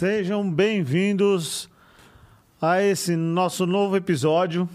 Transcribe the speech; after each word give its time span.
Sejam 0.00 0.50
bem-vindos 0.50 1.68
a 2.58 2.82
esse 2.82 3.14
nosso 3.14 3.66
novo 3.66 3.98
episódio. 3.98 4.66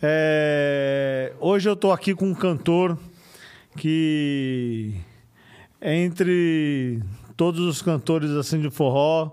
É, 0.00 1.34
Hoje 1.38 1.68
eu 1.68 1.74
estou 1.74 1.92
aqui 1.92 2.14
com 2.14 2.24
um 2.24 2.34
cantor 2.34 2.98
que, 3.76 4.94
entre 5.82 7.02
todos 7.36 7.60
os 7.60 7.82
cantores 7.82 8.30
assim 8.30 8.58
de 8.62 8.70
forró, 8.70 9.30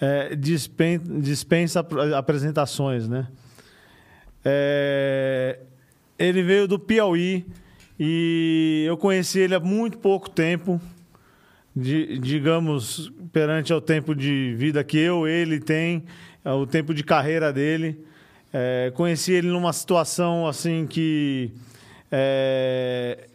é, 0.00 0.34
dispen- 0.34 1.20
dispensa 1.20 1.80
ap- 1.80 1.92
apresentações, 2.16 3.06
né? 3.06 3.28
É, 4.42 5.58
ele 6.18 6.42
veio 6.42 6.66
do 6.66 6.78
Piauí 6.78 7.44
e 8.00 8.82
eu 8.88 8.96
conheci 8.96 9.40
ele 9.40 9.54
há 9.54 9.60
muito 9.60 9.98
pouco 9.98 10.30
tempo, 10.30 10.80
di- 11.78 12.18
digamos, 12.18 13.12
perante 13.32 13.72
ao 13.72 13.80
tempo 13.80 14.14
de 14.14 14.54
vida 14.56 14.82
que 14.82 14.98
eu, 14.98 15.26
ele 15.26 15.60
tem, 15.60 16.04
é, 16.44 16.50
o 16.52 16.66
tempo 16.66 16.92
de 16.92 17.02
carreira 17.04 17.52
dele. 17.52 18.04
É, 18.52 18.90
conheci 18.94 19.32
ele 19.32 19.48
numa 19.48 19.72
situação 19.72 20.46
assim 20.46 20.86
que 20.86 21.50
é, 22.10 23.28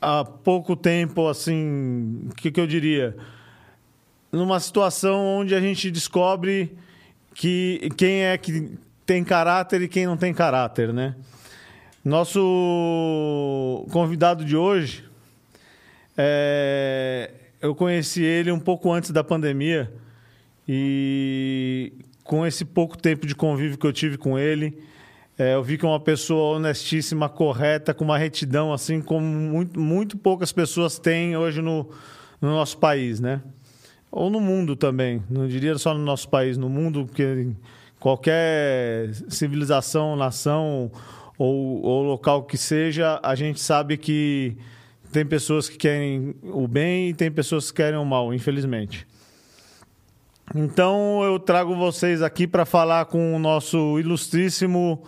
há 0.00 0.24
pouco 0.24 0.74
tempo, 0.76 1.28
assim, 1.28 2.28
o 2.30 2.34
que, 2.34 2.50
que 2.50 2.60
eu 2.60 2.66
diria? 2.66 3.16
Numa 4.32 4.58
situação 4.58 5.24
onde 5.24 5.54
a 5.54 5.60
gente 5.60 5.90
descobre 5.90 6.76
que 7.34 7.88
quem 7.96 8.24
é 8.24 8.36
que 8.36 8.72
tem 9.06 9.22
caráter 9.22 9.82
e 9.82 9.88
quem 9.88 10.06
não 10.06 10.16
tem 10.16 10.34
caráter, 10.34 10.92
né? 10.92 11.14
Nosso 12.04 13.86
convidado 13.90 14.44
de 14.44 14.56
hoje, 14.56 15.04
é, 16.16 17.30
eu 17.64 17.74
conheci 17.74 18.22
ele 18.22 18.52
um 18.52 18.60
pouco 18.60 18.92
antes 18.92 19.10
da 19.10 19.24
pandemia 19.24 19.90
e 20.68 21.94
com 22.22 22.46
esse 22.46 22.62
pouco 22.62 22.98
tempo 22.98 23.26
de 23.26 23.34
convívio 23.34 23.78
que 23.78 23.86
eu 23.86 23.92
tive 23.92 24.18
com 24.18 24.38
ele, 24.38 24.82
é, 25.38 25.54
eu 25.54 25.62
vi 25.62 25.78
que 25.78 25.86
é 25.86 25.88
uma 25.88 25.98
pessoa 25.98 26.58
honestíssima, 26.58 27.26
correta, 27.26 27.94
com 27.94 28.04
uma 28.04 28.18
retidão 28.18 28.70
assim 28.70 29.00
como 29.00 29.24
muito, 29.24 29.80
muito 29.80 30.18
poucas 30.18 30.52
pessoas 30.52 30.98
têm 30.98 31.38
hoje 31.38 31.62
no, 31.62 31.88
no 32.38 32.50
nosso 32.50 32.76
país, 32.76 33.18
né? 33.18 33.40
Ou 34.12 34.28
no 34.28 34.40
mundo 34.40 34.76
também, 34.76 35.22
não 35.30 35.48
diria 35.48 35.76
só 35.78 35.94
no 35.94 36.04
nosso 36.04 36.28
país, 36.28 36.58
no 36.58 36.68
mundo 36.68 37.06
que 37.06 37.50
qualquer 37.98 39.08
civilização, 39.30 40.16
nação 40.16 40.92
ou, 41.38 41.82
ou 41.82 42.02
local 42.02 42.42
que 42.42 42.58
seja, 42.58 43.18
a 43.22 43.34
gente 43.34 43.58
sabe 43.58 43.96
que 43.96 44.54
tem 45.14 45.24
pessoas 45.24 45.68
que 45.68 45.76
querem 45.76 46.34
o 46.42 46.66
bem 46.66 47.10
e 47.10 47.14
tem 47.14 47.30
pessoas 47.30 47.70
que 47.70 47.76
querem 47.76 47.98
o 47.98 48.04
mal, 48.04 48.34
infelizmente. 48.34 49.06
Então 50.54 51.22
eu 51.24 51.38
trago 51.38 51.74
vocês 51.76 52.20
aqui 52.20 52.46
para 52.46 52.64
falar 52.66 53.04
com 53.06 53.34
o 53.34 53.38
nosso 53.38 53.98
ilustríssimo 53.98 55.02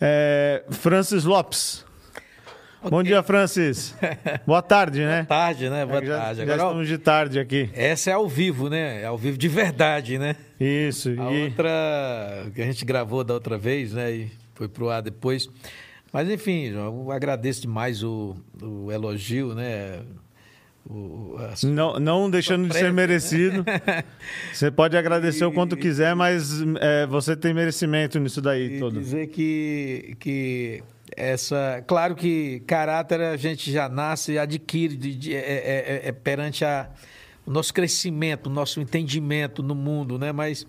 eh, 0.00 0.62
Francis 0.70 1.24
Lopes. 1.24 1.84
Bom 2.88 3.02
dia, 3.02 3.20
Francis. 3.24 3.94
Boa 4.46 4.62
tarde, 4.62 5.00
né? 5.00 5.24
tarde, 5.28 5.68
né? 5.68 5.84
Boa 5.84 6.00
É 6.00 6.06
já, 6.06 6.18
tarde. 6.18 6.36
já 6.36 6.42
Agora, 6.44 6.62
ó, 6.62 6.66
estamos 6.68 6.86
de 6.88 6.98
tarde 6.98 7.40
aqui. 7.40 7.68
essa 7.74 8.10
é 8.10 8.12
ao 8.12 8.28
vivo, 8.28 8.70
né? 8.70 9.02
É 9.02 9.06
ao 9.06 9.18
vivo 9.18 9.36
de 9.36 9.48
verdade, 9.48 10.16
né? 10.18 10.36
Isso. 10.60 11.08
A 11.18 11.32
e- 11.32 11.44
outra 11.46 12.46
que 12.54 12.62
a 12.62 12.64
gente 12.64 12.84
gravou 12.84 13.24
da 13.24 13.34
outra 13.34 13.58
vez, 13.58 13.92
né? 13.92 14.12
E 14.12 14.30
foi 14.54 14.68
pro 14.68 14.88
ar 14.88 15.02
depois. 15.02 15.50
Mas 16.12 16.28
enfim, 16.30 16.70
João, 16.72 17.04
eu 17.04 17.10
agradeço 17.12 17.60
demais 17.62 18.02
o, 18.02 18.36
o 18.62 18.90
elogio, 18.90 19.54
né? 19.54 20.00
O, 20.88 21.36
Não, 21.64 22.00
não 22.00 22.30
deixando 22.30 22.66
de 22.66 22.72
ser 22.74 22.84
né? 22.84 22.92
merecido. 22.92 23.62
Você 24.52 24.70
pode 24.70 24.96
agradecer 24.96 25.44
o 25.44 25.52
quanto 25.52 25.76
quiser, 25.76 26.14
mas 26.14 26.62
é, 26.80 27.06
você 27.06 27.36
tem 27.36 27.52
merecimento 27.52 28.18
nisso 28.18 28.40
daí 28.40 28.76
e 28.76 28.78
todo. 28.78 28.98
dizer 28.98 29.26
que, 29.26 30.16
que 30.18 30.82
essa. 31.14 31.84
Claro 31.86 32.14
que 32.14 32.60
caráter 32.66 33.20
a 33.20 33.36
gente 33.36 33.70
já 33.70 33.86
nasce 33.86 34.32
e 34.32 34.38
adquire 34.38 34.96
de- 34.96 35.14
de- 35.14 35.34
é, 35.34 35.38
é- 35.40 36.00
é- 36.04 36.08
é 36.08 36.12
perante 36.12 36.64
a, 36.64 36.88
o 37.44 37.50
nosso 37.50 37.74
crescimento, 37.74 38.46
o 38.46 38.50
nosso 38.50 38.80
entendimento 38.80 39.62
no 39.62 39.74
mundo, 39.74 40.18
né? 40.18 40.32
Mas, 40.32 40.66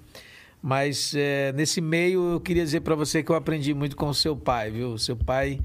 mas 0.61 1.13
é, 1.15 1.51
nesse 1.53 1.79
meio 1.81 2.33
eu 2.33 2.39
queria 2.39 2.63
dizer 2.63 2.81
para 2.81 2.95
você 2.95 3.23
que 3.23 3.31
eu 3.31 3.35
aprendi 3.35 3.73
muito 3.73 3.95
com 3.95 4.07
o 4.07 4.13
seu 4.13 4.35
pai, 4.35 4.71
viu? 4.71 4.97
Seu 4.97 5.15
pai, 5.15 5.59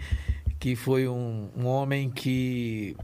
que 0.59 0.77
foi 0.77 1.09
um, 1.09 1.49
um 1.57 1.67
homem 1.67 2.11
que. 2.11 2.97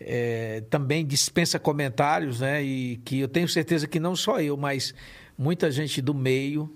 é, 0.00 0.62
também 0.70 1.04
dispensa 1.04 1.58
comentários, 1.58 2.40
né? 2.40 2.62
E 2.62 2.96
que 3.04 3.20
eu 3.20 3.28
tenho 3.28 3.48
certeza 3.48 3.86
que 3.86 4.00
não 4.00 4.16
só 4.16 4.40
eu, 4.40 4.56
mas 4.56 4.94
muita 5.36 5.70
gente 5.70 6.00
do 6.00 6.14
meio 6.14 6.74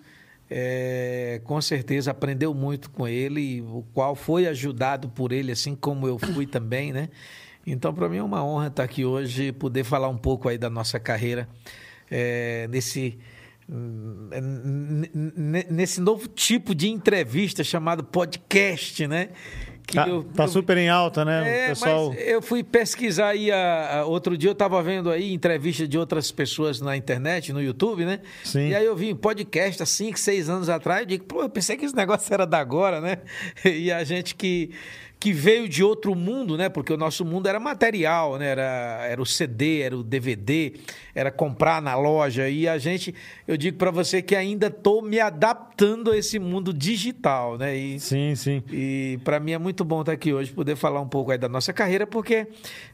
é, 0.50 1.40
com 1.44 1.60
certeza 1.60 2.10
aprendeu 2.10 2.52
muito 2.52 2.90
com 2.90 3.06
ele, 3.06 3.62
o 3.62 3.84
qual 3.94 4.16
foi 4.16 4.48
ajudado 4.48 5.08
por 5.08 5.30
ele, 5.30 5.52
assim 5.52 5.76
como 5.76 6.08
eu 6.08 6.18
fui 6.18 6.44
também, 6.46 6.92
né? 6.92 7.08
Então, 7.64 7.94
para 7.94 8.08
mim 8.08 8.16
é 8.16 8.22
uma 8.22 8.44
honra 8.44 8.66
estar 8.66 8.82
aqui 8.82 9.04
hoje, 9.04 9.52
poder 9.52 9.84
falar 9.84 10.08
um 10.08 10.16
pouco 10.16 10.48
aí 10.48 10.58
da 10.58 10.68
nossa 10.68 10.98
carreira 10.98 11.48
é, 12.10 12.66
nesse 12.68 13.18
nesse 15.68 16.00
novo 16.00 16.28
tipo 16.28 16.74
de 16.74 16.88
entrevista 16.88 17.62
chamado 17.64 18.04
podcast, 18.04 19.06
né? 19.06 19.28
Que 19.86 19.96
Tá, 19.96 20.06
eu- 20.08 20.22
tá 20.22 20.44
eu- 20.44 20.48
super 20.48 20.76
em 20.76 20.88
alta, 20.88 21.24
né? 21.24 21.64
é, 21.64 21.68
pessoal. 21.70 22.14
eu 22.14 22.40
fui 22.40 22.62
pesquisar 22.62 23.28
aí 23.30 23.50
a, 23.50 24.00
a- 24.00 24.04
outro 24.04 24.36
dia 24.38 24.48
eu 24.50 24.52
estava 24.52 24.80
vendo 24.82 25.10
aí 25.10 25.32
entrevista 25.32 25.88
de 25.88 25.98
outras 25.98 26.30
pessoas 26.30 26.80
na 26.80 26.96
internet, 26.96 27.52
no 27.52 27.60
YouTube, 27.60 28.04
né? 28.04 28.20
Sim. 28.44 28.68
E 28.68 28.74
aí 28.74 28.84
eu 28.84 28.94
vi 28.94 29.10
em 29.10 29.16
podcast 29.16 29.82
há 29.82 29.86
5, 29.86 30.16
6 30.18 30.48
anos 30.48 30.68
atrás, 30.68 31.00
eu 31.00 31.06
digo, 31.06 31.24
pô, 31.24 31.42
eu 31.42 31.48
pensei 31.48 31.76
que 31.76 31.84
esse 31.84 31.96
negócio 31.96 32.32
era 32.32 32.46
da 32.46 32.58
agora, 32.60 33.00
né? 33.00 33.18
E 33.64 33.90
a 33.90 34.04
gente 34.04 34.34
que 34.36 34.70
que 35.18 35.34
veio 35.34 35.68
de 35.68 35.84
outro 35.84 36.14
mundo, 36.14 36.56
né? 36.56 36.70
Porque 36.70 36.90
o 36.90 36.96
nosso 36.96 37.26
mundo 37.26 37.46
era 37.46 37.60
material, 37.60 38.38
né? 38.38 38.46
Era, 38.52 39.06
era 39.06 39.20
o 39.20 39.26
CD, 39.26 39.82
era 39.82 39.94
o 39.94 40.02
DVD, 40.02 40.72
era 41.20 41.30
comprar 41.30 41.82
na 41.82 41.94
loja. 41.94 42.48
E 42.48 42.66
a 42.66 42.78
gente, 42.78 43.14
eu 43.46 43.56
digo 43.56 43.76
para 43.76 43.90
você 43.90 44.22
que 44.22 44.34
ainda 44.34 44.68
estou 44.68 45.02
me 45.02 45.20
adaptando 45.20 46.10
a 46.10 46.16
esse 46.16 46.38
mundo 46.38 46.72
digital, 46.72 47.58
né? 47.58 47.76
E, 47.76 48.00
Sim, 48.00 48.34
sim. 48.34 48.62
e 48.72 49.18
para 49.22 49.38
mim 49.38 49.52
é 49.52 49.58
muito 49.58 49.84
bom 49.84 50.00
estar 50.00 50.12
aqui 50.12 50.32
hoje, 50.32 50.50
poder 50.52 50.76
falar 50.76 51.00
um 51.00 51.08
pouco 51.08 51.30
aí 51.30 51.38
da 51.38 51.48
nossa 51.48 51.72
carreira, 51.72 52.06
porque 52.06 52.46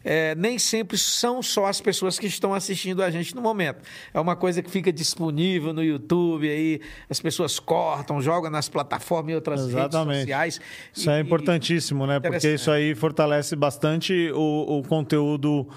é, 0.04 0.34
nem 0.34 0.58
sempre 0.58 0.98
são 0.98 1.42
só 1.42 1.66
as 1.66 1.80
pessoas 1.80 2.18
que 2.18 2.26
estão 2.26 2.52
assistindo 2.52 3.02
a 3.02 3.10
gente 3.10 3.34
no 3.34 3.40
momento. 3.40 3.78
É 4.12 4.18
uma 4.18 4.34
coisa 4.34 4.62
que 4.62 4.70
fica 4.70 4.92
disponível 4.92 5.72
no 5.72 5.82
YouTube, 5.84 6.48
aí 6.48 6.80
as 7.08 7.20
pessoas 7.20 7.58
cortam, 7.60 8.20
jogam 8.20 8.50
nas 8.50 8.68
plataformas 8.68 9.32
e 9.32 9.34
outras 9.36 9.60
redes 9.60 9.74
Exatamente. 9.76 10.20
sociais. 10.20 10.60
Isso 10.92 11.08
E- 11.10 11.12
é 11.12 11.18
e- 11.18 11.20
importantíssimo, 11.22 12.06
né? 12.06 12.18
Porque 12.18 12.54
isso 12.54 12.70
aí 12.70 12.94
fortalece 12.94 13.54
bastante 13.54 14.30
o, 14.34 14.78
o 14.78 14.82
conteúdo 14.82 15.68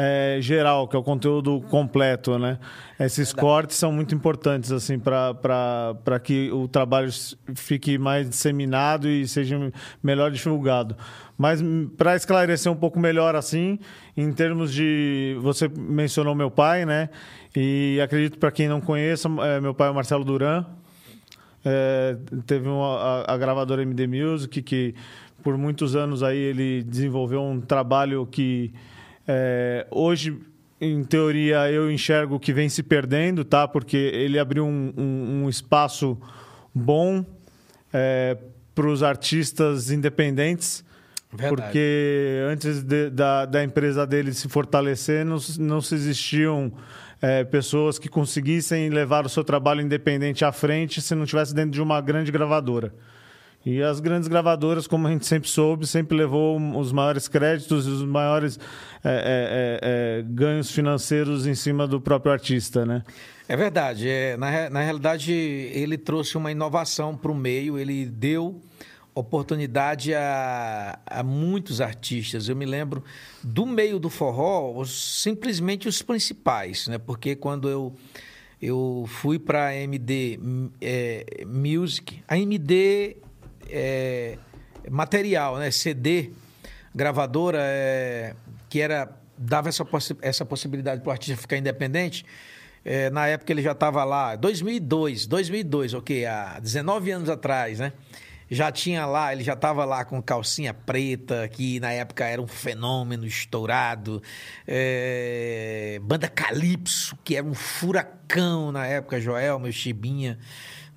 é, 0.00 0.38
geral, 0.40 0.86
que 0.86 0.94
é 0.94 0.98
o 0.98 1.02
conteúdo 1.02 1.60
completo, 1.62 2.38
né? 2.38 2.60
Esses 3.00 3.32
cortes 3.32 3.76
são 3.76 3.90
muito 3.90 4.14
importantes, 4.14 4.70
assim, 4.70 4.96
para 4.96 6.20
que 6.22 6.52
o 6.52 6.68
trabalho 6.68 7.10
fique 7.56 7.98
mais 7.98 8.28
disseminado 8.28 9.08
e 9.08 9.26
seja 9.26 9.58
melhor 10.00 10.30
divulgado. 10.30 10.96
Mas 11.36 11.60
para 11.96 12.14
esclarecer 12.14 12.70
um 12.70 12.76
pouco 12.76 13.00
melhor, 13.00 13.34
assim, 13.34 13.80
em 14.16 14.32
termos 14.32 14.72
de. 14.72 15.36
Você 15.40 15.68
mencionou 15.68 16.32
meu 16.32 16.50
pai, 16.50 16.86
né? 16.86 17.10
E 17.56 18.00
acredito, 18.00 18.38
para 18.38 18.52
quem 18.52 18.68
não 18.68 18.80
conheça, 18.80 19.28
é, 19.42 19.60
meu 19.60 19.74
pai 19.74 19.88
é 19.88 19.90
o 19.90 19.94
Marcelo 19.94 20.24
Duran, 20.24 20.64
é, 21.64 22.16
teve 22.46 22.68
uma, 22.68 23.24
a, 23.26 23.34
a 23.34 23.36
gravadora 23.36 23.82
MD 23.82 24.06
Music, 24.06 24.62
que 24.62 24.94
por 25.42 25.58
muitos 25.58 25.96
anos 25.96 26.22
aí 26.22 26.38
ele 26.38 26.84
desenvolveu 26.84 27.42
um 27.42 27.60
trabalho 27.60 28.24
que 28.26 28.72
é, 29.28 29.86
hoje, 29.90 30.36
em 30.80 31.04
teoria, 31.04 31.70
eu 31.70 31.90
enxergo 31.90 32.40
que 32.40 32.52
vem 32.52 32.68
se 32.68 32.82
perdendo, 32.82 33.44
tá? 33.44 33.68
Porque 33.68 33.96
ele 33.96 34.38
abriu 34.38 34.64
um, 34.64 34.92
um- 34.96 35.42
um 35.44 35.48
espaço 35.48 36.16
bom 36.74 37.24
para 38.74 38.86
os 38.88 39.02
artistas 39.02 39.90
independentes. 39.90 40.84
Verdade. 41.30 41.62
Porque 41.62 42.40
antes 42.50 42.82
de- 42.82 43.10
da, 43.10 43.44
da 43.44 43.62
empresa 43.62 44.06
dele 44.06 44.32
se 44.32 44.48
fortalecer, 44.48 45.24
não, 45.26 45.36
não 45.58 45.80
se 45.80 45.94
existiam 45.94 46.72
é, 47.20 47.42
pessoas 47.44 47.98
que 47.98 48.08
conseguissem 48.08 48.88
levar 48.90 49.26
o 49.26 49.28
seu 49.28 49.42
trabalho 49.44 49.80
independente 49.82 50.44
à 50.44 50.52
frente 50.52 51.02
se 51.02 51.14
não 51.16 51.24
estivesse 51.24 51.52
dentro 51.54 51.72
de 51.72 51.82
uma 51.82 52.00
grande 52.00 52.30
gravadora. 52.30 52.94
E 53.66 53.82
as 53.82 54.00
grandes 54.00 54.28
gravadoras, 54.28 54.86
como 54.86 55.06
a 55.08 55.10
gente 55.10 55.26
sempre 55.26 55.48
soube, 55.48 55.86
sempre 55.86 56.16
levou 56.16 56.58
os 56.78 56.92
maiores 56.92 57.28
créditos 57.28 57.86
e 57.86 57.90
os 57.90 58.04
maiores 58.04 58.58
é, 59.04 59.10
é, 59.10 59.12
é, 59.12 60.20
é, 60.20 60.22
ganhos 60.22 60.70
financeiros 60.70 61.46
em 61.46 61.54
cima 61.54 61.86
do 61.86 62.00
próprio 62.00 62.32
artista, 62.32 62.86
né? 62.86 63.02
É 63.48 63.56
verdade. 63.56 64.08
É, 64.08 64.36
na, 64.36 64.70
na 64.70 64.80
realidade, 64.80 65.32
ele 65.32 65.98
trouxe 65.98 66.36
uma 66.36 66.50
inovação 66.50 67.16
para 67.16 67.32
o 67.32 67.34
meio, 67.34 67.78
ele 67.78 68.06
deu 68.06 68.60
oportunidade 69.14 70.14
a, 70.14 70.98
a 71.04 71.22
muitos 71.22 71.80
artistas. 71.80 72.48
Eu 72.48 72.54
me 72.54 72.64
lembro 72.64 73.02
do 73.42 73.66
meio 73.66 73.98
do 73.98 74.08
forró, 74.08 74.84
simplesmente 74.84 75.88
os 75.88 76.00
principais, 76.00 76.86
né? 76.86 76.98
Porque 76.98 77.34
quando 77.34 77.68
eu 77.68 77.94
eu 78.60 79.04
fui 79.06 79.38
para 79.38 79.66
a 79.66 79.74
MD 79.74 80.38
é, 80.80 81.44
Music, 81.46 82.22
a 82.26 82.36
MD 82.36 83.16
é, 83.68 84.38
material, 84.90 85.58
né? 85.58 85.70
CD, 85.70 86.30
gravadora, 86.94 87.58
é, 87.60 88.34
que 88.68 88.80
era 88.80 89.18
dava 89.38 89.68
essa, 89.68 89.84
possi 89.84 90.16
essa 90.20 90.44
possibilidade 90.44 91.00
para 91.00 91.08
o 91.08 91.12
artista 91.12 91.40
ficar 91.40 91.56
independente. 91.56 92.24
É, 92.84 93.10
na 93.10 93.26
época 93.26 93.52
ele 93.52 93.62
já 93.62 93.72
estava 93.72 94.02
lá, 94.04 94.34
2002, 94.36 95.26
2002, 95.26 95.94
ok, 95.94 96.26
há 96.26 96.58
19 96.58 97.10
anos 97.10 97.28
atrás, 97.28 97.78
né? 97.78 97.92
Já 98.50 98.72
tinha 98.72 99.04
lá, 99.04 99.30
ele 99.30 99.44
já 99.44 99.52
estava 99.52 99.84
lá 99.84 100.06
com 100.06 100.22
calcinha 100.22 100.72
preta, 100.72 101.46
que 101.48 101.78
na 101.80 101.92
época 101.92 102.24
era 102.24 102.40
um 102.40 102.46
fenômeno 102.46 103.26
estourado. 103.26 104.22
É, 104.66 106.00
banda 106.02 106.28
Calypso, 106.28 107.14
que 107.22 107.36
era 107.36 107.46
um 107.46 107.52
furacão 107.52 108.72
na 108.72 108.86
época, 108.86 109.20
Joel, 109.20 109.58
meu 109.58 109.70
Chibinha. 109.70 110.38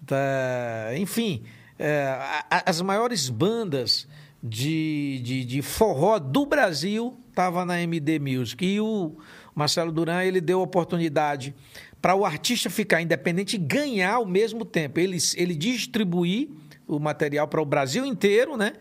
Tá, 0.06 0.92
enfim, 0.96 1.44
é, 1.82 2.16
as 2.64 2.80
maiores 2.80 3.28
bandas 3.28 4.08
de, 4.42 5.20
de, 5.24 5.44
de 5.44 5.62
forró 5.64 6.20
do 6.20 6.46
Brasil 6.46 7.18
estava 7.30 7.66
na 7.66 7.82
MD 7.82 8.20
Music. 8.20 8.64
E 8.64 8.80
o 8.80 9.16
Marcelo 9.56 9.92
Duran 9.92 10.24
ele 10.24 10.40
deu 10.40 10.62
oportunidade 10.62 11.56
para 12.00 12.16
o 12.16 12.24
artista 12.24 12.70
ficar 12.70 13.02
independente 13.02 13.56
e 13.56 13.60
ganhar 13.60 14.14
ao 14.14 14.26
mesmo 14.28 14.64
tempo. 14.64 15.00
Ele, 15.00 15.18
ele 15.36 15.56
distribuir 15.56 16.50
o 16.88 17.00
material 17.00 17.48
para 17.48 17.62
o 17.62 17.66
Brasil 17.66 18.06
inteiro, 18.06 18.56
né? 18.56 18.74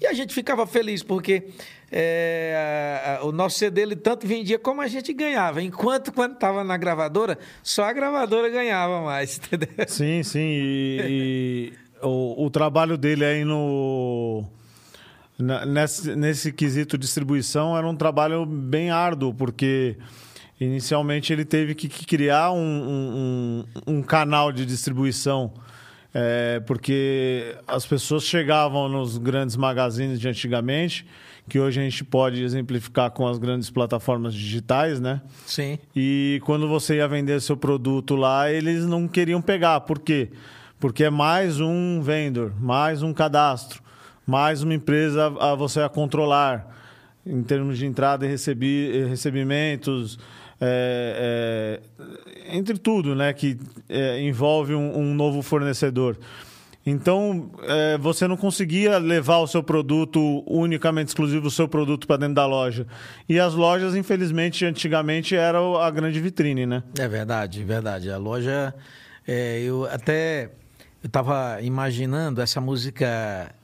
E 0.00 0.06
a 0.06 0.14
gente 0.14 0.32
ficava 0.32 0.66
feliz, 0.66 1.02
porque 1.02 1.48
é, 1.92 3.18
o 3.22 3.32
nosso 3.32 3.58
CD 3.58 3.82
ele 3.82 3.96
tanto 3.96 4.26
vendia 4.26 4.58
como 4.58 4.80
a 4.80 4.86
gente 4.86 5.12
ganhava. 5.12 5.62
Enquanto 5.62 6.12
quando 6.12 6.34
estava 6.34 6.64
na 6.64 6.76
gravadora, 6.76 7.38
só 7.62 7.84
a 7.84 7.92
gravadora 7.92 8.48
ganhava 8.48 9.02
mais, 9.02 9.36
entendeu? 9.44 9.86
Sim, 9.88 10.22
sim. 10.22 10.40
E 10.40 11.72
o, 12.02 12.46
o 12.46 12.50
trabalho 12.50 12.96
dele 12.96 13.24
aí 13.24 13.44
no 13.44 14.44
nesse, 15.38 16.16
nesse 16.16 16.52
quesito 16.52 16.96
distribuição 16.96 17.76
era 17.76 17.86
um 17.86 17.96
trabalho 17.96 18.46
bem 18.46 18.90
árduo, 18.90 19.34
porque 19.34 19.96
inicialmente 20.60 21.32
ele 21.32 21.44
teve 21.44 21.74
que, 21.74 21.88
que 21.88 22.06
criar 22.06 22.52
um, 22.52 22.56
um, 22.58 23.64
um, 23.86 24.02
canal 24.02 24.50
de 24.50 24.64
distribuição, 24.64 25.52
é, 26.14 26.60
porque 26.60 27.54
as 27.66 27.84
pessoas 27.84 28.24
chegavam 28.24 28.88
nos 28.88 29.18
grandes 29.18 29.56
magazines 29.56 30.18
de 30.18 30.28
antigamente, 30.28 31.06
que 31.48 31.60
hoje 31.60 31.78
a 31.78 31.82
gente 31.82 32.02
pode 32.02 32.42
exemplificar 32.42 33.10
com 33.10 33.28
as 33.28 33.38
grandes 33.38 33.70
plataformas 33.70 34.34
digitais, 34.34 34.98
né? 34.98 35.20
Sim. 35.44 35.78
E 35.94 36.40
quando 36.44 36.66
você 36.66 36.96
ia 36.96 37.06
vender 37.06 37.40
seu 37.40 37.56
produto 37.56 38.16
lá, 38.16 38.50
eles 38.50 38.84
não 38.84 39.06
queriam 39.06 39.40
pegar. 39.40 39.80
Por 39.82 40.00
quê? 40.00 40.30
Porque 40.30 40.40
é 41.02 41.10
mais 41.10 41.60
um 41.60 42.00
vendor, 42.00 42.52
mais 42.60 43.02
um 43.02 43.12
cadastro 43.12 43.86
mais 44.26 44.62
uma 44.62 44.74
empresa 44.74 45.32
a 45.38 45.54
você 45.54 45.80
a 45.80 45.88
controlar 45.88 46.74
em 47.24 47.42
termos 47.42 47.78
de 47.78 47.86
entrada 47.86 48.26
e 48.26 48.28
recebi, 48.28 49.06
recebimentos, 49.08 50.18
é, 50.60 51.80
é, 51.98 52.56
entre 52.56 52.76
tudo, 52.76 53.14
né, 53.14 53.32
que 53.32 53.58
é, 53.88 54.20
envolve 54.20 54.74
um, 54.74 54.98
um, 54.98 55.14
novo 55.14 55.42
fornecedor. 55.42 56.18
Então, 56.84 57.50
é, 57.62 57.98
você 57.98 58.28
não 58.28 58.36
conseguia 58.36 58.98
levar 58.98 59.38
o 59.38 59.46
seu 59.46 59.60
produto 59.60 60.44
unicamente 60.46 61.08
exclusivo, 61.08 61.48
o 61.48 61.50
seu 61.50 61.66
produto 61.66 62.06
para 62.06 62.16
dentro 62.16 62.34
da 62.34 62.46
loja. 62.46 62.86
E 63.28 63.40
as 63.40 63.54
lojas, 63.54 63.96
infelizmente, 63.96 64.64
antigamente 64.64 65.34
era 65.34 65.58
a 65.58 65.90
grande 65.90 66.20
vitrine, 66.20 66.64
né? 66.64 66.84
É 66.96 67.08
verdade, 67.08 67.64
verdade. 67.64 68.08
A 68.08 68.16
loja, 68.16 68.72
é, 69.26 69.60
eu 69.62 69.84
até 69.86 70.52
eu 71.06 71.08
estava 71.08 71.62
imaginando 71.62 72.42
essa 72.42 72.60
música 72.60 73.54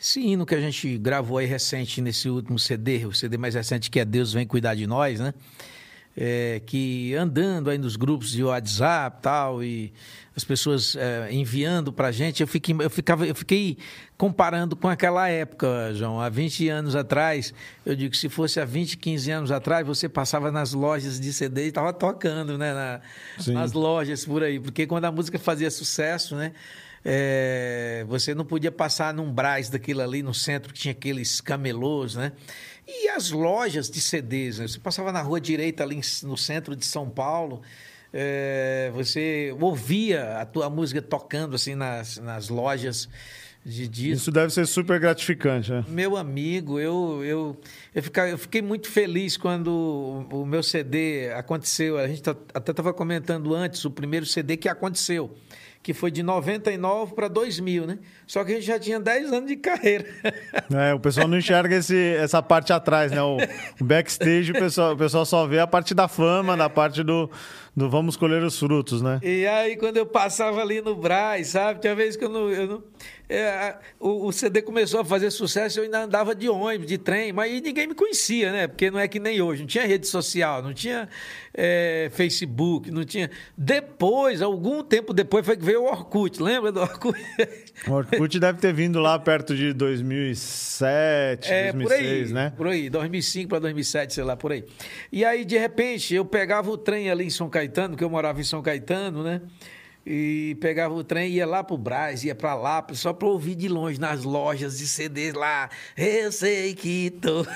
esse 0.00 0.20
hino 0.20 0.46
que 0.46 0.54
a 0.54 0.60
gente 0.60 0.96
gravou 0.96 1.38
aí 1.38 1.46
recente 1.46 2.00
nesse 2.00 2.28
último 2.28 2.56
CD, 2.56 3.04
o 3.04 3.12
CD 3.12 3.36
mais 3.36 3.56
recente 3.56 3.90
que 3.90 3.98
é 3.98 4.04
Deus 4.04 4.32
Vem 4.32 4.46
Cuidar 4.46 4.76
de 4.76 4.86
Nós, 4.86 5.18
né? 5.18 5.34
É, 6.16 6.62
que 6.64 7.12
andando 7.16 7.68
aí 7.68 7.76
nos 7.76 7.96
grupos 7.96 8.30
de 8.30 8.44
WhatsApp 8.44 9.18
tal 9.20 9.64
e 9.64 9.92
as 10.36 10.44
pessoas 10.44 10.94
é, 10.94 11.32
enviando 11.32 11.92
para 11.92 12.12
gente, 12.12 12.40
eu 12.40 12.46
fiquei, 12.46 12.74
eu, 12.78 12.90
ficava, 12.90 13.26
eu 13.26 13.34
fiquei 13.34 13.76
comparando 14.16 14.76
com 14.76 14.88
aquela 14.88 15.28
época, 15.28 15.92
João. 15.94 16.20
Há 16.20 16.28
20 16.28 16.68
anos 16.68 16.94
atrás, 16.94 17.52
eu 17.84 17.96
digo 17.96 18.12
que 18.12 18.16
se 18.16 18.28
fosse 18.28 18.60
há 18.60 18.64
20, 18.64 18.96
15 18.98 19.30
anos 19.32 19.50
atrás, 19.50 19.84
você 19.86 20.08
passava 20.08 20.52
nas 20.52 20.72
lojas 20.72 21.18
de 21.18 21.32
CD 21.32 21.64
e 21.64 21.68
estava 21.68 21.92
tocando, 21.92 22.56
né? 22.56 22.72
Na, 22.72 23.00
nas 23.52 23.72
lojas 23.72 24.24
por 24.24 24.42
aí. 24.42 24.60
Porque 24.60 24.86
quando 24.86 25.04
a 25.04 25.12
música 25.12 25.38
fazia 25.38 25.70
sucesso, 25.70 26.36
né? 26.36 26.52
É, 27.04 28.04
você 28.08 28.34
não 28.34 28.46
podia 28.46 28.72
passar 28.72 29.12
num 29.12 29.30
Braz 29.30 29.68
daquilo 29.68 30.00
ali 30.00 30.22
no 30.22 30.32
centro 30.32 30.72
que 30.72 30.80
tinha 30.80 30.92
aqueles 30.92 31.40
camelôs, 31.40 32.14
né? 32.14 32.32
E 32.86 33.08
as 33.08 33.30
lojas 33.30 33.90
de 33.90 34.00
CDs, 34.00 34.58
né? 34.58 34.66
Você 34.66 34.78
passava 34.78 35.12
na 35.12 35.20
rua 35.20 35.40
direita 35.40 35.82
ali 35.82 36.00
no 36.22 36.36
centro 36.36 36.74
de 36.74 36.86
São 36.86 37.10
Paulo, 37.10 37.60
é, 38.12 38.90
você 38.94 39.54
ouvia 39.60 40.38
a 40.38 40.46
tua 40.46 40.70
música 40.70 41.02
tocando 41.02 41.56
assim 41.56 41.74
nas, 41.74 42.16
nas 42.18 42.48
lojas 42.48 43.08
de 43.64 43.88
disco. 43.88 44.14
Isso 44.14 44.30
deve 44.30 44.52
ser 44.52 44.66
super 44.66 45.00
gratificante, 45.00 45.72
né? 45.72 45.84
Meu 45.88 46.16
amigo, 46.16 46.78
eu, 46.78 47.22
eu, 47.24 47.60
eu, 47.94 48.02
fica, 48.02 48.28
eu 48.28 48.38
fiquei 48.38 48.62
muito 48.62 48.88
feliz 48.88 49.36
quando 49.36 49.68
o, 49.68 50.42
o 50.42 50.46
meu 50.46 50.62
CD 50.62 51.32
aconteceu. 51.32 51.98
A 51.98 52.06
gente 52.06 52.22
tá, 52.22 52.36
até 52.54 52.70
estava 52.70 52.94
comentando 52.94 53.54
antes, 53.54 53.84
o 53.84 53.90
primeiro 53.90 54.24
CD 54.24 54.56
que 54.56 54.68
aconteceu 54.68 55.34
que 55.84 55.92
foi 55.92 56.10
de 56.10 56.22
99 56.22 57.14
para 57.14 57.28
2000, 57.28 57.86
né? 57.86 57.98
Só 58.26 58.42
que 58.42 58.52
a 58.52 58.54
gente 58.54 58.64
já 58.64 58.80
tinha 58.80 58.98
10 58.98 59.34
anos 59.34 59.48
de 59.48 59.56
carreira. 59.56 60.06
É, 60.74 60.94
o 60.94 60.98
pessoal 60.98 61.28
não 61.28 61.36
enxerga 61.36 61.76
esse, 61.76 62.14
essa 62.16 62.42
parte 62.42 62.72
atrás, 62.72 63.12
né? 63.12 63.22
O, 63.22 63.36
o 63.80 63.84
backstage, 63.84 64.50
o 64.50 64.54
pessoal, 64.54 64.94
o 64.94 64.96
pessoal 64.96 65.26
só 65.26 65.46
vê 65.46 65.58
a 65.58 65.66
parte 65.66 65.94
da 65.94 66.08
fama, 66.08 66.56
da 66.56 66.70
parte 66.70 67.02
do, 67.02 67.30
do 67.76 67.90
vamos 67.90 68.16
colher 68.16 68.42
os 68.42 68.58
frutos, 68.58 69.02
né? 69.02 69.20
E 69.22 69.46
aí, 69.46 69.76
quando 69.76 69.98
eu 69.98 70.06
passava 70.06 70.62
ali 70.62 70.80
no 70.80 70.96
Braz, 70.96 71.48
sabe? 71.48 71.80
Tinha 71.80 71.94
vezes 71.94 72.16
que 72.16 72.24
eu 72.24 72.30
não. 72.30 72.48
Eu 72.50 72.66
não 72.66 72.84
é, 73.28 73.76
o, 73.98 74.26
o, 74.26 74.32
CD 74.32 74.60
começou 74.60 75.00
a 75.00 75.04
fazer 75.04 75.30
sucesso, 75.30 75.80
eu 75.80 75.84
ainda 75.84 76.04
andava 76.04 76.34
de 76.34 76.48
ônibus, 76.48 76.86
de 76.86 76.98
trem, 76.98 77.32
mas 77.32 77.62
ninguém 77.62 77.86
me 77.86 77.94
conhecia, 77.94 78.52
né? 78.52 78.68
Porque 78.68 78.90
não 78.90 78.98
é 78.98 79.08
que 79.08 79.18
nem 79.18 79.40
hoje, 79.40 79.62
não 79.62 79.66
tinha 79.66 79.86
rede 79.86 80.06
social, 80.06 80.62
não 80.62 80.74
tinha 80.74 81.08
é, 81.54 82.10
Facebook, 82.12 82.90
não 82.90 83.02
tinha. 83.02 83.30
Depois, 83.56 84.42
algum 84.42 84.82
tempo 84.82 85.14
depois, 85.14 85.44
foi 85.46 85.56
que 85.56 85.64
veio 85.64 85.82
o 85.82 85.86
Orkut, 85.86 86.42
lembra 86.42 86.70
do 86.70 86.80
Orkut? 86.80 87.18
O 87.88 87.92
Orkut 87.92 88.38
deve 88.38 88.58
ter 88.58 88.74
vindo 88.74 89.00
lá 89.00 89.18
perto 89.18 89.56
de 89.56 89.72
2007, 89.72 91.50
é, 91.50 91.72
2006, 91.72 91.78
por 91.78 91.92
aí, 91.94 92.32
né? 92.32 92.52
Por 92.56 92.66
aí, 92.68 92.90
2005 92.90 93.48
para 93.48 93.58
2007, 93.60 94.14
sei 94.14 94.24
lá, 94.24 94.36
por 94.36 94.52
aí. 94.52 94.64
E 95.10 95.24
aí, 95.24 95.46
de 95.46 95.56
repente, 95.56 96.14
eu 96.14 96.26
pegava 96.26 96.70
o 96.70 96.76
trem 96.76 97.10
ali 97.10 97.24
em 97.24 97.30
São 97.30 97.48
Caetano, 97.48 97.96
que 97.96 98.04
eu 98.04 98.10
morava 98.10 98.38
em 98.38 98.44
São 98.44 98.60
Caetano, 98.60 99.22
né? 99.22 99.40
E 100.06 100.56
pegava 100.60 100.92
o 100.92 101.02
trem 101.02 101.30
ia 101.30 101.46
lá 101.46 101.64
pro 101.64 101.78
Brás, 101.78 102.24
ia 102.24 102.34
para 102.34 102.54
lá, 102.54 102.84
só 102.92 103.12
para 103.12 103.26
ouvir 103.26 103.54
de 103.54 103.68
longe 103.68 103.98
nas 103.98 104.22
lojas 104.22 104.78
de 104.78 104.86
CDs 104.86 105.32
lá. 105.32 105.70
Eu 105.96 106.30
sei 106.30 106.74
que 106.74 107.10
tô, 107.22 107.46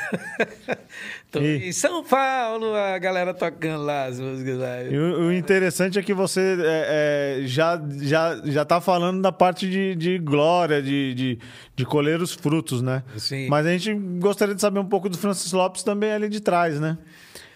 tô 1.30 1.40
e... 1.40 1.68
em 1.68 1.72
São 1.72 2.02
Paulo, 2.02 2.74
a 2.74 2.98
galera 2.98 3.34
tocando 3.34 3.84
lá 3.84 4.06
as 4.06 4.18
músicas 4.18 4.58
lá. 4.58 4.82
E 4.82 4.96
o, 4.96 5.26
o 5.26 5.32
interessante 5.32 5.98
é 5.98 6.02
que 6.02 6.14
você 6.14 6.56
é, 6.60 7.42
é, 7.42 7.46
já, 7.46 7.80
já, 8.00 8.40
já 8.44 8.64
tá 8.64 8.80
falando 8.80 9.20
da 9.20 9.32
parte 9.32 9.68
de, 9.68 9.94
de 9.94 10.18
glória, 10.18 10.80
de, 10.80 11.12
de, 11.14 11.38
de 11.76 11.84
colher 11.84 12.22
os 12.22 12.32
frutos, 12.32 12.80
né? 12.80 13.02
Sim. 13.18 13.48
Mas 13.48 13.66
a 13.66 13.76
gente 13.76 13.92
gostaria 14.18 14.54
de 14.54 14.60
saber 14.60 14.80
um 14.80 14.86
pouco 14.86 15.10
do 15.10 15.18
Francis 15.18 15.52
Lopes 15.52 15.82
também 15.82 16.12
ali 16.12 16.30
de 16.30 16.40
trás, 16.40 16.80
né? 16.80 16.96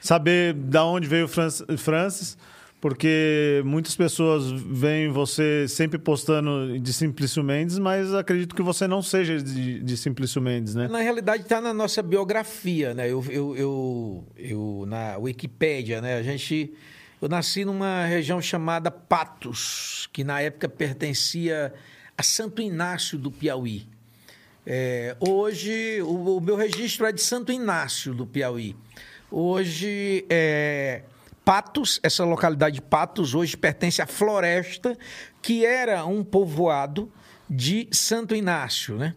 Saber 0.02 0.52
da 0.52 0.84
onde 0.84 1.08
veio 1.08 1.25
o 1.25 1.78
Francis 1.78 2.37
porque 2.82 3.62
muitas 3.64 3.94
pessoas 3.94 4.50
veem 4.50 5.08
você 5.08 5.68
sempre 5.68 6.00
postando 6.00 6.80
de 6.80 6.92
Simplício 6.92 7.40
Mendes, 7.44 7.78
mas 7.78 8.12
acredito 8.12 8.56
que 8.56 8.60
você 8.60 8.88
não 8.88 9.00
seja 9.00 9.40
de, 9.40 9.78
de 9.78 9.96
Simplício 9.96 10.42
Mendes, 10.42 10.74
né? 10.74 10.88
Na 10.88 10.98
realidade, 10.98 11.44
está 11.44 11.60
na 11.60 11.72
nossa 11.72 12.02
biografia, 12.02 12.92
né? 12.92 13.08
Eu, 13.08 13.24
eu, 13.30 13.56
eu, 13.56 14.26
eu, 14.36 14.84
na 14.88 15.16
Wikipédia, 15.16 16.00
né? 16.00 16.16
A 16.16 16.24
gente, 16.24 16.74
eu 17.20 17.28
nasci 17.28 17.64
numa 17.64 18.04
região 18.04 18.42
chamada 18.42 18.90
Patos, 18.90 20.08
que 20.12 20.24
na 20.24 20.40
época 20.40 20.68
pertencia 20.68 21.72
a 22.18 22.22
Santo 22.24 22.60
Inácio 22.60 23.16
do 23.16 23.30
Piauí. 23.30 23.86
É, 24.66 25.16
hoje, 25.20 26.02
o, 26.02 26.38
o, 26.38 26.40
meu 26.40 26.56
registro 26.56 27.06
é 27.06 27.12
de 27.12 27.22
Santo 27.22 27.52
Inácio 27.52 28.12
do 28.12 28.26
Piauí. 28.26 28.74
Hoje, 29.30 30.26
é, 30.28 31.02
Patos, 31.44 31.99
essa 32.02 32.25
localidade 32.25 32.76
de 32.76 32.82
Patos, 32.82 33.34
hoje 33.34 33.56
pertence 33.56 34.00
à 34.00 34.06
Floresta, 34.06 34.96
que 35.40 35.66
era 35.66 36.04
um 36.04 36.22
povoado 36.22 37.11
de 37.50 37.88
Santo 37.92 38.34
Inácio, 38.34 38.96
né? 38.96 39.14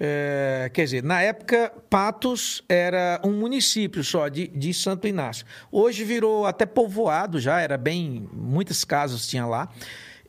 É, 0.00 0.70
quer 0.72 0.84
dizer, 0.84 1.02
na 1.02 1.20
época, 1.20 1.72
Patos 1.90 2.62
era 2.68 3.20
um 3.24 3.32
município 3.32 4.04
só 4.04 4.28
de, 4.28 4.46
de 4.46 4.72
Santo 4.72 5.08
Inácio. 5.08 5.44
Hoje 5.72 6.04
virou 6.04 6.46
até 6.46 6.64
povoado 6.64 7.40
já, 7.40 7.60
era 7.60 7.76
bem. 7.76 8.28
Muitas 8.32 8.84
casas 8.84 9.26
tinha 9.26 9.44
lá. 9.44 9.68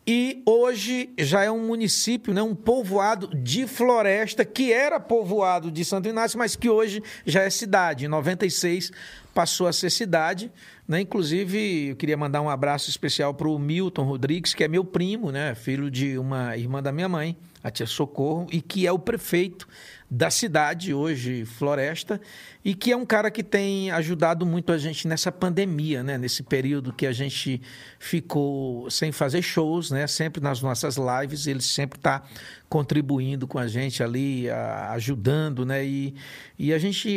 E 0.08 0.42
hoje 0.44 1.14
já 1.20 1.44
é 1.44 1.52
um 1.52 1.68
município, 1.68 2.34
né, 2.34 2.42
um 2.42 2.56
povoado 2.56 3.28
de 3.28 3.68
floresta, 3.68 4.44
que 4.44 4.74
era 4.74 5.00
povoado 5.00 5.70
de 5.70 5.86
Santo 5.86 6.10
Inácio, 6.10 6.40
mas 6.40 6.56
que 6.56 6.68
hoje 6.68 7.04
já 7.24 7.44
é 7.44 7.50
cidade. 7.52 8.06
Em 8.06 8.08
96 8.08 8.92
passou 9.36 9.68
a 9.68 9.74
ser 9.74 9.92
cidade. 9.92 10.52
Né? 10.90 11.02
Inclusive, 11.02 11.90
eu 11.90 11.96
queria 11.96 12.18
mandar 12.18 12.42
um 12.42 12.50
abraço 12.50 12.90
especial 12.90 13.32
para 13.32 13.48
o 13.48 13.60
Milton 13.60 14.06
Rodrigues, 14.06 14.56
que 14.56 14.64
é 14.64 14.68
meu 14.68 14.84
primo, 14.84 15.32
né, 15.32 15.54
filho 15.54 15.92
de 15.92 16.18
uma 16.18 16.58
irmã 16.58 16.82
da 16.82 16.92
minha 16.92 17.08
mãe 17.08 17.38
a 17.64 17.70
tia 17.70 17.86
Socorro, 17.86 18.48
e 18.52 18.62
que 18.62 18.88
é 18.88 18.92
o 18.92 18.98
prefeito 18.98 19.68
da 20.10 20.32
cidade, 20.32 20.92
hoje 20.92 21.46
Floresta, 21.46 22.20
e 22.66 22.74
que 22.74 22.92
é 22.92 22.98
um 22.98 23.06
cara 23.06 23.30
que 23.30 23.44
tem 23.44 23.92
ajudado 23.92 24.44
muito 24.44 24.72
a 24.72 24.78
gente 24.78 25.08
nessa 25.08 25.32
pandemia, 25.32 26.02
né? 26.02 26.18
nesse 26.18 26.42
período 26.42 26.92
que 26.92 27.06
a 27.06 27.12
gente 27.12 27.62
ficou 28.00 28.90
sem 28.90 29.12
fazer 29.12 29.44
shows, 29.44 29.92
né? 29.92 30.08
sempre 30.08 30.42
nas 30.42 30.62
nossas 30.62 30.98
lives, 30.98 31.46
ele 31.46 31.62
sempre 31.62 32.00
está 32.00 32.24
contribuindo 32.68 33.48
com 33.48 33.60
a 33.60 33.68
gente 33.68 34.02
ali, 34.02 34.50
ajudando, 34.92 35.66
né? 35.66 35.84
E, 35.84 36.14
e 36.58 36.72
a 36.72 36.78
gente, 36.78 37.10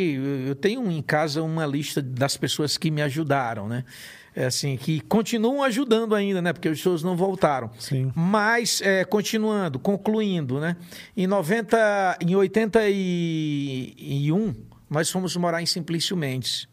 eu 0.47 0.55
tenho 0.55 0.89
em 0.89 1.01
casa 1.01 1.43
uma 1.43 1.65
lista 1.65 2.01
das 2.01 2.35
pessoas 2.35 2.75
que 2.75 2.89
me 2.89 3.03
ajudaram, 3.03 3.67
né? 3.67 3.83
É 4.35 4.45
assim, 4.45 4.77
que 4.77 4.99
continuam 5.01 5.61
ajudando 5.63 6.15
ainda, 6.15 6.41
né? 6.41 6.53
Porque 6.53 6.67
os 6.67 6.79
shows 6.79 7.03
não 7.03 7.15
voltaram. 7.15 7.69
Sim. 7.77 8.11
Mas, 8.15 8.81
é, 8.81 9.05
continuando, 9.05 9.77
concluindo, 9.77 10.59
né? 10.59 10.75
Em 11.15 11.27
90, 11.27 12.17
em 12.21 12.35
81, 12.35 14.55
nós 14.89 15.11
fomos 15.11 15.35
morar 15.35 15.61
em 15.61 15.65
Simplício 15.65 16.17
Mendes. 16.17 16.67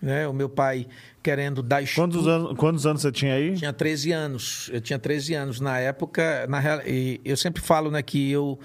Né? 0.00 0.26
O 0.26 0.32
meu 0.32 0.48
pai 0.48 0.86
querendo 1.22 1.62
dar 1.62 1.82
estudo. 1.82 2.14
Quantos 2.14 2.26
anos, 2.26 2.56
quantos 2.56 2.86
anos 2.86 3.02
você 3.02 3.12
tinha 3.12 3.34
aí? 3.34 3.54
Tinha 3.54 3.72
13 3.72 4.12
anos. 4.12 4.70
Eu 4.72 4.80
tinha 4.80 4.98
13 4.98 5.34
anos 5.34 5.60
na 5.60 5.78
época. 5.78 6.46
Na, 6.48 6.62
eu 7.24 7.36
sempre 7.36 7.60
falo 7.60 7.90
né, 7.90 8.02
que 8.02 8.30
eu 8.30 8.58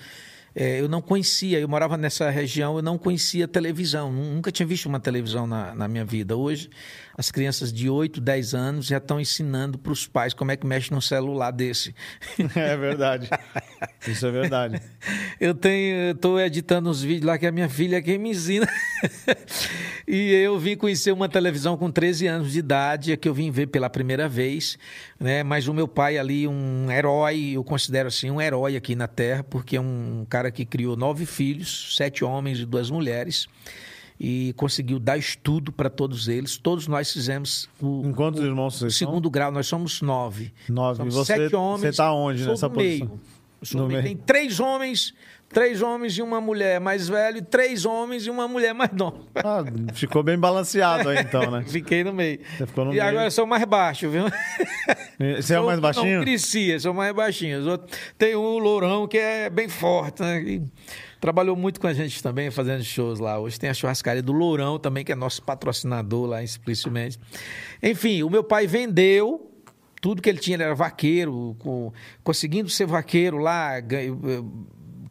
é, 0.55 0.79
eu 0.79 0.87
não 0.87 1.01
conhecia, 1.01 1.59
eu 1.59 1.67
morava 1.67 1.97
nessa 1.97 2.29
região, 2.29 2.77
eu 2.77 2.81
não 2.81 2.97
conhecia 2.97 3.45
televisão, 3.45 4.09
nunca 4.09 4.53
tinha 4.53 4.65
visto 4.65 4.85
uma 4.85 5.01
televisão 5.01 5.45
na, 5.45 5.75
na 5.75 5.85
minha 5.85 6.05
vida. 6.05 6.37
Hoje, 6.37 6.69
as 7.17 7.31
crianças 7.31 7.71
de 7.71 7.89
8, 7.89 8.19
10 8.19 8.53
anos 8.53 8.85
já 8.87 8.97
estão 8.97 9.19
ensinando 9.19 9.77
para 9.77 9.91
os 9.91 10.05
pais 10.05 10.33
como 10.33 10.51
é 10.51 10.57
que 10.57 10.67
mexe 10.67 10.91
num 10.91 11.01
celular 11.01 11.51
desse. 11.51 11.95
É 12.55 12.75
verdade. 12.77 13.29
Isso 14.07 14.25
é 14.25 14.31
verdade. 14.31 14.81
eu 15.39 15.53
tenho, 15.53 16.11
estou 16.11 16.39
editando 16.39 16.89
uns 16.89 17.01
vídeos 17.01 17.25
lá 17.25 17.37
que 17.37 17.45
a 17.45 17.51
minha 17.51 17.69
filha 17.69 17.97
é 17.97 18.01
quem 18.01 18.17
me 18.17 18.29
ensina. 18.29 18.67
e 20.07 20.31
eu 20.33 20.57
vim 20.59 20.75
conhecer 20.75 21.11
uma 21.11 21.27
televisão 21.29 21.77
com 21.77 21.89
13 21.89 22.27
anos 22.27 22.51
de 22.51 22.59
idade, 22.59 23.11
é 23.11 23.17
que 23.17 23.27
eu 23.27 23.33
vim 23.33 23.51
ver 23.51 23.67
pela 23.67 23.89
primeira 23.89 24.27
vez, 24.27 24.77
né? 25.19 25.43
Mas 25.43 25.67
o 25.67 25.73
meu 25.73 25.87
pai 25.87 26.17
ali, 26.17 26.47
um 26.47 26.89
herói, 26.91 27.51
eu 27.53 27.63
considero 27.63 28.07
assim, 28.07 28.29
um 28.29 28.41
herói 28.41 28.75
aqui 28.75 28.95
na 28.95 29.07
Terra, 29.07 29.43
porque 29.43 29.77
é 29.77 29.81
um 29.81 30.25
cara 30.29 30.51
que 30.51 30.65
criou 30.65 30.95
nove 30.95 31.25
filhos, 31.25 31.95
sete 31.95 32.23
homens 32.23 32.59
e 32.59 32.65
duas 32.65 32.89
mulheres 32.89 33.47
e 34.19 34.53
conseguiu 34.55 34.99
dar 34.99 35.17
estudo 35.17 35.71
para 35.71 35.89
todos 35.89 36.27
eles. 36.27 36.57
Todos 36.57 36.87
nós 36.87 37.11
fizemos 37.11 37.69
o. 37.81 38.03
Em 38.05 38.13
quantos 38.13 38.41
o, 38.41 38.45
irmãos 38.45 38.79
vocês 38.79 38.95
Segundo 38.95 39.25
são? 39.25 39.31
grau, 39.31 39.51
nós 39.51 39.67
somos 39.67 40.01
nove. 40.01 40.53
Nove. 40.69 40.97
Somos 40.97 41.15
você, 41.15 41.35
sete 41.35 41.55
homens. 41.55 41.81
Você 41.81 41.89
está 41.89 42.11
onde 42.13 42.45
nessa 42.45 42.69
posição? 42.69 43.07
Meio. 43.07 43.21
No 43.73 43.87
meio. 43.87 44.03
Tem 44.03 44.15
três 44.15 44.59
homens, 44.59 45.13
três 45.49 45.81
homens 45.81 46.17
e 46.17 46.21
uma 46.21 46.39
mulher 46.39 46.79
mais 46.79 47.07
velho, 47.07 47.37
e 47.37 47.41
três 47.41 47.83
homens 47.83 48.27
e 48.27 48.29
uma 48.29 48.47
mulher 48.47 48.73
mais 48.73 48.91
nova. 48.91 49.17
Ah, 49.35 49.63
ficou 49.93 50.21
bem 50.21 50.37
balanceado 50.37 51.09
aí 51.09 51.19
então, 51.19 51.49
né? 51.49 51.63
Fiquei 51.67 52.03
no 52.03 52.13
meio. 52.13 52.39
Você 52.57 52.67
ficou 52.67 52.85
no 52.85 52.91
e 52.91 52.95
meio. 52.95 53.07
agora 53.07 53.25
eu 53.25 53.31
sou 53.31 53.47
mais 53.47 53.65
baixo, 53.65 54.09
viu? 54.09 54.25
Você 55.41 55.55
é 55.55 55.59
o 55.59 55.65
mais 55.65 55.79
baixinho? 55.79 56.17
Não 56.17 56.23
crescia, 56.23 56.79
sou 56.79 56.93
mais 56.93 57.13
baixinho. 57.13 57.63
Tem 58.17 58.35
um 58.35 58.57
lourão 58.59 59.07
que 59.07 59.17
é 59.17 59.49
bem 59.49 59.67
forte, 59.67 60.21
né? 60.21 60.41
E 60.41 60.61
trabalhou 61.25 61.55
muito 61.55 61.81
com 61.81 61.87
a 61.87 61.93
gente 61.93 62.21
também, 62.21 62.51
fazendo 62.51 62.83
shows 62.83 63.19
lá. 63.19 63.39
Hoje 63.39 63.59
tem 63.59 63.67
a 63.67 63.73
churrascaria 63.73 64.21
do 64.21 64.31
Lourão 64.31 64.77
também, 64.77 65.03
que 65.03 65.11
é 65.11 65.15
nosso 65.15 65.41
patrocinador 65.41 66.27
lá, 66.27 66.43
explicitamente. 66.43 67.19
Enfim, 67.81 68.21
o 68.21 68.29
meu 68.29 68.43
pai 68.43 68.67
vendeu 68.67 69.51
tudo 69.99 70.21
que 70.21 70.29
ele 70.29 70.37
tinha, 70.37 70.55
ele 70.55 70.61
era 70.61 70.75
vaqueiro, 70.75 71.55
com, 71.57 71.91
conseguindo 72.23 72.69
ser 72.69 72.85
vaqueiro 72.85 73.39
lá, 73.39 73.79
eh, 73.79 73.83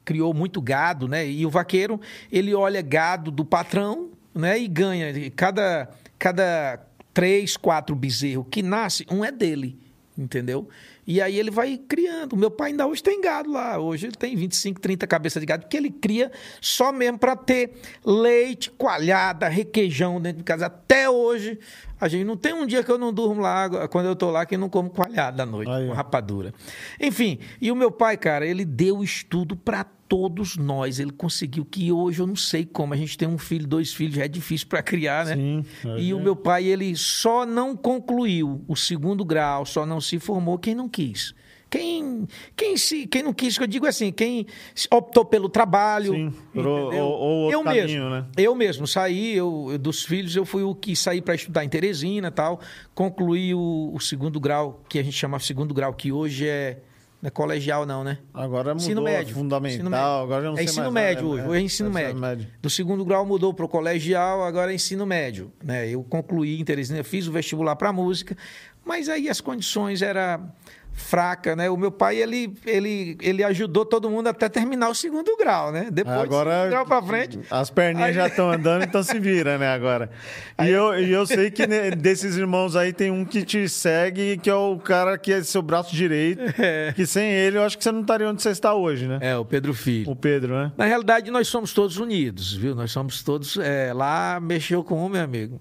criou 0.04 0.32
muito 0.32 0.62
gado, 0.62 1.08
né? 1.08 1.28
E 1.28 1.44
o 1.44 1.50
vaqueiro, 1.50 2.00
ele 2.30 2.54
olha 2.54 2.80
gado 2.80 3.32
do 3.32 3.44
patrão, 3.44 4.10
né? 4.32 4.56
E 4.56 4.68
ganha. 4.68 5.12
Cada, 5.32 5.90
cada 6.16 6.78
três, 7.12 7.56
quatro 7.56 7.96
bezerros 7.96 8.46
que 8.48 8.62
nasce, 8.62 9.04
um 9.10 9.24
é 9.24 9.32
dele, 9.32 9.76
entendeu? 10.16 10.68
E 11.06 11.20
aí 11.20 11.38
ele 11.38 11.50
vai 11.50 11.76
criando. 11.76 12.36
Meu 12.36 12.50
pai 12.50 12.70
ainda 12.70 12.86
hoje 12.86 13.02
tem 13.02 13.20
gado 13.20 13.50
lá. 13.50 13.78
Hoje 13.78 14.06
ele 14.06 14.16
tem 14.16 14.34
25, 14.34 14.80
30 14.80 15.06
cabeças 15.06 15.40
de 15.40 15.46
gado, 15.46 15.62
porque 15.62 15.76
ele 15.76 15.90
cria 15.90 16.30
só 16.60 16.92
mesmo 16.92 17.18
para 17.18 17.36
ter 17.36 17.72
leite, 18.04 18.70
coalhada, 18.70 19.48
requeijão 19.48 20.20
dentro 20.20 20.38
de 20.38 20.44
casa. 20.44 20.66
Até 20.66 21.08
hoje, 21.08 21.58
a 22.04 22.08
gente 22.08 22.24
não 22.24 22.36
tem 22.36 22.52
um 22.52 22.66
dia 22.66 22.84
que 22.84 22.90
eu 22.90 22.98
não 22.98 23.10
durmo 23.10 23.40
lá, 23.40 23.88
quando 23.88 24.04
eu 24.04 24.12
estou 24.12 24.30
lá, 24.30 24.44
que 24.44 24.56
eu 24.56 24.58
não 24.58 24.68
como 24.68 24.90
coalhada 24.90 25.42
à 25.42 25.46
noite, 25.46 25.70
aí, 25.70 25.86
com 25.86 25.94
rapadura. 25.94 26.52
Enfim, 27.00 27.38
e 27.58 27.72
o 27.72 27.74
meu 27.74 27.90
pai, 27.90 28.18
cara, 28.18 28.46
ele 28.46 28.62
deu 28.62 29.02
estudo 29.02 29.56
para 29.56 29.84
todos 30.06 30.58
nós. 30.58 30.98
Ele 30.98 31.12
conseguiu 31.12 31.64
que 31.64 31.90
hoje 31.90 32.20
eu 32.20 32.26
não 32.26 32.36
sei 32.36 32.66
como. 32.66 32.92
A 32.92 32.96
gente 32.96 33.16
tem 33.16 33.26
um 33.26 33.38
filho, 33.38 33.66
dois 33.66 33.94
filhos, 33.94 34.16
já 34.16 34.26
é 34.26 34.28
difícil 34.28 34.66
para 34.66 34.82
criar, 34.82 35.24
né? 35.24 35.34
Sim, 35.34 35.64
e 35.96 36.10
é. 36.10 36.14
o 36.14 36.20
meu 36.20 36.36
pai, 36.36 36.64
ele 36.64 36.94
só 36.94 37.46
não 37.46 37.74
concluiu 37.74 38.62
o 38.68 38.76
segundo 38.76 39.24
grau, 39.24 39.64
só 39.64 39.86
não 39.86 39.98
se 39.98 40.18
formou 40.18 40.58
quem 40.58 40.74
não 40.74 40.90
quis. 40.90 41.34
Quem, 41.74 42.28
quem, 42.54 42.76
se, 42.76 43.04
quem 43.04 43.24
não 43.24 43.32
quis, 43.32 43.58
que 43.58 43.64
eu 43.64 43.66
digo 43.66 43.84
assim, 43.84 44.12
quem 44.12 44.46
optou 44.92 45.24
pelo 45.24 45.48
trabalho. 45.48 46.12
Sim, 46.12 46.32
ou, 46.54 47.00
ou 47.00 47.50
eu 47.50 47.64
caminho, 47.64 47.84
mesmo, 47.84 48.10
né? 48.10 48.26
Eu 48.36 48.54
mesmo 48.54 48.86
saí, 48.86 49.34
eu, 49.34 49.76
dos 49.80 50.04
filhos, 50.04 50.36
eu 50.36 50.44
fui 50.44 50.62
o 50.62 50.72
que 50.72 50.94
saí 50.94 51.20
para 51.20 51.34
estudar 51.34 51.64
em 51.64 51.68
Teresina 51.68 52.30
tal. 52.30 52.60
Concluí 52.94 53.52
o, 53.56 53.90
o 53.92 53.98
segundo 53.98 54.38
grau, 54.38 54.84
que 54.88 55.00
a 55.00 55.02
gente 55.02 55.16
chama 55.16 55.40
segundo 55.40 55.74
grau, 55.74 55.92
que 55.92 56.12
hoje 56.12 56.46
é 56.46 56.78
não 57.20 57.28
é 57.28 57.30
colegial, 57.30 57.84
não, 57.84 58.04
né? 58.04 58.18
Agora 58.32 58.72
mudou 58.72 58.76
ensino 58.76 59.02
médio. 59.02 59.34
fundamental, 59.34 59.74
ensino 59.74 59.90
médio. 59.90 60.06
agora 60.06 60.44
não 60.44 60.58
é 60.58 60.62
ensino 60.62 60.92
mais, 60.92 61.16
médio 61.16 61.28
hoje, 61.28 61.42
é, 61.42 61.56
é 61.56 61.60
ensino 61.60 61.90
médio. 61.90 62.20
médio. 62.20 62.48
Do 62.62 62.70
segundo 62.70 63.04
grau 63.04 63.26
mudou 63.26 63.52
para 63.52 63.64
o 63.64 63.68
colegial, 63.68 64.44
agora 64.44 64.70
é 64.70 64.74
ensino 64.76 65.04
médio. 65.04 65.50
Né? 65.60 65.88
Eu 65.88 66.04
concluí 66.04 66.60
em 66.60 66.64
Teresina, 66.64 67.02
fiz 67.02 67.26
o 67.26 67.32
vestibular 67.32 67.74
para 67.74 67.92
música, 67.92 68.36
mas 68.84 69.08
aí 69.08 69.28
as 69.28 69.40
condições 69.40 70.02
eram 70.02 70.52
fraca, 70.94 71.56
né? 71.56 71.68
O 71.68 71.76
meu 71.76 71.90
pai, 71.90 72.16
ele, 72.16 72.54
ele, 72.64 73.18
ele 73.20 73.44
ajudou 73.44 73.84
todo 73.84 74.08
mundo 74.08 74.28
até 74.28 74.48
terminar 74.48 74.88
o 74.88 74.94
segundo 74.94 75.36
grau, 75.36 75.72
né? 75.72 75.88
Depois 75.90 76.16
agora, 76.16 76.68
grau 76.68 76.86
para 76.86 77.02
frente. 77.02 77.40
As 77.50 77.68
perninhas 77.68 78.08
aí... 78.08 78.14
já 78.14 78.28
estão 78.28 78.50
andando, 78.50 78.84
então 78.84 79.02
se 79.02 79.18
vira, 79.18 79.58
né, 79.58 79.68
agora. 79.68 80.10
E, 80.58 80.62
aí... 80.62 80.70
eu, 80.70 80.98
e 80.98 81.10
eu 81.12 81.26
sei 81.26 81.50
que 81.50 81.66
desses 81.96 82.36
irmãos 82.36 82.76
aí 82.76 82.92
tem 82.92 83.10
um 83.10 83.24
que 83.24 83.42
te 83.44 83.68
segue, 83.68 84.38
que 84.38 84.48
é 84.48 84.54
o 84.54 84.78
cara 84.78 85.18
que 85.18 85.32
é 85.32 85.42
seu 85.42 85.60
braço 85.60 85.94
direito, 85.94 86.42
é. 86.62 86.92
que 86.94 87.04
sem 87.04 87.30
ele 87.30 87.58
eu 87.58 87.62
acho 87.62 87.76
que 87.76 87.84
você 87.84 87.92
não 87.92 88.00
estaria 88.00 88.28
onde 88.28 88.40
você 88.40 88.50
está 88.50 88.72
hoje, 88.74 89.06
né? 89.06 89.18
É, 89.20 89.36
o 89.36 89.44
Pedro 89.44 89.74
Filho. 89.74 90.10
O 90.10 90.16
Pedro, 90.16 90.54
né? 90.54 90.72
Na 90.76 90.84
realidade, 90.84 91.30
nós 91.30 91.48
somos 91.48 91.72
todos 91.72 91.98
unidos, 91.98 92.54
viu? 92.54 92.74
Nós 92.74 92.92
somos 92.92 93.22
todos... 93.22 93.58
É, 93.58 93.92
lá 93.92 94.38
mexeu 94.40 94.84
com 94.84 95.04
um, 95.04 95.08
meu 95.08 95.22
amigo. 95.22 95.60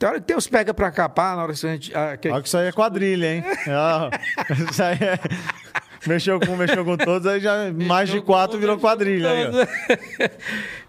Tem 0.00 0.08
hora 0.08 0.18
que 0.18 0.26
tem 0.26 0.34
os 0.34 0.46
pega 0.46 0.72
pra 0.72 0.90
capar, 0.90 1.36
na 1.36 1.42
hora 1.42 1.52
que 1.52 1.66
a 1.66 1.72
gente. 1.72 1.94
Ah, 1.94 2.16
que... 2.16 2.30
Olha 2.30 2.40
que 2.40 2.48
isso 2.48 2.56
aí 2.56 2.68
é 2.68 2.72
quadrilha, 2.72 3.34
hein? 3.34 3.44
isso 4.70 4.82
aí 4.82 4.96
é. 4.96 5.20
Mexeu 6.06 6.40
com, 6.40 6.56
mexeu 6.56 6.82
com 6.82 6.96
todos, 6.96 7.26
aí 7.26 7.38
já 7.38 7.70
mais 7.70 8.08
de 8.08 8.22
quatro 8.22 8.58
virou 8.58 8.78
quadrilha. 8.78 9.30
Aí, 9.30 9.44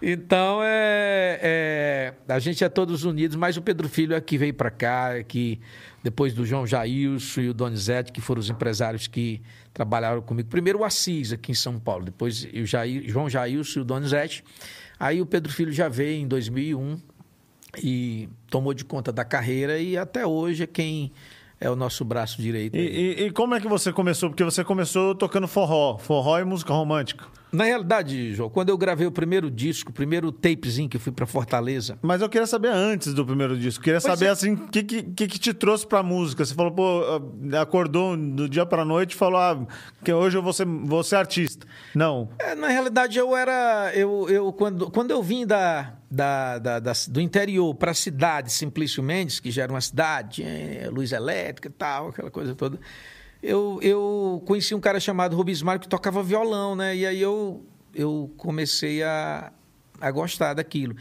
então, 0.00 0.60
é, 0.62 1.38
é, 1.42 2.14
a 2.26 2.38
gente 2.38 2.64
é 2.64 2.70
todos 2.70 3.04
unidos, 3.04 3.36
mas 3.36 3.58
o 3.58 3.60
Pedro 3.60 3.86
Filho 3.86 4.14
é 4.14 4.20
que 4.22 4.38
veio 4.38 4.54
para 4.54 4.70
cá, 4.70 5.22
que 5.22 5.60
depois 6.02 6.32
do 6.32 6.46
João 6.46 6.66
Jailson 6.66 7.42
e 7.42 7.48
o 7.50 7.54
Donizete, 7.54 8.10
que 8.10 8.22
foram 8.22 8.40
os 8.40 8.48
empresários 8.48 9.06
que 9.06 9.42
trabalharam 9.74 10.22
comigo. 10.22 10.48
Primeiro 10.48 10.78
o 10.78 10.84
Assis, 10.84 11.34
aqui 11.34 11.52
em 11.52 11.54
São 11.54 11.78
Paulo, 11.78 12.06
depois 12.06 12.48
o 12.50 12.64
Jair, 12.64 13.06
João 13.06 13.28
Jailson 13.28 13.80
e 13.80 13.82
o 13.82 13.84
Donizete. 13.84 14.42
Aí 14.98 15.20
o 15.20 15.26
Pedro 15.26 15.52
Filho 15.52 15.72
já 15.72 15.88
veio 15.88 16.22
em 16.22 16.26
2001 16.26 16.98
e 17.78 18.28
tomou 18.50 18.74
de 18.74 18.84
conta 18.84 19.12
da 19.12 19.24
carreira 19.24 19.78
e 19.78 19.96
até 19.96 20.26
hoje 20.26 20.64
é 20.64 20.66
quem 20.66 21.12
é 21.60 21.70
o 21.70 21.76
nosso 21.76 22.04
braço 22.04 22.42
direito. 22.42 22.76
E, 22.76 22.80
e, 22.80 23.26
e, 23.26 23.30
como 23.30 23.54
é 23.54 23.60
que 23.60 23.68
você 23.68 23.92
começou? 23.92 24.28
Porque 24.28 24.42
você 24.42 24.64
começou 24.64 25.14
tocando 25.14 25.46
forró, 25.46 25.96
forró 25.96 26.38
e 26.38 26.44
música 26.44 26.72
romântica. 26.74 27.24
Na 27.52 27.64
realidade, 27.64 28.34
João, 28.34 28.48
quando 28.48 28.70
eu 28.70 28.78
gravei 28.78 29.06
o 29.06 29.12
primeiro 29.12 29.50
disco, 29.50 29.90
o 29.90 29.92
primeiro 29.92 30.32
tapezinho 30.32 30.88
que 30.88 30.96
eu 30.96 31.00
fui 31.00 31.12
para 31.12 31.26
Fortaleza. 31.26 31.98
Mas 32.00 32.22
eu 32.22 32.28
queria 32.28 32.46
saber 32.46 32.68
antes 32.68 33.12
do 33.12 33.26
primeiro 33.26 33.58
disco. 33.58 33.84
Queria 33.84 34.00
pois 34.00 34.10
saber, 34.10 34.26
é. 34.26 34.30
assim, 34.30 34.54
o 34.54 34.68
que, 34.68 34.82
que, 34.82 35.02
que, 35.02 35.38
te 35.38 35.52
trouxe 35.52 35.86
pra 35.86 36.02
música? 36.02 36.42
Você 36.46 36.54
falou, 36.54 36.72
pô, 36.72 37.02
acordou 37.60 38.16
do 38.16 38.48
dia 38.48 38.64
pra 38.64 38.86
noite 38.86 39.12
e 39.12 39.16
falou, 39.16 39.38
ah, 39.38 39.66
que 40.02 40.10
hoje 40.10 40.38
eu 40.38 40.42
vou 40.42 40.54
ser, 40.54 40.64
vou 40.64 41.02
ser 41.04 41.16
artista. 41.16 41.66
Não. 41.94 42.30
É, 42.38 42.54
na 42.54 42.68
realidade, 42.68 43.18
eu 43.18 43.36
era. 43.36 43.92
Eu, 43.94 44.30
eu, 44.30 44.50
quando, 44.54 44.90
quando 44.90 45.10
eu 45.10 45.22
vim 45.22 45.46
da, 45.46 45.92
da, 46.10 46.58
da, 46.58 46.78
da 46.80 46.92
do 47.08 47.20
interior 47.20 47.74
para 47.74 47.90
a 47.90 47.94
cidade, 47.94 48.50
Simplício 48.50 49.02
Mendes, 49.02 49.40
que 49.40 49.50
já 49.50 49.64
era 49.64 49.72
uma 49.72 49.80
cidade, 49.82 50.42
é, 50.42 50.88
luz 50.90 51.12
elétrica 51.12 51.68
e 51.68 51.72
tal, 51.72 52.08
aquela 52.08 52.30
coisa 52.30 52.54
toda 52.54 52.80
eu, 53.42 53.80
eu 53.82 54.42
conheci 54.46 54.74
um 54.74 54.80
cara 54.80 55.00
chamado 55.00 55.36
Rubismar 55.36 55.80
que 55.80 55.88
tocava 55.88 56.22
violão, 56.22 56.76
né? 56.76 56.94
E 56.94 57.04
aí 57.04 57.20
eu, 57.20 57.64
eu 57.94 58.32
comecei 58.36 59.02
a, 59.02 59.52
a 60.00 60.10
gostar 60.10 60.54
daquilo. 60.54 60.94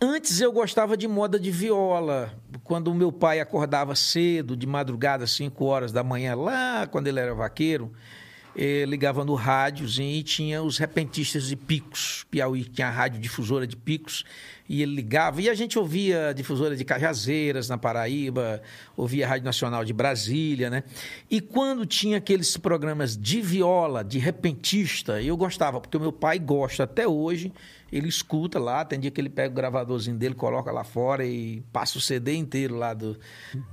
Antes 0.00 0.40
eu 0.40 0.50
gostava 0.50 0.96
de 0.96 1.06
moda 1.06 1.38
de 1.38 1.50
viola. 1.50 2.34
Quando 2.64 2.88
o 2.88 2.94
meu 2.94 3.12
pai 3.12 3.38
acordava 3.38 3.94
cedo, 3.94 4.56
de 4.56 4.66
madrugada, 4.66 5.26
5 5.26 5.64
horas 5.64 5.92
da 5.92 6.02
manhã, 6.02 6.34
lá 6.34 6.86
quando 6.86 7.06
ele 7.06 7.20
era 7.20 7.34
vaqueiro, 7.34 7.92
ligava 8.88 9.24
no 9.24 9.34
rádiozinho 9.34 10.16
e 10.16 10.22
tinha 10.22 10.62
os 10.62 10.78
repentistas 10.78 11.46
de 11.46 11.54
picos. 11.54 12.26
Piauí 12.30 12.64
tinha 12.64 12.88
a 12.88 12.90
rádio 12.90 13.20
difusora 13.20 13.66
de 13.66 13.76
picos 13.76 14.24
e 14.70 14.82
ele 14.82 14.94
ligava. 14.94 15.42
E 15.42 15.50
a 15.50 15.54
gente 15.54 15.76
ouvia 15.76 16.28
a 16.28 16.32
difusora 16.32 16.76
de 16.76 16.84
Cajazeiras, 16.84 17.68
na 17.68 17.76
Paraíba, 17.76 18.62
ouvia 18.96 19.26
a 19.26 19.28
Rádio 19.28 19.44
Nacional 19.44 19.84
de 19.84 19.92
Brasília, 19.92 20.70
né? 20.70 20.84
E 21.28 21.40
quando 21.40 21.84
tinha 21.84 22.18
aqueles 22.18 22.56
programas 22.56 23.16
de 23.16 23.40
viola, 23.40 24.04
de 24.04 24.20
repentista, 24.20 25.20
eu 25.20 25.36
gostava, 25.36 25.80
porque 25.80 25.96
o 25.96 26.00
meu 26.00 26.12
pai 26.12 26.38
gosta 26.38 26.84
até 26.84 27.08
hoje 27.08 27.52
ele 27.92 28.08
escuta 28.08 28.58
lá, 28.58 28.84
tem 28.84 28.98
dia 29.00 29.10
que 29.10 29.20
ele 29.20 29.28
pega 29.28 29.50
o 29.52 29.54
gravadorzinho 29.54 30.16
dele, 30.16 30.34
coloca 30.34 30.70
lá 30.70 30.84
fora 30.84 31.24
e 31.26 31.62
passa 31.72 31.98
o 31.98 32.00
CD 32.00 32.34
inteiro 32.34 32.76
lá 32.76 32.94
do 32.94 33.16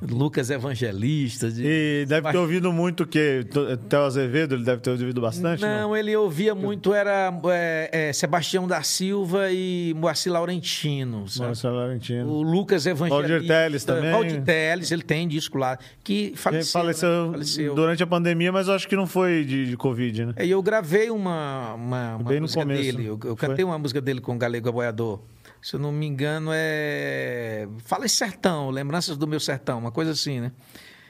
Lucas 0.01 0.49
Evangelista. 0.49 1.51
De... 1.51 1.63
E 1.63 2.05
deve 2.07 2.21
Mas... 2.21 2.31
ter 2.31 2.37
ouvido 2.37 2.73
muito 2.73 3.03
o 3.03 3.07
quê? 3.07 3.45
Theo 3.89 4.01
Azevedo, 4.01 4.55
ele 4.55 4.63
deve 4.63 4.81
ter 4.81 4.89
ouvido 4.89 5.21
bastante? 5.21 5.61
Não, 5.61 5.89
não? 5.89 5.97
ele 5.97 6.15
ouvia 6.15 6.55
muito, 6.55 6.93
era 6.93 7.31
é, 7.51 7.89
é, 7.91 8.13
Sebastião 8.13 8.67
da 8.67 8.81
Silva 8.81 9.51
e 9.51 9.93
Moacir 9.95 10.31
Laurentino. 10.31 11.25
Moacir 11.37 11.71
Laurentino. 11.71 12.27
O 12.29 12.41
Lucas 12.41 12.85
Evangelista. 12.85 13.27
Valdir 13.29 13.47
Teles 13.47 13.85
também. 13.85 14.11
Valdir 14.11 14.43
Teles, 14.43 14.91
ele 14.91 15.03
tem 15.03 15.27
disco 15.27 15.57
lá, 15.57 15.77
que 16.03 16.33
faleceu. 16.35 16.81
Faleceu, 16.81 17.25
né? 17.25 17.31
faleceu, 17.31 17.75
durante 17.75 18.01
a 18.01 18.07
pandemia, 18.07 18.51
mas 18.51 18.67
eu 18.67 18.73
acho 18.73 18.87
que 18.87 18.95
não 18.95 19.05
foi 19.05 19.43
de, 19.43 19.67
de 19.67 19.77
Covid, 19.77 20.25
né? 20.25 20.33
E 20.43 20.49
eu 20.49 20.61
gravei 20.61 21.09
uma, 21.09 21.73
uma, 21.73 22.15
uma 22.15 22.29
Bem 22.29 22.41
música 22.41 22.61
no 22.61 22.67
começo, 22.67 22.97
dele, 22.97 23.05
eu, 23.05 23.19
eu 23.23 23.35
cantei 23.35 23.63
uma 23.63 23.77
música 23.77 24.01
dele 24.07 24.21
com 24.21 24.35
o 24.35 24.37
Galego 24.37 24.69
Aboiador. 24.69 25.19
Se 25.61 25.75
eu 25.75 25.79
não 25.79 25.91
me 25.91 26.05
engano, 26.05 26.51
é. 26.53 27.67
Fala 27.85 28.05
em 28.05 28.09
sertão, 28.09 28.69
lembranças 28.69 29.17
do 29.17 29.27
meu 29.27 29.39
sertão, 29.39 29.79
uma 29.79 29.91
coisa 29.91 30.11
assim, 30.11 30.39
né? 30.39 30.51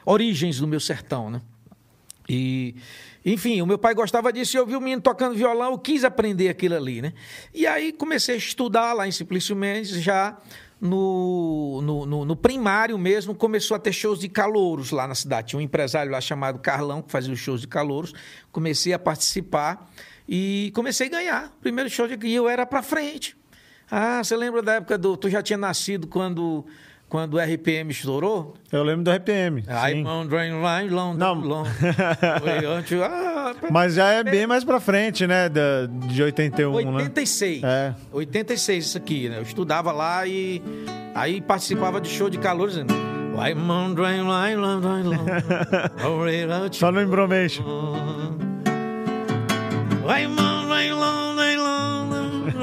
Origens 0.06 0.60
do 0.60 0.68
meu 0.68 0.80
sertão, 0.80 1.30
né? 1.30 1.42
E, 2.28 2.76
enfim, 3.26 3.62
o 3.62 3.66
meu 3.66 3.78
pai 3.78 3.94
gostava 3.94 4.34
disso 4.34 4.58
e 4.58 4.60
eu 4.60 4.66
vi 4.66 4.76
o 4.76 4.82
menino 4.82 5.02
tocando 5.02 5.36
violão, 5.36 5.72
eu 5.72 5.78
quis 5.78 6.04
aprender 6.04 6.50
aquilo 6.50 6.76
ali, 6.76 7.02
né? 7.02 7.14
E 7.54 7.68
aí 7.68 7.94
comecei 7.94 8.36
a 8.36 8.38
estudar 8.38 8.94
lá 8.94 9.08
em 9.08 9.12
Simplício 9.12 9.56
Mendes, 9.56 10.02
já 10.02 10.38
no, 10.82 11.82
no, 11.82 12.06
no, 12.06 12.26
no, 12.26 12.36
primário 12.36 12.98
mesmo, 12.98 13.34
começou 13.36 13.76
a 13.76 13.80
ter 13.80 13.94
shows 13.94 14.20
de 14.20 14.28
calouros 14.28 14.92
lá 14.92 15.08
na 15.08 15.16
cidade. 15.16 15.50
Tinha 15.50 15.60
um 15.60 15.62
empresário 15.62 16.12
lá 16.12 16.20
chamado 16.20 16.60
Carlão, 16.60 17.02
que 17.02 17.12
fazia 17.12 17.34
os 17.34 17.40
shows 17.40 17.62
de 17.62 17.68
calouros. 17.68 18.14
Comecei 18.52 18.94
a 18.94 19.00
participar 19.00 19.90
e 20.28 20.72
comecei 20.76 21.08
a 21.08 21.10
ganhar. 21.10 21.52
Primeiro 21.62 21.90
show 21.90 22.08
de 22.08 22.18
e 22.28 22.36
eu 22.36 22.50
era 22.50 22.66
para 22.66 22.82
frente. 22.82 23.36
Ah, 23.90 24.24
você 24.24 24.36
lembra 24.36 24.62
da 24.62 24.74
época 24.76 24.98
do. 24.98 25.16
Tu 25.16 25.30
já 25.30 25.42
tinha 25.42 25.58
nascido 25.58 26.08
quando. 26.08 26.66
Quando 27.10 27.36
o 27.36 27.40
RPM 27.40 27.90
estourou? 27.90 28.54
Eu 28.70 28.84
lembro 28.84 29.06
do 29.06 29.12
RPM. 29.12 29.64
I'm 29.66 30.04
wondering 30.06 30.56
why 30.56 30.90
long, 30.90 31.14
Não. 31.14 31.36
long. 31.36 31.64
ah, 33.02 33.56
Mas 33.72 33.94
já 33.94 34.10
é 34.12 34.26
bem 34.26 34.46
mais 34.46 34.66
pra 34.66 34.82
frente, 34.82 35.26
né? 35.26 35.48
De 36.10 36.22
81, 36.22 36.74
86. 36.74 37.62
Né? 37.62 37.70
É. 37.70 37.96
86 38.12 38.86
isso 38.86 38.98
aqui, 38.98 39.30
né? 39.30 39.38
Eu 39.38 39.44
estudava 39.44 39.94
lá 39.94 40.28
e 40.28 40.62
aí 41.16 41.40
participava 41.40 42.02
de 42.02 42.10
show 42.10 42.30
de 42.30 42.38
calor 42.40 42.68
dizendo. 42.68 42.94
Só 46.74 46.92
no 46.92 47.02
Embromation. 47.02 48.47
Vai, 50.08 50.26
mano, 50.26 50.70
vai 50.70 50.90
long, 50.90 51.36
vai 51.36 51.58
long, 51.58 52.08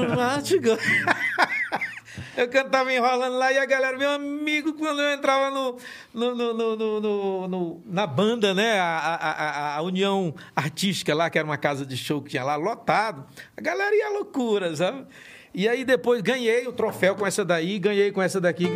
Eu 2.35 2.49
cantava 2.49 2.91
enrolando 2.91 3.37
lá 3.37 3.53
e 3.53 3.59
a 3.59 3.65
galera, 3.65 3.95
meu 3.95 4.09
amigo, 4.09 4.73
quando 4.73 4.99
eu 4.99 5.13
entrava 5.13 5.51
no, 5.51 5.77
no, 6.11 6.35
no, 6.35 6.75
no, 6.75 7.47
no 7.47 7.83
na 7.85 8.07
banda, 8.07 8.55
né? 8.55 8.79
A, 8.79 8.97
a, 8.97 9.75
a, 9.75 9.81
União 9.83 10.33
Artística 10.55 11.13
lá, 11.13 11.29
que 11.29 11.37
era 11.37 11.45
uma 11.45 11.55
casa 11.55 11.85
de 11.85 11.95
show 11.95 12.19
que 12.19 12.31
tinha 12.31 12.43
lá, 12.43 12.55
lotado, 12.55 13.23
a 13.55 13.61
galera 13.61 13.95
ia 13.95 14.09
loucura, 14.09 14.75
sabe? 14.75 15.05
E 15.53 15.69
aí 15.69 15.85
depois 15.85 16.23
ganhei 16.23 16.67
o 16.67 16.73
troféu 16.73 17.13
com 17.13 17.27
essa 17.27 17.45
daí, 17.45 17.77
ganhei 17.77 18.11
com 18.11 18.23
essa 18.23 18.41
daqui. 18.41 18.67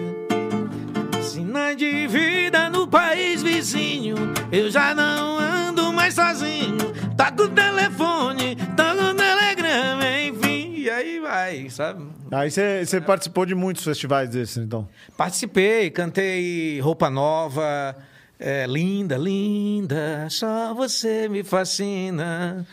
Sina 1.23 1.73
de 1.73 2.05
vida 2.05 2.69
no 2.69 2.87
país 2.87 3.41
vizinho, 3.41 4.15
eu 4.51 4.69
já 4.69 4.93
não 4.93 5.39
ando 5.39 5.91
mais 5.91 6.13
sozinho. 6.13 6.98
Tá 7.19 7.33
com 7.33 7.43
o 7.43 7.49
telefone, 7.49 8.55
tá 8.77 8.95
com 8.95 9.11
o 9.11 9.13
telegrama, 9.13 10.21
enfim, 10.21 10.75
e 10.77 10.89
aí 10.89 11.19
vai, 11.19 11.69
sabe? 11.69 12.07
Aí 12.31 12.49
você 12.49 13.01
participou 13.01 13.45
de 13.45 13.53
muitos 13.53 13.83
festivais 13.83 14.29
desses, 14.29 14.55
então? 14.55 14.87
Participei, 15.17 15.89
cantei 15.89 16.79
Roupa 16.79 17.09
Nova, 17.09 17.93
é, 18.39 18.65
Linda, 18.65 19.17
Linda, 19.17 20.27
só 20.29 20.73
você 20.73 21.27
me 21.27 21.43
fascina 21.43 22.65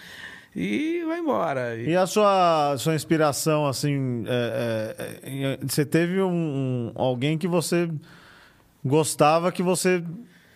e 0.54 1.02
vai 1.04 1.18
embora. 1.18 1.74
E 1.74 1.96
a 1.96 2.06
sua, 2.06 2.76
sua 2.78 2.94
inspiração, 2.94 3.66
assim, 3.66 4.22
é, 4.28 4.94
é, 5.24 5.58
você 5.60 5.84
teve 5.84 6.22
um, 6.22 6.30
um, 6.30 6.92
alguém 6.94 7.36
que 7.36 7.48
você 7.48 7.90
gostava 8.84 9.50
que 9.50 9.60
você 9.60 10.04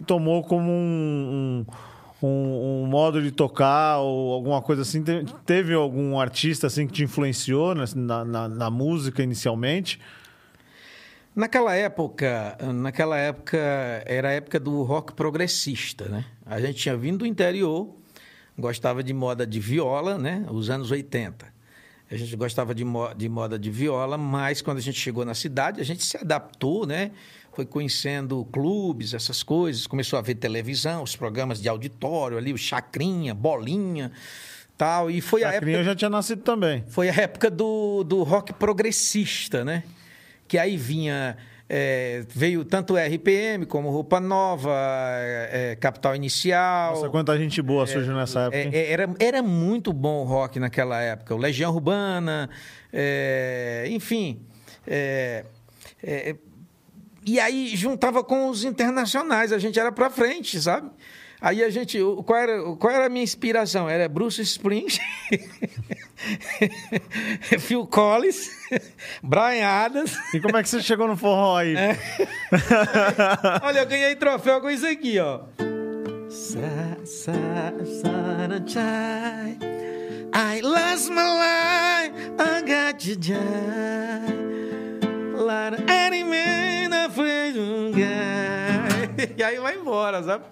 tomou 0.06 0.44
como 0.44 0.70
um, 0.70 1.66
um 1.66 1.89
um, 2.22 2.82
um, 2.82 2.86
modo 2.86 3.22
de 3.22 3.30
tocar 3.30 3.98
ou 3.98 4.32
alguma 4.32 4.60
coisa 4.60 4.82
assim? 4.82 5.02
Teve 5.44 5.74
algum 5.74 6.18
artista 6.18 6.66
assim 6.66 6.86
que 6.86 6.92
te 6.92 7.04
influenciou 7.04 7.74
na, 7.74 8.24
na, 8.24 8.48
na, 8.48 8.70
música 8.70 9.22
inicialmente? 9.22 10.00
Naquela 11.34 11.74
época, 11.74 12.58
naquela 12.74 13.16
época 13.16 13.58
era 14.04 14.28
a 14.28 14.32
época 14.32 14.58
do 14.58 14.82
rock 14.82 15.14
progressista, 15.14 16.06
né? 16.08 16.24
A 16.44 16.60
gente 16.60 16.74
tinha 16.74 16.96
vindo 16.96 17.18
do 17.18 17.26
interior, 17.26 17.94
gostava 18.58 19.02
de 19.02 19.14
moda 19.14 19.46
de 19.46 19.60
viola, 19.60 20.18
né? 20.18 20.44
Os 20.50 20.68
anos 20.70 20.90
80. 20.90 21.60
A 22.10 22.16
gente 22.16 22.34
gostava 22.34 22.74
de, 22.74 22.84
mo 22.84 23.14
de 23.14 23.28
moda 23.28 23.56
de 23.56 23.70
viola, 23.70 24.18
mas 24.18 24.60
quando 24.60 24.78
a 24.78 24.80
gente 24.80 24.98
chegou 24.98 25.24
na 25.24 25.32
cidade, 25.32 25.80
a 25.80 25.84
gente 25.84 26.04
se 26.04 26.16
adaptou, 26.16 26.84
né? 26.84 27.12
Foi 27.52 27.66
conhecendo 27.66 28.44
clubes, 28.52 29.12
essas 29.12 29.42
coisas, 29.42 29.86
começou 29.86 30.18
a 30.18 30.22
ver 30.22 30.36
televisão, 30.36 31.02
os 31.02 31.16
programas 31.16 31.60
de 31.60 31.68
auditório 31.68 32.38
ali, 32.38 32.52
o 32.52 32.58
Chacrinha, 32.58 33.34
Bolinha, 33.34 34.12
tal. 34.76 35.10
E 35.10 35.20
foi 35.20 35.42
Chacrinha 35.42 35.78
a 35.78 35.80
época. 35.80 35.84
já 35.84 35.94
tinha 35.96 36.10
nascido 36.10 36.42
também. 36.42 36.84
Foi 36.88 37.08
a 37.10 37.14
época 37.14 37.50
do, 37.50 38.04
do 38.04 38.22
rock 38.22 38.52
progressista, 38.52 39.64
né? 39.64 39.82
Que 40.48 40.58
aí 40.58 40.76
vinha. 40.76 41.36
É, 41.72 42.24
veio 42.28 42.64
tanto 42.64 42.96
RPM 42.96 43.64
como 43.64 43.90
Roupa 43.90 44.18
Nova, 44.18 44.74
é, 45.52 45.76
Capital 45.78 46.16
Inicial. 46.16 46.94
Nossa, 46.94 47.08
quanta 47.08 47.38
gente 47.38 47.62
boa 47.62 47.86
surgiu 47.86 48.12
nessa 48.12 48.40
é, 48.40 48.62
época. 48.62 48.76
É, 48.76 48.92
era, 48.92 49.14
era 49.20 49.42
muito 49.42 49.92
bom 49.92 50.22
o 50.22 50.24
rock 50.24 50.58
naquela 50.58 51.00
época. 51.00 51.32
O 51.32 51.38
Legião 51.38 51.72
Urbana, 51.72 52.50
é, 52.92 53.86
enfim. 53.88 54.40
E 57.24 57.38
aí 57.38 57.76
juntava 57.76 58.24
com 58.24 58.48
os 58.48 58.64
internacionais, 58.64 59.52
a 59.52 59.58
gente 59.58 59.78
era 59.78 59.92
para 59.92 60.08
frente, 60.10 60.60
sabe? 60.60 60.90
Aí 61.40 61.64
a 61.64 61.70
gente, 61.70 61.98
qual 62.26 62.38
era, 62.38 62.62
qual 62.76 62.92
era 62.92 63.06
a 63.06 63.08
minha 63.08 63.24
inspiração? 63.24 63.88
Era 63.88 64.06
Bruce 64.08 64.42
Springsteen, 64.42 65.08
Phil 67.58 67.86
Collins, 67.86 68.50
Brian 69.22 69.66
Adams. 69.66 70.18
E 70.34 70.40
como 70.40 70.58
é 70.58 70.62
que 70.62 70.68
você 70.68 70.82
chegou 70.82 71.08
no 71.08 71.16
forró 71.16 71.56
aí? 71.56 71.74
É. 71.74 71.96
Olha, 73.64 73.78
eu 73.80 73.86
ganhei 73.86 74.14
troféu 74.16 74.60
com 74.60 74.68
isso 74.68 74.86
aqui, 74.86 75.18
ó. 75.18 75.40
I 80.32 80.60
lost 80.62 81.10
my 81.10 81.24
life, 81.24 82.12
I 82.38 82.62
got 82.62 83.04
you 83.04 83.16
Lá, 85.40 85.70
e 89.36 89.42
aí 89.42 89.58
vai 89.58 89.76
embora, 89.76 90.22
sabe? 90.22 90.44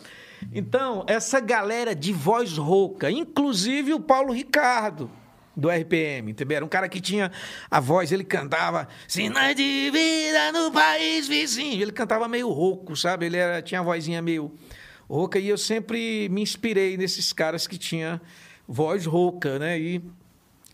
Então, 0.52 1.04
essa 1.06 1.40
galera 1.40 1.94
de 1.94 2.12
voz 2.12 2.56
rouca, 2.56 3.10
inclusive 3.10 3.92
o 3.92 4.00
Paulo 4.00 4.32
Ricardo, 4.32 5.10
do 5.54 5.68
RPM, 5.68 6.30
entendeu? 6.30 6.56
Era 6.56 6.64
um 6.64 6.68
cara 6.68 6.88
que 6.88 7.00
tinha 7.00 7.30
a 7.70 7.80
voz, 7.80 8.12
ele 8.12 8.24
cantava 8.24 8.88
Sinais 9.06 9.56
de 9.56 9.90
vida 9.90 10.52
no 10.52 10.70
país 10.70 11.28
vizinho. 11.28 11.82
Ele 11.82 11.92
cantava 11.92 12.26
meio 12.26 12.48
rouco, 12.48 12.96
sabe? 12.96 13.26
Ele 13.26 13.36
era, 13.36 13.60
tinha 13.60 13.80
a 13.80 13.82
vozinha 13.82 14.22
meio 14.22 14.52
rouca 15.08 15.38
e 15.38 15.48
eu 15.48 15.58
sempre 15.58 16.28
me 16.30 16.40
inspirei 16.40 16.96
nesses 16.96 17.32
caras 17.32 17.66
que 17.66 17.76
tinha 17.76 18.20
voz 18.66 19.04
rouca, 19.04 19.58
né? 19.58 19.78
E, 19.78 20.02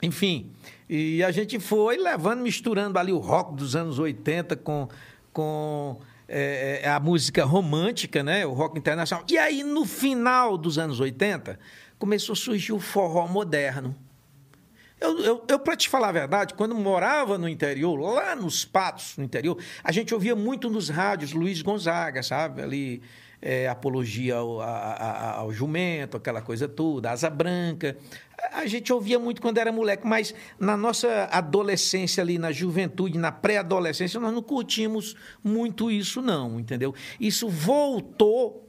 enfim, 0.02 0.52
e 0.88 1.22
a 1.22 1.30
gente 1.30 1.58
foi 1.58 1.96
levando, 1.96 2.40
misturando 2.40 2.98
ali 2.98 3.12
o 3.12 3.18
rock 3.18 3.54
dos 3.54 3.74
anos 3.74 3.98
80 3.98 4.56
com, 4.56 4.88
com 5.32 5.98
é, 6.28 6.80
é, 6.82 6.88
a 6.88 7.00
música 7.00 7.44
romântica, 7.44 8.22
né? 8.22 8.44
O 8.44 8.52
rock 8.52 8.78
internacional. 8.78 9.24
E 9.30 9.38
aí, 9.38 9.62
no 9.62 9.84
final 9.84 10.58
dos 10.58 10.78
anos 10.78 11.00
80, 11.00 11.58
começou 11.98 12.34
a 12.34 12.36
surgir 12.36 12.72
o 12.72 12.80
forró 12.80 13.26
moderno. 13.26 13.96
Eu, 15.00 15.18
eu, 15.20 15.44
eu 15.48 15.58
para 15.58 15.76
te 15.76 15.88
falar 15.88 16.08
a 16.08 16.12
verdade, 16.12 16.54
quando 16.54 16.74
morava 16.74 17.36
no 17.36 17.48
interior, 17.48 17.96
lá 17.96 18.34
nos 18.34 18.64
Patos, 18.64 19.16
no 19.18 19.24
interior, 19.24 19.58
a 19.82 19.92
gente 19.92 20.14
ouvia 20.14 20.34
muito 20.34 20.70
nos 20.70 20.88
rádios 20.88 21.32
Luiz 21.32 21.60
Gonzaga, 21.60 22.22
sabe? 22.22 22.62
Ali, 22.62 23.02
é, 23.46 23.68
apologia 23.68 24.36
ao, 24.36 24.62
a, 24.62 25.34
ao, 25.36 25.52
jumento, 25.52 26.16
aquela 26.16 26.40
coisa 26.40 26.66
toda, 26.66 27.10
asa 27.10 27.28
branca. 27.28 27.94
A 28.54 28.64
gente 28.66 28.90
ouvia 28.90 29.18
muito 29.18 29.42
quando 29.42 29.58
era 29.58 29.70
moleque, 29.70 30.06
mas 30.06 30.34
na 30.58 30.78
nossa 30.78 31.28
adolescência 31.30 32.22
ali, 32.22 32.38
na 32.38 32.50
juventude, 32.50 33.18
na 33.18 33.30
pré-adolescência, 33.30 34.18
nós 34.18 34.32
não 34.32 34.40
curtimos 34.40 35.14
muito 35.42 35.90
isso, 35.90 36.22
não, 36.22 36.58
entendeu? 36.58 36.94
Isso 37.20 37.46
voltou 37.46 38.66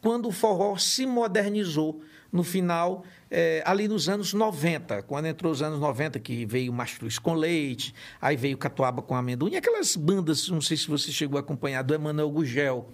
quando 0.00 0.28
o 0.28 0.32
forró 0.32 0.78
se 0.78 1.04
modernizou 1.04 2.00
no 2.32 2.42
final, 2.42 3.04
é, 3.30 3.62
ali 3.66 3.86
nos 3.86 4.08
anos 4.08 4.32
90, 4.32 5.02
quando 5.02 5.26
entrou 5.26 5.52
os 5.52 5.62
anos 5.62 5.78
90, 5.78 6.18
que 6.18 6.46
veio 6.46 6.72
Mastruz 6.72 7.18
com 7.18 7.34
Leite, 7.34 7.94
aí 8.20 8.36
veio 8.36 8.56
Catuaba 8.56 9.02
com 9.02 9.14
Amendoim, 9.14 9.54
aquelas 9.54 9.94
bandas, 9.94 10.48
não 10.48 10.62
sei 10.62 10.78
se 10.78 10.88
você 10.88 11.12
chegou 11.12 11.36
a 11.36 11.40
acompanhar, 11.40 11.82
do 11.82 11.94
Emanuel 11.94 12.30
Gugel, 12.30 12.90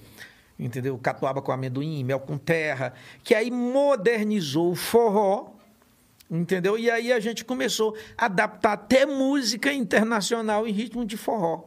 entendeu? 0.61 0.99
Catuaba 0.99 1.41
com 1.41 1.51
amendoim, 1.51 2.05
mel 2.05 2.21
com 2.21 2.37
terra, 2.37 2.93
que 3.25 3.35
aí 3.35 3.51
modernizou 3.51 4.73
o 4.73 4.77
forró, 4.77 5.53
entendeu? 6.31 6.79
E 6.79 6.91
aí 6.91 7.13
a 7.13 7.19
gente 7.19 7.45
começou 7.45 7.97
a 8.17 8.27
adaptar 8.27 8.73
até 8.73 9.07
música 9.07 9.73
internacional 9.73 10.69
em 10.69 10.73
ritmo 10.73 11.05
de 11.05 11.17
forró. 11.17 11.65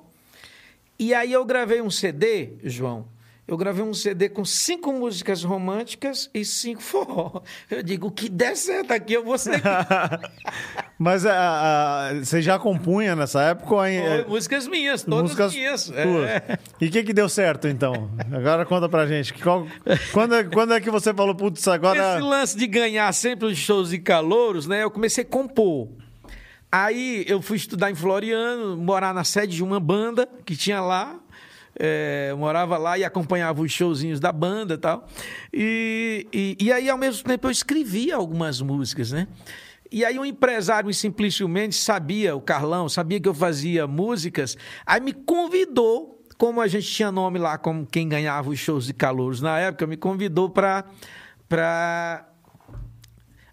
E 0.99 1.13
aí 1.13 1.33
eu 1.33 1.43
gravei 1.43 1.81
um 1.81 1.89
CD, 1.89 2.53
João, 2.63 3.05
eu 3.53 3.57
gravei 3.57 3.83
um 3.83 3.93
CD 3.93 4.29
com 4.29 4.43
cinco 4.43 4.91
músicas 4.91 5.43
românticas 5.43 6.29
e 6.33 6.43
cinco 6.43 6.81
forró. 6.81 7.41
Eu 7.69 7.83
digo, 7.83 8.07
o 8.07 8.11
que 8.11 8.27
der 8.27 8.57
certo 8.57 8.91
aqui, 8.91 9.13
eu 9.13 9.23
vou 9.23 9.37
ser. 9.37 9.61
Mas 10.97 11.23
a, 11.25 12.09
a, 12.09 12.13
você 12.15 12.41
já 12.41 12.57
compunha 12.57 13.15
nessa 13.15 13.41
época? 13.43 13.75
Ou, 13.75 13.85
é, 13.85 14.25
músicas 14.25 14.67
minhas, 14.67 15.03
todas 15.03 15.21
músicas 15.21 15.53
minhas. 15.53 15.91
É. 15.91 16.57
E 16.81 16.87
o 16.87 16.91
que, 16.91 17.03
que 17.03 17.13
deu 17.13 17.29
certo, 17.29 17.67
então? 17.67 18.09
Agora 18.31 18.65
conta 18.65 18.89
pra 18.89 19.05
gente. 19.05 19.33
Qual, 19.35 19.67
quando, 20.11 20.33
é, 20.33 20.43
quando 20.43 20.73
é 20.73 20.81
que 20.81 20.89
você 20.89 21.13
falou, 21.13 21.35
putz, 21.35 21.67
agora. 21.67 22.15
Esse 22.15 22.21
lance 22.21 22.57
de 22.57 22.65
ganhar 22.65 23.13
sempre 23.13 23.45
os 23.45 23.57
shows 23.57 23.91
de 23.91 23.99
calouros, 23.99 24.65
né? 24.65 24.83
Eu 24.83 24.89
comecei 24.89 25.23
a 25.23 25.27
compor. 25.27 25.89
Aí 26.71 27.23
eu 27.27 27.39
fui 27.39 27.57
estudar 27.57 27.91
em 27.91 27.95
Floriano, 27.95 28.75
morar 28.75 29.13
na 29.13 29.23
sede 29.23 29.57
de 29.57 29.63
uma 29.63 29.79
banda 29.79 30.27
que 30.43 30.57
tinha 30.57 30.81
lá. 30.81 31.19
É, 31.79 32.33
morava 32.37 32.77
lá 32.77 32.97
e 32.97 33.03
acompanhava 33.03 33.61
os 33.61 33.71
showzinhos 33.71 34.19
da 34.19 34.31
banda 34.31 34.77
tal. 34.77 34.97
e 34.97 35.01
tal. 35.01 35.09
E, 35.53 36.57
e 36.59 36.71
aí, 36.71 36.89
ao 36.89 36.97
mesmo 36.97 37.23
tempo, 37.23 37.47
eu 37.47 37.51
escrevia 37.51 38.15
algumas 38.15 38.61
músicas, 38.61 39.11
né? 39.11 39.27
E 39.91 40.03
aí, 40.03 40.17
um 40.17 40.25
empresário 40.25 40.89
em 40.89 40.93
Simplício 40.93 41.47
Mendes 41.47 41.79
sabia, 41.79 42.35
o 42.35 42.41
Carlão, 42.41 42.89
sabia 42.89 43.19
que 43.19 43.29
eu 43.29 43.33
fazia 43.33 43.85
músicas, 43.85 44.57
aí 44.85 44.99
me 44.99 45.13
convidou 45.13 46.13
como 46.37 46.59
a 46.59 46.67
gente 46.67 46.87
tinha 46.87 47.11
nome 47.11 47.39
lá, 47.39 47.57
como 47.57 47.85
quem 47.85 48.09
ganhava 48.09 48.49
os 48.49 48.59
shows 48.59 48.87
de 48.87 48.93
calouros 48.93 49.41
na 49.41 49.59
época, 49.59 49.87
me 49.87 49.95
convidou 49.95 50.49
para 50.49 50.83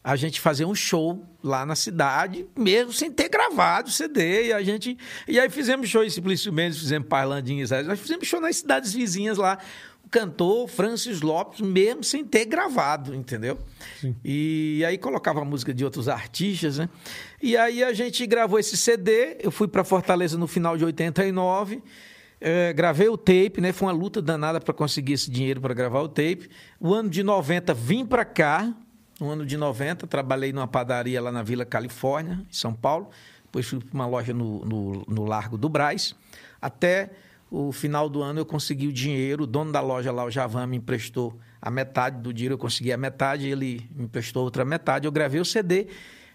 a 0.02 0.16
gente 0.16 0.40
fazer 0.40 0.64
um 0.64 0.74
show 0.74 1.24
lá 1.42 1.66
na 1.66 1.74
cidade, 1.74 2.46
mesmo 2.56 2.92
sem 2.92 3.10
ter 3.10 3.28
gravado 3.28 3.88
o 3.88 3.92
CD. 3.92 4.46
E 4.46 4.52
a 4.52 4.62
gente. 4.62 4.96
E 5.28 5.38
aí 5.38 5.50
fizemos 5.50 5.88
show 5.88 6.02
em 6.02 6.10
Simplício 6.10 6.52
Mendes, 6.52 6.78
fizemos 6.78 7.08
Parlandinhas, 7.08 7.70
nós 7.86 8.00
fizemos 8.00 8.26
show 8.26 8.40
nas 8.40 8.56
cidades 8.56 8.92
vizinhas 8.92 9.36
lá. 9.36 9.58
O 10.04 10.08
cantor 10.08 10.66
Francis 10.68 11.20
Lopes, 11.20 11.60
mesmo 11.60 12.02
sem 12.02 12.24
ter 12.24 12.46
gravado, 12.46 13.14
entendeu? 13.14 13.58
Sim. 14.00 14.16
E 14.24 14.82
aí 14.86 14.98
colocava 14.98 15.42
a 15.42 15.44
música 15.44 15.72
de 15.72 15.84
outros 15.84 16.08
artistas, 16.08 16.78
né? 16.78 16.88
E 17.40 17.56
aí 17.56 17.84
a 17.84 17.92
gente 17.92 18.26
gravou 18.26 18.58
esse 18.58 18.76
CD. 18.76 19.36
Eu 19.40 19.50
fui 19.50 19.68
para 19.68 19.84
Fortaleza 19.84 20.36
no 20.36 20.46
final 20.46 20.76
de 20.76 20.84
89. 20.84 21.82
É, 22.40 22.72
gravei 22.72 23.08
o 23.08 23.18
tape, 23.18 23.60
né? 23.60 23.70
Foi 23.70 23.86
uma 23.86 23.94
luta 23.94 24.22
danada 24.22 24.60
para 24.60 24.72
conseguir 24.72 25.12
esse 25.12 25.30
dinheiro 25.30 25.60
para 25.60 25.74
gravar 25.74 26.00
o 26.00 26.08
tape. 26.08 26.48
O 26.80 26.94
ano 26.94 27.10
de 27.10 27.22
90 27.22 27.74
vim 27.74 28.04
para 28.04 28.24
cá, 28.24 28.74
no 29.20 29.30
ano 29.30 29.44
de 29.44 29.56
90, 29.56 30.06
trabalhei 30.06 30.52
numa 30.52 30.66
padaria 30.66 31.20
lá 31.20 31.30
na 31.30 31.42
Vila 31.42 31.64
Califórnia, 31.64 32.40
em 32.48 32.52
São 32.52 32.72
Paulo. 32.72 33.11
Depois 33.44 33.66
fui 33.66 33.80
para 33.80 33.94
uma 33.94 34.06
loja 34.06 34.33
no, 34.33 34.64
no, 34.64 35.04
no 35.06 35.24
Largo 35.24 35.59
do 35.59 35.68
Braz. 35.68 36.14
Até 36.61 37.11
o 37.50 37.72
final 37.72 38.09
do 38.09 38.22
ano 38.22 38.40
eu 38.40 38.46
consegui 38.46 38.87
o 38.87 38.92
dinheiro. 38.92 39.42
O 39.42 39.46
dono 39.46 39.72
da 39.72 39.80
loja 39.80 40.12
lá, 40.12 40.24
o 40.24 40.30
Javan, 40.30 40.68
me 40.68 40.76
emprestou 40.76 41.37
a 41.61 41.68
metade 41.70 42.20
do 42.20 42.33
dinheiro. 42.33 42.54
Eu 42.54 42.59
consegui 42.59 42.92
a 42.92 42.96
metade, 42.96 43.48
ele 43.48 43.88
me 43.94 44.04
emprestou 44.04 44.44
outra 44.44 44.64
metade. 44.64 45.06
Eu 45.06 45.12
gravei 45.12 45.40
o 45.40 45.44
CD. 45.44 45.88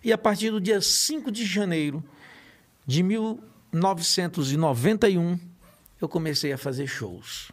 E 0.03 0.11
a 0.11 0.17
partir 0.17 0.51
do 0.51 0.59
dia 0.61 0.81
5 0.81 1.31
de 1.31 1.45
janeiro 1.45 2.03
de 2.85 3.01
1991, 3.01 5.39
eu 6.01 6.09
comecei 6.09 6.53
a 6.53 6.57
fazer 6.57 6.85
shows. 6.85 7.49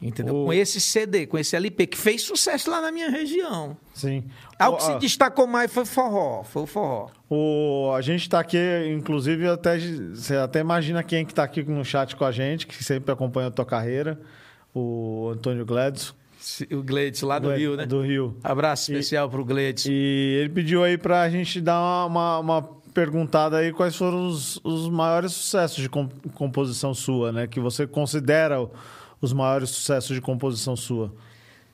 Entendeu? 0.00 0.34
O... 0.34 0.44
Com 0.46 0.52
esse 0.52 0.80
CD, 0.80 1.26
com 1.26 1.36
esse 1.36 1.54
LP, 1.54 1.86
que 1.86 1.98
fez 1.98 2.22
sucesso 2.22 2.70
lá 2.70 2.80
na 2.80 2.90
minha 2.90 3.10
região. 3.10 3.76
Sim. 3.92 4.24
Algo 4.58 4.78
que 4.78 4.84
se 4.84 4.98
destacou 4.98 5.46
mais 5.46 5.70
foi 5.70 5.84
forró, 5.84 6.42
foi 6.42 6.62
o 6.62 6.66
forró. 6.66 7.10
O, 7.28 7.92
a 7.94 8.00
gente 8.00 8.22
está 8.22 8.40
aqui, 8.40 8.58
inclusive, 8.96 9.46
até, 9.46 9.78
você 9.78 10.36
até 10.36 10.60
imagina 10.60 11.02
quem 11.02 11.24
que 11.24 11.32
está 11.32 11.44
aqui 11.44 11.62
no 11.62 11.84
chat 11.84 12.16
com 12.16 12.24
a 12.24 12.32
gente, 12.32 12.66
que 12.66 12.82
sempre 12.82 13.12
acompanha 13.12 13.48
a 13.48 13.50
tua 13.50 13.66
carreira, 13.66 14.18
o 14.74 15.30
Antônio 15.34 15.66
Gladys. 15.66 16.14
O 16.72 16.82
Gleides, 16.82 17.20
lá 17.20 17.38
do 17.38 17.52
Rio, 17.52 17.76
né? 17.76 17.84
Do 17.84 18.00
Rio. 18.00 18.34
Abraço 18.42 18.90
especial 18.90 19.28
para 19.28 19.40
o 19.42 19.44
Gleides. 19.44 19.84
E 19.84 20.38
ele 20.40 20.48
pediu 20.48 20.82
aí 20.82 20.96
para 20.96 21.20
a 21.20 21.28
gente 21.28 21.60
dar 21.60 21.78
uma, 21.78 22.06
uma, 22.06 22.38
uma, 22.38 22.62
perguntada 22.94 23.58
aí 23.58 23.72
quais 23.72 23.94
foram 23.94 24.26
os, 24.26 24.58
os 24.64 24.88
maiores 24.88 25.32
sucessos 25.32 25.82
de 25.82 25.88
composição 25.88 26.94
sua, 26.94 27.30
né? 27.30 27.46
Que 27.46 27.60
você 27.60 27.86
considera 27.86 28.56
os 29.20 29.32
maiores 29.32 29.70
sucessos 29.70 30.14
de 30.14 30.20
composição 30.20 30.76
sua? 30.76 31.14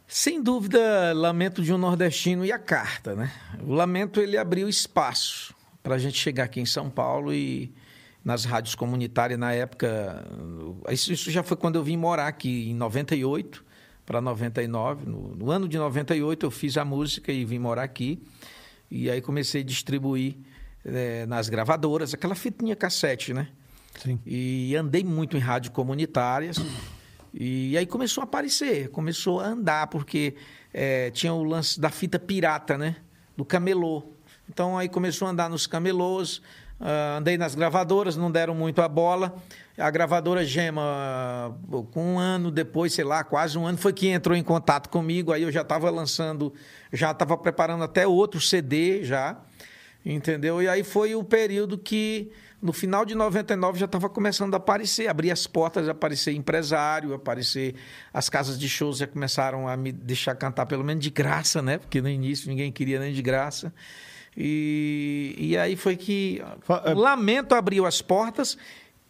Sem 0.08 0.42
dúvida, 0.42 1.12
Lamento 1.12 1.62
de 1.62 1.72
um 1.72 1.78
Nordestino 1.78 2.44
e 2.44 2.52
a 2.52 2.58
Carta, 2.58 3.14
né? 3.14 3.32
O 3.62 3.72
Lamento 3.72 4.20
ele 4.20 4.38
abriu 4.38 4.68
espaço 4.68 5.54
para 5.82 5.96
a 5.96 5.98
gente 5.98 6.16
chegar 6.16 6.44
aqui 6.44 6.60
em 6.60 6.66
São 6.66 6.88
Paulo 6.88 7.32
e 7.32 7.74
nas 8.24 8.44
rádios 8.44 8.74
comunitárias 8.74 9.38
na 9.38 9.52
época. 9.52 10.24
Isso, 10.90 11.14
já 11.30 11.42
foi 11.42 11.56
quando 11.56 11.76
eu 11.76 11.84
vim 11.84 11.96
morar 11.96 12.28
aqui 12.28 12.70
em 12.70 12.74
98 12.74 13.64
para 14.04 14.20
99. 14.20 15.06
No, 15.06 15.34
no 15.34 15.50
ano 15.50 15.68
de 15.68 15.76
98 15.76 16.46
eu 16.46 16.50
fiz 16.50 16.76
a 16.76 16.84
música 16.84 17.32
e 17.32 17.44
vim 17.44 17.58
morar 17.58 17.82
aqui. 17.82 18.22
E 18.90 19.10
aí 19.10 19.20
comecei 19.20 19.62
a 19.62 19.64
distribuir 19.64 20.36
é, 20.84 21.26
nas 21.26 21.48
gravadoras, 21.48 22.14
aquela 22.14 22.34
fitinha 22.34 22.76
cassete, 22.76 23.34
né? 23.34 23.48
Sim. 24.00 24.20
E 24.24 24.76
andei 24.76 25.02
muito 25.02 25.36
em 25.36 25.40
rádio 25.40 25.72
comunitárias. 25.72 26.58
E 27.38 27.76
aí 27.76 27.84
começou 27.84 28.22
a 28.22 28.24
aparecer, 28.24 28.88
começou 28.88 29.40
a 29.40 29.48
andar, 29.48 29.88
porque 29.88 30.34
é, 30.72 31.10
tinha 31.10 31.34
o 31.34 31.44
lance 31.44 31.78
da 31.78 31.90
fita 31.90 32.18
pirata, 32.18 32.78
né? 32.78 32.96
Do 33.36 33.44
camelô. 33.44 34.04
Então 34.48 34.78
aí 34.78 34.88
começou 34.88 35.28
a 35.28 35.32
andar 35.32 35.50
nos 35.50 35.66
camelôs, 35.66 36.38
uh, 36.80 37.18
andei 37.18 37.36
nas 37.36 37.54
gravadoras, 37.54 38.16
não 38.16 38.30
deram 38.30 38.54
muito 38.54 38.80
a 38.80 38.88
bola. 38.88 39.36
A 39.76 39.90
gravadora 39.90 40.42
Gema, 40.46 41.54
com 41.92 42.14
um 42.14 42.18
ano 42.18 42.50
depois, 42.50 42.94
sei 42.94 43.04
lá, 43.04 43.22
quase 43.22 43.58
um 43.58 43.66
ano, 43.66 43.76
foi 43.76 43.92
que 43.92 44.08
entrou 44.08 44.34
em 44.34 44.42
contato 44.42 44.88
comigo. 44.88 45.30
Aí 45.30 45.42
eu 45.42 45.52
já 45.52 45.60
estava 45.60 45.90
lançando, 45.90 46.54
já 46.90 47.10
estava 47.10 47.36
preparando 47.36 47.84
até 47.84 48.06
outro 48.06 48.40
CD 48.40 49.04
já, 49.04 49.36
entendeu? 50.02 50.62
E 50.62 50.68
aí 50.68 50.82
foi 50.82 51.14
o 51.14 51.22
período 51.22 51.76
que 51.76 52.32
no 52.60 52.72
final 52.72 53.04
de 53.04 53.14
99 53.14 53.78
já 53.78 53.86
estava 53.86 54.08
começando 54.08 54.54
a 54.54 54.56
aparecer, 54.56 55.08
abrir 55.08 55.30
as 55.30 55.46
portas, 55.46 55.88
aparecer 55.88 56.32
empresário, 56.32 57.14
aparecer 57.14 57.74
as 58.12 58.28
casas 58.28 58.58
de 58.58 58.68
shows 58.68 58.98
já 58.98 59.06
começaram 59.06 59.68
a 59.68 59.76
me 59.76 59.92
deixar 59.92 60.34
cantar 60.34 60.66
pelo 60.66 60.82
menos 60.82 61.02
de 61.02 61.10
graça, 61.10 61.60
né? 61.60 61.78
Porque 61.78 62.00
no 62.00 62.08
início 62.08 62.48
ninguém 62.48 62.72
queria 62.72 62.98
nem 62.98 63.12
de 63.12 63.22
graça. 63.22 63.72
E, 64.36 65.34
e 65.38 65.56
aí 65.56 65.76
foi 65.76 65.96
que 65.96 66.42
é 66.84 66.94
Lamento 66.94 67.54
abriu 67.54 67.86
as 67.86 68.02
portas 68.02 68.56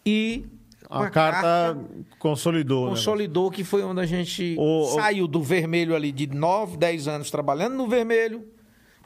e 0.04 0.44
a, 0.88 1.04
a 1.04 1.10
carta, 1.10 1.40
carta, 1.40 1.86
consolidou. 2.18 2.88
Consolidou, 2.90 3.50
né? 3.50 3.56
que 3.56 3.64
foi 3.64 3.82
onde 3.82 4.00
a 4.00 4.06
gente 4.06 4.54
o, 4.58 4.94
saiu 4.94 5.26
do 5.26 5.42
vermelho 5.42 5.96
ali 5.96 6.12
de 6.12 6.28
9, 6.28 6.76
10 6.76 7.08
anos 7.08 7.30
trabalhando 7.30 7.74
no 7.74 7.88
vermelho 7.88 8.46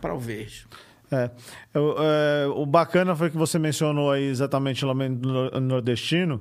para 0.01 0.15
o 0.15 0.19
verde. 0.19 0.67
É. 1.11 1.31
Eu, 1.75 1.97
é, 1.99 2.47
o 2.55 2.65
bacana 2.65 3.17
foi 3.17 3.31
que 3.31 3.37
você 3.37 3.59
mencionou 3.59 4.11
aí 4.11 4.25
exatamente 4.25 4.85
o 4.85 4.89
Lamento 4.89 5.29
Nordestino 5.61 6.41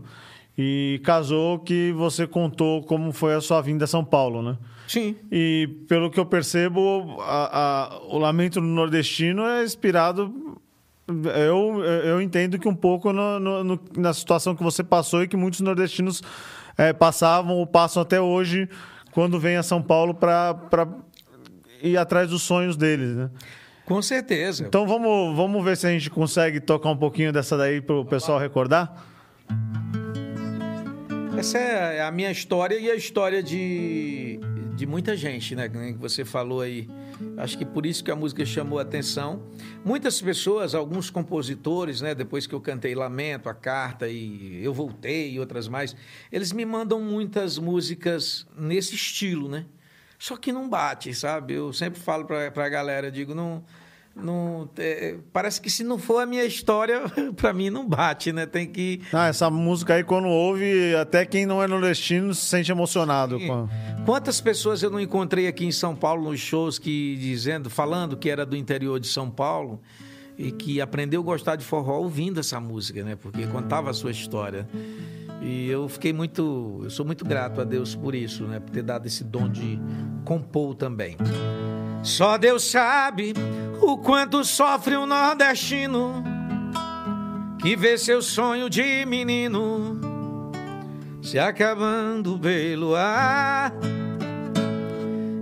e 0.58 1.02
casou 1.04 1.58
que 1.60 1.92
você 1.94 2.28
contou 2.28 2.84
como 2.84 3.12
foi 3.12 3.34
a 3.34 3.42
sua 3.42 3.62
vinda 3.62 3.86
a 3.86 3.88
São 3.88 4.04
Paulo, 4.04 4.42
né? 4.44 4.58
Sim. 4.88 5.16
E 5.32 5.70
pelo 5.88 6.10
que 6.12 6.20
eu 6.20 6.26
percebo, 6.26 7.18
a, 7.22 7.60
a, 7.94 8.00
o 8.08 8.18
Lamento 8.18 8.60
Nordestino 8.60 9.44
é 9.44 9.64
inspirado. 9.64 10.60
Eu, 11.08 11.84
eu 11.84 12.22
entendo 12.22 12.60
que 12.60 12.68
um 12.68 12.76
pouco 12.76 13.12
no, 13.14 13.40
no, 13.40 13.80
na 13.98 14.14
situação 14.14 14.56
que 14.56 14.62
você 14.62 14.84
passou 14.84 15.24
e 15.24 15.28
que 15.28 15.38
muitos 15.38 15.62
nordestinos 15.62 16.22
é, 16.78 16.94
passavam 16.94 17.56
ou 17.56 17.66
passam 17.66 18.02
até 18.02 18.22
hoje 18.22 18.70
quando 19.12 19.40
vêm 19.40 19.58
a 19.58 19.64
São 19.64 19.82
Paulo 19.82 20.14
para 20.14 20.88
ir 21.82 21.98
atrás 21.98 22.30
dos 22.30 22.42
sonhos 22.42 22.76
deles, 22.76 23.16
né? 23.16 23.30
Com 23.90 24.04
certeza. 24.04 24.68
Então 24.68 24.86
vamos, 24.86 25.36
vamos 25.36 25.64
ver 25.66 25.76
se 25.76 25.88
a 25.88 25.90
gente 25.90 26.12
consegue 26.12 26.60
tocar 26.60 26.92
um 26.92 26.96
pouquinho 26.96 27.34
dessa 27.34 27.58
daí 27.58 27.82
para 27.82 27.96
o 27.96 28.06
pessoal 28.06 28.38
recordar. 28.38 29.04
Essa 31.36 31.58
é 31.58 32.02
a 32.04 32.12
minha 32.12 32.30
história 32.30 32.78
e 32.78 32.92
a 32.92 32.94
história 32.94 33.42
de, 33.42 34.40
de 34.76 34.86
muita 34.86 35.18
gente, 35.18 35.56
né? 35.56 35.68
Que 35.68 35.94
você 35.94 36.24
falou 36.24 36.62
aí. 36.62 36.88
Acho 37.36 37.58
que 37.58 37.66
por 37.66 37.84
isso 37.84 38.04
que 38.04 38.12
a 38.12 38.16
música 38.16 38.46
chamou 38.46 38.78
a 38.78 38.84
atenção. 38.84 39.42
Muitas 39.84 40.22
pessoas, 40.22 40.76
alguns 40.76 41.10
compositores, 41.10 42.00
né? 42.00 42.14
Depois 42.14 42.46
que 42.46 42.54
eu 42.54 42.62
cantei 42.62 42.94
Lamento, 42.94 43.50
a 43.50 43.56
Carta 43.56 44.08
e 44.08 44.64
Eu 44.64 44.72
Voltei 44.72 45.32
e 45.32 45.40
outras 45.40 45.68
mais, 45.68 45.96
eles 46.32 46.52
me 46.52 46.64
mandam 46.64 47.02
muitas 47.02 47.58
músicas 47.58 48.46
nesse 48.56 48.94
estilo, 48.94 49.50
né? 49.50 49.66
Só 50.20 50.36
que 50.36 50.52
não 50.52 50.70
bate, 50.70 51.14
sabe? 51.14 51.54
Eu 51.54 51.72
sempre 51.72 51.98
falo 51.98 52.26
para 52.26 52.52
a 52.54 52.70
galera, 52.70 53.10
digo, 53.10 53.34
não 53.34 53.64
não, 54.24 54.70
é, 54.78 55.18
parece 55.32 55.62
que 55.62 55.70
se 55.70 55.84
não 55.84 55.98
for 55.98 56.22
a 56.22 56.26
minha 56.26 56.46
história, 56.46 57.02
para 57.36 57.54
mim 57.54 57.70
não 57.70 57.88
bate, 57.88 58.32
né? 58.32 58.46
Tem 58.46 58.68
que. 58.68 59.02
Ah, 59.14 59.28
essa 59.28 59.50
música 59.50 59.96
aí, 59.96 60.04
quando 60.04 60.28
ouve, 60.28 60.96
até 60.96 61.26
quem 61.26 61.46
não 61.46 61.62
é 61.62 61.68
nordestino 61.68 62.34
se 62.34 62.46
sente 62.46 62.72
emocionado. 62.72 63.40
Com... 63.40 63.68
Quantas 64.06 64.42
pessoas 64.42 64.84
eu 64.84 64.90
não 64.90 65.00
encontrei 65.00 65.48
aqui 65.48 65.66
em 65.66 65.72
São 65.72 65.96
Paulo 65.96 66.30
nos 66.30 66.40
shows 66.40 66.80
que 66.80 67.16
dizendo, 67.18 67.70
falando 67.70 68.18
que 68.18 68.30
era 68.30 68.46
do 68.46 68.56
interior 68.56 69.00
de 69.00 69.08
São 69.08 69.30
Paulo 69.30 69.82
e 70.38 70.52
que 70.52 70.80
aprendeu 70.80 71.22
a 71.22 71.24
gostar 71.24 71.58
de 71.58 71.66
forró 71.66 72.00
ouvindo 72.00 72.40
essa 72.40 72.60
música, 72.60 73.04
né? 73.04 73.16
Porque 73.16 73.46
contava 73.48 73.90
a 73.90 73.94
sua 73.94 74.12
história. 74.12 74.68
E 75.42 75.68
eu 75.70 75.88
fiquei 75.88 76.12
muito, 76.12 76.82
eu 76.84 76.90
sou 76.90 77.06
muito 77.06 77.24
grato 77.24 77.62
a 77.62 77.64
Deus 77.64 77.96
por 77.96 78.14
isso, 78.14 78.46
né? 78.46 78.60
Por 78.60 78.72
ter 78.72 78.84
dado 78.84 79.06
esse 79.06 79.24
dom 79.24 79.50
de 79.50 79.80
compor 80.26 80.76
também. 80.76 81.18
Só 82.02 82.38
Deus 82.38 82.64
sabe 82.64 83.34
o 83.82 83.98
quanto 83.98 84.44
sofre 84.44 84.96
o 84.96 85.06
nordestino 85.06 86.24
que 87.62 87.76
vê 87.76 87.98
seu 87.98 88.22
sonho 88.22 88.70
de 88.70 89.06
menino 89.06 90.00
se 91.22 91.38
acabando 91.38 92.40
pelo 92.40 92.96
ar. 92.96 93.74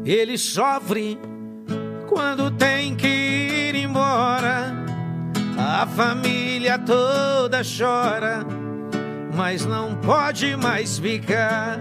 Ele 0.04 0.38
sofre 0.38 1.20
quando 2.08 2.50
tem 2.52 2.96
que 2.96 3.08
ir 3.08 3.76
embora. 3.76 4.74
A 5.58 5.86
família 5.88 6.78
toda 6.80 7.62
chora, 7.64 8.46
mas 9.36 9.66
não 9.66 9.96
pode 9.96 10.56
mais 10.56 10.98
ficar. 10.98 11.80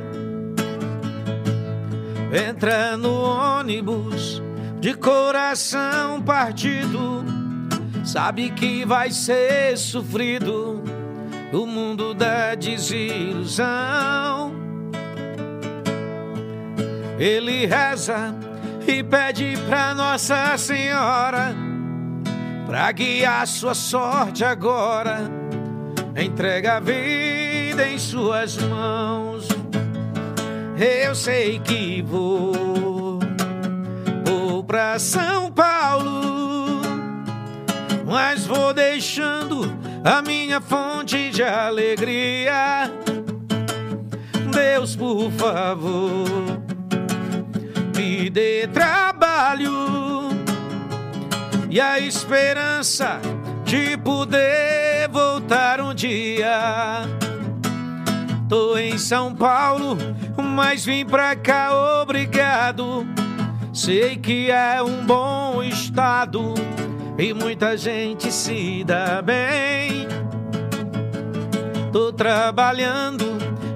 Entra 2.32 2.96
no 2.96 3.12
ônibus 3.12 4.42
de 4.80 4.94
coração 4.94 6.22
partido, 6.22 7.24
sabe 8.04 8.50
que 8.50 8.84
vai 8.84 9.10
ser 9.10 9.76
sofrido 9.76 10.82
o 11.52 11.66
mundo 11.66 12.14
da 12.14 12.54
desilusão. 12.54 13.66
Ele 17.18 17.66
reza 17.66 18.34
e 18.86 19.02
pede 19.02 19.54
pra 19.66 19.94
Nossa 19.94 20.56
Senhora 20.58 21.54
pra 22.66 22.92
guiar 22.92 23.46
sua 23.46 23.74
sorte 23.74 24.44
agora. 24.44 25.30
Entrega 26.16 26.76
a 26.76 26.80
vida 26.80 27.88
em 27.88 27.98
suas 27.98 28.56
mãos. 28.56 29.48
Eu 30.78 31.14
sei 31.14 31.58
que 31.60 32.02
vou 32.02 32.85
pra 34.66 34.98
São 34.98 35.50
Paulo, 35.52 36.82
mas 38.04 38.46
vou 38.46 38.74
deixando 38.74 39.72
a 40.04 40.20
minha 40.20 40.60
fonte 40.60 41.30
de 41.30 41.42
alegria. 41.42 42.90
Deus, 44.52 44.96
por 44.96 45.30
favor, 45.32 46.26
me 47.96 48.28
dê 48.28 48.66
trabalho 48.66 50.30
e 51.70 51.80
a 51.80 52.00
esperança 52.00 53.20
de 53.64 53.96
poder 53.98 55.08
voltar 55.10 55.80
um 55.80 55.94
dia. 55.94 57.02
Tô 58.48 58.76
em 58.76 58.98
São 58.98 59.34
Paulo, 59.34 59.96
mas 60.36 60.84
vim 60.84 61.04
pra 61.04 61.36
cá 61.36 62.00
obrigado 62.02 63.06
Sei 63.76 64.16
que 64.16 64.50
é 64.50 64.82
um 64.82 65.04
bom 65.04 65.62
estado 65.62 66.54
e 67.18 67.34
muita 67.34 67.76
gente 67.76 68.32
se 68.32 68.82
dá 68.82 69.20
bem. 69.20 70.08
Tô 71.92 72.10
trabalhando 72.10 73.26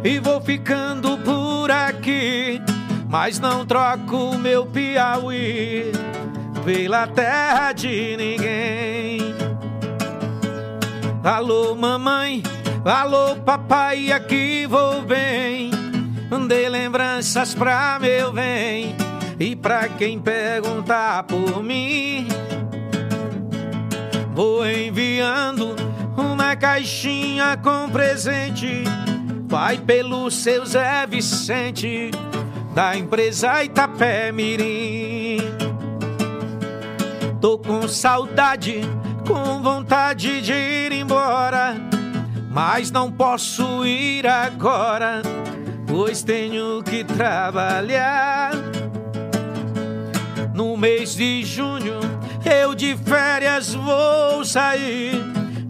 e 0.02 0.18
vou 0.18 0.40
ficando 0.40 1.18
por 1.18 1.70
aqui, 1.70 2.62
mas 3.10 3.38
não 3.38 3.66
troco 3.66 4.38
meu 4.38 4.64
Piauí 4.64 5.92
pela 6.64 7.06
terra 7.06 7.72
de 7.72 8.16
ninguém. 8.16 9.34
Alô, 11.22 11.74
mamãe, 11.74 12.42
alô, 12.86 13.36
papai, 13.36 14.10
aqui 14.10 14.66
vou 14.66 15.02
bem. 15.02 15.70
Dê 16.48 16.70
lembranças 16.70 17.54
pra 17.54 17.98
meu 18.00 18.32
bem 18.32 18.96
e 19.40 19.56
pra 19.56 19.88
quem 19.88 20.20
perguntar 20.20 21.22
por 21.22 21.62
mim, 21.62 22.28
vou 24.34 24.70
enviando 24.70 25.74
uma 26.14 26.54
caixinha 26.54 27.56
com 27.56 27.88
presente. 27.88 28.84
Vai 29.48 29.78
pelo 29.78 30.30
seu 30.30 30.64
Zé 30.66 31.06
Vicente, 31.06 32.10
da 32.74 32.94
empresa 32.94 33.64
Itapé 33.64 34.30
Mirim. 34.30 35.38
Tô 37.40 37.58
com 37.58 37.88
saudade, 37.88 38.82
com 39.26 39.62
vontade 39.62 40.42
de 40.42 40.52
ir 40.52 40.92
embora, 40.92 41.74
mas 42.50 42.90
não 42.90 43.10
posso 43.10 43.86
ir 43.86 44.26
agora, 44.26 45.22
pois 45.86 46.22
tenho 46.22 46.82
que 46.82 47.02
trabalhar. 47.02 48.52
No 50.60 50.76
mês 50.76 51.14
de 51.14 51.42
junho 51.42 52.00
eu 52.44 52.74
de 52.74 52.94
férias 52.94 53.74
vou 53.74 54.44
sair. 54.44 55.14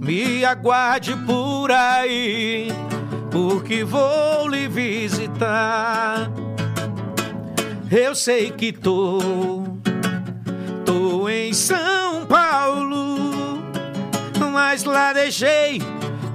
Me 0.01 0.45
aguarde 0.45 1.15
por 1.19 1.71
aí, 1.71 2.73
porque 3.31 3.85
vou 3.85 4.49
lhe 4.49 4.67
visitar. 4.67 6.29
Eu 7.89 8.17
sei 8.17 8.51
que 8.51 8.73
tô, 8.73 9.21
tô 10.85 11.29
em 11.29 11.53
São 11.53 12.27
Paulo, 12.27 13.63
mas 14.53 14.83
lá 14.83 15.13
deixei 15.13 15.81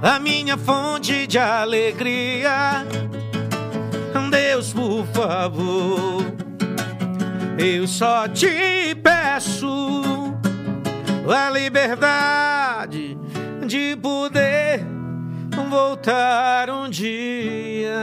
a 0.00 0.18
minha 0.18 0.56
fonte 0.56 1.26
de 1.26 1.38
alegria. 1.38 2.86
Deus, 4.30 4.72
por 4.72 5.06
favor 5.08 6.45
eu 7.58 7.86
só 7.86 8.28
te 8.28 8.94
peço 9.02 9.66
a 11.28 11.50
liberdade 11.50 13.16
de 13.66 13.96
poder 13.96 14.84
voltar 15.70 16.70
um 16.70 16.88
dia. 16.88 17.96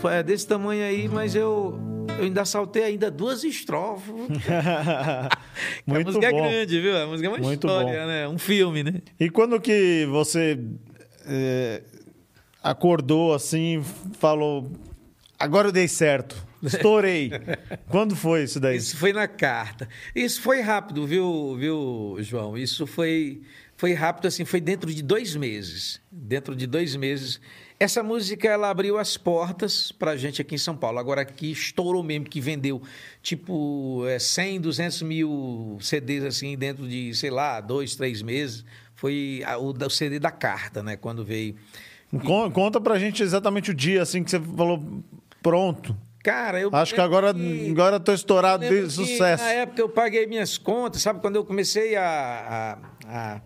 Foi 0.00 0.14
é 0.14 0.22
desse 0.22 0.46
tamanho 0.46 0.84
aí, 0.84 1.08
mas 1.08 1.34
eu, 1.34 1.78
eu 2.18 2.24
ainda 2.24 2.44
saltei 2.44 2.82
ainda 2.82 3.10
duas 3.10 3.44
estrofes. 3.44 4.12
Muito 5.86 6.08
a 6.08 6.12
música 6.12 6.30
bom. 6.30 6.38
é 6.38 6.48
grande, 6.48 6.80
viu? 6.80 6.96
A 6.96 7.06
música 7.06 7.28
é 7.28 7.30
uma 7.30 7.38
Muito 7.38 7.66
história, 7.66 8.00
bom. 8.00 8.06
né? 8.06 8.28
Um 8.28 8.38
filme, 8.38 8.82
né? 8.82 8.94
E 9.18 9.30
quando 9.30 9.60
que 9.60 10.06
você 10.10 10.58
é, 11.26 11.82
acordou 12.62 13.32
assim, 13.32 13.82
falou, 14.18 14.70
agora 15.38 15.68
eu 15.68 15.72
dei 15.72 15.86
certo? 15.86 16.51
Estourei. 16.62 17.30
Quando 17.88 18.14
foi 18.14 18.44
isso 18.44 18.60
daí? 18.60 18.76
Isso 18.76 18.96
foi 18.96 19.12
na 19.12 19.26
carta. 19.26 19.88
Isso 20.14 20.40
foi 20.40 20.60
rápido, 20.60 21.06
viu, 21.06 21.56
viu, 21.56 22.16
João? 22.20 22.56
Isso 22.56 22.86
foi, 22.86 23.42
foi 23.76 23.92
rápido, 23.94 24.28
assim, 24.28 24.44
foi 24.44 24.60
dentro 24.60 24.92
de 24.92 25.02
dois 25.02 25.34
meses. 25.34 26.00
Dentro 26.10 26.54
de 26.54 26.66
dois 26.66 26.94
meses. 26.94 27.40
Essa 27.80 28.00
música, 28.00 28.46
ela 28.48 28.70
abriu 28.70 28.96
as 28.96 29.16
portas 29.16 29.90
pra 29.90 30.16
gente 30.16 30.40
aqui 30.40 30.54
em 30.54 30.58
São 30.58 30.76
Paulo. 30.76 31.00
Agora 31.00 31.22
aqui 31.22 31.50
estourou 31.50 32.02
mesmo, 32.02 32.26
que 32.26 32.40
vendeu, 32.40 32.80
tipo, 33.20 34.04
é, 34.06 34.20
100, 34.20 34.60
200 34.60 35.02
mil 35.02 35.78
CDs, 35.80 36.24
assim, 36.24 36.56
dentro 36.56 36.86
de, 36.86 37.12
sei 37.12 37.30
lá, 37.30 37.60
dois, 37.60 37.96
três 37.96 38.22
meses. 38.22 38.64
Foi 38.94 39.42
a, 39.44 39.58
o, 39.58 39.72
o 39.72 39.90
CD 39.90 40.20
da 40.20 40.30
carta, 40.30 40.80
né? 40.80 40.96
Quando 40.96 41.24
veio. 41.24 41.56
Conta 42.52 42.80
pra 42.80 42.98
gente 43.00 43.20
exatamente 43.20 43.72
o 43.72 43.74
dia, 43.74 44.02
assim, 44.02 44.22
que 44.22 44.30
você 44.30 44.38
falou, 44.38 45.02
pronto. 45.42 45.96
Cara, 46.22 46.60
eu. 46.60 46.70
Acho 46.72 46.94
que 46.94 47.00
agora, 47.00 47.34
que, 47.34 47.70
agora 47.70 47.98
tô 47.98 48.12
estourado 48.12 48.66
de 48.66 48.88
sucesso. 48.90 49.42
Na 49.42 49.52
época 49.52 49.80
eu 49.80 49.88
paguei 49.88 50.26
minhas 50.26 50.56
contas, 50.56 51.02
sabe? 51.02 51.20
Quando 51.20 51.36
eu 51.36 51.44
comecei 51.44 51.96
a. 51.96 52.78
a, 53.06 53.36
a 53.36 53.40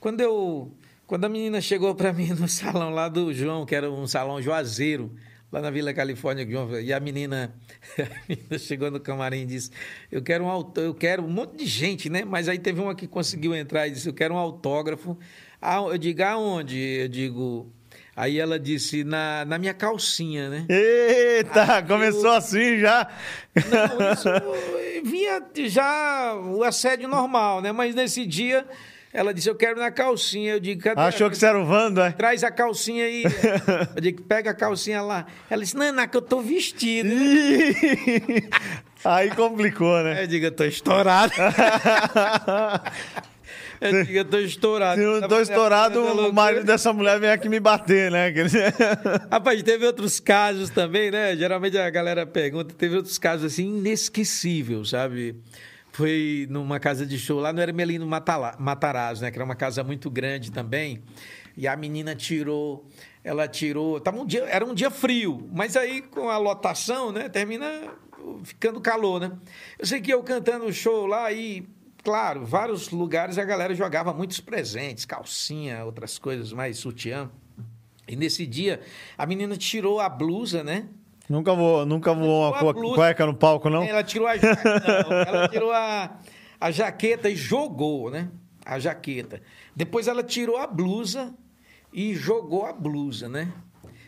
quando 0.00 0.20
eu. 0.20 0.72
Quando 1.06 1.24
a 1.24 1.28
menina 1.28 1.60
chegou 1.60 1.94
para 1.94 2.12
mim 2.14 2.28
no 2.28 2.48
salão 2.48 2.90
lá 2.90 3.08
do 3.08 3.32
João, 3.32 3.66
que 3.66 3.74
era 3.74 3.90
um 3.90 4.06
salão 4.06 4.40
juazeiro, 4.40 5.14
lá 5.52 5.60
na 5.60 5.70
Vila 5.70 5.92
Califórnia, 5.92 6.46
e 6.82 6.92
a 6.92 7.00
menina, 7.00 7.54
a 7.98 8.28
menina 8.28 8.58
chegou 8.58 8.90
no 8.90 9.00
camarim 9.00 9.42
e 9.42 9.46
disse: 9.46 9.70
Eu 10.10 10.22
quero 10.22 10.44
um 10.44 10.48
autógrafo, 10.48 10.88
eu 10.88 10.94
quero 10.94 11.22
um 11.22 11.30
monte 11.30 11.56
de 11.56 11.66
gente, 11.66 12.08
né? 12.08 12.24
Mas 12.24 12.48
aí 12.48 12.58
teve 12.58 12.80
uma 12.80 12.94
que 12.94 13.06
conseguiu 13.06 13.54
entrar 13.54 13.86
e 13.86 13.90
disse: 13.90 14.08
Eu 14.08 14.14
quero 14.14 14.34
um 14.34 14.38
autógrafo. 14.38 15.18
Ah, 15.60 15.80
eu 15.80 15.98
digo, 15.98 16.22
aonde? 16.22 16.78
Eu 16.78 17.08
digo, 17.08 17.70
Aí 18.18 18.40
ela 18.40 18.58
disse, 18.58 19.04
na, 19.04 19.44
na 19.44 19.58
minha 19.58 19.72
calcinha, 19.72 20.50
né? 20.50 20.66
Eita, 20.68 21.76
Aí 21.76 21.82
começou 21.84 22.26
eu... 22.26 22.32
assim 22.32 22.80
já. 22.80 23.06
Não, 23.54 24.12
isso 24.12 24.28
vinha 25.08 25.40
já 25.68 26.34
o 26.34 26.64
assédio 26.64 27.06
normal, 27.06 27.60
né? 27.60 27.70
Mas 27.70 27.94
nesse 27.94 28.26
dia 28.26 28.66
ela 29.12 29.32
disse, 29.32 29.48
eu 29.48 29.54
quero 29.54 29.78
na 29.78 29.92
calcinha. 29.92 30.54
Eu 30.54 30.58
digo, 30.58 30.82
cadê? 30.82 31.00
Achou 31.00 31.30
que 31.30 31.38
você 31.38 31.46
era 31.46 31.60
o 31.60 31.64
Wanda, 31.64 32.08
é? 32.08 32.10
Traz 32.10 32.42
a 32.42 32.50
calcinha 32.50 33.04
aí. 33.04 33.22
eu 33.94 34.02
digo, 34.02 34.20
pega 34.22 34.50
a 34.50 34.54
calcinha 34.54 35.00
lá. 35.00 35.24
Ela 35.48 35.62
disse, 35.62 35.76
não, 35.76 35.92
não, 35.92 36.08
que 36.08 36.16
eu 36.16 36.22
tô 36.22 36.40
vestido. 36.40 37.08
aí 39.04 39.30
complicou, 39.30 40.02
né? 40.02 40.24
Eu 40.24 40.26
digo, 40.26 40.46
eu 40.46 40.52
tô 40.52 40.64
estourado. 40.64 41.34
Eu 43.80 44.04
digo, 44.04 44.18
eu 44.18 44.24
tô 44.24 44.38
estourado. 44.38 45.00
Se 45.00 45.06
eu 45.06 45.28
tô 45.28 45.40
estourado, 45.40 46.00
o 46.00 46.32
marido 46.32 46.64
dessa 46.64 46.92
mulher 46.92 47.20
vem 47.20 47.30
aqui 47.30 47.48
me 47.48 47.60
bater, 47.60 48.10
né? 48.10 48.32
Rapaz, 49.30 49.62
teve 49.62 49.86
outros 49.86 50.18
casos 50.18 50.70
também, 50.70 51.10
né? 51.10 51.36
Geralmente 51.36 51.78
a 51.78 51.88
galera 51.88 52.26
pergunta, 52.26 52.74
teve 52.74 52.96
outros 52.96 53.18
casos 53.18 53.52
assim 53.52 53.78
inesquecíveis, 53.78 54.90
sabe? 54.90 55.36
Foi 55.92 56.46
numa 56.50 56.78
casa 56.78 57.06
de 57.06 57.18
show 57.18 57.40
lá 57.40 57.52
no 57.52 57.60
Hermelino 57.60 58.06
Matarazzo, 58.58 59.22
né? 59.22 59.30
Que 59.30 59.38
era 59.38 59.44
uma 59.44 59.56
casa 59.56 59.82
muito 59.82 60.10
grande 60.10 60.52
também. 60.52 61.02
E 61.56 61.66
a 61.66 61.76
menina 61.76 62.14
tirou, 62.14 62.86
ela 63.24 63.48
tirou. 63.48 64.00
Tava 64.00 64.20
um 64.20 64.26
dia, 64.26 64.44
era 64.44 64.64
um 64.64 64.74
dia 64.74 64.90
frio, 64.90 65.48
mas 65.52 65.76
aí 65.76 66.02
com 66.02 66.28
a 66.28 66.38
lotação, 66.38 67.10
né? 67.10 67.28
Termina 67.28 67.66
ficando 68.44 68.80
calor, 68.80 69.20
né? 69.20 69.32
Eu 69.78 69.86
sei 69.86 70.00
que 70.00 70.12
eu 70.12 70.22
cantando 70.22 70.66
o 70.66 70.72
show 70.72 71.06
lá 71.06 71.32
e 71.32 71.66
claro, 72.02 72.44
vários 72.44 72.90
lugares 72.90 73.38
a 73.38 73.44
galera 73.44 73.74
jogava 73.74 74.12
muitos 74.12 74.40
presentes, 74.40 75.04
calcinha, 75.04 75.84
outras 75.84 76.18
coisas 76.18 76.52
mais 76.52 76.78
sutiã. 76.78 77.30
E 78.06 78.16
nesse 78.16 78.46
dia, 78.46 78.80
a 79.16 79.26
menina 79.26 79.56
tirou 79.56 80.00
a 80.00 80.08
blusa, 80.08 80.64
né? 80.64 80.88
Nunca 81.28 81.52
vou, 81.54 81.84
nunca 81.84 82.14
vou 82.14 82.50
uma 82.50 82.72
blusa, 82.72 82.94
cueca 82.94 83.26
no 83.26 83.34
palco, 83.34 83.68
não? 83.68 83.82
Ela 83.82 84.02
tirou 84.02 84.26
a, 84.26 84.34
não, 84.36 85.12
ela 85.12 85.48
tirou 85.48 85.70
a, 85.70 86.18
a 86.58 86.70
jaqueta 86.70 87.28
e 87.28 87.36
jogou, 87.36 88.10
né? 88.10 88.30
A 88.64 88.78
jaqueta. 88.78 89.42
Depois 89.76 90.08
ela 90.08 90.22
tirou 90.22 90.56
a 90.56 90.66
blusa 90.66 91.34
e 91.92 92.14
jogou 92.14 92.64
a 92.64 92.72
blusa, 92.72 93.28
né? 93.28 93.52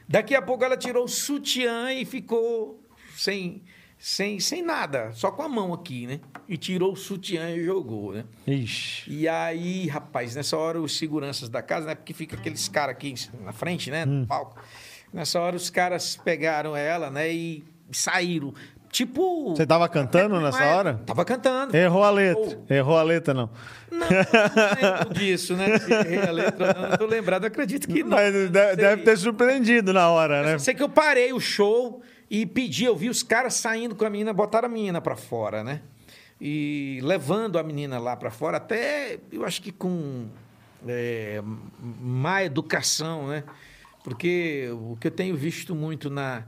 Daqui 0.08 0.34
a 0.34 0.40
pouco 0.40 0.64
ela 0.64 0.76
tirou 0.76 1.04
o 1.04 1.08
sutiã 1.08 1.92
e 1.92 2.06
ficou 2.06 2.82
sem 3.14 3.62
sem, 4.00 4.40
sem 4.40 4.62
nada, 4.62 5.12
só 5.12 5.30
com 5.30 5.42
a 5.42 5.48
mão 5.48 5.74
aqui, 5.74 6.06
né? 6.06 6.20
E 6.50 6.56
tirou 6.56 6.94
o 6.94 6.96
sutiã 6.96 7.48
e 7.50 7.64
jogou, 7.64 8.12
né? 8.12 8.24
Ixi. 8.44 9.08
E 9.08 9.28
aí, 9.28 9.86
rapaz, 9.86 10.34
nessa 10.34 10.56
hora 10.56 10.80
os 10.80 10.98
seguranças 10.98 11.48
da 11.48 11.62
casa, 11.62 11.86
né? 11.86 11.94
Porque 11.94 12.12
fica 12.12 12.34
aqueles 12.34 12.66
caras 12.66 12.96
aqui 12.96 13.14
na 13.44 13.52
frente, 13.52 13.88
né? 13.88 14.04
No 14.04 14.22
hum. 14.22 14.26
palco. 14.26 14.60
Nessa 15.12 15.38
hora 15.38 15.54
os 15.54 15.70
caras 15.70 16.16
pegaram 16.16 16.74
ela, 16.74 17.08
né? 17.08 17.32
E 17.32 17.62
saíram. 17.92 18.52
Tipo. 18.90 19.50
Você 19.50 19.64
tava 19.64 19.88
cantando 19.88 20.40
nessa 20.40 20.64
é, 20.64 20.74
hora? 20.74 21.00
Tava 21.06 21.24
cantando. 21.24 21.76
Errou 21.76 22.02
a 22.02 22.10
letra. 22.10 22.58
Oh. 22.68 22.74
Errou 22.74 22.96
a 22.98 23.02
letra, 23.04 23.32
não. 23.32 23.48
Não, 23.88 24.00
não 24.00 24.08
lembro 24.08 25.14
disso, 25.14 25.54
né? 25.54 25.66
Errei 26.04 26.18
a 26.18 26.32
letra, 26.32 26.74
não, 26.74 26.88
não 26.90 26.96
tô 26.96 27.06
lembrado, 27.06 27.44
acredito 27.44 27.86
que 27.86 28.02
não. 28.02 28.10
Mas 28.10 28.50
deve, 28.50 28.74
deve 28.74 29.02
ter 29.04 29.16
surpreendido 29.16 29.92
na 29.92 30.08
hora, 30.10 30.42
né? 30.42 30.58
Sei 30.58 30.74
que 30.74 30.82
eu 30.82 30.88
parei 30.88 31.32
o 31.32 31.38
show 31.38 32.02
e 32.28 32.44
pedi, 32.44 32.86
eu 32.86 32.96
vi 32.96 33.08
os 33.08 33.22
caras 33.22 33.54
saindo 33.54 33.94
com 33.94 34.04
a 34.04 34.10
menina, 34.10 34.32
botaram 34.32 34.66
a 34.66 34.70
menina 34.70 35.00
para 35.00 35.14
fora, 35.14 35.62
né? 35.62 35.80
E 36.40 37.00
levando 37.02 37.58
a 37.58 37.62
menina 37.62 37.98
lá 37.98 38.16
para 38.16 38.30
fora, 38.30 38.56
até 38.56 39.18
eu 39.30 39.44
acho 39.44 39.60
que 39.60 39.70
com 39.70 40.28
é, 40.88 41.42
má 42.00 42.42
educação, 42.42 43.28
né? 43.28 43.44
Porque 44.02 44.70
o 44.72 44.96
que 44.96 45.08
eu 45.08 45.10
tenho 45.10 45.36
visto 45.36 45.74
muito 45.74 46.08
na, 46.08 46.44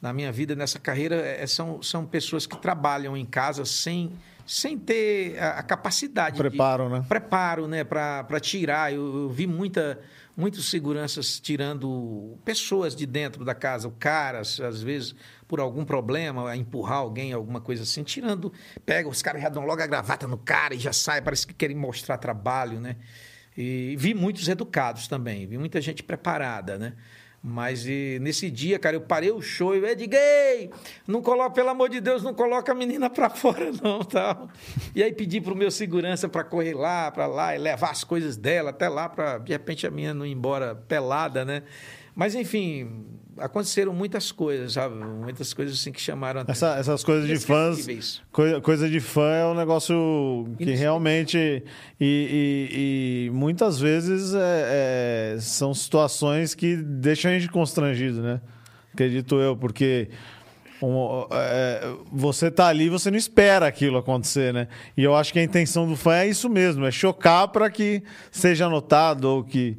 na 0.00 0.12
minha 0.12 0.32
vida, 0.32 0.54
nessa 0.54 0.78
carreira, 0.78 1.16
é, 1.16 1.46
são, 1.46 1.82
são 1.82 2.06
pessoas 2.06 2.46
que 2.46 2.56
trabalham 2.56 3.14
em 3.16 3.26
casa 3.26 3.64
sem, 3.66 4.12
sem 4.46 4.78
ter 4.78 5.38
a, 5.38 5.58
a 5.58 5.62
capacidade. 5.62 6.38
Preparo, 6.38 6.84
de, 6.84 6.90
né? 6.92 7.04
Preparo, 7.06 7.68
né? 7.68 7.84
Para 7.84 8.40
tirar. 8.40 8.92
Eu, 8.92 9.24
eu 9.24 9.28
vi 9.28 9.46
muita 9.46 10.00
muitos 10.36 10.68
seguranças 10.68 11.38
tirando 11.38 12.38
pessoas 12.44 12.94
de 12.94 13.06
dentro 13.06 13.44
da 13.44 13.54
casa, 13.54 13.88
o 13.88 13.92
cara, 13.92 14.40
às 14.40 14.82
vezes, 14.82 15.14
por 15.46 15.60
algum 15.60 15.84
problema, 15.84 16.54
empurrar 16.56 16.98
alguém, 16.98 17.32
alguma 17.32 17.60
coisa 17.60 17.82
assim, 17.84 18.02
tirando, 18.02 18.52
pega, 18.84 19.08
os 19.08 19.22
caras 19.22 19.42
já 19.42 19.48
dão 19.48 19.64
logo 19.64 19.82
a 19.82 19.86
gravata 19.86 20.26
no 20.26 20.38
cara 20.38 20.74
e 20.74 20.78
já 20.78 20.92
sai, 20.92 21.22
parece 21.22 21.46
que 21.46 21.54
querem 21.54 21.76
mostrar 21.76 22.18
trabalho, 22.18 22.80
né? 22.80 22.96
E 23.56 23.94
vi 23.96 24.14
muitos 24.14 24.48
educados 24.48 25.06
também, 25.06 25.46
vi 25.46 25.56
muita 25.56 25.80
gente 25.80 26.02
preparada, 26.02 26.76
né? 26.76 26.94
Mas 27.46 27.86
e, 27.86 28.18
nesse 28.22 28.50
dia, 28.50 28.78
cara, 28.78 28.96
eu 28.96 29.02
parei 29.02 29.30
o 29.30 29.42
show 29.42 29.76
e 29.76 29.78
eu 29.78 30.08
gay, 30.08 30.70
não 31.06 31.20
coloca, 31.20 31.50
pelo 31.50 31.68
amor 31.68 31.90
de 31.90 32.00
Deus, 32.00 32.22
não 32.22 32.32
coloca 32.32 32.72
a 32.72 32.74
menina 32.74 33.10
para 33.10 33.28
fora 33.30 33.70
não, 33.82 34.02
tal. 34.02 34.48
E 34.94 35.02
aí 35.02 35.12
pedi 35.12 35.42
pro 35.42 35.54
meu 35.54 35.70
segurança 35.70 36.26
para 36.26 36.42
correr 36.42 36.72
lá, 36.72 37.10
para 37.10 37.26
lá 37.26 37.54
e 37.54 37.58
levar 37.58 37.90
as 37.90 38.02
coisas 38.02 38.38
dela 38.38 38.70
até 38.70 38.88
lá 38.88 39.10
para 39.10 39.36
de 39.36 39.52
repente 39.52 39.86
a 39.86 39.90
menina 39.90 40.14
não 40.14 40.24
ir 40.24 40.32
embora 40.32 40.74
pelada, 40.74 41.44
né? 41.44 41.64
Mas 42.14 42.34
enfim, 42.34 43.04
aconteceram 43.38 43.92
muitas 43.92 44.30
coisas, 44.32 44.72
sabe? 44.72 44.94
Muitas 44.96 45.52
coisas 45.52 45.78
assim 45.78 45.92
que 45.92 46.00
chamaram 46.00 46.40
a 46.40 46.44
Essa, 46.46 46.76
essas 46.76 47.02
coisas 47.02 47.26
de 47.26 47.38
fãs. 47.38 48.22
Coisa, 48.30 48.60
coisa 48.60 48.88
de 48.88 49.00
fã 49.00 49.28
é 49.28 49.46
um 49.46 49.54
negócio 49.54 50.48
que 50.58 50.72
realmente. 50.72 51.62
E, 52.00 52.68
e, 52.70 53.26
e 53.26 53.30
muitas 53.30 53.78
vezes 53.78 54.34
é, 54.34 55.34
é, 55.36 55.40
são 55.40 55.74
situações 55.74 56.54
que 56.54 56.76
deixam 56.76 57.30
a 57.30 57.38
gente 57.38 57.50
constrangido, 57.50 58.22
né? 58.22 58.40
Acredito 58.92 59.36
eu, 59.36 59.56
porque. 59.56 60.08
Um, 60.82 61.26
é, 61.30 61.94
você 62.12 62.50
tá 62.50 62.66
ali 62.66 62.90
você 62.90 63.10
não 63.10 63.16
espera 63.16 63.66
aquilo 63.66 63.96
acontecer, 63.96 64.52
né? 64.52 64.68
E 64.96 65.02
eu 65.02 65.14
acho 65.14 65.32
que 65.32 65.38
a 65.38 65.42
intenção 65.42 65.88
do 65.88 65.96
fã 65.96 66.16
é 66.16 66.26
isso 66.26 66.50
mesmo, 66.50 66.84
é 66.84 66.90
chocar 66.90 67.48
para 67.48 67.70
que 67.70 68.02
seja 68.30 68.68
notado 68.68 69.24
ou 69.24 69.44
que 69.44 69.78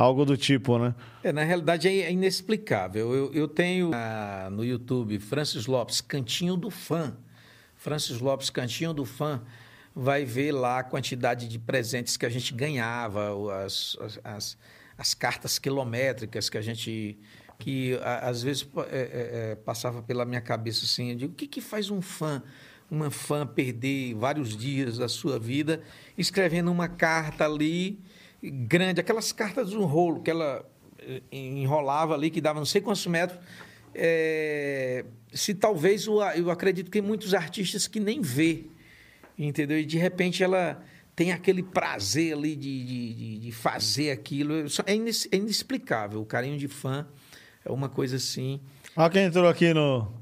algo 0.00 0.24
do 0.24 0.34
tipo, 0.36 0.78
né? 0.78 0.94
É, 1.22 1.30
na 1.30 1.44
realidade 1.44 1.86
é 1.86 2.10
inexplicável. 2.10 3.14
Eu, 3.14 3.34
eu 3.34 3.46
tenho 3.46 3.90
ah, 3.92 4.48
no 4.50 4.64
YouTube 4.64 5.18
Francis 5.18 5.66
Lopes, 5.66 6.00
Cantinho 6.00 6.56
do 6.56 6.70
Fã. 6.70 7.14
Francis 7.76 8.18
Lopes, 8.18 8.48
Cantinho 8.48 8.94
do 8.94 9.04
Fã, 9.04 9.42
vai 9.94 10.24
ver 10.24 10.52
lá 10.52 10.78
a 10.78 10.82
quantidade 10.82 11.48
de 11.48 11.58
presentes 11.58 12.16
que 12.16 12.24
a 12.24 12.30
gente 12.30 12.54
ganhava, 12.54 13.30
as, 13.64 13.96
as, 14.24 14.58
as 14.96 15.14
cartas 15.14 15.58
quilométricas 15.58 16.48
que 16.48 16.56
a 16.56 16.62
gente. 16.62 17.18
que 17.58 17.98
às 18.02 18.42
vezes 18.42 18.66
é, 18.76 18.80
é, 18.80 19.50
é, 19.52 19.54
passava 19.54 20.02
pela 20.02 20.24
minha 20.24 20.40
cabeça 20.40 20.86
assim. 20.86 21.10
Eu 21.10 21.16
digo, 21.16 21.32
o 21.34 21.36
que, 21.36 21.46
que 21.46 21.60
faz 21.60 21.90
um 21.90 22.00
fã? 22.00 22.42
Uma 22.90 23.10
fã 23.10 23.46
perder 23.46 24.14
vários 24.14 24.56
dias 24.56 24.98
da 24.98 25.08
sua 25.08 25.38
vida 25.38 25.82
escrevendo 26.16 26.72
uma 26.72 26.88
carta 26.88 27.44
ali 27.44 28.02
grande, 28.42 29.00
aquelas 29.00 29.32
cartas 29.32 29.70
de 29.70 29.76
um 29.76 29.84
rolo 29.84 30.22
que 30.22 30.30
ela 30.30 30.64
enrolava 31.30 32.14
ali, 32.14 32.30
que 32.30 32.40
dava 32.40 32.58
não 32.58 32.66
sei 32.66 32.80
quantos 32.80 33.06
metros. 33.06 33.38
É, 33.94 35.04
se 35.32 35.54
talvez 35.54 36.06
eu 36.06 36.50
acredito 36.50 36.90
que 36.90 37.02
muitos 37.02 37.34
artistas 37.34 37.86
que 37.86 37.98
nem 37.98 38.20
vê, 38.20 38.64
entendeu? 39.38 39.78
E 39.78 39.84
de 39.84 39.98
repente 39.98 40.42
ela 40.42 40.82
tem 41.16 41.32
aquele 41.32 41.62
prazer 41.62 42.34
ali 42.34 42.54
de, 42.54 42.84
de, 42.84 43.38
de 43.40 43.52
fazer 43.52 44.10
aquilo. 44.10 44.54
É, 44.54 44.92
é 44.92 45.36
inexplicável. 45.36 46.20
O 46.20 46.26
carinho 46.26 46.56
de 46.56 46.68
fã 46.68 47.06
é 47.64 47.70
uma 47.70 47.88
coisa 47.88 48.16
assim. 48.16 48.60
Olha 48.96 49.10
quem 49.10 49.24
entrou 49.24 49.48
aqui 49.48 49.74
no, 49.74 50.12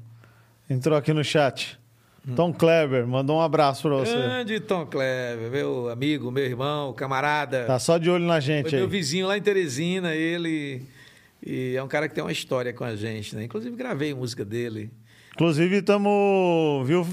Entrou 0.69 0.95
aqui 0.95 1.11
no 1.11 1.23
chat. 1.23 1.78
Tom 2.35 2.53
Kleber, 2.53 3.07
mandou 3.07 3.37
um 3.37 3.41
abraço 3.41 3.81
pra 3.83 3.97
você. 3.97 4.13
Grande 4.15 4.59
Tom 4.59 4.85
Kleber, 4.85 5.49
meu 5.51 5.89
amigo, 5.89 6.31
meu 6.31 6.45
irmão, 6.45 6.93
camarada. 6.93 7.65
Tá 7.65 7.79
só 7.79 7.97
de 7.97 8.09
olho 8.09 8.25
na 8.25 8.39
gente 8.39 8.69
Foi 8.69 8.73
aí. 8.73 8.79
meu 8.81 8.89
vizinho 8.89 9.27
lá 9.27 9.37
em 9.37 9.41
Teresina, 9.41 10.13
ele. 10.13 10.83
E 11.45 11.75
é 11.75 11.83
um 11.83 11.87
cara 11.87 12.07
que 12.07 12.15
tem 12.15 12.23
uma 12.23 12.31
história 12.31 12.73
com 12.73 12.83
a 12.83 12.95
gente, 12.95 13.35
né? 13.35 13.43
Inclusive 13.43 13.75
gravei 13.75 14.13
música 14.13 14.43
dele. 14.43 14.91
Inclusive, 15.35 15.77
estamos, 15.77 16.85
viu, 16.85 17.07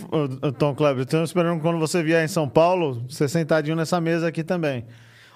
Tom 0.58 0.74
Kleber? 0.74 1.04
Estamos 1.04 1.30
esperando 1.30 1.60
quando 1.60 1.78
você 1.78 2.02
vier 2.02 2.24
em 2.24 2.28
São 2.28 2.48
Paulo, 2.48 3.04
você 3.08 3.28
sentadinho 3.28 3.76
nessa 3.76 4.00
mesa 4.00 4.26
aqui 4.26 4.42
também. 4.42 4.84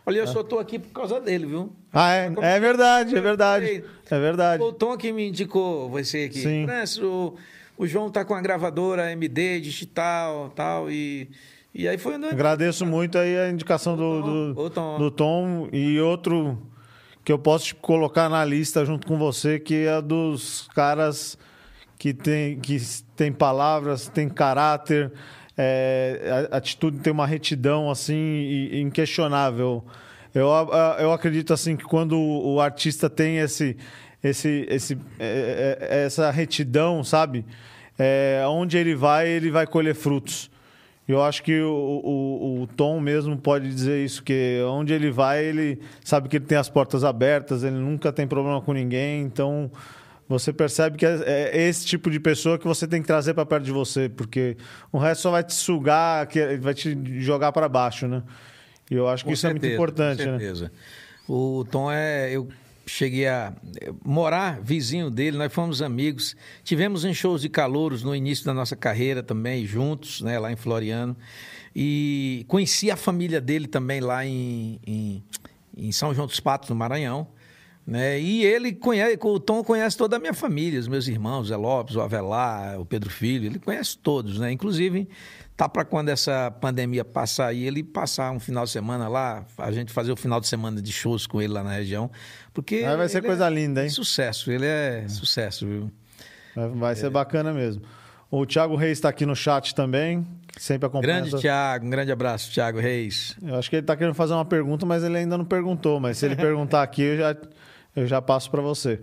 Olha, 0.05 0.19
eu 0.19 0.27
só 0.27 0.43
tô 0.43 0.59
aqui 0.59 0.77
por 0.77 0.89
causa 0.91 1.21
dele, 1.21 1.47
viu? 1.47 1.73
Ah, 1.93 2.13
é? 2.15 2.33
É 2.41 2.59
verdade, 2.59 3.15
é 3.17 3.21
verdade. 3.21 3.85
É 4.11 4.19
verdade. 4.19 4.61
O 4.61 4.73
Tom 4.73 4.97
que 4.97 5.13
me 5.13 5.29
indicou 5.29 5.89
você 5.89 6.25
aqui. 6.25 6.41
Sim. 6.41 6.65
Francis, 6.67 6.99
o, 6.99 7.37
o 7.81 7.87
João 7.87 8.11
tá 8.11 8.25
com 8.25 8.35
a 8.35 8.41
gravadora 8.41 9.11
MD 9.13 9.61
digital 9.61 10.51
tal, 10.55 10.91
e 10.91 11.29
e 11.75 11.87
aí 11.89 11.97
foi 11.97 12.15
andando. 12.15 12.33
Agradeço 12.33 12.85
muito 12.85 13.17
aí 13.17 13.39
a 13.39 13.49
indicação 13.49 13.97
do, 13.97 14.23
do, 14.55 14.61
Ô, 14.61 14.69
Tom. 14.71 14.99
do 14.99 15.11
Tom 15.11 15.69
e 15.73 16.01
outro 16.01 16.61
que 17.25 17.31
eu 17.31 17.39
posso 17.39 17.67
te 17.67 17.75
colocar 17.77 18.29
na 18.29 18.45
lista 18.45 18.85
junto 18.85 19.07
com 19.07 19.17
você, 19.17 19.59
que 19.59 19.87
é 19.87 20.03
dos 20.03 20.69
caras 20.75 21.39
que 21.97 22.13
tem, 22.13 22.59
que 22.59 22.77
tem 23.15 23.31
palavras, 23.31 24.09
tem 24.09 24.29
caráter, 24.29 25.13
é, 25.57 26.49
a- 26.51 26.57
atitude 26.57 26.99
tem 26.99 27.13
uma 27.13 27.27
retidão 27.27 27.89
assim 27.91 28.69
inquestionável. 28.73 29.85
Eu, 30.35 30.49
eu 30.99 31.13
acredito 31.13 31.53
assim 31.53 31.77
que 31.77 31.85
quando 31.85 32.19
o, 32.19 32.61
artista 32.61 33.09
tem 33.09 33.39
esse, 33.39 33.77
esse, 34.25 34.67
esse, 34.69 34.99
é, 35.19 35.79
é, 35.81 36.05
essa 36.05 36.31
retidão, 36.31 37.05
sabe? 37.05 37.45
É, 38.03 38.43
onde 38.47 38.79
ele 38.79 38.95
vai, 38.95 39.29
ele 39.29 39.51
vai 39.51 39.67
colher 39.67 39.95
frutos. 39.95 40.51
Eu 41.07 41.23
acho 41.23 41.43
que 41.43 41.61
o, 41.61 41.71
o, 41.71 42.63
o 42.63 42.67
Tom 42.69 43.01
mesmo 43.01 43.37
pode 43.37 43.69
dizer 43.69 44.05
isso, 44.05 44.23
que 44.23 44.63
onde 44.67 44.93
ele 44.93 45.11
vai, 45.11 45.45
ele 45.45 45.81
sabe 46.05 46.29
que 46.29 46.37
ele 46.37 46.47
tem 46.47 46.57
as 46.57 46.69
portas 46.69 47.03
abertas, 47.05 47.65
ele 47.65 47.77
nunca 47.77 48.13
tem 48.13 48.27
problema 48.27 48.61
com 48.61 48.73
ninguém, 48.73 49.23
então 49.23 49.71
você 50.29 50.53
percebe 50.53 50.97
que 50.97 51.05
é, 51.05 51.51
é 51.53 51.69
esse 51.69 51.85
tipo 51.85 52.09
de 52.09 52.21
pessoa 52.21 52.57
que 52.57 52.65
você 52.65 52.87
tem 52.87 53.01
que 53.03 53.09
trazer 53.09 53.35
para 53.35 53.45
perto 53.45 53.65
de 53.65 53.73
você, 53.73 54.09
porque 54.09 54.57
o 54.93 54.99
resto 54.99 55.23
só 55.23 55.33
vai 55.33 55.43
te 55.43 55.53
sugar, 55.53 56.29
que 56.29 56.57
vai 56.59 56.75
te 56.75 56.97
jogar 57.21 57.51
para 57.51 57.69
baixo, 57.69 58.07
né? 58.07 58.23
E 58.89 58.95
eu 58.95 59.09
acho 59.09 59.25
que 59.25 59.31
Com 59.31 59.35
isso 59.35 59.47
é 59.47 59.51
certeza, 59.51 59.67
muito 59.67 59.75
importante, 59.75 60.25
com 60.25 60.31
né? 60.31 60.39
certeza. 60.39 60.73
O 61.29 61.65
Tom 61.69 61.91
é. 61.91 62.31
Eu 62.31 62.49
cheguei 62.91 63.27
a 63.29 63.53
eh, 63.81 63.93
morar 64.05 64.61
vizinho 64.61 65.11
dele, 65.11 65.37
nós 65.37 65.53
fomos 65.53 65.81
amigos. 65.81 66.37
Tivemos 66.65 67.05
em 67.05 67.15
shows 67.15 67.43
de 67.43 67.49
calouros 67.49 68.03
no 68.03 68.15
início 68.15 68.45
da 68.45 68.53
nossa 68.53 68.75
carreira 68.75 69.23
também, 69.23 69.65
juntos, 69.65 70.21
né, 70.21 70.39
lá 70.39 70.51
em 70.53 70.57
Floriano. 70.57 71.17
E 71.75 72.45
conheci 72.49 72.91
a 72.91 72.97
família 72.97 73.41
dele 73.41 73.69
também 73.69 74.01
lá 74.01 74.27
em, 74.27 74.81
em, 74.85 75.25
em 75.77 75.93
São 75.93 76.13
João 76.13 76.27
dos 76.27 76.41
Patos, 76.41 76.69
no 76.69 76.75
Maranhão. 76.75 77.29
Né? 77.87 78.21
E 78.21 78.45
ele 78.45 78.73
conhece, 78.73 79.19
o 79.23 79.41
Tom 79.41 79.65
conhece 79.65 79.97
toda 79.97 80.17
a 80.17 80.19
minha 80.19 80.35
família, 80.35 80.79
os 80.79 80.89
meus 80.89 81.09
irmãos, 81.09 81.47
o 81.47 81.49
Zé 81.49 81.57
Lopes, 81.57 81.97
o 81.97 82.01
Avelar, 82.01 82.79
o 82.81 82.85
Pedro 82.85 83.09
Filho, 83.11 83.47
ele 83.47 83.59
conhece 83.59 83.97
todos, 83.99 84.39
né? 84.39 84.53
Inclusive, 84.53 85.09
tá 85.61 85.69
para 85.69 85.85
quando 85.85 86.09
essa 86.09 86.51
pandemia 86.59 87.05
passar 87.05 87.49
aí, 87.49 87.67
ele 87.67 87.83
passar 87.83 88.31
um 88.31 88.41
final 88.41 88.65
de 88.65 88.71
semana 88.71 89.09
lá, 89.09 89.45
a 89.59 89.71
gente 89.71 89.93
fazer 89.93 90.11
o 90.11 90.17
final 90.17 90.41
de 90.41 90.47
semana 90.49 90.81
de 90.81 90.91
shows 90.91 91.27
com 91.27 91.41
ele 91.43 91.53
lá 91.53 91.63
na 91.63 91.73
região, 91.73 92.11
porque 92.55 92.77
Aí 92.77 92.97
vai 92.97 93.07
ser 93.11 93.19
ele 93.19 93.27
coisa 93.27 93.47
é 93.47 93.51
linda, 93.51 93.83
hein? 93.83 93.91
Sucesso, 93.91 94.51
ele 94.51 94.65
é, 94.65 95.05
sucesso, 95.07 95.67
viu? 95.67 95.91
Vai- 96.57 96.69
Vai 96.71 96.97
ser 96.97 97.11
bacana 97.11 97.53
mesmo. 97.53 97.83
O 98.31 98.47
Thiago 98.47 98.75
Reis 98.75 98.93
está 98.97 99.11
aqui 99.11 99.27
no 99.27 99.37
chat 99.37 99.75
também, 99.75 100.27
sempre 100.57 100.87
acompanha. 100.87 101.15
Grande 101.15 101.29
essa- 101.29 101.39
Thiago, 101.39 101.87
um 101.87 101.91
grande 101.91 102.11
abraço, 102.11 102.51
Thiago 102.53 102.79
Reis. 102.81 103.37
Eu 103.43 103.57
acho 103.57 103.69
que 103.69 103.77
ele 103.77 103.83
está 103.83 103.95
querendo 103.95 104.15
fazer 104.15 104.33
uma 104.33 104.45
pergunta, 104.47 104.87
mas 104.87 105.05
ele 105.05 105.19
ainda 105.19 105.37
não 105.37 105.45
perguntou. 105.45 106.01
Mas 106.01 106.17
se 106.17 106.25
ele 106.25 106.37
perguntar 106.37 106.83
aqui, 106.83 107.03
eu 107.03 107.19
já, 107.19 107.37
eu 107.95 108.07
já 108.07 108.23
passo 108.23 108.51
para 108.51 108.63
você. 108.63 109.01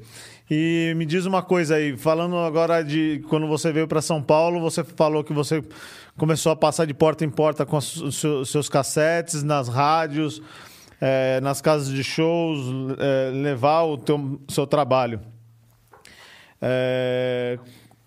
E 0.50 0.94
me 0.96 1.06
diz 1.06 1.26
uma 1.26 1.44
coisa 1.44 1.76
aí, 1.76 1.98
falando 1.98 2.38
agora 2.38 2.82
de 2.82 3.22
quando 3.28 3.48
você 3.48 3.72
veio 3.72 3.88
para 3.88 4.02
São 4.02 4.22
Paulo, 4.22 4.62
você 4.62 4.82
falou 4.84 5.22
que 5.24 5.34
você 5.34 5.62
começou 6.18 6.54
a 6.54 6.56
passar 6.56 6.86
de 6.86 6.94
porta 6.94 7.26
em 7.26 7.30
porta 7.30 7.66
com 7.66 7.76
os 7.76 8.16
seus, 8.46 8.70
cassetes, 8.70 9.44
nas 9.44 9.68
rádios, 9.68 10.42
eh, 11.02 11.42
nas 11.42 11.60
casas 11.60 11.90
de 11.90 12.02
shows, 12.02 12.60
eh, 12.98 13.32
levar 13.34 13.84
o 13.84 13.98
teu, 13.98 14.42
seu 14.48 14.66
trabalho. 14.66 15.20
É, 16.62 17.60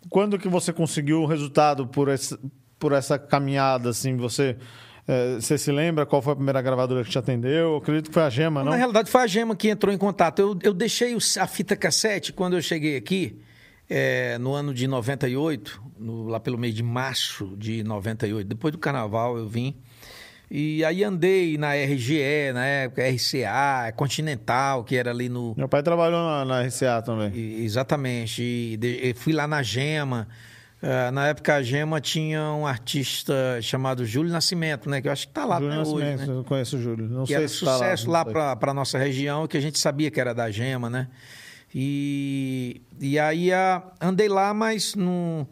quando 0.08 0.38
que 0.38 0.48
você 0.48 0.72
conseguiu 0.72 1.22
o 1.22 1.26
resultado 1.26 1.86
por, 1.86 2.08
esse, 2.08 2.38
por 2.78 2.92
essa 2.92 3.18
caminhada, 3.18 3.90
assim, 3.90 4.16
você... 4.16 4.56
é, 5.10 5.34
você 5.40 5.58
se 5.58 5.72
lembra 5.72 6.06
qual 6.06 6.22
foi 6.22 6.32
a 6.32 6.36
primeira 6.36 6.62
gravadora 6.62 7.02
que 7.04 7.10
te 7.10 7.18
atendeu? 7.18 7.52
Eu 7.72 7.76
acredito 7.76 8.08
que 8.08 8.14
foi 8.14 8.22
a 8.22 8.30
Gema, 8.30 8.62
não? 8.62 8.70
Na 8.70 8.76
realidade, 8.76 9.10
foi 9.10 9.22
a 9.22 9.26
Gema 9.26 9.56
que 9.56 9.68
entrou 9.68 9.92
em 9.92 9.98
contato. 9.98 10.38
Eu, 10.40 10.58
eu 10.62 10.72
deixei 10.74 11.16
a 11.40 11.46
fita 11.46 11.74
cassete 11.76 12.32
quando 12.32 12.56
eu 12.56 12.62
cheguei 12.62 12.96
aqui, 12.96 13.40
é, 13.88 14.38
no 14.38 14.54
ano 14.54 14.72
de 14.72 14.86
98, 14.86 15.82
no- 15.98 16.28
lá 16.28 16.38
pelo 16.38 16.56
mês 16.56 16.74
de 16.74 16.82
março 16.82 17.54
de 17.58 17.82
98. 17.82 18.46
Depois 18.46 18.72
do 18.72 18.78
carnaval 18.78 19.36
eu 19.36 19.48
vim. 19.48 19.74
E 20.52 20.84
aí 20.84 21.04
andei 21.04 21.56
na 21.56 21.74
RGE, 21.76 22.50
na 22.52 22.66
época, 22.66 23.02
RCA, 23.08 23.92
Continental, 23.96 24.82
que 24.82 24.96
era 24.96 25.10
ali 25.12 25.28
no. 25.28 25.54
Meu 25.56 25.68
pai 25.68 25.80
trabalhou 25.80 26.18
na, 26.24 26.44
na 26.44 26.62
RCA 26.62 27.00
também. 27.02 27.30
E- 27.32 27.64
Exatamente. 27.64 28.42
E 28.42 28.76
de- 28.76 29.14
fui 29.14 29.32
lá 29.32 29.46
na 29.46 29.62
Gema. 29.62 30.26
Ah, 30.82 31.10
na 31.10 31.28
época 31.28 31.54
a 31.54 31.62
Gema 31.62 32.00
tinha 32.00 32.42
um 32.52 32.66
artista 32.66 33.34
chamado 33.60 34.04
Júlio 34.06 34.32
Nascimento, 34.32 34.88
né? 34.88 35.02
Que 35.02 35.08
eu 35.08 35.12
acho 35.12 35.28
que 35.28 35.34
tá 35.34 35.44
lá 35.44 35.58
Júlio 35.58 35.72
até 35.72 35.80
hoje, 35.80 36.04
Nascimento, 36.04 36.32
né? 36.32 36.38
eu 36.38 36.44
conheço 36.44 36.76
o 36.76 36.80
Júlio. 36.80 37.08
Não 37.08 37.22
que 37.22 37.28
sei 37.28 37.36
era 37.36 37.48
se 37.48 37.64
tá 37.64 37.72
sucesso 37.74 38.10
lá, 38.10 38.24
não 38.24 38.32
sei. 38.32 38.56
para 38.56 38.70
a 38.70 38.74
nossa 38.74 38.98
região, 38.98 39.46
que 39.46 39.56
a 39.56 39.60
gente 39.60 39.78
sabia 39.78 40.10
que 40.10 40.18
era 40.18 40.34
da 40.34 40.50
Gema, 40.50 40.88
né? 40.88 41.08
E, 41.74 42.80
e 42.98 43.18
aí 43.18 43.52
a, 43.52 43.82
andei 44.00 44.28
lá, 44.28 44.54
mas 44.54 44.94
não. 44.94 45.46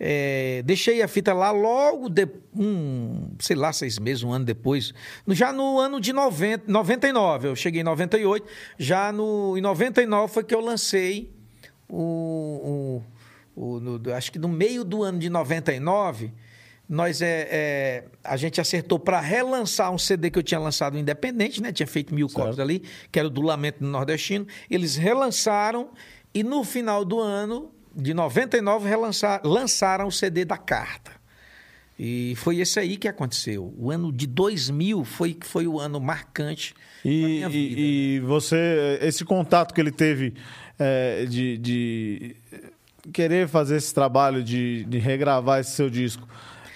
é, 0.00 0.62
deixei 0.64 1.02
a 1.02 1.06
fita 1.06 1.34
lá 1.34 1.50
logo, 1.50 2.08
de, 2.08 2.26
um, 2.56 3.30
sei 3.38 3.56
lá, 3.56 3.72
seis 3.74 3.98
meses, 3.98 4.22
um 4.22 4.32
ano 4.32 4.46
depois. 4.46 4.94
Já 5.28 5.52
no 5.52 5.78
ano 5.78 6.00
de 6.00 6.12
90, 6.14 6.64
99, 6.66 7.48
eu 7.48 7.54
cheguei 7.54 7.82
em 7.82 7.84
98. 7.84 8.46
Já 8.78 9.12
no, 9.12 9.58
em 9.58 9.60
99 9.60 10.32
foi 10.32 10.42
que 10.42 10.54
eu 10.54 10.60
lancei 10.60 11.30
o. 11.86 13.02
o, 13.04 13.19
o 13.62 13.80
no- 13.80 14.12
acho 14.14 14.32
que 14.32 14.38
no 14.38 14.48
meio 14.48 14.82
do 14.84 15.02
ano 15.02 15.18
de 15.18 15.28
99 15.28 16.32
nós 16.88 17.22
é, 17.22 17.46
é, 17.50 18.04
a 18.24 18.36
gente 18.36 18.60
acertou 18.60 18.98
para 18.98 19.20
relançar 19.20 19.92
um 19.92 19.98
CD 19.98 20.28
que 20.30 20.38
eu 20.38 20.42
tinha 20.42 20.58
lançado 20.58 20.98
independente, 20.98 21.62
né? 21.62 21.70
Tinha 21.72 21.86
feito 21.86 22.12
mil 22.14 22.28
cópias 22.28 22.58
ali, 22.58 22.82
que 23.12 23.18
era 23.18 23.28
o 23.28 23.30
do 23.30 23.40
Lamento 23.42 23.78
do 23.78 23.86
Nordestino. 23.86 24.44
Eles 24.68 24.96
relançaram 24.96 25.90
e 26.34 26.42
no 26.42 26.64
final 26.64 27.04
do 27.04 27.20
ano 27.20 27.70
de 27.94 28.12
99 28.12 28.88
relançar, 28.88 29.40
lançaram 29.44 30.08
o 30.08 30.12
CD 30.12 30.44
da 30.44 30.56
Carta. 30.56 31.12
E 31.98 32.34
foi 32.36 32.58
esse 32.60 32.80
aí 32.80 32.96
que 32.96 33.06
aconteceu. 33.06 33.72
O 33.78 33.90
ano 33.90 34.10
de 34.10 34.26
2000 34.26 35.04
foi 35.04 35.36
foi 35.42 35.66
o 35.68 35.78
ano 35.78 36.00
marcante 36.00 36.74
E, 37.04 37.08
minha 37.24 37.48
vida. 37.48 37.78
e, 37.80 38.14
e 38.16 38.20
você, 38.20 38.98
esse 39.02 39.24
contato 39.24 39.72
que 39.74 39.80
ele 39.80 39.92
teve 39.92 40.34
é, 40.78 41.24
de, 41.26 41.58
de 41.58 42.36
querer 43.12 43.48
fazer 43.48 43.76
esse 43.76 43.92
trabalho 43.94 44.42
de, 44.42 44.84
de 44.84 44.98
regravar 44.98 45.60
esse 45.60 45.72
seu 45.72 45.88
disco, 45.90 46.26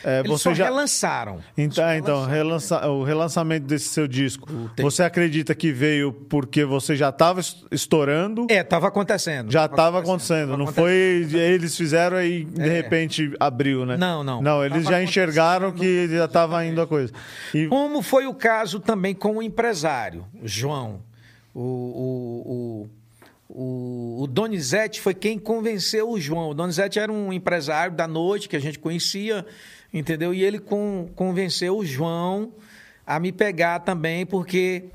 é, 0.06 0.18
Eles 0.18 0.32
você 0.32 0.42
só 0.50 0.54
já 0.54 0.64
relançaram. 0.64 1.38
Então, 1.56 1.82
Só 1.82 1.94
então 1.94 2.26
relança- 2.26 2.86
o 2.88 3.02
relançamento 3.04 3.66
desse 3.66 3.88
seu 3.88 4.06
disco, 4.06 4.46
você 4.76 5.02
acredita 5.02 5.54
que 5.54 5.72
veio 5.72 6.12
porque 6.12 6.62
você 6.62 6.94
já 6.94 7.08
estava 7.08 7.40
estourando? 7.70 8.46
É, 8.50 8.60
estava 8.60 8.88
acontecendo. 8.88 9.50
Já 9.50 9.60
Tava 9.66 9.72
estava 9.72 9.98
acontecendo, 10.00 10.40
tava 10.50 10.56
não 10.58 10.64
acontecendo. 10.64 11.30
foi 11.30 11.40
eles 11.40 11.74
fizeram 11.74 12.22
e 12.22 12.44
de 12.44 12.60
É. 12.60 12.68
repente 12.68 13.32
abriu, 13.40 13.86
né? 13.86 13.96
Não, 13.96 14.22
não. 14.22 14.42
Não, 14.42 14.62
eles 14.62 14.84
já 14.84 15.02
enxergaram 15.02 15.68
acontecendo, 15.68 16.08
que 16.10 16.16
já 16.18 16.26
estava 16.26 16.62
indo 16.66 16.82
a 16.82 16.86
coisa. 16.86 17.10
E 17.54 17.66
Como 17.68 18.02
foi 18.02 18.26
o 18.26 18.34
caso 18.34 18.80
também 18.80 19.14
com 19.14 19.38
o 19.38 19.42
empresário, 19.42 20.26
João. 20.42 21.00
O, 21.54 21.60
o, 21.62 22.52
o, 22.84 22.90
o, 23.56 24.24
o 24.24 24.26
Donizete 24.26 25.00
foi 25.00 25.14
quem 25.14 25.38
convenceu 25.38 26.10
o 26.10 26.20
João. 26.20 26.50
O 26.50 26.54
Donizete 26.54 26.98
era 26.98 27.12
um 27.12 27.32
empresário 27.32 27.94
da 27.94 28.08
noite 28.08 28.48
que 28.48 28.56
a 28.56 28.60
gente 28.60 28.80
conhecia, 28.80 29.46
entendeu? 29.92 30.34
E 30.34 30.42
ele 30.42 30.58
con, 30.58 31.08
convenceu 31.14 31.78
o 31.78 31.86
João 31.86 32.52
a 33.06 33.20
me 33.20 33.30
pegar 33.30 33.78
também, 33.78 34.26
porque 34.26 34.86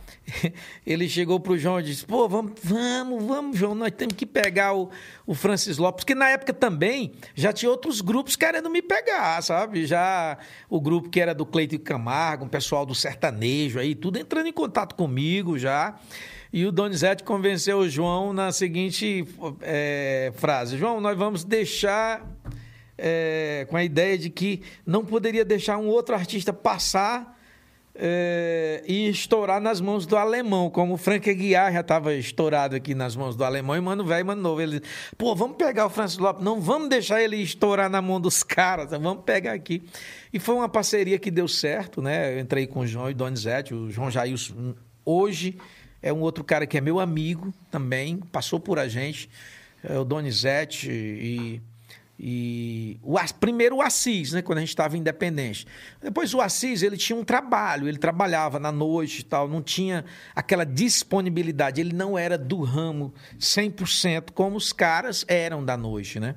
ele 0.85 1.07
chegou 1.07 1.39
pro 1.39 1.57
João 1.57 1.79
e 1.79 1.83
disse: 1.83 2.05
pô, 2.05 2.27
vamos, 2.27 2.51
vamos, 2.61 3.23
vamos, 3.23 3.57
João, 3.57 3.73
nós 3.73 3.91
temos 3.91 4.15
que 4.15 4.25
pegar 4.25 4.73
o, 4.73 4.89
o 5.25 5.33
Francis 5.33 5.77
Lopes, 5.77 6.03
porque 6.03 6.15
na 6.15 6.27
época 6.27 6.51
também 6.51 7.13
já 7.33 7.53
tinha 7.53 7.71
outros 7.71 8.01
grupos 8.01 8.35
querendo 8.35 8.69
me 8.69 8.81
pegar, 8.81 9.41
sabe? 9.41 9.85
Já 9.85 10.37
o 10.69 10.81
grupo 10.81 11.07
que 11.07 11.21
era 11.21 11.33
do 11.33 11.45
Cleito 11.45 11.79
Camargo, 11.79 12.43
um 12.43 12.49
pessoal 12.49 12.85
do 12.85 12.93
sertanejo 12.93 13.79
aí, 13.79 13.95
tudo 13.95 14.19
entrando 14.19 14.47
em 14.47 14.53
contato 14.53 14.95
comigo 14.95 15.57
já. 15.57 15.97
E 16.51 16.65
o 16.65 16.71
Donizete 16.71 17.23
convenceu 17.23 17.79
o 17.79 17.89
João 17.89 18.33
na 18.33 18.51
seguinte 18.51 19.25
eh, 19.61 20.31
frase: 20.35 20.77
João, 20.77 20.99
nós 20.99 21.17
vamos 21.17 21.43
deixar 21.43 22.25
é, 22.99 23.65
com 23.69 23.77
a 23.77 23.83
ideia 23.83 24.17
de 24.17 24.29
que 24.29 24.61
não 24.85 25.05
poderia 25.05 25.45
deixar 25.45 25.77
um 25.77 25.87
outro 25.87 26.13
artista 26.13 26.51
passar 26.51 27.37
é, 27.95 28.83
e 28.87 29.09
estourar 29.09 29.59
nas 29.59 29.81
mãos 29.81 30.05
do 30.05 30.15
alemão, 30.15 30.69
como 30.69 30.93
o 30.93 30.97
Frank 30.97 31.29
Aguiar 31.29 31.73
já 31.73 31.81
estava 31.81 32.13
estourado 32.13 32.75
aqui 32.75 32.93
nas 32.93 33.15
mãos 33.15 33.35
do 33.35 33.43
alemão, 33.43 33.75
e 33.75 33.81
Mano 33.81 34.05
Velho 34.05 34.25
Mano 34.25 34.41
Novo. 34.41 34.61
Ele, 34.61 34.81
pô, 35.17 35.35
vamos 35.35 35.57
pegar 35.57 35.85
o 35.85 35.89
Francis 35.89 36.17
Lopes, 36.17 36.43
não 36.43 36.61
vamos 36.61 36.89
deixar 36.89 37.21
ele 37.21 37.37
estourar 37.37 37.89
na 37.89 38.01
mão 38.01 38.19
dos 38.19 38.43
caras, 38.43 38.89
vamos 38.91 39.23
pegar 39.23 39.53
aqui. 39.53 39.81
E 40.31 40.39
foi 40.39 40.55
uma 40.55 40.69
parceria 40.69 41.17
que 41.17 41.31
deu 41.31 41.47
certo, 41.47 42.01
né? 42.01 42.35
Eu 42.35 42.39
entrei 42.39 42.67
com 42.67 42.81
o 42.81 42.87
João 42.87 43.09
e 43.09 43.13
Donizete, 43.13 43.73
o 43.73 43.89
João 43.89 44.11
Jailson 44.11 44.75
hoje 45.05 45.57
é 46.01 46.11
um 46.13 46.21
outro 46.21 46.43
cara 46.43 46.65
que 46.65 46.77
é 46.77 46.81
meu 46.81 46.99
amigo 46.99 47.53
também, 47.71 48.17
passou 48.17 48.59
por 48.59 48.79
a 48.79 48.87
gente, 48.87 49.29
é 49.83 49.97
o 49.97 50.03
Donizete 50.03 50.89
e 50.91 51.61
e 52.21 52.99
o, 53.01 53.15
primeiro 53.39 53.77
o 53.77 53.81
Assis, 53.81 54.33
né, 54.33 54.41
quando 54.41 54.57
a 54.57 54.61
gente 54.61 54.69
estava 54.69 54.97
independente. 54.97 55.65
Depois 56.03 56.33
o 56.33 56.41
Assis, 56.41 56.83
ele 56.83 56.97
tinha 56.97 57.17
um 57.17 57.23
trabalho, 57.23 57.87
ele 57.87 57.97
trabalhava 57.97 58.59
na 58.59 58.73
noite 58.73 59.19
e 59.19 59.23
tal, 59.23 59.47
não 59.47 59.61
tinha 59.61 60.03
aquela 60.35 60.65
disponibilidade, 60.65 61.79
ele 61.79 61.93
não 61.93 62.17
era 62.17 62.37
do 62.37 62.61
ramo 62.61 63.13
100% 63.39 64.31
como 64.33 64.57
os 64.57 64.73
caras 64.73 65.23
eram 65.29 65.63
da 65.63 65.77
noite, 65.77 66.19
né? 66.19 66.35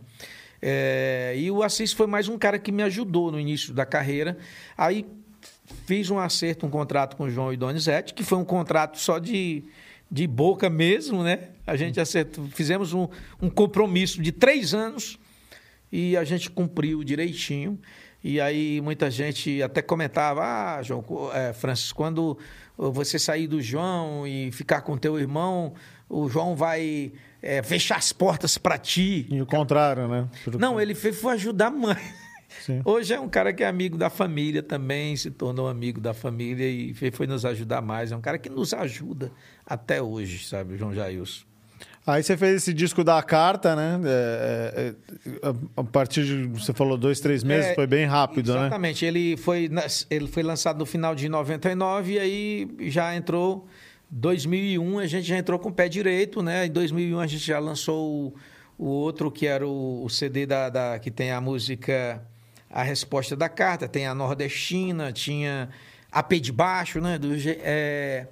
É, 0.65 1.35
e 1.37 1.51
o 1.51 1.65
Assis 1.65 1.93
foi 1.93 2.07
mais 2.07 2.29
um 2.29 2.39
cara 2.39 2.61
que 2.61 2.71
me 2.71 2.85
ajudou 2.85 3.33
no 3.33 3.41
início 3.41 3.75
da 3.75 3.85
carreira. 3.85 4.39
Aí 4.79 5.05
fiz 5.87 6.11
um 6.11 6.19
acerto, 6.19 6.67
um 6.67 6.71
contrato 6.71 7.17
com 7.17 7.25
o 7.25 7.31
João 7.31 7.53
e 7.53 7.57
Donizete, 7.57 8.15
que 8.15 8.23
foi 8.23 8.39
um 8.39 8.45
contrato 8.45 8.99
só 8.99 9.19
de, 9.19 9.65
de 10.11 10.27
boca 10.27 10.69
mesmo, 10.71 11.23
né? 11.23 11.51
A 11.67 11.77
gente 11.77 12.01
acertou, 12.01 12.47
fizemos 12.49 12.93
um, 12.93 13.09
um 13.41 13.49
compromisso 13.49 14.21
de 14.21 14.33
três 14.33 14.75
anos 14.75 15.19
e 15.91 16.17
a 16.17 16.25
gente 16.25 16.51
cumpriu 16.51 17.05
direitinho. 17.05 17.79
E 18.25 18.41
aí 18.41 18.81
muita 18.81 19.11
gente 19.11 19.61
até 19.63 19.83
comentava, 19.83 20.43
ah, 20.45 20.83
João, 20.83 21.05
é, 21.35 21.53
Francis, 21.53 21.93
quando 21.93 22.39
você 22.77 23.19
sair 23.19 23.49
do 23.49 23.61
João 23.61 24.27
e 24.27 24.51
ficar 24.53 24.83
com 24.83 24.97
teu 24.97 25.19
irmão, 25.19 25.75
o 26.09 26.29
João 26.29 26.55
vai 26.55 27.13
é, 27.43 27.63
fechar 27.63 27.97
as 27.97 28.13
portas 28.13 28.57
para 28.57 28.79
ti. 28.79 29.27
E 29.29 29.43
o 29.43 29.47
contrário, 29.47 30.07
né? 30.07 30.29
Não, 30.59 30.81
ele 30.81 30.95
foi, 30.95 31.13
foi 31.13 31.35
ajudar 31.35 31.67
a 31.67 31.71
mãe. 31.71 31.97
Sim. 32.63 32.81
Hoje 32.85 33.13
é 33.13 33.19
um 33.19 33.29
cara 33.29 33.53
que 33.53 33.65
é 33.65 33.67
amigo 33.67 33.99
da 33.99 34.09
família 34.09 34.63
também, 34.63 35.17
se 35.17 35.31
tornou 35.31 35.69
amigo 35.69 36.01
da 36.01 36.15
família 36.15 36.69
e 36.69 36.95
foi 37.11 37.27
nos 37.27 37.45
ajudar 37.45 37.83
mais. 37.83 38.13
É 38.13 38.17
um 38.17 38.21
cara 38.21 38.39
que 38.39 38.49
nos 38.49 38.73
ajuda 38.73 39.33
até 39.67 40.01
hoje, 40.01 40.47
sabe, 40.47 40.77
João 40.77 40.95
Jailson. 40.95 41.45
Aí 42.07 42.23
você 42.23 42.37
fez 42.37 42.57
esse 42.57 42.73
disco 42.73 43.03
da 43.03 43.21
carta, 43.23 43.75
né? 43.75 44.01
É, 44.05 44.75
é, 44.75 45.49
é 45.49 45.55
a 45.77 45.85
partir 45.85 46.25
de, 46.25 46.45
você 46.49 46.73
falou, 46.73 46.97
dois, 46.97 47.21
três 47.21 47.43
meses, 47.43 47.71
é, 47.71 47.75
foi 47.75 47.87
bem 47.87 48.07
rápido, 48.07 48.51
exatamente. 48.51 48.61
né? 48.61 48.67
Exatamente. 48.67 49.05
Ele 49.05 49.37
foi, 49.37 49.71
ele 50.11 50.29
foi 50.29 50.43
lançado 50.43 50.79
no 50.79 50.87
final 50.87 51.15
de 51.15 51.29
99 51.29 52.13
e 52.13 52.19
aí 52.19 52.91
já 52.91 53.15
entrou 53.15 53.69
2001, 54.11 54.99
a 54.99 55.07
gente 55.07 55.27
já 55.27 55.39
entrou 55.39 55.59
com 55.59 55.69
o 55.69 55.73
pé 55.73 55.89
direito, 55.89 56.43
né? 56.43 56.67
Em 56.67 56.71
2001 56.71 57.19
a 57.21 57.27
gente 57.27 57.45
já 57.45 57.59
lançou 57.59 58.09
o, 58.09 58.35
o 58.77 58.87
outro, 58.87 59.31
que 59.31 59.47
era 59.47 59.67
o, 59.67 60.05
o 60.05 60.11
CD 60.11 60.45
da, 60.45 60.69
da, 60.69 60.99
que 60.99 61.11
tem 61.11 61.31
a 61.31 61.41
música 61.41 62.23
A 62.73 62.83
Resposta 62.83 63.37
da 63.37 63.49
Carta, 63.49 63.87
tem 63.87 64.07
a 64.07 64.15
Nordestina, 64.15 65.13
tinha 65.13 65.69
a 66.11 66.23
P 66.23 66.41
de 66.41 66.51
Baixo, 66.51 67.01
né? 67.01 67.19
Do, 67.19 67.29
é, 67.37 68.27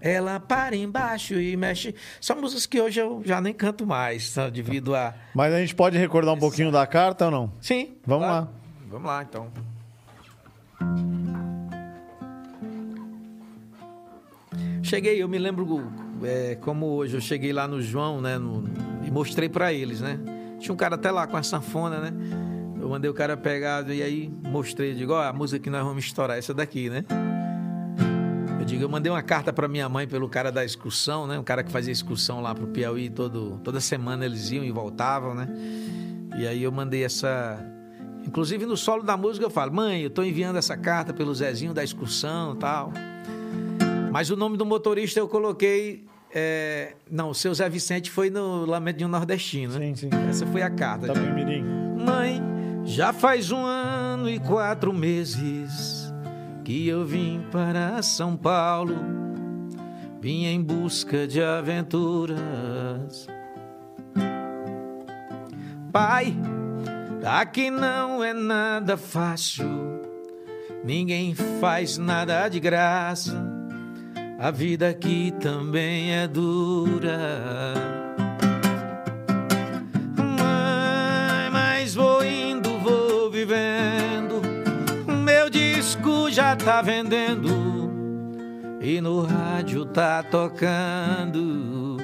ela 0.00 0.40
para 0.40 0.76
embaixo 0.76 1.34
e 1.34 1.56
mexe. 1.56 1.94
São 2.20 2.40
músicas 2.40 2.66
que 2.66 2.80
hoje 2.80 3.00
eu 3.00 3.22
já 3.24 3.40
nem 3.40 3.54
canto 3.54 3.86
mais, 3.86 4.34
tá? 4.34 4.48
devido 4.50 4.94
a. 4.94 5.14
Mas 5.34 5.54
a 5.54 5.60
gente 5.60 5.74
pode 5.74 5.96
recordar 5.96 6.34
um 6.34 6.38
pouquinho 6.38 6.70
da 6.70 6.86
carta 6.86 7.26
ou 7.26 7.30
não? 7.30 7.52
Sim. 7.60 7.96
Vamos 8.04 8.26
claro. 8.26 8.46
lá. 8.46 8.52
Vamos 8.88 9.06
lá, 9.06 9.22
então. 9.22 9.50
Cheguei, 14.82 15.20
eu 15.20 15.28
me 15.28 15.38
lembro 15.38 15.90
é, 16.22 16.56
como 16.60 16.86
hoje, 16.86 17.16
eu 17.16 17.20
cheguei 17.20 17.52
lá 17.52 17.66
no 17.66 17.82
João, 17.82 18.20
né, 18.20 18.38
no, 18.38 18.64
e 19.04 19.10
mostrei 19.10 19.48
para 19.48 19.72
eles, 19.72 20.00
né? 20.00 20.18
Tinha 20.60 20.72
um 20.72 20.76
cara 20.76 20.94
até 20.94 21.10
lá 21.10 21.26
com 21.26 21.36
a 21.36 21.42
sanfona, 21.42 21.98
né? 21.98 22.55
Eu 22.86 22.90
mandei 22.90 23.10
o 23.10 23.14
cara 23.14 23.36
pegar 23.36 23.88
e 23.90 24.02
aí 24.02 24.32
mostrei, 24.44 24.94
digo, 24.94 25.12
ó, 25.12 25.22
a 25.22 25.32
música 25.32 25.58
que 25.58 25.68
nós 25.68 25.84
vamos 25.84 26.04
estourar, 26.04 26.38
essa 26.38 26.54
daqui, 26.54 26.88
né? 26.88 27.04
digo, 28.66 28.82
eu 28.82 28.88
mandei 28.88 29.10
uma 29.10 29.22
carta 29.22 29.52
para 29.52 29.68
minha 29.68 29.88
mãe 29.88 30.06
pelo 30.06 30.28
cara 30.28 30.50
da 30.50 30.64
excursão, 30.64 31.26
né? 31.26 31.38
Um 31.38 31.42
cara 31.42 31.62
que 31.62 31.70
fazia 31.70 31.92
excursão 31.92 32.40
lá 32.40 32.54
pro 32.54 32.66
Piauí 32.66 33.08
todo, 33.08 33.60
toda 33.62 33.80
semana 33.80 34.24
eles 34.24 34.50
iam 34.50 34.64
e 34.64 34.70
voltavam, 34.70 35.34
né? 35.34 35.48
E 36.36 36.46
aí 36.46 36.62
eu 36.62 36.72
mandei 36.72 37.04
essa. 37.04 37.58
Inclusive 38.26 38.66
no 38.66 38.76
solo 38.76 39.04
da 39.04 39.16
música 39.16 39.46
eu 39.46 39.50
falo, 39.50 39.72
mãe, 39.72 40.02
eu 40.02 40.10
tô 40.10 40.22
enviando 40.22 40.56
essa 40.56 40.76
carta 40.76 41.14
pelo 41.14 41.32
Zezinho 41.32 41.72
da 41.72 41.84
excursão 41.84 42.54
e 42.54 42.58
tal. 42.58 42.92
Mas 44.10 44.30
o 44.30 44.36
nome 44.36 44.56
do 44.56 44.66
motorista 44.66 45.20
eu 45.20 45.28
coloquei. 45.28 46.04
É... 46.34 46.94
Não, 47.10 47.30
o 47.30 47.34
seu 47.34 47.54
Zé 47.54 47.68
Vicente 47.68 48.10
foi 48.10 48.30
no 48.30 48.66
Lamento 48.66 48.98
de 48.98 49.04
um 49.04 49.08
Nordestino, 49.08 49.78
né? 49.78 49.86
Sim, 49.94 49.94
sim. 49.94 50.10
Essa 50.28 50.44
foi 50.46 50.62
a 50.62 50.68
carta. 50.68 51.06
Tá 51.06 51.14
bem, 51.14 51.62
Mãe, 52.04 52.42
já 52.86 53.12
faz 53.12 53.50
um 53.50 53.64
ano 53.64 54.30
e 54.30 54.38
quatro 54.38 54.92
meses 54.92 56.14
que 56.64 56.86
eu 56.86 57.04
vim 57.04 57.44
para 57.50 58.00
São 58.00 58.36
Paulo, 58.36 58.96
vim 60.20 60.44
em 60.44 60.62
busca 60.62 61.26
de 61.26 61.42
aventuras. 61.42 63.26
Pai, 65.92 66.34
aqui 67.24 67.70
não 67.70 68.22
é 68.22 68.32
nada 68.32 68.96
fácil, 68.96 69.66
ninguém 70.84 71.34
faz 71.60 71.98
nada 71.98 72.48
de 72.48 72.60
graça, 72.60 73.36
a 74.38 74.50
vida 74.50 74.88
aqui 74.88 75.32
também 75.40 76.14
é 76.14 76.28
dura. 76.28 78.05
Já 86.36 86.54
tá 86.54 86.82
vendendo 86.82 87.90
e 88.82 89.00
no 89.00 89.22
rádio 89.22 89.86
tá 89.86 90.22
tocando. 90.22 91.96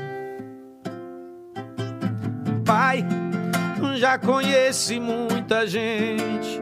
Pai, 2.64 3.04
já 3.96 4.16
conheci 4.16 4.98
muita 4.98 5.66
gente. 5.66 6.58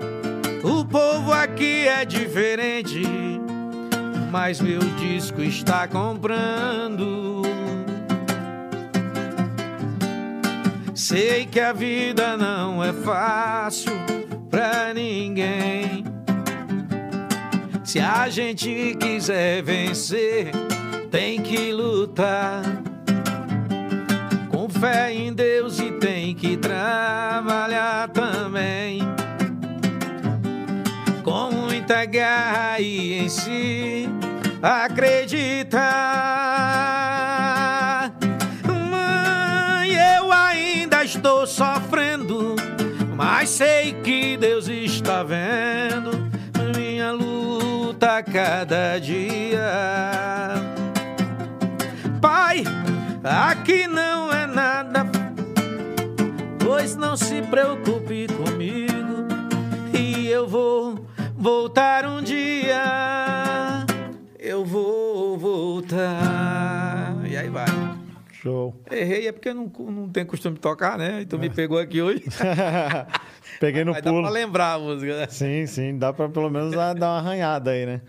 O 0.64 0.84
povo 0.84 1.32
aqui 1.32 1.86
é 1.86 2.04
diferente, 2.04 3.02
mas 4.32 4.60
meu 4.60 4.80
disco 4.98 5.40
está 5.40 5.86
comprando. 5.86 7.42
Sei 10.92 11.46
que 11.46 11.60
a 11.60 11.72
vida 11.72 12.36
não 12.36 12.82
é 12.82 12.92
fácil 12.92 13.92
pra 14.50 14.92
ninguém. 14.92 16.19
Se 17.90 17.98
a 17.98 18.28
gente 18.28 18.96
quiser 19.00 19.64
vencer, 19.64 20.52
tem 21.10 21.42
que 21.42 21.72
lutar. 21.72 22.62
Com 24.48 24.68
fé 24.68 25.12
em 25.12 25.32
Deus 25.32 25.80
e 25.80 25.90
tem 25.94 26.32
que 26.32 26.56
trabalhar 26.56 28.08
também. 28.10 29.00
Com 31.24 31.50
muita 31.50 32.04
garra 32.04 32.78
e 32.78 33.24
em 33.24 33.28
si 33.28 34.08
acreditar. 34.62 35.82
Mãe, 38.88 39.90
eu 40.16 40.30
ainda 40.30 41.02
estou 41.02 41.44
sofrendo, 41.44 42.54
mas 43.16 43.50
sei 43.50 43.94
que 43.94 44.36
Deus 44.36 44.68
está 44.68 45.24
vendo 45.24 46.19
luta 48.00 48.22
cada 48.22 48.98
dia. 48.98 49.60
Pai, 52.18 52.64
aqui 53.22 53.86
não 53.86 54.32
é 54.32 54.46
nada, 54.46 55.04
pois 56.58 56.96
não 56.96 57.14
se 57.14 57.42
preocupe 57.42 58.26
comigo 58.28 59.28
e 59.92 60.28
eu 60.28 60.48
vou 60.48 61.04
voltar 61.36 62.06
um 62.06 62.22
dia. 62.22 63.84
Eu 64.38 64.64
vou 64.64 65.36
voltar. 65.36 67.16
E 67.28 67.36
aí 67.36 67.50
vai. 67.50 67.66
Show. 68.32 68.74
Errei 68.90 69.28
é 69.28 69.32
porque 69.32 69.50
eu 69.50 69.54
não, 69.54 69.70
não 69.78 70.08
tenho 70.08 70.26
costume 70.26 70.54
de 70.54 70.62
tocar, 70.62 70.96
né? 70.96 71.20
Então 71.20 71.38
é. 71.38 71.42
me 71.42 71.50
pegou 71.50 71.78
aqui 71.78 72.00
hoje. 72.00 72.24
Peguei 73.60 73.84
no 73.84 73.92
Mas 73.92 74.00
pulo. 74.02 74.16
Dá 74.16 74.22
pra 74.22 74.30
lembrar 74.30 74.72
a 74.74 74.78
música, 74.78 75.16
né? 75.20 75.26
Sim, 75.28 75.66
sim. 75.66 75.98
Dá 75.98 76.12
pra 76.12 76.28
pelo 76.28 76.50
menos 76.50 76.72
dar 76.72 76.96
uma 76.96 77.18
arranhada 77.18 77.70
aí, 77.70 77.86
né? 77.86 78.00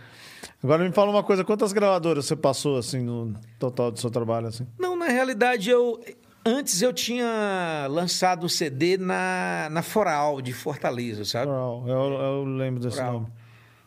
Agora 0.63 0.83
me 0.83 0.91
fala 0.93 1.11
uma 1.11 1.21
coisa, 1.23 1.43
quantas 1.43 1.73
gravadoras 1.73 2.25
você 2.25 2.35
passou, 2.35 2.77
assim, 2.77 3.01
no 3.03 3.33
total 3.59 3.91
do 3.91 3.99
seu 3.99 4.09
trabalho, 4.09 4.47
assim? 4.47 4.65
Não, 4.79 4.95
na 4.95 5.07
realidade, 5.07 5.69
eu... 5.69 5.99
Antes 6.43 6.81
eu 6.81 6.91
tinha 6.91 7.85
lançado 7.89 8.45
o 8.45 8.49
CD 8.49 8.97
na, 8.97 9.67
na 9.71 9.83
Foral 9.83 10.41
de 10.41 10.51
Fortaleza, 10.53 11.23
sabe? 11.23 11.45
Foral, 11.47 11.83
eu, 11.87 11.95
eu 12.13 12.43
lembro 12.45 12.79
desse 12.81 12.97
Foral. 12.97 13.13
nome. 13.13 13.27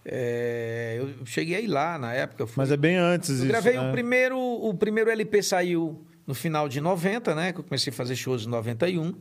É, 0.04 0.96
eu 0.98 1.26
cheguei 1.26 1.56
aí 1.56 1.66
lá 1.66 1.98
na 1.98 2.12
época. 2.12 2.46
fui- 2.46 2.54
Mas 2.58 2.70
é 2.70 2.76
bem 2.76 2.96
antes 2.96 3.30
eu 3.30 3.36
isso, 3.36 3.46
gravei 3.46 3.74
né? 3.76 3.88
o 3.88 3.92
primeiro, 3.92 4.38
o 4.38 4.74
primeiro 4.74 5.10
LP 5.10 5.42
saiu 5.42 6.04
no 6.26 6.34
final 6.34 6.68
de 6.68 6.80
90, 6.80 7.34
né? 7.34 7.52
Que 7.52 7.60
eu 7.60 7.64
comecei 7.64 7.90
a 7.92 7.96
fazer 7.96 8.14
shows 8.14 8.46
em 8.46 8.48
91. 8.50 9.14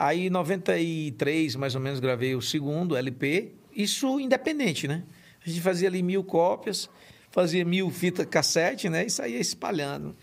Aí 0.00 0.28
em 0.28 0.30
93, 0.30 1.56
mais 1.56 1.74
ou 1.74 1.80
menos, 1.82 2.00
gravei 2.00 2.34
o 2.34 2.40
segundo 2.40 2.96
LP. 2.96 3.52
Isso 3.76 4.18
independente, 4.18 4.88
né? 4.88 5.02
A 5.44 5.46
gente 5.46 5.60
fazia 5.60 5.88
ali 5.88 6.02
mil 6.02 6.24
cópias, 6.24 6.88
fazia 7.30 7.66
mil 7.66 7.90
fitas 7.90 8.24
cassete, 8.24 8.88
né? 8.88 9.04
E 9.04 9.10
saía 9.10 9.38
espalhando. 9.38 10.16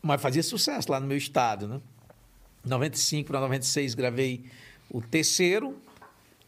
Mas 0.00 0.22
fazia 0.22 0.42
sucesso 0.42 0.90
lá 0.90 0.98
no 0.98 1.06
meu 1.06 1.18
estado, 1.18 1.68
né? 1.68 1.82
95 2.64 3.28
para 3.28 3.40
96 3.40 3.94
gravei 3.94 4.46
o 4.90 5.02
terceiro, 5.02 5.76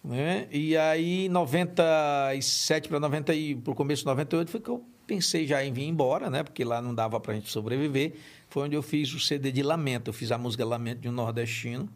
né? 0.02 0.48
E 0.50 0.78
aí 0.78 1.28
97 1.28 2.88
para 2.88 2.98
90 3.00 3.34
e 3.34 3.54
pro 3.54 3.74
começo 3.74 4.00
de 4.00 4.06
98 4.06 4.50
foi 4.50 4.60
que 4.60 4.70
eu 4.70 4.82
pensei 5.06 5.46
já 5.46 5.62
em 5.62 5.74
vir 5.74 5.84
embora, 5.84 6.30
né? 6.30 6.42
Porque 6.42 6.64
lá 6.64 6.80
não 6.80 6.94
dava 6.94 7.20
pra 7.20 7.34
gente 7.34 7.50
sobreviver. 7.50 8.14
Foi 8.48 8.62
onde 8.62 8.76
eu 8.76 8.82
fiz 8.82 9.12
o 9.12 9.20
CD 9.20 9.52
de 9.52 9.62
Lamento, 9.62 10.08
eu 10.08 10.14
fiz 10.14 10.32
a 10.32 10.38
música 10.38 10.64
Lamento 10.64 11.00
de 11.02 11.08
um 11.10 11.12
nordestino 11.12 11.86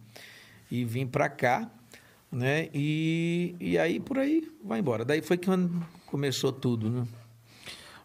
e 0.70 0.84
vim 0.84 1.06
pra 1.06 1.28
cá, 1.28 1.70
né? 2.30 2.68
E, 2.74 3.54
e 3.60 3.78
aí 3.78 4.00
por 4.00 4.18
aí 4.18 4.42
vai 4.62 4.80
embora. 4.80 5.04
Daí 5.04 5.22
foi 5.22 5.36
que 5.36 5.48
começou 6.06 6.52
tudo, 6.52 6.90
né? 6.90 7.04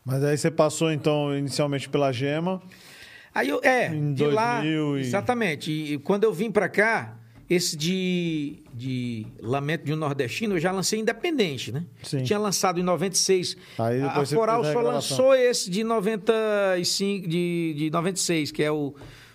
Mas 0.06 0.24
aí 0.24 0.38
você 0.38 0.50
passou, 0.50 0.92
então, 0.92 1.36
inicialmente 1.38 1.90
pela 1.90 2.12
Gema. 2.12 2.62
Aí 3.34 3.50
eu, 3.50 3.60
é, 3.64 3.94
Em 3.94 4.14
de 4.14 4.26
lá, 4.26 4.56
2000 4.62 4.98
e- 4.98 5.02
exatamente. 5.02 5.72
E 5.72 5.98
quando 6.00 6.24
eu 6.24 6.34
vim 6.34 6.50
para 6.52 6.68
cá, 6.68 7.16
esse 7.50 7.76
de, 7.76 8.58
de 8.74 9.26
Lamento 9.40 9.86
de 9.86 9.94
um 9.94 9.96
Nordestino, 9.96 10.56
eu 10.56 10.60
já 10.60 10.72
lancei 10.72 11.00
independente, 11.00 11.72
né? 11.72 11.86
Sim. 12.04 12.24
Tinha 12.24 12.40
lançado 12.40 12.80
em 12.80 12.84
96. 12.84 13.58
Aí 13.78 14.02
a 14.02 14.26
Foral 14.26 14.64
só 14.64 14.82
lançou 14.82 15.36
esse 15.36 15.70
de 15.70 15.84
95, 15.84 17.28
de, 17.28 17.74
de 17.78 17.90
96, 17.92 18.52
que 18.52 18.64
é 18.64 18.72
o, 18.72 18.94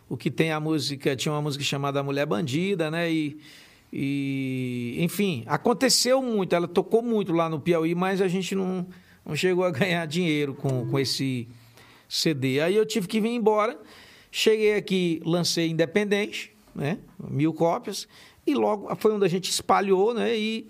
o 0.08 0.16
que 0.16 0.30
tem 0.30 0.52
a 0.52 0.60
música, 0.60 1.16
tinha 1.16 1.32
uma 1.32 1.42
música 1.42 1.64
chamada 1.64 2.02
Mulher 2.02 2.26
Bandida, 2.26 2.90
né? 2.90 3.10
E, 3.10 3.38
e 3.92 4.96
enfim, 4.98 5.44
aconteceu 5.46 6.20
muito, 6.22 6.54
ela 6.54 6.68
tocou 6.68 7.02
muito 7.02 7.32
lá 7.32 7.48
no 7.48 7.60
Piauí, 7.60 7.94
mas 7.94 8.20
a 8.20 8.28
gente 8.28 8.54
não, 8.54 8.86
não 9.24 9.34
chegou 9.36 9.64
a 9.64 9.70
ganhar 9.70 10.06
dinheiro 10.06 10.54
com, 10.54 10.86
com 10.90 10.98
esse 10.98 11.48
CD. 12.08 12.60
Aí 12.60 12.74
eu 12.76 12.84
tive 12.84 13.06
que 13.06 13.20
vir 13.20 13.30
embora. 13.30 13.78
Cheguei 14.30 14.74
aqui, 14.74 15.22
lancei 15.24 15.68
independente, 15.70 16.52
né? 16.74 16.98
Mil 17.30 17.52
cópias. 17.54 18.08
E 18.46 18.52
logo 18.54 18.94
foi 18.96 19.12
onde 19.12 19.24
a 19.24 19.28
gente 19.28 19.48
espalhou, 19.48 20.12
né? 20.12 20.36
E 20.36 20.68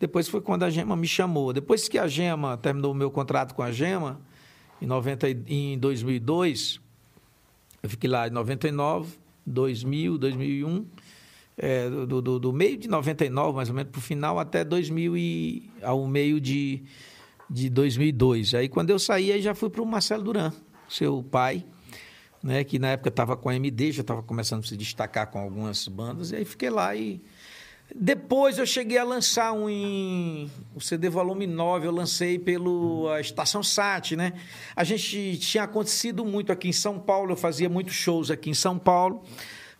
depois 0.00 0.26
foi 0.26 0.40
quando 0.40 0.62
a 0.62 0.70
Gema 0.70 0.96
me 0.96 1.06
chamou. 1.06 1.52
Depois 1.52 1.86
que 1.86 1.98
a 1.98 2.08
Gema 2.08 2.56
terminou 2.56 2.92
o 2.92 2.94
meu 2.94 3.10
contrato 3.10 3.54
com 3.54 3.62
a 3.62 3.70
Gema, 3.70 4.18
em, 4.80 4.86
90, 4.86 5.28
e- 5.28 5.44
em 5.46 5.78
2002, 5.78 6.80
eu 7.82 7.88
fiquei 7.88 8.08
lá 8.08 8.28
em 8.28 8.30
99, 8.30 9.18
2000, 9.46 10.18
2001, 10.18 10.86
é, 11.56 11.90
do, 11.90 12.22
do, 12.22 12.38
do 12.38 12.52
meio 12.52 12.76
de 12.76 12.88
99, 12.88 13.56
mais 13.56 13.68
ou 13.68 13.74
menos, 13.74 13.90
para 13.90 13.98
o 13.98 14.02
final, 14.02 14.38
até 14.38 14.64
2000 14.64 15.16
e, 15.16 15.70
ao 15.82 16.06
meio 16.06 16.40
de, 16.40 16.82
de 17.48 17.68
2002. 17.68 18.54
Aí, 18.54 18.68
quando 18.68 18.90
eu 18.90 18.98
saí, 18.98 19.32
aí 19.32 19.42
já 19.42 19.54
fui 19.54 19.70
para 19.70 19.82
o 19.82 19.86
Marcelo 19.86 20.22
Duran, 20.22 20.52
seu 20.88 21.22
pai, 21.22 21.64
né, 22.42 22.64
que 22.64 22.78
na 22.78 22.88
época 22.88 23.08
estava 23.10 23.36
com 23.36 23.48
a 23.48 23.54
MD, 23.54 23.92
já 23.92 24.00
estava 24.00 24.22
começando 24.22 24.64
a 24.64 24.66
se 24.66 24.76
destacar 24.76 25.30
com 25.30 25.38
algumas 25.38 25.86
bandas, 25.88 26.30
e 26.32 26.36
aí 26.36 26.44
fiquei 26.44 26.70
lá 26.70 26.94
e... 26.94 27.20
Depois 27.94 28.58
eu 28.58 28.66
cheguei 28.66 28.98
a 28.98 29.04
lançar 29.04 29.52
um 29.52 29.68
em, 29.68 30.50
o 30.74 30.80
CD 30.80 31.08
volume 31.08 31.46
9, 31.46 31.86
eu 31.86 31.90
lancei 31.90 32.38
pela 32.38 33.20
Estação 33.20 33.62
Sat, 33.62 34.14
né? 34.14 34.32
A 34.76 34.84
gente 34.84 35.36
tinha 35.38 35.64
acontecido 35.64 36.24
muito 36.24 36.52
aqui 36.52 36.68
em 36.68 36.72
São 36.72 36.98
Paulo, 37.00 37.32
eu 37.32 37.36
fazia 37.36 37.68
muitos 37.68 37.94
shows 37.94 38.30
aqui 38.30 38.48
em 38.48 38.54
São 38.54 38.78
Paulo, 38.78 39.24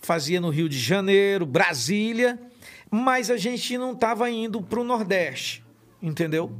fazia 0.00 0.40
no 0.40 0.50
Rio 0.50 0.68
de 0.68 0.78
Janeiro, 0.78 1.46
Brasília, 1.46 2.38
mas 2.90 3.30
a 3.30 3.36
gente 3.36 3.78
não 3.78 3.92
estava 3.92 4.28
indo 4.28 4.60
para 4.60 4.80
o 4.80 4.84
Nordeste, 4.84 5.62
entendeu? 6.02 6.52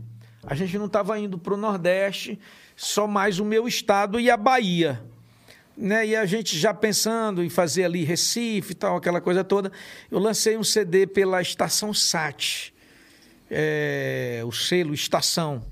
A 0.47 0.55
gente 0.55 0.79
não 0.79 0.87
estava 0.87 1.19
indo 1.19 1.37
para 1.37 1.55
o 1.55 1.57
Nordeste, 1.57 2.39
só 2.77 3.09
mais 3.09 3.41
o 3.41 3.45
meu 3.45 3.67
estado 3.67 4.21
e 4.21 4.31
a 4.31 4.37
Bahia 4.37 5.10
né? 5.77 6.07
E 6.07 6.17
a 6.17 6.27
gente 6.27 6.59
já 6.59 6.75
pensando 6.75 7.43
em 7.43 7.49
fazer 7.49 7.85
ali 7.85 8.05
Recife 8.05 8.73
e 8.73 8.75
tal, 8.75 8.97
aquela 8.97 9.21
coisa 9.21 9.43
toda, 9.43 9.73
eu 10.11 10.19
lancei 10.19 10.57
um 10.57 10.65
CD 10.65 11.07
pela 11.07 11.41
Estação 11.41 11.95
Sat, 11.95 12.75
é, 13.51 14.43
o 14.45 14.53
selo 14.53 14.93
Estação. 14.95 15.63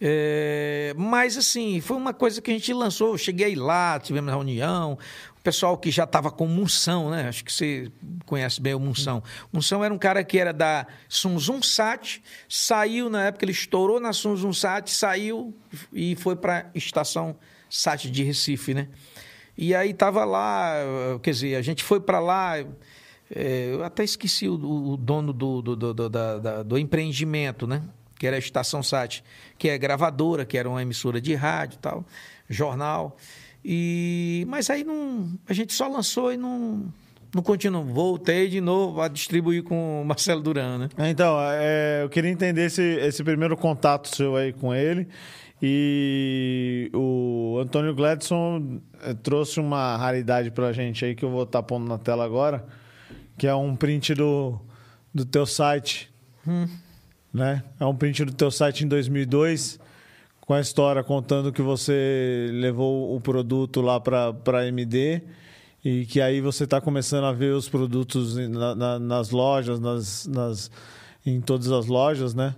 É, 0.00 0.92
mas 0.96 1.38
assim, 1.38 1.80
foi 1.80 1.96
uma 1.96 2.12
coisa 2.12 2.42
que 2.42 2.50
a 2.50 2.54
gente 2.54 2.72
lançou. 2.72 3.12
Eu 3.12 3.18
cheguei 3.18 3.54
lá, 3.54 3.98
tivemos 3.98 4.30
reunião. 4.30 4.98
O 5.38 5.42
pessoal 5.42 5.78
que 5.78 5.90
já 5.90 6.04
estava 6.04 6.30
com 6.30 6.46
Munção, 6.46 7.08
né? 7.08 7.28
Acho 7.28 7.44
que 7.44 7.52
você 7.52 7.90
conhece 8.26 8.60
bem 8.60 8.74
o 8.74 8.80
Munção. 8.80 9.22
Munção 9.52 9.82
era 9.82 9.94
um 9.94 9.98
cara 9.98 10.22
que 10.22 10.38
era 10.38 10.52
da 10.52 10.86
Sunzum 11.08 11.62
Sat, 11.62 12.22
saiu 12.48 13.08
na 13.08 13.26
época, 13.26 13.44
ele 13.44 13.52
estourou 13.52 14.00
na 14.00 14.12
Sunzum 14.12 14.52
Sat, 14.52 14.90
saiu 14.90 15.54
e 15.92 16.14
foi 16.16 16.36
para 16.36 16.68
estação 16.74 17.36
Sat 17.68 18.10
de 18.10 18.22
Recife, 18.22 18.74
né? 18.74 18.88
E 19.58 19.74
aí 19.74 19.94
tava 19.94 20.24
lá, 20.24 20.74
quer 21.22 21.30
dizer, 21.30 21.56
a 21.56 21.62
gente 21.62 21.82
foi 21.82 21.98
para 22.00 22.20
lá. 22.20 22.58
é, 23.34 23.70
eu 23.72 23.82
até 23.84 24.04
esqueci 24.04 24.48
o, 24.48 24.54
o 24.54 24.96
dono 24.96 25.32
do, 25.32 25.62
do, 25.62 25.76
do, 25.76 26.08
da- 26.10 26.38
da- 26.38 26.62
do 26.62 26.78
empreendimento, 26.78 27.66
né? 27.66 27.82
Que 28.18 28.26
era 28.26 28.36
a 28.36 28.38
Estação 28.38 28.82
Sat, 28.82 29.22
que 29.58 29.68
é 29.68 29.76
gravadora, 29.78 30.44
que 30.44 30.56
era 30.56 30.68
uma 30.68 30.80
emissora 30.82 31.20
de 31.20 31.34
rádio 31.34 31.78
tal, 31.80 32.04
jornal. 32.48 33.16
E, 33.64 34.44
mas 34.48 34.70
aí 34.70 34.84
não, 34.84 35.28
a 35.48 35.52
gente 35.52 35.72
só 35.72 35.88
lançou 35.88 36.32
e 36.32 36.36
não, 36.36 36.84
não 37.34 37.42
continuou. 37.42 37.84
Voltei 37.84 38.48
de 38.48 38.60
novo 38.60 39.00
a 39.00 39.08
distribuir 39.08 39.62
com 39.64 40.02
o 40.02 40.04
Marcelo 40.04 40.40
Duran, 40.40 40.78
né? 40.78 40.88
Então, 41.10 41.36
é, 41.40 42.02
eu 42.04 42.08
queria 42.08 42.30
entender 42.30 42.66
esse, 42.66 42.82
esse 42.82 43.24
primeiro 43.24 43.56
contato 43.56 44.14
seu 44.14 44.36
aí 44.36 44.52
com 44.52 44.74
ele. 44.74 45.08
E 45.62 46.90
o 46.94 47.58
Antônio 47.60 47.94
Gladson 47.94 48.80
eh, 49.02 49.14
trouxe 49.14 49.58
uma 49.58 49.96
raridade 49.96 50.50
pra 50.50 50.72
gente 50.72 51.04
aí 51.04 51.14
que 51.14 51.24
eu 51.24 51.30
vou 51.30 51.44
estar 51.44 51.62
pondo 51.62 51.86
na 51.88 51.98
tela 51.98 52.24
agora, 52.24 52.64
que 53.38 53.46
é 53.46 53.54
um 53.54 53.74
print 53.74 54.14
do, 54.14 54.60
do 55.14 55.24
teu 55.24 55.46
site, 55.46 56.10
né? 57.32 57.62
É 57.80 57.84
um 57.84 57.94
print 57.96 58.24
do 58.24 58.32
teu 58.32 58.50
site 58.50 58.84
em 58.84 58.88
2002 58.88 59.80
com 60.40 60.54
a 60.54 60.60
história 60.60 61.02
contando 61.02 61.52
que 61.52 61.60
você 61.62 62.48
levou 62.52 63.16
o 63.16 63.20
produto 63.20 63.80
lá 63.80 63.98
para 63.98 64.66
MD 64.68 65.22
e 65.84 66.06
que 66.06 66.20
aí 66.20 66.40
você 66.40 66.64
está 66.64 66.80
começando 66.80 67.24
a 67.24 67.32
ver 67.32 67.52
os 67.54 67.68
produtos 67.68 68.36
na- 68.36 68.74
na- 68.74 68.98
nas 68.98 69.30
lojas, 69.30 69.80
nas, 69.80 70.26
nas, 70.26 70.70
em 71.24 71.40
todas 71.40 71.70
as 71.72 71.86
lojas, 71.86 72.32
né? 72.34 72.54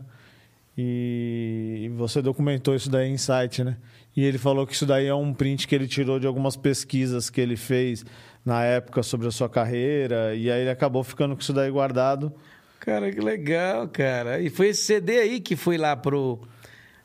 E 0.81 1.91
você 1.97 2.23
documentou 2.23 2.73
isso 2.73 2.89
daí 2.89 3.09
em 3.09 3.19
site, 3.19 3.65
né? 3.65 3.77
E 4.17 4.25
ele 4.25 4.39
falou 4.39 4.65
que 4.65 4.73
isso 4.75 4.87
daí 4.87 5.07
é 5.07 5.15
um 5.15 5.35
print 5.35 5.67
que 5.67 5.75
ele 5.75 5.89
tirou 5.89 6.21
de 6.21 6.27
algumas 6.27 6.57
pesquisas 6.57 7.29
que 7.29 7.41
ele 7.41 7.57
fez 7.57 8.05
na 8.45 8.63
época 8.63 9.03
sobre 9.03 9.27
a 9.27 9.33
sua 9.33 9.49
carreira 9.49 10.37
e 10.37 10.49
aí 10.49 10.61
ele 10.61 10.71
acabou 10.71 11.03
ficando 11.03 11.35
com 11.35 11.43
isso 11.43 11.53
daí 11.53 11.69
guardado. 11.69 12.33
Cara, 12.79 13.11
que 13.11 13.21
legal, 13.21 13.89
cara. 13.89 14.41
E 14.41 14.49
foi 14.51 14.69
esse 14.69 14.83
CD 14.83 15.19
aí 15.19 15.41
que 15.41 15.57
foi 15.57 15.77
lá 15.77 15.97
pro. 15.97 16.39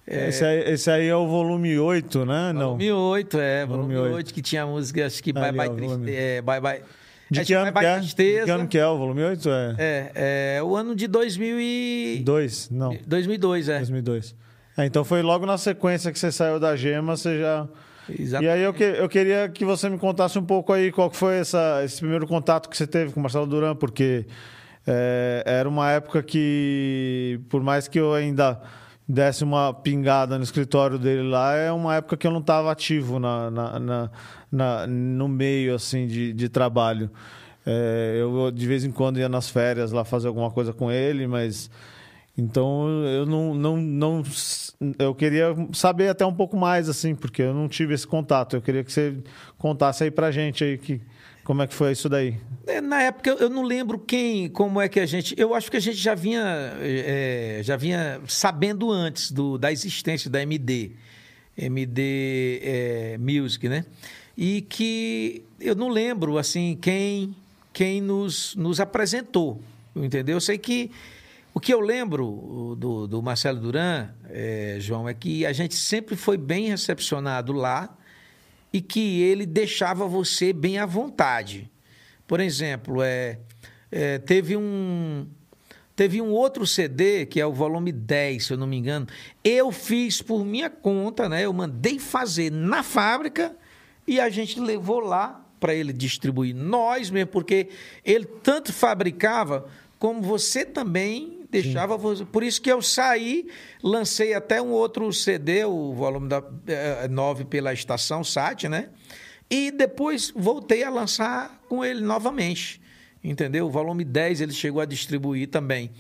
É, 0.06 0.30
Esse, 0.30 0.46
aí, 0.46 0.60
esse 0.72 0.92
aí 0.92 1.08
é 1.08 1.16
o 1.16 1.28
volume 1.28 1.80
8, 1.80 2.26
né? 2.26 2.54
Não. 2.54 2.78
Volume 2.78 2.92
8, 2.92 3.40
é. 3.40 3.66
Volume 3.66 3.96
Volume, 3.96 4.14
oito. 4.14 4.16
8, 4.18 4.34
que 4.34 4.42
tinha 4.42 4.64
a 4.64 4.68
música, 4.68 5.06
acho 5.06 5.24
que 5.24 5.34
Bye 5.34 5.46
Ali, 5.46 5.58
Bye 5.58 5.70
ó. 5.70 5.74
Tristeza. 5.74 6.12
É, 6.12 6.42
bye 6.42 6.62
Bye. 6.62 6.82
De 7.34 7.46
que 7.46 7.54
ano 7.54 7.72
que 7.74 7.86
é? 7.86 7.98
Tristeza. 8.00 8.40
De 8.40 8.46
que 8.46 8.52
ano 8.52 8.68
que 8.68 8.78
é 8.78 8.88
o 8.88 8.98
volume 8.98 9.24
8? 9.24 9.50
É. 9.50 9.76
É, 9.78 10.56
é 10.58 10.64
o 10.64 10.76
ano 10.76 10.96
de 10.96 11.08
2000 11.08 11.60
e... 11.60 12.22
2? 12.24 12.70
Não. 12.72 12.98
2002, 13.06 13.70
é. 13.70 13.78
2002. 13.78 14.36
É, 14.78 14.86
então 14.86 15.04
foi 15.04 15.22
logo 15.22 15.46
na 15.46 15.58
sequência 15.58 16.12
que 16.12 16.18
você 16.20 16.32
saiu 16.32 16.60
da 16.60 16.76
Gema, 16.76 17.16
você 17.16 17.40
já. 17.40 17.68
Exato. 18.10 18.44
E 18.44 18.50
aí 18.50 18.62
eu, 18.62 18.74
que- 18.74 18.84
eu 18.84 19.08
queria 19.08 19.48
que 19.48 19.64
você 19.64 19.88
me 19.90 19.98
contasse 19.98 20.38
um 20.38 20.44
pouco 20.44 20.74
aí 20.74 20.92
qual 20.92 21.10
que 21.10 21.16
foi 21.16 21.36
essa, 21.36 21.82
esse 21.84 22.00
primeiro 22.00 22.26
contato 22.28 22.68
que 22.70 22.76
você 22.76 22.86
teve 22.88 23.12
com 23.14 23.20
o 23.20 23.24
Marcelo 23.24 23.46
Duran, 23.48 23.76
porque 23.76 24.26
é, 24.86 25.44
era 25.46 25.70
uma 25.70 25.90
época 25.92 26.22
que, 26.24 27.40
por 27.50 27.62
mais 27.64 27.88
que 27.88 28.00
eu 28.00 28.14
ainda 28.14 28.60
desse 29.08 29.44
uma 29.44 29.74
pingada 29.74 30.38
no 30.38 30.44
escritório 30.44 30.98
dele 30.98 31.24
lá, 31.28 31.54
é 31.56 31.72
uma 31.72 31.96
época 31.96 32.16
que 32.18 32.26
eu 32.26 32.32
não 32.32 32.40
estava 32.40 32.72
ativo 32.72 33.20
na, 33.20 33.52
na- 33.52 33.80
na- 33.80 34.12
na- 34.52 34.88
no 34.88 35.28
meio 35.28 35.76
assim 35.76 36.08
de, 36.08 36.32
de 36.34 36.50
trabalho. 36.50 37.10
É, 37.66 38.18
eu 38.20 38.52
de 38.52 38.68
vez 38.68 38.84
em 38.84 38.92
quando 38.92 39.20
ia 39.20 39.30
nas 39.30 39.50
férias 39.50 39.92
lá 39.92 40.04
fazer 40.04 40.28
alguma 40.28 40.52
coisa 40.52 40.74
com 40.74 40.92
ele, 40.92 41.28
mas 41.28 41.70
então 42.38 42.88
eu 43.06 43.26
não, 43.26 43.54
não, 43.54 43.78
não, 43.78 44.24
eu 44.98 45.14
queria 45.14 45.56
saber 45.72 46.10
até 46.10 46.26
um 46.26 46.34
pouco 46.34 46.58
mais, 46.58 46.90
assim, 46.90 47.14
porque 47.14 47.44
eu 47.44 47.54
não 47.54 47.68
tive 47.70 47.94
esse 47.94 48.08
contato. 48.08 48.56
Eu 48.56 48.62
queria 48.62 48.84
que 48.84 48.92
você 48.92 49.16
contasse 49.58 50.04
aí 50.04 50.12
pra 50.12 50.32
gente 50.32 50.64
aí 50.64 50.78
que, 50.78 51.00
como 51.44 51.62
é 51.62 51.68
que 51.68 51.74
foi 51.74 51.92
isso 51.92 52.08
daí. 52.08 52.38
É, 52.66 52.80
na 52.80 53.02
época 53.02 53.32
eu 53.32 53.50
não 53.50 53.64
lembro 53.64 54.00
quem, 54.00 54.50
como 54.50 54.80
é 54.80 54.88
que 54.88 55.00
a 55.00 55.06
gente. 55.06 55.36
Eu 55.38 55.54
acho 55.54 55.70
que 55.70 55.78
a 55.78 55.80
gente 55.80 55.98
já 55.98 56.16
vinha, 56.16 56.44
é, 56.80 57.60
já 57.64 57.76
vinha 57.76 58.22
sabendo 58.28 58.92
antes 58.92 59.32
do, 59.32 59.58
da 59.58 59.72
existência 59.72 60.30
da 60.30 60.42
MD, 60.42 60.92
MD 61.58 62.60
é, 62.64 63.18
Music, 63.18 63.68
né? 63.68 63.86
E 64.38 64.62
que 64.62 65.44
eu 65.60 65.76
não 65.76 65.90
lembro 65.90 66.38
assim 66.38 66.78
quem 66.82 67.36
quem 67.74 68.00
nos, 68.00 68.56
nos 68.56 68.80
apresentou, 68.80 69.62
entendeu? 69.96 70.38
Eu 70.38 70.42
sei 70.42 70.58
que 70.58 70.92
o 71.54 71.60
que 71.60 71.74
eu 71.74 71.80
lembro 71.80 72.76
do, 72.80 73.08
do 73.08 73.22
Marcelo 73.22 73.60
Duran, 73.60 74.10
é, 74.30 74.78
João, 74.80 75.10
é 75.10 75.14
que 75.14 75.46
a 75.46 75.52
gente 75.52 75.76
sempre 75.76 76.16
foi 76.16 76.38
bem 76.38 76.70
recepcionado 76.70 77.52
lá 77.52 77.96
e 78.74 78.82
que 78.82 79.22
ele 79.22 79.46
deixava 79.46 80.08
você 80.08 80.52
bem 80.52 80.80
à 80.80 80.86
vontade. 80.86 81.72
Por 82.28 82.40
exemplo, 82.40 83.04
é, 83.04 83.38
é, 83.92 84.18
teve 84.18 84.58
um. 84.58 85.28
Teve 85.96 86.20
um 86.20 86.32
outro 86.32 86.66
CD, 86.66 87.28
que 87.28 87.40
é 87.40 87.46
o 87.46 87.54
volume 87.54 87.92
10, 87.92 88.48
se 88.48 88.54
eu 88.54 88.58
não 88.58 88.66
me 88.66 88.76
engano. 88.76 89.06
Eu 89.44 89.72
fiz 89.72 90.24
por 90.24 90.44
minha 90.44 90.68
conta, 90.68 91.30
né? 91.30 91.46
Eu 91.46 91.54
mandei 91.54 92.00
fazer 92.00 92.52
na 92.52 92.82
fábrica 92.82 93.56
e 94.08 94.20
a 94.20 94.28
gente 94.28 94.60
levou 94.60 95.00
lá 95.00 95.46
para 95.60 95.76
ele 95.76 95.94
distribuir. 95.94 96.56
Nós 96.56 97.12
mesmo, 97.12 97.30
porque 97.30 97.70
ele 98.04 98.26
tanto 98.26 98.74
fabricava 98.74 99.70
como 100.00 100.20
você 100.20 100.66
também 100.66 101.43
deixava 101.62 101.96
você. 101.98 102.26
Por 102.26 102.44
isso 102.44 102.62
que 102.62 102.72
eu 102.72 102.82
saí, 102.82 103.48
lancei 103.82 104.34
até 104.34 104.62
um 104.62 104.72
outro 104.72 105.12
CD, 105.14 105.64
o 105.66 105.94
volume 105.94 106.28
da 106.28 106.44
é, 106.68 107.08
9 107.08 107.46
pela 107.46 107.72
estação 107.72 108.24
SAT, 108.24 108.66
né? 108.66 108.90
E 109.50 109.72
depois 109.72 110.32
voltei 110.36 110.84
a 110.84 110.90
lançar 110.90 111.62
com 111.70 111.86
ele 111.86 112.02
novamente. 112.02 112.82
Entendeu? 113.24 113.68
O 113.68 113.70
volume 113.70 114.04
10 114.04 114.42
ele 114.42 114.52
chegou 114.52 114.82
a 114.82 114.86
distribuir 114.86 115.48
também. 115.48 115.92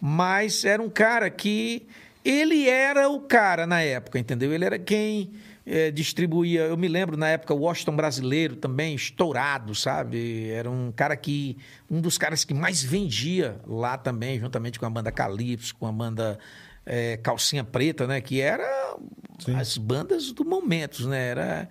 Mas 0.00 0.64
era 0.64 0.82
um 0.82 0.90
cara 0.90 1.30
que. 1.30 1.86
Ele 2.24 2.68
era 2.68 3.08
o 3.08 3.20
cara 3.20 3.68
na 3.68 3.80
época, 3.80 4.18
entendeu? 4.18 4.52
Ele 4.52 4.64
era 4.64 4.80
quem 4.80 5.30
é, 5.66 5.90
distribuía. 5.90 6.62
Eu 6.62 6.76
me 6.76 6.86
lembro 6.86 7.16
na 7.16 7.28
época 7.28 7.52
o 7.52 7.58
Washington 7.58 7.96
brasileiro 7.96 8.54
também 8.54 8.94
estourado, 8.94 9.74
sabe? 9.74 10.48
Era 10.50 10.70
um 10.70 10.92
cara 10.92 11.16
que 11.16 11.58
um 11.90 12.00
dos 12.00 12.16
caras 12.16 12.44
que 12.44 12.54
mais 12.54 12.82
vendia 12.82 13.60
lá 13.66 13.98
também, 13.98 14.38
juntamente 14.38 14.78
com 14.78 14.86
a 14.86 14.90
banda 14.90 15.10
Calypso, 15.10 15.74
com 15.74 15.86
a 15.86 15.92
banda 15.92 16.38
é, 16.84 17.16
Calcinha 17.16 17.64
Preta, 17.64 18.06
né? 18.06 18.20
Que 18.20 18.40
era 18.40 18.96
Sim. 19.40 19.56
as 19.56 19.76
bandas 19.76 20.30
do 20.30 20.44
momento, 20.44 21.08
né? 21.08 21.28
Era 21.28 21.68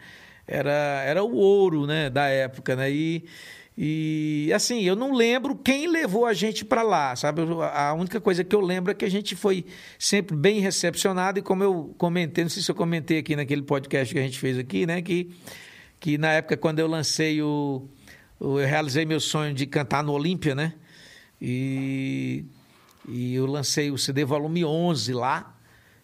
era 0.47 1.03
era 1.03 1.23
o 1.23 1.33
ouro, 1.33 1.87
né? 1.87 2.09
Da 2.09 2.27
época, 2.27 2.75
né? 2.75 2.91
E 2.91 3.25
e 3.77 4.51
assim, 4.55 4.83
eu 4.83 4.95
não 4.95 5.13
lembro 5.13 5.53
quem 5.53 5.87
levou 5.87 6.25
a 6.25 6.33
gente 6.33 6.63
para 6.63 6.81
lá, 6.81 7.13
sabe? 7.15 7.41
A 7.73 7.93
única 7.93 8.21
coisa 8.21 8.41
que 8.41 8.55
eu 8.55 8.61
lembro 8.61 8.91
é 8.91 8.95
que 8.95 9.03
a 9.03 9.09
gente 9.09 9.35
foi 9.35 9.65
sempre 9.99 10.33
bem 10.35 10.61
recepcionado 10.61 11.39
e 11.39 11.41
como 11.41 11.61
eu 11.61 11.93
comentei, 11.97 12.45
não 12.45 12.49
sei 12.49 12.63
se 12.63 12.71
eu 12.71 12.75
comentei 12.75 13.17
aqui 13.17 13.35
naquele 13.35 13.61
podcast 13.61 14.13
que 14.13 14.19
a 14.19 14.23
gente 14.23 14.39
fez 14.39 14.57
aqui, 14.57 14.85
né, 14.85 15.01
que 15.01 15.29
que 15.99 16.17
na 16.17 16.31
época 16.31 16.55
quando 16.55 16.79
eu 16.79 16.87
lancei 16.87 17.41
o, 17.41 17.87
o 18.39 18.59
eu 18.59 18.67
realizei 18.67 19.05
meu 19.05 19.19
sonho 19.19 19.53
de 19.53 19.65
cantar 19.65 20.03
no 20.03 20.13
Olímpia, 20.13 20.55
né? 20.55 20.73
E 21.41 22.45
e 23.07 23.35
eu 23.35 23.45
lancei 23.45 23.91
o 23.91 23.97
CD 23.97 24.23
volume 24.23 24.63
11 24.63 25.13
lá 25.13 25.55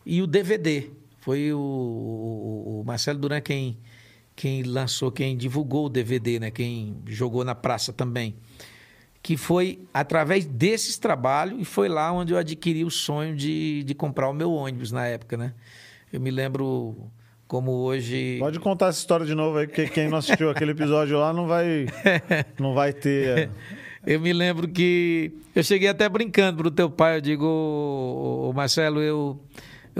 e 0.05 0.21
o 0.21 0.27
DVD. 0.27 0.89
Foi 1.19 1.53
o, 1.53 1.57
o, 1.57 2.81
o 2.81 2.83
Marcelo 2.85 3.19
Duran 3.19 3.41
quem 3.41 3.77
quem 4.35 4.63
lançou, 4.63 5.11
quem 5.11 5.35
divulgou 5.37 5.85
o 5.85 5.89
DVD, 5.89 6.39
né? 6.39 6.51
Quem 6.51 6.97
jogou 7.07 7.43
na 7.43 7.55
praça 7.55 7.93
também. 7.93 8.35
Que 9.21 9.37
foi 9.37 9.79
através 9.93 10.45
desses 10.45 10.97
trabalhos 10.97 11.61
e 11.61 11.65
foi 11.65 11.87
lá 11.87 12.11
onde 12.11 12.33
eu 12.33 12.37
adquiri 12.37 12.83
o 12.83 12.89
sonho 12.89 13.35
de, 13.35 13.83
de 13.83 13.93
comprar 13.93 14.29
o 14.29 14.33
meu 14.33 14.51
ônibus 14.51 14.91
na 14.91 15.05
época, 15.05 15.37
né? 15.37 15.53
Eu 16.11 16.19
me 16.19 16.31
lembro 16.31 16.95
como 17.47 17.71
hoje. 17.71 18.37
Pode 18.39 18.59
contar 18.59 18.87
essa 18.87 18.99
história 18.99 19.25
de 19.25 19.35
novo 19.35 19.57
aí, 19.57 19.67
porque 19.67 19.87
quem 19.87 20.07
não 20.07 20.17
assistiu 20.17 20.49
aquele 20.49 20.71
episódio 20.71 21.19
lá 21.19 21.33
não 21.33 21.47
vai, 21.47 21.85
não 22.57 22.73
vai 22.73 22.93
ter. 22.93 23.49
Eu 24.07 24.19
me 24.19 24.33
lembro 24.33 24.67
que 24.67 25.31
eu 25.53 25.61
cheguei 25.61 25.89
até 25.89 26.09
brincando 26.09 26.57
pro 26.57 26.71
teu 26.71 26.89
pai, 26.89 27.17
eu 27.17 27.21
digo, 27.21 28.51
Marcelo, 28.55 29.01
eu, 29.01 29.39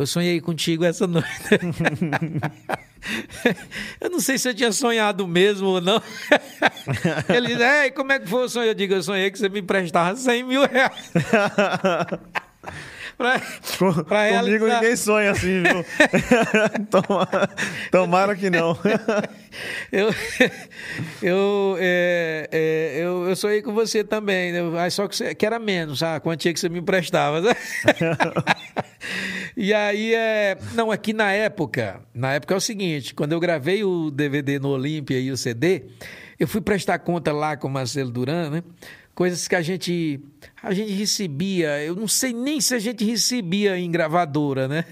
eu 0.02 0.08
sonhei 0.08 0.42
contigo 0.42 0.84
essa 0.84 1.08
noite. 1.08 1.30
eu 4.00 4.10
não 4.10 4.20
sei 4.20 4.38
se 4.38 4.50
eu 4.50 4.54
tinha 4.54 4.72
sonhado 4.72 5.28
mesmo 5.28 5.68
ou 5.68 5.82
não. 5.82 6.02
Ele 7.30 7.50
diz, 7.50 7.60
Ei, 7.60 7.92
como 7.92 8.12
é 8.12 8.20
que 8.20 8.28
foi 8.28 8.46
o 8.46 8.50
sonho? 8.50 8.68
Eu 8.68 8.74
digo, 8.74 8.94
eu 8.94 9.04
sonhei 9.04 9.32
que 9.32 9.40
você 9.40 9.50
me 9.50 9.60
emprestava 9.60 10.16
100 10.16 10.44
mil 10.44 10.68
reais. 10.68 11.12
pra, 13.18 13.42
pra 14.08 14.40
Comigo 14.40 14.68
ninguém 14.68 14.96
sonha 14.96 15.32
assim, 15.32 15.62
viu? 15.62 15.86
Tomara 17.92 18.36
que 18.36 18.50
não. 18.50 18.78
eu, 19.92 20.10
eu, 21.22 21.78
é, 21.80 22.50
é, 22.52 22.94
eu, 22.98 23.30
eu 23.30 23.36
sonhei 23.36 23.62
com 23.62 23.74
você 23.74 24.04
também, 24.04 24.52
né? 24.52 24.90
só 24.90 25.08
que, 25.08 25.16
você, 25.16 25.36
que 25.36 25.46
era 25.46 25.60
menos 25.60 26.02
a 26.02 26.20
quantia 26.20 26.52
que 26.54 26.60
você 26.60 26.70
me 26.70 26.80
emprestava. 26.80 27.42
E 29.56 29.74
aí, 29.74 30.14
é, 30.14 30.58
não, 30.74 30.92
aqui 30.92 31.14
na 31.14 31.32
época, 31.32 32.02
na 32.14 32.34
época 32.34 32.54
é 32.54 32.58
o 32.58 32.62
seguinte, 32.62 33.14
quando 33.14 33.34
eu 33.34 33.40
gravei 33.40 33.84
o 33.84 34.10
DVD 34.10 34.60
no 34.60 34.70
Olímpia 34.70 35.20
e 35.20 35.32
o 35.32 35.38
CD, 35.38 35.84
eu 36.40 36.48
fui 36.48 36.62
prestar 36.62 37.00
conta 37.00 37.32
lá 37.32 37.56
com 37.58 37.68
o 37.68 37.72
Marcelo 37.72 38.12
Duran, 38.12 38.50
né? 38.50 38.64
coisas 39.14 39.48
que 39.48 39.56
a 39.56 39.62
gente 39.62 40.20
a 40.64 40.74
gente 40.74 40.92
recebia, 40.94 41.84
eu 41.84 41.96
não 41.96 42.08
sei 42.08 42.34
nem 42.34 42.62
se 42.62 42.74
a 42.74 42.80
gente 42.80 43.04
recebia 43.04 43.78
em 43.78 43.92
gravadora, 43.92 44.68
né? 44.68 44.86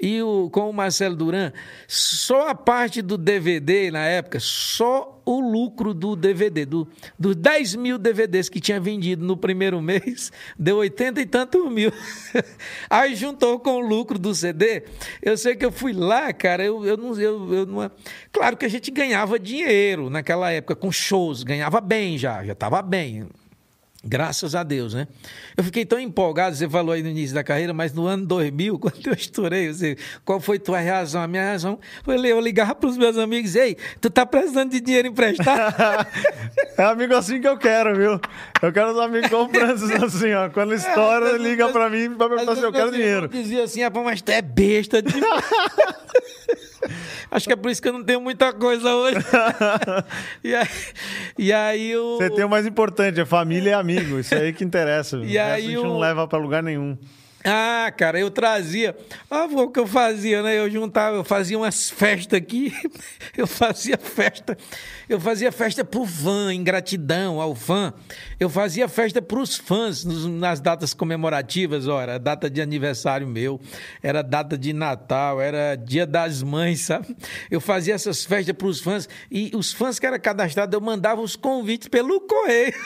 E 0.00 0.22
o, 0.22 0.48
com 0.50 0.70
o 0.70 0.72
Marcelo 0.72 1.16
Duran, 1.16 1.52
só 1.86 2.48
a 2.48 2.54
parte 2.54 3.02
do 3.02 3.18
DVD 3.18 3.90
na 3.90 4.06
época, 4.06 4.38
só 4.40 5.19
o 5.38 5.52
lucro 5.52 5.92
do 5.94 6.16
DVD, 6.16 6.64
do, 6.64 6.88
dos 7.18 7.36
10 7.36 7.76
mil 7.76 7.98
DVDs 7.98 8.48
que 8.48 8.60
tinha 8.60 8.80
vendido 8.80 9.24
no 9.24 9.36
primeiro 9.36 9.80
mês, 9.80 10.32
deu 10.58 10.76
80 10.76 11.20
e 11.20 11.26
tantos 11.26 11.70
mil. 11.70 11.92
Aí 12.88 13.14
juntou 13.14 13.58
com 13.58 13.76
o 13.76 13.80
lucro 13.80 14.18
do 14.18 14.34
CD. 14.34 14.84
Eu 15.22 15.36
sei 15.36 15.56
que 15.56 15.64
eu 15.64 15.72
fui 15.72 15.92
lá, 15.92 16.32
cara, 16.32 16.64
eu, 16.64 16.84
eu, 16.84 16.96
não, 16.96 17.18
eu, 17.20 17.54
eu 17.54 17.66
não. 17.66 17.90
Claro 18.32 18.56
que 18.56 18.64
a 18.64 18.70
gente 18.70 18.90
ganhava 18.90 19.38
dinheiro 19.38 20.10
naquela 20.10 20.50
época, 20.50 20.76
com 20.76 20.90
shows, 20.90 21.42
ganhava 21.42 21.80
bem 21.80 22.18
já, 22.18 22.44
já 22.44 22.52
estava 22.52 22.82
bem. 22.82 23.26
Graças 24.02 24.54
a 24.54 24.62
Deus, 24.62 24.94
né? 24.94 25.06
Eu 25.54 25.62
fiquei 25.62 25.84
tão 25.84 26.00
empolgado, 26.00 26.56
você 26.56 26.66
falou 26.66 26.94
aí 26.94 27.02
no 27.02 27.10
início 27.10 27.34
da 27.34 27.44
carreira, 27.44 27.74
mas 27.74 27.92
no 27.92 28.06
ano 28.06 28.24
2000, 28.24 28.78
quando 28.80 29.06
eu 29.06 29.12
estourei, 29.12 29.70
você, 29.70 29.96
qual 30.24 30.40
foi 30.40 30.58
tua 30.58 30.78
reação? 30.78 31.22
A 31.22 31.28
minha 31.28 31.42
reação 31.42 31.78
foi 32.02 32.16
eu 32.30 32.40
ligar 32.40 32.74
para 32.76 32.88
os 32.88 32.96
meus 32.96 33.18
amigos, 33.18 33.54
ei, 33.54 33.76
tu 34.00 34.08
tá 34.08 34.24
precisando 34.24 34.70
de 34.70 34.80
dinheiro 34.80 35.08
emprestado? 35.08 36.06
é 36.78 36.82
amigo 36.82 37.14
assim 37.14 37.42
que 37.42 37.48
eu 37.48 37.58
quero, 37.58 37.94
viu? 37.94 38.20
Eu 38.62 38.72
quero 38.72 38.92
os 38.92 38.98
amigos 38.98 39.28
comprando 39.28 39.72
assim, 40.04 40.32
ó. 40.32 40.48
Quando 40.48 40.72
estoura, 40.74 41.32
é, 41.32 41.38
liga 41.38 41.68
para 41.68 41.90
mim 41.90 42.14
para 42.14 42.28
perguntar 42.30 42.56
se 42.56 42.62
eu 42.62 42.72
quero 42.72 42.90
dinheiro. 42.90 43.26
Eu 43.26 43.28
dizia 43.28 43.64
assim, 43.64 43.82
ah, 43.82 43.90
mas 43.90 44.22
tu 44.22 44.30
é 44.30 44.40
besta. 44.40 45.02
De... 45.02 45.12
Acho 47.30 47.46
que 47.46 47.52
é 47.52 47.56
por 47.56 47.70
isso 47.70 47.80
que 47.80 47.88
eu 47.88 47.92
não 47.92 48.04
tenho 48.04 48.20
muita 48.20 48.52
coisa 48.52 48.94
hoje. 48.94 49.18
e 50.42 50.54
aí, 50.54 50.68
e 51.38 51.52
aí 51.52 51.96
o... 51.96 52.16
Você 52.16 52.30
tem 52.30 52.44
o 52.44 52.48
mais 52.48 52.66
importante, 52.66 53.20
é 53.20 53.24
família 53.24 53.70
e 53.70 53.72
amigo. 53.74 54.18
Isso 54.18 54.34
aí 54.34 54.52
que 54.52 54.64
interessa. 54.64 55.18
E 55.30 55.38
aí 55.38 55.64
a 55.64 55.68
gente 55.68 55.78
o... 55.78 55.84
não 55.84 55.98
leva 55.98 56.26
para 56.26 56.38
lugar 56.38 56.62
nenhum. 56.62 56.96
Ah, 57.44 57.90
cara, 57.96 58.20
eu 58.20 58.30
trazia. 58.30 58.94
Ah, 59.30 59.44
o 59.44 59.70
que 59.70 59.80
eu 59.80 59.86
fazia, 59.86 60.42
né? 60.42 60.58
Eu 60.58 60.70
juntava, 60.70 61.16
eu 61.16 61.24
fazia 61.24 61.56
umas 61.56 61.88
festas 61.88 62.36
aqui. 62.36 62.74
Eu 63.36 63.46
fazia 63.46 63.96
festa. 63.96 64.58
Eu 65.10 65.18
fazia 65.18 65.50
festa 65.50 65.84
pro 65.84 66.06
fã, 66.06 66.54
em 66.54 66.62
gratidão 66.62 67.40
ao 67.40 67.52
fã. 67.52 67.92
Eu 68.38 68.48
fazia 68.48 68.86
festa 68.86 69.20
pros 69.20 69.56
fãs 69.56 70.04
nas 70.04 70.60
datas 70.60 70.94
comemorativas, 70.94 71.88
ora, 71.88 72.16
data 72.16 72.48
de 72.48 72.62
aniversário 72.62 73.26
meu, 73.26 73.60
era 74.00 74.22
data 74.22 74.56
de 74.56 74.72
Natal, 74.72 75.40
era 75.40 75.74
dia 75.74 76.06
das 76.06 76.44
mães, 76.44 76.82
sabe? 76.82 77.16
Eu 77.50 77.60
fazia 77.60 77.92
essas 77.92 78.24
festas 78.24 78.54
pros 78.54 78.78
fãs 78.78 79.08
e 79.28 79.50
os 79.52 79.72
fãs 79.72 79.98
que 79.98 80.06
eram 80.06 80.20
cadastrados, 80.20 80.72
eu 80.72 80.80
mandava 80.80 81.20
os 81.20 81.34
convites 81.34 81.88
pelo 81.88 82.20
correio. 82.20 82.72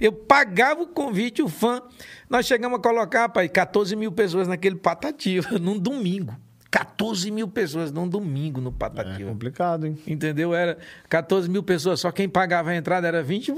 Eu 0.00 0.12
pagava 0.12 0.82
o 0.82 0.86
convite, 0.86 1.42
o 1.42 1.48
fã 1.48 1.80
nós 2.28 2.46
chegamos 2.46 2.78
a 2.78 2.82
colocar, 2.82 3.28
pai, 3.28 3.48
14 3.48 3.94
mil 3.96 4.12
pessoas 4.12 4.46
naquele 4.46 4.76
patativa, 4.76 5.58
num 5.58 5.78
domingo. 5.78 6.36
14 6.76 7.30
mil 7.30 7.48
pessoas 7.48 7.90
num 7.90 8.06
domingo 8.06 8.60
no 8.60 8.70
Patativa. 8.70 9.30
É 9.30 9.32
complicado, 9.32 9.86
hein? 9.86 9.98
Entendeu? 10.06 10.54
Era 10.54 10.76
14 11.08 11.48
mil 11.48 11.62
pessoas, 11.62 12.00
só 12.00 12.12
quem 12.12 12.28
pagava 12.28 12.68
a 12.68 12.76
entrada 12.76 13.08
era 13.08 13.24
20%. 13.24 13.54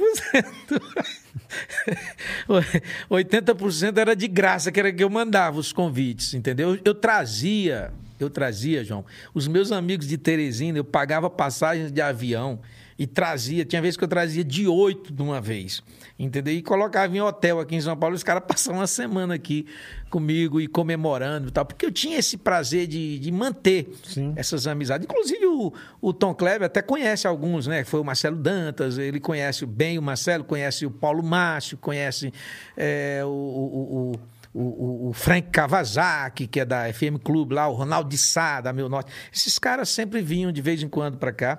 80% 3.11 3.99
era 3.99 4.15
de 4.15 4.29
graça, 4.29 4.71
que 4.71 4.79
era 4.79 4.93
que 4.93 5.03
eu 5.03 5.11
mandava 5.11 5.59
os 5.59 5.73
convites, 5.73 6.33
entendeu? 6.33 6.77
Eu, 6.77 6.81
eu 6.85 6.95
trazia, 6.95 7.93
eu 8.21 8.31
trazia, 8.31 8.85
João, 8.85 9.05
os 9.35 9.49
meus 9.49 9.73
amigos 9.73 10.07
de 10.07 10.17
Teresina, 10.17 10.79
eu 10.79 10.85
pagava 10.85 11.29
passagens 11.29 11.91
de 11.91 12.01
avião 12.01 12.61
e 12.97 13.05
trazia, 13.05 13.65
tinha 13.65 13.83
vezes 13.83 13.97
que 13.97 14.05
eu 14.05 14.09
trazia 14.09 14.45
de 14.45 14.69
oito 14.69 15.13
de 15.13 15.23
uma 15.23 15.41
vez, 15.41 15.83
entendeu? 16.19 16.53
E 16.53 16.63
colocava 16.63 17.17
em 17.17 17.21
hotel 17.21 17.61
aqui 17.61 17.77
em 17.77 17.81
São 17.81 17.97
Paulo, 17.97 18.17
os 18.17 18.25
caras 18.25 18.43
passavam 18.47 18.81
uma 18.81 18.87
semana 18.87 19.35
aqui 19.35 19.67
comigo 20.11 20.61
e 20.61 20.67
comemorando 20.67 21.49
e 21.49 21.51
tal, 21.51 21.65
porque 21.65 21.87
eu 21.87 21.93
tinha 21.93 22.19
esse 22.19 22.37
prazer 22.37 22.87
de, 22.87 23.19
de 23.19 23.31
manter 23.31 23.89
Sim. 24.03 24.33
essas 24.37 24.67
amizades. 24.67 25.05
Inclusive 25.05 25.47
o, 25.47 25.73
o 26.01 26.13
Tom 26.13 26.35
Kleber 26.35 26.67
até 26.67 26.83
conhece 26.83 27.27
alguns, 27.27 27.67
né? 27.67 27.85
Foi 27.85 28.01
o 28.01 28.05
Marcelo 28.05 28.37
Dantas, 28.37 28.99
ele 28.99 29.21
conhece 29.21 29.65
bem 29.65 29.99
o 29.99 30.03
Marcelo, 30.03 30.43
conhece 30.43 30.85
o 30.85 30.91
Paulo 30.91 31.23
Márcio, 31.23 31.79
conhece 31.79 32.33
é, 32.77 33.21
o, 33.25 33.29
o, 33.29 34.13
o, 34.55 34.61
o, 34.61 35.09
o 35.11 35.13
Frank 35.13 35.51
Kawasaki, 35.51 36.47
que 36.47 36.61
é 36.61 36.65
da 36.65 36.93
FM 36.93 37.23
Clube 37.23 37.55
lá, 37.55 37.69
o 37.69 37.75
Ronaldo 37.75 38.09
de 38.09 38.19
Sá, 38.19 38.61
da 38.61 38.73
Meu 38.73 38.89
Norte. 38.89 39.13
Esses 39.33 39.59
caras 39.59 39.89
sempre 39.89 40.21
vinham 40.21 40.51
de 40.51 40.61
vez 40.61 40.83
em 40.83 40.89
quando 40.89 41.17
para 41.17 41.33
cá 41.33 41.59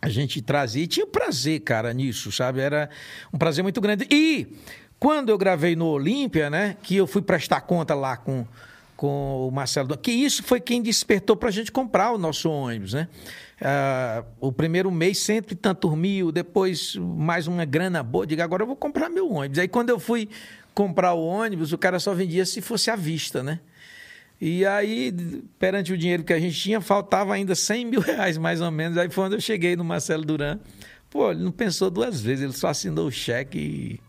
a 0.00 0.08
gente 0.08 0.40
trazia 0.42 0.84
e 0.84 0.86
tinha 0.86 1.06
prazer, 1.06 1.60
cara, 1.60 1.92
nisso, 1.92 2.30
sabe? 2.30 2.60
Era 2.60 2.88
um 3.32 3.38
prazer 3.38 3.62
muito 3.62 3.80
grande. 3.80 4.06
E 4.10 4.46
quando 4.98 5.30
eu 5.30 5.38
gravei 5.38 5.74
no 5.74 5.86
Olímpia, 5.86 6.50
né, 6.50 6.76
que 6.82 6.96
eu 6.96 7.06
fui 7.06 7.22
prestar 7.22 7.62
conta 7.62 7.94
lá 7.94 8.16
com, 8.16 8.46
com 8.96 9.48
o 9.48 9.50
Marcelo, 9.50 9.96
que 9.96 10.12
isso 10.12 10.42
foi 10.42 10.60
quem 10.60 10.82
despertou 10.82 11.36
para 11.36 11.48
a 11.48 11.52
gente 11.52 11.72
comprar 11.72 12.12
o 12.12 12.18
nosso 12.18 12.50
ônibus, 12.50 12.92
né? 12.92 13.08
Ah, 13.60 14.22
o 14.38 14.52
primeiro 14.52 14.90
mês 14.90 15.18
cento 15.18 15.52
e 15.52 15.54
tantos 15.54 15.96
mil, 15.96 16.30
depois 16.30 16.94
mais 16.96 17.46
uma 17.46 17.64
grana 17.64 18.02
boa, 18.02 18.26
digo, 18.26 18.42
agora 18.42 18.62
eu 18.62 18.66
vou 18.66 18.76
comprar 18.76 19.08
meu 19.08 19.32
ônibus. 19.32 19.58
Aí 19.58 19.66
quando 19.66 19.88
eu 19.88 19.98
fui 19.98 20.28
comprar 20.74 21.14
o 21.14 21.24
ônibus, 21.24 21.72
o 21.72 21.78
cara 21.78 21.98
só 21.98 22.12
vendia 22.12 22.44
se 22.44 22.60
fosse 22.60 22.90
à 22.90 22.96
vista, 22.96 23.42
né? 23.42 23.60
E 24.40 24.66
aí, 24.66 25.12
perante 25.58 25.92
o 25.92 25.98
dinheiro 25.98 26.22
que 26.22 26.32
a 26.32 26.38
gente 26.38 26.58
tinha, 26.58 26.80
faltava 26.80 27.34
ainda 27.34 27.54
100 27.54 27.84
mil 27.86 28.00
reais, 28.02 28.36
mais 28.36 28.60
ou 28.60 28.70
menos. 28.70 28.98
Aí 28.98 29.08
foi 29.08 29.24
quando 29.24 29.32
eu 29.34 29.40
cheguei 29.40 29.76
no 29.76 29.84
Marcelo 29.84 30.24
Duran. 30.24 30.58
Pô, 31.08 31.30
ele 31.30 31.42
não 31.42 31.52
pensou 31.52 31.90
duas 31.90 32.20
vezes, 32.20 32.44
ele 32.44 32.52
só 32.52 32.68
assinou 32.68 33.06
o 33.06 33.12
cheque 33.12 33.58
e 33.58 34.00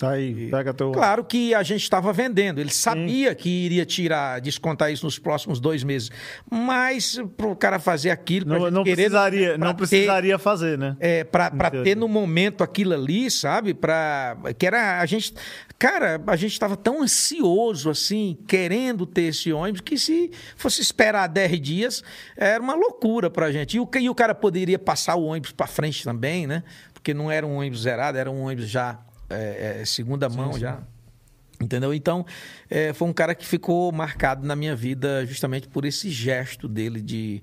Tá 0.00 0.12
aí, 0.12 0.48
pega 0.50 0.72
teu. 0.72 0.92
Claro 0.92 1.22
que 1.22 1.54
a 1.54 1.62
gente 1.62 1.82
estava 1.82 2.10
vendendo, 2.10 2.58
ele 2.58 2.72
sabia 2.72 3.32
Sim. 3.32 3.36
que 3.36 3.50
iria 3.50 3.84
tirar, 3.84 4.40
descontar 4.40 4.90
isso 4.90 5.04
nos 5.04 5.18
próximos 5.18 5.60
dois 5.60 5.84
meses. 5.84 6.10
Mas 6.50 7.20
para 7.36 7.46
o 7.46 7.54
cara 7.54 7.78
fazer 7.78 8.08
aquilo. 8.08 8.48
Não, 8.48 8.70
não 8.70 8.82
querer, 8.82 8.96
precisaria, 8.96 9.58
não 9.58 9.74
precisaria 9.74 10.38
fazer, 10.38 10.78
né? 10.78 10.96
É, 10.98 11.22
para 11.22 11.70
ter 11.70 11.94
no 11.94 12.08
momento 12.08 12.64
aquilo 12.64 12.94
ali, 12.94 13.30
sabe? 13.30 13.74
Para 13.74 14.38
que 14.58 14.64
era 14.66 15.02
a 15.02 15.04
gente. 15.04 15.34
Cara, 15.80 16.22
a 16.26 16.36
gente 16.36 16.52
estava 16.52 16.76
tão 16.76 17.02
ansioso 17.02 17.88
assim, 17.88 18.36
querendo 18.46 19.06
ter 19.06 19.22
esse 19.22 19.50
ônibus, 19.50 19.80
que 19.80 19.96
se 19.98 20.30
fosse 20.54 20.82
esperar 20.82 21.26
10 21.26 21.58
dias, 21.58 22.04
era 22.36 22.62
uma 22.62 22.74
loucura 22.74 23.30
para 23.30 23.46
a 23.46 23.50
gente. 23.50 23.78
E 23.78 23.80
o, 23.80 23.88
e 23.98 24.10
o 24.10 24.14
cara 24.14 24.34
poderia 24.34 24.78
passar 24.78 25.14
o 25.14 25.24
ônibus 25.24 25.52
para 25.52 25.66
frente 25.66 26.04
também, 26.04 26.46
né? 26.46 26.62
Porque 26.92 27.14
não 27.14 27.30
era 27.30 27.46
um 27.46 27.56
ônibus 27.56 27.80
zerado, 27.80 28.18
era 28.18 28.30
um 28.30 28.42
ônibus 28.42 28.68
já 28.68 29.00
é, 29.30 29.78
é, 29.80 29.84
segunda 29.86 30.28
mão 30.28 30.52
sim, 30.52 30.60
já. 30.60 30.82
Entendeu? 31.58 31.94
Então, 31.94 32.26
é, 32.68 32.92
foi 32.92 33.08
um 33.08 33.12
cara 33.14 33.34
que 33.34 33.46
ficou 33.46 33.90
marcado 33.90 34.46
na 34.46 34.54
minha 34.54 34.76
vida 34.76 35.24
justamente 35.24 35.66
por 35.66 35.86
esse 35.86 36.10
gesto 36.10 36.68
dele 36.68 37.00
de. 37.00 37.42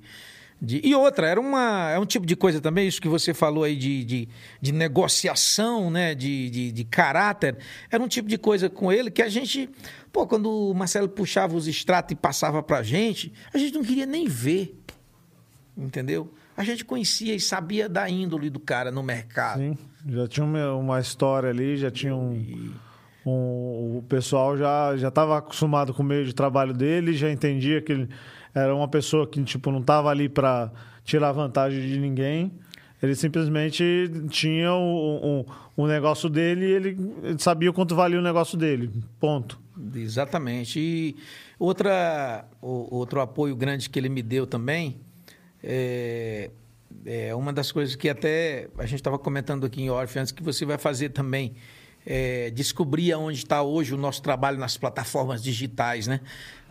De... 0.60 0.82
E 0.84 0.95
outra, 0.95 1.28
era 1.28 1.39
uma, 1.39 1.91
é 1.91 1.99
um 1.99 2.05
tipo 2.05 2.26
de 2.26 2.36
coisa 2.36 2.60
também, 2.60 2.88
isso 2.88 3.01
que 3.01 3.08
você 3.08 3.34
falou 3.34 3.64
aí 3.64 3.76
de, 3.76 4.03
de, 4.03 4.30
de 4.60 4.72
negociação, 4.72 5.91
né? 5.91 6.16
De, 6.16 6.49
de, 6.49 6.72
de, 6.72 6.84
caráter. 6.84 7.58
Era 7.91 8.03
um 8.03 8.08
tipo 8.08 8.28
de 8.28 8.38
coisa 8.38 8.70
com 8.70 8.91
ele 8.91 9.12
que 9.12 9.22
a 9.22 9.30
gente. 9.30 9.70
Pô, 10.12 10.26
quando 10.26 10.49
o 10.49 10.74
Marcelo 10.74 11.08
puxava 11.08 11.55
os 11.55 11.68
extratos 11.68 12.14
e 12.14 12.16
passava 12.16 12.64
pra 12.64 12.82
gente, 12.82 13.32
a 13.53 13.58
gente 13.58 13.76
não 13.76 13.84
queria 13.84 14.05
nem 14.05 14.28
ver. 14.28 14.76
Entendeu? 15.78 16.34
A 16.55 16.64
gente 16.64 16.84
conhecia 16.84 17.36
e 17.36 17.39
sabia 17.39 17.88
da 17.88 18.10
índole 18.10 18.49
do 18.49 18.60
cara 18.60 18.91
no 18.91 19.03
mercado. 19.03 19.60
Sim. 19.60 19.78
Já 20.10 20.28
tinha 20.28 20.45
uma 20.74 20.99
história 20.99 21.49
ali, 21.49 21.78
já 21.78 21.91
tinha 21.91 22.16
um. 22.16 22.74
um 23.24 23.97
o 23.97 24.05
pessoal 24.10 24.58
já 24.58 24.97
já 24.97 25.10
estava 25.10 25.38
acostumado 25.38 25.93
com 25.93 26.01
o 26.01 26.05
meio 26.05 26.26
de 26.26 26.34
trabalho 26.34 26.74
dele, 26.74 27.14
já 27.14 27.32
entendia 27.32 27.80
que 27.80 27.91
ele 27.91 28.10
era 28.58 28.76
uma 28.76 28.88
pessoa 28.88 29.28
que 29.28 29.43
tipo 29.43 29.72
não 29.72 29.82
estava 29.82 30.10
ali 30.10 30.28
para 30.28 30.72
tirar 31.03 31.32
vantagem 31.32 31.82
de 31.82 31.99
ninguém. 31.99 32.51
Ele 33.01 33.14
simplesmente 33.14 33.84
tinha 34.30 34.74
o, 34.74 35.41
o, 35.41 35.45
o 35.84 35.88
negócio 35.88 36.30
dele 36.30 36.66
e 36.66 36.72
ele, 36.72 36.97
sabia 37.38 37.72
quanto 37.72 37.95
valia 37.95 38.18
o 38.18 38.24
negócio 38.24 38.58
dele. 38.58 38.91
Ponto. 39.20 39.60
Exatamente. 39.93 40.80
E 40.80 41.16
outra, 41.60 42.45
outro 42.60 43.22
apoio 43.22 43.55
grande 43.55 43.88
que 43.89 43.99
ele 43.99 44.10
me 44.10 44.24
deu 44.24 44.47
também 44.47 44.99
é, 45.64 46.49
é 47.05 47.36
uma 47.36 47.53
das 47.53 47.72
coisas 47.72 47.95
que 47.95 48.10
até 48.10 48.68
a 48.78 48.86
gente 48.86 48.95
estava 48.95 49.20
comentando 49.20 49.66
aqui 49.66 49.84
em 49.84 49.89
Orfe 49.91 50.18
antes 50.18 50.32
que 50.32 50.41
você 50.41 50.66
vai 50.66 50.80
fazer 50.80 51.10
também. 51.10 51.53
É, 52.10 52.49
descobrir 52.51 53.14
onde 53.16 53.39
está 53.39 53.62
hoje 53.62 53.93
o 53.93 53.97
nosso 53.97 54.22
trabalho 54.22 54.58
nas 54.58 54.78
plataformas 54.78 55.43
digitais, 55.43 56.08
né? 56.08 56.22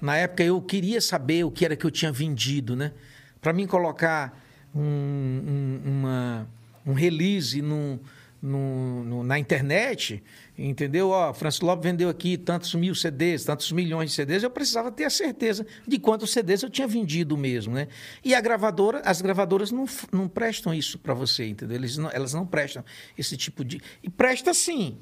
Na 0.01 0.16
época 0.16 0.43
eu 0.43 0.61
queria 0.62 0.99
saber 0.99 1.45
o 1.45 1.51
que 1.51 1.62
era 1.62 1.76
que 1.76 1.84
eu 1.84 1.91
tinha 1.91 2.11
vendido, 2.11 2.74
né? 2.74 2.93
Para 3.41 3.53
mim 3.53 3.66
colocar 3.66 4.43
um, 4.74 4.80
um, 4.80 5.80
uma, 5.84 6.49
um 6.87 6.95
release 6.95 7.61
no, 7.61 8.01
no, 8.41 9.22
na 9.22 9.39
internet, 9.39 10.22
Entendeu? 10.59 11.11
Ó, 11.11 11.34
Francisco 11.34 11.66
Lopes 11.66 11.84
vendeu 11.84 12.09
aqui 12.09 12.39
tantos 12.39 12.74
mil 12.74 12.95
CDs, 12.95 13.45
tantos 13.45 13.70
milhões 13.72 14.11
de 14.11 14.16
CDs. 14.16 14.43
Eu 14.43 14.51
precisava 14.51 14.91
ter 14.91 15.05
a 15.05 15.11
certeza 15.11 15.66
de 15.87 15.99
quantos 15.99 16.30
CDs 16.30 16.62
eu 16.62 16.70
tinha 16.70 16.89
vendido 16.89 17.37
mesmo, 17.37 17.74
né? 17.74 17.89
E 18.24 18.34
a 18.34 18.41
gravadora, 18.41 19.03
as 19.05 19.20
gravadoras 19.20 19.70
não, 19.70 19.84
não 20.11 20.26
prestam 20.26 20.72
isso 20.72 20.99
para 20.99 21.12
você, 21.12 21.47
entendeu? 21.47 21.78
Não, 21.99 22.11
elas 22.11 22.32
não 22.32 22.47
prestam 22.47 22.82
esse 23.18 23.37
tipo 23.37 23.62
de. 23.62 23.82
E 24.03 24.09
presta 24.09 24.55
sim. 24.55 24.97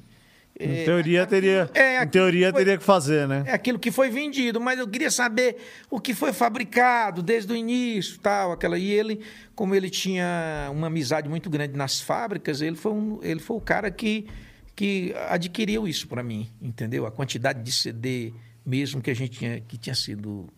Em 0.57 0.81
é, 0.81 0.85
teoria, 0.85 1.25
teria, 1.27 1.69
é, 1.73 2.01
em 2.01 2.07
teoria 2.07 2.49
foi, 2.51 2.63
teria 2.63 2.77
que 2.77 2.83
fazer, 2.83 3.27
né? 3.27 3.43
É 3.45 3.53
aquilo 3.53 3.77
que 3.77 3.91
foi 3.91 4.09
vendido, 4.09 4.61
mas 4.61 4.79
eu 4.79 4.87
queria 4.87 5.11
saber 5.11 5.57
o 5.89 5.99
que 5.99 6.13
foi 6.13 6.31
fabricado 6.31 7.21
desde 7.21 7.51
o 7.51 7.55
início, 7.55 8.17
tal, 8.19 8.53
aquela. 8.53 8.77
E 8.77 8.89
ele, 8.89 9.19
como 9.53 9.75
ele 9.75 9.89
tinha 9.89 10.69
uma 10.71 10.87
amizade 10.87 11.27
muito 11.27 11.49
grande 11.49 11.75
nas 11.75 11.99
fábricas, 11.99 12.61
ele 12.61 12.77
foi, 12.77 12.93
um, 12.93 13.19
ele 13.21 13.39
foi 13.39 13.57
o 13.57 13.61
cara 13.61 13.91
que 13.91 14.27
que 14.75 15.15
adquiriu 15.29 15.87
isso 15.87 16.05
para 16.05 16.21
mim, 16.21 16.51
entendeu? 16.61 17.05
A 17.05 17.11
quantidade 17.11 17.63
de 17.63 17.71
CD 17.71 18.33
mesmo 18.65 19.01
que 19.01 19.11
a 19.11 19.13
gente 19.13 19.37
tinha, 19.37 19.61
que 19.61 19.77
tinha 19.77 19.93
sido 19.93 20.49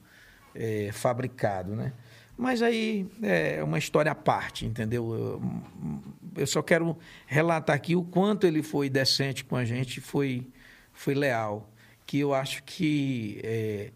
é, 0.56 0.90
fabricado, 0.94 1.76
né? 1.76 1.92
Mas 2.38 2.62
aí 2.62 3.08
é 3.22 3.64
uma 3.64 3.80
história 3.80 4.12
à 4.12 4.16
parte, 4.16 4.66
entendeu? 4.66 5.42
Eu, 6.36 6.46
só 6.46 6.62
quero 6.62 6.96
relatar 7.26 7.76
aqui 7.76 7.96
o 7.96 8.04
quanto 8.04 8.46
ele 8.46 8.62
foi 8.62 8.90
decente 8.90 9.44
com 9.44 9.56
a 9.56 9.66
gente, 9.66 10.00
foi, 10.00 10.48
foi 10.94 11.16
leal. 11.16 11.70
Que 12.06 12.20
eu 12.20 12.34
acho 12.34 12.64
que 12.64 13.42
é, 13.44 13.92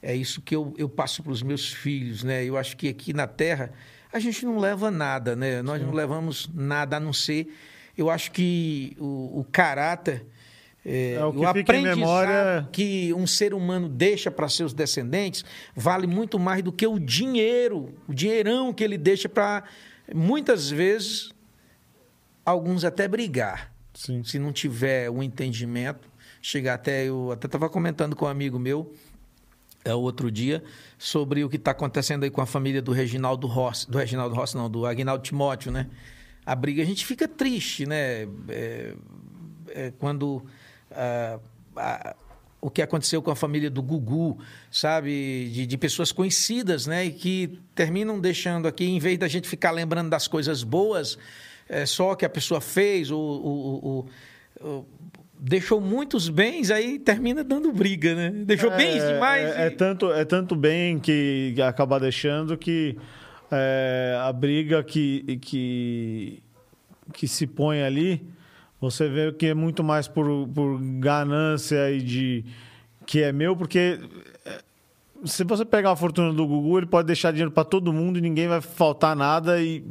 é 0.00 0.14
isso 0.14 0.40
que 0.40 0.54
eu, 0.54 0.72
eu 0.78 0.88
passo 0.88 1.22
para 1.22 1.32
os 1.32 1.42
meus 1.42 1.72
filhos, 1.72 2.22
né? 2.22 2.44
Eu 2.44 2.56
acho 2.56 2.76
que 2.76 2.88
aqui 2.88 3.12
na 3.12 3.26
Terra 3.26 3.72
a 4.12 4.18
gente 4.20 4.44
não 4.44 4.58
leva 4.58 4.90
nada, 4.90 5.34
né? 5.34 5.60
Nós 5.60 5.80
Sim. 5.80 5.86
não 5.86 5.92
levamos 5.92 6.48
nada 6.54 6.98
a 6.98 7.00
não 7.00 7.12
ser 7.12 7.52
eu 7.96 8.10
acho 8.10 8.30
que 8.32 8.96
o, 8.98 9.40
o 9.40 9.46
caráter. 9.50 10.26
É, 10.84 11.12
é, 11.12 11.24
o, 11.24 11.32
que 11.32 11.38
o 11.38 11.46
aprendizado 11.46 11.96
memória... 11.96 12.68
que 12.72 13.14
um 13.14 13.26
ser 13.26 13.54
humano 13.54 13.88
deixa 13.88 14.30
para 14.30 14.48
seus 14.48 14.72
descendentes 14.72 15.44
vale 15.76 16.06
muito 16.06 16.38
mais 16.38 16.62
do 16.62 16.72
que 16.72 16.86
o 16.86 16.98
dinheiro, 16.98 17.94
o 18.08 18.12
dinheirão 18.14 18.72
que 18.72 18.82
ele 18.82 18.98
deixa 18.98 19.28
para, 19.28 19.62
muitas 20.12 20.68
vezes, 20.68 21.30
alguns 22.44 22.84
até 22.84 23.06
brigar. 23.06 23.72
Sim. 23.94 24.24
Se 24.24 24.38
não 24.38 24.52
tiver 24.52 25.08
o 25.08 25.14
um 25.14 25.22
entendimento, 25.22 26.08
chegar 26.40 26.74
até. 26.74 27.04
Eu 27.04 27.30
até 27.30 27.46
estava 27.46 27.68
comentando 27.68 28.16
com 28.16 28.24
um 28.24 28.28
amigo 28.28 28.58
meu 28.58 28.92
é, 29.84 29.94
outro 29.94 30.30
dia 30.30 30.64
sobre 30.98 31.44
o 31.44 31.48
que 31.48 31.56
está 31.56 31.70
acontecendo 31.70 32.24
aí 32.24 32.30
com 32.30 32.40
a 32.40 32.46
família 32.46 32.82
do 32.82 32.90
Reginaldo 32.90 33.46
Rossi, 33.46 33.88
do 33.88 33.98
Reginaldo 33.98 34.34
Rossi, 34.34 34.56
não, 34.56 34.68
do 34.68 34.86
Agnaldo 34.86 35.22
Timóteo, 35.22 35.70
né? 35.70 35.88
a 36.44 36.54
briga, 36.54 36.82
a 36.82 36.86
gente 36.86 37.06
fica 37.06 37.28
triste, 37.28 37.86
né? 37.86 38.26
É, 38.48 38.94
é, 39.68 39.92
quando 39.98 40.44
a, 40.96 41.38
a, 41.76 42.16
o 42.60 42.70
que 42.70 42.80
aconteceu 42.80 43.20
com 43.20 43.30
a 43.30 43.36
família 43.36 43.68
do 43.68 43.82
Gugu, 43.82 44.38
sabe? 44.70 45.50
De, 45.50 45.66
de, 45.66 45.78
pessoas 45.78 46.12
conhecidas, 46.12 46.86
né? 46.86 47.04
E 47.04 47.10
que 47.10 47.58
terminam 47.74 48.20
deixando 48.20 48.68
aqui, 48.68 48.84
em 48.84 48.98
vez 48.98 49.18
da 49.18 49.26
gente 49.26 49.48
ficar 49.48 49.72
lembrando 49.72 50.10
das 50.10 50.28
coisas 50.28 50.62
boas, 50.62 51.18
é, 51.68 51.84
só 51.84 52.14
que 52.14 52.24
a 52.24 52.30
pessoa 52.30 52.60
fez, 52.60 53.10
ou, 53.10 53.20
ou, 53.20 54.08
ou, 54.60 54.88
deixou 55.42 55.80
muitos 55.80 56.28
bens, 56.28 56.70
aí 56.70 57.00
termina 57.00 57.42
dando 57.42 57.72
briga, 57.72 58.14
né? 58.14 58.30
Deixou 58.30 58.72
é, 58.72 58.76
bens 58.76 59.02
demais. 59.04 59.56
É, 59.56 59.64
e... 59.64 59.66
é, 59.66 59.70
tanto, 59.70 60.12
é 60.12 60.24
tanto 60.24 60.54
bem 60.54 61.00
que 61.00 61.56
acaba 61.66 61.98
deixando 61.98 62.56
que 62.56 62.96
é, 63.50 64.16
a 64.20 64.32
briga 64.32 64.84
que, 64.84 65.38
que, 65.42 66.42
que 67.12 67.26
se 67.26 67.44
põe 67.44 67.82
ali, 67.82 68.24
você 68.82 69.08
vê 69.08 69.32
que 69.32 69.46
é 69.46 69.54
muito 69.54 69.84
mais 69.84 70.08
por, 70.08 70.26
por 70.48 70.76
ganância 70.98 71.88
e 71.92 72.02
de 72.02 72.44
que 73.06 73.22
é 73.22 73.30
meu, 73.30 73.56
porque 73.56 74.00
é, 74.44 74.60
se 75.24 75.44
você 75.44 75.64
pegar 75.64 75.92
a 75.92 75.96
fortuna 75.96 76.32
do 76.32 76.44
Gugu, 76.44 76.78
ele 76.78 76.86
pode 76.86 77.06
deixar 77.06 77.30
dinheiro 77.30 77.52
para 77.52 77.62
todo 77.62 77.92
mundo 77.92 78.18
e 78.18 78.20
ninguém 78.20 78.48
vai 78.48 78.60
faltar 78.60 79.14
nada 79.14 79.62
e 79.62 79.84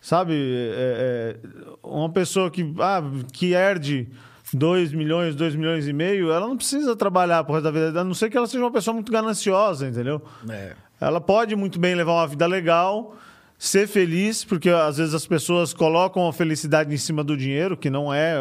sabe 0.00 0.32
é, 0.32 1.36
é, 1.44 1.76
uma 1.82 2.08
pessoa 2.08 2.50
que 2.50 2.74
ah, 2.80 3.02
que 3.30 3.52
herde 3.52 4.08
2 4.54 4.94
milhões, 4.94 5.36
2 5.36 5.54
milhões 5.54 5.86
e 5.86 5.92
meio, 5.92 6.32
ela 6.32 6.48
não 6.48 6.56
precisa 6.56 6.96
trabalhar 6.96 7.44
por 7.44 7.52
resto 7.52 7.64
da 7.64 7.70
vida, 7.70 8.00
a 8.00 8.04
não 8.04 8.14
ser 8.14 8.30
que 8.30 8.38
ela 8.38 8.46
seja 8.46 8.64
uma 8.64 8.72
pessoa 8.72 8.94
muito 8.94 9.12
gananciosa, 9.12 9.86
entendeu? 9.86 10.22
É. 10.48 10.72
Ela 10.98 11.20
pode 11.20 11.54
muito 11.54 11.78
bem 11.78 11.94
levar 11.94 12.12
uma 12.12 12.26
vida 12.26 12.46
legal, 12.46 13.14
ser 13.58 13.88
feliz, 13.88 14.44
porque 14.44 14.70
às 14.70 14.98
vezes 14.98 15.12
as 15.14 15.26
pessoas 15.26 15.74
colocam 15.74 16.28
a 16.28 16.32
felicidade 16.32 16.94
em 16.94 16.96
cima 16.96 17.24
do 17.24 17.36
dinheiro, 17.36 17.76
que 17.76 17.90
não 17.90 18.14
é 18.14 18.38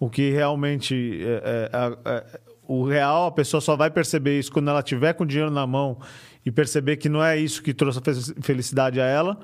o 0.00 0.08
que 0.08 0.30
realmente 0.30 1.20
é, 1.22 1.70
é, 1.72 1.98
é, 2.04 2.40
o 2.66 2.84
real, 2.84 3.26
a 3.26 3.32
pessoa 3.32 3.60
só 3.60 3.76
vai 3.76 3.90
perceber 3.90 4.38
isso 4.38 4.50
quando 4.50 4.70
ela 4.70 4.82
tiver 4.82 5.12
com 5.12 5.24
o 5.24 5.26
dinheiro 5.26 5.50
na 5.50 5.66
mão 5.66 5.98
e 6.46 6.50
perceber 6.50 6.96
que 6.96 7.08
não 7.08 7.22
é 7.22 7.36
isso 7.36 7.62
que 7.62 7.74
trouxe 7.74 7.98
a 7.98 8.42
felicidade 8.42 9.00
a 9.00 9.04
ela. 9.04 9.38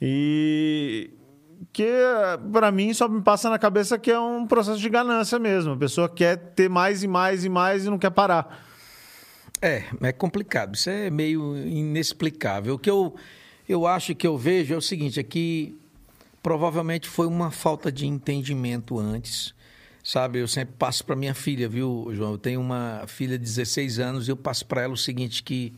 E 0.00 1.10
que 1.72 1.92
para 2.52 2.72
mim 2.72 2.94
só 2.94 3.06
me 3.06 3.20
passa 3.20 3.50
na 3.50 3.58
cabeça 3.58 3.98
que 3.98 4.10
é 4.10 4.18
um 4.18 4.46
processo 4.46 4.80
de 4.80 4.88
ganância 4.88 5.38
mesmo. 5.38 5.72
A 5.72 5.76
pessoa 5.76 6.08
quer 6.08 6.36
ter 6.36 6.68
mais 6.68 7.02
e 7.02 7.08
mais 7.08 7.44
e 7.44 7.48
mais 7.48 7.84
e 7.84 7.90
não 7.90 7.98
quer 7.98 8.10
parar. 8.10 8.64
É, 9.60 9.84
é 10.00 10.12
complicado. 10.12 10.74
Isso 10.74 10.88
é 10.88 11.10
meio 11.10 11.56
inexplicável. 11.56 12.74
O 12.74 12.78
que 12.78 12.88
eu, 12.88 13.14
eu 13.70 13.86
acho 13.86 14.16
que 14.16 14.26
eu 14.26 14.36
vejo 14.36 14.74
é 14.74 14.76
o 14.76 14.82
seguinte: 14.82 15.20
é 15.20 15.22
que 15.22 15.78
provavelmente 16.42 17.08
foi 17.08 17.26
uma 17.26 17.50
falta 17.52 17.90
de 17.92 18.06
entendimento 18.06 18.98
antes. 18.98 19.54
Sabe, 20.02 20.40
eu 20.40 20.48
sempre 20.48 20.74
passo 20.78 21.04
para 21.04 21.14
minha 21.14 21.34
filha, 21.34 21.68
viu, 21.68 22.08
João? 22.12 22.32
Eu 22.32 22.38
tenho 22.38 22.60
uma 22.60 23.04
filha 23.06 23.38
de 23.38 23.44
16 23.44 23.98
anos 23.98 24.26
e 24.26 24.30
eu 24.30 24.36
passo 24.36 24.66
para 24.66 24.82
ela 24.82 24.94
o 24.94 24.96
seguinte: 24.96 25.42
que 25.42 25.72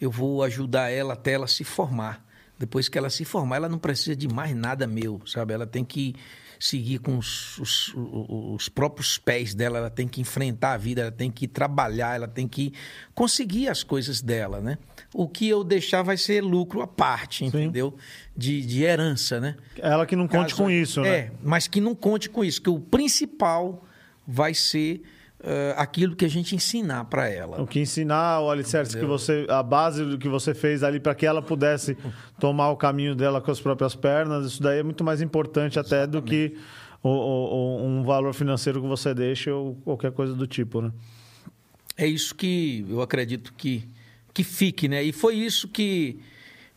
eu 0.00 0.10
vou 0.10 0.44
ajudar 0.44 0.90
ela 0.90 1.14
até 1.14 1.32
ela 1.32 1.48
se 1.48 1.64
formar. 1.64 2.24
Depois 2.56 2.88
que 2.88 2.96
ela 2.96 3.10
se 3.10 3.24
formar, 3.24 3.56
ela 3.56 3.68
não 3.68 3.78
precisa 3.78 4.14
de 4.14 4.28
mais 4.28 4.54
nada 4.54 4.86
meu, 4.86 5.20
sabe? 5.26 5.54
Ela 5.54 5.66
tem 5.66 5.84
que 5.84 6.14
seguir 6.58 6.98
com 6.98 7.18
os, 7.18 7.58
os, 7.58 7.92
os, 7.94 8.68
próprios 8.68 9.16
pés 9.16 9.54
dela, 9.54 9.78
ela 9.78 9.90
tem 9.90 10.08
que 10.08 10.20
enfrentar 10.20 10.72
a 10.72 10.76
vida, 10.76 11.02
ela 11.02 11.12
tem 11.12 11.30
que 11.30 11.46
trabalhar, 11.46 12.16
ela 12.16 12.28
tem 12.28 12.48
que 12.48 12.72
conseguir 13.14 13.68
as 13.68 13.82
coisas 13.82 14.20
dela, 14.20 14.60
né? 14.60 14.78
O 15.14 15.28
que 15.28 15.48
eu 15.48 15.62
deixar 15.62 16.02
vai 16.02 16.16
ser 16.16 16.42
lucro 16.42 16.82
à 16.82 16.86
parte, 16.86 17.44
entendeu? 17.44 17.96
De, 18.36 18.60
de 18.64 18.82
herança, 18.82 19.40
né? 19.40 19.56
Ela 19.76 20.04
que 20.04 20.16
não 20.16 20.26
conte 20.26 20.50
Caso, 20.50 20.56
com 20.56 20.70
isso, 20.70 21.00
né? 21.02 21.08
É, 21.08 21.32
mas 21.42 21.68
que 21.68 21.80
não 21.80 21.94
conte 21.94 22.28
com 22.28 22.44
isso, 22.44 22.60
que 22.60 22.70
o 22.70 22.80
principal 22.80 23.84
vai 24.26 24.52
ser 24.52 25.02
uh, 25.40 25.74
aquilo 25.76 26.16
que 26.16 26.24
a 26.24 26.28
gente 26.28 26.54
ensinar 26.54 27.04
para 27.04 27.28
ela. 27.28 27.60
O 27.60 27.66
que 27.66 27.80
ensinar, 27.80 28.40
o 28.40 28.50
alicerce 28.50 28.92
Entendeu? 28.92 29.08
que 29.08 29.12
você, 29.12 29.46
a 29.48 29.62
base 29.62 30.04
do 30.04 30.18
que 30.18 30.28
você 30.28 30.54
fez 30.54 30.82
ali 30.82 31.00
para 31.00 31.14
que 31.14 31.26
ela 31.26 31.42
pudesse 31.42 31.96
tomar 32.38 32.70
o 32.70 32.76
caminho 32.76 33.14
dela 33.14 33.40
com 33.40 33.50
as 33.50 33.60
próprias 33.60 33.94
pernas, 33.94 34.46
isso 34.46 34.62
daí 34.62 34.78
é 34.78 34.82
muito 34.82 35.04
mais 35.04 35.20
importante 35.20 35.78
até 35.78 36.02
Exatamente. 36.02 36.22
do 36.22 36.22
que 36.22 36.56
o, 37.02 37.08
o, 37.08 37.86
um 37.86 38.02
valor 38.02 38.34
financeiro 38.34 38.80
que 38.80 38.88
você 38.88 39.14
deixa 39.14 39.54
ou 39.54 39.74
qualquer 39.76 40.12
coisa 40.12 40.34
do 40.34 40.46
tipo, 40.46 40.80
né? 40.80 40.92
É 41.96 42.06
isso 42.06 42.34
que 42.34 42.86
eu 42.88 43.02
acredito 43.02 43.52
que, 43.54 43.88
que 44.32 44.44
fique, 44.44 44.88
né? 44.88 45.02
E 45.02 45.12
foi 45.12 45.34
isso 45.34 45.66
que 45.66 46.20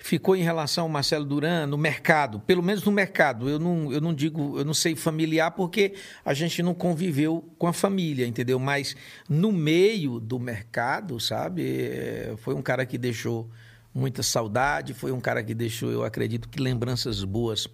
ficou 0.02 0.36
em 0.36 0.42
relação 0.42 0.86
ao 0.86 0.90
Marcelo 0.90 1.24
Duran 1.24 1.68
no 1.68 1.78
mercado, 1.78 2.40
pelo 2.40 2.64
menos 2.64 2.84
no 2.84 2.92
mercado. 2.92 3.48
Eu 3.48 3.60
não, 3.60 3.94
eu 3.94 4.02
não 4.02 4.14
digo, 4.14 4.58
eu 4.58 4.66
não 4.66 4.74
sei 4.74 4.96
familiar 4.96 5.52
porque 5.52 5.94
a 6.26 6.34
gente 6.34 6.64
não 6.64 6.74
conviveu 6.74 7.48
com 7.58 7.68
a 7.68 7.74
família, 7.74 8.26
entendeu? 8.26 8.60
Mas 8.60 8.96
no 9.30 9.52
meio 9.52 10.20
do 10.20 10.40
mercado, 10.40 11.20
sabe? 11.20 11.64
É, 11.64 12.34
foi 12.38 12.56
um 12.56 12.62
cara 12.62 12.86
que 12.86 12.98
deixou 12.98 13.50
muita 13.94 14.24
saudade, 14.24 14.94
foi 14.94 15.12
um 15.12 15.20
cara 15.20 15.44
que 15.44 15.54
deixou, 15.54 15.92
eu 15.92 16.04
acredito 16.04 16.50
que 16.50 16.60
lembranças 16.60 17.24
boas 17.24 17.68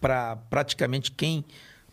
para 0.00 0.36
praticamente 0.36 1.12
quem 1.12 1.44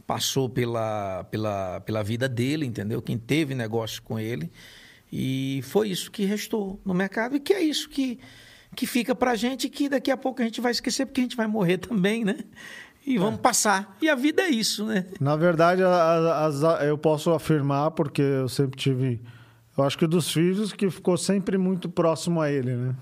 passou 0.08 0.50
pela, 0.50 1.26
pela, 1.26 1.80
pela 1.82 2.04
vida 2.04 2.28
dele, 2.28 2.66
entendeu? 2.66 3.02
Quem 3.02 3.18
teve 3.18 3.54
negócio 3.54 4.02
com 4.02 4.20
ele. 4.20 4.52
E 5.12 5.62
foi 5.64 5.90
isso 5.90 6.10
que 6.10 6.26
restou 6.26 6.82
no 6.84 6.94
mercado 6.94 7.36
e 7.36 7.40
que 7.40 7.54
é 7.54 7.62
isso 7.62 7.88
que 7.88 8.20
que 8.76 8.86
fica 8.86 9.14
pra 9.16 9.36
gente 9.36 9.70
que 9.70 9.88
daqui 9.88 10.12
a 10.12 10.18
pouco 10.18 10.42
a 10.42 10.46
gente 10.46 10.60
vai 10.62 10.72
esquecer 10.72 11.06
porque 11.06 11.22
a 11.22 11.24
gente 11.24 11.38
vai 11.38 11.48
morrer 11.48 11.78
também, 11.78 12.24
né? 12.26 12.38
E 13.06 13.18
vamos 13.18 13.40
é. 13.40 13.42
passar. 13.42 13.98
E 14.02 14.10
a 14.10 14.16
vida 14.16 14.44
é 14.44 14.50
isso, 14.50 14.86
né? 14.86 15.06
Na 15.20 15.36
verdade, 15.36 15.84
as, 15.84 16.64
as, 16.64 16.84
eu 16.84 16.98
posso 16.98 17.32
afirmar, 17.32 17.92
porque 17.92 18.22
eu 18.22 18.48
sempre 18.48 18.80
tive. 18.80 19.22
Eu 19.78 19.84
acho 19.84 19.98
que 19.98 20.08
dos 20.08 20.32
filhos 20.32 20.72
que 20.72 20.90
ficou 20.90 21.18
sempre 21.18 21.58
muito 21.58 21.90
próximo 21.90 22.40
a 22.42 22.50
ele, 22.50 22.76
né? 22.76 22.96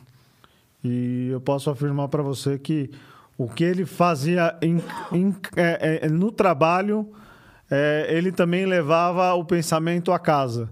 E 0.83 1.29
eu 1.31 1.39
posso 1.39 1.69
afirmar 1.69 2.07
para 2.07 2.23
você 2.23 2.57
que 2.57 2.89
o 3.37 3.47
que 3.47 3.63
ele 3.63 3.85
fazia 3.85 4.57
em, 4.61 4.81
em, 5.11 5.35
é, 5.55 5.99
é, 6.03 6.09
no 6.09 6.31
trabalho, 6.31 7.11
é, 7.69 8.07
ele 8.09 8.31
também 8.31 8.65
levava 8.65 9.33
o 9.33 9.45
pensamento 9.45 10.11
a 10.11 10.17
casa. 10.17 10.69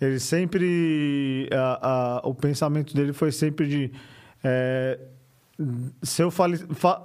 Ele 0.00 0.20
sempre. 0.20 1.48
A, 1.52 2.20
a, 2.22 2.28
o 2.28 2.34
pensamento 2.34 2.94
dele 2.94 3.12
foi 3.12 3.32
sempre 3.32 3.66
de 3.66 3.92
é, 4.42 4.98
ser 6.02 6.24
o 6.24 6.30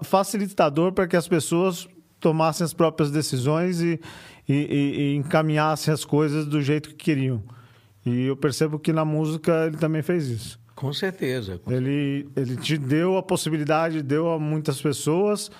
facilitador 0.03 0.91
para 0.91 1.07
que 1.07 1.15
as 1.15 1.27
pessoas 1.27 1.87
tomassem 2.19 2.63
as 2.63 2.73
próprias 2.73 3.11
decisões 3.11 3.81
e, 3.81 3.99
e, 4.47 4.53
e, 4.53 5.15
encaminhassem 5.15 5.93
as 5.93 6.05
coisas 6.05 6.45
do 6.45 6.61
jeito 6.61 6.89
que 6.89 6.95
queriam. 6.95 7.43
E 8.05 8.25
eu 8.25 8.37
percebo 8.37 8.79
que 8.79 8.93
na 8.93 9.03
música 9.03 9.65
ele 9.67 9.77
também 9.77 10.01
fez 10.01 10.27
isso. 10.27 10.59
Com 10.75 10.91
certeza. 10.93 11.59
Com 11.59 11.71
ele, 11.71 12.27
ele 12.35 12.57
te 12.57 12.77
deu 12.77 13.17
a 13.17 13.23
possibilidade, 13.23 14.01
deu 14.01 14.31
a 14.31 14.39
muitas 14.39 14.81
pessoas 14.81 15.51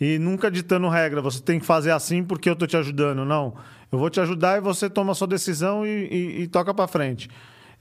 e 0.00 0.18
nunca 0.18 0.50
ditando 0.50 0.88
regra. 0.88 1.20
Você 1.20 1.40
tem 1.40 1.58
que 1.58 1.66
fazer 1.66 1.90
assim 1.90 2.22
porque 2.22 2.48
eu 2.48 2.52
estou 2.52 2.68
te 2.68 2.76
ajudando. 2.76 3.24
Não. 3.24 3.54
Eu 3.90 3.98
vou 3.98 4.10
te 4.10 4.20
ajudar 4.20 4.58
e 4.58 4.60
você 4.60 4.88
toma 4.88 5.12
a 5.12 5.14
sua 5.14 5.26
decisão 5.26 5.86
e, 5.86 6.42
e 6.42 6.46
toca 6.48 6.74
para 6.74 6.86
frente. 6.86 7.28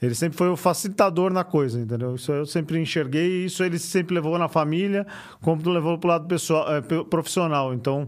Ele 0.01 0.13
sempre 0.13 0.37
foi 0.37 0.49
o 0.49 0.55
facilitador 0.55 1.31
na 1.31 1.43
coisa, 1.43 1.79
entendeu? 1.79 2.15
Isso 2.15 2.31
eu 2.31 2.45
sempre 2.45 2.79
enxerguei 2.79 3.43
e 3.43 3.45
isso 3.45 3.63
ele 3.63 3.79
sempre 3.79 4.13
levou 4.13 4.37
na 4.37 4.47
família, 4.47 5.07
como 5.41 5.67
levou 5.69 5.97
para 5.97 6.07
o 6.07 6.11
lado 6.11 6.27
pessoal, 6.27 6.67
é, 6.75 6.81
profissional. 6.81 7.73
Então, 7.73 8.07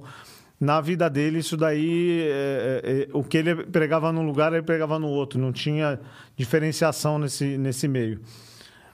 na 0.59 0.81
vida 0.81 1.09
dele, 1.09 1.39
isso 1.39 1.57
daí, 1.57 2.21
é, 2.21 2.81
é, 2.83 3.09
o 3.11 3.23
que 3.23 3.37
ele 3.37 3.55
pregava 3.63 4.11
num 4.11 4.25
lugar, 4.25 4.53
ele 4.53 4.61
pregava 4.61 4.99
no 4.99 5.07
outro. 5.07 5.39
Não 5.39 5.51
tinha 5.51 5.99
diferenciação 6.35 7.17
nesse, 7.17 7.57
nesse 7.57 7.87
meio. 7.87 8.19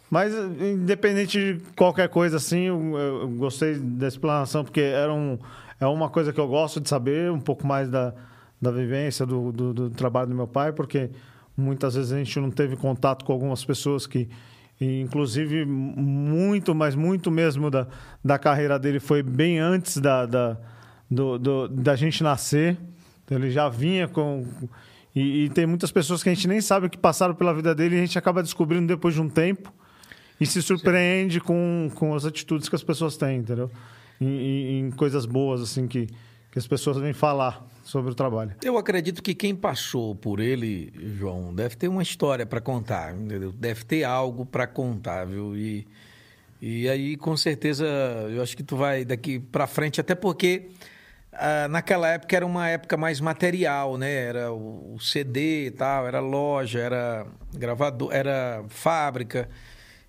Mas, 0.09 0.33
independente 0.33 1.37
de 1.37 1.61
qualquer 1.75 2.07
coisa 2.07 2.37
assim, 2.37 2.65
eu, 2.65 2.97
eu 2.97 3.29
gostei 3.29 3.75
da 3.75 4.07
explanação, 4.07 4.63
porque 4.63 4.79
era 4.79 5.13
um, 5.13 5.37
é 5.79 5.87
uma 5.87 6.09
coisa 6.09 6.31
que 6.31 6.39
eu 6.39 6.47
gosto 6.47 6.79
de 6.79 6.87
saber, 6.87 7.31
um 7.31 7.39
pouco 7.39 7.65
mais 7.65 7.89
da, 7.89 8.13
da 8.61 8.71
vivência, 8.71 9.25
do, 9.25 9.51
do, 9.51 9.73
do 9.73 9.89
trabalho 9.89 10.29
do 10.29 10.35
meu 10.35 10.47
pai, 10.47 10.71
porque 10.71 11.09
Muitas 11.57 11.95
vezes 11.95 12.11
a 12.11 12.17
gente 12.17 12.39
não 12.39 12.51
teve 12.51 12.75
contato 12.75 13.23
com 13.23 13.31
algumas 13.31 13.63
pessoas 13.63 14.05
que, 14.05 14.27
inclusive, 14.79 15.65
muito, 15.65 16.75
mas 16.75 16.95
muito 16.95 17.31
mesmo 17.31 17.71
da, 17.71 17.87
da 18.23 18.37
carreira 18.37 18.77
dele 18.77 18.99
foi 18.99 19.23
bem 19.23 19.57
antes 19.57 19.97
da, 19.97 20.25
da, 20.25 20.57
do, 21.09 21.39
do, 21.39 21.67
da 21.69 21.95
gente 21.95 22.21
nascer. 22.21 22.77
Ele 23.29 23.49
já 23.51 23.69
vinha 23.69 24.07
com. 24.07 24.45
E, 25.15 25.45
e, 25.45 25.49
tem 25.49 25.65
muitas 25.65 25.91
pessoas 25.91 26.21
que 26.21 26.27
a 26.27 26.33
gente 26.33 26.47
nem 26.47 26.59
sabe 26.59 26.89
que 26.89 26.97
passaram 26.97 27.33
pela 27.33 27.53
vida 27.53 27.73
dele 27.73 27.95
e 27.95 27.99
a 27.99 28.01
gente 28.01 28.17
acaba 28.19 28.43
descobrindo 28.43 28.85
depois 28.85 29.13
de 29.13 29.21
um 29.21 29.29
tempo 29.29 29.73
e 30.39 30.45
se 30.45 30.61
surpreende 30.61 31.39
com, 31.39 31.89
com 31.95 32.13
as 32.13 32.25
atitudes 32.25 32.67
que 32.67 32.75
as 32.75 32.83
pessoas 32.83 33.15
têm, 33.15 33.37
entendeu? 33.37 33.71
Em, 34.19 34.79
em 34.79 34.91
coisas 34.91 35.25
boas, 35.25 35.61
assim, 35.61 35.87
que, 35.87 36.07
que 36.51 36.59
as 36.59 36.67
pessoas 36.67 36.97
vêm 36.97 37.13
falar 37.13 37.65
sobre 37.85 38.11
o 38.11 38.15
trabalho. 38.15 38.55
Eu 38.63 38.77
acredito 38.77 39.21
que 39.21 39.35
quem 39.35 39.55
passou 39.55 40.15
por 40.15 40.39
ele, 40.39 40.91
João, 41.17 41.53
deve 41.53 41.75
ter 41.75 41.87
uma 41.87 42.01
história 42.01 42.45
para 42.45 42.59
contar, 42.59 43.15
entendeu? 43.15 43.51
Deve 43.51 43.85
ter 43.85 44.03
algo 44.03 44.45
para 44.45 44.65
contar, 44.65 45.25
viu? 45.25 45.55
E, 45.55 45.87
e 46.59 46.89
aí, 46.89 47.15
com 47.15 47.37
certeza, 47.37 47.85
eu 48.29 48.41
acho 48.41 48.57
que 48.57 48.63
tu 48.63 48.75
vai 48.75 49.05
daqui 49.05 49.39
para 49.39 49.67
frente, 49.67 50.01
até 50.01 50.15
porque 50.15 50.69
ah, 51.31 51.67
naquela 51.67 52.07
época 52.09 52.35
era 52.35 52.45
uma 52.45 52.67
época 52.67 52.97
mais 52.97 53.21
material, 53.21 53.97
né? 53.97 54.11
Era 54.11 54.51
o, 54.51 54.95
o 54.95 54.99
CD 54.99 55.67
e 55.67 55.71
tal, 55.71 56.07
era 56.07 56.19
loja, 56.19 56.79
era 56.79 57.27
gravador, 57.53 58.09
era 58.11 58.65
fábrica. 58.67 59.47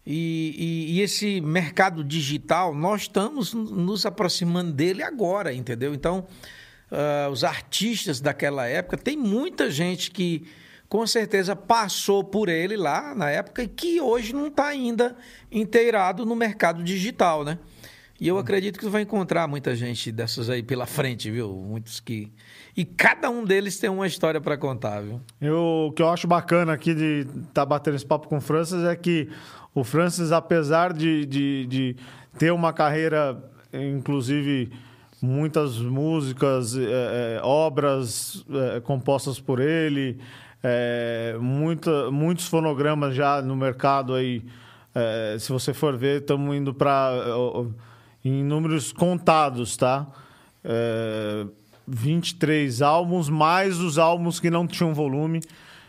E, 0.07 0.55
e, 0.57 0.95
e, 0.95 1.01
esse 1.03 1.43
mercado 1.43 2.03
digital, 2.03 2.73
nós 2.75 3.03
estamos 3.03 3.53
nos 3.53 4.07
aproximando 4.07 4.73
dele 4.73 5.03
agora, 5.03 5.53
entendeu? 5.53 5.93
Então, 5.93 6.27
uh, 6.91 7.31
os 7.31 7.45
artistas 7.45 8.21
daquela 8.21 8.67
época. 8.67 8.97
Tem 8.97 9.17
muita 9.17 9.71
gente 9.71 10.11
que 10.11 10.47
com 10.89 11.07
certeza 11.07 11.57
passou 11.57 12.23
por 12.23 12.49
ele 12.49 12.77
lá 12.77 13.15
na 13.15 13.31
época 13.31 13.63
e 13.63 13.69
que 13.69 14.01
hoje 14.01 14.33
não 14.33 14.49
está 14.49 14.69
ainda 14.69 15.17
inteirado 15.51 16.25
no 16.25 16.37
mercado 16.37 16.83
digital, 16.83 17.45
né? 17.45 17.59
E 18.19 18.29
eu 18.29 18.39
acredito 18.39 18.79
que 18.79 18.85
você 18.85 18.91
vai 18.91 19.03
encontrar 19.03 19.47
muita 19.47 19.75
gente 19.75 20.11
dessas 20.11 20.49
aí 20.49 20.63
pela 20.63 20.87
frente, 20.87 21.31
viu? 21.31 21.53
Muitos 21.53 22.01
que. 22.01 22.33
E 22.75 22.83
cada 22.83 23.29
um 23.29 23.45
deles 23.45 23.79
tem 23.79 23.91
uma 23.91 24.07
história 24.07 24.41
para 24.41 24.57
contar, 24.57 25.03
viu? 25.03 25.21
Eu, 25.39 25.89
o 25.89 25.93
que 25.93 26.01
eu 26.01 26.09
acho 26.09 26.27
bacana 26.27 26.73
aqui 26.73 26.95
de 26.95 27.27
estar 27.27 27.53
tá 27.53 27.67
batendo 27.67 27.95
esse 27.95 28.07
papo 28.07 28.27
com 28.27 28.39
o 28.39 28.41
Francis 28.41 28.85
é 28.85 28.97
que 28.97 29.29
o 29.75 29.85
Francis, 29.85 30.33
apesar 30.33 30.95
de, 30.95 31.27
de, 31.27 31.67
de 31.67 31.97
ter 32.39 32.51
uma 32.53 32.73
carreira, 32.73 33.39
inclusive 33.71 34.73
muitas 35.23 35.77
músicas, 35.79 36.77
é, 36.77 36.83
é, 37.39 37.41
obras 37.43 38.45
é, 38.51 38.81
compostas 38.81 39.41
por 39.41 39.61
ele, 39.61 40.19
é, 40.63 41.37
muita, 41.41 42.11
muitos 42.11 42.47
fonogramas 42.47 43.15
já 43.15 43.41
no 43.41 43.57
mercado 43.57 44.15
aí. 44.15 44.43
É, 44.95 45.37
se 45.39 45.53
você 45.53 45.75
for 45.75 45.97
ver, 45.97 46.23
estamos 46.23 46.57
indo 46.57 46.73
para 46.73 47.13
em 48.25 48.43
números 48.43 48.93
contados, 48.93 49.77
tá? 49.77 50.07
É, 50.65 51.47
23 51.87 52.83
álbuns, 52.83 53.29
mais 53.29 53.79
os 53.79 53.99
álbuns 53.99 54.41
que 54.41 54.51
não 54.51 54.67
tinham 54.67 54.93
volume. 54.93 55.41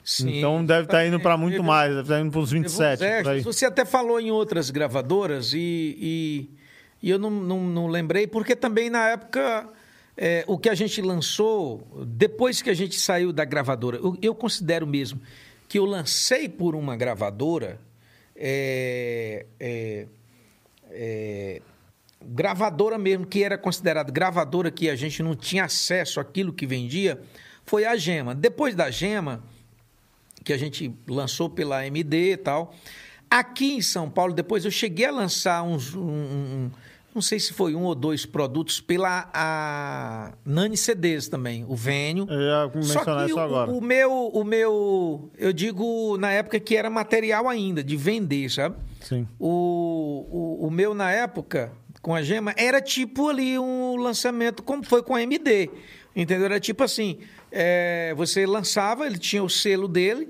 Sim, 0.03 0.37
então 0.37 0.63
deve 0.63 0.83
estar 0.83 0.99
tá 0.99 1.05
indo 1.05 1.19
para 1.19 1.35
muito 1.35 1.61
mais, 1.63 1.89
deve 1.89 2.03
estar 2.03 2.15
tá 2.15 2.21
indo 2.21 2.31
para 2.31 2.39
uns 2.39 2.51
27. 2.51 3.03
É, 3.03 3.41
você 3.41 3.65
até 3.65 3.83
falou 3.83 4.21
em 4.21 4.31
outras 4.31 4.69
gravadoras 4.69 5.51
e, 5.53 5.97
e, 5.99 6.49
e 7.01 7.09
eu 7.09 7.19
não, 7.19 7.29
não, 7.29 7.63
não, 7.63 7.87
lembrei, 7.87 8.27
porque 8.27 8.55
também 8.55 8.89
na 8.89 9.09
época 9.09 9.69
é, 10.15 10.43
o 10.47 10.57
que 10.57 10.69
a 10.69 10.75
gente 10.75 11.01
lançou, 11.01 11.87
depois 12.05 12.61
que 12.61 12.69
a 12.69 12.73
gente 12.73 12.99
saiu 12.99 13.31
da 13.31 13.45
gravadora, 13.45 13.97
eu, 13.97 14.17
eu 14.21 14.35
considero 14.35 14.87
mesmo 14.87 15.21
que 15.67 15.77
eu 15.77 15.85
lancei 15.85 16.47
por 16.47 16.75
uma 16.75 16.95
gravadora. 16.95 17.79
É, 18.35 19.45
é, 19.59 20.07
é 20.91 21.61
gravadora 22.21 22.97
mesmo, 22.97 23.25
que 23.25 23.43
era 23.43 23.57
considerada 23.57 24.11
gravadora, 24.11 24.71
que 24.71 24.89
a 24.89 24.95
gente 24.95 25.21
não 25.21 25.35
tinha 25.35 25.65
acesso 25.65 26.19
àquilo 26.19 26.51
que 26.51 26.65
vendia, 26.65 27.21
foi 27.65 27.85
a 27.85 27.95
Gema. 27.95 28.33
Depois 28.33 28.75
da 28.75 28.89
Gema, 28.89 29.43
que 30.43 30.51
a 30.51 30.57
gente 30.57 30.93
lançou 31.07 31.49
pela 31.49 31.85
MD 31.85 32.33
e 32.33 32.37
tal, 32.37 32.73
aqui 33.29 33.73
em 33.73 33.81
São 33.81 34.09
Paulo, 34.09 34.33
depois 34.33 34.65
eu 34.65 34.71
cheguei 34.71 35.05
a 35.05 35.11
lançar 35.11 35.63
uns. 35.63 35.95
Um, 35.95 36.01
um, 36.01 36.71
não 37.13 37.21
sei 37.21 37.39
se 37.39 37.51
foi 37.51 37.73
um 37.73 37.83
ou 37.83 37.95
dois 37.95 38.27
produtos 38.27 38.79
pela 38.79 39.27
a 39.33 40.33
Nani 40.45 40.77
CDs 40.77 41.27
também, 41.27 41.65
o 41.67 41.75
Vênio. 41.75 42.27
Eu 42.29 42.39
ia 42.39 42.71
mencionar 42.75 43.03
Só 43.05 43.15
que 43.15 43.25
isso 43.31 43.39
agora. 43.39 43.71
O, 43.71 43.79
o 43.79 43.81
meu, 43.81 44.11
o 44.27 44.43
meu, 44.43 45.31
eu 45.35 45.51
digo 45.51 46.15
na 46.19 46.31
época 46.31 46.59
que 46.59 46.75
era 46.75 46.91
material 46.91 47.49
ainda, 47.49 47.83
de 47.83 47.97
vender, 47.97 48.51
sabe? 48.51 48.75
Sim. 49.01 49.27
O, 49.39 50.59
o, 50.61 50.67
o 50.67 50.71
meu 50.71 50.93
na 50.93 51.11
época, 51.11 51.71
com 52.03 52.13
a 52.13 52.21
Gema, 52.21 52.53
era 52.55 52.79
tipo 52.79 53.29
ali 53.29 53.57
um 53.57 53.95
lançamento, 53.95 54.61
como 54.61 54.83
foi 54.83 55.01
com 55.01 55.15
a 55.15 55.21
MD. 55.23 55.71
Entendeu? 56.15 56.45
Era 56.45 56.59
tipo 56.59 56.83
assim: 56.83 57.17
é, 57.51 58.13
você 58.15 58.45
lançava, 58.45 59.07
ele 59.07 59.17
tinha 59.17 59.43
o 59.43 59.49
selo 59.49 59.87
dele, 59.87 60.29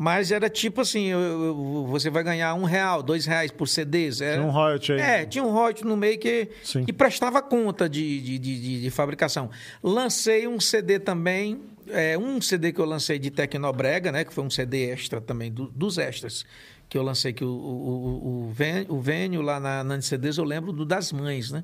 mas 0.00 0.32
era 0.32 0.48
tipo 0.48 0.80
assim: 0.80 1.08
eu, 1.08 1.18
eu, 1.20 1.86
você 1.86 2.08
vai 2.08 2.24
ganhar 2.24 2.54
um 2.54 2.64
real, 2.64 3.02
dois 3.02 3.26
reais 3.26 3.50
por 3.50 3.68
CDs. 3.68 4.22
Era, 4.22 4.36
tinha 4.36 4.46
um 4.46 4.50
royalty 4.50 4.92
aí. 4.92 5.00
É, 5.00 5.26
tinha 5.26 5.44
um 5.44 5.52
royalty 5.52 5.84
no 5.84 5.94
meio 5.94 6.18
que, 6.18 6.48
que 6.86 6.90
prestava 6.90 7.42
conta 7.42 7.86
de, 7.86 8.18
de, 8.18 8.38
de, 8.38 8.80
de, 8.80 8.90
fabricação. 8.90 9.50
Lancei 9.82 10.48
um 10.48 10.58
CD 10.58 10.98
também, 10.98 11.60
é, 11.90 12.16
um 12.16 12.40
CD 12.40 12.72
que 12.72 12.80
eu 12.80 12.86
lancei 12.86 13.18
de 13.18 13.30
Tecnobrega, 13.30 14.10
né? 14.10 14.24
Que 14.24 14.32
foi 14.32 14.42
um 14.42 14.48
CD 14.48 14.88
extra 14.88 15.20
também, 15.20 15.52
do, 15.52 15.66
dos 15.66 15.98
extras 15.98 16.46
que 16.88 16.96
eu 16.96 17.02
lancei 17.02 17.34
que 17.34 17.44
o, 17.44 17.48
o, 17.48 18.48
o, 18.48 18.96
o 18.96 19.00
Vênio 19.00 19.42
lá 19.42 19.60
na, 19.60 19.84
na 19.84 20.00
CDs, 20.00 20.38
eu 20.38 20.44
lembro 20.44 20.72
do 20.72 20.86
das 20.86 21.12
mães, 21.12 21.50
né? 21.50 21.62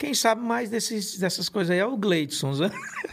Quem 0.00 0.14
sabe 0.14 0.40
mais 0.40 0.70
desses, 0.70 1.18
dessas 1.18 1.50
coisas 1.50 1.70
aí 1.70 1.78
é 1.78 1.84
o 1.84 1.94
Gleidson, 1.94 2.52
né? 2.52 2.70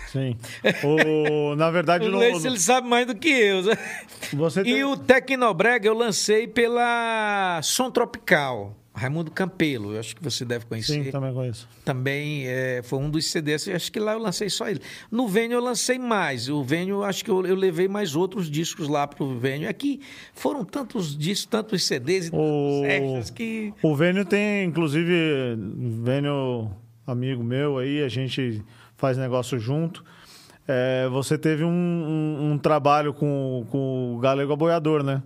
Sim. 0.10 0.38
O, 0.86 1.54
na 1.54 1.70
verdade... 1.70 2.08
o 2.08 2.12
Gleidson, 2.14 2.44
no... 2.44 2.48
ele 2.48 2.60
sabe 2.62 2.88
mais 2.88 3.06
do 3.06 3.14
que 3.14 3.28
eu. 3.28 3.62
Né? 3.62 3.78
Você 4.32 4.64
tem... 4.64 4.78
E 4.78 4.86
o 4.86 4.96
Tecnobrega 4.96 5.86
eu 5.86 5.94
lancei 5.94 6.48
pela 6.48 7.60
Som 7.62 7.92
Tropical. 7.92 8.74
Raimundo 8.98 9.30
Campelo, 9.30 9.94
eu 9.94 10.00
acho 10.00 10.16
que 10.16 10.24
você 10.24 10.44
deve 10.44 10.66
conhecer. 10.66 11.04
Sim, 11.04 11.12
também 11.12 11.32
conheço. 11.32 11.70
Também 11.86 12.48
é, 12.48 12.82
foi 12.84 12.98
um 12.98 13.10
dos 13.10 13.30
CDs, 13.30 13.68
acho 13.68 13.92
que 13.92 14.00
lá 14.00 14.14
eu 14.14 14.20
lancei 14.20 14.50
só 14.50 14.68
ele. 14.68 14.82
No 15.12 15.28
Vênio 15.28 15.56
eu 15.56 15.64
lancei 15.64 16.00
mais. 16.00 16.50
O 16.50 16.64
Vênio, 16.64 17.04
acho 17.04 17.24
que 17.24 17.30
eu, 17.30 17.46
eu 17.46 17.56
levei 17.56 17.88
mais 17.88 18.16
outros 18.16 18.50
discos 18.50 18.88
lá 18.88 19.06
pro 19.06 19.38
Vênio. 19.38 19.70
Aqui 19.70 20.02
foram 20.34 20.66
tantos 20.66 21.16
discos, 21.16 21.46
tantos 21.46 21.86
CDs 21.86 22.28
e 22.28 22.32
o... 22.34 22.84
extras 22.86 23.30
que. 23.30 23.72
O 23.84 23.96
Vênio 23.96 24.26
tem, 24.26 24.66
inclusive, 24.66 25.56
Vênio, 26.04 26.72
amigo 27.06 27.44
meu 27.44 27.78
aí, 27.78 28.02
a 28.02 28.10
gente 28.10 28.64
faz 28.96 29.16
negócio 29.16 29.60
junto. 29.60 30.04
É, 30.68 31.08
você 31.10 31.38
teve 31.38 31.64
um, 31.64 31.70
um, 31.70 32.52
um 32.52 32.58
trabalho 32.58 33.14
com, 33.14 33.66
com 33.70 34.16
o 34.16 34.20
Galego 34.20 34.54
Aboiador, 34.54 35.04
né? 35.04 35.22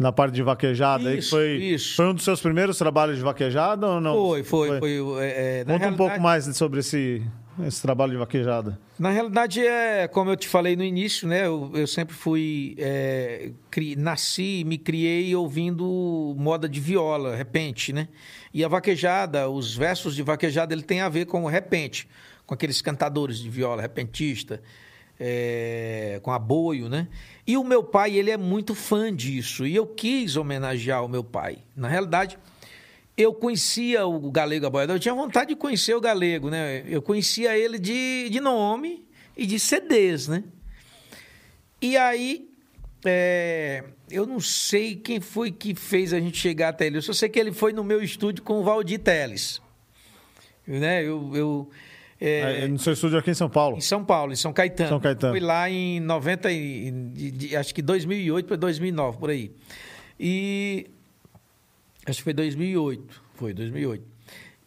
Na 0.00 0.10
parte 0.10 0.32
de 0.32 0.42
vaquejada. 0.42 1.14
Isso, 1.14 1.30
foi, 1.30 1.56
isso. 1.56 1.94
foi 1.94 2.06
um 2.06 2.14
dos 2.14 2.24
seus 2.24 2.40
primeiros 2.40 2.78
trabalhos 2.78 3.18
de 3.18 3.22
vaquejada 3.22 3.86
ou 3.86 4.00
não? 4.00 4.14
Foi, 4.14 4.42
foi. 4.42 4.68
foi, 4.78 4.98
foi 4.98 5.22
é, 5.22 5.60
é 5.60 5.64
Conta 5.64 5.88
um 5.88 5.96
pouco 5.96 6.18
mais 6.18 6.44
sobre 6.56 6.80
esse, 6.80 7.22
esse 7.66 7.82
trabalho 7.82 8.12
de 8.12 8.16
vaquejada. 8.16 8.80
Na 8.98 9.10
realidade, 9.10 9.60
é 9.60 10.08
como 10.08 10.30
eu 10.30 10.36
te 10.36 10.48
falei 10.48 10.74
no 10.74 10.82
início, 10.82 11.28
né? 11.28 11.46
Eu, 11.46 11.70
eu 11.74 11.86
sempre 11.86 12.14
fui. 12.14 12.74
É, 12.78 13.50
cri, 13.70 13.94
nasci, 13.94 14.64
me 14.66 14.78
criei 14.78 15.36
ouvindo 15.36 16.34
moda 16.38 16.66
de 16.66 16.80
viola, 16.80 17.36
repente, 17.36 17.92
né? 17.92 18.08
E 18.54 18.64
a 18.64 18.68
vaquejada, 18.68 19.50
os 19.50 19.76
versos 19.76 20.16
de 20.16 20.22
vaquejada, 20.22 20.72
ele 20.72 20.82
tem 20.82 21.02
a 21.02 21.10
ver 21.10 21.26
com 21.26 21.44
o 21.44 21.46
repente, 21.46 22.08
com 22.46 22.54
aqueles 22.54 22.80
cantadores 22.80 23.38
de 23.38 23.50
viola, 23.50 23.82
repentista 23.82 24.62
é, 25.20 26.18
com 26.22 26.32
aboio, 26.32 26.88
né? 26.88 27.06
E 27.46 27.58
o 27.58 27.62
meu 27.62 27.84
pai, 27.84 28.16
ele 28.16 28.30
é 28.30 28.38
muito 28.38 28.74
fã 28.74 29.14
disso. 29.14 29.66
E 29.66 29.76
eu 29.76 29.86
quis 29.86 30.36
homenagear 30.36 31.04
o 31.04 31.08
meu 31.08 31.22
pai. 31.22 31.58
Na 31.76 31.88
realidade, 31.88 32.38
eu 33.16 33.34
conhecia 33.34 34.06
o 34.06 34.30
Galego 34.30 34.66
Aboiador, 34.66 34.96
eu 34.96 35.00
tinha 35.00 35.14
vontade 35.14 35.50
de 35.50 35.56
conhecer 35.56 35.94
o 35.94 36.00
Galego, 36.00 36.48
né? 36.48 36.82
Eu 36.86 37.02
conhecia 37.02 37.56
ele 37.56 37.78
de, 37.78 38.30
de 38.30 38.40
nome 38.40 39.06
e 39.36 39.44
de 39.44 39.60
CDs, 39.60 40.26
né? 40.26 40.42
E 41.82 41.96
aí, 41.98 42.50
é, 43.04 43.84
eu 44.10 44.26
não 44.26 44.40
sei 44.40 44.96
quem 44.96 45.20
foi 45.20 45.50
que 45.50 45.74
fez 45.74 46.14
a 46.14 46.20
gente 46.20 46.38
chegar 46.38 46.70
até 46.70 46.86
ele. 46.86 46.96
Eu 46.98 47.02
só 47.02 47.12
sei 47.12 47.28
que 47.28 47.38
ele 47.38 47.52
foi 47.52 47.72
no 47.72 47.84
meu 47.84 48.02
estúdio 48.02 48.42
com 48.42 48.60
o 48.60 48.62
Valdir 48.62 49.00
Teles. 49.00 49.60
Né? 50.66 51.02
Eu, 51.02 51.32
eu, 51.34 51.70
é, 52.20 52.68
no 52.68 52.78
seu 52.78 52.92
estúdio 52.92 53.18
aqui 53.18 53.30
em 53.30 53.34
São 53.34 53.48
Paulo? 53.48 53.78
Em 53.78 53.80
São 53.80 54.04
Paulo, 54.04 54.32
em 54.32 54.36
São 54.36 54.52
Caetano. 54.52 54.90
São 54.90 55.00
Caetano. 55.00 55.32
Fui 55.32 55.40
lá 55.40 55.70
em 55.70 56.00
90, 56.00 56.48
acho 57.58 57.74
que 57.74 57.80
2008 57.80 58.46
para 58.46 58.56
2009, 58.56 59.18
por 59.18 59.30
aí. 59.30 59.50
E 60.18 60.86
acho 62.06 62.18
que 62.18 62.24
foi 62.24 62.34
2008, 62.34 63.22
foi 63.34 63.54
2008. 63.54 64.04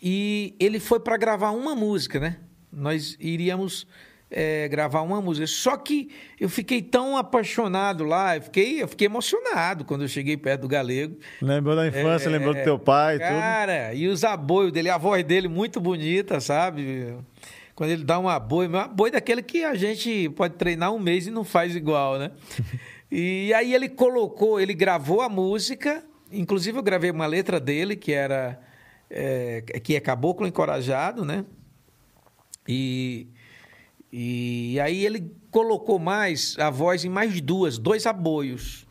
E 0.01 0.55
ele 0.59 0.79
foi 0.79 0.99
para 0.99 1.15
gravar 1.15 1.51
uma 1.51 1.75
música, 1.75 2.19
né? 2.19 2.37
Nós 2.71 3.15
iríamos 3.19 3.85
é, 4.31 4.67
gravar 4.67 5.01
uma 5.01 5.21
música. 5.21 5.45
Só 5.45 5.77
que 5.77 6.09
eu 6.39 6.49
fiquei 6.49 6.81
tão 6.81 7.15
apaixonado 7.15 8.03
lá, 8.03 8.35
eu 8.35 8.41
fiquei, 8.41 8.81
eu 8.81 8.87
fiquei 8.87 9.05
emocionado 9.05 9.85
quando 9.85 10.01
eu 10.01 10.07
cheguei 10.07 10.35
perto 10.35 10.61
do 10.61 10.67
galego. 10.67 11.17
Lembrou 11.39 11.75
da 11.75 11.87
infância, 11.87 12.27
é, 12.27 12.31
lembrou 12.31 12.55
do 12.55 12.63
teu 12.63 12.79
pai 12.79 13.19
cara, 13.19 13.31
tudo? 13.31 13.41
Cara, 13.41 13.93
e 13.93 14.07
os 14.07 14.23
aboios 14.23 14.71
dele, 14.71 14.89
a 14.89 14.97
voz 14.97 15.23
dele 15.23 15.47
muito 15.47 15.79
bonita, 15.79 16.39
sabe? 16.39 17.15
Quando 17.75 17.89
ele 17.89 18.03
dá 18.03 18.19
um 18.19 18.29
aboio, 18.29 18.69
um 18.69 18.77
aboio 18.77 19.11
daquele 19.11 19.41
que 19.41 19.63
a 19.63 19.75
gente 19.75 20.29
pode 20.29 20.55
treinar 20.55 20.93
um 20.93 20.99
mês 20.99 21.27
e 21.27 21.31
não 21.31 21.43
faz 21.43 21.75
igual, 21.75 22.19
né? 22.19 22.31
e 23.11 23.53
aí 23.53 23.73
ele 23.73 23.89
colocou, 23.89 24.59
ele 24.59 24.73
gravou 24.73 25.21
a 25.21 25.29
música, 25.29 26.03
inclusive 26.31 26.77
eu 26.77 26.83
gravei 26.83 27.11
uma 27.11 27.25
letra 27.25 27.59
dele, 27.59 27.95
que 27.95 28.11
era... 28.11 28.59
É, 29.15 29.61
que 29.83 29.95
é 29.95 29.99
Caboclo 29.99 30.47
Encorajado, 30.47 31.23
né? 31.23 31.45
E 32.67 33.27
e 34.15 34.79
aí 34.79 35.03
ele 35.03 35.31
colocou 35.49 35.97
mais 35.97 36.55
a 36.59 36.69
voz 36.69 37.03
em 37.03 37.09
mais 37.09 37.41
duas, 37.41 37.79
dois 37.79 38.05
aboios. 38.05 38.85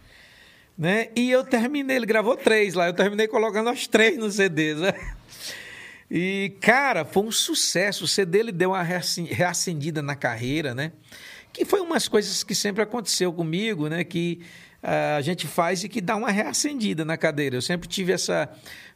Né? 0.77 1.11
E 1.15 1.31
eu 1.31 1.45
terminei, 1.45 1.95
ele 1.95 2.07
gravou 2.07 2.37
três 2.37 2.75
lá, 2.75 2.89
eu 2.89 2.93
terminei 2.93 3.29
colocando 3.29 3.69
as 3.69 3.87
três 3.87 4.19
no 4.19 4.29
CD. 4.33 4.75
Né? 4.75 4.93
E, 6.15 6.53
cara, 6.61 7.07
foi 7.07 7.23
um 7.23 7.33
sucesso. 7.33 8.05
O 8.05 8.07
CD 8.07 8.41
ele 8.41 8.53
deu 8.53 8.73
uma 8.73 8.83
reacendida 8.83 10.03
na 10.03 10.15
carreira, 10.15 10.75
né? 10.75 10.93
Que 11.51 11.65
foi 11.65 11.81
umas 11.81 12.07
coisas 12.07 12.45
que 12.45 12.55
sempre 12.55 12.83
aconteceu 12.83 13.33
comigo, 13.33 13.89
né? 13.89 14.05
Que 14.05 14.43
a 14.83 15.23
gente 15.23 15.47
faz 15.47 15.85
e 15.85 15.89
que 15.89 16.03
dá 16.03 16.15
uma 16.15 16.31
reacendida 16.31 17.03
na 17.03 17.17
cadeira. 17.17 17.57
Eu 17.57 17.63
sempre 17.63 17.89
tive 17.89 18.13
essa 18.13 18.47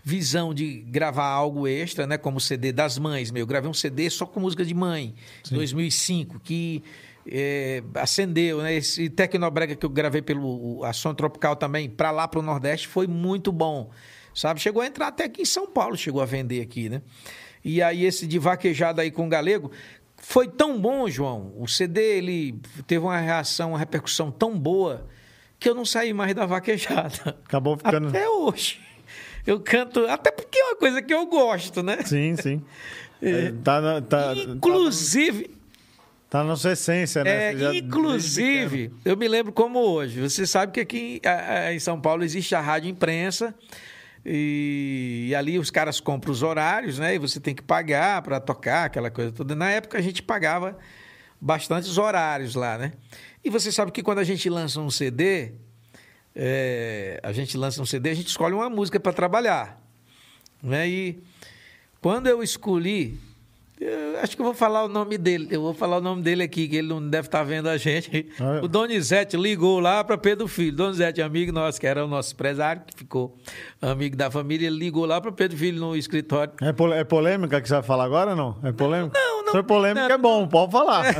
visão 0.04 0.52
de 0.52 0.82
gravar 0.88 1.28
algo 1.28 1.66
extra, 1.66 2.06
né? 2.06 2.18
Como 2.18 2.36
o 2.36 2.40
CD 2.40 2.70
das 2.70 2.98
mães. 2.98 3.30
Meu, 3.30 3.44
eu 3.44 3.46
gravei 3.46 3.70
um 3.70 3.74
CD 3.74 4.10
só 4.10 4.26
com 4.26 4.38
música 4.38 4.62
de 4.62 4.74
mãe, 4.74 5.14
em 5.50 5.54
2005, 5.54 6.38
que 6.40 6.82
é, 7.26 7.82
acendeu, 7.94 8.60
né? 8.60 8.74
Esse 8.74 9.08
Tecnobrega 9.08 9.74
que 9.74 9.86
eu 9.86 9.90
gravei 9.90 10.20
pelo 10.20 10.84
a 10.84 10.92
Som 10.92 11.14
Tropical 11.14 11.56
também, 11.56 11.88
para 11.88 12.10
lá 12.10 12.28
para 12.28 12.40
o 12.40 12.42
Nordeste, 12.42 12.86
foi 12.86 13.06
muito 13.06 13.50
bom. 13.50 13.90
Sabe? 14.36 14.60
Chegou 14.60 14.82
a 14.82 14.86
entrar 14.86 15.08
até 15.08 15.24
aqui 15.24 15.42
em 15.42 15.46
São 15.46 15.66
Paulo, 15.66 15.96
chegou 15.96 16.20
a 16.20 16.26
vender 16.26 16.60
aqui, 16.60 16.90
né? 16.90 17.00
E 17.64 17.82
aí 17.82 18.04
esse 18.04 18.26
de 18.26 18.38
vaquejada 18.38 19.00
aí 19.00 19.10
com 19.10 19.26
o 19.26 19.28
Galego, 19.30 19.72
foi 20.18 20.46
tão 20.46 20.78
bom, 20.78 21.08
João. 21.08 21.54
O 21.56 21.66
CD 21.66 22.18
ele 22.18 22.60
teve 22.86 23.02
uma 23.02 23.16
reação, 23.16 23.70
uma 23.70 23.78
repercussão 23.78 24.30
tão 24.30 24.56
boa 24.56 25.06
que 25.58 25.66
eu 25.66 25.74
não 25.74 25.86
saí 25.86 26.12
mais 26.12 26.34
da 26.34 26.44
vaquejada. 26.44 27.34
Acabou 27.46 27.78
ficando. 27.78 28.08
Até 28.08 28.28
hoje. 28.28 28.78
Eu 29.46 29.58
canto, 29.58 30.00
até 30.06 30.30
porque 30.30 30.58
é 30.58 30.64
uma 30.64 30.76
coisa 30.76 31.00
que 31.00 31.14
eu 31.14 31.24
gosto, 31.26 31.82
né? 31.82 32.02
Sim, 32.04 32.36
sim. 32.36 32.62
É, 33.22 33.52
tá, 33.64 34.02
tá, 34.02 34.34
inclusive. 34.36 35.50
Tá, 36.28 36.44
na 36.44 36.56
sua 36.56 36.72
essência, 36.72 37.24
né? 37.24 37.54
É, 37.54 37.76
inclusive, 37.76 38.92
eu 39.02 39.16
me 39.16 39.28
lembro 39.28 39.50
como 39.50 39.78
hoje. 39.78 40.20
Você 40.20 40.46
sabe 40.46 40.72
que 40.72 40.80
aqui 40.80 41.22
em 41.72 41.78
São 41.78 41.98
Paulo 41.98 42.22
existe 42.22 42.54
a 42.54 42.60
rádio 42.60 42.90
imprensa. 42.90 43.54
E, 44.28 45.28
e, 45.28 45.34
ali 45.36 45.56
os 45.56 45.70
caras 45.70 46.00
compram 46.00 46.32
os 46.32 46.42
horários, 46.42 46.98
né? 46.98 47.14
E 47.14 47.18
você 47.18 47.38
tem 47.38 47.54
que 47.54 47.62
pagar 47.62 48.20
para 48.22 48.40
tocar, 48.40 48.86
aquela 48.86 49.08
coisa 49.08 49.30
toda. 49.30 49.54
Na 49.54 49.70
época 49.70 49.96
a 49.96 50.00
gente 50.00 50.20
pagava 50.20 50.76
bastantes 51.40 51.96
horários 51.96 52.56
lá, 52.56 52.76
né? 52.76 52.92
E 53.44 53.48
você 53.48 53.70
sabe 53.70 53.92
que 53.92 54.02
quando 54.02 54.18
a 54.18 54.24
gente 54.24 54.50
lança 54.50 54.80
um 54.80 54.90
CD, 54.90 55.52
é, 56.34 57.20
a 57.22 57.32
gente 57.32 57.56
lança 57.56 57.80
um 57.80 57.86
CD, 57.86 58.10
a 58.10 58.14
gente 58.14 58.26
escolhe 58.26 58.52
uma 58.52 58.68
música 58.68 58.98
para 58.98 59.12
trabalhar. 59.12 59.80
Né? 60.60 60.88
E 60.88 61.22
quando 62.00 62.26
eu 62.26 62.42
escolhi 62.42 63.20
eu 63.78 64.18
acho 64.20 64.34
que 64.34 64.40
eu 64.40 64.46
vou 64.46 64.54
falar 64.54 64.84
o 64.84 64.88
nome 64.88 65.18
dele. 65.18 65.48
Eu 65.50 65.60
vou 65.60 65.74
falar 65.74 65.98
o 65.98 66.00
nome 66.00 66.22
dele 66.22 66.42
aqui, 66.42 66.66
que 66.66 66.76
ele 66.76 66.88
não 66.88 67.06
deve 67.06 67.28
estar 67.28 67.38
tá 67.38 67.44
vendo 67.44 67.68
a 67.68 67.76
gente. 67.76 68.26
Ah, 68.40 68.56
é. 68.56 68.64
O 68.64 68.68
Donizete 68.68 69.36
ligou 69.36 69.80
lá 69.80 70.02
para 70.02 70.16
Pedro 70.16 70.48
Filho. 70.48 70.74
Donizete, 70.74 71.20
amigo 71.20 71.52
nosso, 71.52 71.78
que 71.78 71.86
era 71.86 72.04
o 72.04 72.08
nosso 72.08 72.32
empresário, 72.32 72.82
que 72.86 72.96
ficou 72.96 73.36
amigo 73.80 74.16
da 74.16 74.30
família, 74.30 74.66
ele 74.66 74.78
ligou 74.78 75.04
lá 75.04 75.20
para 75.20 75.30
Pedro 75.30 75.58
Filho 75.58 75.78
no 75.78 75.94
escritório. 75.94 76.52
É, 76.60 76.98
é 76.98 77.04
polêmica 77.04 77.60
que 77.60 77.68
você 77.68 77.74
vai 77.74 77.82
falar 77.82 78.04
agora 78.04 78.30
ou 78.30 78.36
não? 78.36 78.56
É 78.62 78.72
polêmica? 78.72 79.18
Não, 79.18 79.30
não. 79.30 79.35
Se 79.46 79.52
for 79.52 79.64
polêmica, 79.64 80.08
não, 80.08 80.14
é 80.14 80.18
bom, 80.18 80.48
pode 80.48 80.72
falar. 80.72 81.04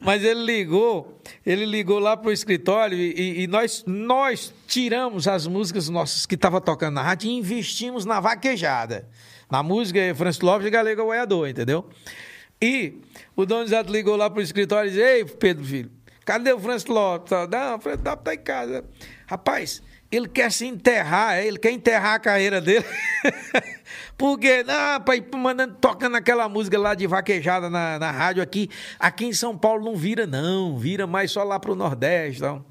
Mas 0.00 0.24
ele 0.24 0.42
ligou, 0.42 1.20
ele 1.44 1.66
ligou 1.66 1.98
lá 1.98 2.16
para 2.16 2.28
o 2.28 2.32
escritório 2.32 2.96
e, 2.98 3.42
e, 3.42 3.46
nós, 3.46 3.84
nós 3.86 4.54
tiramos 4.66 5.28
as 5.28 5.46
músicas 5.46 5.88
nossas 5.88 6.24
que 6.24 6.34
estavam 6.34 6.60
tocando 6.60 6.94
na 6.94 7.02
rádio 7.02 7.28
e 7.28 7.34
investimos 7.34 8.04
na 8.04 8.20
vaquejada. 8.20 9.08
Na 9.50 9.62
música 9.62 10.00
Francis 10.14 10.40
Lopes 10.40 10.66
e 10.66 10.70
Galego 10.70 11.04
Goiador, 11.04 11.48
entendeu? 11.48 11.88
E 12.62 13.00
o 13.36 13.44
Donizete 13.44 13.90
ligou 13.90 14.16
lá 14.16 14.30
pro 14.30 14.40
escritório 14.40 14.88
e 14.88 14.92
disse: 14.92 15.04
Ei, 15.04 15.24
Pedro 15.24 15.64
Filho, 15.64 15.90
cadê 16.24 16.52
o 16.52 16.58
Francis 16.58 16.88
Lopes? 16.88 17.32
Não, 17.50 17.76
o 17.76 17.80
Francis 17.80 18.04
Lopes 18.04 18.24
tá 18.24 18.34
em 18.34 18.38
casa. 18.38 18.84
Rapaz, 19.26 19.82
ele 20.10 20.28
quer 20.28 20.50
se 20.50 20.66
enterrar, 20.66 21.36
é, 21.36 21.46
ele 21.46 21.58
quer 21.58 21.70
enterrar 21.70 22.14
a 22.14 22.18
carreira 22.18 22.60
dele. 22.60 22.84
Porque, 24.18 24.62
não, 24.64 25.00
pai, 25.00 25.24
mandando, 25.34 25.74
tocando 25.80 26.16
aquela 26.16 26.48
música 26.48 26.78
lá 26.78 26.94
de 26.94 27.06
vaquejada 27.06 27.70
na, 27.70 27.98
na 27.98 28.10
rádio 28.10 28.42
aqui. 28.42 28.68
Aqui 28.98 29.24
em 29.24 29.32
São 29.32 29.56
Paulo 29.56 29.84
não 29.84 29.96
vira, 29.96 30.26
não. 30.26 30.76
Vira 30.76 31.06
mais 31.06 31.30
só 31.30 31.42
lá 31.42 31.58
pro 31.58 31.74
Nordeste. 31.74 32.38
Então. 32.38 32.64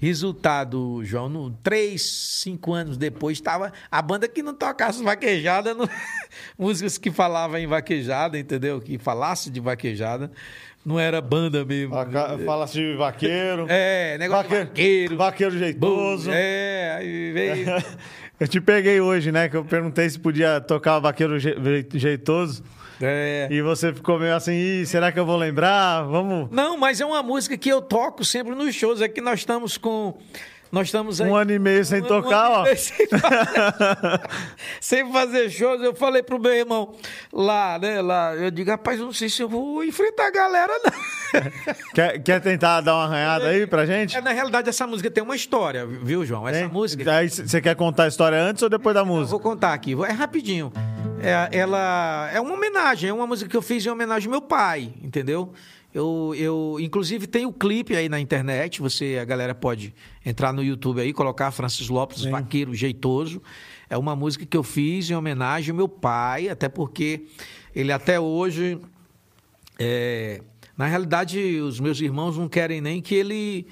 Resultado, 0.00 1.04
João, 1.04 1.28
no, 1.28 1.50
três, 1.50 2.00
cinco 2.40 2.72
anos 2.72 2.96
depois, 2.96 3.36
estava 3.36 3.70
a 3.90 4.00
banda 4.00 4.26
que 4.26 4.42
não 4.42 4.54
tocasse 4.54 5.02
vaquejada, 5.02 5.76
músicas 6.58 6.96
que 6.96 7.10
falavam 7.10 7.58
em 7.58 7.66
vaquejada, 7.66 8.38
entendeu? 8.38 8.80
Que 8.80 8.96
falasse 8.96 9.50
de 9.50 9.60
vaquejada, 9.60 10.32
não 10.84 10.98
era 10.98 11.20
banda 11.20 11.64
mesmo. 11.64 11.94
Fala-se 12.44 12.74
de 12.74 12.94
vaqueiro. 12.96 13.66
É, 13.68 14.16
negócio 14.18 14.48
vaqueiro, 14.48 14.64
de 14.64 14.68
vaqueiro. 14.68 15.16
Vaqueiro 15.16 15.58
jeitoso. 15.58 16.30
É, 16.32 16.96
aí 16.98 17.32
veio. 17.32 17.66
Eu 18.40 18.48
te 18.48 18.58
peguei 18.58 18.98
hoje, 18.98 19.30
né? 19.30 19.50
Que 19.50 19.56
eu 19.58 19.62
perguntei 19.62 20.08
se 20.08 20.18
podia 20.18 20.62
tocar 20.62 20.98
vaqueiro 20.98 21.38
jeitoso. 21.38 22.64
É. 22.98 23.48
E 23.50 23.60
você 23.60 23.92
ficou 23.92 24.18
meio 24.18 24.34
assim, 24.34 24.82
será 24.86 25.12
que 25.12 25.18
eu 25.18 25.26
vou 25.26 25.36
lembrar? 25.36 26.04
Vamos. 26.04 26.48
Não, 26.50 26.78
mas 26.78 27.02
é 27.02 27.04
uma 27.04 27.22
música 27.22 27.58
que 27.58 27.68
eu 27.68 27.82
toco 27.82 28.24
sempre 28.24 28.54
nos 28.54 28.74
shows. 28.74 29.02
É 29.02 29.08
que 29.08 29.20
nós 29.20 29.40
estamos 29.40 29.76
com. 29.76 30.18
Nós 30.72 30.86
estamos 30.86 31.20
aí, 31.20 31.28
Um 31.28 31.34
ano 31.34 31.52
e 31.52 31.58
meio 31.58 31.84
sem 31.84 32.00
um, 32.00 32.06
tocar, 32.06 32.48
um 32.50 32.52
ó. 32.62 32.64
Sem 32.76 33.08
fazer, 33.08 34.20
sem 34.80 35.12
fazer 35.12 35.50
shows. 35.50 35.82
Eu 35.82 35.94
falei 35.94 36.22
pro 36.22 36.38
meu 36.38 36.52
irmão 36.52 36.94
lá, 37.32 37.78
né? 37.78 38.00
Lá, 38.00 38.34
eu 38.36 38.50
digo, 38.50 38.70
rapaz, 38.70 38.98
eu 38.98 39.06
não 39.06 39.12
sei 39.12 39.28
se 39.28 39.42
eu 39.42 39.48
vou 39.48 39.82
enfrentar 39.82 40.28
a 40.28 40.30
galera, 40.30 40.72
não. 40.84 41.10
Quer, 41.94 42.18
quer 42.22 42.40
tentar 42.40 42.80
dar 42.80 42.94
uma 42.94 43.04
arranhada 43.04 43.48
aí 43.48 43.64
pra 43.66 43.86
gente? 43.86 44.16
É, 44.16 44.20
na 44.20 44.32
realidade, 44.32 44.68
essa 44.68 44.84
música 44.86 45.08
tem 45.10 45.22
uma 45.22 45.36
história, 45.36 45.86
viu, 45.86 46.24
João? 46.24 46.48
Essa 46.48 46.68
música. 46.68 47.12
Aí 47.14 47.28
você 47.28 47.60
quer 47.60 47.76
contar 47.76 48.04
a 48.04 48.08
história 48.08 48.40
antes 48.40 48.62
ou 48.62 48.68
depois 48.68 48.94
da 48.94 49.04
música? 49.04 49.26
Eu 49.26 49.30
vou 49.30 49.40
contar 49.40 49.72
aqui, 49.72 49.94
é 50.04 50.12
rapidinho. 50.12 50.72
É, 51.22 51.56
ela 51.56 52.30
é 52.32 52.40
uma 52.40 52.54
homenagem, 52.54 53.10
é 53.10 53.12
uma 53.12 53.26
música 53.26 53.48
que 53.48 53.56
eu 53.56 53.62
fiz 53.62 53.84
em 53.84 53.90
homenagem 53.90 54.26
ao 54.26 54.30
meu 54.32 54.40
pai, 54.40 54.92
entendeu? 55.02 55.52
Eu, 55.92 56.32
eu, 56.36 56.76
inclusive, 56.80 57.26
tem 57.26 57.46
o 57.46 57.52
clipe 57.52 57.96
aí 57.96 58.08
na 58.08 58.20
internet. 58.20 58.80
Você, 58.80 59.18
a 59.20 59.24
galera 59.24 59.54
pode 59.54 59.94
entrar 60.24 60.52
no 60.52 60.62
YouTube 60.62 61.00
aí, 61.00 61.12
colocar 61.12 61.50
Francis 61.50 61.88
Lopes, 61.88 62.22
Sim. 62.22 62.30
Vaqueiro 62.30 62.74
Jeitoso. 62.74 63.42
É 63.88 63.98
uma 63.98 64.14
música 64.14 64.46
que 64.46 64.56
eu 64.56 64.62
fiz 64.62 65.10
em 65.10 65.14
homenagem 65.14 65.70
ao 65.70 65.76
meu 65.76 65.88
pai, 65.88 66.48
até 66.48 66.68
porque 66.68 67.26
ele 67.74 67.90
até 67.90 68.20
hoje. 68.20 68.78
É, 69.78 70.42
na 70.76 70.86
realidade, 70.86 71.60
os 71.60 71.80
meus 71.80 72.00
irmãos 72.00 72.38
não 72.38 72.48
querem 72.48 72.80
nem 72.80 73.02
que 73.02 73.14
ele 73.14 73.66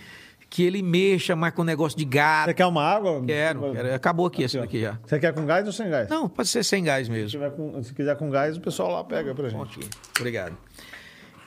que 0.51 0.63
ele 0.63 0.83
mexa 0.83 1.37
mais 1.37 1.55
com 1.55 1.63
o 1.63 1.65
negócio 1.65 1.97
de 1.97 2.05
gado. 2.05 2.51
Você 2.51 2.55
quer 2.55 2.67
uma 2.67 2.83
água? 2.83 3.23
Quero, 3.25 3.73
quero. 3.73 3.95
Acabou 3.95 4.27
aqui, 4.27 4.37
aqui 4.37 4.45
essa 4.45 4.61
daqui 4.61 4.81
já. 4.81 4.99
Você 5.05 5.19
quer 5.19 5.35
com 5.35 5.45
gás 5.45 5.67
ou 5.67 5.73
sem 5.73 5.91
gás? 5.91 6.09
Não, 6.09 6.29
pode 6.29 6.49
ser 6.49 6.65
sem 6.65 6.83
gás 6.83 7.09
mesmo. 7.09 7.39
Se, 7.39 7.51
com, 7.51 7.83
se 7.83 7.95
quiser 7.95 8.17
com 8.17 8.31
gás, 8.31 8.57
o 8.57 8.61
pessoal 8.61 8.91
lá 8.91 9.05
pega 9.05 9.35
pra 9.35 9.49
gente. 9.49 9.63
Aqui. 9.63 9.89
Obrigado. 10.19 10.57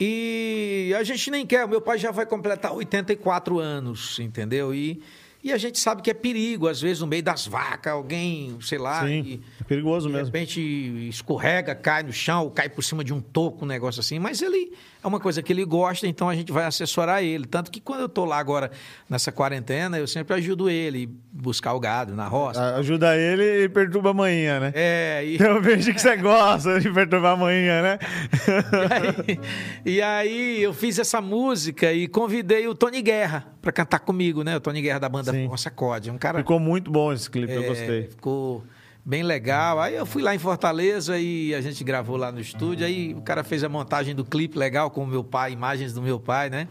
E 0.03 0.95
a 0.97 1.03
gente 1.03 1.29
nem 1.29 1.45
quer, 1.45 1.67
meu 1.67 1.79
pai 1.79 1.99
já 1.99 2.09
vai 2.09 2.25
completar 2.25 2.73
84 2.73 3.59
anos, 3.59 4.17
entendeu? 4.17 4.73
E 4.73 4.99
e 5.43 5.51
a 5.51 5.57
gente 5.57 5.79
sabe 5.79 6.01
que 6.01 6.11
é 6.11 6.13
perigo, 6.13 6.67
às 6.67 6.79
vezes, 6.79 7.01
no 7.01 7.07
meio 7.07 7.23
das 7.23 7.47
vacas, 7.47 7.91
alguém, 7.91 8.57
sei 8.61 8.77
lá. 8.77 9.01
Sim, 9.01 9.21
e, 9.25 9.41
é 9.59 9.63
perigoso 9.63 10.07
de 10.07 10.13
mesmo. 10.13 10.31
De 10.31 10.37
repente 10.37 10.61
escorrega, 11.09 11.73
cai 11.73 12.03
no 12.03 12.13
chão, 12.13 12.49
cai 12.49 12.69
por 12.69 12.83
cima 12.83 13.03
de 13.03 13.11
um 13.13 13.19
toco, 13.19 13.65
um 13.65 13.67
negócio 13.67 13.99
assim. 13.99 14.19
Mas 14.19 14.41
ele 14.41 14.71
é 15.03 15.07
uma 15.07 15.19
coisa 15.19 15.41
que 15.41 15.51
ele 15.51 15.65
gosta, 15.65 16.07
então 16.07 16.29
a 16.29 16.35
gente 16.35 16.51
vai 16.51 16.65
assessorar 16.65 17.23
ele. 17.23 17.47
Tanto 17.47 17.71
que 17.71 17.81
quando 17.81 18.01
eu 18.01 18.05
estou 18.05 18.23
lá 18.23 18.37
agora 18.37 18.69
nessa 19.09 19.31
quarentena, 19.31 19.97
eu 19.97 20.05
sempre 20.05 20.35
ajudo 20.35 20.69
ele 20.69 21.09
buscar 21.31 21.73
o 21.73 21.79
gado 21.79 22.13
na 22.13 22.27
roça. 22.27 22.75
Ajuda 22.75 23.17
ele 23.17 23.63
e 23.63 23.69
perturba 23.69 24.11
a 24.11 24.13
manhã, 24.13 24.59
né? 24.59 24.71
É. 24.75 25.21
E... 25.31 25.39
Eu 25.41 25.61
vejo 25.61 25.93
que 25.93 26.01
você 26.01 26.17
gosta 26.17 26.79
de 26.79 26.91
perturbar 26.91 27.33
a 27.33 27.37
manhã, 27.37 27.81
né? 27.81 27.99
e, 29.85 29.91
aí, 29.91 29.95
e 29.97 30.01
aí 30.01 30.61
eu 30.61 30.73
fiz 30.73 30.99
essa 30.99 31.21
música 31.21 31.91
e 31.93 32.07
convidei 32.07 32.67
o 32.67 32.75
Tony 32.75 33.01
Guerra 33.01 33.47
para 33.61 33.71
cantar 33.71 33.99
comigo, 33.99 34.43
né? 34.43 34.57
O 34.57 34.59
Tony 34.59 34.81
Guerra 34.81 34.99
da 34.99 35.09
banda 35.09 35.31
Sacode. 35.57 36.09
Um 36.09 36.17
cara... 36.17 36.39
Ficou 36.39 36.59
muito 36.59 36.89
bom 36.89 37.13
esse 37.13 37.29
clipe, 37.29 37.51
é, 37.51 37.57
eu 37.57 37.63
gostei. 37.63 38.03
Ficou 38.07 38.63
bem 39.05 39.23
legal. 39.23 39.79
Aí 39.79 39.95
eu 39.95 40.05
fui 40.05 40.21
lá 40.21 40.33
em 40.33 40.39
Fortaleza 40.39 41.17
e 41.19 41.53
a 41.53 41.61
gente 41.61 41.83
gravou 41.83 42.17
lá 42.17 42.31
no 42.31 42.39
estúdio. 42.39 42.85
Aí 42.85 43.13
o 43.13 43.21
cara 43.21 43.43
fez 43.43 43.63
a 43.63 43.69
montagem 43.69 44.15
do 44.15 44.25
clipe 44.25 44.57
legal 44.57 44.89
com 44.89 45.03
o 45.03 45.07
meu 45.07 45.23
pai, 45.23 45.51
imagens 45.51 45.93
do 45.93 46.01
meu 46.01 46.19
pai, 46.19 46.49
né? 46.49 46.67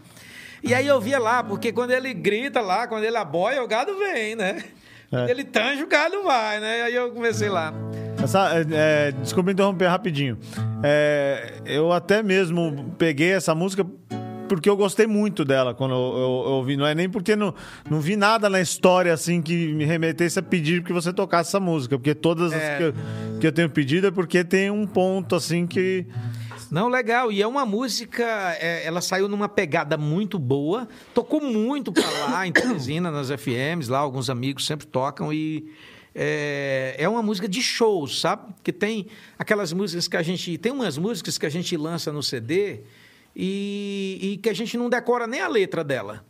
E 0.63 0.73
aí 0.73 0.85
eu 0.85 1.01
via 1.01 1.17
lá, 1.17 1.43
porque 1.43 1.71
quando 1.71 1.91
ele 1.91 2.13
grita 2.13 2.61
lá, 2.61 2.87
quando 2.87 3.03
ele 3.03 3.17
aboia, 3.17 3.63
o 3.63 3.67
gado 3.67 3.97
vem, 3.97 4.35
né? 4.35 4.63
Quando 5.09 5.27
é. 5.27 5.31
ele 5.31 5.43
tange, 5.43 5.83
o 5.83 5.87
gado 5.87 6.23
vai, 6.23 6.59
né? 6.59 6.83
Aí 6.83 6.95
eu 6.95 7.11
comecei 7.11 7.49
lá. 7.49 7.73
Essa, 8.23 8.51
é, 8.55 9.07
é 9.07 9.11
desculpa 9.11 9.51
interromper 9.51 9.87
rapidinho. 9.87 10.37
É, 10.83 11.53
eu 11.65 11.91
até 11.91 12.21
mesmo 12.21 12.93
peguei 12.97 13.31
essa 13.31 13.55
música 13.55 13.85
porque 14.51 14.69
eu 14.69 14.75
gostei 14.75 15.07
muito 15.07 15.45
dela 15.45 15.73
quando 15.73 15.93
eu, 15.93 15.97
eu, 15.97 16.43
eu 16.45 16.51
ouvi. 16.51 16.75
Não 16.75 16.85
é 16.85 16.93
nem 16.93 17.09
porque 17.09 17.37
não, 17.37 17.55
não 17.89 18.01
vi 18.01 18.17
nada 18.17 18.49
na 18.49 18.59
história 18.59 19.13
assim 19.13 19.41
que 19.41 19.71
me 19.71 19.85
remetesse 19.85 20.37
a 20.39 20.41
pedir 20.41 20.83
que 20.83 20.91
você 20.91 21.13
tocasse 21.13 21.51
essa 21.51 21.59
música. 21.59 21.97
Porque 21.97 22.13
todas 22.13 22.51
é. 22.51 22.55
as 22.57 22.77
que 22.77 22.83
eu, 22.83 22.93
que 23.39 23.47
eu 23.47 23.51
tenho 23.53 23.69
pedido 23.69 24.07
é 24.07 24.11
porque 24.11 24.43
tem 24.43 24.69
um 24.69 24.85
ponto 24.85 25.37
assim 25.37 25.65
que. 25.65 26.05
Não, 26.69 26.89
legal. 26.89 27.31
E 27.31 27.41
é 27.41 27.47
uma 27.47 27.65
música, 27.65 28.25
é, 28.59 28.85
ela 28.85 28.99
saiu 28.99 29.29
numa 29.29 29.47
pegada 29.47 29.97
muito 29.97 30.37
boa, 30.37 30.85
tocou 31.13 31.39
muito 31.39 31.93
pra 31.93 32.09
lá, 32.09 32.45
em 32.45 32.51
Teresina, 32.51 33.09
nas 33.09 33.29
FMs, 33.29 33.89
lá 33.89 33.99
alguns 33.99 34.29
amigos 34.29 34.65
sempre 34.65 34.85
tocam 34.85 35.31
e 35.31 35.71
é, 36.13 36.95
é 36.97 37.07
uma 37.07 37.23
música 37.23 37.47
de 37.47 37.61
shows, 37.61 38.19
sabe? 38.19 38.53
Que 38.61 38.73
tem 38.73 39.07
aquelas 39.39 39.71
músicas 39.71 40.09
que 40.09 40.17
a 40.17 40.21
gente. 40.21 40.57
Tem 40.57 40.73
umas 40.73 40.97
músicas 40.97 41.37
que 41.37 41.45
a 41.45 41.49
gente 41.49 41.77
lança 41.77 42.11
no 42.11 42.21
CD 42.21 42.81
e, 43.35 44.19
e 44.21 44.37
que 44.37 44.49
a 44.49 44.53
gente 44.53 44.77
não 44.77 44.89
decora 44.89 45.27
nem 45.27 45.41
a 45.41 45.47
letra 45.47 45.83
dela. 45.83 46.23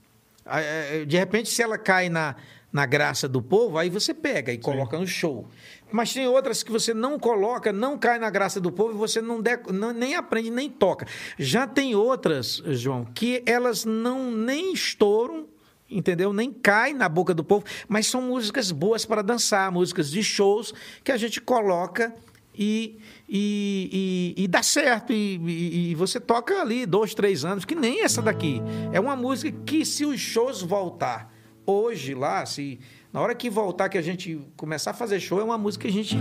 É, 0.45 1.05
de 1.05 1.17
repente, 1.17 1.49
se 1.49 1.61
ela 1.61 1.77
cai 1.77 2.09
na, 2.09 2.35
na 2.71 2.85
graça 2.85 3.27
do 3.27 3.41
povo, 3.41 3.77
aí 3.77 3.89
você 3.89 4.13
pega 4.13 4.51
e 4.51 4.57
coloca 4.57 4.95
Sim. 4.97 5.01
no 5.01 5.07
show. 5.07 5.47
Mas 5.91 6.13
tem 6.13 6.25
outras 6.25 6.63
que 6.63 6.71
você 6.71 6.93
não 6.93 7.19
coloca, 7.19 7.73
não 7.73 7.97
cai 7.97 8.17
na 8.17 8.29
graça 8.29 8.59
do 8.61 8.71
povo 8.71 8.93
e 8.93 8.97
você 8.97 9.21
não, 9.21 9.41
de, 9.41 9.57
não, 9.71 9.91
nem 9.91 10.15
aprende, 10.15 10.49
nem 10.49 10.69
toca. 10.69 11.05
Já 11.37 11.67
tem 11.67 11.95
outras, 11.95 12.61
João, 12.65 13.05
que 13.05 13.43
elas 13.45 13.83
não 13.83 14.31
nem 14.31 14.71
estouram, 14.73 15.47
entendeu? 15.89 16.31
Nem 16.31 16.51
cai 16.51 16.93
na 16.93 17.09
boca 17.09 17.33
do 17.33 17.43
povo, 17.43 17.65
mas 17.89 18.07
são 18.07 18.21
músicas 18.21 18.71
boas 18.71 19.05
para 19.05 19.21
dançar, 19.21 19.69
músicas 19.69 20.09
de 20.09 20.23
shows 20.23 20.73
que 21.03 21.11
a 21.11 21.17
gente 21.17 21.41
coloca 21.41 22.15
e, 22.57 22.97
e, 23.33 24.35
e, 24.37 24.43
e 24.43 24.47
dá 24.49 24.61
certo. 24.61 25.13
E, 25.13 25.91
e, 25.91 25.95
você 25.95 26.19
toca 26.19 26.59
ali 26.59 26.85
dois, 26.85 27.13
três 27.13 27.45
anos, 27.45 27.63
que 27.63 27.73
nem 27.73 28.03
essa 28.03 28.21
daqui. 28.21 28.61
É 28.91 28.99
uma 28.99 29.15
música 29.15 29.57
que, 29.65 29.85
se 29.85 30.05
os 30.05 30.19
shows 30.19 30.61
voltar 30.61 31.33
hoje 31.65 32.13
lá, 32.13 32.45
se 32.45 32.77
na 33.13 33.21
hora 33.21 33.33
que 33.33 33.49
voltar, 33.49 33.87
que 33.87 33.97
a 33.97 34.01
gente 34.01 34.37
começar 34.57 34.91
a 34.91 34.93
fazer 34.93 35.21
show, 35.21 35.39
é 35.39 35.43
uma 35.45 35.57
música 35.57 35.83
que 35.83 35.87
a 35.87 35.93
gente. 35.93 36.17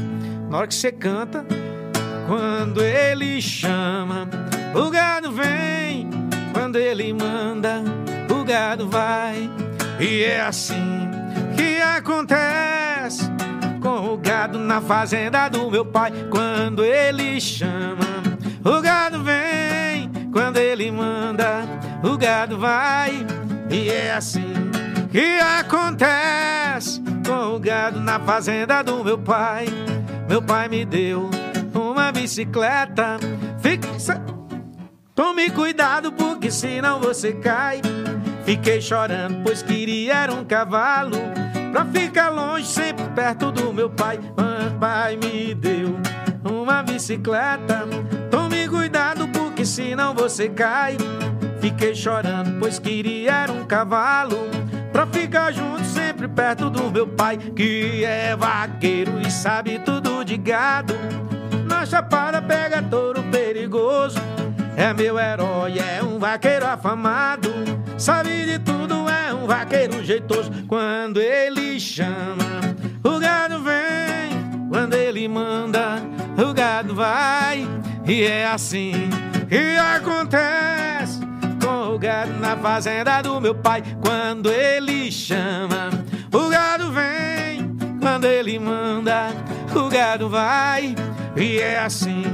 Na 0.49 0.59
hora 0.59 0.69
que 0.69 0.75
você 0.75 0.93
canta. 0.93 1.45
Quando 2.29 2.81
ele 2.81 3.43
chama, 3.43 4.31
o 4.73 4.89
gado 4.89 5.33
vem. 5.33 6.09
Quando 6.53 6.77
ele 6.77 7.13
manda, 7.13 7.83
o 8.31 8.45
gado 8.45 8.89
vai. 8.89 9.51
E 9.99 10.23
é 10.23 10.41
assim 10.41 11.11
que 11.57 11.81
acontece 11.83 13.40
com 13.81 14.13
o 14.13 14.17
gado 14.17 14.59
na 14.59 14.81
fazenda 14.81 15.49
do 15.49 15.71
meu 15.71 15.85
pai. 15.85 16.13
Quando 16.31 16.85
ele 16.85 17.41
chama, 17.41 18.07
o 18.65 18.81
gado 18.81 19.23
vem. 19.23 20.11
Quando 20.33 20.59
ele 20.59 20.91
manda, 20.91 21.65
o 22.03 22.17
gado 22.17 22.59
vai. 22.59 23.27
E 23.71 23.89
é 23.89 24.13
assim 24.13 24.55
que 25.11 25.39
acontece 25.41 27.03
com 27.27 27.57
o 27.57 27.59
gado 27.59 27.99
na 28.01 28.21
fazenda 28.21 28.83
do 28.83 29.03
meu 29.03 29.19
pai. 29.19 29.67
Meu 30.29 30.41
pai 30.41 30.69
me 30.69 30.85
deu 30.85 31.31
uma 31.75 32.13
bicicleta. 32.13 33.19
Fixa. 33.61 34.23
Tome 35.15 35.51
cuidado, 35.51 36.13
porque 36.13 36.51
senão 36.51 37.01
você 37.01 37.33
cai. 37.33 37.81
Fiquei 38.45 38.81
chorando, 38.81 39.43
pois 39.43 39.63
queria 39.63 40.15
era 40.15 40.33
um 40.33 40.45
cavalo. 40.45 41.17
Pra 41.73 41.85
ficar 41.85 42.31
longe, 42.31 42.67
sempre 42.67 43.05
perto 43.15 43.53
do 43.53 43.73
meu 43.73 43.89
pai. 43.89 44.19
Meu 44.19 44.79
pai 44.79 45.17
me 45.17 45.55
deu 45.55 45.97
uma 46.45 46.83
bicicleta. 46.83 47.87
Tome 48.31 48.69
cuidado, 48.69 49.29
porque 49.29 49.65
senão 49.65 50.15
você 50.15 50.49
cai. 50.49 50.97
Fiquei 51.61 51.95
chorando, 51.95 52.59
pois 52.59 52.79
queria 52.79 53.47
um 53.51 53.65
cavalo. 53.65 54.49
Pra 54.93 55.07
ficar 55.07 55.53
junto 55.53 55.85
sempre 55.85 56.27
perto 56.27 56.69
do 56.69 56.91
meu 56.91 57.07
pai, 57.07 57.37
que 57.37 58.05
é 58.05 58.35
vaqueiro 58.35 59.21
e 59.21 59.31
sabe 59.31 59.79
tudo 59.79 60.25
de 60.25 60.37
gado. 60.37 60.95
Na 61.69 61.87
chapada 61.87 62.43
pega 62.43 62.83
touro 62.83 63.23
perigoso. 63.25 64.19
É 64.77 64.93
meu 64.93 65.19
herói, 65.19 65.79
é 65.79 66.03
um 66.03 66.19
vaqueiro 66.19 66.67
afamado. 66.67 67.51
Sabe 68.01 68.47
de 68.47 68.59
tudo, 68.59 69.07
é 69.11 69.35
um 69.35 69.47
vaqueiro 69.47 70.03
jeitoso. 70.03 70.51
Quando 70.67 71.21
ele 71.21 71.79
chama, 71.79 72.47
o 73.05 73.19
gado 73.19 73.63
vem. 73.63 74.71
Quando 74.71 74.95
ele 74.95 75.29
manda, 75.29 76.03
o 76.39 76.55
gado 76.55 76.95
vai. 76.95 77.69
E 78.07 78.23
é 78.23 78.47
assim 78.47 79.11
que 79.51 79.77
acontece 79.77 81.21
com 81.63 81.95
o 81.95 81.99
gado 81.99 82.33
na 82.41 82.57
fazenda 82.57 83.21
do 83.21 83.39
meu 83.39 83.55
pai. 83.55 83.83
Quando 84.03 84.51
ele 84.51 85.13
chama, 85.13 85.91
o 86.33 86.49
gado 86.49 86.91
vem. 86.93 87.77
Quando 88.01 88.25
ele 88.25 88.59
manda, 88.59 89.27
o 89.77 89.91
gado 89.91 90.27
vai. 90.31 90.95
E 91.37 91.59
é 91.59 91.79
assim 91.79 92.25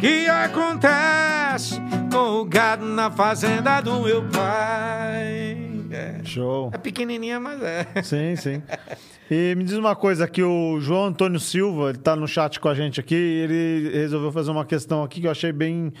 que 0.00 0.28
acontece 0.28 1.78
com 2.10 2.40
o 2.40 2.44
gado 2.44 2.84
na 2.84 3.10
fazenda 3.10 3.80
do 3.80 4.00
meu 4.00 4.22
pai. 4.24 5.56
É. 5.90 6.20
Show. 6.24 6.70
É 6.72 6.78
pequenininha, 6.78 7.38
mas 7.38 7.62
é. 7.62 7.86
Sim, 8.02 8.36
sim. 8.36 8.62
E 9.30 9.54
me 9.56 9.62
diz 9.62 9.74
uma 9.74 9.94
coisa, 9.94 10.26
que 10.26 10.42
o 10.42 10.80
João 10.80 11.06
Antônio 11.06 11.38
Silva, 11.38 11.90
ele 11.90 11.98
tá 11.98 12.16
no 12.16 12.26
chat 12.26 12.58
com 12.58 12.68
a 12.68 12.74
gente 12.74 12.98
aqui, 12.98 13.14
ele 13.14 13.90
resolveu 13.92 14.32
fazer 14.32 14.50
uma 14.50 14.64
questão 14.64 15.04
aqui 15.04 15.20
que 15.20 15.26
eu 15.26 15.30
achei 15.30 15.52
bem 15.52 15.92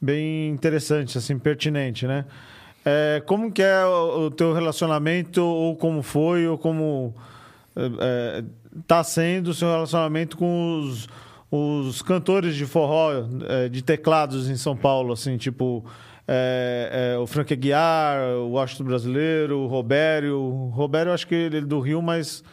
bem 0.00 0.48
interessante, 0.48 1.16
assim, 1.16 1.38
pertinente, 1.38 2.08
né? 2.08 2.24
É, 2.84 3.22
como 3.24 3.52
que 3.52 3.62
é 3.62 3.84
o, 3.84 4.26
o, 4.26 4.30
teu 4.32 4.52
relacionamento, 4.52 5.40
ou 5.40 5.76
como 5.76 6.02
foi, 6.02 6.48
ou 6.48 6.58
como 6.58 7.14
está 8.80 8.96
é, 8.96 9.00
é 9.00 9.04
sendo 9.04 9.48
o 9.48 9.54
seu 9.54 9.70
relacionamento 9.70 10.36
com 10.36 10.80
os, 10.80 11.08
os 11.52 12.00
cantores 12.00 12.56
de 12.56 12.66
forró, 12.66 13.12
é, 13.48 13.68
de 13.68 13.82
teclados 13.82 14.48
em 14.48 14.56
São 14.56 14.76
Paulo, 14.76 15.12
assim, 15.12 15.36
tipo... 15.36 15.84
É, 16.26 17.14
é, 17.14 17.18
o 17.18 17.26
Frank 17.26 17.52
Aguiar, 17.52 18.36
o 18.38 18.52
Washington 18.52 18.84
Brasileiro, 18.84 19.58
o 19.58 19.66
Robério. 19.66 20.38
O 20.38 20.68
Robério, 20.68 21.12
acho 21.12 21.26
que 21.26 21.34
ele 21.34 21.58
é 21.58 21.60
do 21.60 21.80
Rio, 21.80 22.00
mas 22.00 22.44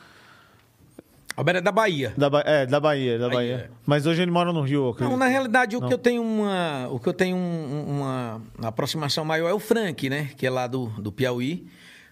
Alberto 1.40 1.60
é 1.60 1.62
da 1.62 1.72
Bahia. 1.72 2.14
Da 2.18 2.30
ba... 2.30 2.44
É, 2.46 2.66
da 2.66 2.82
Bahia, 2.82 3.18
da 3.18 3.30
Bahia. 3.30 3.56
Bahia. 3.56 3.72
Mas 3.86 4.06
hoje 4.06 4.22
ele 4.22 4.30
mora 4.30 4.52
no 4.52 4.62
Rio. 4.62 4.94
Não, 5.00 5.16
na 5.16 5.28
realidade, 5.28 5.78
o 5.78 5.80
Não. 5.80 5.88
que 5.88 5.94
eu 5.94 5.98
tenho 5.98 6.22
uma. 6.22 6.90
O 6.90 7.00
que 7.00 7.08
eu 7.08 7.14
tenho 7.14 7.38
uma, 7.38 8.42
uma 8.58 8.68
aproximação 8.68 9.24
maior 9.24 9.48
é 9.48 9.54
o 9.54 9.60
Frank, 9.60 10.10
né? 10.10 10.32
Que 10.36 10.48
é 10.48 10.50
lá 10.50 10.68
do, 10.68 10.88
do 11.00 11.14
Piauí. 11.14 11.66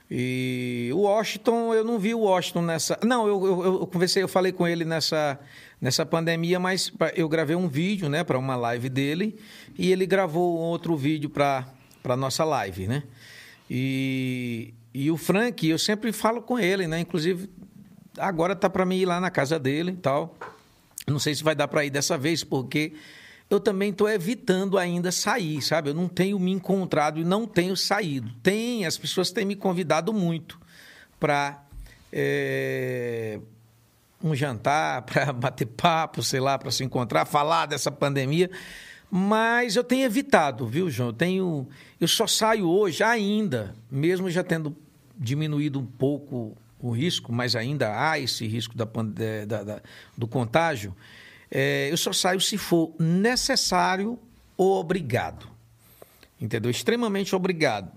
E 0.10 0.90
o 0.94 1.00
Washington, 1.00 1.74
eu 1.74 1.84
não 1.84 2.00
vi 2.00 2.14
o 2.14 2.20
Washington 2.20 2.62
nessa. 2.62 2.98
Não, 3.04 3.28
eu, 3.28 3.46
eu, 3.46 3.64
eu 3.82 3.88
conversei, 3.88 4.24
eu 4.24 4.30
falei 4.30 4.54
com 4.54 4.66
ele 4.66 4.86
nessa, 4.86 5.38
nessa 5.80 6.06
pandemia, 6.06 6.60
mas 6.60 6.92
eu 7.16 7.30
gravei 7.30 7.56
um 7.56 7.68
vídeo, 7.68 8.10
né, 8.10 8.24
para 8.24 8.38
uma 8.38 8.56
live 8.56 8.90
dele, 8.90 9.38
e 9.78 9.92
ele 9.92 10.06
gravou 10.06 10.58
outro 10.58 10.96
vídeo 10.96 11.30
para 11.30 11.68
para 12.08 12.16
nossa 12.16 12.46
live, 12.46 12.88
né? 12.88 13.04
E, 13.70 14.74
e 14.94 15.12
o 15.12 15.18
Frank, 15.18 15.68
eu 15.68 15.78
sempre 15.78 16.14
falo 16.14 16.42
com 16.42 16.58
ele, 16.58 16.88
né? 16.88 17.02
Inclusive, 17.02 17.50
agora 18.18 18.56
tá 18.56 18.70
para 18.70 18.86
mim 18.86 19.00
ir 19.00 19.06
lá 19.06 19.20
na 19.20 19.30
casa 19.30 19.60
dele 19.60 19.92
e 19.92 19.98
tal. 19.98 20.34
Não 21.06 21.20
sei 21.20 21.36
se 21.36 21.44
vai 21.44 21.54
dar 21.54 21.68
para 21.68 21.84
ir 21.84 21.90
dessa 21.90 22.18
vez, 22.18 22.46
porque 22.46 22.94
eu 23.50 23.60
também 23.60 23.90
estou 23.90 24.10
evitando 24.10 24.78
ainda 24.78 25.12
sair, 25.12 25.62
sabe? 25.62 25.90
Eu 25.90 25.94
não 25.94 26.08
tenho 26.08 26.40
me 26.40 26.52
encontrado 26.52 27.20
e 27.20 27.26
não 27.26 27.46
tenho 27.46 27.76
saído. 27.76 28.32
Tem, 28.42 28.86
as 28.86 28.98
pessoas 28.98 29.30
têm 29.30 29.44
me 29.44 29.56
convidado 29.56 30.14
muito 30.14 30.58
para 31.20 31.62
é, 32.12 33.40
um 34.24 34.36
jantar, 34.36 35.02
para 35.08 35.32
bater 35.34 35.66
papo, 35.66 36.22
sei 36.24 36.40
lá, 36.40 36.58
para 36.58 36.72
se 36.72 36.84
encontrar, 36.84 37.26
falar 37.26 37.66
dessa 37.66 37.92
pandemia. 37.92 38.50
Mas 39.10 39.76
eu 39.76 39.84
tenho 39.84 40.06
evitado, 40.06 40.68
viu, 40.68 40.90
João? 40.90 41.10
Eu, 41.10 41.14
tenho, 41.14 41.68
eu 42.00 42.08
só 42.08 42.28
saio 42.28 42.68
hoje 42.68 43.04
ainda, 43.04 43.74
mesmo 43.90 44.30
já 44.30 44.44
tendo 44.44 44.76
diminuído 45.18 45.80
um 45.80 45.86
pouco 45.86 46.58
o 46.80 46.92
risco, 46.92 47.32
mas 47.32 47.56
ainda 47.56 47.94
há 48.00 48.20
esse 48.20 48.46
risco 48.46 48.76
da, 48.78 48.86
da, 49.46 49.64
da 49.64 49.82
do 50.16 50.28
contágio, 50.28 50.96
é, 51.50 51.90
eu 51.90 51.98
só 51.98 52.12
saio 52.12 52.40
se 52.42 52.58
for 52.58 52.94
necessário 53.00 54.20
ou 54.58 54.80
obrigado. 54.80 55.48
Entendeu? 56.40 56.70
Extremamente 56.70 57.36
obrigado. 57.36 57.92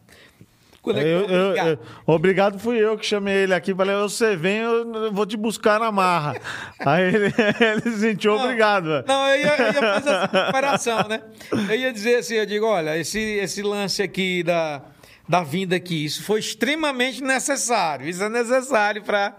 É 0.86 1.02
eu, 1.02 1.26
eu, 1.26 1.56
eu, 1.56 1.78
obrigado 2.06 2.58
fui 2.58 2.78
eu 2.78 2.96
que 2.96 3.04
chamei 3.04 3.42
ele 3.42 3.52
aqui. 3.52 3.74
Falei, 3.74 3.94
você 3.96 4.34
vem, 4.34 4.58
eu 4.58 5.12
vou 5.12 5.26
te 5.26 5.36
buscar 5.36 5.78
na 5.78 5.92
marra. 5.92 6.40
Aí 6.80 7.14
ele, 7.14 7.26
ele 7.60 7.82
se 7.82 8.00
sentiu 8.00 8.34
não, 8.34 8.44
obrigado. 8.44 9.04
Não, 9.06 9.28
eu 9.28 9.40
ia, 9.40 9.56
eu 9.56 9.66
ia 9.66 9.72
fazer 9.74 10.10
essa 10.10 10.28
comparação, 10.46 11.06
né? 11.06 11.20
Eu 11.52 11.74
ia 11.74 11.92
dizer 11.92 12.16
assim, 12.16 12.36
eu 12.36 12.46
digo, 12.46 12.64
olha, 12.64 12.96
esse, 12.96 13.18
esse 13.18 13.62
lance 13.62 14.02
aqui 14.02 14.42
da 14.42 14.82
da 15.28 15.44
vinda 15.44 15.76
aqui. 15.76 16.04
Isso 16.04 16.24
foi 16.24 16.40
extremamente 16.40 17.22
necessário. 17.22 18.08
Isso 18.08 18.20
é 18.20 18.28
necessário 18.28 19.00
para 19.04 19.36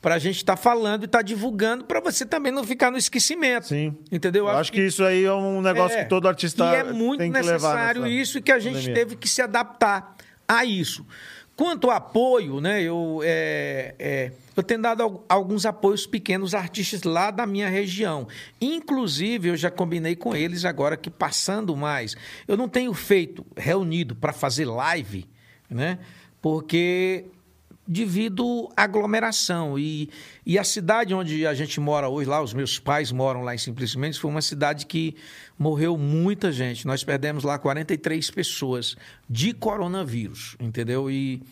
para 0.00 0.16
a 0.16 0.18
gente 0.18 0.36
estar 0.36 0.56
tá 0.56 0.60
falando 0.60 1.02
e 1.02 1.04
estar 1.04 1.18
tá 1.18 1.22
divulgando 1.22 1.84
para 1.84 2.00
você 2.00 2.26
também 2.26 2.50
não 2.50 2.64
ficar 2.64 2.90
no 2.90 2.98
esquecimento. 2.98 3.68
Sim. 3.68 3.96
Entendeu? 4.10 4.44
Eu 4.44 4.50
acho, 4.50 4.60
acho 4.60 4.72
que, 4.72 4.78
que, 4.78 4.86
isso 4.86 5.04
aí 5.04 5.24
é 5.24 5.32
um 5.32 5.60
negócio 5.60 5.96
é, 5.96 6.02
que 6.02 6.08
todo 6.08 6.26
artista 6.26 6.64
e 6.64 6.74
é 6.74 6.84
muito 6.84 7.22
que 7.22 7.28
necessário 7.30 8.06
isso 8.06 8.38
e 8.38 8.42
que 8.42 8.50
a 8.50 8.58
gente 8.58 8.74
pandemia. 8.74 8.94
teve 8.94 9.16
que 9.16 9.28
se 9.28 9.40
adaptar 9.40 10.16
a 10.58 10.64
isso. 10.64 11.06
Quanto 11.54 11.90
ao 11.90 11.96
apoio, 11.96 12.60
né, 12.60 12.82
eu, 12.82 13.20
é, 13.22 13.94
é, 13.98 14.32
eu 14.56 14.62
tenho 14.62 14.80
dado 14.80 15.22
alguns 15.28 15.66
apoios 15.66 16.06
pequenos 16.06 16.54
artistas 16.54 17.02
lá 17.02 17.30
da 17.30 17.46
minha 17.46 17.68
região. 17.68 18.26
Inclusive, 18.60 19.48
eu 19.48 19.56
já 19.56 19.70
combinei 19.70 20.16
com 20.16 20.34
eles 20.34 20.64
agora 20.64 20.96
que 20.96 21.10
passando 21.10 21.76
mais. 21.76 22.16
Eu 22.48 22.56
não 22.56 22.68
tenho 22.68 22.92
feito 22.94 23.44
reunido 23.56 24.14
para 24.14 24.32
fazer 24.32 24.64
live, 24.64 25.28
né? 25.68 25.98
Porque 26.40 27.26
devido 27.86 28.68
à 28.76 28.84
aglomeração. 28.84 29.78
E, 29.78 30.08
e 30.46 30.58
a 30.58 30.64
cidade 30.64 31.14
onde 31.14 31.46
a 31.46 31.54
gente 31.54 31.80
mora 31.80 32.08
hoje, 32.08 32.28
lá, 32.28 32.42
os 32.42 32.54
meus 32.54 32.78
pais 32.78 33.10
moram 33.10 33.42
lá 33.42 33.54
em 33.54 33.58
Simplesmente, 33.58 34.18
foi 34.18 34.30
uma 34.30 34.42
cidade 34.42 34.86
que 34.86 35.16
morreu 35.58 35.96
muita 35.96 36.50
gente. 36.50 36.86
Nós 36.86 37.04
perdemos 37.04 37.44
lá 37.44 37.58
43 37.58 38.30
pessoas 38.30 38.96
de 39.28 39.52
coronavírus, 39.52 40.56
entendeu? 40.60 41.10
E, 41.10 41.42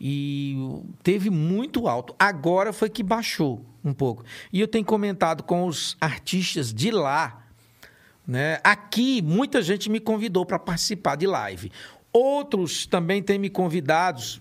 e 0.00 0.56
teve 1.02 1.30
muito 1.30 1.86
alto. 1.86 2.14
Agora 2.18 2.72
foi 2.72 2.88
que 2.88 3.02
baixou 3.02 3.64
um 3.84 3.92
pouco. 3.92 4.24
E 4.52 4.60
eu 4.60 4.68
tenho 4.68 4.84
comentado 4.84 5.42
com 5.42 5.66
os 5.66 5.96
artistas 6.00 6.72
de 6.72 6.90
lá. 6.90 7.46
Né? 8.26 8.60
Aqui, 8.62 9.20
muita 9.22 9.60
gente 9.60 9.90
me 9.90 10.00
convidou 10.00 10.46
para 10.46 10.58
participar 10.58 11.16
de 11.16 11.26
live. 11.26 11.70
Outros 12.12 12.86
também 12.86 13.22
têm 13.22 13.38
me 13.38 13.50
convidados 13.50 14.40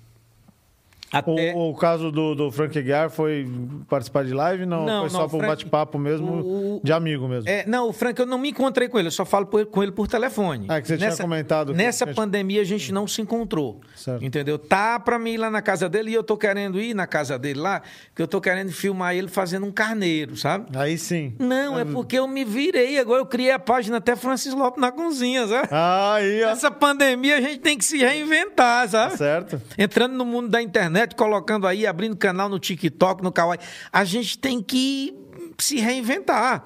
até... 1.11 1.53
O, 1.55 1.69
o, 1.71 1.75
caso 1.75 2.11
do, 2.11 2.35
do 2.35 2.51
Frank 2.51 2.77
Aguiar 2.77 3.09
foi 3.09 3.47
participar 3.87 4.23
de 4.23 4.33
live? 4.33 4.65
Não, 4.65 4.85
não 4.85 5.01
foi 5.01 5.09
só 5.09 5.27
para 5.27 5.37
um 5.37 5.41
bate-papo 5.41 5.97
mesmo, 5.97 6.31
o, 6.31 6.81
de 6.83 6.93
amigo 6.93 7.27
mesmo? 7.27 7.49
É, 7.49 7.65
não, 7.65 7.89
o 7.89 7.93
Frank, 7.93 8.19
eu 8.19 8.25
não 8.25 8.37
me 8.37 8.49
encontrei 8.49 8.87
com 8.87 8.99
ele, 8.99 9.07
eu 9.07 9.11
só 9.11 9.25
falo 9.25 9.47
por, 9.47 9.65
com 9.65 9.81
ele 9.81 9.91
por 9.91 10.07
telefone. 10.07 10.67
Ah, 10.69 10.79
que 10.79 10.87
você 10.87 10.97
nessa, 10.97 11.17
tinha 11.17 11.27
comentado. 11.27 11.73
Nessa 11.73 12.05
que... 12.05 12.13
pandemia 12.13 12.61
a 12.61 12.65
gente 12.65 12.91
não 12.91 13.07
se 13.07 13.21
encontrou, 13.21 13.81
certo. 13.95 14.23
entendeu? 14.23 14.59
Tá 14.59 14.99
para 14.99 15.17
mim 15.17 15.31
ir 15.31 15.37
lá 15.37 15.49
na 15.49 15.61
casa 15.61 15.89
dele 15.89 16.11
e 16.11 16.13
eu 16.13 16.23
tô 16.23 16.37
querendo 16.37 16.79
ir 16.79 16.93
na 16.93 17.07
casa 17.07 17.39
dele 17.39 17.59
lá, 17.59 17.81
que 18.15 18.21
eu 18.21 18.27
tô 18.27 18.39
querendo 18.39 18.71
filmar 18.71 19.15
ele 19.15 19.27
fazendo 19.27 19.65
um 19.65 19.71
carneiro, 19.71 20.37
sabe? 20.37 20.67
Aí 20.77 20.97
sim. 20.97 21.33
Não, 21.39 21.79
é 21.79 21.85
porque 21.85 22.19
eu 22.19 22.27
me 22.27 22.45
virei, 22.45 22.99
agora 22.99 23.21
eu 23.21 23.25
criei 23.25 23.51
a 23.51 23.59
página 23.59 23.97
até 23.97 24.15
Francis 24.15 24.53
Lopes 24.53 24.79
na 24.79 24.91
cozinha, 24.91 25.47
sabe? 25.47 25.69
Ah, 25.71 26.13
aí, 26.15 26.43
ó. 26.43 26.49
Essa 26.49 26.69
pandemia 26.69 27.37
a 27.37 27.41
gente 27.41 27.59
tem 27.59 27.77
que 27.77 27.85
se 27.85 27.97
reinventar, 27.97 28.87
sabe? 28.87 29.11
Tá 29.11 29.17
certo. 29.17 29.61
Entrando 29.77 30.13
no 30.13 30.25
mundo 30.25 30.49
da 30.49 30.61
internet, 30.61 30.98
internet, 30.99 31.15
colocando 31.15 31.65
aí, 31.65 31.87
abrindo 31.87 32.15
canal 32.15 32.49
no 32.49 32.59
TikTok, 32.59 33.23
no 33.23 33.31
Kawaii. 33.31 33.59
A 33.91 34.03
gente 34.03 34.37
tem 34.37 34.61
que 34.61 35.15
se 35.57 35.79
reinventar. 35.79 36.63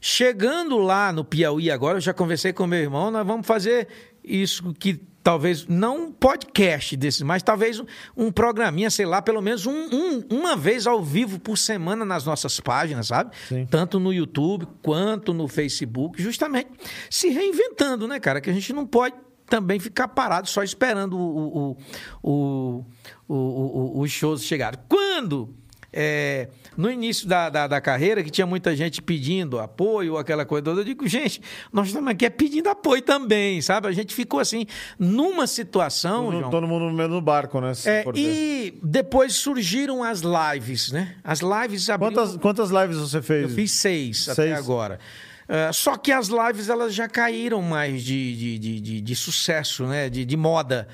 Chegando 0.00 0.78
lá 0.78 1.12
no 1.12 1.24
Piauí 1.24 1.70
agora, 1.70 1.96
eu 1.96 2.00
já 2.00 2.12
conversei 2.12 2.52
com 2.52 2.66
meu 2.66 2.78
irmão, 2.78 3.10
nós 3.10 3.26
vamos 3.26 3.46
fazer 3.46 3.88
isso 4.22 4.74
que 4.74 5.00
talvez 5.22 5.66
não 5.66 6.04
um 6.04 6.12
podcast 6.12 6.94
desse, 6.98 7.24
mas 7.24 7.42
talvez 7.42 7.80
um, 7.80 7.86
um 8.14 8.30
programinha, 8.30 8.90
sei 8.90 9.06
lá, 9.06 9.22
pelo 9.22 9.40
menos 9.40 9.64
um, 9.64 9.72
um, 9.72 10.22
uma 10.30 10.54
vez 10.54 10.86
ao 10.86 11.02
vivo 11.02 11.40
por 11.40 11.56
semana 11.56 12.04
nas 12.04 12.26
nossas 12.26 12.60
páginas, 12.60 13.06
sabe? 13.06 13.34
Sim. 13.48 13.64
Tanto 13.64 13.98
no 13.98 14.12
YouTube 14.12 14.68
quanto 14.82 15.32
no 15.32 15.48
Facebook, 15.48 16.22
justamente 16.22 16.68
se 17.08 17.30
reinventando, 17.30 18.06
né, 18.06 18.20
cara? 18.20 18.42
Que 18.42 18.50
a 18.50 18.52
gente 18.52 18.74
não 18.74 18.86
pode 18.86 19.14
também 19.46 19.78
ficar 19.78 20.08
parado 20.08 20.48
só 20.48 20.62
esperando 20.62 21.18
o, 21.18 21.58
o, 21.58 21.76
o, 22.22 22.84
o 23.28 24.00
os 24.00 24.10
shows 24.10 24.42
chegarem. 24.42 24.78
Quando 24.88 25.54
é, 25.96 26.48
no 26.76 26.90
início 26.90 27.28
da, 27.28 27.48
da, 27.48 27.68
da, 27.68 27.80
carreira, 27.80 28.20
que 28.24 28.30
tinha 28.30 28.44
muita 28.44 28.74
gente 28.74 29.00
pedindo 29.00 29.60
apoio, 29.60 30.16
aquela 30.16 30.44
coisa 30.44 30.64
toda, 30.64 30.80
eu 30.80 30.84
digo, 30.84 31.06
gente, 31.06 31.40
nós 31.72 31.86
estamos 31.86 32.10
aqui 32.10 32.26
é 32.26 32.30
pedindo 32.30 32.68
apoio 32.68 33.00
também, 33.00 33.62
sabe? 33.62 33.86
A 33.86 33.92
gente 33.92 34.12
ficou 34.12 34.40
assim, 34.40 34.66
numa 34.98 35.46
situação. 35.46 36.32
Todo, 36.32 36.50
todo 36.50 36.66
mundo 36.66 36.86
no 36.86 36.92
mesmo 36.92 37.20
barco, 37.20 37.60
né? 37.60 37.72
É, 37.84 38.04
e 38.16 38.76
depois 38.82 39.34
surgiram 39.34 40.02
as 40.02 40.20
lives, 40.20 40.90
né? 40.90 41.14
As 41.22 41.38
lives 41.40 41.88
abriu... 41.88 42.10
quantas, 42.10 42.36
quantas 42.38 42.70
lives 42.70 42.96
você 42.96 43.22
fez? 43.22 43.42
Eu 43.44 43.48
fiz 43.50 43.70
seis, 43.70 44.24
seis. 44.24 44.38
até 44.38 44.52
agora. 44.52 44.98
Uh, 45.44 45.72
só 45.72 45.96
que 45.96 46.10
as 46.10 46.28
lives 46.28 46.68
elas 46.68 46.94
já 46.94 47.08
caíram 47.08 47.60
mais 47.60 48.02
de, 48.02 48.36
de, 48.36 48.58
de, 48.58 48.80
de, 48.80 49.00
de 49.00 49.16
sucesso, 49.16 49.86
né? 49.86 50.08
de, 50.08 50.24
de 50.24 50.36
moda. 50.36 50.88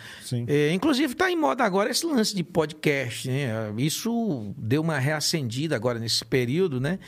É, 0.47 0.73
inclusive 0.73 1.13
está 1.13 1.31
em 1.31 1.37
moda 1.37 1.65
agora 1.65 1.91
esse 1.91 2.05
lance 2.05 2.35
de 2.35 2.43
podcast. 2.43 3.29
Né? 3.29 3.49
Isso 3.79 4.53
deu 4.57 4.83
uma 4.83 4.99
reacendida 4.99 5.77
agora 5.77 5.99
nesse 5.99 6.25
período. 6.25 6.81
Né? 6.81 6.99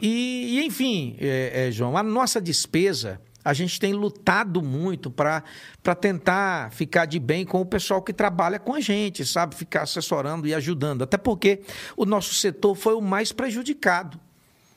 E, 0.00 0.58
e 0.58 0.66
enfim, 0.66 1.16
é, 1.18 1.68
é, 1.68 1.70
João, 1.72 1.96
a 1.96 2.02
nossa 2.02 2.40
despesa 2.40 3.20
a 3.44 3.52
gente 3.52 3.80
tem 3.80 3.92
lutado 3.92 4.62
muito 4.62 5.10
para 5.10 5.42
tentar 6.00 6.70
ficar 6.72 7.06
de 7.06 7.18
bem 7.18 7.44
com 7.44 7.60
o 7.60 7.66
pessoal 7.66 8.00
que 8.00 8.12
trabalha 8.12 8.58
com 8.58 8.74
a 8.74 8.80
gente, 8.80 9.26
sabe? 9.26 9.56
Ficar 9.56 9.82
assessorando 9.82 10.46
e 10.46 10.54
ajudando. 10.54 11.02
Até 11.02 11.16
porque 11.16 11.62
o 11.96 12.04
nosso 12.04 12.34
setor 12.34 12.76
foi 12.76 12.94
o 12.94 13.00
mais 13.00 13.32
prejudicado 13.32 14.20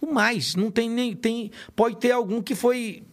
o 0.05 0.13
mais. 0.13 0.55
Não 0.55 0.71
tem 0.71 0.89
nem. 0.89 1.15
Tem, 1.15 1.51
pode 1.75 1.97
ter 1.97 2.11
algum 2.11 2.41
que 2.41 2.55
foi 2.55 3.03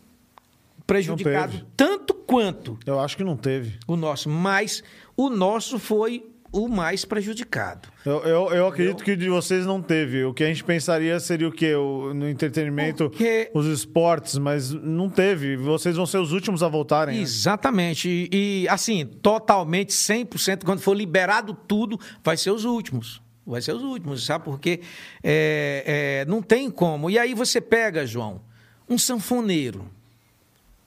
prejudicado 0.86 1.66
tanto 1.76 2.14
quanto. 2.14 2.78
Eu 2.86 3.00
acho 3.00 3.16
que 3.16 3.24
não 3.24 3.36
teve. 3.36 3.78
O 3.86 3.96
nosso, 3.96 4.28
mas 4.28 4.82
o 5.16 5.30
nosso 5.30 5.78
foi 5.78 6.26
o 6.52 6.68
mais 6.68 7.04
prejudicado. 7.04 7.88
Eu, 8.04 8.20
eu, 8.24 8.48
eu 8.52 8.66
acredito 8.66 9.02
que 9.02 9.16
de 9.16 9.28
vocês 9.30 9.64
não 9.64 9.80
teve. 9.80 10.22
O 10.24 10.34
que 10.34 10.44
a 10.44 10.46
gente 10.46 10.62
pensaria 10.62 11.18
seria 11.18 11.48
o 11.48 11.52
quê? 11.52 11.74
O, 11.74 12.12
no 12.12 12.28
entretenimento, 12.28 13.08
Porque... 13.08 13.50
os 13.54 13.66
esportes, 13.66 14.36
mas 14.36 14.70
não 14.70 15.08
teve. 15.08 15.56
Vocês 15.56 15.96
vão 15.96 16.04
ser 16.04 16.18
os 16.18 16.32
últimos 16.32 16.62
a 16.62 16.68
voltarem. 16.68 17.16
Né? 17.16 17.22
Exatamente. 17.22 18.06
Né? 18.06 18.28
E, 18.30 18.64
e, 18.64 18.68
assim, 18.68 19.06
totalmente, 19.06 19.94
100%, 19.94 20.64
quando 20.64 20.80
for 20.80 20.94
liberado 20.94 21.56
tudo, 21.66 21.98
vai 22.22 22.36
ser 22.36 22.50
os 22.50 22.66
últimos. 22.66 23.21
Vai 23.46 23.60
ser 23.60 23.74
os 23.74 23.82
últimos, 23.82 24.24
sabe? 24.24 24.44
Porque 24.44 24.80
é, 25.22 26.22
é, 26.22 26.30
não 26.30 26.40
tem 26.40 26.70
como. 26.70 27.10
E 27.10 27.18
aí 27.18 27.34
você 27.34 27.60
pega, 27.60 28.06
João, 28.06 28.40
um 28.88 28.96
sanfoneiro, 28.96 29.90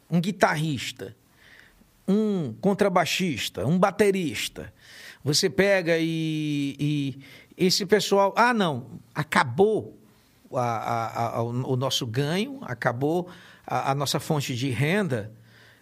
um 0.10 0.22
guitarrista, 0.22 1.16
um 2.08 2.54
contrabaixista, 2.62 3.66
um 3.66 3.78
baterista. 3.78 4.74
Você 5.24 5.50
pega 5.50 5.98
e, 6.00 6.76
e 6.80 7.20
esse 7.58 7.86
pessoal. 7.86 8.34
Ah, 8.38 8.54
não, 8.54 8.86
acabou 9.14 9.98
a, 10.54 10.62
a, 10.62 11.28
a, 11.38 11.42
o 11.44 11.76
nosso 11.76 12.06
ganho, 12.06 12.60
acabou 12.62 13.28
a, 13.66 13.94
nossa 13.96 14.20
fonte 14.20 14.56
de 14.56 14.70
renda 14.70 15.32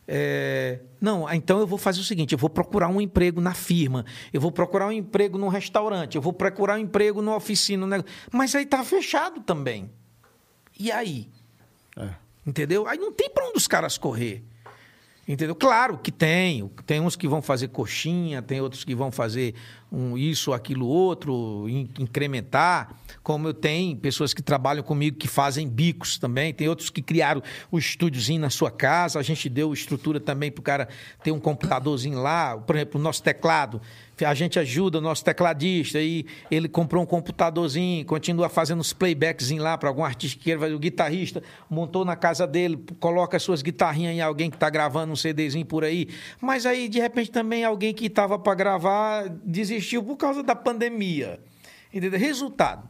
é, 0.08 0.80
não, 1.00 1.32
então 1.32 1.60
eu 1.60 1.68
vou 1.68 1.78
fazer 1.78 2.02
o 2.02 2.04
seguinte: 2.04 2.34
eu 2.34 2.38
vou 2.38 2.50
procurar 2.50 2.90
um 2.90 3.00
emprego 3.00 3.40
na 3.40 3.54
firma, 3.54 4.06
eu 4.32 4.42
vou 4.42 4.52
procurar 4.52 4.88
um 4.88 4.92
emprego 4.92 5.38
no 5.38 5.48
restaurante, 5.48 6.16
eu 6.16 6.22
vou 6.22 6.34
procurar 6.34 6.76
um 6.76 6.80
emprego 6.80 7.22
na 7.22 7.36
oficina. 7.36 7.86
No 7.86 8.06
Mas 8.32 8.54
aí 8.54 8.66
tá 8.66 8.84
fechado 8.84 9.42
também. 9.42 9.90
E 10.78 10.92
aí? 10.92 11.30
É. 11.98 12.10
Entendeu? 12.46 12.88
Aí 12.88 12.98
não 12.98 13.14
tem 13.14 13.30
para 13.30 13.48
onde 13.48 13.58
os 13.58 13.68
caras 13.68 13.98
correr. 13.98 14.44
Entendeu? 15.26 15.56
Claro 15.56 15.98
que 15.98 16.12
tem. 16.12 16.68
Tem 16.86 17.00
uns 17.00 17.16
que 17.16 17.28
vão 17.28 17.42
fazer 17.42 17.70
coxinha, 17.70 18.42
tem 18.42 18.60
outros 18.60 18.84
que 18.84 18.94
vão 18.94 19.10
fazer 19.10 19.56
um 19.94 20.18
isso, 20.18 20.52
aquilo, 20.54 20.88
outro, 20.88 21.68
incrementar. 22.00 22.96
Como 23.22 23.48
eu 23.48 23.54
tenho 23.54 23.96
pessoas 23.96 24.34
que 24.34 24.42
trabalham 24.42 24.84
comigo 24.84 25.18
que 25.18 25.28
fazem 25.28 25.70
bicos 25.70 26.18
também. 26.18 26.52
Tem 26.52 26.68
outros 26.68 26.90
que 26.90 27.00
criaram 27.00 27.44
o 27.72 27.78
estúdiozinho 27.78 28.42
na 28.42 28.50
sua 28.50 28.72
casa. 28.72 29.20
A 29.20 29.24
gente 29.24 29.48
deu 29.48 29.72
estrutura 29.72 30.20
também 30.20 30.52
para 30.52 30.60
o 30.60 30.64
cara 30.64 30.90
ter 31.24 31.32
um 31.32 31.40
computadorzinho 31.40 32.20
lá. 32.20 32.58
Por 32.58 32.76
exemplo, 32.76 33.00
o 33.00 33.04
nosso 33.04 33.22
teclado 33.22 33.80
a 34.24 34.34
gente 34.34 34.60
ajuda 34.60 34.98
o 34.98 35.02
nosso 35.02 35.24
tecladista 35.24 36.00
e 36.00 36.26
ele 36.50 36.68
comprou 36.68 37.04
um 37.04 37.06
computadorzinho, 37.06 38.06
continua 38.06 38.50
fazendo 38.50 38.80
os 38.80 38.94
playbacks 38.94 39.52
lá 39.52 39.78
para 39.78 39.90
algum 39.90 40.04
artista 40.04 40.38
que 40.38 40.46
queira 40.46 40.76
o 40.76 40.80
guitarrista 40.80 41.44
montou 41.70 42.06
na 42.06 42.16
casa 42.16 42.46
dele, 42.46 42.84
coloca 43.00 43.38
as 43.38 43.44
suas 43.44 43.62
guitarrinhas 43.62 44.16
em 44.16 44.22
alguém 44.22 44.50
que 44.50 44.56
está 44.56 44.70
gravando 44.70 45.14
um 45.14 45.16
CDzinho 45.16 45.66
por 45.66 45.84
aí, 45.84 46.08
mas 46.42 46.66
aí 46.66 46.88
de 46.88 47.00
repente 47.00 47.32
também 47.32 47.64
alguém 47.64 47.94
que 47.94 48.06
estava 48.06 48.38
para 48.38 48.56
gravar 48.56 49.30
desistiu 49.44 50.04
por 50.04 50.18
causa 50.18 50.44
da 50.44 50.56
pandemia. 50.56 51.40
Entendeu? 51.94 52.20
Resultado, 52.20 52.90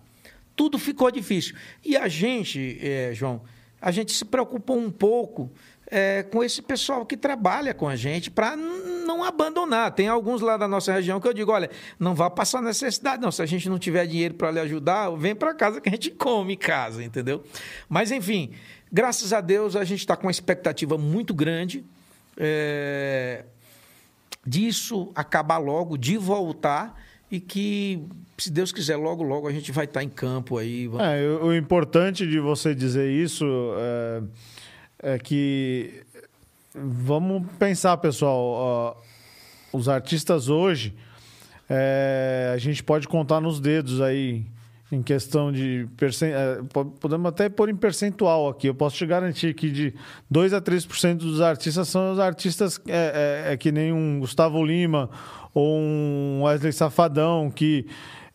tudo 0.56 0.80
ficou 0.80 1.12
difícil. 1.12 1.56
E 1.84 1.98
a 1.98 2.08
gente, 2.08 2.78
é, 2.82 3.12
João, 3.14 3.42
a 3.82 3.92
gente 3.92 4.14
se 4.14 4.24
preocupou 4.24 4.78
um 4.78 4.90
pouco 4.90 5.52
é, 5.96 6.24
com 6.24 6.44
esse 6.44 6.60
pessoal 6.60 7.06
que 7.06 7.16
trabalha 7.16 7.72
com 7.72 7.88
a 7.88 7.96
gente 7.96 8.32
para 8.32 8.56
não 8.56 9.24
abandonar. 9.24 9.92
Tem 9.92 10.08
alguns 10.08 10.42
lá 10.42 10.58
da 10.58 10.68
nossa 10.68 10.92
região 10.92 11.22
que 11.22 11.28
eu 11.28 11.34
digo: 11.34 11.52
olha, 11.52 11.70
não 12.00 12.16
vá 12.16 12.32
passar 12.32 12.64
necessidade, 12.64 13.22
não. 13.22 13.32
Se 13.32 13.44
a 13.44 13.46
gente 13.46 13.70
não 13.70 13.78
tiver 13.78 14.08
dinheiro 14.08 14.34
para 14.34 14.50
lhe 14.50 14.60
ajudar, 14.60 15.12
vem 15.12 15.36
para 15.36 15.54
casa 15.54 15.80
que 15.80 15.88
a 15.88 15.92
gente 15.92 16.10
come 16.10 16.58
casa, 16.58 17.04
entendeu? 17.04 17.44
Mas, 17.88 18.10
enfim, 18.10 18.54
graças 18.92 19.32
a 19.32 19.40
Deus 19.40 19.76
a 19.76 19.84
gente 19.84 20.00
está 20.00 20.16
com 20.16 20.26
uma 20.26 20.32
expectativa 20.32 20.98
muito 20.98 21.32
grande 21.32 21.86
é, 22.38 23.46
disso 24.44 25.12
acabar 25.14 25.60
logo, 25.60 25.96
de 25.96 26.18
voltar 26.18 27.00
e 27.30 27.40
que, 27.40 28.04
se 28.36 28.50
Deus 28.50 28.72
quiser, 28.72 28.96
logo, 28.96 29.22
logo 29.22 29.48
a 29.48 29.52
gente 29.52 29.72
vai 29.72 29.86
estar 29.86 30.00
tá 30.00 30.04
em 30.04 30.10
campo 30.10 30.58
aí. 30.58 30.90
É, 31.00 31.46
o 31.46 31.54
importante 31.54 32.26
de 32.26 32.40
você 32.40 32.74
dizer 32.74 33.12
isso. 33.12 33.46
É 33.78 34.24
é 35.04 35.20
que 35.20 36.02
vamos 36.74 37.46
pensar, 37.60 37.98
pessoal, 37.98 39.00
os 39.72 39.90
artistas 39.90 40.50
hoje, 40.50 40.96
é, 41.70 42.52
a 42.54 42.58
gente 42.58 42.84
pode 42.84 43.08
contar 43.08 43.42
nos 43.42 43.60
dedos 43.60 44.02
aí 44.02 44.46
em 44.92 45.02
questão 45.02 45.52
de. 45.52 45.88
É, 46.22 46.62
podemos 47.00 47.28
até 47.28 47.50
pôr 47.50 47.70
em 47.70 47.76
percentual 47.76 48.48
aqui. 48.48 48.68
Eu 48.68 48.76
posso 48.76 48.96
te 48.96 49.06
garantir 49.06 49.54
que 49.56 49.72
de 49.72 49.94
2 50.30 50.54
a 50.54 50.62
3% 50.62 51.18
dos 51.18 51.42
artistas 51.42 51.88
são 51.88 52.14
os 52.14 52.20
artistas 52.20 52.80
é, 52.88 53.44
é, 53.48 53.54
é, 53.54 53.58
que 53.58 53.72
nem 53.72 53.92
um 53.92 54.20
Gustavo 54.20 54.64
Lima 54.64 55.10
ou 55.54 55.78
um 55.80 56.42
Wesley 56.44 56.74
Safadão, 56.74 57.50
que, 57.50 57.88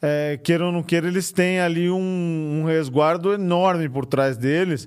é, 0.02 0.38
queira 0.42 0.66
ou 0.66 0.72
não 0.72 0.82
queira, 0.82 1.06
eles 1.06 1.30
têm 1.32 1.60
ali 1.60 1.90
um, 1.90 2.60
um 2.60 2.64
resguardo 2.64 3.32
enorme 3.32 3.88
por 3.88 4.06
trás 4.06 4.36
deles, 4.36 4.86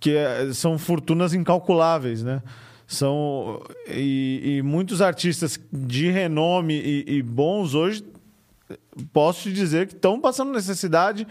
que 0.00 0.16
é, 0.16 0.52
são 0.52 0.78
fortunas 0.78 1.34
incalculáveis, 1.34 2.22
né? 2.22 2.42
São, 2.86 3.62
e, 3.88 4.58
e 4.58 4.62
muitos 4.62 5.00
artistas 5.00 5.58
de 5.72 6.10
renome 6.10 6.74
e, 6.74 7.04
e 7.16 7.22
bons 7.22 7.74
hoje 7.74 8.04
posso 9.12 9.44
te 9.44 9.52
dizer 9.52 9.86
que 9.86 9.94
estão 9.94 10.20
passando 10.20 10.52
necessidade 10.52 11.26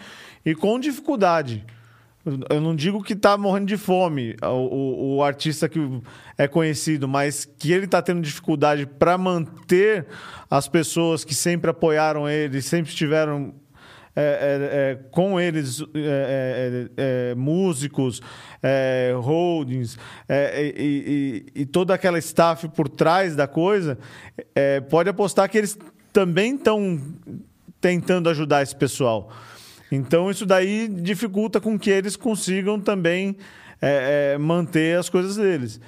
e 0.46 0.56
com 0.56 0.80
dificuldade. 0.80 1.66
Eu 2.50 2.62
não 2.62 2.76
digo 2.76 3.02
que 3.02 3.14
está 3.14 3.36
morrendo 3.36 3.66
de 3.66 3.78
fome 3.78 4.36
o, 4.44 4.48
o, 4.48 5.16
o, 5.16 5.24
artista 5.24 5.68
que 5.68 5.80
é 6.38 6.48
conhecido, 6.48 7.08
mas 7.08 7.46
que 7.46 7.72
ele 7.72 7.86
está 7.86 8.00
tendo 8.00 8.22
dificuldade 8.22 8.86
para 8.86 9.18
manter 9.18 10.06
as 10.50 10.68
pessoas 10.68 11.24
que 11.24 11.34
sempre 11.34 11.72
apoiaram 11.72 12.30
ele, 12.30 12.62
sempre 12.62 12.92
estiveram 12.92 13.56
é, 14.14 14.22
é, 14.22 14.92
é, 14.92 14.96
com 15.10 15.40
eles 15.40 15.82
é, 15.96 16.90
é, 16.98 17.36
músicos, 17.36 18.22
holdings 19.22 19.98
e, 20.30 21.46
e, 21.56 21.62
e, 21.62 21.66
toda 21.66 21.94
aquela 21.94 22.20
staff 22.20 22.68
por 22.70 22.90
trás 22.90 23.36
da 23.36 23.48
coisa, 23.48 23.98
pode 24.90 25.10
apostar 25.10 25.50
que 25.50 25.58
eles 25.58 25.78
também 26.14 26.56
estão 26.56 27.02
tentando 27.80 28.30
ajudar 28.30 28.62
esse 28.62 28.76
pessoal. 28.76 29.32
Então, 29.92 30.30
isso 30.30 30.46
daí 30.46 30.88
dificulta 30.88 31.60
com 31.60 31.80
que 31.80 31.90
eles 31.90 32.16
consigam 32.16 32.80
também 32.80 33.38
manter 34.40 35.00
as 35.00 35.10
coisas 35.10 35.38
deles. 35.38 35.80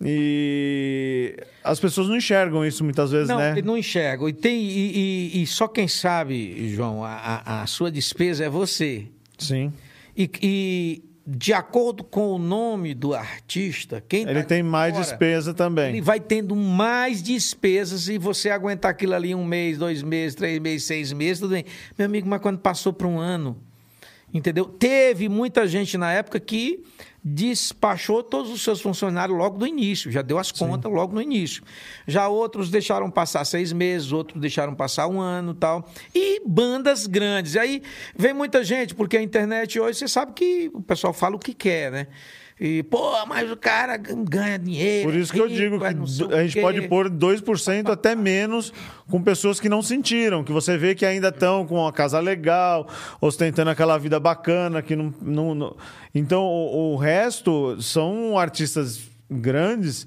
E 0.00 1.36
as 1.64 1.80
pessoas 1.80 2.08
não 2.08 2.16
enxergam 2.16 2.64
isso 2.64 2.84
muitas 2.84 3.10
vezes, 3.10 3.28
não, 3.28 3.38
né? 3.38 3.60
Não 3.62 3.76
enxergam. 3.76 4.28
E, 4.28 4.32
tem, 4.32 4.62
e, 4.62 5.32
e, 5.34 5.42
e 5.42 5.46
só 5.46 5.66
quem 5.66 5.88
sabe, 5.88 6.68
João, 6.72 7.04
a, 7.04 7.62
a, 7.62 7.66
sua 7.66 7.90
despesa 7.90 8.44
é 8.44 8.48
você. 8.48 9.06
Sim. 9.36 9.72
E, 10.16 10.30
e 10.40 11.02
de 11.26 11.52
acordo 11.52 12.02
com 12.04 12.32
o 12.32 12.38
nome 12.38 12.94
do 12.94 13.12
artista, 13.12 14.02
quem 14.08 14.22
ele 14.22 14.42
tá 14.42 14.48
tem 14.48 14.62
mais 14.62 14.94
fora, 14.94 15.04
despesa 15.04 15.52
também. 15.52 15.90
Ele 15.90 16.00
vai 16.00 16.20
tendo 16.20 16.56
mais 16.56 17.22
despesas 17.22 18.08
e 18.08 18.16
você 18.16 18.50
aguentar 18.50 18.92
aquilo 18.92 19.14
ali 19.14 19.34
um 19.34 19.44
mês, 19.44 19.76
dois 19.76 20.02
meses, 20.02 20.34
três 20.34 20.58
meses, 20.58 20.86
seis 20.86 21.12
meses, 21.12 21.40
tudo 21.40 21.50
bem. 21.50 21.64
Meu 21.98 22.06
amigo, 22.06 22.28
mas 22.28 22.40
quando 22.40 22.58
passou 22.58 22.92
para 22.92 23.06
um 23.06 23.18
ano, 23.18 23.58
entendeu? 24.32 24.64
Teve 24.64 25.28
muita 25.28 25.66
gente 25.66 25.98
na 25.98 26.12
época 26.12 26.38
que 26.40 26.84
despachou 27.22 28.22
todos 28.22 28.50
os 28.50 28.62
seus 28.62 28.80
funcionários 28.80 29.36
logo 29.36 29.58
no 29.58 29.66
início, 29.66 30.10
já 30.10 30.22
deu 30.22 30.38
as 30.38 30.52
contas 30.52 30.90
Sim. 30.90 30.96
logo 30.96 31.14
no 31.14 31.20
início. 31.20 31.62
Já 32.06 32.28
outros 32.28 32.70
deixaram 32.70 33.10
passar 33.10 33.44
seis 33.44 33.72
meses, 33.72 34.12
outros 34.12 34.40
deixaram 34.40 34.74
passar 34.74 35.08
um 35.08 35.20
ano 35.20 35.54
tal. 35.54 35.88
E 36.14 36.40
bandas 36.46 37.06
grandes. 37.06 37.54
E 37.54 37.58
aí 37.58 37.82
vem 38.16 38.32
muita 38.32 38.62
gente, 38.64 38.94
porque 38.94 39.16
a 39.16 39.22
internet 39.22 39.78
hoje, 39.78 39.98
você 39.98 40.08
sabe 40.08 40.32
que 40.32 40.70
o 40.72 40.80
pessoal 40.80 41.12
fala 41.12 41.36
o 41.36 41.38
que 41.38 41.52
quer, 41.52 41.90
né? 41.90 42.06
E, 42.60 42.82
pô, 42.82 43.24
mas 43.26 43.50
o 43.50 43.56
cara 43.56 43.96
ganha 43.96 44.58
dinheiro. 44.58 45.08
Por 45.08 45.16
isso 45.16 45.32
que 45.32 45.38
rico, 45.38 45.52
eu 45.52 45.56
digo 45.56 45.78
que 45.78 46.34
a 46.34 46.42
gente 46.42 46.60
pode 46.60 46.88
pôr 46.88 47.08
2% 47.08 47.90
até 47.90 48.16
menos 48.16 48.72
com 49.08 49.22
pessoas 49.22 49.60
que 49.60 49.68
não 49.68 49.80
sentiram, 49.80 50.42
que 50.42 50.52
você 50.52 50.76
vê 50.76 50.94
que 50.94 51.06
ainda 51.06 51.28
estão 51.28 51.64
com 51.64 51.76
uma 51.76 51.92
casa 51.92 52.18
legal, 52.18 52.88
ostentando 53.20 53.70
aquela 53.70 53.96
vida 53.96 54.18
bacana, 54.18 54.82
que 54.82 54.96
não. 54.96 55.14
não, 55.22 55.54
não... 55.54 55.76
Então, 56.14 56.42
o, 56.42 56.94
o 56.94 56.96
resto 56.96 57.80
são 57.80 58.36
artistas 58.36 59.08
grandes 59.30 60.06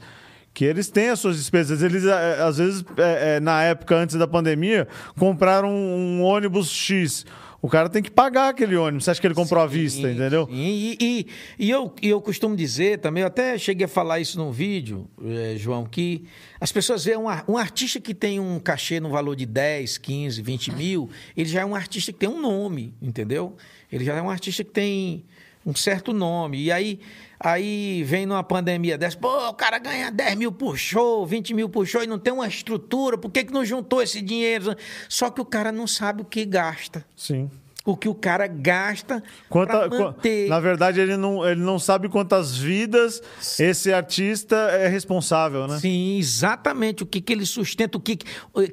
que 0.53 0.65
eles 0.65 0.89
têm 0.89 1.09
as 1.09 1.19
suas 1.19 1.37
despesas. 1.37 1.81
Eles, 1.81 2.05
é, 2.05 2.41
às 2.41 2.57
vezes, 2.57 2.83
é, 2.97 3.35
é, 3.35 3.39
na 3.39 3.63
época 3.63 3.95
antes 3.95 4.15
da 4.17 4.27
pandemia, 4.27 4.87
compraram 5.17 5.73
um 5.73 6.21
ônibus 6.21 6.69
X 6.69 7.25
o 7.61 7.69
cara 7.69 7.87
tem 7.87 8.01
que 8.01 8.09
pagar 8.09 8.49
aquele 8.49 8.75
ônibus. 8.75 9.05
Você 9.05 9.11
acha 9.11 9.21
que 9.21 9.27
ele 9.27 9.35
comprou 9.35 9.61
sim, 9.61 9.65
à 9.65 9.67
vista, 9.67 10.11
entendeu? 10.11 10.47
Sim. 10.47 10.53
E, 10.55 10.97
e, 10.99 11.27
e, 11.59 11.69
eu, 11.69 11.93
e 12.01 12.09
eu 12.09 12.19
costumo 12.19 12.55
dizer 12.55 12.99
também, 12.99 13.21
eu 13.21 13.27
até 13.27 13.57
cheguei 13.57 13.85
a 13.85 13.87
falar 13.87 14.19
isso 14.19 14.37
num 14.39 14.51
vídeo, 14.51 15.07
eh, 15.23 15.55
João, 15.57 15.85
que 15.85 16.23
as 16.59 16.71
pessoas 16.71 17.05
veem 17.05 17.17
um, 17.17 17.27
um 17.47 17.57
artista 17.57 17.99
que 17.99 18.15
tem 18.15 18.39
um 18.39 18.59
cachê 18.59 18.99
no 18.99 19.09
valor 19.09 19.35
de 19.35 19.45
10, 19.45 19.99
15, 19.99 20.41
20 20.41 20.71
mil, 20.71 21.09
ele 21.37 21.49
já 21.49 21.61
é 21.61 21.65
um 21.65 21.75
artista 21.75 22.11
que 22.11 22.17
tem 22.17 22.29
um 22.29 22.41
nome, 22.41 22.95
entendeu? 22.99 23.55
Ele 23.91 24.03
já 24.03 24.15
é 24.15 24.21
um 24.21 24.29
artista 24.29 24.63
que 24.63 24.71
tem 24.71 25.23
um 25.63 25.75
certo 25.75 26.11
nome. 26.11 26.59
E 26.59 26.71
aí, 26.71 26.99
aí 27.43 28.03
vem 28.03 28.25
numa 28.25 28.43
pandemia 28.43 28.97
dessa, 28.97 29.17
pô, 29.17 29.49
o 29.49 29.53
cara 29.53 29.79
ganha 29.79 30.11
10 30.11 30.35
mil 30.35 30.51
por 30.51 30.77
show, 30.77 31.25
20 31.25 31.53
mil 31.53 31.69
por 31.69 31.85
show 31.85 32.03
e 32.03 32.07
não 32.07 32.19
tem 32.19 32.33
uma 32.33 32.47
estrutura, 32.47 33.17
por 33.17 33.31
que, 33.31 33.43
que 33.43 33.53
não 33.53 33.65
juntou 33.65 34.01
esse 34.01 34.21
dinheiro? 34.21 34.75
Só 35.09 35.29
que 35.29 35.41
o 35.41 35.45
cara 35.45 35.71
não 35.71 35.87
sabe 35.87 36.21
o 36.21 36.25
que 36.25 36.45
gasta. 36.45 37.05
Sim 37.15 37.49
o 37.83 37.97
que 37.97 38.07
o 38.07 38.13
cara 38.13 38.45
gasta 38.45 39.23
Quanta, 39.49 39.89
manter. 39.89 40.47
Na 40.47 40.59
verdade, 40.59 40.99
ele 40.99 41.17
não, 41.17 41.47
ele 41.47 41.61
não 41.61 41.79
sabe 41.79 42.09
quantas 42.09 42.55
vidas 42.55 43.21
esse 43.59 43.91
artista 43.91 44.55
é 44.55 44.87
responsável, 44.87 45.67
né? 45.67 45.79
Sim, 45.79 46.17
exatamente. 46.17 47.01
O 47.01 47.05
que, 47.05 47.19
que 47.19 47.33
ele 47.33 47.45
sustenta, 47.45 47.97
o 47.97 48.01
que, 48.01 48.17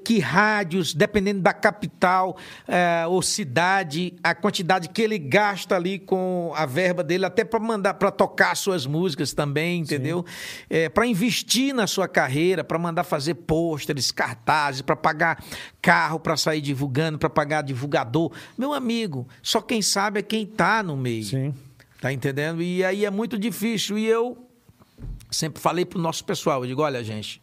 que 0.05 0.19
rádios, 0.19 0.93
dependendo 0.93 1.41
da 1.41 1.55
capital 1.55 2.37
é, 2.67 3.07
ou 3.07 3.23
cidade, 3.23 4.15
a 4.23 4.35
quantidade 4.35 4.91
que 4.91 5.01
ele 5.01 5.19
gasta 5.19 5.75
ali 5.75 5.99
com 5.99 6.53
a 6.55 6.67
verba 6.67 7.03
dele, 7.03 7.25
até 7.25 7.45
para 7.45 7.61
mandar 7.61 7.95
para 7.95 8.11
tocar 8.11 8.55
suas 8.57 8.85
músicas 8.85 9.33
também, 9.33 9.81
entendeu? 9.81 10.25
É, 10.69 10.89
para 10.89 11.07
investir 11.07 11.75
na 11.75 11.87
sua 11.87 12.07
carreira, 12.07 12.63
para 12.63 12.79
mandar 12.79 13.05
fazer 13.05 13.35
pôsteres, 13.35 14.13
cartazes, 14.13 14.83
para 14.83 14.97
pagar 14.97 15.43
carro 15.81 16.21
para 16.21 16.37
sair 16.37 16.61
divulgando, 16.61 17.19
para 17.19 17.31
pagar 17.31 17.63
divulgador. 17.63 18.31
Meu 18.59 18.75
amigo, 18.75 18.98
só 19.43 19.61
quem 19.61 19.83
sabe 19.83 20.21
é 20.21 20.23
quem 20.23 20.45
está 20.45 20.83
no 20.83 20.97
meio. 20.97 21.25
Sim. 21.25 21.55
Tá 22.01 22.13
entendendo? 22.13 22.63
E 22.63 22.85
aí 22.85 23.05
é 23.05 23.11
muito 23.11 23.39
difícil. 23.39 23.99
E 23.99 24.07
eu 24.07 24.49
sempre 25.31 25.61
falei 25.61 25.85
pro 25.85 25.99
nosso 25.99 26.25
pessoal, 26.25 26.63
eu 26.63 26.69
digo, 26.69 26.83
olha, 26.83 27.03
gente, 27.05 27.43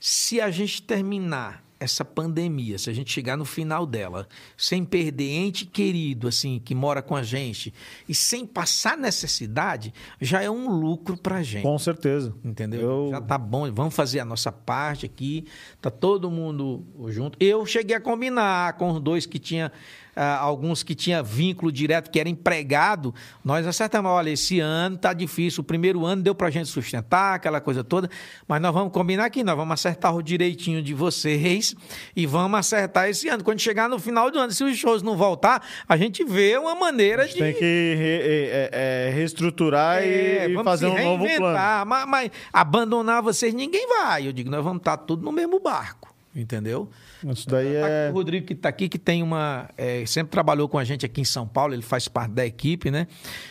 se 0.00 0.40
a 0.40 0.50
gente 0.50 0.82
terminar 0.82 1.62
essa 1.82 2.04
pandemia, 2.04 2.78
se 2.78 2.88
a 2.88 2.92
gente 2.92 3.10
chegar 3.10 3.36
no 3.36 3.44
final 3.44 3.84
dela, 3.84 4.28
sem 4.56 4.84
perder 4.84 5.30
ente 5.30 5.66
querido, 5.66 6.28
assim, 6.28 6.60
que 6.64 6.76
mora 6.76 7.02
com 7.02 7.16
a 7.16 7.24
gente, 7.24 7.74
e 8.08 8.14
sem 8.14 8.46
passar 8.46 8.96
necessidade, 8.96 9.92
já 10.20 10.40
é 10.40 10.48
um 10.48 10.70
lucro 10.70 11.16
pra 11.16 11.42
gente. 11.42 11.64
Com 11.64 11.76
certeza. 11.78 12.32
Entendeu? 12.44 12.80
Eu... 12.80 13.08
Já 13.10 13.20
tá 13.20 13.36
bom, 13.36 13.70
vamos 13.72 13.94
fazer 13.94 14.20
a 14.20 14.24
nossa 14.24 14.52
parte 14.52 15.06
aqui, 15.06 15.44
tá 15.80 15.90
todo 15.90 16.30
mundo 16.30 16.84
junto. 17.08 17.36
Eu 17.40 17.66
cheguei 17.66 17.96
a 17.96 18.00
combinar 18.00 18.74
com 18.74 18.92
os 18.92 19.00
dois 19.00 19.26
que 19.26 19.40
tinha 19.40 19.72
ah, 20.14 20.36
alguns 20.36 20.82
que 20.82 20.94
tinha 20.94 21.22
vínculo 21.22 21.72
direto, 21.72 22.10
que 22.10 22.20
era 22.20 22.28
empregado, 22.28 23.14
nós 23.44 23.66
acertamos, 23.66 24.10
olha, 24.10 24.30
esse 24.30 24.60
ano 24.60 24.96
tá 24.96 25.12
difícil, 25.12 25.62
o 25.62 25.64
primeiro 25.64 26.04
ano 26.04 26.22
deu 26.22 26.34
para 26.34 26.48
a 26.48 26.50
gente 26.50 26.68
sustentar, 26.68 27.34
aquela 27.36 27.60
coisa 27.60 27.82
toda, 27.82 28.10
mas 28.46 28.60
nós 28.60 28.72
vamos 28.72 28.92
combinar 28.92 29.24
aqui, 29.24 29.42
nós 29.42 29.56
vamos 29.56 29.72
acertar 29.72 30.14
o 30.14 30.22
direitinho 30.22 30.82
de 30.82 30.92
vocês 30.94 31.74
e 32.14 32.26
vamos 32.26 32.58
acertar 32.58 33.08
esse 33.08 33.28
ano. 33.28 33.42
Quando 33.42 33.60
chegar 33.60 33.88
no 33.88 33.98
final 33.98 34.30
do 34.30 34.38
ano, 34.38 34.52
se 34.52 34.62
os 34.62 34.76
shows 34.76 35.02
não 35.02 35.16
voltar, 35.16 35.66
a 35.88 35.96
gente 35.96 36.24
vê 36.24 36.56
uma 36.58 36.74
maneira 36.74 37.26
de... 37.26 37.34
tem 37.34 37.52
que 37.52 37.60
re, 37.60 38.50
é, 38.52 38.70
é, 38.72 39.10
reestruturar 39.14 40.02
é, 40.02 40.48
e 40.48 40.64
fazer 40.64 40.86
um 40.86 41.02
novo 41.02 41.24
plano. 41.36 41.86
Mas, 41.86 42.08
mas 42.08 42.30
abandonar 42.52 43.22
vocês, 43.22 43.54
ninguém 43.54 43.86
vai. 43.88 44.26
Eu 44.26 44.32
digo, 44.32 44.50
nós 44.50 44.62
vamos 44.62 44.80
estar 44.80 44.96
tudo 44.98 45.22
no 45.24 45.32
mesmo 45.32 45.58
barco. 45.58 46.12
Entendeu? 46.34 46.88
Isso 47.30 47.48
daí 47.48 47.72
tá 47.74 47.88
é. 47.88 48.10
O 48.10 48.14
Rodrigo 48.14 48.46
que 48.46 48.52
está 48.52 48.68
aqui, 48.68 48.88
que 48.88 48.98
tem 48.98 49.22
uma. 49.22 49.68
É, 49.76 50.04
sempre 50.06 50.30
trabalhou 50.30 50.68
com 50.68 50.78
a 50.78 50.84
gente 50.84 51.06
aqui 51.06 51.20
em 51.20 51.24
São 51.24 51.46
Paulo, 51.46 51.74
ele 51.74 51.82
faz 51.82 52.08
parte 52.08 52.32
da 52.32 52.44
equipe, 52.44 52.90
né? 52.90 53.06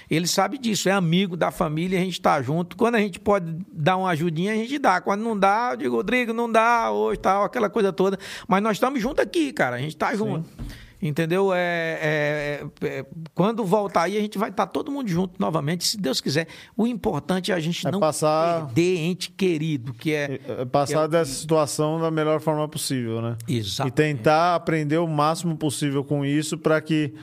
Ele 0.10 0.28
sabe 0.28 0.58
disso, 0.58 0.90
é 0.90 0.92
amigo 0.92 1.38
da 1.38 1.52
família, 1.52 2.00
a 2.00 2.04
gente 2.04 2.14
está 2.14 2.42
junto. 2.42 2.76
Quando 2.76 2.96
a 2.96 3.00
gente 3.00 3.20
pode 3.20 3.56
dar 3.72 3.98
uma 3.98 4.10
ajudinha, 4.10 4.52
a 4.52 4.56
gente 4.56 4.78
dá. 4.78 5.00
Quando 5.00 5.22
não 5.22 5.38
dá, 5.38 5.70
eu 5.72 5.78
digo, 5.78 5.96
Rodrigo, 5.96 6.34
não 6.34 6.52
dá, 6.52 6.92
hoje 6.92 7.20
tal, 7.20 7.44
aquela 7.44 7.70
coisa 7.70 7.94
toda. 7.94 8.18
Mas 8.48 8.62
nós 8.62 8.78
estamos 8.78 9.02
juntos 9.02 9.24
aqui, 9.24 9.54
cara, 9.54 9.76
a 9.76 9.80
gente 9.80 9.96
está 9.96 10.14
junto. 10.16 10.48
Sim. 10.48 10.81
Entendeu? 11.02 11.52
É, 11.52 12.00
é, 12.02 12.66
é, 12.86 13.06
quando 13.34 13.66
voltar 13.66 14.04
aí, 14.04 14.18
a 14.18 14.22
gente 14.22 14.38
vai 14.38 14.50
estar 14.52 14.68
tá 14.68 14.72
todo 14.72 14.92
mundo 14.92 15.10
junto 15.10 15.40
novamente, 15.40 15.88
se 15.88 15.98
Deus 15.98 16.22
quiser. 16.22 16.48
O 16.78 16.86
importante 16.86 17.52
é 17.52 17.56
a 17.56 17.60
gente 17.60 17.88
é 17.88 17.92
não 17.92 18.00
passar, 18.00 18.68
perder 18.68 18.98
ente 19.00 19.32
querido, 19.32 19.94
que 19.94 20.14
é. 20.14 20.40
é, 20.48 20.62
é 20.62 20.66
passar 20.66 21.08
que 21.08 21.14
dessa 21.14 21.34
situação 21.34 22.00
da 22.00 22.12
melhor 22.12 22.40
forma 22.40 22.68
possível, 22.68 23.20
né? 23.22 23.36
Exato. 23.48 23.88
E 23.88 23.92
tentar 23.92 24.54
aprender 24.54 25.00
o 25.00 25.08
máximo 25.08 25.58
possível 25.58 26.04
com 26.04 26.24
isso 26.24 26.58
para 26.58 26.80
que. 26.80 27.14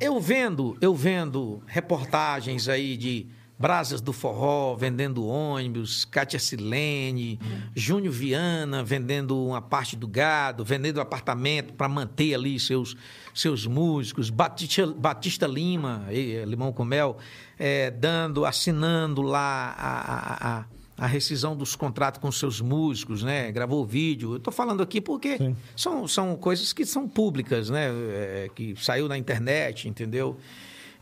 Eu 0.00 0.18
vendo, 0.18 0.76
eu 0.80 0.94
vendo 0.94 1.62
reportagens 1.66 2.68
aí 2.68 2.96
de 2.96 3.26
Brasas 3.60 4.00
do 4.00 4.10
Forró 4.10 4.74
vendendo 4.74 5.26
ônibus, 5.26 6.06
Cátia 6.06 6.38
Silene, 6.38 7.38
Júnior 7.76 8.14
Viana 8.14 8.82
vendendo 8.82 9.38
uma 9.38 9.60
parte 9.60 9.94
do 9.94 10.08
gado, 10.08 10.64
vendendo 10.64 10.98
apartamento 10.98 11.74
para 11.74 11.86
manter 11.86 12.34
ali 12.34 12.58
seus, 12.58 12.96
seus 13.34 13.66
músicos, 13.66 14.30
Batista, 14.30 14.86
Batista 14.86 15.46
Lima, 15.46 16.06
Limão 16.46 16.72
com 16.72 16.86
Mel, 16.86 17.18
é, 17.58 17.90
dando, 17.90 18.46
assinando 18.46 19.20
lá 19.20 19.74
a, 19.76 20.60
a, 20.60 20.64
a, 20.96 21.06
rescisão 21.06 21.54
dos 21.54 21.76
contratos 21.76 22.18
com 22.18 22.32
seus 22.32 22.62
músicos, 22.62 23.22
né? 23.22 23.52
Gravou 23.52 23.84
vídeo. 23.84 24.32
Eu 24.32 24.36
estou 24.38 24.54
falando 24.54 24.82
aqui 24.82 25.02
porque 25.02 25.36
são, 25.76 26.08
são 26.08 26.34
coisas 26.34 26.72
que 26.72 26.86
são 26.86 27.06
públicas, 27.06 27.68
né? 27.68 27.88
É, 27.90 28.50
que 28.54 28.74
saiu 28.82 29.06
na 29.06 29.18
internet, 29.18 29.86
entendeu? 29.86 30.38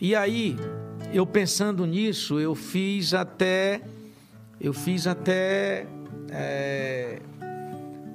E 0.01 0.15
aí, 0.15 0.57
eu 1.13 1.27
pensando 1.27 1.85
nisso, 1.87 2.39
eu 2.39 2.55
fiz 2.55 3.15
até. 3.15 3.81
Eu 4.61 4.73
fiz 4.73 5.07
até. 5.07 5.87
É, 6.31 7.21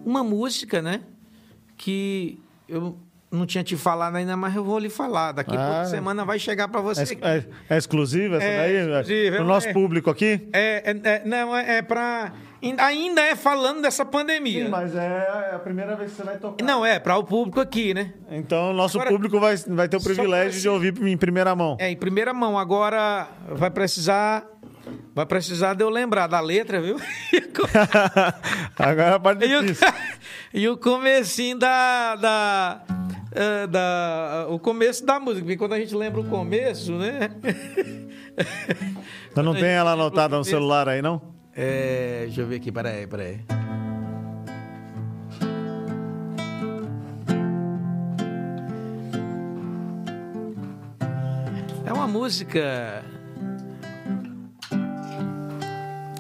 uma 0.06 0.24
música, 0.24 0.82
né? 0.82 1.02
Que 1.76 2.40
eu 2.70 2.98
não 3.32 3.46
tinha 3.46 3.64
te 3.64 3.76
falado 3.76 4.16
ainda, 4.16 4.38
mas 4.38 4.56
eu 4.56 4.64
vou 4.64 4.78
lhe 4.78 4.90
falar. 4.90 5.32
Daqui 5.32 5.56
a 5.56 5.60
ah, 5.60 5.74
pouco 5.74 5.90
semana 5.90 6.24
vai 6.24 6.38
chegar 6.38 6.68
para 6.68 6.80
você. 6.80 7.18
É, 7.22 7.38
é, 7.38 7.46
é, 7.70 7.78
exclusiva 7.78 8.38
essa 8.38 8.46
é, 8.46 8.58
daí? 8.58 8.76
Exclusiva. 8.76 9.36
Para 9.38 9.46
o 9.46 9.48
nosso 9.48 9.68
é. 9.68 9.74
público 9.74 10.10
aqui? 10.10 10.48
É, 10.54 10.92
é, 10.92 11.02
é 11.04 11.22
não, 11.26 11.56
é, 11.56 11.82
para 11.82 12.32
Ainda 12.78 13.22
é 13.22 13.36
falando 13.36 13.82
dessa 13.82 14.06
pandemia. 14.06 14.66
Sim, 14.66 14.72
mas 14.72 14.96
é 14.96 15.52
a 15.54 15.60
primeira 15.60 15.96
vez 15.96 16.12
que 16.12 16.18
você 16.18 16.24
vai 16.24 16.38
tocar. 16.38 16.64
Não, 16.64 16.86
é 16.86 16.98
para 16.98 17.18
o 17.18 17.24
público 17.24 17.60
aqui, 17.60 17.94
né? 17.94 18.14
Então, 18.30 18.72
o 18.72 18.74
nosso 18.74 18.98
Agora, 18.98 19.12
público 19.12 19.40
vai, 19.40 19.58
vai 19.58 19.90
ter 19.90 19.98
o 19.98 20.02
privilégio 20.02 20.62
de 20.62 20.70
ouvir 20.70 20.98
em 21.06 21.18
primeira 21.18 21.54
mão. 21.56 21.76
É, 21.80 21.90
em 21.90 21.98
primeira 21.98 22.34
mão. 22.34 22.58
Agora 22.58 23.28
vai 23.50 23.70
precisar 23.70 24.48
Vai 25.16 25.26
precisar 25.26 25.76
de 25.76 25.84
eu 25.84 25.90
lembrar 25.90 26.28
da 26.28 26.40
letra, 26.40 26.82
viu? 26.82 26.98
Agora 28.78 29.16
a 29.16 29.20
parte 29.20 29.48
difícil. 29.48 29.88
E 30.54 30.68
o 30.68 30.78
comecinho 30.78 31.58
da, 31.58 32.16
da, 32.16 32.84
uh, 32.88 33.68
da... 33.68 34.46
O 34.50 34.60
começo 34.60 35.04
da 35.04 35.20
música, 35.20 35.42
porque 35.42 35.58
quando 35.58 35.74
a 35.74 35.80
gente 35.80 35.96
lembra 35.96 36.22
o 36.22 36.26
começo, 36.26 36.92
né? 36.94 37.32
Você 39.34 39.42
não 39.42 39.56
tem 39.56 39.70
ela 39.70 39.94
anotada 39.94 40.38
no 40.38 40.44
celular 40.44 40.88
aí, 40.88 41.02
não? 41.02 41.33
É, 41.56 42.24
deixa 42.26 42.42
eu 42.42 42.48
ver 42.48 42.56
aqui, 42.56 42.72
peraí, 42.72 43.06
peraí. 43.06 43.40
É 51.86 51.94
uma 51.94 52.08
música. 52.08 53.04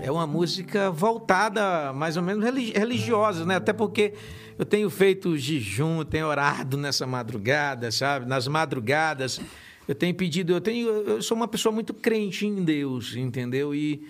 É 0.01 0.11
uma 0.11 0.27
música 0.27 0.91
voltada 0.91 1.91
mais 1.93 2.15
ou 2.17 2.21
menos 2.21 2.43
religiosa, 2.43 3.45
né? 3.45 3.55
Até 3.55 3.73
porque 3.73 4.13
eu 4.59 4.65
tenho 4.65 4.89
feito 4.89 5.35
jejum, 5.37 6.03
tenho 6.03 6.27
orado 6.27 6.77
nessa 6.77 7.07
madrugada, 7.07 7.89
sabe? 7.89 8.27
Nas 8.27 8.47
madrugadas 8.47 9.41
eu 9.87 9.95
tenho 9.95 10.13
pedido, 10.13 10.53
eu 10.53 10.61
tenho, 10.61 10.89
eu 10.89 11.21
sou 11.21 11.35
uma 11.35 11.47
pessoa 11.47 11.73
muito 11.73 11.93
crente 11.93 12.45
em 12.45 12.63
Deus, 12.63 13.15
entendeu? 13.15 13.73
E 13.73 14.05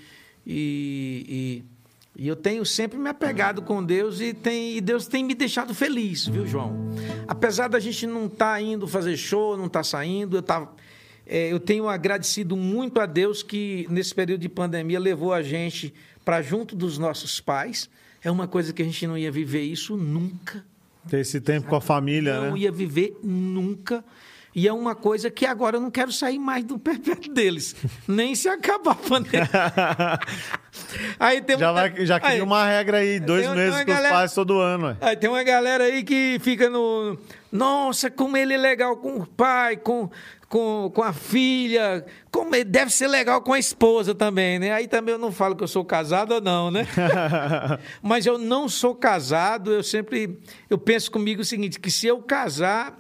e, 0.46 1.64
e, 2.18 2.24
e, 2.24 2.28
eu 2.28 2.36
tenho 2.36 2.66
sempre 2.66 2.98
me 2.98 3.10
apegado 3.10 3.62
com 3.62 3.84
Deus 3.84 4.20
e, 4.20 4.34
tem, 4.34 4.78
e 4.78 4.82
Deus 4.82 5.08
tem 5.08 5.24
me 5.24 5.34
deixado 5.34 5.74
feliz, 5.74 6.28
viu, 6.28 6.46
João? 6.46 6.90
Apesar 7.28 7.68
da 7.68 7.80
gente 7.80 8.06
não 8.06 8.26
estar 8.26 8.54
tá 8.54 8.62
indo 8.62 8.88
fazer 8.88 9.16
show, 9.18 9.56
não 9.58 9.68
estar 9.68 9.80
tá 9.80 9.84
saindo, 9.84 10.38
eu, 10.38 10.42
tá, 10.42 10.70
é, 11.26 11.52
eu 11.52 11.60
tenho 11.60 11.88
agradecido 11.88 12.56
muito 12.58 13.00
a 13.00 13.06
Deus 13.06 13.42
que 13.42 13.88
nesse 13.90 14.14
período 14.14 14.42
de 14.42 14.50
pandemia 14.50 15.00
levou 15.00 15.34
a 15.34 15.42
gente 15.42 15.94
para 16.24 16.42
junto 16.42 16.76
dos 16.76 16.98
nossos 16.98 17.40
pais. 17.40 17.90
É 18.24 18.32
uma 18.32 18.48
coisa 18.48 18.72
que 18.72 18.82
a 18.82 18.86
gente 18.86 19.06
não 19.06 19.18
ia 19.18 19.32
viver 19.32 19.62
isso 19.62 19.98
nunca. 19.98 20.64
Ter 21.10 21.20
esse 21.20 21.42
tempo 21.42 21.68
com 21.68 21.76
a 21.76 21.82
família, 21.82 22.36
não 22.36 22.42
né? 22.44 22.50
Não 22.52 22.58
ia 22.58 22.72
viver 22.72 23.18
nunca. 23.22 24.04
E 24.56 24.68
é 24.68 24.74
uma 24.74 24.94
coisa 24.94 25.32
que 25.32 25.46
agora 25.46 25.78
eu 25.78 25.82
não 25.82 25.90
quero 25.90 26.12
sair 26.12 26.38
mais 26.38 26.64
do 26.64 26.78
perpétuo 26.78 27.32
deles, 27.34 27.76
nem 28.08 28.36
se 28.36 28.48
acabar 28.48 28.92
a 28.92 28.96
pandemia. 28.96 29.50
aí 31.20 31.42
tem 31.42 31.58
já, 31.58 31.72
vai, 31.72 32.06
já 32.06 32.20
cria 32.20 32.44
uma 32.44 32.66
regra 32.66 32.98
aí, 32.98 33.20
dois 33.20 33.46
tem, 33.46 33.56
meses 33.56 33.84
galera, 33.84 34.08
os 34.08 34.12
pais 34.12 34.34
todo 34.34 34.60
ano. 34.60 34.88
Ué. 34.88 34.98
Aí 35.02 35.16
tem 35.16 35.30
uma 35.30 35.44
galera 35.44 35.86
aí 35.86 36.04
que 36.04 36.38
fica 36.42 36.70
no. 36.70 37.18
Nossa, 37.52 38.10
como 38.10 38.36
ele 38.36 38.54
é 38.54 38.58
legal 38.58 38.98
com 38.98 39.18
o 39.18 39.28
pai, 39.28 39.78
com, 39.78 40.10
com, 40.50 40.92
com 40.94 41.04
a 41.04 41.14
filha, 41.14 42.06
como 42.32 42.56
ele 42.56 42.64
deve 42.64 42.92
ser 42.92 43.08
legal 43.08 43.42
com 43.42 43.54
a 43.54 43.60
esposa 43.60 44.14
também, 44.16 44.58
né? 44.60 44.72
Aí 44.72 44.88
também 44.88 45.14
eu 45.14 45.20
não 45.20 45.32
falo 45.32 45.56
que 45.56 45.64
eu 45.64 45.68
sou 45.68 45.86
casado 45.86 46.36
ou 46.36 46.42
não, 46.42 46.72
né? 46.72 46.88
Mas 48.02 48.26
eu 48.26 48.38
não 48.38 48.68
sou 48.70 48.96
casado, 48.96 49.72
eu 49.72 49.84
sempre 49.84 50.40
eu 50.70 50.78
penso 50.78 51.12
comigo 51.12 51.42
o 51.42 51.46
seguinte, 51.46 51.80
que 51.80 51.92
se 51.92 52.08
eu 52.08 52.22
casar, 52.22 52.98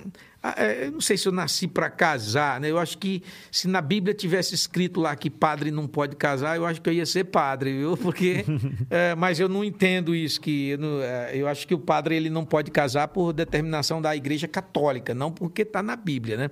eu 0.83 0.91
não 0.91 0.99
sei 0.99 1.15
se 1.15 1.25
eu 1.25 1.31
nasci 1.31 1.69
para 1.69 1.89
casar, 1.89 2.59
né? 2.59 2.69
Eu 2.69 2.77
acho 2.77 2.97
que 2.97 3.23
se 3.49 3.65
na 3.65 3.79
Bíblia 3.79 4.13
tivesse 4.13 4.53
escrito 4.53 4.99
lá 4.99 5.15
que 5.15 5.29
padre 5.29 5.71
não 5.71 5.87
pode 5.87 6.17
casar, 6.17 6.57
eu 6.57 6.65
acho 6.65 6.81
que 6.81 6.89
eu 6.89 6.93
ia 6.93 7.05
ser 7.05 7.23
padre, 7.25 7.77
viu? 7.77 7.95
Porque, 7.95 8.43
é, 8.89 9.15
mas 9.15 9.39
eu 9.39 9.47
não 9.47 9.63
entendo 9.63 10.13
isso 10.13 10.41
que 10.41 10.71
eu, 10.71 10.77
não, 10.77 11.01
é, 11.01 11.31
eu, 11.33 11.47
acho 11.47 11.65
que 11.65 11.73
o 11.73 11.79
padre 11.79 12.17
ele 12.17 12.29
não 12.29 12.43
pode 12.43 12.71
casar 12.71 13.07
por 13.07 13.31
determinação 13.31 14.01
da 14.01 14.13
Igreja 14.13 14.45
Católica, 14.45 15.13
não 15.13 15.31
porque 15.31 15.61
está 15.61 15.81
na 15.81 15.95
Bíblia, 15.95 16.35
né? 16.35 16.51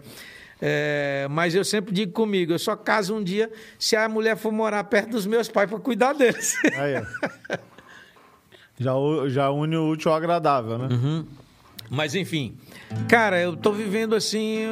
É, 0.61 1.27
mas 1.29 1.53
eu 1.53 1.65
sempre 1.65 1.93
digo 1.93 2.13
comigo, 2.13 2.53
eu 2.53 2.59
só 2.59 2.77
caso 2.77 3.15
um 3.15 3.23
dia 3.23 3.51
se 3.77 3.95
a 3.95 4.07
mulher 4.07 4.37
for 4.37 4.53
morar 4.53 4.83
perto 4.85 5.09
dos 5.09 5.25
meus 5.25 5.49
pais 5.49 5.69
para 5.69 5.79
cuidar 5.79 6.13
deles. 6.13 6.55
Aí, 6.77 7.03
já, 8.79 8.93
já 9.27 9.49
une 9.49 9.75
o 9.75 9.89
útil 9.89 10.11
ao 10.11 10.17
agradável, 10.17 10.77
né? 10.77 10.87
Uhum. 10.91 11.25
Mas 11.89 12.15
enfim, 12.15 12.55
cara, 13.07 13.39
eu 13.41 13.55
tô 13.55 13.71
vivendo 13.71 14.15
assim 14.15 14.65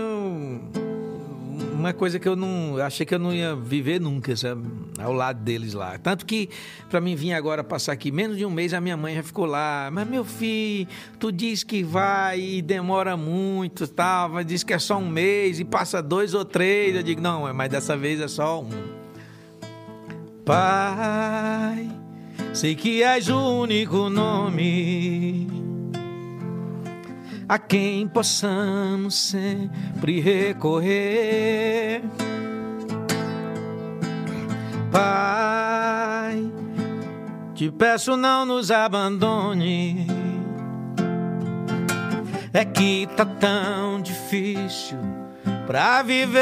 uma 1.80 1.94
coisa 1.94 2.20
que 2.20 2.28
eu 2.28 2.36
não 2.36 2.78
achei 2.78 3.06
que 3.06 3.16
eu 3.16 3.20
não 3.20 3.34
ia 3.34 3.56
viver 3.56 4.02
nunca, 4.02 4.36
sabe? 4.36 4.68
Ao 5.00 5.14
lado 5.14 5.42
deles 5.42 5.74
lá. 5.74 5.98
Tanto 5.98 6.26
que 6.26 6.50
para 6.90 7.00
mim 7.00 7.16
vir 7.16 7.34
agora 7.34 7.64
passar 7.64 7.94
aqui 7.94 8.12
menos 8.12 8.38
de 8.38 8.46
um 8.46 8.50
mês 8.50 8.74
a 8.74 8.82
minha 8.82 8.98
mãe 8.98 9.16
já 9.16 9.24
ficou 9.24 9.46
lá. 9.46 9.90
Mas 9.92 10.06
meu 10.08 10.26
filho, 10.26 10.88
tu 11.18 11.32
diz 11.32 11.64
que 11.64 11.82
vai 11.82 12.40
e 12.40 12.62
demora 12.62 13.16
muito, 13.16 13.88
tal, 13.88 14.30
mas 14.30 14.46
diz 14.46 14.62
que 14.62 14.74
é 14.74 14.80
só 14.80 14.98
um 14.98 15.08
mês 15.08 15.60
e 15.60 15.66
passa 15.66 16.02
dois 16.02 16.34
ou 16.34 16.44
três. 16.44 16.96
Eu 16.96 17.04
digo 17.04 17.22
não, 17.22 17.52
mas 17.54 17.70
dessa 17.70 17.96
vez 17.96 18.20
é 18.20 18.28
só 18.28 18.62
um. 18.62 18.70
Pai, 20.44 21.90
sei 22.54 22.76
que 22.76 23.02
és 23.04 23.30
o 23.30 23.62
único 23.62 24.10
nome 24.10 25.69
a 27.50 27.58
quem 27.58 28.08
possamos 28.08 29.16
sempre 29.16 30.22
recorrer. 30.22 32.04
Pai, 34.92 36.52
te 37.56 37.72
peço 37.72 38.16
não 38.16 38.46
nos 38.46 38.70
abandone. 38.70 40.06
É 42.54 42.64
que 42.64 43.10
tá 43.18 43.26
tão 43.26 44.00
difícil 44.00 45.00
pra 45.66 46.04
viver. 46.04 46.40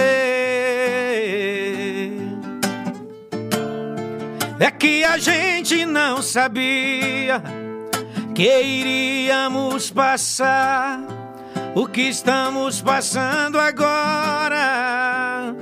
É 4.60 4.70
que 4.72 5.06
a 5.06 5.18
gente 5.18 5.86
não 5.86 6.22
sabia 6.22 7.42
que 8.38 8.62
iríamos 8.62 9.90
passar 9.90 11.00
o 11.74 11.88
que 11.88 12.02
estamos 12.02 12.84
passando 12.84 13.60
agora. 13.60 15.56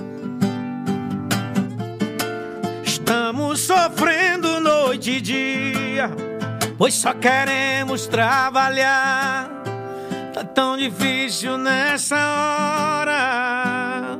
Estamos 2.84 3.62
sofrendo 3.62 4.60
noite 4.60 5.12
e 5.12 5.22
dia, 5.22 6.12
pois 6.78 6.96
só 6.96 7.14
queremos 7.14 8.08
trabalhar. 8.08 9.50
Tá 10.34 10.44
tão 10.44 10.76
difícil 10.76 11.58
nessa 11.58 12.18
hora. 12.18 14.18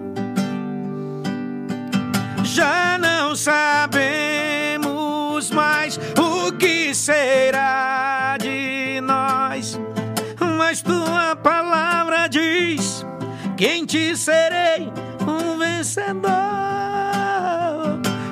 Já 2.46 2.98
não 2.98 3.36
sabemos 3.36 4.80
mais 5.52 6.00
o 6.18 6.54
que 6.54 6.96
será 6.96 8.25
mas 10.68 10.82
tua 10.82 11.36
palavra 11.36 12.28
diz 12.28 13.06
que 13.56 13.68
em 13.68 13.86
ti 13.86 14.18
serei 14.18 14.92
um 15.22 15.60
vencedor. 15.60 16.32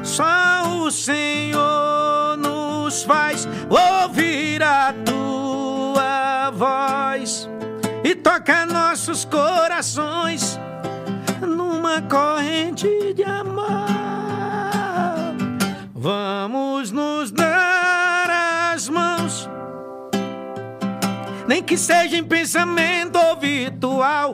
Só 0.02 0.64
o 0.80 0.90
Senhor 0.90 2.36
nos 2.38 3.04
faz 3.04 3.48
ouvir 3.70 4.64
a 4.64 4.92
tua 5.06 6.50
voz 6.50 7.48
e 8.04 8.16
toca 8.16 8.66
nossos 8.66 9.26
corações 9.26 10.60
numa 11.40 12.02
corrente 12.02 13.14
de 13.14 13.24
amor. 13.24 13.94
Nem 21.48 21.62
que 21.62 21.78
seja 21.78 22.18
em 22.18 22.24
pensamento 22.24 23.18
ou 23.18 23.38
virtual, 23.38 24.34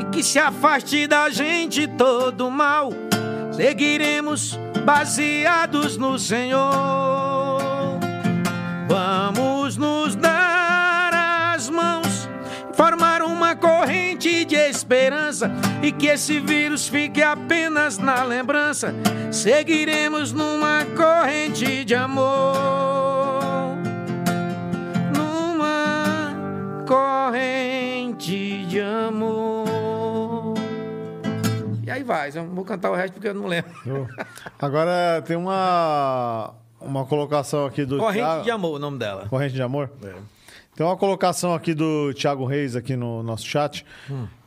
e 0.00 0.04
que 0.04 0.22
se 0.22 0.38
afaste 0.38 1.06
da 1.06 1.30
gente 1.30 1.86
todo 1.86 2.50
mal. 2.50 2.90
Seguiremos 3.52 4.58
baseados 4.84 5.96
no 5.96 6.18
Senhor. 6.18 7.58
Vamos 8.88 9.76
nos 9.76 10.14
dar 10.14 11.54
as 11.54 11.68
mãos, 11.68 12.28
formar 12.74 13.22
uma 13.22 13.56
corrente 13.56 14.44
de 14.44 14.54
esperança 14.54 15.50
e 15.82 15.90
que 15.90 16.06
esse 16.06 16.38
vírus 16.38 16.86
fique 16.86 17.22
apenas 17.22 17.98
na 17.98 18.22
lembrança. 18.22 18.94
Seguiremos 19.32 20.32
numa 20.32 20.84
corrente 20.96 21.84
de 21.84 21.94
amor. 21.94 23.75
Corrente 26.86 28.64
de 28.66 28.80
amor. 28.80 30.54
E 31.84 31.90
aí 31.90 32.02
vai, 32.02 32.30
eu 32.34 32.46
vou 32.48 32.64
cantar 32.64 32.90
o 32.90 32.94
resto 32.94 33.14
porque 33.14 33.28
eu 33.28 33.34
não 33.34 33.46
lembro. 33.46 33.70
Agora 34.58 35.22
tem 35.26 35.36
uma, 35.36 36.54
uma 36.80 37.04
colocação 37.04 37.66
aqui 37.66 37.84
do. 37.84 37.98
Corrente 37.98 38.24
Thiago- 38.24 38.42
de 38.44 38.50
amor, 38.50 38.76
o 38.76 38.78
nome 38.78 38.98
dela. 38.98 39.26
Corrente 39.28 39.54
de 39.54 39.62
amor? 39.62 39.90
Tem 40.74 40.84
uma 40.84 40.96
colocação 40.96 41.54
aqui 41.54 41.74
do 41.74 42.12
Thiago 42.14 42.44
Reis 42.44 42.76
aqui 42.76 42.96
no 42.96 43.22
nosso 43.22 43.46
chat, 43.46 43.84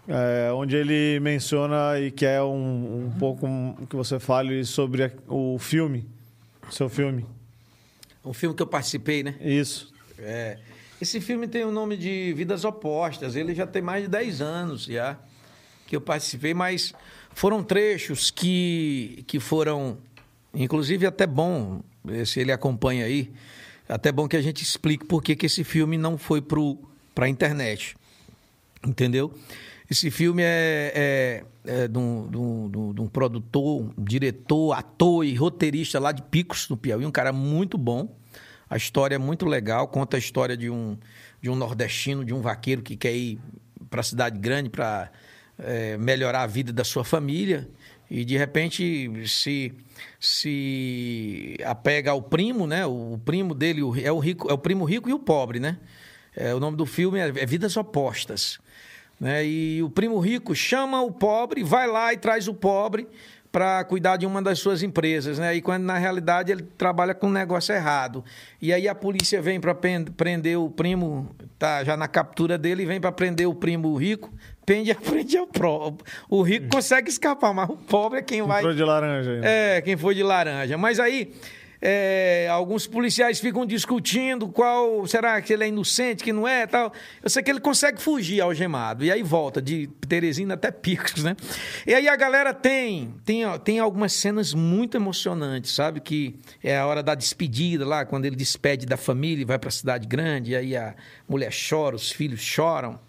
é, 0.08 0.52
onde 0.54 0.76
ele 0.76 1.20
menciona 1.22 2.00
e 2.00 2.12
quer 2.12 2.42
um, 2.42 3.06
um 3.08 3.12
pouco 3.18 3.48
que 3.90 3.96
você 3.96 4.20
fale 4.20 4.64
sobre 4.64 5.06
a- 5.06 5.12
o 5.28 5.58
filme, 5.60 6.08
seu 6.70 6.88
filme. 6.90 7.26
Um 8.24 8.34
filme 8.34 8.56
que 8.56 8.62
eu 8.62 8.68
participei, 8.68 9.24
né? 9.24 9.36
Isso. 9.42 9.92
É. 10.20 10.58
Esse 11.02 11.22
filme 11.22 11.48
tem 11.48 11.64
o 11.64 11.72
nome 11.72 11.96
de 11.96 12.34
Vidas 12.34 12.66
Opostas. 12.66 13.36
Ele 13.36 13.56
já 13.56 13.66
tem 13.66 13.82
mais 13.82 14.04
de 14.04 14.10
10 14.10 14.42
anos 14.42 14.84
já 14.84 15.18
que 15.88 15.96
eu 15.96 16.02
participei, 16.02 16.54
mas 16.54 16.94
foram 17.34 17.64
trechos 17.64 18.30
que, 18.30 19.24
que 19.26 19.40
foram, 19.40 19.98
inclusive 20.54 21.06
até 21.08 21.26
bom, 21.26 21.82
se 22.26 22.40
ele 22.40 22.52
acompanha 22.52 23.06
aí, 23.06 23.32
até 23.88 24.12
bom 24.12 24.28
que 24.28 24.38
a 24.38 24.42
gente 24.42 24.62
explique 24.62 25.06
por 25.06 25.24
que, 25.24 25.36
que 25.36 25.48
esse 25.48 25.64
filme 25.64 25.98
não 25.98 26.16
foi 26.18 26.42
para 26.42 27.26
a 27.26 27.30
internet. 27.30 27.96
Entendeu? 28.86 29.34
Esse 29.90 30.12
filme 30.12 30.44
é, 30.46 30.92
é, 30.94 31.44
é 31.84 31.88
de 31.88 31.98
um- 31.98 32.30
de 32.30 32.38
um- 32.38 32.94
de 32.94 33.02
um 33.02 33.08
produtor, 33.08 33.82
um 33.82 34.04
diretor, 34.04 34.74
ator 34.74 35.26
e 35.26 35.34
roteirista 35.34 36.00
lá 36.00 36.12
de 36.12 36.22
Picos, 36.22 36.70
no 36.70 36.78
Piauí, 36.78 37.04
um 37.06 37.12
cara 37.12 37.34
muito 37.34 37.78
bom. 37.80 38.16
A 38.70 38.78
história 38.78 39.16
é 39.16 39.18
muito 39.18 39.46
legal, 39.46 39.88
conta 39.88 40.18
a 40.18 40.20
história 40.20 40.56
de 40.56 40.70
um, 40.70 40.98
de 41.42 41.50
um 41.50 41.56
nordestino, 41.56 42.24
de 42.24 42.34
um 42.34 42.42
vaqueiro 42.42 42.82
que 42.82 42.96
quer 42.96 43.14
ir 43.14 43.40
para 43.90 44.02
a 44.02 44.04
cidade 44.04 44.40
grande 44.40 44.70
para 44.70 45.12
melhorar 46.00 46.44
a 46.44 46.48
vida 46.48 46.72
da 46.72 46.86
sua 46.86 47.04
família 47.04 47.68
e 48.10 48.26
de 48.26 48.38
repente 48.38 49.12
se 49.28 49.74
se 50.20 51.58
apega 51.64 52.12
ao 52.12 52.22
primo, 52.22 52.66
né? 52.66 52.86
O 52.86 53.20
primo 53.24 53.54
dele 53.54 53.82
é 54.04 54.12
o 54.12 54.20
rico, 54.20 54.50
é 54.50 54.54
o 54.54 54.58
primo 54.58 54.84
rico 54.84 55.10
e 55.10 55.14
o 55.14 55.20
pobre, 55.20 55.60
né? 55.60 55.78
É, 56.36 56.54
o 56.56 56.60
nome 56.60 56.76
do 56.76 56.86
filme 56.86 57.20
é, 57.20 57.28
é 57.28 57.46
Vidas 57.46 57.78
Opostas. 57.78 58.60
Né? 59.20 59.46
E 59.46 59.84
o 59.84 59.90
primo 59.90 60.18
rico 60.20 60.56
chama 60.56 61.02
o 61.02 61.12
pobre, 61.12 61.64
vai 61.64 61.86
lá 61.88 62.14
e 62.14 62.18
traz 62.18 62.48
o 62.48 62.54
pobre 62.54 63.08
para 63.52 63.84
cuidar 63.84 64.18
de 64.18 64.26
uma 64.26 64.42
das 64.42 64.60
suas 64.60 64.84
empresas, 64.84 65.40
né? 65.40 65.56
E 65.56 65.62
quando 65.62 65.84
na 65.84 65.98
realidade 65.98 66.52
ele 66.52 66.62
trabalha 66.78 67.16
com 67.16 67.28
um 67.28 67.32
negócio 67.32 67.74
errado. 67.74 68.24
E 68.62 68.72
aí 68.72 68.88
a 68.88 68.94
polícia 68.94 69.42
vem 69.42 69.60
para 69.60 69.74
prender 69.74 70.58
o 70.60 70.70
primo, 70.70 71.36
tá 71.58 71.84
já 71.84 71.98
na 71.98 72.08
captura 72.08 72.58
dele, 72.58 72.86
vem 72.86 73.02
para 73.02 73.12
prender 73.12 73.48
o 73.48 73.56
primo 73.56 73.96
rico, 73.96 74.32
prende, 74.66 74.94
prende 74.94 75.38
o, 75.40 75.48
pro, 75.48 75.98
o 76.30 76.42
rico 76.44 76.68
consegue 76.70 77.10
escapar, 77.10 77.54
mas 77.54 77.70
o 77.70 77.76
pobre 77.76 78.20
é 78.20 78.22
quem 78.22 78.44
vai 78.44 78.60
Entrou 78.60 78.76
de 78.76 78.84
laranja 78.84 79.32
aí. 79.32 79.40
né? 79.40 79.78
é, 79.78 79.82
quem 79.82 79.98
foi 79.98 80.14
de 80.14 80.22
laranja. 80.22 80.78
Mas 80.78 81.00
aí, 81.00 81.34
é, 81.82 82.48
alguns 82.52 82.86
policiais 82.86 83.40
ficam 83.40 83.66
discutindo 83.66 84.50
qual 84.50 85.08
será 85.08 85.42
que 85.42 85.54
ele 85.54 85.64
é 85.64 85.68
inocente, 85.68 86.24
que 86.24 86.34
não 86.34 86.48
é, 86.48 86.68
tal. 86.68 86.92
Eu 87.24 87.30
sei 87.30 87.42
que 87.42 87.50
ele 87.50 87.60
consegue 87.60 88.02
fugir 88.02 88.42
algemado 88.42 89.06
e 89.06 89.12
aí 89.12 89.24
volta 89.24 89.62
de 89.62 89.88
Teresina 90.08 90.56
até 90.56 90.72
Picos, 90.72 91.24
né? 91.24 91.36
E 91.88 91.94
aí 91.94 92.10
a 92.10 92.16
galera 92.16 92.54
tem 92.54 93.14
tem, 93.24 93.44
tem 93.64 93.80
algumas 93.80 94.12
cenas 94.14 94.54
muito 94.54 94.98
emocionantes, 94.98 95.72
sabe 95.72 96.02
que 96.02 96.36
é 96.64 96.78
a 96.78 96.86
hora 96.86 97.02
da 97.02 97.16
despedida 97.16 97.86
lá, 97.86 98.06
quando 98.06 98.26
ele 98.26 98.36
despede 98.36 98.86
da 98.86 98.98
família 98.98 99.42
e 99.42 99.46
vai 99.46 99.58
para 99.58 99.70
a 99.70 99.72
cidade 99.72 100.08
grande, 100.08 100.52
e 100.52 100.56
aí 100.56 100.76
a 100.76 100.96
mulher 101.28 101.52
chora, 101.70 101.96
os 101.96 102.12
filhos 102.12 102.42
choram. 102.42 103.00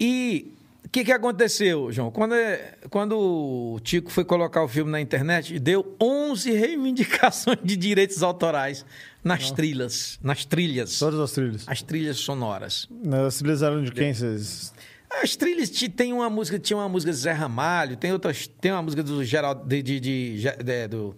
E 0.00 0.52
o 0.88 0.90
que, 0.90 1.04
que 1.04 1.12
aconteceu, 1.12 1.92
João? 1.92 2.10
Quando, 2.10 2.34
é- 2.34 2.76
quando 2.88 3.12
o 3.18 3.78
Tico 3.80 4.10
foi 4.10 4.24
colocar 4.24 4.62
o 4.64 4.68
filme 4.68 4.90
na 4.90 4.98
internet, 5.00 5.58
deu 5.58 5.94
11 6.02 6.50
reivindicações 6.50 7.58
de 7.62 7.76
direitos 7.76 8.22
autorais 8.22 8.86
nas 9.22 9.50
trilhas, 9.50 10.18
nas 10.22 10.46
trilhas, 10.46 10.98
Todas 10.98 11.20
as 11.20 11.32
trilhas. 11.32 11.64
as 11.68 11.82
trilhas 11.82 12.16
sonoras. 12.16 12.88
As 13.26 13.36
trilhas 13.38 13.62
eram 13.62 13.82
de 13.84 13.92
quem? 13.92 14.14
Vocês... 14.14 14.72
As 15.22 15.36
trilhas 15.36 15.70
tem 15.70 16.12
uma 16.12 16.28
música, 16.30 16.58
tinha 16.58 16.76
uma 16.76 16.88
música 16.88 17.12
de 17.12 17.18
Zé 17.18 17.32
Ramalho, 17.32 17.96
tem 17.96 18.12
outras, 18.12 18.46
tem 18.60 18.72
uma 18.72 18.82
música 18.82 19.02
do 19.02 19.22
Geraldo 19.24 19.66
de, 19.66 19.82
de, 19.82 20.00
de- 20.00 20.40
de- 20.40 20.62
de- 20.64 20.88
do 20.88 21.16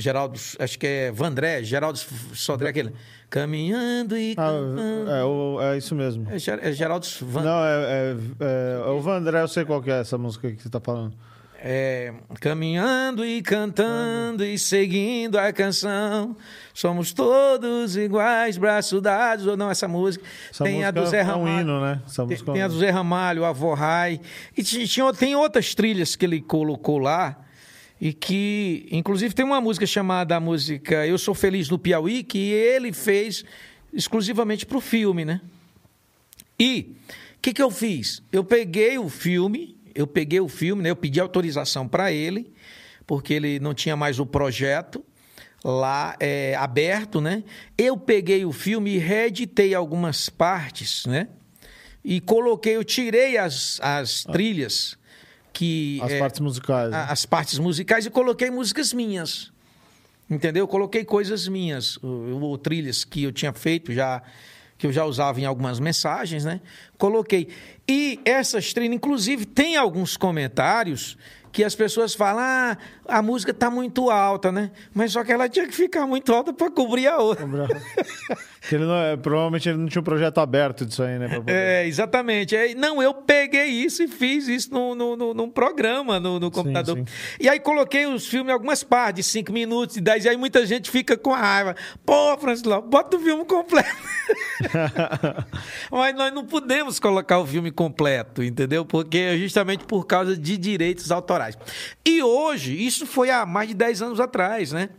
Geraldo, 0.00 0.38
acho 0.60 0.78
que 0.78 0.86
é 0.86 1.10
Vandré, 1.12 1.62
Geraldo 1.64 1.98
Sodré, 2.32 2.68
aquele 2.70 2.92
caminhando 3.28 4.16
e 4.16 4.32
Ah, 4.36 4.46
cantando. 4.52 5.10
é, 5.10 5.24
o- 5.24 5.58
é 5.60 5.76
isso 5.76 5.94
mesmo. 5.94 6.26
É, 6.30 6.68
é 6.68 6.72
Geraldo 6.72 7.06
Van, 7.22 7.42
Não, 7.42 7.64
é, 7.64 7.84
é, 7.84 8.16
é, 8.40 8.80
é 8.86 8.90
o 8.90 9.00
Vandré, 9.00 9.42
eu 9.42 9.48
sei 9.48 9.64
qual 9.64 9.82
que 9.82 9.90
é 9.90 10.00
essa 10.00 10.16
música 10.16 10.50
que 10.52 10.62
você 10.62 10.68
tá 10.70 10.78
falando. 10.80 11.14
É, 11.60 12.12
caminhando 12.40 13.24
e 13.24 13.42
cantando 13.42 14.44
e 14.44 14.56
seguindo 14.56 15.36
a 15.36 15.52
canção, 15.52 16.36
somos 16.72 17.12
todos 17.12 17.96
iguais, 17.96 18.56
braços 18.56 19.02
dados, 19.02 19.44
ou 19.48 19.56
não, 19.56 19.68
essa 19.68 19.88
música. 19.88 20.24
Essa 20.52 20.62
tem 20.62 20.84
a 20.84 20.92
música 20.92 21.00
do 21.02 21.06
Zé 21.08 21.18
é 21.18 21.24
um 21.24 21.26
Ramalho. 21.26 21.60
hino, 21.60 21.80
né? 21.80 22.00
Essa 22.06 22.24
Tem, 22.24 22.36
é 22.36 22.52
tem 22.52 22.62
a 22.62 22.68
do 22.68 22.78
Zé 22.78 22.90
Ramalho, 22.90 23.44
a 23.44 23.50
Vorrai. 23.50 24.20
E 24.56 24.62
ti- 24.62 24.86
tinha, 24.86 25.12
tem 25.12 25.34
outras 25.34 25.74
trilhas 25.74 26.14
que 26.14 26.24
ele 26.24 26.40
colocou 26.40 26.98
lá. 26.98 27.36
E 28.00 28.12
que, 28.12 28.86
inclusive, 28.92 29.34
tem 29.34 29.44
uma 29.44 29.60
música 29.60 29.86
chamada 29.86 30.36
a 30.36 30.40
música 30.40 31.06
Eu 31.06 31.18
Sou 31.18 31.34
Feliz 31.34 31.68
no 31.68 31.78
Piauí, 31.78 32.22
que 32.22 32.38
ele 32.52 32.92
fez 32.92 33.44
exclusivamente 33.92 34.64
para 34.64 34.78
o 34.78 34.80
filme, 34.80 35.24
né? 35.24 35.40
E 36.58 36.92
o 37.36 37.40
que, 37.40 37.52
que 37.52 37.62
eu 37.62 37.70
fiz? 37.70 38.22
Eu 38.32 38.44
peguei 38.44 38.98
o 38.98 39.08
filme, 39.08 39.76
eu 39.94 40.06
peguei 40.06 40.40
o 40.40 40.48
filme, 40.48 40.82
né? 40.82 40.90
Eu 40.90 40.96
pedi 40.96 41.20
autorização 41.20 41.88
para 41.88 42.12
ele, 42.12 42.52
porque 43.06 43.34
ele 43.34 43.58
não 43.58 43.74
tinha 43.74 43.96
mais 43.96 44.18
o 44.20 44.26
projeto 44.26 45.04
lá 45.64 46.16
é, 46.20 46.54
aberto, 46.56 47.20
né? 47.20 47.42
Eu 47.76 47.96
peguei 47.96 48.44
o 48.44 48.52
filme 48.52 48.94
e 48.94 48.98
reeditei 48.98 49.74
algumas 49.74 50.28
partes, 50.28 51.04
né? 51.06 51.28
E 52.04 52.20
coloquei, 52.20 52.76
eu 52.76 52.84
tirei 52.84 53.36
as, 53.36 53.80
as 53.82 54.24
trilhas 54.24 54.97
que 55.58 55.98
As 56.02 56.12
é, 56.12 56.18
partes 56.20 56.38
musicais. 56.38 56.90
né? 56.92 56.96
a- 56.96 57.04
as 57.06 57.26
partes 57.26 57.58
musicais 57.58 58.06
e 58.06 58.10
coloquei 58.10 58.48
músicas 58.48 58.92
minhas. 58.92 59.50
Entendeu? 60.30 60.62
Eu 60.64 60.68
coloquei 60.68 61.04
coisas 61.04 61.48
minhas, 61.48 61.98
ou, 62.02 62.40
ou 62.42 62.56
trilhas 62.58 63.02
que 63.04 63.24
eu 63.24 63.32
tinha 63.32 63.52
feito 63.52 63.92
já, 63.92 64.22
que 64.76 64.86
eu 64.86 64.92
já 64.92 65.04
usava 65.04 65.40
em 65.40 65.44
algumas 65.46 65.80
mensagens, 65.80 66.44
né? 66.44 66.60
Coloquei. 66.96 67.48
E 67.88 68.20
essas 68.24 68.72
trilhas, 68.72 68.94
inclusive, 68.94 69.44
tem 69.46 69.76
alguns 69.76 70.16
comentários 70.16 71.16
que 71.52 71.64
as 71.64 71.74
pessoas 71.74 72.14
falam: 72.14 72.42
ah, 72.42 72.76
a 73.06 73.22
música 73.22 73.52
tá 73.54 73.70
muito 73.70 74.10
alta, 74.10 74.50
né? 74.52 74.70
Mas 74.94 75.12
só 75.12 75.24
que 75.24 75.32
ela 75.32 75.48
tinha 75.48 75.66
que 75.66 75.74
ficar 75.74 76.06
muito 76.06 76.32
alta 76.32 76.52
para 76.52 76.70
cobrir 76.70 77.06
a 77.08 77.16
outra. 77.18 77.46
Ele 78.70 78.84
não, 78.84 78.94
é, 78.96 79.16
provavelmente 79.16 79.68
ele 79.68 79.78
não 79.78 79.86
tinha 79.88 80.00
um 80.00 80.04
projeto 80.04 80.38
aberto 80.38 80.84
disso 80.84 81.02
aí, 81.02 81.18
né? 81.18 81.28
poder- 81.28 81.52
É, 81.52 81.86
exatamente. 81.86 82.54
É, 82.54 82.74
não, 82.74 83.02
eu 83.02 83.14
peguei 83.14 83.64
isso 83.66 84.02
e 84.02 84.08
fiz 84.08 84.46
isso 84.48 84.72
no, 84.72 84.94
no, 84.94 85.32
num 85.32 85.48
programa 85.48 86.20
no, 86.20 86.38
no 86.38 86.50
computador. 86.50 86.96
sim. 86.98 87.04
E 87.40 87.48
aí 87.48 87.58
coloquei 87.60 88.04
os 88.06 88.26
filmes 88.26 88.52
algumas 88.52 88.82
partes, 88.84 89.24
de 89.26 89.32
5 89.32 89.52
minutos, 89.52 89.94
de 89.94 90.00
10, 90.02 90.24
e 90.24 90.28
aí 90.28 90.36
muita 90.36 90.66
gente 90.66 90.90
fica 90.90 91.16
com 91.16 91.32
a 91.32 91.38
raiva. 91.40 91.76
Pô, 92.04 92.36
Francisco, 92.38 92.82
bota 92.82 93.16
o 93.16 93.20
filme 93.20 93.44
completo. 93.46 93.88
Mas 95.90 96.14
nós 96.14 96.32
não 96.32 96.44
podemos 96.44 96.98
colocar 97.00 97.38
o 97.38 97.46
filme 97.46 97.70
completo, 97.70 98.42
entendeu? 98.42 98.84
Porque 98.84 99.18
é 99.18 99.36
justamente 99.36 99.84
por 99.84 100.06
causa 100.06 100.36
de 100.36 100.56
direitos 100.56 101.10
autorais. 101.10 101.37
E 102.04 102.22
hoje, 102.22 102.74
isso 102.74 103.06
foi 103.06 103.30
há 103.30 103.44
mais 103.46 103.68
de 103.68 103.74
10 103.74 104.02
anos 104.02 104.20
atrás, 104.20 104.72
né? 104.72 104.90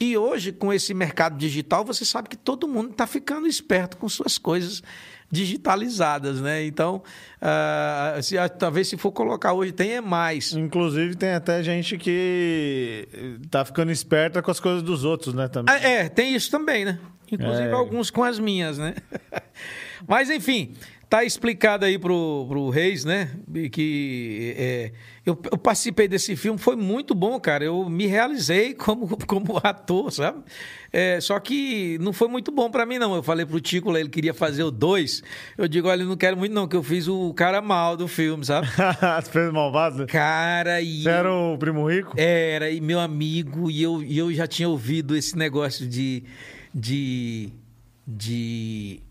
E 0.00 0.16
hoje, 0.16 0.50
com 0.52 0.72
esse 0.72 0.92
mercado 0.94 1.36
digital, 1.38 1.84
você 1.84 2.04
sabe 2.04 2.28
que 2.28 2.36
todo 2.36 2.66
mundo 2.66 2.90
está 2.90 3.06
ficando 3.06 3.46
esperto 3.46 3.96
com 3.96 4.08
suas 4.08 4.36
coisas 4.38 4.82
digitalizadas, 5.30 6.40
né? 6.40 6.64
Então, 6.66 7.02
ah, 7.40 8.18
se- 8.22 8.36
ah, 8.36 8.48
talvez 8.48 8.88
se 8.88 8.96
for 8.96 9.12
colocar 9.12 9.52
hoje, 9.52 9.72
tem 9.72 9.92
é 9.92 10.00
mais. 10.00 10.52
Inclusive, 10.52 11.14
tem 11.16 11.30
até 11.30 11.62
gente 11.62 11.96
que 11.98 13.08
tá 13.50 13.64
ficando 13.64 13.90
esperta 13.90 14.42
com 14.42 14.50
as 14.50 14.60
coisas 14.60 14.82
dos 14.82 15.04
outros, 15.04 15.34
né? 15.34 15.48
Também. 15.48 15.74
Ah, 15.74 15.78
É, 15.78 16.08
tem 16.08 16.34
isso 16.34 16.50
também, 16.50 16.84
né? 16.84 16.98
Inclusive 17.30 17.68
É. 17.68 17.72
alguns 17.72 18.10
com 18.10 18.22
as 18.22 18.38
minhas, 18.38 18.76
né? 18.78 18.94
Mas, 20.06 20.28
enfim, 20.30 20.74
tá 21.12 21.22
explicado 21.22 21.84
aí 21.84 21.98
pro, 21.98 22.46
pro 22.48 22.70
Reis, 22.70 23.04
né? 23.04 23.28
Que 23.70 24.54
é, 24.56 24.92
eu, 25.26 25.38
eu, 25.52 25.58
participei 25.58 26.08
desse 26.08 26.34
filme, 26.34 26.58
foi 26.58 26.74
muito 26.74 27.14
bom, 27.14 27.38
cara. 27.38 27.62
Eu 27.62 27.86
me 27.90 28.06
realizei 28.06 28.72
como, 28.74 29.06
como 29.26 29.60
ator, 29.62 30.10
sabe? 30.10 30.42
É, 30.90 31.20
só 31.20 31.38
que 31.38 31.98
não 32.00 32.14
foi 32.14 32.28
muito 32.28 32.50
bom 32.50 32.70
para 32.70 32.86
mim, 32.86 32.96
não. 32.96 33.14
Eu 33.14 33.22
falei 33.22 33.44
pro 33.44 33.60
Tico, 33.60 33.94
ele 33.94 34.08
queria 34.08 34.32
fazer 34.32 34.62
o 34.62 34.70
dois. 34.70 35.22
Eu 35.58 35.68
digo, 35.68 35.86
olha, 35.86 36.00
eu 36.00 36.08
não 36.08 36.16
quero 36.16 36.34
muito, 36.34 36.54
não, 36.54 36.66
que 36.66 36.76
eu 36.76 36.82
fiz 36.82 37.06
o 37.06 37.34
cara 37.34 37.60
mal 37.60 37.94
do 37.94 38.08
filme, 38.08 38.42
sabe? 38.42 38.66
Você 39.20 39.30
fez 39.30 39.52
malvado? 39.52 40.06
Cara, 40.06 40.80
e. 40.80 41.02
Você 41.02 41.10
era 41.10 41.30
o 41.30 41.58
primo 41.58 41.86
rico? 41.90 42.14
Era, 42.16 42.70
e 42.70 42.80
meu 42.80 42.98
amigo, 42.98 43.70
e 43.70 43.82
eu, 43.82 44.02
e 44.02 44.16
eu 44.16 44.32
já 44.32 44.46
tinha 44.46 44.66
ouvido 44.66 45.14
esse 45.14 45.36
negócio 45.36 45.86
de. 45.86 46.24
de. 46.74 47.50
de 48.06 49.02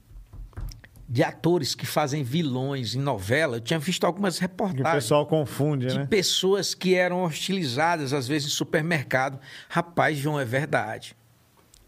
de 1.11 1.25
atores 1.25 1.75
que 1.75 1.85
fazem 1.85 2.23
vilões 2.23 2.95
em 2.95 2.99
novela. 2.99 3.57
Eu 3.57 3.61
tinha 3.61 3.77
visto 3.77 4.05
algumas 4.05 4.39
reportagens. 4.39 4.81
Que 4.81 4.89
o 4.89 4.93
pessoal 4.93 5.25
confunde, 5.25 5.87
de 5.87 5.97
né? 5.97 6.05
pessoas 6.05 6.73
que 6.73 6.95
eram 6.95 7.23
hostilizadas, 7.25 8.13
às 8.13 8.29
vezes, 8.29 8.47
em 8.47 8.51
supermercado. 8.51 9.37
Rapaz, 9.67 10.17
João, 10.17 10.39
é 10.39 10.45
verdade. 10.45 11.13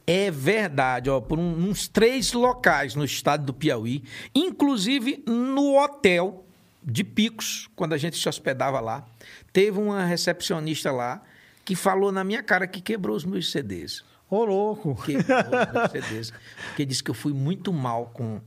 É 0.06 0.30
verdade, 0.30 1.10
ó, 1.10 1.22
por 1.22 1.40
um, 1.40 1.70
uns 1.70 1.88
três 1.88 2.34
locais 2.34 2.96
no 2.96 3.06
estado 3.06 3.46
do 3.46 3.54
Piauí, 3.54 4.04
inclusive 4.36 5.24
no 5.26 5.82
hotel 5.82 6.46
de 6.84 7.06
Picos, 7.06 7.70
quando 7.78 7.94
a 7.94 7.98
gente 7.98 8.18
se 8.18 8.28
hospedava 8.28 8.82
lá, 8.82 9.06
teve 9.54 9.80
uma 9.80 10.04
recepcionista 10.04 10.92
lá 10.92 11.24
que 11.64 11.78
falou 11.78 12.12
na 12.12 12.26
minha 12.26 12.44
cara 12.44 12.68
que 12.68 12.82
quebrou 12.82 13.16
os 13.16 13.24
meus 13.24 13.50
CDs. 13.50 14.04
Ô, 14.30 14.44
louco! 14.44 14.96
Quebrou 15.06 15.62
os 15.62 15.74
meus 15.74 15.92
CDs. 15.92 16.34
Porque 16.68 16.84
disse 16.84 17.02
que 17.02 17.10
eu 17.10 17.16
fui 17.16 17.32
muito 17.32 17.72
mal 17.72 18.12
com 18.14 18.42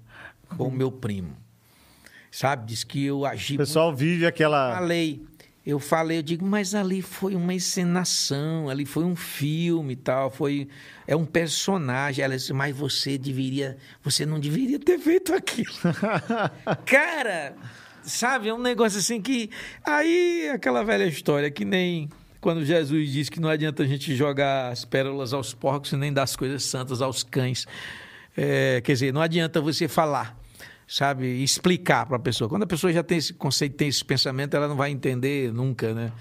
com 0.56 0.68
o 0.68 0.72
meu 0.72 0.90
primo. 0.90 1.36
Sabe? 2.30 2.66
Diz 2.66 2.84
que 2.84 3.04
eu 3.04 3.24
agi. 3.24 3.54
O 3.54 3.58
pessoal 3.58 3.88
muito... 3.88 3.98
vive 3.98 4.26
aquela. 4.26 4.74
Falei, 4.74 5.22
eu 5.64 5.80
falei, 5.80 6.18
eu 6.18 6.22
digo, 6.22 6.46
mas 6.46 6.74
ali 6.74 7.02
foi 7.02 7.34
uma 7.34 7.52
encenação, 7.52 8.68
ali 8.68 8.84
foi 8.84 9.04
um 9.04 9.16
filme 9.16 9.94
e 9.94 9.96
tal, 9.96 10.30
foi. 10.30 10.68
É 11.06 11.16
um 11.16 11.24
personagem. 11.24 12.24
Ela 12.24 12.36
disse, 12.36 12.52
mas 12.52 12.76
você 12.76 13.18
deveria. 13.18 13.76
Você 14.02 14.24
não 14.24 14.38
deveria 14.38 14.78
ter 14.78 14.98
feito 14.98 15.34
aquilo. 15.34 15.72
Cara, 16.86 17.56
sabe? 18.02 18.48
É 18.48 18.54
um 18.54 18.60
negócio 18.60 18.98
assim 18.98 19.20
que. 19.20 19.50
Aí, 19.84 20.48
aquela 20.52 20.84
velha 20.84 21.04
história 21.04 21.50
que 21.50 21.64
nem 21.64 22.08
quando 22.40 22.64
Jesus 22.64 23.10
disse 23.10 23.28
que 23.28 23.40
não 23.40 23.48
adianta 23.48 23.82
a 23.82 23.86
gente 23.86 24.14
jogar 24.14 24.70
as 24.70 24.84
pérolas 24.84 25.32
aos 25.32 25.52
porcos 25.52 25.90
e 25.90 25.96
nem 25.96 26.12
dar 26.12 26.22
as 26.22 26.36
coisas 26.36 26.62
santas 26.62 27.02
aos 27.02 27.24
cães. 27.24 27.66
É, 28.36 28.80
quer 28.84 28.92
dizer, 28.92 29.12
não 29.12 29.20
adianta 29.20 29.60
você 29.60 29.88
falar, 29.88 30.38
sabe, 30.86 31.42
explicar 31.42 32.06
para 32.06 32.16
a 32.16 32.20
pessoa. 32.20 32.48
Quando 32.48 32.62
a 32.62 32.66
pessoa 32.66 32.92
já 32.92 33.02
tem 33.02 33.18
esse 33.18 33.34
conceito, 33.34 33.76
tem 33.76 33.88
esse 33.88 34.04
pensamento, 34.04 34.56
ela 34.56 34.68
não 34.68 34.76
vai 34.76 34.90
entender 34.90 35.52
nunca, 35.52 35.92
né? 35.92 36.12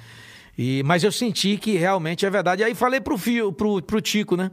E, 0.57 0.81
mas 0.83 1.03
eu 1.03 1.11
senti 1.11 1.57
que 1.57 1.75
realmente 1.75 2.25
é 2.25 2.29
verdade. 2.29 2.63
Aí 2.63 2.73
falei 2.73 3.01
pro 3.01 3.17
fio, 3.17 3.51
pro, 3.51 3.81
pro 3.81 4.01
Tico, 4.01 4.35
né? 4.35 4.51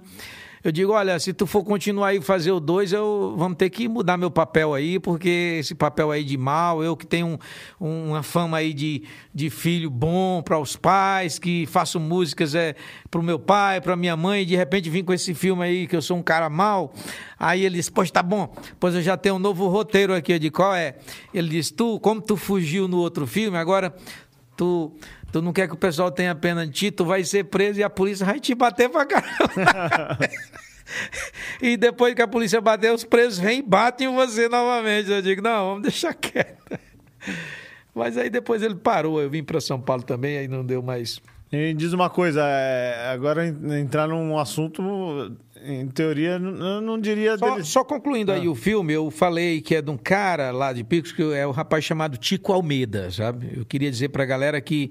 Eu 0.65 0.71
digo, 0.71 0.93
olha, 0.93 1.19
se 1.19 1.33
tu 1.33 1.47
for 1.47 1.65
continuar 1.65 2.09
aí 2.09 2.21
fazer 2.21 2.53
o 2.53 2.61
dois, 2.61 2.93
eu 2.93 3.35
vamos 3.37 3.59
ter 3.59 3.69
que 3.69 3.89
mudar 3.89 4.17
meu 4.17 4.31
papel 4.31 4.75
aí, 4.75 4.99
porque 4.99 5.57
esse 5.59 5.75
papel 5.75 6.11
aí 6.11 6.23
de 6.23 6.37
mal, 6.37 6.85
eu 6.85 6.97
que 6.97 7.05
tenho 7.05 7.39
um, 7.81 8.11
uma 8.11 8.23
fama 8.23 8.59
aí 8.59 8.73
de, 8.73 9.03
de 9.35 9.51
filho 9.51 9.91
bom 9.91 10.41
para 10.43 10.59
os 10.59 10.77
pais, 10.77 11.39
que 11.39 11.67
faço 11.67 11.99
músicas 11.99 12.55
é 12.55 12.77
pro 13.11 13.23
meu 13.23 13.39
pai, 13.39 13.81
para 13.81 13.97
minha 13.97 14.17
mãe, 14.17 14.43
e 14.43 14.47
de 14.47 14.55
repente 14.55 14.89
vim 14.89 15.03
com 15.03 15.13
esse 15.13 15.35
filme 15.35 15.65
aí 15.65 15.87
que 15.87 15.97
eu 15.97 16.03
sou 16.03 16.17
um 16.17 16.23
cara 16.23 16.49
mal. 16.49 16.93
Aí 17.39 17.65
ele 17.65 17.77
disse, 17.77 17.91
pois 17.91 18.11
tá 18.11 18.23
bom, 18.23 18.55
pois 18.79 18.95
eu 18.95 19.03
já 19.03 19.17
tenho 19.17 19.35
um 19.35 19.41
novo 19.41 19.67
roteiro 19.69 20.15
aqui, 20.15 20.39
digo, 20.39 20.57
qual 20.57 20.75
é? 20.75 20.97
Ele 21.35 21.49
disse, 21.49 21.73
tu, 21.73 21.99
como 21.99 22.21
tu 22.21 22.37
fugiu 22.37 22.87
no 22.87 22.99
outro 22.99 23.27
filme, 23.27 23.57
agora 23.57 23.93
tu 24.57 24.93
Tu 25.33 25.41
não 25.41 25.53
quer 25.53 25.67
que 25.67 25.73
o 25.73 25.79
pessoal 25.79 26.11
tenha 26.11 26.35
pena 26.35 26.67
de 26.67 26.73
ti, 26.73 26.91
tu 26.91 27.07
vai 27.07 27.25
ser 27.25 27.45
preso 27.45 27.81
e 27.81 27.83
a 27.83 27.89
polícia 27.89 28.27
vai 28.27 28.39
te 28.39 28.55
bater 28.55 28.91
pra 28.91 29.07
caramba. 29.07 30.19
e 31.61 31.75
depois 31.79 32.15
que 32.15 32.21
a 32.21 32.29
polícia 32.29 32.61
bater, 32.61 32.93
os 32.93 33.03
presos 33.03 33.39
vêm 33.39 33.61
e 33.61 33.63
batem 33.63 34.09
em 34.09 34.15
você 34.15 34.47
novamente. 34.47 35.11
Eu 35.11 35.23
digo, 35.23 35.41
não, 35.41 35.69
vamos 35.69 35.83
deixar 35.85 36.13
quieto. 36.13 36.79
Mas 37.95 38.19
aí 38.19 38.29
depois 38.29 38.63
ele 38.63 38.75
parou, 38.75 39.23
eu 39.23 39.31
vim 39.31 39.43
para 39.43 39.59
São 39.59 39.81
Paulo 39.81 40.03
também, 40.03 40.37
aí 40.37 40.47
não 40.47 40.65
deu 40.65 40.83
mais. 40.83 41.19
E 41.51 41.73
diz 41.73 41.95
uma 41.95 42.11
coisa, 42.11 42.43
é, 42.47 43.11
agora 43.13 43.47
entrar 43.47 44.09
num 44.09 44.39
assunto 44.39 44.83
em 45.65 45.87
teoria, 45.89 46.33
eu 46.33 46.81
não 46.81 46.99
diria. 46.99 47.37
Só, 47.39 47.51
dele... 47.51 47.65
só 47.65 47.85
concluindo 47.85 48.33
ah. 48.33 48.35
aí 48.35 48.49
o 48.49 48.55
filme, 48.55 48.93
eu 48.93 49.11
falei 49.11 49.61
que 49.61 49.75
é 49.75 49.83
de 49.83 49.91
um 49.91 49.97
cara 49.97 50.51
lá 50.51 50.73
de 50.73 50.83
Picos, 50.83 51.13
que 51.13 51.23
é 51.23 51.47
o 51.47 51.51
um 51.51 51.53
rapaz 51.53 51.85
chamado 51.85 52.17
Tico 52.17 52.53
Almeida, 52.53 53.11
sabe? 53.11 53.53
Eu 53.57 53.65
queria 53.65 53.91
dizer 53.91 54.09
pra 54.09 54.25
galera 54.25 54.61
que 54.61 54.91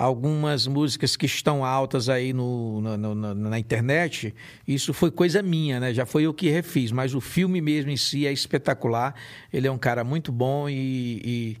algumas 0.00 0.66
músicas 0.66 1.14
que 1.14 1.26
estão 1.26 1.62
altas 1.62 2.08
aí 2.08 2.32
no, 2.32 2.80
no, 2.80 3.14
no, 3.14 3.34
na 3.34 3.58
internet, 3.58 4.34
isso 4.66 4.94
foi 4.94 5.10
coisa 5.10 5.42
minha, 5.42 5.78
né? 5.78 5.92
Já 5.92 6.06
foi 6.06 6.22
eu 6.22 6.32
que 6.32 6.48
refiz, 6.48 6.90
mas 6.90 7.14
o 7.14 7.20
filme 7.20 7.60
mesmo 7.60 7.90
em 7.90 7.98
si 7.98 8.26
é 8.26 8.32
espetacular. 8.32 9.14
Ele 9.52 9.66
é 9.66 9.70
um 9.70 9.76
cara 9.76 10.02
muito 10.02 10.32
bom 10.32 10.70
e, 10.70 11.58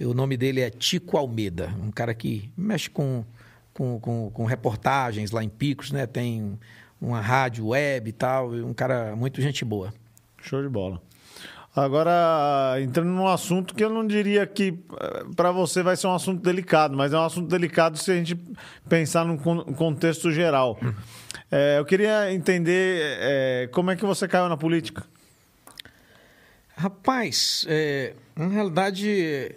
e 0.00 0.06
o 0.06 0.14
nome 0.14 0.38
dele 0.38 0.62
é 0.62 0.70
Tico 0.70 1.18
Almeida, 1.18 1.68
um 1.82 1.90
cara 1.90 2.14
que 2.14 2.50
mexe 2.56 2.88
com, 2.88 3.26
com, 3.74 4.00
com, 4.00 4.30
com 4.30 4.44
reportagens 4.46 5.30
lá 5.30 5.44
em 5.44 5.50
Picos, 5.50 5.92
né? 5.92 6.06
Tem 6.06 6.58
uma 6.98 7.20
rádio 7.20 7.68
web 7.68 8.08
e 8.08 8.12
tal, 8.12 8.52
um 8.52 8.72
cara 8.72 9.14
muito 9.14 9.42
gente 9.42 9.66
boa. 9.66 9.92
Show 10.40 10.62
de 10.62 10.68
bola. 10.70 10.98
Agora, 11.74 12.76
entrando 12.82 13.08
num 13.08 13.26
assunto 13.26 13.74
que 13.74 13.82
eu 13.82 13.88
não 13.88 14.06
diria 14.06 14.46
que 14.46 14.78
eh, 15.00 15.24
para 15.34 15.50
você 15.50 15.82
vai 15.82 15.96
ser 15.96 16.06
um 16.06 16.14
assunto 16.14 16.42
delicado, 16.42 16.94
mas 16.94 17.14
é 17.14 17.18
um 17.18 17.24
assunto 17.24 17.48
delicado 17.48 17.96
se 17.96 18.10
a 18.10 18.14
gente 18.14 18.38
pensar 18.86 19.24
num 19.24 19.38
contexto 19.38 20.30
geral. 20.30 20.78
É, 21.50 21.78
eu 21.78 21.84
queria 21.86 22.30
entender 22.32 23.16
é, 23.20 23.68
como 23.72 23.90
é 23.90 23.96
que 23.96 24.04
você 24.04 24.28
caiu 24.28 24.50
na 24.50 24.56
política. 24.56 25.04
Rapaz, 26.76 27.64
é, 27.68 28.14
na 28.36 28.48
realidade, 28.48 29.56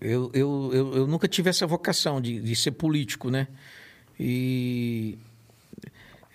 eu, 0.00 0.30
eu, 0.32 0.70
eu, 0.72 0.94
eu, 0.96 1.06
nunca 1.06 1.28
tive 1.28 1.50
essa 1.50 1.66
vocação 1.66 2.20
de, 2.20 2.40
de 2.40 2.56
ser 2.56 2.72
político, 2.72 3.30
né? 3.30 3.46
E 4.18 5.18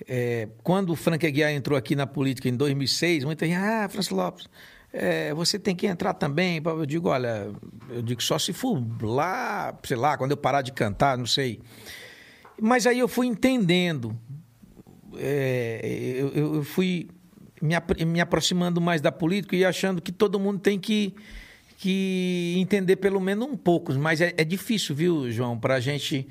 é, 0.08 0.48
quando 0.64 0.92
o 0.92 0.96
Frank 0.96 1.26
Aguiar 1.26 1.52
entrou 1.52 1.78
aqui 1.78 1.96
na 1.96 2.08
política 2.08 2.48
em 2.48 2.56
2006, 2.56 3.24
muita 3.24 3.46
gente, 3.46 3.58
ah, 3.58 3.88
Francis 3.90 4.12
Lopes, 4.12 4.48
é, 4.92 5.34
você 5.34 5.60
tem 5.60 5.76
que 5.76 5.88
entrar 5.88 6.14
também. 6.14 6.62
Eu 6.64 6.86
digo, 6.86 7.10
olha, 7.10 7.52
eu 7.90 8.02
digo 8.02 8.22
só 8.24 8.40
se 8.40 8.54
for 8.54 8.82
lá, 9.02 9.78
sei 9.84 9.98
lá, 9.98 10.18
quando 10.18 10.32
eu 10.32 10.38
parar 10.38 10.62
de 10.62 10.72
cantar, 10.72 11.18
não 11.18 11.26
sei. 11.26 11.60
Mas 12.62 12.88
aí 12.88 13.00
eu 13.00 13.08
fui 13.08 13.28
entendendo, 13.28 14.18
é, 15.18 16.18
eu, 16.18 16.56
eu, 16.56 16.64
fui 16.64 17.10
me, 17.62 17.76
me 18.06 18.20
aproximando 18.20 18.82
mais 18.82 19.02
da 19.02 19.12
política 19.12 19.56
e 19.56 19.64
achando 19.64 20.02
que 20.02 20.12
todo 20.12 20.40
mundo 20.40 20.60
tem 20.60 20.80
que, 20.80 21.14
que 21.78 22.56
entender 22.58 22.98
pelo 22.98 23.20
menos 23.20 23.48
um 23.48 23.56
pouco. 23.56 23.94
Mas 23.94 24.22
é, 24.22 24.34
é 24.36 24.44
difícil, 24.44 24.96
viu, 24.96 25.32
João, 25.32 25.58
para 25.58 25.76
a 25.76 25.80
gente 25.80 26.28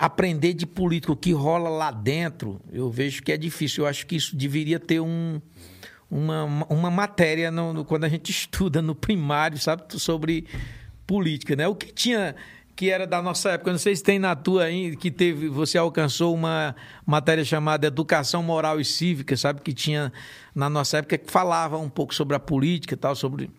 aprender 0.00 0.54
de 0.54 0.64
político, 0.64 1.14
que 1.14 1.30
rola 1.30 1.68
lá 1.68 1.90
dentro, 1.90 2.58
eu 2.72 2.90
vejo 2.90 3.22
que 3.22 3.30
é 3.30 3.36
difícil. 3.36 3.84
Eu 3.84 3.88
acho 3.88 4.06
que 4.06 4.16
isso 4.16 4.34
deveria 4.34 4.80
ter 4.80 4.98
um, 4.98 5.38
uma, 6.10 6.44
uma 6.70 6.90
matéria 6.90 7.50
no, 7.50 7.74
no, 7.74 7.84
quando 7.84 8.04
a 8.04 8.08
gente 8.08 8.30
estuda 8.32 8.80
no 8.80 8.94
primário, 8.94 9.58
sabe, 9.58 9.82
sobre 10.00 10.46
política, 11.06 11.54
né? 11.54 11.68
O 11.68 11.74
que 11.74 11.92
tinha 11.92 12.34
que 12.74 12.88
era 12.88 13.06
da 13.06 13.20
nossa 13.20 13.50
época, 13.50 13.72
não 13.72 13.78
sei 13.78 13.94
se 13.94 14.02
tem 14.02 14.18
na 14.18 14.34
tua 14.34 14.64
aí, 14.64 14.96
que 14.96 15.10
teve, 15.10 15.48
você 15.48 15.76
alcançou 15.76 16.34
uma 16.34 16.74
matéria 17.04 17.44
chamada 17.44 17.86
Educação 17.86 18.42
Moral 18.42 18.80
e 18.80 18.86
Cívica, 18.86 19.36
sabe, 19.36 19.60
que 19.60 19.74
tinha 19.74 20.10
na 20.54 20.70
nossa 20.70 20.96
época 20.96 21.18
que 21.18 21.30
falava 21.30 21.76
um 21.76 21.90
pouco 21.90 22.14
sobre 22.14 22.34
a 22.34 22.40
política 22.40 22.94
e 22.94 22.96
tal, 22.96 23.14
sobre 23.14 23.50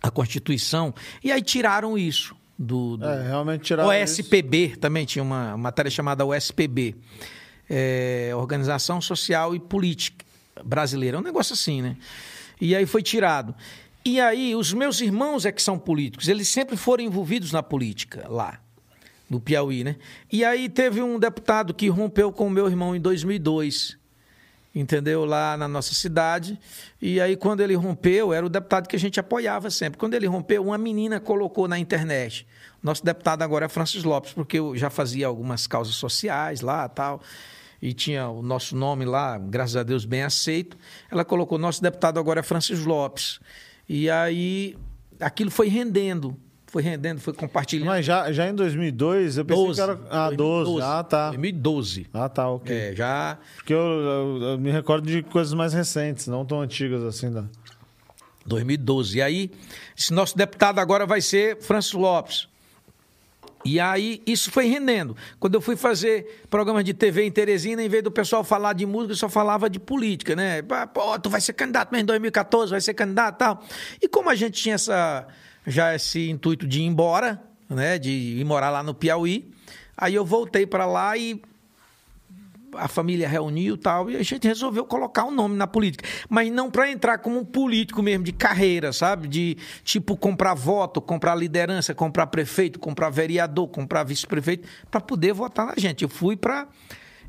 a 0.00 0.08
Constituição, 0.08 0.94
e 1.20 1.32
aí 1.32 1.42
tiraram 1.42 1.98
isso 1.98 2.36
do, 2.58 2.96
do... 2.96 3.06
É, 3.06 3.22
realmente 3.22 3.74
OSPB 3.74 4.66
isso. 4.66 4.78
também 4.78 5.04
tinha 5.04 5.22
uma 5.22 5.56
matéria 5.56 5.90
chamada 5.90 6.24
OSPB, 6.24 6.94
é, 7.68 8.30
Organização 8.34 9.00
Social 9.00 9.54
e 9.54 9.60
Política 9.60 10.24
Brasileira, 10.64 11.16
é 11.16 11.20
um 11.20 11.24
negócio 11.24 11.54
assim, 11.54 11.82
né? 11.82 11.96
E 12.60 12.74
aí 12.76 12.86
foi 12.86 13.02
tirado. 13.02 13.54
E 14.04 14.20
aí 14.20 14.54
os 14.54 14.72
meus 14.72 15.00
irmãos 15.00 15.44
é 15.44 15.52
que 15.52 15.62
são 15.62 15.78
políticos, 15.78 16.28
eles 16.28 16.48
sempre 16.48 16.76
foram 16.76 17.02
envolvidos 17.02 17.52
na 17.52 17.62
política 17.62 18.26
lá 18.28 18.60
no 19.28 19.40
Piauí, 19.40 19.82
né? 19.82 19.96
E 20.30 20.44
aí 20.44 20.68
teve 20.68 21.02
um 21.02 21.18
deputado 21.18 21.72
que 21.74 21.88
rompeu 21.88 22.30
com 22.30 22.46
o 22.46 22.50
meu 22.50 22.68
irmão 22.68 22.94
em 22.94 23.00
2002 23.00 23.96
entendeu? 24.74 25.24
Lá 25.24 25.56
na 25.56 25.68
nossa 25.68 25.94
cidade. 25.94 26.58
E 27.00 27.20
aí, 27.20 27.36
quando 27.36 27.60
ele 27.60 27.74
rompeu, 27.74 28.32
era 28.32 28.44
o 28.44 28.48
deputado 28.48 28.88
que 28.88 28.96
a 28.96 28.98
gente 28.98 29.20
apoiava 29.20 29.70
sempre. 29.70 29.98
Quando 29.98 30.14
ele 30.14 30.26
rompeu, 30.26 30.64
uma 30.64 30.76
menina 30.76 31.20
colocou 31.20 31.68
na 31.68 31.78
internet. 31.78 32.46
Nosso 32.82 33.04
deputado 33.04 33.42
agora 33.42 33.66
é 33.66 33.68
Francis 33.68 34.04
Lopes, 34.04 34.32
porque 34.32 34.58
eu 34.58 34.76
já 34.76 34.90
fazia 34.90 35.26
algumas 35.26 35.66
causas 35.66 35.94
sociais 35.94 36.60
lá 36.60 36.88
tal. 36.88 37.22
e 37.80 37.92
tinha 37.92 38.28
o 38.28 38.42
nosso 38.42 38.76
nome 38.76 39.04
lá, 39.04 39.38
graças 39.38 39.76
a 39.76 39.82
Deus, 39.82 40.04
bem 40.04 40.22
aceito. 40.22 40.76
Ela 41.10 41.24
colocou: 41.24 41.56
nosso 41.58 41.82
deputado 41.82 42.18
agora 42.18 42.40
é 42.40 42.42
Francis 42.42 42.84
Lopes. 42.84 43.40
E 43.88 44.10
aí 44.10 44.76
aquilo 45.20 45.50
foi 45.50 45.68
rendendo. 45.68 46.36
Foi 46.74 46.82
rendendo, 46.82 47.20
foi 47.20 47.32
compartilhando. 47.32 47.86
Mas 47.86 48.04
já, 48.04 48.32
já 48.32 48.48
em 48.48 48.52
2002, 48.52 49.38
eu 49.38 49.44
pensei 49.44 49.64
12, 49.64 49.76
que 49.76 49.80
era. 49.80 50.00
Ah, 50.10 50.26
2012. 50.26 50.72
12. 50.72 50.82
Ah, 50.82 51.04
tá. 51.04 51.28
2012. 51.28 52.06
Ah, 52.12 52.28
tá, 52.28 52.48
ok. 52.48 52.76
É, 52.76 52.96
já. 52.96 53.38
Porque 53.54 53.72
eu, 53.72 53.78
eu, 53.78 54.42
eu, 54.42 54.58
me 54.58 54.72
recordo 54.72 55.06
de 55.06 55.22
coisas 55.22 55.54
mais 55.54 55.72
recentes, 55.72 56.26
não 56.26 56.44
tão 56.44 56.60
antigas 56.60 57.04
assim. 57.04 57.30
Da... 57.30 57.44
2012. 58.44 59.18
E 59.18 59.22
aí, 59.22 59.52
esse 59.96 60.12
nosso 60.12 60.36
deputado 60.36 60.80
agora 60.80 61.06
vai 61.06 61.20
ser 61.20 61.62
Francis 61.62 61.92
Lopes. 61.92 62.48
E 63.64 63.78
aí, 63.78 64.20
isso 64.26 64.50
foi 64.50 64.66
rendendo. 64.66 65.16
Quando 65.38 65.54
eu 65.54 65.60
fui 65.60 65.76
fazer 65.76 66.44
programas 66.50 66.82
de 66.82 66.92
TV 66.92 67.22
em 67.22 67.30
Teresina, 67.30 67.84
em 67.84 67.88
vez 67.88 68.02
do 68.02 68.10
pessoal 68.10 68.42
falar 68.42 68.72
de 68.72 68.84
música, 68.84 69.14
só 69.14 69.28
falava 69.28 69.70
de 69.70 69.78
política, 69.78 70.34
né? 70.34 70.60
Pô, 70.92 71.16
tu 71.20 71.30
vai 71.30 71.40
ser 71.40 71.52
candidato 71.52 71.92
mesmo 71.92 72.02
em 72.02 72.06
2014, 72.06 72.72
vai 72.72 72.80
ser 72.80 72.94
candidato 72.94 73.36
e 73.36 73.38
tal. 73.38 73.64
E 74.02 74.08
como 74.08 74.28
a 74.28 74.34
gente 74.34 74.60
tinha 74.60 74.74
essa, 74.74 75.24
já 75.66 75.94
esse 75.94 76.28
intuito 76.30 76.66
de 76.66 76.80
ir 76.80 76.84
embora, 76.84 77.42
né? 77.68 77.98
De 77.98 78.10
ir 78.10 78.44
morar 78.44 78.70
lá 78.70 78.82
no 78.82 78.94
Piauí, 78.94 79.50
aí 79.96 80.14
eu 80.14 80.24
voltei 80.24 80.66
para 80.66 80.86
lá 80.86 81.16
e 81.16 81.40
a 82.76 82.88
família 82.88 83.28
reuniu 83.28 83.76
tal, 83.76 84.10
e 84.10 84.16
a 84.16 84.22
gente 84.22 84.46
resolveu 84.46 84.84
colocar 84.84 85.24
um 85.24 85.30
nome 85.30 85.56
na 85.56 85.66
política. 85.66 86.08
Mas 86.28 86.50
não 86.50 86.70
para 86.70 86.90
entrar 86.90 87.18
como 87.18 87.38
um 87.38 87.44
político 87.44 88.02
mesmo, 88.02 88.24
de 88.24 88.32
carreira, 88.32 88.92
sabe? 88.92 89.28
De 89.28 89.56
tipo 89.84 90.16
comprar 90.16 90.54
voto, 90.54 91.00
comprar 91.00 91.34
liderança, 91.34 91.94
comprar 91.94 92.26
prefeito, 92.26 92.78
comprar 92.78 93.10
vereador, 93.10 93.68
comprar 93.68 94.04
vice-prefeito, 94.04 94.68
para 94.90 95.00
poder 95.00 95.32
votar 95.32 95.66
na 95.66 95.74
gente. 95.76 96.02
Eu 96.02 96.08
fui 96.08 96.36
para 96.36 96.66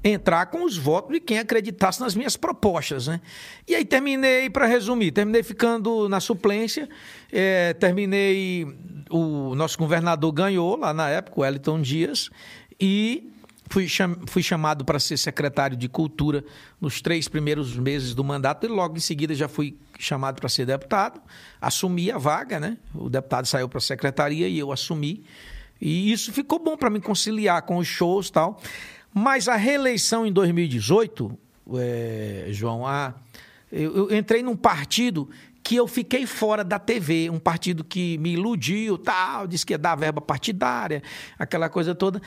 entrar 0.07 0.45
com 0.45 0.63
os 0.63 0.77
votos 0.77 1.13
de 1.13 1.19
quem 1.19 1.39
acreditasse 1.39 1.99
nas 1.99 2.13
minhas 2.15 2.37
propostas, 2.37 3.07
né? 3.07 3.19
E 3.67 3.73
aí 3.73 3.83
terminei, 3.83 4.51
para 4.51 4.67
resumir, 4.67 5.11
terminei 5.11 5.41
ficando 5.41 6.07
na 6.07 6.19
suplência, 6.19 6.87
é, 7.31 7.73
terminei, 7.73 8.67
o 9.09 9.55
nosso 9.55 9.79
governador 9.79 10.31
ganhou 10.31 10.77
lá 10.77 10.93
na 10.93 11.09
época, 11.09 11.39
o 11.39 11.41
Wellington 11.41 11.81
Dias, 11.81 12.29
e 12.79 13.31
Fui, 13.67 13.87
fui 14.27 14.43
chamado 14.43 14.85
para 14.85 14.99
ser 14.99 15.17
secretário 15.17 15.75
de 15.75 15.89
Cultura 15.89 16.45
nos 16.79 17.01
três 17.01 17.27
primeiros 17.27 17.75
meses 17.75 18.13
do 18.13 18.23
mandato 18.23 18.63
e 18.63 18.69
logo 18.69 18.95
em 18.95 18.99
seguida 18.99 19.33
já 19.33 19.47
fui 19.47 19.75
chamado 19.97 20.39
para 20.39 20.47
ser 20.47 20.67
deputado. 20.67 21.19
Assumi 21.59 22.11
a 22.11 22.17
vaga, 22.19 22.59
né? 22.59 22.77
O 22.93 23.09
deputado 23.09 23.47
saiu 23.47 23.67
para 23.67 23.79
a 23.79 23.81
secretaria 23.81 24.47
e 24.47 24.59
eu 24.59 24.71
assumi. 24.71 25.25
E 25.81 26.11
isso 26.11 26.31
ficou 26.31 26.59
bom 26.59 26.77
para 26.77 26.91
me 26.91 27.01
conciliar 27.01 27.63
com 27.63 27.77
os 27.77 27.87
shows 27.87 28.27
e 28.27 28.33
tal. 28.33 28.61
Mas 29.17 29.47
a 29.47 29.55
reeleição 29.55 30.25
em 30.25 30.31
2018, 30.31 31.39
é, 31.75 32.47
João, 32.49 32.85
a, 32.85 33.13
eu, 33.71 34.09
eu 34.09 34.17
entrei 34.17 34.43
num 34.43 34.57
partido 34.57 35.29
que 35.63 35.77
eu 35.77 35.87
fiquei 35.87 36.25
fora 36.25 36.63
da 36.63 36.77
TV, 36.77 37.29
um 37.29 37.39
partido 37.39 37.83
que 37.83 38.17
me 38.17 38.33
iludiu, 38.33 38.97
tal, 38.97 39.47
disse 39.47 39.65
que 39.65 39.73
ia 39.73 39.77
dar 39.77 39.95
verba 39.95 40.19
partidária, 40.19 41.01
aquela 41.39 41.69
coisa 41.69 41.95
toda 41.95 42.21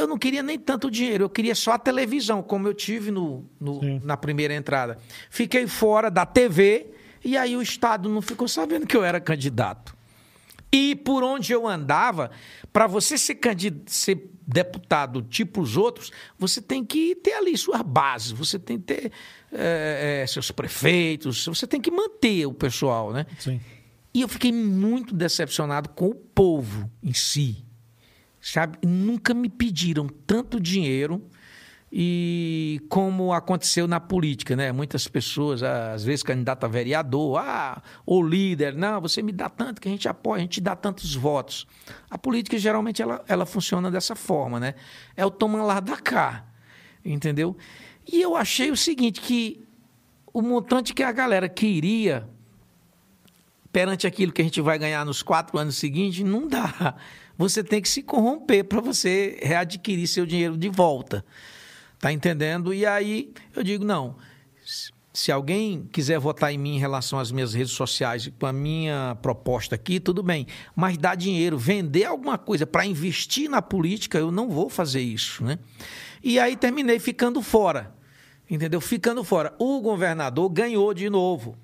eu 0.00 0.06
não 0.06 0.18
queria 0.18 0.42
nem 0.42 0.58
tanto 0.58 0.90
dinheiro, 0.90 1.24
eu 1.24 1.28
queria 1.28 1.54
só 1.54 1.72
a 1.72 1.78
televisão, 1.78 2.42
como 2.42 2.66
eu 2.66 2.72
tive 2.72 3.10
no, 3.10 3.44
no 3.60 4.00
na 4.02 4.16
primeira 4.16 4.54
entrada. 4.54 4.98
Fiquei 5.28 5.66
fora 5.66 6.10
da 6.10 6.24
TV 6.24 6.86
e 7.22 7.36
aí 7.36 7.54
o 7.54 7.60
Estado 7.60 8.08
não 8.08 8.22
ficou 8.22 8.48
sabendo 8.48 8.86
que 8.86 8.96
eu 8.96 9.04
era 9.04 9.20
candidato. 9.20 9.94
E 10.72 10.94
por 10.94 11.22
onde 11.22 11.52
eu 11.52 11.66
andava, 11.66 12.30
para 12.72 12.86
você 12.86 13.18
ser, 13.18 13.38
ser 13.86 14.30
deputado 14.46 15.22
tipo 15.22 15.60
os 15.60 15.76
outros, 15.76 16.12
você 16.38 16.60
tem 16.60 16.84
que 16.84 17.14
ter 17.16 17.32
ali 17.32 17.56
sua 17.56 17.82
base, 17.82 18.34
você 18.34 18.58
tem 18.58 18.78
que 18.78 18.84
ter 18.84 19.12
é, 19.52 20.24
seus 20.28 20.50
prefeitos, 20.50 21.46
você 21.46 21.66
tem 21.66 21.80
que 21.80 21.90
manter 21.90 22.46
o 22.46 22.54
pessoal, 22.54 23.12
né? 23.12 23.26
Sim. 23.38 23.60
E 24.12 24.22
eu 24.22 24.28
fiquei 24.28 24.52
muito 24.52 25.14
decepcionado 25.14 25.88
com 25.90 26.08
o 26.08 26.14
povo 26.14 26.90
em 27.02 27.12
si 27.12 27.64
sabe? 28.40 28.78
Nunca 28.86 29.34
me 29.34 29.48
pediram 29.48 30.08
tanto 30.26 30.58
dinheiro 30.58 31.22
e 31.92 32.80
como 32.88 33.32
aconteceu 33.32 33.88
na 33.88 33.98
política, 33.98 34.54
né? 34.54 34.70
Muitas 34.70 35.08
pessoas, 35.08 35.62
às 35.62 36.04
vezes 36.04 36.22
candidato 36.22 36.64
a 36.64 36.68
vereador, 36.68 37.38
ah, 37.38 37.82
ou 38.06 38.22
líder, 38.22 38.74
não, 38.74 39.00
você 39.00 39.22
me 39.22 39.32
dá 39.32 39.48
tanto 39.48 39.80
que 39.80 39.88
a 39.88 39.90
gente 39.90 40.08
apoia, 40.08 40.38
a 40.38 40.42
gente 40.42 40.60
dá 40.60 40.76
tantos 40.76 41.14
votos. 41.14 41.66
A 42.08 42.16
política 42.16 42.56
geralmente 42.58 43.02
ela, 43.02 43.24
ela 43.26 43.44
funciona 43.44 43.90
dessa 43.90 44.14
forma, 44.14 44.60
né? 44.60 44.74
É 45.16 45.26
o 45.26 45.30
toma 45.30 45.62
lá 45.62 45.80
da 45.80 45.96
cá, 45.96 46.46
entendeu? 47.04 47.56
E 48.06 48.20
eu 48.20 48.36
achei 48.36 48.70
o 48.70 48.76
seguinte 48.76 49.20
que 49.20 49.66
o 50.32 50.40
montante 50.40 50.94
que 50.94 51.02
a 51.02 51.10
galera 51.10 51.48
queria 51.48 52.28
perante 53.72 54.06
aquilo 54.06 54.32
que 54.32 54.40
a 54.40 54.44
gente 54.44 54.60
vai 54.60 54.78
ganhar 54.78 55.04
nos 55.04 55.22
quatro 55.22 55.58
anos 55.58 55.76
seguintes 55.76 56.24
não 56.24 56.46
dá 56.46 56.96
você 57.40 57.64
tem 57.64 57.80
que 57.80 57.88
se 57.88 58.02
corromper 58.02 58.64
para 58.64 58.82
você 58.82 59.38
readquirir 59.42 60.06
seu 60.06 60.26
dinheiro 60.26 60.58
de 60.58 60.68
volta. 60.68 61.24
Tá 62.00 62.10
entendendo? 62.10 62.72
E 62.72 62.86
aí 62.86 63.32
eu 63.54 63.62
digo, 63.62 63.84
não. 63.84 64.16
Se 65.12 65.30
alguém 65.30 65.88
quiser 65.92 66.18
votar 66.18 66.52
em 66.52 66.56
mim 66.56 66.76
em 66.76 66.78
relação 66.78 67.18
às 67.18 67.30
minhas 67.30 67.52
redes 67.52 67.72
sociais 67.72 68.30
com 68.38 68.46
a 68.46 68.52
minha 68.52 69.16
proposta 69.20 69.74
aqui, 69.74 70.00
tudo 70.00 70.22
bem. 70.22 70.46
Mas 70.74 70.96
dar 70.96 71.14
dinheiro, 71.14 71.58
vender 71.58 72.04
alguma 72.04 72.38
coisa 72.38 72.66
para 72.66 72.86
investir 72.86 73.50
na 73.50 73.60
política, 73.60 74.16
eu 74.16 74.30
não 74.30 74.48
vou 74.48 74.70
fazer 74.70 75.00
isso, 75.00 75.44
né? 75.44 75.58
E 76.22 76.38
aí 76.38 76.56
terminei 76.56 76.98
ficando 76.98 77.42
fora. 77.42 77.94
Entendeu? 78.48 78.80
Ficando 78.80 79.22
fora. 79.22 79.54
O 79.58 79.80
governador 79.80 80.48
ganhou 80.48 80.92
de 80.94 81.10
novo. 81.10 81.56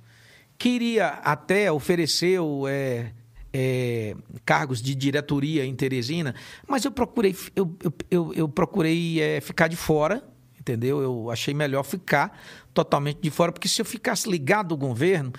Queria 0.59 1.09
até 1.09 1.71
oferecer 1.71 2.39
é, 2.69 3.13
é, 3.59 4.15
cargos 4.45 4.83
de 4.83 4.95
diretoria 4.95 5.65
em 5.65 5.75
Teresina, 5.75 6.35
mas 6.69 6.85
eu 6.85 6.91
procurei, 6.91 7.35
eu, 7.55 7.75
eu, 8.11 8.35
eu, 8.35 8.49
procurei 8.49 9.19
é, 9.19 9.41
ficar 9.41 9.67
de 9.67 9.77
fora, 9.77 10.23
entendeu? 10.61 11.01
Eu 11.01 11.31
achei 11.31 11.55
melhor 11.55 11.83
ficar 11.83 12.39
totalmente 12.75 13.21
de 13.23 13.31
fora, 13.31 13.51
porque 13.51 13.67
se 13.67 13.81
eu 13.81 13.87
ficasse 13.87 14.29
ligado 14.29 14.75
ao 14.75 14.79
governo, 14.79 15.33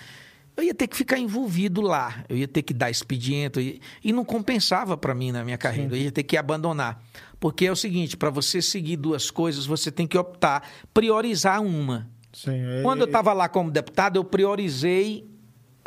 eu 0.56 0.64
ia 0.64 0.74
ter 0.74 0.88
que 0.88 0.96
ficar 0.96 1.16
envolvido 1.16 1.80
lá, 1.80 2.24
eu 2.28 2.36
ia 2.36 2.48
ter 2.48 2.62
que 2.62 2.74
dar 2.74 2.90
expediente, 2.90 3.60
ia... 3.60 3.78
e 4.02 4.12
não 4.12 4.24
compensava 4.24 4.96
para 4.96 5.14
mim 5.14 5.30
na 5.30 5.44
minha 5.44 5.56
carreira, 5.56 5.90
Sim. 5.90 5.96
eu 5.96 6.02
ia 6.02 6.10
ter 6.10 6.24
que 6.24 6.36
abandonar. 6.36 7.00
Porque 7.38 7.66
é 7.66 7.70
o 7.70 7.76
seguinte, 7.76 8.16
para 8.16 8.30
você 8.30 8.60
seguir 8.60 8.96
duas 8.96 9.30
coisas, 9.30 9.64
você 9.64 9.92
tem 9.92 10.08
que 10.08 10.18
optar, 10.18 10.68
priorizar 10.92 11.62
uma. 11.62 12.10
Sim, 12.32 12.50
é... 12.50 12.82
Quando 12.82 13.02
eu 13.02 13.06
estava 13.06 13.32
lá 13.32 13.48
como 13.48 13.70
deputado, 13.70 14.16
eu 14.16 14.24
priorizei 14.24 15.24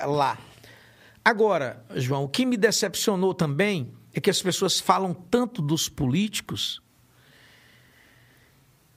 lá. 0.01 0.37
Agora, 1.23 1.85
João, 1.95 2.23
o 2.23 2.29
que 2.29 2.45
me 2.45 2.57
decepcionou 2.57 3.33
também 3.33 3.91
é 4.13 4.19
que 4.19 4.29
as 4.29 4.41
pessoas 4.41 4.79
falam 4.79 5.13
tanto 5.13 5.61
dos 5.61 5.87
políticos. 5.87 6.81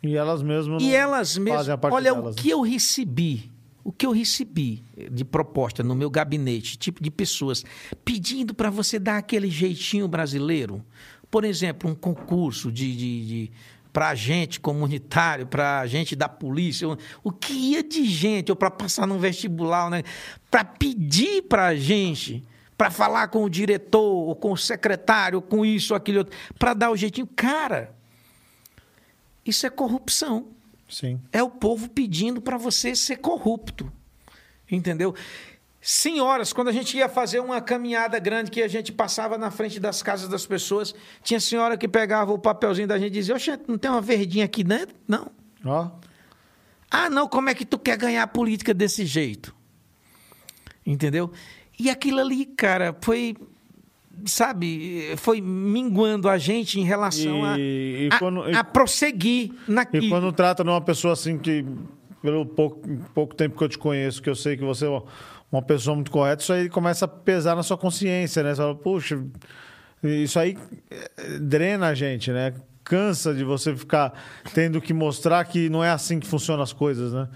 E 0.02 0.16
elas 0.16 0.42
mesmas 0.42 0.82
e 0.82 0.94
elas 0.94 1.38
mesmas, 1.38 1.68
olha 1.90 2.12
delas. 2.12 2.34
o 2.34 2.36
que 2.36 2.50
eu 2.50 2.60
recebi, 2.60 3.50
o 3.82 3.90
que 3.90 4.04
eu 4.04 4.12
recebi 4.12 4.84
de 5.10 5.24
proposta 5.24 5.82
no 5.82 5.94
meu 5.94 6.10
gabinete, 6.10 6.76
tipo 6.76 7.02
de 7.02 7.10
pessoas 7.10 7.64
pedindo 8.04 8.52
para 8.54 8.68
você 8.68 8.98
dar 8.98 9.16
aquele 9.16 9.48
jeitinho 9.48 10.06
brasileiro, 10.06 10.84
por 11.30 11.44
exemplo, 11.44 11.90
um 11.90 11.94
concurso 11.94 12.70
de, 12.70 12.94
de, 12.94 13.26
de 13.26 13.52
para 13.94 14.08
agente 14.08 14.58
comunitário, 14.58 15.46
para 15.46 15.78
agente 15.78 16.16
da 16.16 16.28
polícia, 16.28 16.88
o 17.22 17.30
que 17.30 17.52
ia 17.52 17.80
de 17.80 18.04
gente, 18.04 18.50
ou 18.50 18.56
para 18.56 18.68
passar 18.68 19.06
num 19.06 19.20
vestibular, 19.20 19.88
né? 19.88 20.02
para 20.50 20.64
pedir 20.64 21.42
para 21.42 21.66
a 21.66 21.76
gente, 21.76 22.42
para 22.76 22.90
falar 22.90 23.28
com 23.28 23.44
o 23.44 23.48
diretor, 23.48 24.00
ou 24.02 24.34
com 24.34 24.50
o 24.50 24.56
secretário, 24.56 25.36
ou 25.36 25.42
com 25.42 25.64
isso, 25.64 25.94
ou 25.94 25.96
aquilo 25.96 26.18
outro, 26.18 26.36
para 26.58 26.74
dar 26.74 26.90
o 26.90 26.96
jeitinho. 26.96 27.28
Cara, 27.36 27.94
isso 29.46 29.64
é 29.64 29.70
corrupção. 29.70 30.48
Sim. 30.90 31.20
É 31.32 31.40
o 31.40 31.48
povo 31.48 31.88
pedindo 31.88 32.40
para 32.40 32.56
você 32.56 32.96
ser 32.96 33.18
corrupto. 33.18 33.92
Entendeu? 34.68 35.14
Senhoras, 35.86 36.50
quando 36.50 36.68
a 36.68 36.72
gente 36.72 36.96
ia 36.96 37.10
fazer 37.10 37.40
uma 37.40 37.60
caminhada 37.60 38.18
grande 38.18 38.50
que 38.50 38.62
a 38.62 38.68
gente 38.68 38.90
passava 38.90 39.36
na 39.36 39.50
frente 39.50 39.78
das 39.78 40.02
casas 40.02 40.30
das 40.30 40.46
pessoas, 40.46 40.94
tinha 41.22 41.38
senhora 41.38 41.76
que 41.76 41.86
pegava 41.86 42.32
o 42.32 42.38
papelzinho 42.38 42.88
da 42.88 42.98
gente 42.98 43.08
e 43.08 43.16
dizia: 43.16 43.34
Oxe, 43.34 43.60
não 43.68 43.76
tem 43.76 43.90
uma 43.90 44.00
verdinha 44.00 44.46
aqui 44.46 44.64
dentro? 44.64 44.96
Não. 45.06 45.30
Ó. 45.62 45.90
Ah, 46.90 47.10
não, 47.10 47.28
como 47.28 47.50
é 47.50 47.54
que 47.54 47.66
tu 47.66 47.78
quer 47.78 47.98
ganhar 47.98 48.22
a 48.22 48.26
política 48.26 48.72
desse 48.72 49.04
jeito? 49.04 49.54
Entendeu? 50.86 51.30
E 51.78 51.90
aquilo 51.90 52.20
ali, 52.20 52.46
cara, 52.46 52.96
foi. 53.02 53.36
Sabe, 54.24 55.14
foi 55.18 55.42
minguando 55.42 56.30
a 56.30 56.38
gente 56.38 56.80
em 56.80 56.84
relação 56.84 57.44
e, 57.58 58.08
a, 58.10 58.16
e 58.16 58.18
quando, 58.18 58.42
a, 58.42 58.60
a, 58.60 58.64
prosseguir 58.64 59.52
naquilo. 59.68 60.06
E 60.06 60.08
quando 60.08 60.32
trata 60.32 60.64
de 60.64 60.70
uma 60.70 60.80
pessoa 60.80 61.12
assim 61.12 61.36
que, 61.36 61.62
pelo 62.22 62.46
pouco, 62.46 62.80
pouco 63.12 63.34
tempo 63.34 63.58
que 63.58 63.64
eu 63.64 63.68
te 63.68 63.76
conheço, 63.76 64.22
que 64.22 64.30
eu 64.30 64.34
sei 64.34 64.56
que 64.56 64.64
você 64.64 64.86
uma 65.56 65.62
pessoa 65.62 65.94
muito 65.94 66.10
correta, 66.10 66.42
isso 66.42 66.52
aí 66.52 66.68
começa 66.68 67.04
a 67.04 67.08
pesar 67.08 67.54
na 67.54 67.62
sua 67.62 67.78
consciência, 67.78 68.42
né? 68.42 68.50
Você 68.54 68.60
fala, 68.60 68.74
puxa, 68.74 69.24
isso 70.02 70.38
aí 70.38 70.58
eh, 70.90 71.38
drena 71.38 71.88
a 71.88 71.94
gente, 71.94 72.30
né? 72.30 72.54
cansa 72.84 73.34
de 73.34 73.42
você 73.42 73.74
ficar 73.74 74.12
tendo 74.52 74.80
que 74.80 74.92
mostrar 74.92 75.42
que 75.46 75.70
não 75.70 75.82
é 75.82 75.90
assim 75.90 76.20
que 76.20 76.26
funcionam 76.26 76.62
as 76.62 76.72
coisas, 76.72 77.12
né? 77.12 77.28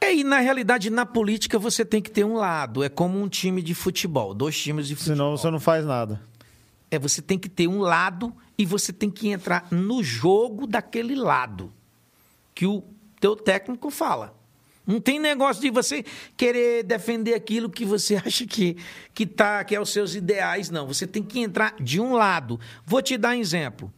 É, 0.00 0.12
e 0.12 0.24
na 0.24 0.40
realidade, 0.40 0.90
na 0.90 1.06
política, 1.06 1.58
você 1.58 1.84
tem 1.84 2.02
que 2.02 2.10
ter 2.10 2.24
um 2.24 2.34
lado. 2.34 2.82
É 2.82 2.88
como 2.88 3.20
um 3.20 3.28
time 3.28 3.62
de 3.62 3.74
futebol, 3.74 4.34
dois 4.34 4.60
times 4.60 4.88
de 4.88 4.96
futebol. 4.96 5.16
Senão 5.16 5.36
você 5.36 5.50
não 5.50 5.60
faz 5.60 5.86
nada. 5.86 6.20
É, 6.90 6.98
você 6.98 7.22
tem 7.22 7.38
que 7.38 7.48
ter 7.48 7.68
um 7.68 7.78
lado 7.78 8.34
e 8.56 8.66
você 8.66 8.92
tem 8.92 9.08
que 9.08 9.28
entrar 9.28 9.68
no 9.70 10.02
jogo 10.02 10.66
daquele 10.66 11.14
lado 11.14 11.72
que 12.54 12.66
o 12.66 12.82
teu 13.20 13.36
técnico 13.36 13.90
fala. 13.90 14.34
Não 14.88 14.98
tem 14.98 15.18
negócio 15.18 15.60
de 15.60 15.68
você 15.68 16.02
querer 16.34 16.82
defender 16.82 17.34
aquilo 17.34 17.68
que 17.68 17.84
você 17.84 18.16
acha 18.24 18.46
que, 18.46 18.78
que, 19.12 19.26
tá, 19.26 19.62
que 19.62 19.74
é 19.76 19.80
os 19.80 19.92
seus 19.92 20.14
ideais, 20.14 20.70
não. 20.70 20.86
Você 20.86 21.06
tem 21.06 21.22
que 21.22 21.40
entrar 21.40 21.74
de 21.78 22.00
um 22.00 22.14
lado. 22.14 22.58
Vou 22.86 23.02
te 23.02 23.18
dar 23.18 23.36
um 23.36 23.40
exemplo. 23.40 23.92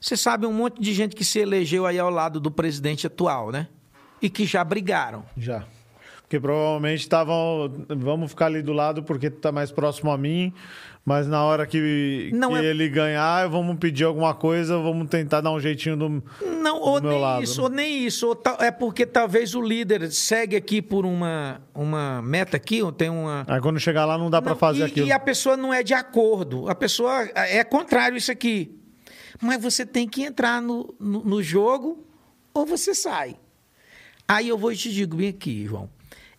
Você 0.00 0.16
sabe 0.16 0.46
um 0.46 0.52
monte 0.52 0.80
de 0.80 0.94
gente 0.94 1.14
que 1.14 1.26
se 1.26 1.38
elegeu 1.38 1.84
aí 1.84 1.98
ao 1.98 2.08
lado 2.08 2.40
do 2.40 2.50
presidente 2.50 3.06
atual, 3.06 3.52
né? 3.52 3.68
E 4.22 4.30
que 4.30 4.46
já 4.46 4.64
brigaram. 4.64 5.26
Já. 5.36 5.66
Porque 6.30 6.38
provavelmente 6.38 7.00
estavam. 7.00 7.84
Vamos 7.88 8.30
ficar 8.30 8.46
ali 8.46 8.62
do 8.62 8.72
lado 8.72 9.02
porque 9.02 9.28
tu 9.28 9.40
tá 9.40 9.50
mais 9.50 9.72
próximo 9.72 10.12
a 10.12 10.16
mim. 10.16 10.54
Mas 11.04 11.26
na 11.26 11.42
hora 11.42 11.66
que, 11.66 12.30
que 12.30 12.54
é- 12.54 12.64
ele 12.66 12.88
ganhar, 12.88 13.48
vamos 13.48 13.76
pedir 13.78 14.04
alguma 14.04 14.32
coisa, 14.32 14.78
vamos 14.78 15.08
tentar 15.08 15.40
dar 15.40 15.50
um 15.50 15.58
jeitinho 15.58 15.96
do. 15.96 16.22
Não, 16.62 16.80
ou 16.80 17.00
do 17.00 17.08
meu 17.08 17.12
nem 17.14 17.20
lado, 17.20 17.42
isso, 17.42 17.56
né? 17.56 17.64
ou 17.64 17.68
nem 17.68 18.06
isso. 18.06 18.28
Ou 18.28 18.40
é 18.60 18.70
porque 18.70 19.04
talvez 19.04 19.56
o 19.56 19.60
líder 19.60 20.08
segue 20.12 20.54
aqui 20.54 20.80
por 20.80 21.04
uma, 21.04 21.60
uma 21.74 22.22
meta 22.22 22.56
aqui, 22.56 22.80
ou 22.80 22.92
tem 22.92 23.10
uma. 23.10 23.44
Aí 23.48 23.60
quando 23.60 23.80
chegar 23.80 24.04
lá 24.04 24.16
não 24.16 24.30
dá 24.30 24.40
pra 24.40 24.52
Não, 24.52 24.56
fazer 24.56 24.82
e, 24.82 24.84
aquilo. 24.84 25.06
E 25.08 25.10
a 25.12 25.18
pessoa 25.18 25.56
não 25.56 25.74
é 25.74 25.82
de 25.82 25.94
acordo. 25.94 26.68
A 26.68 26.76
pessoa 26.76 27.28
é 27.34 27.64
contrário 27.64 28.16
isso 28.16 28.30
aqui. 28.30 28.78
Mas 29.42 29.60
você 29.60 29.84
tem 29.84 30.08
que 30.08 30.22
entrar 30.22 30.62
no, 30.62 30.94
no, 31.00 31.24
no 31.24 31.42
jogo 31.42 32.06
ou 32.54 32.64
você 32.64 32.94
sai. 32.94 33.34
Aí 34.28 34.46
eu 34.48 34.56
vou 34.56 34.70
e 34.70 34.76
te 34.76 34.92
digo 34.92 35.16
bem 35.16 35.30
aqui, 35.30 35.66
João. 35.66 35.90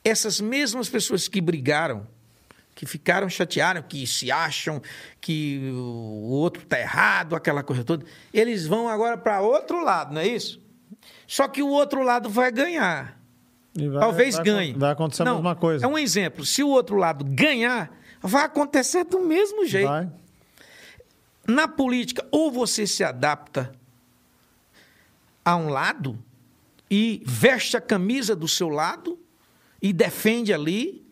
Essas 0.03 0.41
mesmas 0.41 0.89
pessoas 0.89 1.27
que 1.27 1.39
brigaram, 1.39 2.07
que 2.73 2.85
ficaram 2.85 3.29
chateadas, 3.29 3.83
que 3.87 4.07
se 4.07 4.31
acham 4.31 4.81
que 5.19 5.71
o 5.73 6.29
outro 6.31 6.63
está 6.63 6.79
errado, 6.79 7.35
aquela 7.35 7.61
coisa 7.63 7.83
toda, 7.83 8.05
eles 8.33 8.65
vão 8.65 8.87
agora 8.89 9.17
para 9.17 9.41
outro 9.41 9.83
lado, 9.83 10.13
não 10.13 10.21
é 10.21 10.27
isso? 10.27 10.59
Só 11.27 11.47
que 11.47 11.61
o 11.61 11.67
outro 11.69 12.01
lado 12.01 12.29
vai 12.29 12.51
ganhar. 12.51 13.19
Vai- 13.75 13.99
Talvez 13.99 14.35
vai- 14.35 14.43
ganhe. 14.43 14.73
Vai 14.73 14.91
acontecer 14.91 15.23
Não, 15.23 15.33
a 15.33 15.35
mesma 15.35 15.55
coisa. 15.55 15.85
É 15.85 15.87
um 15.87 15.97
exemplo. 15.97 16.45
Se 16.45 16.61
o 16.63 16.67
outro 16.69 16.95
lado 16.97 17.23
ganhar, 17.23 17.91
vai 18.21 18.43
acontecer 18.43 19.03
do 19.05 19.19
mesmo 19.19 19.65
jeito. 19.65 19.87
Vai. 19.87 20.09
Na 21.47 21.67
política, 21.67 22.25
ou 22.31 22.51
você 22.51 22.85
se 22.85 23.03
adapta 23.03 23.71
a 25.43 25.55
um 25.55 25.69
lado 25.69 26.17
e 26.89 27.21
veste 27.25 27.77
a 27.77 27.81
camisa 27.81 28.35
do 28.35 28.47
seu 28.47 28.67
lado 28.69 29.17
e 29.81 29.91
defende 29.93 30.53
ali, 30.53 31.03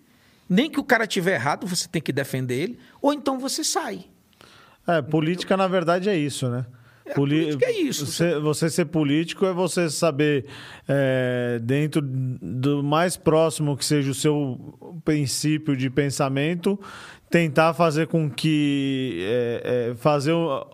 nem 0.47 0.69
que 0.69 0.79
o 0.79 0.83
cara 0.83 1.05
tiver 1.07 1.35
errado, 1.35 1.65
você 1.67 1.87
tem 1.87 2.01
que 2.01 2.11
defender 2.11 2.55
ele, 2.55 2.79
ou 3.01 3.13
então 3.13 3.39
você 3.39 3.63
sai. 3.63 4.05
É, 4.87 5.01
política 5.01 5.55
na 5.57 5.67
verdade 5.67 6.09
é 6.09 6.17
isso, 6.17 6.49
né? 6.49 6.65
É, 7.05 7.11
a 7.11 7.15
política 7.15 7.65
é 7.65 7.71
isso. 7.81 8.05
Você, 8.05 8.39
você 8.39 8.69
ser 8.69 8.85
político 8.85 9.45
é 9.45 9.53
você 9.53 9.89
saber, 9.89 10.45
é, 10.87 11.59
dentro 11.61 12.01
do 12.03 12.83
mais 12.83 13.17
próximo 13.17 13.75
que 13.75 13.83
seja 13.85 14.11
o 14.11 14.13
seu 14.15 14.77
princípio 15.03 15.75
de 15.75 15.89
pensamento, 15.89 16.79
tentar 17.29 17.73
fazer 17.73 18.07
com 18.07 18.29
que. 18.29 19.19
é, 19.21 19.89
é, 19.91 19.95
fazer 19.95 20.33
o- 20.33 20.65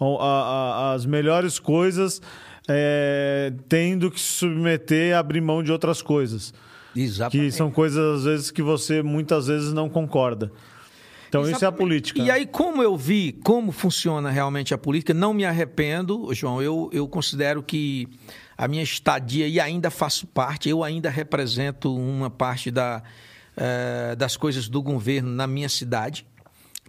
a- 0.00 0.18
a- 0.20 0.92
as 0.94 1.06
melhores 1.06 1.58
coisas, 1.60 2.20
é, 2.68 3.52
tendo 3.68 4.10
que 4.10 4.20
se 4.20 4.26
submeter 4.26 5.10
e 5.10 5.12
abrir 5.12 5.40
mão 5.40 5.62
de 5.62 5.70
outras 5.72 6.00
coisas. 6.02 6.52
Exatamente. 6.94 7.50
Que 7.50 7.56
são 7.56 7.70
coisas, 7.70 8.18
às 8.18 8.24
vezes, 8.24 8.50
que 8.50 8.62
você 8.62 9.02
muitas 9.02 9.46
vezes 9.46 9.72
não 9.72 9.88
concorda. 9.88 10.52
Então, 11.28 11.42
isso 11.42 11.50
é 11.50 11.54
a 11.54 11.56
Exatamente. 11.56 11.78
política. 11.78 12.20
E 12.22 12.30
aí, 12.30 12.44
como 12.46 12.82
eu 12.82 12.94
vi 12.94 13.32
como 13.42 13.72
funciona 13.72 14.30
realmente 14.30 14.74
a 14.74 14.78
política, 14.78 15.14
não 15.14 15.32
me 15.32 15.46
arrependo, 15.46 16.28
João. 16.34 16.60
Eu, 16.60 16.90
eu 16.92 17.08
considero 17.08 17.62
que 17.62 18.06
a 18.56 18.68
minha 18.68 18.82
estadia, 18.82 19.48
e 19.48 19.58
ainda 19.58 19.90
faço 19.90 20.26
parte, 20.26 20.68
eu 20.68 20.84
ainda 20.84 21.08
represento 21.08 21.94
uma 21.96 22.28
parte 22.28 22.70
da, 22.70 23.02
eh, 23.56 24.14
das 24.16 24.36
coisas 24.36 24.68
do 24.68 24.82
governo 24.82 25.30
na 25.30 25.46
minha 25.46 25.70
cidade. 25.70 26.26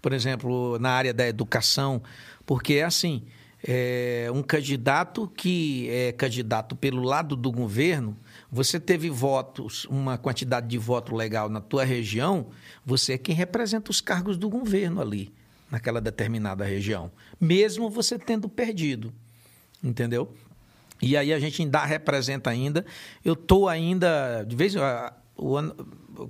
Por 0.01 0.11
exemplo, 0.11 0.77
na 0.77 0.89
área 0.89 1.13
da 1.13 1.25
educação, 1.25 2.01
porque 2.45 2.73
é 2.73 2.83
assim. 2.83 3.23
é, 3.65 4.27
um 4.33 4.43
candidato 4.43 5.31
que 5.37 5.87
é 5.89 6.11
candidato 6.11 6.75
pelo 6.75 7.01
lado 7.01 7.35
do 7.35 7.49
governo, 7.49 8.17
você 8.53 8.79
teve 8.79 9.09
votos, 9.09 9.85
uma 9.85 10.15
quantidade 10.15 10.67
de 10.67 10.77
voto 10.77 11.15
legal 11.15 11.49
na 11.49 11.59
tua 11.59 11.83
região, 11.83 12.45
você 12.85 13.13
é 13.13 13.17
quem 13.17 13.33
representa 13.33 13.89
os 13.89 13.99
cargos 13.99 14.37
do 14.37 14.47
governo 14.47 15.01
ali, 15.01 15.33
naquela 15.71 15.99
determinada 15.99 16.63
região, 16.63 17.11
mesmo 17.41 17.89
você 17.89 18.19
tendo 18.19 18.47
perdido, 18.47 19.11
entendeu? 19.83 20.31
E 21.01 21.17
aí 21.17 21.33
a 21.33 21.39
gente 21.39 21.63
ainda 21.63 21.83
representa 21.83 22.51
ainda. 22.51 22.85
Eu 23.25 23.35
tô 23.35 23.67
ainda 23.67 24.43
de 24.43 24.55
vez 24.55 24.75
a- 24.77 25.11
o 25.35 25.57
ano, 25.57 25.75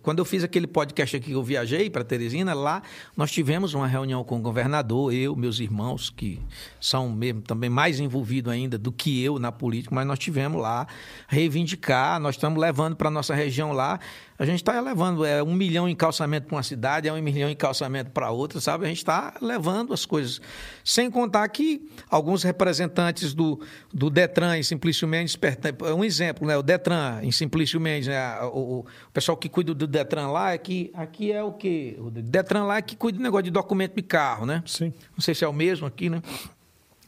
quando 0.01 0.19
eu 0.19 0.25
fiz 0.25 0.43
aquele 0.43 0.67
podcast 0.67 1.15
aqui 1.15 1.31
eu 1.31 1.43
viajei 1.43 1.89
para 1.89 2.03
Teresina, 2.03 2.53
lá 2.53 2.81
nós 3.15 3.31
tivemos 3.31 3.73
uma 3.73 3.87
reunião 3.87 4.23
com 4.23 4.37
o 4.37 4.41
governador, 4.41 5.13
eu, 5.13 5.35
meus 5.35 5.59
irmãos 5.59 6.09
que 6.09 6.39
são 6.79 7.09
mesmo 7.11 7.41
também 7.41 7.69
mais 7.69 7.99
envolvidos 7.99 8.51
ainda 8.51 8.77
do 8.77 8.91
que 8.91 9.23
eu 9.23 9.39
na 9.39 9.51
política, 9.51 9.93
mas 9.93 10.07
nós 10.07 10.19
tivemos 10.19 10.61
lá 10.61 10.87
reivindicar, 11.27 12.19
nós 12.19 12.35
estamos 12.35 12.59
levando 12.59 12.95
para 12.95 13.09
nossa 13.09 13.35
região 13.35 13.71
lá. 13.71 13.99
A 14.37 14.45
gente 14.45 14.57
está 14.57 14.79
levando 14.81 15.23
é, 15.23 15.43
um 15.43 15.53
milhão 15.53 15.87
em 15.87 15.95
calçamento 15.95 16.47
para 16.47 16.55
uma 16.55 16.63
cidade, 16.63 17.07
é 17.07 17.13
um 17.13 17.21
milhão 17.21 17.49
em 17.49 17.55
calçamento 17.55 18.09
para 18.11 18.31
outra, 18.31 18.59
sabe? 18.59 18.85
A 18.85 18.87
gente 18.87 18.97
está 18.97 19.35
levando 19.41 19.93
as 19.93 20.05
coisas. 20.05 20.41
Sem 20.83 21.09
contar 21.11 21.47
que 21.49 21.87
alguns 22.09 22.41
representantes 22.43 23.33
do, 23.33 23.59
do 23.93 24.09
Detran 24.09 24.57
em 24.57 24.63
Simplício 24.63 25.07
Mendes, 25.07 25.35
perten- 25.35 25.75
um 25.95 26.03
exemplo, 26.03 26.47
né? 26.47 26.57
O 26.57 26.63
Detran 26.63 27.19
em 27.21 27.31
Simplício 27.31 27.79
Mendes, 27.79 28.07
né? 28.07 28.41
o, 28.45 28.79
o 28.79 28.85
pessoal 29.13 29.37
que 29.37 29.47
cuida 29.47 29.73
do 29.73 29.85
Detran 29.85 30.27
lá, 30.29 30.51
é 30.53 30.57
que, 30.57 30.89
aqui 30.95 31.31
é 31.31 31.43
o 31.43 31.51
quê? 31.53 31.95
O 31.99 32.09
Detran 32.09 32.63
lá 32.63 32.77
é 32.77 32.81
que 32.81 32.95
cuida 32.95 33.19
do 33.19 33.23
negócio 33.23 33.43
de 33.43 33.51
documento 33.51 33.95
de 33.95 34.01
carro, 34.01 34.45
né? 34.45 34.63
Sim. 34.65 34.91
Não 35.15 35.21
sei 35.21 35.35
se 35.35 35.45
é 35.45 35.47
o 35.47 35.53
mesmo 35.53 35.85
aqui, 35.85 36.09
né? 36.09 36.21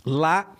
Lá 0.05 0.51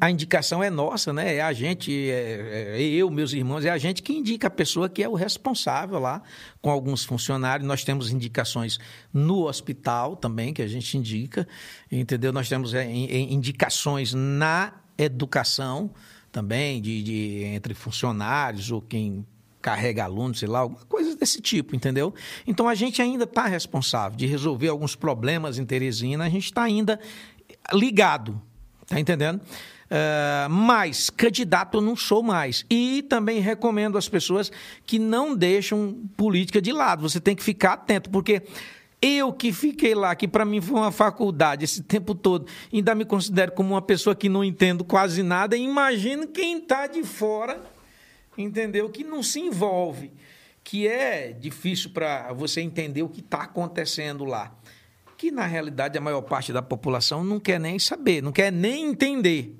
a 0.00 0.10
indicação 0.10 0.62
é 0.62 0.70
nossa, 0.70 1.12
né? 1.12 1.36
É 1.36 1.40
a 1.40 1.52
gente, 1.52 1.92
é, 2.10 2.76
é 2.76 2.82
eu, 2.82 3.10
meus 3.10 3.32
irmãos, 3.32 3.64
é 3.64 3.70
a 3.70 3.78
gente 3.78 4.02
que 4.02 4.12
indica 4.12 4.46
a 4.46 4.50
pessoa 4.50 4.88
que 4.88 5.02
é 5.02 5.08
o 5.08 5.14
responsável 5.14 5.98
lá, 5.98 6.22
com 6.60 6.70
alguns 6.70 7.04
funcionários. 7.04 7.66
Nós 7.66 7.84
temos 7.84 8.10
indicações 8.10 8.78
no 9.12 9.46
hospital 9.46 10.16
também, 10.16 10.52
que 10.54 10.62
a 10.62 10.66
gente 10.68 10.96
indica, 10.96 11.46
entendeu? 11.90 12.32
Nós 12.32 12.48
temos 12.48 12.74
é, 12.74 12.84
in- 12.90 13.04
in- 13.10 13.34
indicações 13.34 14.14
na 14.14 14.72
educação 14.98 15.90
também, 16.30 16.80
de, 16.80 17.02
de- 17.02 17.44
entre 17.44 17.74
funcionários 17.74 18.70
ou 18.70 18.80
quem 18.80 19.26
carrega 19.60 20.04
alunos, 20.04 20.38
sei 20.38 20.48
lá, 20.48 20.60
alguma 20.60 20.84
coisa 20.84 21.16
desse 21.16 21.40
tipo, 21.40 21.74
entendeu? 21.74 22.14
Então 22.46 22.68
a 22.68 22.74
gente 22.74 23.02
ainda 23.02 23.24
está 23.24 23.46
responsável 23.46 24.16
de 24.16 24.24
resolver 24.26 24.68
alguns 24.68 24.94
problemas 24.94 25.58
em 25.58 25.64
Teresina, 25.66 26.24
a 26.24 26.28
gente 26.28 26.44
está 26.44 26.62
ainda 26.62 27.00
ligado, 27.72 28.40
tá 28.86 28.98
entendendo? 29.00 29.40
Eh, 29.88 30.46
mas 30.50 31.10
candidato 31.10 31.78
eu 31.78 31.80
não 31.80 31.96
sou 31.96 32.22
mais. 32.22 32.64
E 32.68 33.02
também 33.02 33.40
recomendo 33.40 33.96
às 33.96 34.08
pessoas 34.08 34.50
que 34.84 34.98
não 34.98 35.34
deixam 35.34 35.96
política 36.16 36.60
de 36.60 36.72
lado. 36.72 37.02
Você 37.02 37.20
tem 37.20 37.36
que 37.36 37.42
ficar 37.42 37.74
atento, 37.74 38.10
porque 38.10 38.42
eu 39.00 39.32
que 39.32 39.52
fiquei 39.52 39.94
lá, 39.94 40.14
que 40.14 40.26
para 40.26 40.44
mim 40.44 40.60
foi 40.60 40.76
uma 40.76 40.90
faculdade 40.90 41.64
esse 41.64 41.82
tempo 41.82 42.14
todo, 42.14 42.46
ainda 42.72 42.94
me 42.94 43.04
considero 43.04 43.52
como 43.52 43.74
uma 43.74 43.82
pessoa 43.82 44.16
que 44.16 44.28
não 44.28 44.42
entendo 44.42 44.84
quase 44.84 45.22
nada. 45.22 45.56
Imagino 45.56 46.26
quem 46.26 46.58
está 46.58 46.86
de 46.86 47.04
fora, 47.04 47.60
entendeu? 48.36 48.88
Que 48.90 49.04
não 49.04 49.22
se 49.22 49.38
envolve, 49.38 50.10
que 50.64 50.88
é 50.88 51.32
difícil 51.32 51.90
para 51.90 52.32
você 52.32 52.60
entender 52.60 53.02
o 53.02 53.08
que 53.08 53.20
está 53.20 53.42
acontecendo 53.42 54.24
lá. 54.24 54.52
Que 55.26 55.32
na 55.32 55.44
realidade 55.44 55.98
a 55.98 56.00
maior 56.00 56.22
parte 56.22 56.52
da 56.52 56.62
população 56.62 57.24
não 57.24 57.40
quer 57.40 57.58
nem 57.58 57.80
saber, 57.80 58.22
não 58.22 58.30
quer 58.30 58.52
nem 58.52 58.90
entender. 58.90 59.56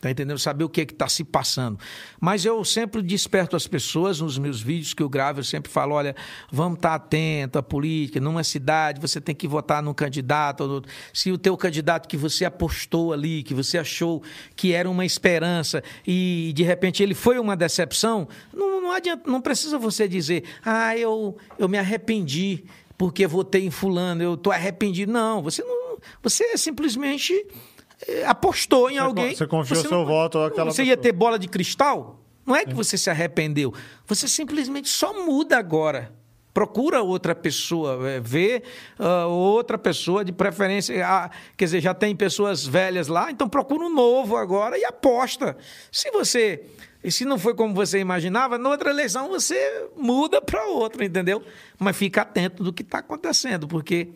Tá 0.00 0.12
entendendo? 0.12 0.38
Saber 0.38 0.62
o 0.62 0.68
que 0.68 0.82
está 0.82 1.08
se 1.08 1.24
passando. 1.24 1.76
Mas 2.20 2.44
eu 2.44 2.64
sempre 2.64 3.02
desperto 3.02 3.56
as 3.56 3.66
pessoas 3.66 4.20
nos 4.20 4.38
meus 4.38 4.60
vídeos 4.60 4.94
que 4.94 5.02
eu 5.02 5.08
gravo, 5.08 5.40
eu 5.40 5.44
sempre 5.44 5.72
falo: 5.72 5.96
olha, 5.96 6.14
vamos 6.52 6.76
estar 6.76 6.94
atento 6.94 7.58
à 7.58 7.64
política. 7.64 8.20
Numa 8.20 8.44
cidade, 8.44 9.00
você 9.00 9.20
tem 9.20 9.34
que 9.34 9.48
votar 9.48 9.82
num 9.82 9.92
candidato. 9.92 10.84
Se 11.12 11.32
o 11.32 11.38
teu 11.38 11.56
candidato 11.56 12.06
que 12.06 12.16
você 12.16 12.44
apostou 12.44 13.12
ali, 13.12 13.42
que 13.42 13.54
você 13.54 13.78
achou 13.78 14.22
que 14.54 14.72
era 14.72 14.88
uma 14.88 15.04
esperança 15.04 15.82
e 16.06 16.52
de 16.54 16.62
repente 16.62 17.02
ele 17.02 17.12
foi 17.12 17.40
uma 17.40 17.56
decepção, 17.56 18.28
não, 18.54 18.80
não 18.80 18.92
adianta, 18.92 19.28
não 19.28 19.40
precisa 19.40 19.80
você 19.80 20.06
dizer, 20.06 20.44
ah, 20.64 20.96
eu, 20.96 21.36
eu 21.58 21.68
me 21.68 21.76
arrependi 21.76 22.62
porque 22.98 23.26
votei 23.26 23.66
em 23.66 23.70
fulano, 23.70 24.22
eu 24.22 24.34
estou 24.34 24.52
arrependido. 24.52 25.12
Não, 25.12 25.42
você 25.42 25.62
não. 25.62 25.98
Você 26.22 26.56
simplesmente 26.58 27.46
eh, 28.06 28.24
apostou 28.26 28.88
em 28.90 28.94
Você 28.94 28.98
alguém. 29.00 29.34
você 29.34 29.46
confiou 29.46 29.82
não- 29.82 29.88
seu 29.88 30.04
voto 30.06 30.38
àquela 30.38 30.70
Você 30.70 30.84
ia 30.84 30.96
ter 30.96 31.12
bola 31.12 31.38
de 31.38 31.48
cristal? 31.48 32.20
Não 32.44 32.54
é 32.54 32.64
que 32.64 32.74
você 32.74 32.96
se 32.96 33.10
arrependeu. 33.10 33.72
Você 34.06 34.28
simplesmente 34.28 34.88
só 34.88 35.12
muda 35.26 35.56
agora. 35.58 36.12
Procura 36.56 37.02
outra 37.02 37.34
pessoa, 37.34 37.98
eh, 38.08 38.18
vê 38.18 38.62
ah, 38.98 39.26
outra 39.26 39.76
pessoa 39.76 40.24
de 40.24 40.32
preferência. 40.32 41.06
ah, 41.06 41.30
quer 41.54 41.66
dizer, 41.66 41.82
já 41.82 41.92
tem 41.92 42.16
pessoas 42.16 42.66
velhas 42.66 43.08
lá, 43.08 43.30
então 43.30 43.46
procura 43.46 43.84
um 43.84 43.94
novo 43.94 44.38
agora 44.38 44.78
e 44.78 44.82
aposta. 44.82 45.54
Se 45.92 46.10
você. 46.10 46.64
E 47.04 47.12
se 47.12 47.26
não 47.26 47.38
foi 47.38 47.54
como 47.54 47.74
você 47.74 47.98
imaginava, 47.98 48.56
na 48.56 48.70
outra 48.70 48.88
eleição 48.88 49.28
você 49.28 49.86
muda 49.94 50.40
para 50.40 50.64
outra, 50.64 51.04
entendeu? 51.04 51.44
Mas 51.78 51.94
fica 51.94 52.22
atento 52.22 52.62
do 52.62 52.72
que 52.72 52.80
está 52.80 53.00
acontecendo, 53.00 53.68
porque 53.68 54.08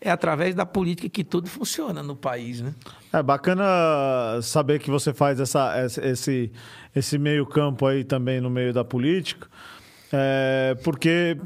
é 0.00 0.10
através 0.10 0.54
da 0.54 0.64
política 0.64 1.10
que 1.10 1.22
tudo 1.22 1.46
funciona 1.46 2.02
no 2.02 2.16
país, 2.16 2.62
né? 2.62 2.72
É 3.12 3.22
bacana 3.22 4.40
saber 4.40 4.78
que 4.78 4.90
você 4.90 5.12
faz 5.12 5.38
essa, 5.38 5.74
esse, 6.02 6.50
esse 6.96 7.18
meio 7.18 7.44
campo 7.44 7.86
aí 7.86 8.02
também 8.02 8.40
no 8.40 8.48
meio 8.48 8.72
da 8.72 8.82
política, 8.82 9.46
é, 10.10 10.74
porque 10.82 11.36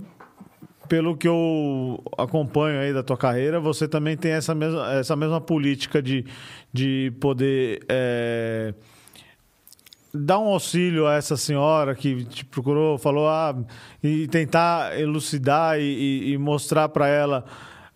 pelo 0.88 1.16
que 1.16 1.26
eu 1.28 2.02
acompanho 2.16 2.80
aí 2.80 2.92
da 2.92 3.02
tua 3.02 3.16
carreira, 3.16 3.58
você 3.60 3.86
também 3.88 4.16
tem 4.16 4.32
essa 4.32 4.54
mesma, 4.54 4.92
essa 4.94 5.14
mesma 5.16 5.40
política 5.40 6.02
de, 6.02 6.24
de 6.72 7.12
poder 7.20 7.84
é, 7.88 8.74
dar 10.14 10.38
um 10.38 10.46
auxílio 10.48 11.06
a 11.06 11.14
essa 11.14 11.36
senhora 11.36 11.94
que 11.94 12.24
te 12.24 12.44
procurou, 12.44 12.96
falou, 12.98 13.28
ah, 13.28 13.54
e 14.02 14.26
tentar 14.28 14.98
elucidar 14.98 15.78
e, 15.78 15.82
e- 15.82 16.32
e 16.32 16.38
mostrar 16.38 16.88
para 16.88 17.06
ela 17.08 17.44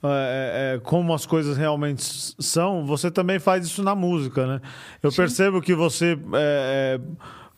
é, 0.02 0.74
é, 0.76 0.80
como 0.80 1.12
as 1.12 1.26
coisas 1.26 1.56
realmente 1.58 2.02
são, 2.38 2.86
você 2.86 3.10
também 3.10 3.38
faz 3.38 3.66
isso 3.66 3.82
na 3.82 3.94
música, 3.94 4.46
né? 4.46 4.60
Eu 5.02 5.12
percebo 5.12 5.60
que 5.60 5.74
você, 5.74 6.18
é, 6.34 6.98
é, 6.98 7.00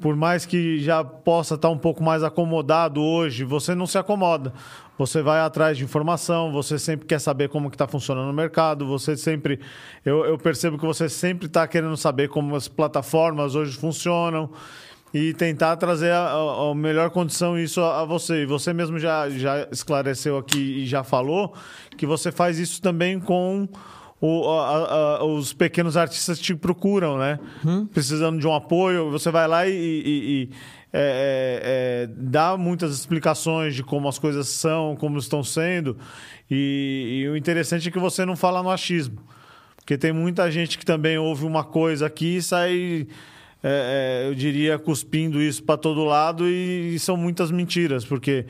por 0.01 0.17
mais 0.17 0.45
que 0.45 0.81
já 0.81 1.05
possa 1.05 1.55
estar 1.55 1.69
um 1.71 1.79
pouco 1.79 2.03
mais 2.03 2.23
acomodado 2.25 3.01
hoje, 3.01 3.45
você 3.45 3.75
não 3.75 3.87
se 3.87 3.97
acomoda. 3.99 4.53
Você 4.99 5.23
vai 5.23 5.41
atrás 5.41 5.79
de 5.79 5.85
informação, 5.85 6.53
você 6.53 6.79
sempre 6.79 7.07
quer 7.07 7.19
saber 7.19 7.49
como 7.49 7.69
está 7.69 7.89
funcionando 7.89 8.31
o 8.31 8.33
mercado, 8.35 8.87
você 8.87 9.17
sempre... 9.17 9.59
Eu, 10.05 10.25
eu 10.25 10.37
percebo 10.39 10.79
que 10.79 10.85
você 10.87 11.09
sempre 11.09 11.47
está 11.47 11.67
querendo 11.67 11.97
saber 11.97 12.29
como 12.29 12.55
as 12.55 12.69
plataformas 12.69 13.55
hoje 13.55 13.77
funcionam 13.77 14.51
e 15.15 15.33
tentar 15.35 15.77
trazer 15.77 16.11
a, 16.13 16.27
a- 16.33 16.71
a 16.71 16.75
melhor 16.75 17.11
condição 17.11 17.59
isso 17.59 17.81
a, 17.81 18.01
a 18.01 18.05
você. 18.05 18.43
E 18.43 18.47
você 18.47 18.73
mesmo 18.73 18.99
já, 18.99 19.29
já 19.31 19.67
esclareceu 19.73 20.37
aqui 20.39 20.83
e 20.83 20.87
já 20.87 21.03
falou 21.03 21.53
que 21.97 22.07
você 22.07 22.31
faz 22.33 22.59
isso 22.59 22.81
também 22.81 23.19
com 23.21 23.69
o- 24.25 24.49
a- 24.61 25.17
a- 25.19 25.25
os 25.25 25.53
pequenos 25.53 25.97
artistas 25.97 26.39
te 26.39 26.55
procuram, 26.55 27.19
né? 27.19 27.39
Precisando 27.93 28.39
de 28.39 28.47
um 28.47 28.55
apoio, 28.55 29.11
você 29.11 29.31
vai 29.33 29.49
lá 29.49 29.67
e, 29.67 29.73
e- 29.73 29.75
e, 29.75 30.51
é, 30.93 32.05
é, 32.05 32.05
é, 32.05 32.07
dá 32.17 32.57
muitas 32.57 32.93
explicações 32.95 33.75
de 33.75 33.83
como 33.83 34.09
as 34.09 34.19
coisas 34.21 34.47
são, 34.49 34.95
como 34.97 35.19
estão 35.19 35.43
sendo. 35.43 35.97
E, 36.51 37.23
e 37.25 37.29
o 37.29 37.37
interessante 37.37 37.89
é 37.89 37.91
que 37.91 37.99
você 37.99 38.25
não 38.25 38.37
fala 38.37 38.63
no 38.63 38.71
achismo. 38.71 39.19
Porque 39.77 39.99
tem 39.99 40.13
muita 40.13 40.49
gente 40.51 40.79
que 40.79 40.85
também 40.87 41.19
ouve 41.19 41.45
uma 41.45 41.65
coisa 41.65 42.07
aqui 42.07 42.37
e 42.37 42.43
sai, 42.43 43.09
é, 43.63 44.23
é, 44.25 44.29
eu 44.29 44.35
diria, 44.37 44.79
cuspindo 44.79 45.43
isso 45.43 45.65
para 45.65 45.77
todo 45.77 46.05
lado 46.05 46.49
e, 46.49 46.97
são 47.01 47.17
muitas 47.17 47.51
mentiras. 47.51 48.05
Porque 48.05 48.47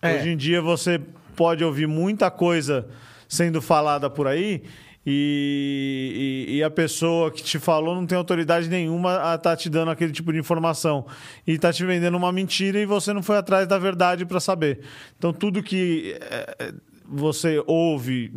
É. 0.00 0.14
hoje 0.16 0.30
em 0.30 0.36
dia 0.36 0.60
você 0.60 1.00
pode 1.36 1.62
ouvir 1.62 1.86
muita 1.86 2.28
coisa 2.30 2.88
sendo 3.28 3.62
falada 3.62 4.10
por 4.10 4.26
aí 4.26 4.62
e, 5.06 6.46
e- 6.48 6.56
e 6.56 6.62
a 6.62 6.70
pessoa 6.70 7.30
que 7.30 7.42
te 7.42 7.58
falou 7.58 7.94
não 7.94 8.06
tem 8.06 8.16
autoridade 8.16 8.68
nenhuma 8.68 9.32
a 9.32 9.34
estar 9.34 9.56
te 9.56 9.68
dando 9.68 9.90
aquele 9.90 10.12
tipo 10.12 10.32
de 10.32 10.38
informação. 10.38 11.06
E 11.46 11.52
está 11.52 11.72
te 11.72 11.84
vendendo 11.84 12.16
uma 12.16 12.32
mentira 12.32 12.78
e 12.78 12.86
você 12.86 13.12
não 13.12 13.22
foi 13.22 13.36
atrás 13.36 13.66
da 13.66 13.78
verdade 13.78 14.24
para 14.24 14.38
saber. 14.40 14.80
Então 15.18 15.32
tudo 15.32 15.62
que 15.62 16.16
é, 16.20 16.72
você 17.06 17.62
ouve 17.66 18.32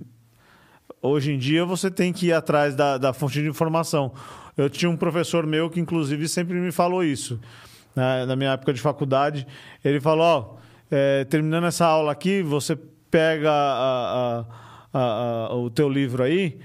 Hoje 1.01 1.31
em 1.33 1.37
dia 1.37 1.63
você 1.65 1.91
tem 1.91 2.11
que 2.11 2.27
ir 2.27 2.33
atrás 2.33 2.75
da, 2.75 2.97
da 2.97 3.13
fonte 3.13 3.39
de 3.39 3.47
informação. 3.47 4.11
Eu 4.57 4.67
tinha 4.71 4.89
um 4.89 4.97
professor 4.97 5.45
meu 5.45 5.69
que, 5.69 5.79
inclusive, 5.79 6.27
sempre 6.27 6.55
me 6.55 6.71
falou 6.71 7.03
isso. 7.03 7.39
né, 7.95 8.25
na 8.25 8.35
minha 8.35 8.51
época 8.53 8.73
de 8.73 8.81
faculdade, 8.81 9.45
ele 9.83 9.99
falou: 10.01 10.25
ó, 10.25 10.55
é, 10.89 11.23
terminando 11.25 11.65
essa 11.67 11.85
aula 11.85 12.11
aqui, 12.11 12.41
você 12.41 12.75
pega 13.11 13.51
a- 13.51 14.39
a- 14.39 14.45
a- 14.99 15.47
a- 15.51 15.55
o 15.55 15.69
teu 15.69 15.89
livro 15.89 16.23
aí, 16.23 16.57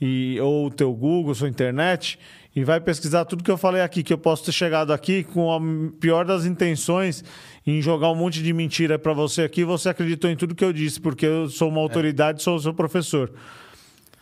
e, 0.00 0.38
ou 0.40 0.66
o 0.66 0.70
teu 0.70 0.92
Google, 0.92 1.34
sua 1.34 1.48
internet, 1.48 2.18
e 2.56 2.62
vai 2.64 2.80
pesquisar 2.80 3.24
tudo 3.24 3.42
que 3.44 3.50
eu 3.50 3.56
falei 3.58 3.82
aqui, 3.82 4.02
que 4.02 4.12
eu 4.12 4.18
posso 4.18 4.44
ter 4.44 4.52
chegado 4.52 4.92
aqui 4.92 5.24
com 5.24 5.52
a 5.52 5.58
pior 6.00 6.24
das 6.24 6.44
intenções 6.44 7.24
em 7.66 7.80
jogar 7.82 8.10
um 8.10 8.14
monte 8.14 8.42
de 8.42 8.52
mentira 8.52 8.98
para 8.98 9.12
você 9.12 9.42
aqui, 9.42 9.64
você 9.64 9.88
acreditou 9.88 10.30
em 10.30 10.36
tudo 10.36 10.54
que 10.54 10.64
eu 10.64 10.72
disse, 10.72 11.00
porque 11.00 11.26
eu 11.26 11.48
sou 11.48 11.68
uma 11.68 11.80
autoridade, 11.80 12.42
sou 12.42 12.56
o 12.56 12.60
seu 12.60 12.72
professor. 12.74 13.32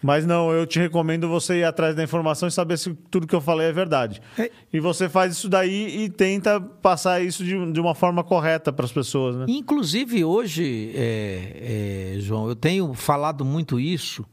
Mas 0.02 0.26
não, 0.26 0.50
eu 0.50 0.66
te 0.66 0.78
recomendo 0.78 1.28
você 1.28 1.60
ir 1.60 1.64
atrás 1.64 1.94
da 1.94 2.02
informação 2.02 2.48
e 2.48 2.52
saber 2.52 2.76
se 2.76 2.92
tudo 3.10 3.26
que 3.26 3.34
eu 3.34 3.40
falei 3.40 3.68
é 3.68 3.72
verdade. 3.72 4.20
É. 4.36 4.50
E 4.72 4.80
você 4.80 5.08
faz 5.08 5.32
isso 5.32 5.48
daí 5.48 6.04
e 6.04 6.10
tenta 6.10 6.60
passar 6.60 7.22
isso 7.22 7.44
de, 7.44 7.72
de 7.72 7.80
uma 7.80 7.94
forma 7.94 8.24
correta 8.24 8.72
para 8.72 8.84
as 8.84 8.92
pessoas, 8.92 9.36
né? 9.36 9.46
Inclusive, 9.48 10.24
hoje, 10.24 10.92
é, 10.94 12.14
é, 12.16 12.20
João, 12.20 12.48
eu 12.48 12.56
tenho 12.56 12.92
falado 12.94 13.44
muito 13.44 13.78
isso 13.78 14.26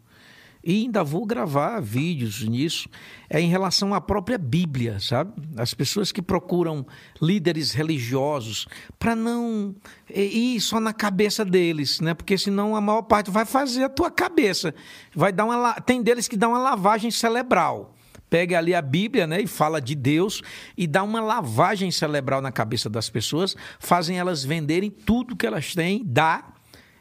e 0.64 0.84
ainda 0.84 1.04
vou 1.04 1.26
gravar 1.26 1.80
vídeos 1.80 2.44
nisso, 2.44 2.90
é 3.30 3.40
em 3.40 3.48
relação 3.48 3.94
à 3.94 4.02
própria 4.02 4.38
Bíblia, 4.38 5.00
sabe? 5.00 5.32
As 5.56 5.74
pessoas 5.74 6.12
que 6.12 6.22
procuram 6.22 6.86
líderes 7.22 7.72
religiosos 7.72 8.68
para 8.98 9.16
não 9.16 9.74
ir 10.14 10.60
só 10.60 10.80
na 10.80 10.94
cabeça 10.94 11.46
deles, 11.46 12.00
né? 12.02 12.14
Porque 12.14 12.38
senão 12.38 12.76
a 12.76 12.82
maior 12.82 13.04
parte 13.04 13.32
vai 13.32 13.46
fazer 13.46 13.84
a 13.86 13.90
tua 13.90 14.12
cabeça. 14.12 14.74
Vai 15.16 15.32
dar 15.32 15.46
uma, 15.46 15.74
tem 15.76 16.02
deles 16.02 16.28
que 16.28 16.36
dá 16.38 16.48
uma 16.48 16.60
lavagem 16.60 17.10
cerebral 17.12 17.96
pega 18.30 18.60
ali 18.60 18.76
a 18.76 18.82
Bíblia 18.82 19.26
né, 19.26 19.42
e 19.42 19.48
fala 19.48 19.82
de 19.82 19.96
Deus 19.96 20.42
e 20.78 20.86
dá 20.86 21.02
uma 21.02 21.20
lavagem 21.20 21.90
cerebral 21.90 22.42
na 22.42 22.52
cabeça 22.52 22.88
das 22.88 23.10
pessoas, 23.10 23.56
fazem 23.80 24.20
elas 24.20 24.44
venderem 24.44 24.92
tudo 24.92 25.36
que 25.36 25.48
elas 25.48 25.74
têm, 25.74 26.04
dá 26.06 26.44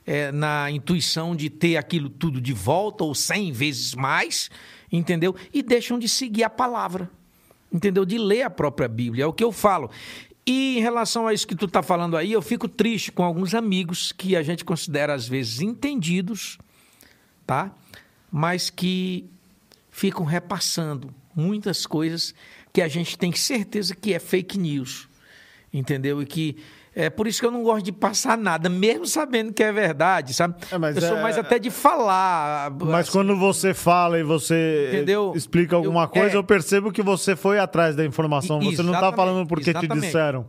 é, 0.09 0.33
na 0.33 0.71
intuição 0.71 1.37
de 1.37 1.51
ter 1.51 1.77
aquilo 1.77 2.09
tudo 2.09 2.41
de 2.41 2.55
volta 2.55 3.05
ou 3.05 3.15
cem 3.15 3.53
vezes 3.53 3.95
mais, 3.95 4.51
entendeu? 4.91 5.37
E 5.53 5.63
deixam 5.63 5.99
de 5.99 6.09
seguir 6.09 6.45
a 6.45 6.49
palavra, 6.49 7.11
entendeu? 7.71 8.07
De 8.07 8.17
ler 8.17 8.41
a 8.41 8.49
própria 8.49 8.89
Bíblia, 8.89 9.25
é 9.25 9.27
o 9.27 9.35
que 9.35 9.45
eu 9.45 9.53
falo. 9.53 9.91
E 10.47 10.79
em 10.79 10.81
relação 10.81 11.27
a 11.27 11.35
isso 11.35 11.47
que 11.47 11.55
tu 11.55 11.67
está 11.67 11.83
falando 11.83 12.17
aí, 12.17 12.33
eu 12.33 12.41
fico 12.41 12.67
triste 12.67 13.13
com 13.13 13.23
alguns 13.23 13.55
amigos 13.55 14.11
que 14.11 14.35
a 14.35 14.43
gente 14.43 14.65
considera 14.65 15.13
às 15.13 15.29
vezes 15.29 15.61
entendidos, 15.61 16.57
tá? 17.47 17.71
Mas 18.33 18.71
que 18.71 19.29
ficam 19.91 20.25
repassando 20.25 21.15
muitas 21.37 21.85
coisas 21.85 22.35
que 22.73 22.81
a 22.81 22.89
gente 22.89 23.19
tem 23.19 23.31
certeza 23.33 23.95
que 23.95 24.15
é 24.15 24.19
fake 24.19 24.57
news, 24.57 25.07
entendeu? 25.71 26.23
E 26.23 26.25
que 26.25 26.57
é 27.01 27.09
por 27.09 27.29
isso 27.29 27.39
que 27.41 27.47
eu 27.47 27.51
não 27.53 27.63
gosto 27.63 27.85
de 27.85 27.93
passar 27.93 28.37
nada, 28.37 28.69
mesmo 28.69 29.07
sabendo 29.07 29.53
que 29.53 29.63
é 29.63 29.71
verdade, 29.71 30.35
sabe? 30.35 30.57
É, 30.71 30.75
eu 30.97 31.01
sou 31.01 31.17
é- 31.19 31.23
mais 31.23 31.39
até 31.39 31.57
de 31.59 31.71
falar. 31.71 32.71
Mas 32.73 33.09
assim, 33.09 33.13
quando 33.13 33.37
você 33.37 33.73
fala 33.73 34.19
e 34.19 34.25
você 34.25 34.91
Entendeu? 34.93 35.33
explica 35.37 35.77
alguma 35.77 36.03
Eu- 36.05 36.09
coisa, 36.09 36.35
é. 36.35 36.37
eu 36.37 36.43
percebo 36.43 36.91
que 36.91 37.01
você 37.03 37.37
foi 37.37 37.59
atrás 37.61 37.95
da 37.95 38.05
informação. 38.05 38.61
Você 38.61 38.83
não 38.83 38.93
está 38.95 39.13
falando 39.13 39.47
porque 39.47 39.65
te 39.73 39.79
exatamente. 39.79 40.07
disseram. 40.07 40.45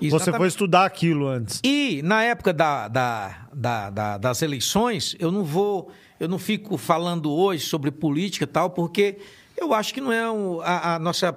Você 0.00 0.06
Exatamente. 0.08 0.38
foi 0.38 0.48
estudar 0.48 0.84
aquilo 0.84 1.28
antes. 1.28 1.60
E 1.64 2.02
na 2.02 2.24
época 2.24 2.52
da, 2.52 2.88
da- 2.88 3.36
da- 3.54 3.90
da- 3.90 4.18
das 4.18 4.42
eleições, 4.42 5.14
eu 5.20 5.30
não 5.30 5.44
vou, 5.44 5.92
eu 6.18 6.28
não 6.28 6.38
fico 6.40 6.76
falando 6.76 7.30
hoje 7.32 7.64
sobre 7.64 7.92
política 7.92 8.42
e 8.42 8.48
tal, 8.48 8.70
porque 8.70 9.18
eu 9.56 9.72
acho 9.72 9.94
que 9.94 10.00
não 10.00 10.12
é 10.12 10.28
um- 10.28 10.60
a, 10.60 10.96
a 10.96 10.98
nossa 10.98 11.34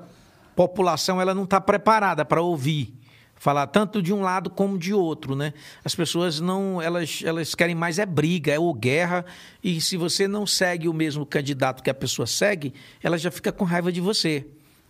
população 0.56 1.22
ela 1.22 1.36
não 1.36 1.44
está 1.44 1.62
preparada 1.62 2.26
para 2.26 2.42
ouvir 2.42 2.97
falar 3.40 3.68
tanto 3.68 4.02
de 4.02 4.14
um 4.14 4.22
lado 4.22 4.50
como 4.50 4.78
de 4.78 4.94
outro, 4.94 5.36
né? 5.36 5.54
As 5.84 5.94
pessoas 5.96 6.40
não, 6.40 6.82
elas, 6.82 7.22
elas 7.24 7.54
querem 7.56 7.76
mais 7.76 8.00
é 8.00 8.06
briga, 8.06 8.52
é 8.52 8.60
ou 8.60 8.74
guerra, 8.74 9.26
e 9.64 9.80
se 9.80 9.96
você 9.98 10.28
não 10.28 10.46
segue 10.46 10.88
o 10.88 10.94
mesmo 10.94 11.26
candidato 11.26 11.84
que 11.84 11.90
a 11.90 11.94
pessoa 11.94 12.26
segue, 12.26 12.74
ela 13.02 13.18
já 13.18 13.30
fica 13.32 13.52
com 13.52 13.64
raiva 13.64 13.92
de 13.92 14.02
você. 14.02 14.46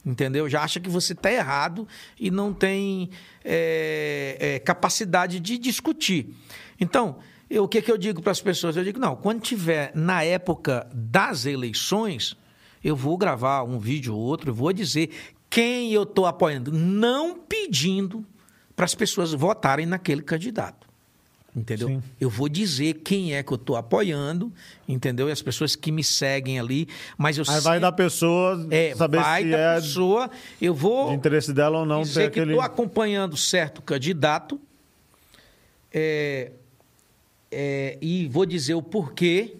Entendeu? 0.05 0.47
Já 0.47 0.61
acha 0.63 0.79
que 0.79 0.89
você 0.89 1.11
está 1.11 1.29
errado 1.29 1.85
e 2.17 2.31
não 2.31 2.53
tem 2.53 3.09
é, 3.43 4.37
é, 4.39 4.59
capacidade 4.59 5.37
de 5.39 5.57
discutir. 5.57 6.33
Então, 6.79 7.17
eu- 7.49 7.65
o 7.65 7.67
que, 7.67 7.81
que 7.81 7.91
eu 7.91 7.97
digo 7.97 8.21
para 8.21 8.31
as 8.31 8.39
pessoas? 8.39 8.77
Eu 8.77 8.85
digo, 8.85 8.99
não, 8.99 9.17
quando 9.17 9.41
tiver 9.41 9.91
na 9.93 10.23
época 10.23 10.87
das 10.93 11.45
eleições, 11.45 12.37
eu 12.81 12.95
vou 12.95 13.17
gravar 13.17 13.63
um 13.63 13.77
vídeo 13.79 14.15
ou 14.15 14.21
outro, 14.21 14.51
eu 14.51 14.53
vou 14.55 14.71
dizer 14.71 15.09
quem 15.49 15.91
eu 15.91 16.03
estou 16.03 16.25
apoiando, 16.25 16.71
não 16.71 17.37
pedindo 17.37 18.25
para 18.77 18.85
as 18.85 18.95
pessoas 18.95 19.33
votarem 19.33 19.85
naquele 19.85 20.21
candidato. 20.21 20.87
entendeu? 21.55 21.87
Sim. 21.87 22.03
Eu 22.21 22.29
vou 22.29 22.47
dizer 22.47 23.01
quem 23.03 23.33
é 23.33 23.41
que 23.41 23.51
eu 23.51 23.55
estou 23.55 23.75
apoiando, 23.75 24.53
entendeu? 24.87 25.27
E 25.27 25.31
as 25.31 25.41
pessoas 25.41 25.75
que 25.75 25.91
me 25.91 26.03
seguem 26.03 26.59
ali, 26.59 26.87
mas 27.17 27.35
eu 27.39 27.43
Aí 27.47 27.53
vai 27.53 27.61
sempre- 27.61 27.79
da 27.79 27.91
pessoa 27.91 28.67
é, 28.69 28.93
saber 28.95 29.17
vai 29.19 29.43
se 29.43 29.49
da 29.49 29.57
é 29.57 29.75
pessoa, 29.81 30.29
eu 30.61 30.71
vou 30.75 31.09
de 31.09 31.15
interesse 31.15 31.51
dela 31.51 31.79
ou 31.79 31.85
não 31.87 32.03
dizer 32.03 32.29
que 32.29 32.39
aquele. 32.39 32.51
estou 32.51 32.61
acompanhando 32.63 33.35
certo 33.35 33.81
candidato 33.81 34.61
é, 35.91 36.51
é, 37.51 37.97
e 37.99 38.27
vou 38.27 38.45
dizer 38.45 38.75
o 38.75 38.81
porquê, 38.83 39.55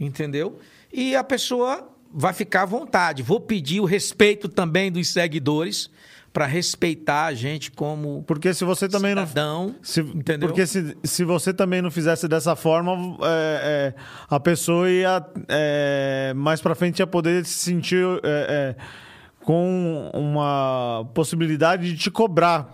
entendeu? 0.00 0.58
E 0.90 1.14
a 1.14 1.22
pessoa 1.22 1.86
vai 2.10 2.32
ficar 2.32 2.62
à 2.62 2.66
vontade. 2.66 3.22
Vou 3.22 3.40
pedir 3.40 3.80
o 3.80 3.84
respeito 3.84 4.48
também 4.48 4.90
dos 4.90 5.08
seguidores 5.08 5.90
para 6.32 6.46
respeitar 6.46 7.26
a 7.26 7.34
gente 7.34 7.70
como 7.70 8.22
Porque 8.26 8.54
se 8.54 8.64
você 8.64 8.88
também 8.88 9.14
não. 9.14 9.26
cidadão, 9.26 9.74
Se, 9.82 10.00
entendeu? 10.00 10.48
Porque 10.48 10.66
se, 10.66 10.96
se 11.02 11.24
você 11.24 11.52
também 11.52 11.82
não 11.82 11.90
fizesse 11.90 12.28
dessa 12.28 12.54
forma, 12.54 12.92
é, 13.22 13.94
é, 13.96 14.00
a 14.28 14.38
pessoa 14.38 14.88
ia 14.88 15.24
é, 15.48 16.32
mais 16.36 16.60
pra 16.60 16.74
frente 16.74 17.00
ia 17.00 17.06
poder 17.06 17.44
se 17.44 17.58
sentir 17.58 18.04
é, 18.22 18.76
é, 18.78 18.82
com 19.44 20.10
uma 20.14 21.08
possibilidade 21.14 21.92
de 21.92 21.98
te 21.98 22.10
cobrar 22.10 22.70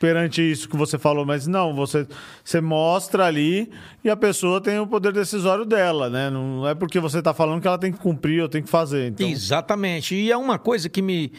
perante 0.00 0.40
isso 0.40 0.68
que 0.68 0.76
você 0.76 0.98
falou, 0.98 1.26
mas 1.26 1.46
não, 1.46 1.74
você, 1.74 2.06
você 2.42 2.60
mostra 2.60 3.26
ali 3.26 3.70
e 4.02 4.08
a 4.08 4.16
pessoa 4.16 4.60
tem 4.60 4.78
o 4.78 4.86
poder 4.86 5.12
decisório 5.12 5.66
dela, 5.66 6.08
né? 6.08 6.30
Não 6.30 6.66
é 6.66 6.74
porque 6.74 6.98
você 6.98 7.22
tá 7.22 7.34
falando 7.34 7.60
que 7.60 7.68
ela 7.68 7.78
tem 7.78 7.92
que 7.92 7.98
cumprir 7.98 8.42
ou 8.42 8.48
tem 8.48 8.62
que 8.62 8.68
fazer. 8.68 9.08
Então, 9.08 9.28
Exatamente. 9.28 10.14
E 10.14 10.32
é 10.32 10.36
uma 10.36 10.58
coisa 10.58 10.88
que 10.88 11.02
me. 11.02 11.30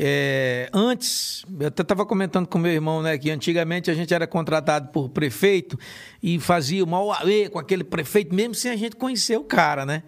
É, 0.00 0.68
antes, 0.72 1.44
eu 1.58 1.66
até 1.66 1.82
estava 1.82 2.06
comentando 2.06 2.46
com 2.46 2.56
meu 2.56 2.70
irmão, 2.70 3.02
né? 3.02 3.18
Que 3.18 3.30
antigamente 3.32 3.90
a 3.90 3.94
gente 3.94 4.14
era 4.14 4.28
contratado 4.28 4.88
por 4.92 5.08
prefeito 5.08 5.76
e 6.22 6.38
fazia 6.38 6.84
o 6.84 6.86
mal 6.86 7.08
com 7.50 7.58
aquele 7.58 7.82
prefeito, 7.82 8.32
mesmo 8.32 8.54
sem 8.54 8.70
a 8.70 8.76
gente 8.76 8.94
conhecer 8.94 9.36
o 9.36 9.42
cara, 9.42 9.84
né? 9.84 10.04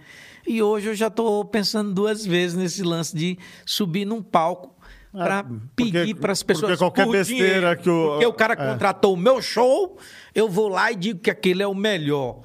E 0.46 0.62
hoje 0.62 0.88
eu 0.90 0.94
já 0.94 1.08
estou 1.08 1.44
pensando 1.44 1.92
duas 1.92 2.24
vezes 2.24 2.56
nesse 2.56 2.82
lance 2.84 3.16
de 3.16 3.36
subir 3.66 4.04
num 4.04 4.22
palco 4.22 4.74
para 5.12 5.40
Ah, 5.40 5.42
porque- 5.44 5.84
pedir 5.92 6.14
para 6.14 6.30
as 6.32 6.42
pessoas. 6.44 6.66
porque 6.70 6.78
qualquer 6.78 7.04
por 7.06 7.12
besteira 7.12 7.44
dinheiro, 7.74 7.82
que 7.82 7.90
o- 7.90 8.08
Porque 8.10 8.26
o 8.26 8.32
cara 8.32 8.54
é. 8.54 8.56
contratou 8.56 9.12
o 9.14 9.16
meu 9.16 9.42
show, 9.42 9.98
eu 10.32 10.48
vou 10.48 10.68
lá 10.68 10.92
e 10.92 10.94
digo 10.96 11.18
que 11.18 11.30
aquele 11.30 11.64
é 11.64 11.66
o 11.66 11.74
melhor. 11.74 12.42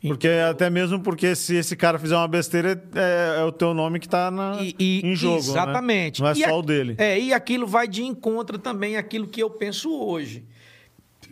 Porque 0.00 0.28
até 0.28 0.70
mesmo 0.70 1.00
porque 1.00 1.34
se 1.34 1.56
esse 1.56 1.74
cara 1.74 1.98
fizer 1.98 2.14
uma 2.16 2.28
besteira, 2.28 2.80
é, 2.94 3.40
é 3.40 3.44
o 3.44 3.50
teu 3.50 3.74
nome 3.74 3.98
que 3.98 4.08
tá 4.08 4.30
na, 4.30 4.58
E- 4.62 4.74
e- 4.78 5.00
em 5.04 5.16
jogo. 5.16 5.34
né? 5.34 5.38
Exatamente. 5.40 6.20
Não 6.20 6.28
é 6.28 6.32
E 6.32 6.36
só 6.36 6.50
a- 6.50 6.54
o 6.56 6.62
dele. 6.62 6.94
É, 6.98 7.18
e 7.18 7.32
aquilo 7.32 7.66
vai 7.66 7.88
de 7.88 8.04
encontro 8.04 8.58
também 8.58 8.96
àquilo 8.96 9.26
que 9.26 9.42
eu 9.42 9.50
penso 9.50 9.90
hoje. 9.92 10.44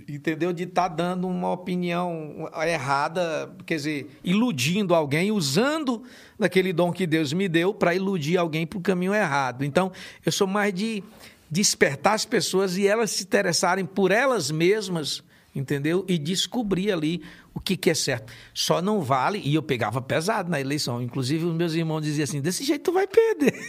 Entendeu? 0.09 0.53
De 0.53 0.65
estar 0.65 0.89
dando 0.89 1.27
uma 1.27 1.51
opinião 1.53 2.49
errada, 2.67 3.51
quer 3.65 3.77
dizer, 3.77 4.11
iludindo 4.23 4.95
alguém, 4.95 5.31
usando 5.33 6.03
daquele 6.39 6.73
dom 6.73 6.93
que 6.93 7.07
Deus 7.07 7.33
me 7.33 7.49
deu 7.49 7.73
para 7.73 7.95
iludir 7.95 8.37
alguém 8.37 8.67
para 8.67 8.79
o 8.79 8.83
caminho 8.83 9.15
errado. 9.15 9.65
Então, 9.65 9.91
eu 10.25 10.31
sou 10.31 10.47
mais 10.47 10.73
de 10.75 11.03
despertar 11.51 12.15
as 12.15 12.25
pessoas 12.25 12.77
e 12.77 12.87
elas 12.87 13.11
se 13.13 13.23
interessarem 13.25 13.85
por 13.85 14.11
elas 14.13 14.51
mesmas, 14.51 15.23
entendeu? 15.59 16.05
E 16.07 16.19
descobrir 16.19 16.93
ali 16.93 17.23
o 17.55 17.61
que, 17.61 17.77
que 17.77 17.91
é 17.91 17.95
certo. 17.95 18.33
Só 18.55 18.81
não 18.83 19.01
vale, 19.01 19.41
e 19.45 19.55
eu 19.55 19.63
pegava 19.63 20.01
pesado 20.03 20.51
na 20.51 20.61
eleição. 20.61 21.01
Inclusive, 21.03 21.45
os 21.47 21.55
meus 21.55 21.73
irmãos 21.75 22.03
diziam 22.03 22.25
assim: 22.25 22.41
desse 22.41 22.63
jeito 22.63 22.83
tu 22.85 22.93
vai 22.93 23.07
perder. 23.07 23.55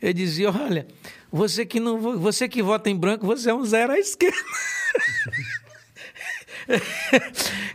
Eu 0.00 0.12
dizia: 0.12 0.50
olha, 0.50 0.86
você 1.32 1.64
que, 1.64 1.80
não, 1.80 1.98
vo- 1.98 2.18
você 2.18 2.46
que 2.46 2.62
vota 2.62 2.90
em 2.90 2.94
branco, 2.94 3.24
você 3.26 3.48
é 3.48 3.54
um 3.54 3.64
zero 3.64 3.94
à 3.94 3.98
esquerda. 3.98 4.36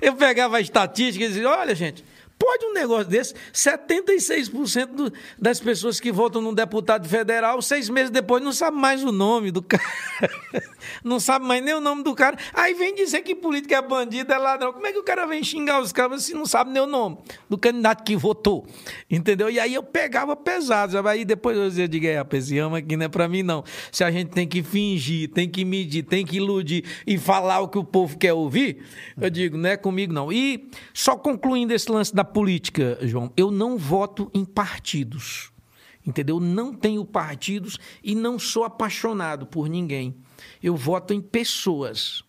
Eu 0.01 0.15
pegava 0.15 0.57
a 0.57 0.61
estatística 0.61 1.26
e 1.26 1.27
dizia: 1.27 1.49
olha, 1.49 1.73
gente, 1.73 2.03
pode 2.41 2.65
um 2.65 2.73
negócio 2.73 3.05
desse? 3.05 3.35
76% 3.53 4.85
do, 4.88 5.13
das 5.38 5.59
pessoas 5.59 5.99
que 5.99 6.11
votam 6.11 6.41
num 6.41 6.55
deputado 6.55 7.07
federal, 7.07 7.61
seis 7.61 7.88
meses 7.88 8.09
depois, 8.09 8.41
não 8.41 8.51
sabe 8.51 8.77
mais 8.77 9.03
o 9.03 9.11
nome 9.11 9.51
do 9.51 9.61
cara. 9.61 9.84
Não 11.03 11.19
sabe 11.19 11.45
mais 11.45 11.63
nem 11.63 11.73
o 11.73 11.80
nome 11.80 12.03
do 12.03 12.13
cara. 12.15 12.38
Aí 12.53 12.73
vem 12.73 12.93
dizer 12.95 13.22
que 13.22 13.35
político 13.35 13.73
é 13.73 13.81
bandido, 13.81 14.34
é 14.34 14.38
ladrão. 14.38 14.73
Como 14.73 14.85
é 14.85 14.91
que 14.91 14.97
o 14.97 15.03
cara 15.03 15.26
vem 15.26 15.43
xingar 15.43 15.80
os 15.80 15.91
caras 15.91 16.23
se 16.23 16.34
não 16.34 16.45
sabe 16.45 16.72
nem 16.72 16.81
o 16.81 16.88
nome 16.88 17.18
do 17.49 17.57
candidato 17.57 18.03
que 18.03 18.15
votou? 18.15 18.65
Entendeu? 19.09 19.49
E 19.49 19.59
aí 19.59 19.73
eu 19.73 19.84
pegava 19.84 20.35
pesado. 20.35 20.93
sabe? 20.93 21.09
Aí 21.09 21.26
depois 21.26 21.57
eu 21.57 21.69
dizia, 21.69 21.88
diga, 21.88 22.07
é, 22.07 22.18
rapaz, 22.18 22.45
esse 22.45 22.57
ama 22.57 22.80
aqui 22.80 22.97
não 22.97 23.05
é 23.05 23.09
pra 23.09 23.27
mim, 23.27 23.43
não. 23.43 23.63
Se 23.91 24.03
a 24.03 24.11
gente 24.11 24.31
tem 24.31 24.47
que 24.47 24.63
fingir, 24.63 25.30
tem 25.30 25.47
que 25.47 25.63
medir, 25.63 26.03
tem 26.03 26.26
que 26.26 26.38
iludir 26.38 26.84
e 27.05 27.18
falar 27.18 27.59
o 27.59 27.68
que 27.68 27.77
o 27.77 27.84
povo 27.84 28.18
quer 28.18 28.34
ouvir, 28.34 28.84
eu 29.19 29.30
digo, 29.30 29.57
não 29.57 29.69
é 29.69 29.77
comigo, 29.77 30.11
não. 30.11 30.31
E 30.31 30.69
só 30.93 31.15
concluindo 31.15 31.73
esse 31.73 31.91
lance 31.91 32.13
da 32.13 32.23
política, 32.32 32.98
João, 33.02 33.32
eu 33.36 33.52
não 33.52 33.78
voto 33.78 34.30
em 34.34 34.45
partidos. 34.45 35.52
Entendeu? 36.06 36.40
Não 36.40 36.74
tenho 36.74 37.06
partidos 37.06 37.78
e 38.03 38.16
não 38.16 38.40
sou 38.40 38.64
apaixonado 38.64 39.45
por 39.45 39.70
ninguém. 39.70 40.16
Eu 40.62 40.76
voto 40.76 41.14
em 41.14 41.22
pessoas. 41.22 42.24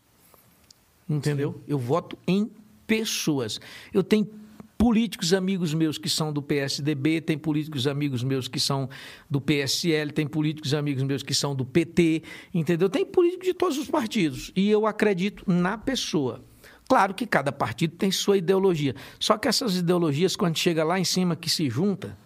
Entendeu? 1.09 1.63
Eu 1.67 1.79
voto 1.79 2.19
em 2.27 2.51
pessoas. 2.87 3.59
Eu 3.93 4.03
tenho 4.03 4.29
políticos 4.77 5.33
amigos 5.33 5.73
meus 5.73 5.97
que 5.97 6.09
são 6.09 6.33
do 6.33 6.43
PSDB, 6.43 7.21
tem 7.21 7.39
políticos 7.39 7.87
amigos 7.87 8.25
meus 8.25 8.49
que 8.49 8.59
são 8.59 8.89
do 9.31 9.41
PSL, 9.41 10.11
tem 10.11 10.27
políticos 10.27 10.75
amigos 10.75 11.05
meus 11.05 11.23
que 11.23 11.33
são 11.33 11.55
do 11.55 11.65
PT, 11.65 12.25
entendeu? 12.53 12.91
Tem 12.91 13.07
políticos 13.07 13.47
de 13.47 13.55
todos 13.55 13.79
os 13.79 13.89
partidos. 13.89 14.51
E 14.57 14.69
eu 14.69 14.85
acredito 14.85 15.45
na 15.47 15.79
pessoa. 15.79 16.45
Claro 16.93 17.15
que 17.15 17.27
cada 17.27 17.51
partido 17.51 17.97
tem 17.97 18.13
sua 18.13 18.37
ideologia. 18.37 18.95
Só 19.19 19.39
que 19.39 19.49
essas 19.49 19.77
ideologias, 19.77 20.37
quando 20.37 20.59
chega 20.59 20.85
lá 20.85 21.01
em 21.01 21.07
cima 21.07 21.35
que 21.35 21.49
se 21.49 21.71
junta, 21.71 22.19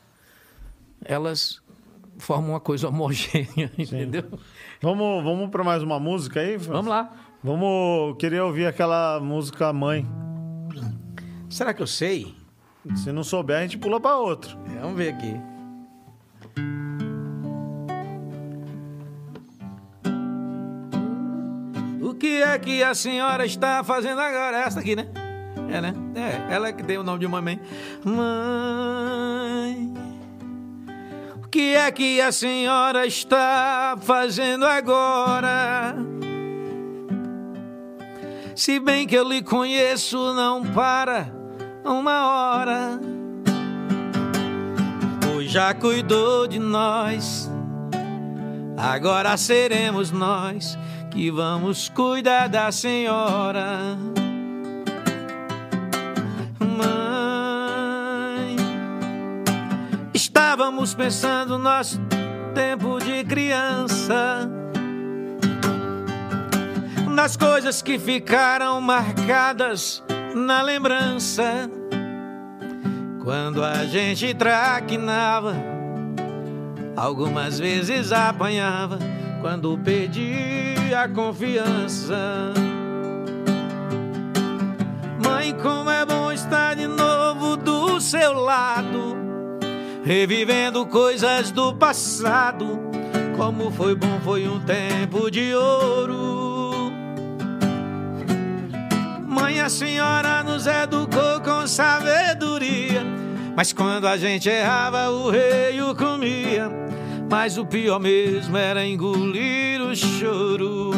elas 1.05 1.63
formam 2.19 2.51
uma 2.51 2.59
coisa 2.59 2.89
homogênea, 2.91 3.71
entendeu? 3.79 4.25
Vamos, 4.83 5.23
vamos 5.23 5.51
para 5.51 5.63
mais 5.63 5.85
uma 5.85 6.01
música 6.01 6.41
aí? 6.41 6.59
Francis? 6.59 6.67
Vamos 6.67 6.89
lá. 6.89 7.13
Vamos. 7.45 8.17
Queria 8.19 8.45
ouvir 8.45 8.67
aquela 8.67 9.21
música 9.21 9.73
Mãe. 9.73 10.05
Será 11.49 11.73
que 11.73 11.81
eu 11.81 11.87
sei? 11.87 12.35
Se 12.97 13.13
não 13.13 13.23
souber, 13.23 13.59
a 13.59 13.63
gente 13.63 13.79
pula 13.79 14.01
para 14.01 14.17
outro. 14.17 14.59
Vamos 14.81 14.97
ver 14.97 15.15
aqui. 15.15 15.41
Que 22.17 22.43
é 22.43 22.59
que 22.59 22.83
a 22.83 22.95
senhora 22.95 23.45
está 23.47 23.85
fazendo 23.85 24.21
agora? 24.21 24.59
Essa 24.59 24.81
aqui, 24.81 24.97
né? 24.97 25.07
É, 25.71 25.81
né? 25.81 25.95
É, 26.15 26.55
ela 26.55 26.73
que 26.73 26.83
deu 26.83 27.01
o 27.03 27.05
nome 27.05 27.21
de 27.21 27.29
mamãe. 27.29 27.61
Mãe. 28.05 29.95
O 31.45 31.49
que 31.49 31.75
é 31.75 31.91
que 31.91 32.21
a 32.21 32.33
senhora 32.33 33.07
está 33.07 33.97
fazendo 34.01 34.65
agora? 34.65 35.95
Se 38.55 38.81
bem 38.81 39.07
que 39.07 39.15
eu 39.15 39.29
lhe 39.29 39.43
conheço, 39.43 40.33
não 40.33 40.65
para 40.65 41.29
uma 41.85 42.27
hora. 42.27 43.01
Pois 45.21 45.51
já 45.51 45.75
cuidou 45.75 46.47
de 46.47 46.59
nós, 46.59 47.51
agora 48.77 49.37
seremos 49.37 50.11
nós 50.11 50.79
que 51.17 51.31
vamos 51.31 51.89
cuidar 51.89 52.47
da 52.47 52.71
senhora. 52.71 53.97
Mãe, 56.61 58.57
estávamos 60.13 60.93
pensando 60.93 61.57
nosso 61.57 61.99
tempo 62.55 62.99
de 62.99 63.25
criança 63.25 64.47
nas 67.09 67.35
coisas 67.35 67.81
que 67.81 67.99
ficaram 67.99 68.79
marcadas 68.83 70.05
na 70.35 70.61
lembrança. 70.61 71.71
Quando 73.25 73.65
a 73.65 73.87
gente 73.87 74.35
traquinava, 74.35 75.55
algumas 76.95 77.59
vezes 77.59 78.13
apanhava, 78.13 78.99
quando 79.47 79.79
perdia 79.79 81.03
a 81.05 81.09
confiança. 81.09 82.53
Mãe, 85.25 85.55
como 85.63 85.89
é 85.89 86.05
bom 86.05 86.33
estar 86.33 86.75
de 86.75 86.89
novo 86.89 87.57
do 87.57 88.01
seu 88.01 88.33
lado, 88.33 89.17
revivendo 90.05 90.85
coisas 90.87 91.53
do 91.53 91.73
passado. 91.73 92.81
Como 93.37 93.71
foi 93.71 93.95
bom, 93.95 94.19
foi 94.25 94.49
um 94.49 94.59
tempo 94.59 95.31
de 95.31 95.55
ouro. 95.55 96.91
Mãe, 99.29 99.61
a 99.61 99.69
senhora 99.69 100.43
nos 100.43 100.67
educou 100.67 101.41
com 101.45 101.69
sabedoria. 101.69 103.05
Mas 103.55 103.73
quando 103.73 104.09
a 104.09 104.17
gente 104.17 104.49
errava, 104.49 105.09
o 105.09 105.31
rei 105.31 105.81
o 105.81 105.95
comia. 105.95 106.87
Mas 107.29 107.59
o 107.59 107.67
pior 107.67 107.99
mesmo 107.99 108.57
era 108.57 108.87
engolir 108.87 109.81
o 109.81 109.95
choro. 109.95 110.93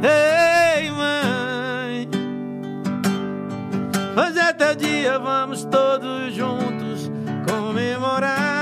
Ei, 0.00 0.90
mãe, 0.92 2.08
hoje 4.16 4.38
é 4.38 4.52
teu 4.52 4.74
dia, 4.76 5.18
vamos 5.18 5.64
todos 5.64 6.32
juntos 6.34 7.10
comemorar. 7.48 8.57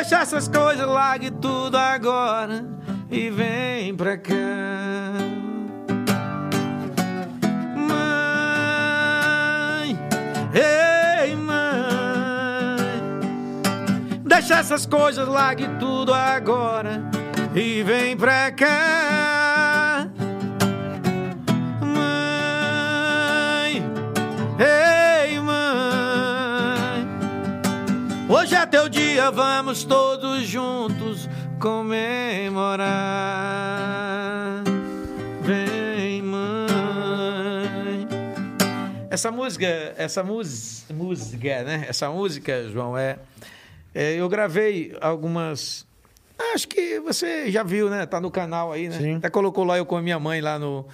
Deixa 0.00 0.20
essas 0.20 0.48
coisas, 0.48 0.86
largue 0.86 1.30
tudo 1.30 1.76
agora 1.76 2.64
e 3.10 3.28
vem 3.28 3.94
pra 3.94 4.16
cá. 4.16 4.32
Mãe, 7.76 7.98
ei, 10.54 11.36
mãe, 11.36 12.78
deixa 14.24 14.54
essas 14.60 14.86
coisas, 14.86 15.28
largue 15.28 15.68
tudo 15.78 16.14
agora 16.14 17.02
e 17.54 17.82
vem 17.82 18.16
pra 18.16 18.50
cá. 18.52 20.08
Mãe, 21.82 22.14
ei, 24.58 24.89
hoje 28.30 28.54
é 28.54 28.64
teu 28.64 28.88
dia, 28.88 29.30
vamos 29.30 29.82
todos 29.82 30.44
juntos 30.44 31.28
comemorar. 31.58 32.88
Vem, 35.42 36.22
mãe. 36.22 36.70
Essa 39.10 39.32
música, 39.32 39.66
essa 39.96 40.22
mus, 40.22 40.84
música, 40.88 41.64
né? 41.64 41.86
Essa 41.88 42.08
música, 42.08 42.68
João, 42.68 42.96
é, 42.96 43.18
é, 43.92 44.14
eu 44.14 44.28
gravei 44.28 44.96
algumas. 45.00 45.84
Acho 46.54 46.68
que 46.68 47.00
você 47.00 47.50
já 47.50 47.64
viu, 47.64 47.90
né? 47.90 48.06
Tá 48.06 48.20
no 48.20 48.30
canal 48.30 48.72
aí, 48.72 48.88
né? 48.88 48.96
Sim. 48.96 49.16
Até 49.16 49.28
colocou 49.28 49.64
lá 49.64 49.76
eu 49.76 49.84
com 49.84 49.96
a 49.96 50.02
minha 50.02 50.18
mãe 50.18 50.40
lá 50.40 50.58
no, 50.58 50.86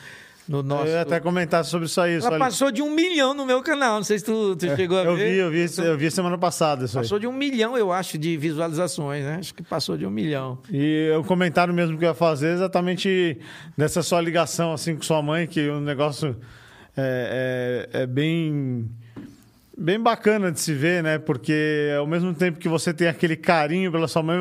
no 0.49 0.63
nosso. 0.63 0.87
Eu 0.87 0.93
ia 0.93 1.01
até 1.03 1.19
comentar 1.21 1.65
sobre 1.65 1.87
isso 1.87 2.01
aí. 2.01 2.13
Ela 2.15 2.21
só- 2.23 2.39
passou 2.39 2.71
de 2.71 2.81
um 2.83 2.91
milhão 2.95 3.35
no 3.35 3.45
meu 3.45 3.63
canal. 3.63 3.97
Não 3.97 4.05
sei 4.05 4.19
se 4.19 4.25
tu, 4.25 4.55
tu 4.57 4.67
chegou 4.77 4.99
a 4.99 5.05
eu 5.05 5.17
ver. 5.17 5.31
vi, 5.33 5.37
eu 5.39 5.51
vi, 5.51 5.67
eu 5.85 5.99
vi 5.99 6.11
semana 6.11 6.39
passada 6.39 6.85
isso 6.85 6.97
aí. 6.99 7.05
Passou 7.05 7.19
de 7.19 7.27
um 7.27 7.33
milhão, 7.33 7.77
eu 7.77 7.93
acho, 7.93 8.17
de 8.17 8.37
visualizações, 8.37 9.25
né? 9.25 9.37
Acho 9.41 9.53
que 9.55 9.63
passou 9.63 9.97
de 9.97 10.07
um 10.07 10.11
milhão. 10.11 10.59
E 10.71 11.11
o 11.19 11.25
comentário 11.25 11.75
mesmo 11.75 11.99
que 11.99 12.05
eu 12.05 12.09
ia 12.11 12.15
fazer 12.15 12.49
é 12.49 12.53
exatamente 12.53 13.39
dessa 13.77 14.03
sua 14.03 14.21
ligação 14.21 14.73
assim 14.73 14.95
com 14.97 15.03
sua 15.03 15.21
mãe, 15.23 15.47
que 15.47 15.69
o 15.69 15.81
negócio 15.81 16.37
é, 16.97 17.89
é- 17.93 18.03
é 18.03 18.07
bem 18.07 18.89
bem 19.79 20.01
bacana 20.01 20.51
de 20.51 20.59
se 20.59 20.73
ver, 20.73 21.03
né? 21.03 21.19
Porque 21.19 21.91
ao 21.99 22.07
mesmo 22.07 22.33
tempo 22.33 22.59
que 22.59 22.69
você 22.69 22.95
tem 22.95 23.09
aquele 23.09 23.37
carinho 23.37 23.93
pela 23.93 24.09
sua 24.09 24.23
mãe, 24.23 24.39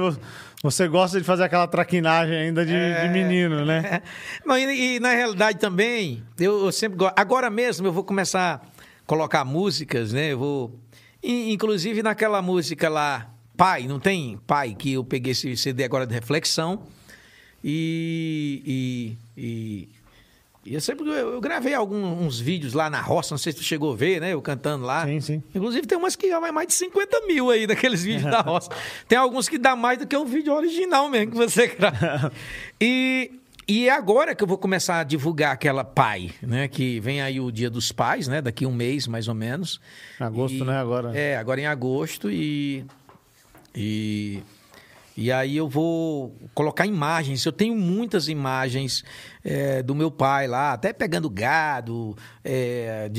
você 0.72 0.88
gosta 0.88 1.20
de 1.20 1.24
fazer 1.26 1.44
aquela 1.44 1.68
traquinagem 1.68 2.36
ainda 2.36 2.66
de, 2.66 2.72
de 2.74 3.10
menino, 3.10 3.64
né? 3.66 4.02
Não, 4.46 4.58
e, 4.58 4.96
e 4.96 5.00
na 5.00 5.14
realidade 5.14 5.60
também, 5.60 6.24
eu, 6.40 6.66
eu 6.66 6.72
sempre 6.72 6.98
gosto. 6.98 7.14
Agora 7.18 7.50
mesmo 7.50 7.88
eu 7.88 7.92
vou 7.94 8.04
começar 8.04 8.62
a 8.66 9.06
colocar 9.06 9.46
músicas, 9.46 10.12
né? 10.12 10.34
Eu 10.34 10.40
vou. 10.40 10.80
in- 11.24 11.52
Inclusive 11.52 12.02
naquela 12.04 12.42
música 12.42 12.90
lá, 12.90 13.30
Pai, 13.56 13.88
não 13.88 14.00
tem? 14.00 14.38
Pai, 14.46 14.76
que 14.78 14.94
eu 14.94 15.04
peguei 15.04 15.32
esse 15.32 15.56
CD 15.56 15.84
agora 15.84 16.06
de 16.08 16.14
reflexão. 16.14 16.84
E. 17.64 19.18
e, 19.38 19.42
e 19.42 19.90
e 20.66 20.74
eu 20.74 20.82
sempre 20.82 21.08
eu, 21.08 21.40
gravei 21.40 21.74
alguns 21.74 22.40
vídeos 22.40 22.74
lá 22.74 22.90
na 22.90 23.00
roça, 23.00 23.34
não 23.34 23.38
sei 23.38 23.52
se 23.52 23.60
tu 23.60 23.64
chegou 23.64 23.94
a 23.94 23.96
ver, 23.96 24.20
né? 24.20 24.34
Eu 24.34 24.42
cantando 24.42 24.84
lá. 24.86 25.06
Sim, 25.06 25.20
sim. 25.22 25.44
Inclusive 25.54 25.86
tem 25.86 25.98
umas 25.98 26.16
que 26.16 26.28
já 26.28 26.40
vai 26.40 26.52
mais 26.52 26.68
de 26.68 26.74
50 26.74 27.22
mil 27.28 27.50
aí 27.52 27.68
daqueles 27.68 28.02
vídeos 28.04 28.32
da 28.32 28.42
roça. 28.42 28.70
Tem 29.08 29.18
alguns 29.18 29.48
que 29.48 29.58
dá 29.60 29.76
mais 29.76 30.00
do 30.00 30.08
que 30.08 30.16
o 30.18 30.26
vídeo 30.26 30.54
original 30.54 31.08
mesmo 31.10 31.32
que 31.34 31.38
você 31.38 31.68
grava. 31.68 32.32
E, 32.82 33.32
e 33.68 33.88
é 33.88 33.92
agora 33.92 34.36
que 34.36 34.44
eu 34.44 34.48
vou 34.48 34.58
começar 34.58 35.00
a 35.00 35.04
divulgar 35.04 35.52
aquela 35.54 35.84
pai, 35.84 36.32
né? 36.42 36.68
Que 36.68 37.00
vem 37.00 37.22
aí 37.22 37.40
o 37.40 37.52
Dia 37.52 37.70
dos 37.70 37.92
Pais, 37.92 38.28
né? 38.28 38.42
Daqui 38.42 38.66
um 38.66 38.74
mês, 38.74 39.08
mais 39.08 39.28
ou 39.28 39.34
menos. 39.36 39.80
Agosto, 40.20 40.58
E- 40.58 40.64
né? 40.64 40.78
Agora. 40.78 41.18
É, 41.18 41.38
agora 41.38 41.62
em 41.62 41.66
agosto 41.68 42.30
e. 42.30 42.84
E. 43.74 44.42
E 45.18 45.32
aí 45.32 45.56
eu 45.56 45.70
vou 45.70 46.36
colocar 46.54 46.86
imagens. 46.86 47.46
Eu 47.46 47.54
tenho 47.54 47.76
muitas 47.76 48.28
imagens 48.28 49.04
é, 49.44 49.82
do 49.82 49.96
meu 49.96 50.12
pai 50.12 50.46
lá, 50.46 50.74
até 50.74 50.92
pegando 50.92 51.30
gado, 51.30 52.18
é, 52.44 53.10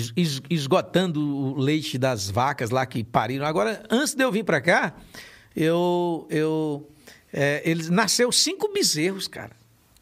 esgotando 0.51 1.21
o 1.21 1.59
leite 1.59 1.97
das 1.97 2.31
vacas 2.31 2.69
lá 2.71 2.85
que 2.85 3.03
pariram. 3.03 3.47
Agora, 3.47 3.83
antes 3.91 4.15
de 4.15 4.23
eu 4.23 4.31
vir 4.31 4.45
para 4.45 4.61
cá, 4.61 4.95
eu, 5.55 6.27
eu 6.29 6.87
é, 7.33 7.63
eles 7.65 7.89
nasceu 7.89 8.31
cinco 8.31 8.73
bezerros, 8.73 9.27
cara. 9.27 9.53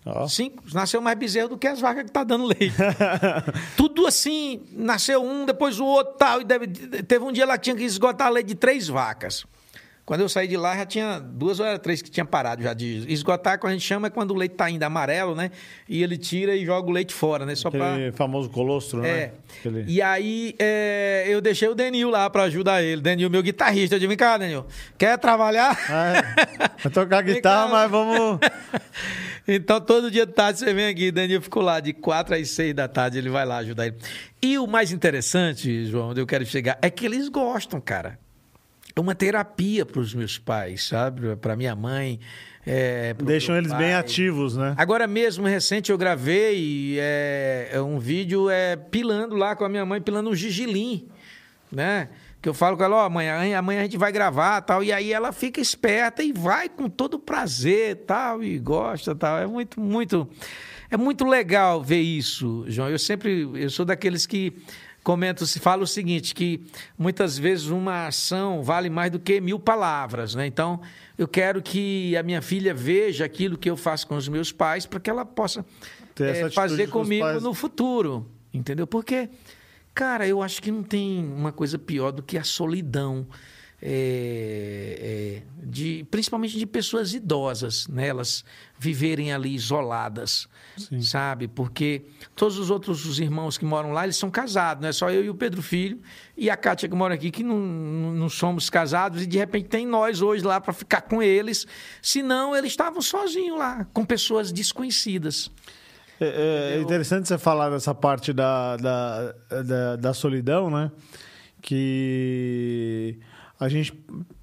Ó. 0.07 0.29
Cinco, 0.29 0.63
nasceu 0.75 1.01
mais 1.01 1.19
bezerro 1.19 1.49
do 1.49 1.59
que 1.59 1.67
as 1.67 1.81
vacas 1.81 2.05
que 2.05 2.11
tá 2.11 2.25
dando 2.25 2.45
leite. 2.45 2.75
Tudo 3.77 4.07
assim, 4.07 4.63
nasceu 4.73 5.23
um, 5.23 5.47
depois 5.47 5.81
o 5.81 5.85
outro 5.85 6.15
tal. 6.15 6.41
E 6.41 6.45
teve 7.03 7.25
um 7.25 7.33
dia 7.33 7.47
lá 7.47 7.57
que 7.57 7.65
tinha 7.65 7.77
que 7.77 7.85
esgotar 7.85 8.27
a 8.27 8.31
leite 8.31 8.49
de 8.49 8.55
três 8.55 8.89
vacas. 8.89 9.47
Quando 10.07 10.21
eu 10.21 10.29
saí 10.29 10.47
de 10.47 10.57
lá, 10.57 10.77
já 10.77 10.85
tinha 10.85 11.19
duas 11.19 11.59
ou 11.61 11.79
três 11.79 12.03
que 12.03 12.11
tinha 12.11 12.27
parado 12.27 12.63
já 12.63 12.75
de 12.75 13.11
esgotar, 13.11 13.59
que 13.59 13.67
a 13.67 13.71
gente 13.71 13.81
chama 13.81 14.09
é 14.09 14.11
quando 14.11 14.33
o 14.33 14.35
leite 14.35 14.55
tá 14.55 14.67
ainda 14.67 14.85
amarelo, 14.85 15.35
né? 15.35 15.51
E 15.89 16.03
ele 16.03 16.19
tira 16.19 16.55
e 16.55 16.63
joga 16.67 16.89
o 16.91 16.93
leite 16.93 17.15
fora, 17.15 17.47
né? 17.47 17.55
Só 17.55 17.71
pra... 17.71 17.95
Aquele 17.95 18.13
famoso 18.13 18.51
colostro, 18.51 19.01
né? 19.01 19.09
É. 19.11 19.33
Aquele- 19.61 19.85
E 19.91 20.03
aí 20.03 20.55
é, 20.59 21.25
eu 21.29 21.41
deixei 21.41 21.69
o 21.69 21.75
Denil 21.75 22.11
lá 22.11 22.29
pra 22.29 22.43
ajudar 22.43 22.83
ele. 22.83 23.01
Denil, 23.01 23.31
meu 23.31 23.43
guitarrista. 23.43 23.95
Eu 23.95 23.99
disse, 23.99 24.07
vem 24.09 24.17
cá, 24.17 24.37
Denil, 24.37 24.67
quer 24.99 25.17
trabalhar? 25.19 25.75
Ah, 25.89 26.13
é. 26.19 26.23
Vai 26.83 26.93
tocar 26.93 27.23
guitarra, 27.23 27.69
mas 27.69 27.91
vamos. 27.91 28.39
Então, 29.47 29.79
todo 29.79 30.11
dia 30.11 30.25
de 30.25 30.33
tarde 30.33 30.59
você 30.59 30.73
vem 30.73 30.87
aqui, 30.87 31.11
Danilo 31.13 31.43
ficou 31.43 31.63
lá 31.63 31.79
de 31.79 31.93
4 31.93 32.35
às 32.35 32.49
6 32.49 32.75
da 32.75 32.89
tarde, 32.89 33.19
ele 33.19 33.29
vai 33.29 33.45
lá 33.45 33.59
ajudar 33.59 33.87
ele. 33.89 33.97
E 34.41 34.59
o 34.59 34.67
mais 34.67 34.91
interessante, 34.91 35.85
João, 35.85 36.09
onde 36.11 36.21
eu 36.23 36.27
quero 36.27 36.47
chegar, 36.47 36.79
é 36.81 36.89
que 36.89 37.05
eles 37.05 37.29
gostam, 37.29 37.79
cara. 37.79 38.19
É 38.97 39.01
uma 39.01 39.15
terapia 39.15 39.85
para 39.85 40.01
os 40.01 40.15
meus 40.15 40.39
pais, 40.39 40.85
sabe? 40.85 41.35
Para 41.37 41.57
minha 41.57 41.75
mãe. 41.75 42.21
É, 42.65 43.13
Deixam 43.15 43.57
eles 43.57 43.71
pai. 43.71 43.79
bem 43.79 43.95
ativos, 43.95 44.57
né? 44.57 44.75
Agora 44.79 45.07
mesmo, 45.07 45.47
recente, 45.47 45.91
eu 45.91 45.99
gravei 45.99 46.97
é, 46.99 47.71
é 47.73 47.81
um 47.81 47.99
vídeo 47.99 48.49
é, 48.49 48.77
pilando 48.77 49.35
lá 49.35 49.57
com 49.57 49.65
a 49.65 49.69
minha 49.69 49.85
mãe, 49.85 50.01
pilando 50.01 50.31
um 50.31 50.35
gigilim, 50.35 51.09
né? 51.71 52.09
Que 52.41 52.49
eu 52.49 52.55
falo 52.55 52.77
com 52.77 52.85
ela, 52.85 52.97
ó, 52.97 53.05
amanhã, 53.07 53.59
amanhã 53.59 53.81
a 53.81 53.83
gente 53.85 53.99
vai 53.99 54.13
gravar 54.13 54.61
tal. 54.61 54.85
E 54.85 54.93
aí 54.93 55.13
ela 55.13 55.33
fica 55.33 55.61
esperta 55.61 56.23
e 56.23 56.33
vai 56.33 56.69
com 56.69 56.89
todo 56.89 57.19
prazer 57.19 58.05
tal, 58.07 58.45
e 58.45 58.59
gosta 58.59 59.15
tal. 59.15 59.39
É 59.39 59.47
muito, 59.47 59.81
muito... 59.81 60.29
É 60.91 60.97
muito 60.97 61.25
legal 61.25 61.83
ver 61.83 62.01
isso, 62.01 62.65
João. 62.69 62.89
Eu 62.89 62.99
sempre... 62.99 63.49
Eu 63.55 63.71
sou 63.71 63.85
daqueles 63.85 64.27
que 64.27 64.53
comento, 65.05 65.47
se 65.47 65.61
fala 65.61 65.83
o 65.83 65.87
seguinte, 65.87 66.35
que 66.35 66.67
muitas 66.99 67.39
vezes 67.39 67.67
uma 67.67 68.07
ação 68.07 68.63
vale 68.63 68.89
mais 68.89 69.13
do 69.13 69.21
que 69.21 69.39
mil 69.41 69.61
palavras, 69.61 70.35
né? 70.35 70.47
Então, 70.47 70.81
eu 71.17 71.29
quero 71.29 71.61
que 71.63 72.17
a 72.17 72.23
minha 72.23 72.41
filha 72.41 72.75
veja 72.75 73.27
aquilo 73.27 73.59
que 73.59 73.69
eu 73.69 73.77
faço 73.77 74.07
com 74.07 74.17
os 74.17 74.27
meus 74.27 74.51
pais 74.51 74.87
para 74.87 74.99
que 74.99 75.11
ela 75.11 75.25
possa 75.27 75.65
atitude 76.11 76.55
fazer 76.55 76.89
comigo 76.89 77.39
no 77.41 77.53
futuro, 77.53 78.27
entendeu? 78.53 78.87
Porque, 78.87 79.29
cara, 79.95 80.27
eu 80.27 80.43
acho 80.43 80.63
que 80.63 80.71
não 80.71 80.83
tem 80.83 81.23
uma 81.23 81.53
coisa 81.53 81.79
pior 81.79 82.11
do 82.11 82.23
que 82.23 82.39
a 82.39 82.43
solidão. 82.43 83.27
é, 83.87 85.43
é, 85.43 85.43
de, 85.63 86.07
principalmente 86.11 86.59
de 86.59 86.65
pessoas 86.65 87.13
idosas, 87.13 87.87
né? 87.89 88.09
elas 88.09 88.43
viverem 88.85 89.33
ali 89.33 89.55
isoladas, 89.55 90.47
sabe? 91.01 91.49
Porque 91.49 92.05
todos 92.37 92.59
os 92.59 92.69
outros 92.69 93.07
os 93.07 93.19
irmãos 93.19 93.57
que 93.57 93.65
moram 93.65 93.93
lá, 93.93 94.05
eles 94.05 94.17
são 94.17 94.31
casados, 94.31 94.83
não 94.83 94.91
é 94.91 94.93
só 94.93 95.11
eu 95.11 95.25
e 95.25 95.31
o 95.31 95.35
Pedro 95.35 95.63
Filho 95.63 95.99
e 96.37 96.51
a 96.51 96.57
Kátia 96.57 96.87
que 96.87 96.95
mora 96.95 97.15
aqui, 97.15 97.31
que 97.31 97.43
não, 97.43 97.59
não, 97.59 98.13
não 98.13 98.29
somos 98.29 98.69
casados 98.69 99.23
e 99.23 99.27
de 99.27 99.39
repente 99.39 99.69
tem 99.69 99.87
nós 99.87 100.21
hoje 100.21 100.45
lá 100.45 100.61
para 100.61 100.75
ficar 100.75 101.01
com 101.01 101.23
eles, 101.23 101.67
senão 102.03 102.55
eles 102.55 102.73
estavam 102.73 103.01
sozinhos 103.01 103.59
lá, 103.59 103.87
com 103.95 104.05
pessoas 104.05 104.53
desconhecidas. 104.53 105.51
É, 106.21 106.75
é 106.77 106.81
interessante 106.81 107.27
você 107.27 107.39
falar 107.39 107.71
dessa 107.71 107.95
parte 107.95 108.35
da, 108.35 108.77
da, 108.77 109.35
da, 109.63 109.97
da 109.97 110.15
solidão, 110.15 110.71
né? 110.71 110.93
Que 111.61 113.19
a 113.59 113.69
gente, 113.69 113.93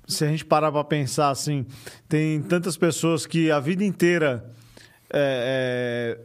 se 0.08 0.26
a 0.26 0.28
gente 0.28 0.46
parar 0.46 0.72
para 0.72 0.84
pensar 0.84 1.30
assim, 1.30 1.66
tem 2.08 2.42
tantas 2.42 2.78
pessoas 2.78 3.26
que 3.26 3.52
a 3.52 3.60
vida 3.60 3.84
inteira 3.84 4.44
é, 5.14 6.18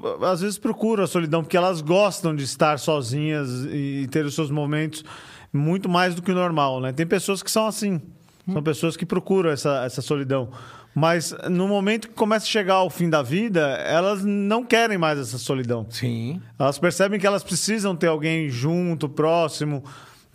é, 0.00 0.24
às 0.26 0.40
vezes 0.40 0.58
procuram 0.58 1.02
a 1.02 1.06
solidão 1.06 1.42
porque 1.42 1.56
elas 1.56 1.80
gostam 1.80 2.34
de 2.34 2.44
estar 2.44 2.78
sozinhas 2.78 3.66
e 3.70 4.06
ter 4.10 4.24
os 4.24 4.34
seus 4.34 4.50
momentos 4.50 5.04
muito 5.52 5.88
mais 5.88 6.14
do 6.14 6.22
que 6.22 6.30
o 6.30 6.34
normal, 6.34 6.80
né? 6.80 6.92
Tem 6.92 7.06
pessoas 7.06 7.42
que 7.42 7.50
são 7.50 7.66
assim, 7.66 8.00
são 8.52 8.62
pessoas 8.62 8.96
que 8.96 9.04
procuram 9.04 9.50
essa, 9.50 9.84
essa 9.84 10.00
solidão. 10.00 10.50
Mas 10.94 11.34
no 11.48 11.68
momento 11.68 12.08
que 12.08 12.14
começa 12.14 12.44
a 12.44 12.48
chegar 12.48 12.74
ao 12.74 12.90
fim 12.90 13.08
da 13.08 13.22
vida, 13.22 13.60
elas 13.86 14.24
não 14.24 14.64
querem 14.64 14.98
mais 14.98 15.18
essa 15.18 15.38
solidão. 15.38 15.86
Sim. 15.90 16.40
Elas 16.58 16.78
percebem 16.78 17.20
que 17.20 17.26
elas 17.26 17.44
precisam 17.44 17.94
ter 17.94 18.08
alguém 18.08 18.48
junto, 18.48 19.08
próximo, 19.08 19.84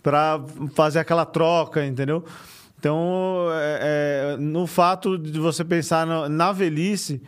para 0.02 0.40
fazer 0.74 1.00
aquela 1.00 1.26
troca, 1.26 1.84
entendeu? 1.84 2.24
Então, 2.84 3.46
é, 3.50 4.34
é, 4.34 4.36
no 4.36 4.66
fato 4.66 5.16
de 5.16 5.40
você 5.40 5.64
pensar 5.64 6.06
na, 6.06 6.28
na 6.28 6.52
velhice, 6.52 7.22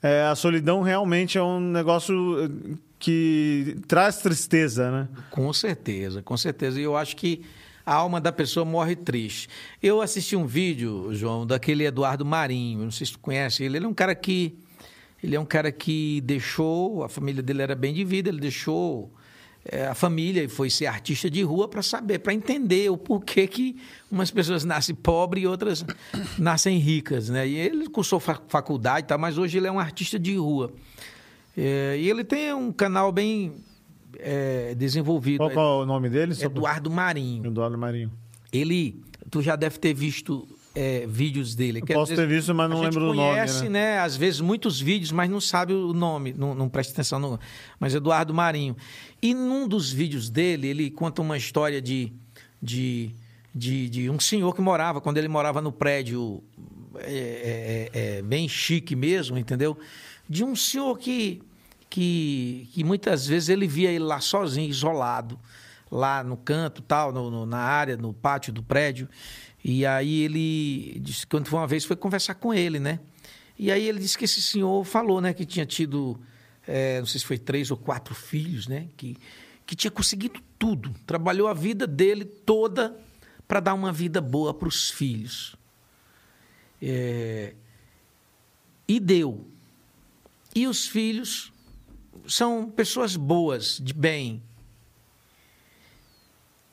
é, 0.00 0.22
a 0.22 0.36
solidão 0.36 0.82
realmente 0.82 1.36
é 1.36 1.42
um 1.42 1.58
negócio 1.58 2.48
que 2.96 3.76
traz 3.88 4.18
tristeza, 4.18 4.88
né? 4.88 5.08
Com 5.28 5.52
certeza, 5.52 6.22
com 6.22 6.36
certeza. 6.36 6.80
E 6.80 6.84
eu 6.84 6.96
acho 6.96 7.16
que 7.16 7.42
a 7.84 7.92
alma 7.92 8.20
da 8.20 8.30
pessoa 8.30 8.64
morre 8.64 8.94
triste. 8.94 9.48
Eu 9.82 10.00
assisti 10.00 10.36
um 10.36 10.46
vídeo, 10.46 11.08
João, 11.12 11.44
daquele 11.44 11.84
Eduardo 11.84 12.24
Marinho, 12.24 12.84
não 12.84 12.92
sei 12.92 13.04
se 13.04 13.14
tu 13.14 13.18
conhece 13.18 13.64
ele, 13.64 13.78
ele 13.78 13.86
é 13.86 13.88
um 13.88 13.94
cara 13.94 14.14
que 14.14 14.56
ele 15.20 15.34
é 15.34 15.40
um 15.40 15.44
cara 15.44 15.72
que 15.72 16.20
deixou, 16.20 17.02
a 17.02 17.08
família 17.08 17.42
dele 17.42 17.62
era 17.62 17.74
bem 17.74 17.92
de 17.92 18.04
vida, 18.04 18.28
ele 18.28 18.38
deixou 18.38 19.12
é, 19.64 19.86
a 19.86 19.94
família 19.94 20.42
e 20.42 20.48
foi 20.48 20.70
ser 20.70 20.86
artista 20.86 21.28
de 21.30 21.42
rua 21.42 21.68
para 21.68 21.82
saber, 21.82 22.20
para 22.20 22.32
entender 22.32 22.90
o 22.90 22.96
porquê 22.96 23.46
que 23.46 23.76
umas 24.10 24.30
pessoas 24.30 24.64
nascem 24.64 24.94
pobres 24.94 25.44
e 25.44 25.46
outras 25.46 25.84
nascem 26.38 26.78
ricas, 26.78 27.28
né? 27.28 27.46
E 27.46 27.56
ele 27.56 27.88
cursou 27.88 28.18
faculdade, 28.18 29.06
tá, 29.06 29.18
mas 29.18 29.36
hoje 29.36 29.58
ele 29.58 29.66
é 29.66 29.72
um 29.72 29.78
artista 29.78 30.18
de 30.18 30.36
rua. 30.36 30.72
É, 31.56 31.96
e 31.98 32.08
ele 32.08 32.24
tem 32.24 32.54
um 32.54 32.72
canal 32.72 33.12
bem 33.12 33.54
é, 34.18 34.74
desenvolvido. 34.74 35.38
Qual, 35.38 35.50
qual, 35.50 35.80
é 35.80 35.82
o 35.82 35.86
nome 35.86 36.08
dele? 36.08 36.34
Eduardo 36.40 36.90
Marinho. 36.90 37.46
Eduardo 37.46 37.76
Marinho. 37.76 38.10
Ele, 38.52 39.02
tu 39.30 39.42
já 39.42 39.56
deve 39.56 39.78
ter 39.78 39.92
visto 39.92 40.48
é, 40.74 41.06
vídeos 41.06 41.54
dele. 41.54 41.80
Posso 41.80 42.14
ter 42.14 42.26
visto, 42.26 42.54
mas 42.54 42.70
não 42.70 42.80
lembro 42.80 43.10
o 43.10 43.14
nome. 43.14 43.30
conhece, 43.30 43.64
né? 43.64 43.94
né? 43.94 43.98
Às 43.98 44.16
vezes, 44.16 44.40
muitos 44.40 44.80
vídeos, 44.80 45.12
mas 45.12 45.28
não 45.28 45.40
sabe 45.40 45.72
o 45.72 45.92
nome, 45.92 46.32
não, 46.32 46.54
não 46.54 46.68
presta 46.68 46.92
atenção 46.92 47.18
no. 47.18 47.38
Mas 47.78 47.94
Eduardo 47.94 48.32
Marinho. 48.32 48.76
E 49.20 49.34
num 49.34 49.66
dos 49.66 49.90
vídeos 49.90 50.30
dele, 50.30 50.68
ele 50.68 50.90
conta 50.90 51.20
uma 51.22 51.36
história 51.36 51.80
de, 51.80 52.12
de, 52.62 53.10
de, 53.54 53.88
de 53.88 54.10
um 54.10 54.20
senhor 54.20 54.54
que 54.54 54.60
morava, 54.60 55.00
quando 55.00 55.18
ele 55.18 55.28
morava 55.28 55.60
no 55.60 55.72
prédio 55.72 56.42
é, 56.98 57.90
é, 57.92 58.18
é 58.18 58.22
bem 58.22 58.48
chique 58.48 58.94
mesmo, 58.96 59.36
entendeu? 59.38 59.78
De 60.28 60.44
um 60.44 60.54
senhor 60.54 60.96
que 60.98 61.42
que, 61.90 62.68
que 62.72 62.84
muitas 62.84 63.26
vezes 63.26 63.48
ele 63.48 63.66
via 63.66 63.90
ele 63.90 64.04
lá 64.04 64.20
sozinho, 64.20 64.70
isolado, 64.70 65.38
lá 65.90 66.22
no 66.22 66.36
canto, 66.36 66.80
tal, 66.80 67.12
no, 67.12 67.28
no, 67.28 67.44
na 67.44 67.58
área, 67.58 67.96
no 67.96 68.14
pátio 68.14 68.52
do 68.52 68.62
prédio. 68.62 69.08
E 69.62 69.84
aí 69.84 70.22
ele 70.22 70.98
disse 71.00 71.26
quando 71.26 71.46
foi 71.46 71.58
uma 71.58 71.66
vez 71.66 71.84
foi 71.84 71.96
conversar 71.96 72.34
com 72.34 72.52
ele, 72.52 72.78
né? 72.78 72.98
E 73.58 73.70
aí 73.70 73.86
ele 73.86 73.98
disse 73.98 74.16
que 74.16 74.24
esse 74.24 74.40
senhor 74.40 74.84
falou, 74.84 75.20
né, 75.20 75.34
que 75.34 75.44
tinha 75.44 75.66
tido, 75.66 76.18
é, 76.66 76.98
não 76.98 77.06
sei 77.06 77.20
se 77.20 77.26
foi 77.26 77.36
três 77.36 77.70
ou 77.70 77.76
quatro 77.76 78.14
filhos, 78.14 78.66
né? 78.66 78.88
Que, 78.96 79.16
que 79.66 79.76
tinha 79.76 79.90
conseguido 79.90 80.40
tudo, 80.58 80.94
trabalhou 81.06 81.46
a 81.46 81.52
vida 81.52 81.86
dele 81.86 82.24
toda 82.24 82.98
para 83.46 83.60
dar 83.60 83.74
uma 83.74 83.92
vida 83.92 84.20
boa 84.20 84.54
para 84.54 84.68
os 84.68 84.90
filhos. 84.90 85.56
É, 86.80 87.54
e 88.88 88.98
deu. 88.98 89.46
E 90.54 90.66
os 90.66 90.88
filhos 90.88 91.52
são 92.26 92.70
pessoas 92.70 93.14
boas, 93.14 93.78
de 93.78 93.92
bem. 93.92 94.42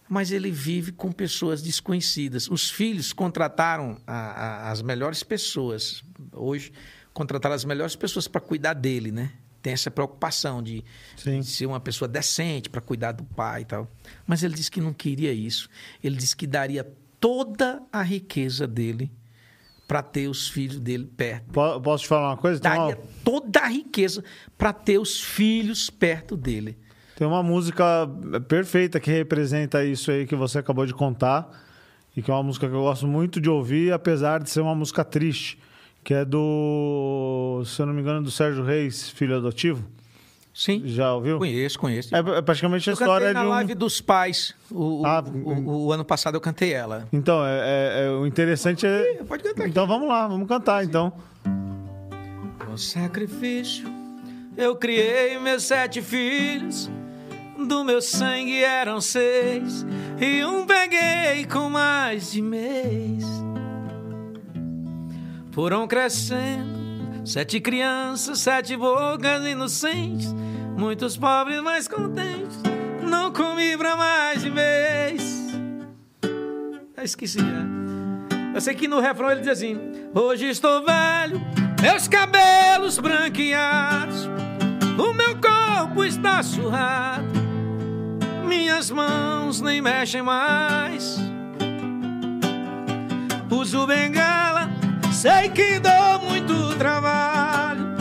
Mas 0.10 0.32
ele 0.32 0.50
vive 0.52 0.92
com 0.92 1.12
pessoas 1.12 1.62
desconhecidas. 1.62 2.50
Os 2.50 2.70
filhos 2.70 3.12
contrataram 3.12 4.02
a, 4.08 4.14
a, 4.14 4.72
as 4.72 4.82
melhores 4.82 5.24
pessoas. 5.24 6.04
Hoje, 6.32 6.72
contrataram 7.14 7.56
as 7.56 7.66
melhores 7.66 7.96
pessoas 7.96 8.28
para 8.28 8.40
cuidar 8.40 8.74
dele, 8.74 9.12
né? 9.12 9.34
Tem 9.62 9.74
essa 9.74 9.92
preocupação 9.92 10.64
de, 10.64 10.84
de 11.16 11.44
ser 11.44 11.66
uma 11.66 11.80
pessoa 11.80 12.08
decente 12.08 12.70
para 12.70 12.80
cuidar 12.80 13.12
do 13.12 13.24
pai 13.24 13.64
e 13.64 13.66
tal. 13.66 13.92
Mas 14.26 14.44
ele 14.44 14.54
disse 14.54 14.72
que 14.72 14.80
não 14.80 14.94
queria 14.94 15.34
isso. 15.34 15.68
Ele 16.02 16.16
disse 16.16 16.36
que 16.36 16.48
daria 16.48 16.90
toda 17.20 17.82
a 17.92 18.02
riqueza 18.02 18.68
dele 18.68 19.12
para 19.88 20.04
ter 20.04 20.28
os 20.28 20.48
filhos 20.48 20.80
dele 20.80 21.06
perto. 21.06 21.52
Posso 21.82 22.04
te 22.04 22.08
falar 22.08 22.30
uma 22.30 22.38
coisa? 22.38 22.60
Daria 22.60 22.98
toda 23.24 23.62
a 23.62 23.68
riqueza 23.68 24.24
para 24.58 24.74
ter 24.74 25.00
os 25.00 25.22
filhos 25.22 25.90
perto 25.90 26.36
dele. 26.36 26.78
Tem 27.18 27.26
uma 27.26 27.42
música 27.42 28.08
perfeita 28.48 29.00
que 29.00 29.10
representa 29.10 29.84
isso 29.84 30.12
aí 30.12 30.28
que 30.28 30.36
você 30.36 30.60
acabou 30.60 30.86
de 30.86 30.94
contar. 30.94 31.50
E 32.16 32.22
que 32.22 32.30
é 32.30 32.34
uma 32.34 32.44
música 32.44 32.70
que 32.70 32.76
eu 32.76 32.82
gosto 32.82 33.08
muito 33.08 33.42
de 33.42 33.50
ouvir, 33.50 33.92
apesar 33.92 34.40
de 34.40 34.52
ser 34.52 34.62
uma 34.62 34.76
música 34.76 35.04
triste. 35.04 35.58
Que 36.04 36.14
é 36.14 36.24
do, 36.24 37.64
se 37.66 37.82
eu 37.82 37.88
não 37.88 37.94
me 37.94 38.02
engano, 38.02 38.22
do 38.22 38.30
Sérgio 38.30 38.64
Reis, 38.64 39.10
filho 39.10 39.36
adotivo. 39.36 39.84
Sim. 40.54 40.84
Já 40.86 41.12
ouviu? 41.16 41.40
Conheço, 41.40 41.80
conheço. 41.80 42.16
É, 42.16 42.20
é 42.20 42.42
praticamente 42.44 42.88
a 42.88 42.92
eu 42.92 42.94
história 42.94 43.34
na 43.34 43.42
de 43.42 43.48
um... 43.48 43.50
live 43.50 43.74
dos 43.74 44.00
pais. 44.00 44.54
O, 44.70 45.04
ah, 45.04 45.24
o, 45.26 45.54
o, 45.54 45.86
o, 45.86 45.92
ano 45.92 46.06
passado 46.06 46.36
eu 46.36 46.42
cantei 46.42 46.72
ela. 46.72 47.08
Então, 47.12 47.44
é, 47.44 48.04
é, 48.04 48.06
é 48.06 48.12
o 48.12 48.28
interessante 48.28 48.86
é... 48.86 49.24
Pode 49.28 49.42
cantar. 49.42 49.68
Então 49.68 49.88
vamos 49.88 50.08
lá, 50.08 50.28
vamos 50.28 50.48
cantar, 50.48 50.84
então. 50.84 51.12
Com 52.64 52.78
sacrifício 52.78 53.92
eu 54.56 54.76
criei 54.76 55.38
meus 55.40 55.64
sete 55.64 56.02
filhos. 56.02 56.90
Do 57.58 57.84
meu 57.84 58.02
sangue 58.02 58.64
eram 58.64 59.00
seis. 59.02 59.86
E 60.20 60.44
um 60.44 60.66
peguei 60.66 61.46
com 61.46 61.70
mais 61.70 62.32
de 62.32 62.42
mês. 62.42 63.24
Foram 65.52 65.88
crescendo 65.88 66.78
Sete 67.28 67.60
crianças, 67.60 68.40
sete 68.40 68.78
bocas 68.78 69.46
inocentes, 69.46 70.34
muitos 70.78 71.18
pobres 71.18 71.60
mais 71.60 71.86
contentes. 71.86 72.58
Não 73.04 73.34
comi 73.34 73.76
pra 73.78 73.98
mais 73.98 74.42
de. 74.42 74.50
Eu 76.96 77.04
esqueci 77.04 77.40
já. 77.40 77.66
Eu 78.56 78.62
sei 78.62 78.76
que 78.76 78.88
no 78.88 79.02
refrão 79.02 79.30
ele 79.30 79.42
diz 79.42 79.50
assim: 79.50 79.78
Hoje 80.16 80.48
estou 80.48 80.86
velho, 80.86 81.42
meus 81.82 82.08
cabelos 82.08 82.98
branqueados, 82.98 84.30
o 84.98 85.14
meu 85.14 85.36
corpo 85.42 86.06
está 86.06 86.42
surrado, 86.42 87.28
minhas 88.48 88.90
mãos 88.90 89.62
nem 89.62 89.82
mexem 89.82 90.22
mais. 90.22 91.18
Uso 93.52 93.86
bengala 93.86 94.70
Sei 95.12 95.50
que 95.50 95.80
dou 95.80 96.20
muito 96.30 96.78
trabalho, 96.78 97.98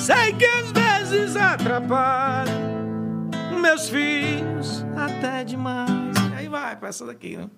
sei 0.00 0.32
que 0.32 0.44
às 0.44 0.72
vezes 0.72 1.36
atrapalho 1.36 2.66
meus 3.66 3.88
filhos 3.88 4.84
até 4.96 5.44
demais. 5.44 6.16
Aí 6.36 6.48
vai, 6.48 6.76
pra 6.76 6.88
essa 6.88 7.06
daqui, 7.06 7.36
né? 7.36 7.48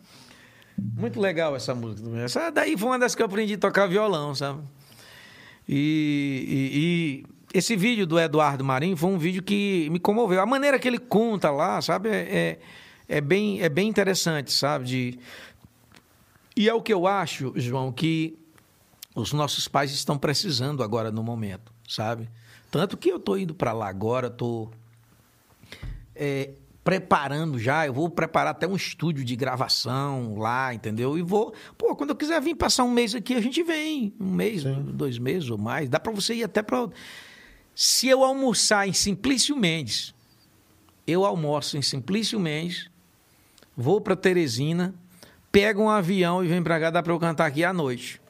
Muito 0.76 1.20
legal 1.20 1.56
essa 1.56 1.74
música. 1.74 2.06
Essa 2.18 2.50
daí 2.50 2.76
foi 2.76 2.88
uma 2.88 2.98
das 2.98 3.14
que 3.14 3.22
eu 3.22 3.26
aprendi 3.26 3.54
a 3.54 3.58
tocar 3.58 3.86
violão, 3.86 4.34
sabe? 4.34 4.62
E, 5.68 6.44
e, 6.48 6.78
e, 6.78 7.37
esse 7.52 7.76
vídeo 7.76 8.06
do 8.06 8.18
Eduardo 8.18 8.64
Marinho 8.64 8.96
foi 8.96 9.10
um 9.10 9.18
vídeo 9.18 9.42
que 9.42 9.88
me 9.90 9.98
comoveu. 9.98 10.40
A 10.40 10.46
maneira 10.46 10.78
que 10.78 10.86
ele 10.86 10.98
conta 10.98 11.50
lá, 11.50 11.80
sabe, 11.80 12.08
é, 12.10 12.58
é, 13.08 13.16
é 13.16 13.20
bem, 13.20 13.62
é 13.62 13.68
bem 13.68 13.88
interessante, 13.88 14.52
sabe? 14.52 14.84
De... 14.84 15.18
E 16.56 16.68
é 16.68 16.74
o 16.74 16.82
que 16.82 16.92
eu 16.92 17.06
acho, 17.06 17.52
João, 17.56 17.92
que 17.92 18.38
os 19.14 19.32
nossos 19.32 19.66
pais 19.66 19.92
estão 19.92 20.18
precisando 20.18 20.82
agora 20.82 21.10
no 21.10 21.22
momento, 21.22 21.72
sabe? 21.88 22.28
Tanto 22.70 22.96
que 22.96 23.10
eu 23.10 23.16
estou 23.16 23.38
indo 23.38 23.54
para 23.54 23.72
lá 23.72 23.88
agora, 23.88 24.26
estou 24.26 24.70
é, 26.14 26.50
preparando 26.84 27.58
já, 27.58 27.86
eu 27.86 27.92
vou 27.92 28.10
preparar 28.10 28.52
até 28.52 28.66
um 28.66 28.76
estúdio 28.76 29.24
de 29.24 29.36
gravação 29.36 30.36
lá, 30.36 30.74
entendeu? 30.74 31.18
E 31.18 31.22
vou, 31.22 31.54
pô, 31.76 31.94
quando 31.96 32.10
eu 32.10 32.16
quiser 32.16 32.40
vir 32.40 32.54
passar 32.54 32.84
um 32.84 32.90
mês 32.90 33.14
aqui, 33.14 33.34
a 33.34 33.40
gente 33.40 33.62
vem, 33.62 34.14
um 34.20 34.32
mês, 34.32 34.62
Sim. 34.62 34.82
dois 34.92 35.18
meses 35.18 35.48
ou 35.48 35.58
mais, 35.58 35.88
dá 35.88 35.98
para 35.98 36.12
você 36.12 36.34
ir 36.34 36.44
até 36.44 36.62
para 36.62 36.88
se 37.80 38.08
eu 38.08 38.24
almoçar 38.24 38.88
em 38.88 38.92
Simplício 38.92 39.56
Mendes, 39.56 40.12
eu 41.06 41.24
almoço 41.24 41.78
em 41.78 41.82
Simplício 41.82 42.40
Mendes, 42.40 42.90
vou 43.76 44.00
para 44.00 44.16
Teresina, 44.16 44.92
pego 45.52 45.82
um 45.82 45.88
avião 45.88 46.44
e 46.44 46.48
venho 46.48 46.64
para 46.64 46.80
cá, 46.80 46.90
dá 46.90 47.00
para 47.00 47.12
eu 47.12 47.20
cantar 47.20 47.46
aqui 47.46 47.62
à 47.62 47.72
noite. 47.72 48.20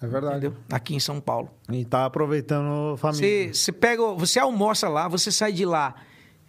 É 0.00 0.06
verdade. 0.06 0.38
Entendeu? 0.38 0.56
Aqui 0.70 0.94
em 0.94 1.00
São 1.00 1.20
Paulo. 1.20 1.50
E 1.70 1.84
tá 1.84 2.06
aproveitando 2.06 2.94
a 2.94 2.96
família. 2.96 3.52
Você, 3.52 3.52
você 3.52 3.72
pega, 3.72 4.02
você 4.14 4.38
almoça 4.38 4.88
lá, 4.88 5.06
você 5.06 5.30
sai 5.30 5.52
de 5.52 5.66
lá 5.66 5.94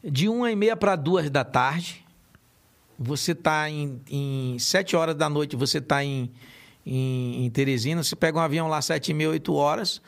de 0.02 0.30
uma 0.30 0.49
e 0.49 0.56
meia 0.56 0.78
para 0.78 0.95
duas 0.95 1.30
da 1.30 1.44
tarde. 1.44 2.06
Você 2.98 3.36
tá 3.36 3.70
em, 3.70 4.02
em 4.10 4.57
sete 4.60 4.95
horas 4.95 5.14
da 5.14 5.28
noite, 5.30 5.57
você 5.57 5.82
tá 5.82 6.06
em, 6.06 6.32
em, 6.86 7.45
em 7.45 7.49
Teresina. 7.49 8.02
Você 8.02 8.15
pega 8.15 8.38
um 8.38 8.41
avião 8.41 8.70
lá 8.70 8.82
sete 8.82 9.11
e 9.11 9.14
meia, 9.14 9.30
oito 9.30 9.53
horas. 9.53 10.02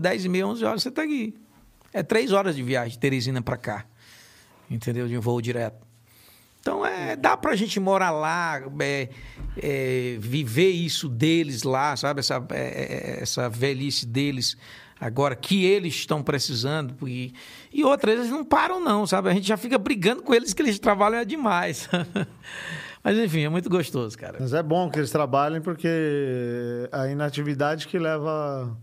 Dez 0.00 0.24
e 0.24 0.28
meia, 0.28 0.46
onze 0.46 0.64
horas, 0.64 0.82
você 0.82 0.90
tá 0.90 1.02
aqui. 1.02 1.34
É 1.92 2.02
três 2.02 2.32
horas 2.32 2.56
de 2.56 2.62
viagem 2.62 2.92
de 2.92 2.98
Teresina 2.98 3.42
para 3.42 3.56
cá. 3.56 3.84
Entendeu? 4.70 5.06
De 5.06 5.16
um 5.16 5.20
voo 5.20 5.40
direto. 5.40 5.86
Então, 6.60 6.86
é, 6.86 7.16
dá 7.16 7.36
pra 7.36 7.56
gente 7.56 7.80
morar 7.80 8.12
lá, 8.12 8.62
é, 8.80 9.08
é, 9.60 10.16
viver 10.20 10.70
isso 10.70 11.08
deles 11.08 11.64
lá, 11.64 11.96
sabe? 11.96 12.20
Essa, 12.20 12.42
é, 12.50 13.18
é, 13.18 13.22
essa 13.22 13.48
velhice 13.48 14.06
deles 14.06 14.56
agora 15.00 15.34
que 15.34 15.64
eles 15.64 15.94
estão 15.94 16.22
precisando. 16.22 16.96
E, 17.08 17.34
e 17.72 17.82
outras, 17.82 18.14
eles 18.14 18.30
não 18.30 18.44
param, 18.44 18.78
não, 18.78 19.04
sabe? 19.08 19.28
A 19.28 19.34
gente 19.34 19.48
já 19.48 19.56
fica 19.56 19.76
brigando 19.76 20.22
com 20.22 20.32
eles 20.32 20.54
que 20.54 20.62
eles 20.62 20.78
trabalham 20.78 21.18
é 21.18 21.24
demais. 21.24 21.88
Mas 23.02 23.18
enfim, 23.18 23.40
é 23.40 23.48
muito 23.48 23.68
gostoso, 23.68 24.16
cara. 24.16 24.36
Mas 24.38 24.54
é 24.54 24.62
bom 24.62 24.88
que 24.88 25.00
eles 25.00 25.10
trabalhem 25.10 25.60
porque 25.60 25.88
a 26.92 27.08
inatividade 27.08 27.88
que 27.88 27.98
leva 27.98 28.78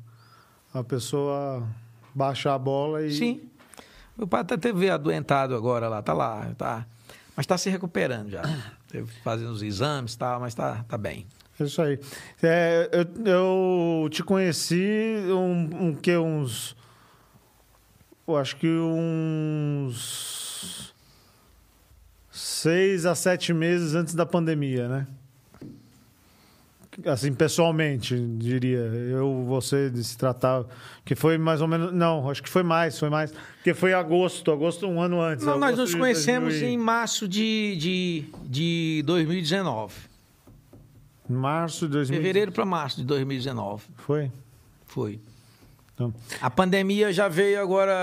a 0.73 0.83
pessoa 0.83 1.67
baixar 2.13 2.55
a 2.55 2.59
bola 2.59 3.05
e. 3.05 3.11
Sim. 3.11 3.41
Meu 4.17 4.27
pai 4.27 4.41
até 4.41 4.57
teve 4.57 4.89
adoentado 4.89 5.55
agora 5.55 5.87
lá, 5.87 6.01
tá 6.01 6.13
lá, 6.13 6.51
tá. 6.57 6.85
Mas 7.35 7.45
está 7.45 7.57
se 7.57 7.69
recuperando 7.69 8.29
já. 8.31 8.41
Teve 8.89 9.09
fazendo 9.23 9.51
os 9.51 9.61
exames 9.61 10.15
e 10.15 10.17
tal, 10.17 10.39
mas 10.39 10.53
tá, 10.55 10.83
tá 10.89 10.97
bem. 10.97 11.27
É 11.59 11.63
isso 11.63 11.81
aí. 11.81 11.99
É, 12.41 12.89
eu, 12.91 13.05
eu 13.25 14.09
te 14.09 14.23
conheci 14.23 15.15
um, 15.27 15.87
um 15.87 15.95
que 15.95 16.17
uns. 16.17 16.75
Eu 18.27 18.35
acho 18.35 18.55
que 18.57 18.67
uns 18.67 20.19
seis 22.29 23.05
a 23.05 23.13
sete 23.15 23.53
meses 23.53 23.95
antes 23.95 24.15
da 24.15 24.25
pandemia, 24.25 24.87
né? 24.87 25.07
Assim, 27.05 27.33
pessoalmente, 27.33 28.17
diria. 28.37 28.77
Eu, 28.79 29.43
você, 29.47 29.89
de 29.89 30.03
se 30.03 30.17
tratar. 30.17 30.63
Que 31.05 31.15
foi 31.15 31.37
mais 31.37 31.61
ou 31.61 31.67
menos. 31.67 31.91
Não, 31.93 32.29
acho 32.29 32.41
que 32.43 32.49
foi 32.49 32.63
mais, 32.63 32.97
foi 32.99 33.09
mais. 33.09 33.31
Porque 33.57 33.73
foi 33.73 33.93
agosto, 33.93 34.51
agosto 34.51 34.87
um 34.87 35.01
ano 35.01 35.21
antes. 35.21 35.45
Não, 35.45 35.57
nós 35.59 35.77
nos 35.77 35.93
conhecemos 35.95 36.49
2000 36.53 36.69
e- 36.69 36.73
em 36.73 36.77
março 36.77 37.27
de, 37.27 37.75
de, 37.77 38.25
de 38.45 39.03
2019. 39.05 39.93
Março 41.27 41.85
de 41.85 41.93
2000. 41.93 42.17
Fevereiro 42.17 42.51
para 42.51 42.65
março 42.65 42.97
de 42.97 43.03
2019. 43.05 43.83
Foi? 43.97 44.31
Foi. 44.87 45.19
Então. 45.93 46.13
A 46.41 46.49
pandemia 46.49 47.11
já 47.13 47.27
veio 47.27 47.61
agora. 47.61 47.93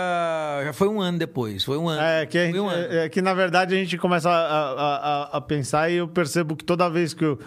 Já 0.64 0.72
foi 0.72 0.86
um 0.86 1.00
ano 1.00 1.18
depois. 1.18 1.64
Foi 1.64 1.76
um 1.78 1.88
ano. 1.88 2.00
É 2.00 2.26
que, 2.26 2.46
gente- 2.46 2.58
um 2.60 2.68
ano. 2.68 2.92
é, 2.92 3.06
é 3.06 3.08
que 3.08 3.20
na 3.22 3.34
verdade 3.34 3.74
a 3.74 3.78
gente 3.78 3.96
começa 3.98 4.30
a, 4.30 4.34
a- 4.34 4.96
a- 5.32 5.36
a 5.38 5.40
pensar 5.40 5.90
e 5.90 5.96
eu 5.96 6.06
percebo 6.06 6.54
que 6.54 6.64
toda 6.64 6.88
vez 6.90 7.14
que, 7.14 7.24
eu- 7.24 7.38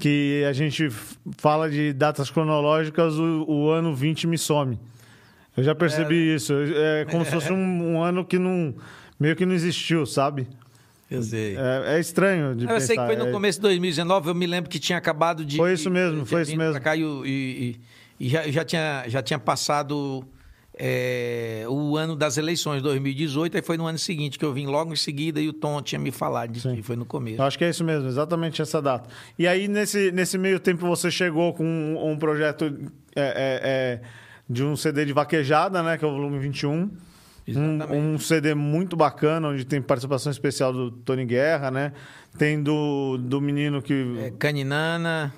que 0.00 0.44
a 0.48 0.52
gente 0.52 0.88
fala 1.38 1.70
de 1.70 1.92
datas 1.92 2.30
cronológicas, 2.30 3.14
o, 3.18 3.44
o 3.48 3.70
ano 3.70 3.94
20 3.94 4.26
me 4.26 4.36
some. 4.38 4.78
Eu 5.56 5.62
já 5.62 5.74
percebi 5.74 6.34
isso. 6.34 6.54
É 6.74 7.04
como 7.10 7.24
se 7.24 7.30
fosse 7.30 7.52
um, 7.52 7.94
um 7.94 8.02
ano 8.02 8.24
que 8.24 8.38
não. 8.38 8.74
meio 9.18 9.36
que 9.36 9.44
não 9.44 9.54
existiu, 9.54 10.06
sabe? 10.06 10.48
Eu 11.10 11.22
sei. 11.22 11.56
É, 11.56 11.96
é 11.96 12.00
estranho 12.00 12.54
de 12.54 12.64
eu 12.64 12.68
pensar. 12.68 12.86
sei 12.86 12.96
que 12.96 13.04
foi 13.06 13.16
no 13.16 13.26
é- 13.28 13.30
começo 13.32 13.58
de 13.58 13.62
2019, 13.62 14.28
eu 14.28 14.34
me 14.34 14.46
lembro 14.46 14.70
que 14.70 14.78
tinha 14.78 14.96
acabado 14.96 15.44
de. 15.44 15.56
Foi 15.56 15.72
isso 15.72 15.90
mesmo, 15.90 16.22
de- 16.22 16.28
foi 16.28 16.42
isso 16.42 16.56
mesmo. 16.56 16.80
cá 16.80 16.96
e, 16.96 17.02
e- 17.02 17.26
e- 17.28 17.80
e 18.26 18.28
já, 18.28 18.48
já, 18.50 18.64
tinha, 18.64 19.04
já 19.08 19.20
tinha 19.22 19.38
passado 19.38 20.24
é, 20.82 21.66
o 21.68 21.94
ano 21.94 22.16
das 22.16 22.38
eleições, 22.38 22.80
2018, 22.80 23.54
aí 23.54 23.62
foi 23.62 23.76
no 23.76 23.84
ano 23.84 23.98
seguinte 23.98 24.38
que 24.38 24.44
eu 24.46 24.50
vim 24.50 24.64
logo 24.64 24.94
em 24.94 24.96
seguida 24.96 25.38
e 25.38 25.46
o 25.46 25.52
Tom 25.52 25.82
tinha 25.82 25.98
me 25.98 26.10
falado 26.10 26.54
que 26.58 26.82
foi 26.82 26.96
no 26.96 27.04
começo. 27.04 27.36
Eu 27.36 27.44
acho 27.44 27.58
que 27.58 27.64
é 27.64 27.68
isso 27.68 27.84
mesmo, 27.84 28.08
exatamente 28.08 28.62
essa 28.62 28.80
data. 28.80 29.10
E 29.38 29.46
aí, 29.46 29.68
nesse, 29.68 30.10
nesse 30.10 30.38
meio 30.38 30.58
tempo, 30.58 30.86
você 30.86 31.10
chegou 31.10 31.52
com 31.52 31.64
um, 31.66 32.12
um 32.12 32.16
projeto 32.16 32.64
é, 33.14 33.20
é, 33.20 33.60
é, 33.62 34.00
de 34.48 34.64
um 34.64 34.74
CD 34.74 35.04
de 35.04 35.12
vaquejada, 35.12 35.82
né? 35.82 35.98
Que 35.98 36.04
é 36.06 36.08
o 36.08 36.12
volume 36.12 36.38
21. 36.38 36.90
Exatamente. 37.46 37.92
Um, 37.92 38.14
um 38.14 38.18
CD 38.18 38.54
muito 38.54 38.96
bacana, 38.96 39.48
onde 39.48 39.66
tem 39.66 39.82
participação 39.82 40.32
especial 40.32 40.72
do 40.72 40.90
Tony 40.90 41.26
Guerra, 41.26 41.70
né? 41.70 41.92
Tem 42.38 42.62
do, 42.62 43.18
do 43.18 43.38
menino 43.38 43.82
que. 43.82 44.16
É, 44.18 44.30
Caninana, 44.30 45.30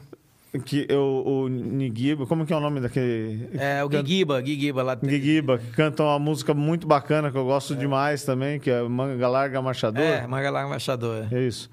que 0.60 0.86
o, 0.92 1.44
o 1.44 1.48
Nigiba. 1.48 2.26
Como 2.26 2.44
que 2.44 2.52
é 2.52 2.56
o 2.56 2.60
nome 2.60 2.80
daquele. 2.80 3.48
é, 3.54 3.82
o 3.82 3.88
Guiguiba, 3.88 4.40
Guiguiba 4.40 4.82
lá. 4.82 4.94
Guiguiba, 4.94 5.58
que 5.58 5.70
canta 5.72 6.02
uma 6.02 6.18
música 6.18 6.52
muito 6.52 6.86
bacana, 6.86 7.30
que 7.30 7.38
eu 7.38 7.44
gosto 7.44 7.74
demais 7.74 8.24
também, 8.24 8.60
que 8.60 8.70
é 8.70 8.82
Manga 8.82 9.28
Larga 9.28 9.62
Marchador. 9.62 10.02
É, 10.02 10.26
Magalar 10.26 10.68
Machador. 10.68 11.26
é. 11.30 11.38
É 11.38 11.46
isso. 11.46 11.70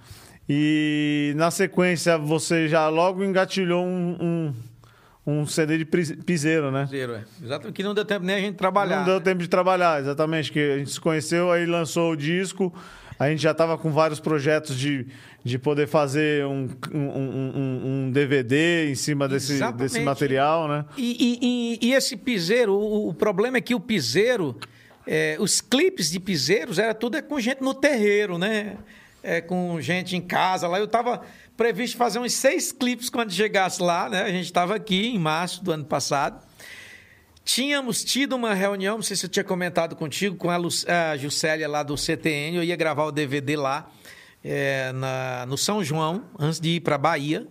E 0.48 1.34
na 1.36 1.52
sequência 1.52 2.18
você 2.18 2.68
já 2.68 2.88
logo 2.90 3.24
engatilhou 3.24 3.86
um, 3.86 4.54
um, 5.28 5.32
um 5.42 5.46
CD 5.46 5.78
de 5.78 5.86
piseiro, 5.86 6.72
né? 6.72 6.88
Zero, 6.90 7.14
é. 7.14 7.24
Exatamente, 7.44 7.76
que 7.76 7.84
não 7.84 7.94
deu 7.94 8.04
tempo 8.04 8.26
nem 8.26 8.36
a 8.36 8.40
gente 8.40 8.56
trabalhar. 8.56 8.98
Não 9.00 9.06
deu 9.06 9.22
tempo 9.22 9.42
de 9.44 9.48
trabalhar, 9.48 10.02
exatamente. 10.02 10.52
Que 10.52 10.60
a 10.60 10.78
gente 10.80 10.90
se 10.90 11.00
conheceu, 11.00 11.52
aí 11.52 11.68
lançou 11.68 12.14
o 12.14 12.16
disco. 12.16 12.74
A 13.20 13.30
gente 13.30 13.42
já 13.42 13.52
estava 13.52 13.78
com 13.78 13.92
vários 13.92 14.20
projetos 14.22 14.78
de, 14.80 15.06
de 15.44 15.60
poder 15.60 15.88
fazer 15.88 16.46
um, 16.46 16.70
um, 16.94 17.00
um- 17.00 17.82
um- 18.08 18.12
DVD 18.12 18.90
em 18.90 18.96
cima 18.96 19.28
desse, 19.28 19.54
Exatamente. 19.54 19.82
desse 19.82 20.00
material, 20.00 20.70
né? 20.70 20.86
E, 20.98 21.18
e- 21.20 21.40
e- 21.84 21.88
e 21.90 21.94
esse 21.94 22.16
piseiro, 22.16 22.74
o, 22.74 23.10
o 23.10 23.14
problema 23.14 23.58
é 23.58 23.62
que 23.62 23.76
o 23.76 23.80
piseiro, 23.80 24.58
é, 25.06 25.36
os 25.38 25.60
clipes 25.60 26.10
de 26.10 26.20
piseiros 26.20 26.80
era 26.80 26.94
tudo 26.94 27.18
é 27.18 27.22
com 27.22 27.38
gente 27.42 27.62
no 27.62 27.74
terreiro, 27.74 28.38
né? 28.38 28.78
É, 29.22 29.42
com 29.42 29.82
gente 29.82 30.16
em 30.16 30.22
casa 30.22 30.66
lá. 30.66 30.80
Eu 30.80 30.86
estava 30.86 31.22
previsto 31.58 31.98
fazer 31.98 32.20
uns 32.20 32.32
seis 32.32 32.72
clipes 32.72 33.10
quando 33.10 33.34
chegasse 33.34 33.84
lá, 33.84 34.08
né? 34.08 34.22
A 34.24 34.30
gente 34.32 34.46
estava 34.46 34.76
aqui 34.76 35.08
em 35.10 35.20
março 35.20 35.62
do 35.62 35.74
ano 35.74 35.84
passado. 35.84 36.48
Tínhamos 37.54 38.04
tido 38.04 38.36
uma 38.36 38.54
reunião, 38.54 38.98
não 38.98 39.02
sei 39.02 39.18
se 39.18 39.26
eu 39.26 39.30
tinha 39.30 39.44
comentado 39.44 39.96
contigo, 39.96 40.36
com 40.36 40.52
a, 40.52 40.56
Lu, 40.58 40.70
a 40.88 41.18
Juscelia 41.18 41.68
lá 41.68 41.82
do 41.82 41.98
CTN. 41.98 42.58
Eu 42.58 42.64
ia 42.64 42.76
gravar 42.76 43.06
o 43.06 43.12
DVD 43.12 43.56
lá 43.56 43.90
é, 44.44 44.92
na- 44.92 45.48
no 45.48 45.58
São 45.58 45.84
João, 45.84 46.26
antes 46.38 46.60
de 46.60 46.76
ir 46.76 46.82
para 46.82 46.96
Bahia. 46.96 47.48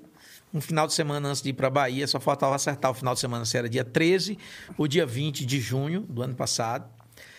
Um 0.54 0.60
final 0.60 0.86
de 0.86 0.94
semana 0.94 1.28
antes 1.28 1.42
de 1.42 1.48
ir 1.50 1.52
para 1.52 1.68
Bahia. 1.68 2.06
Só 2.06 2.20
faltava 2.20 2.54
acertar 2.54 2.92
o 2.92 2.94
final 2.94 3.12
de 3.12 3.18
semana, 3.18 3.44
se 3.44 3.58
era 3.58 3.68
dia 3.68 3.82
13 3.84 4.38
ou 4.76 4.86
dia 4.86 5.04
20 5.04 5.44
de 5.44 5.58
junho 5.58 6.02
do 6.02 6.22
ano 6.22 6.36
passado. 6.36 6.88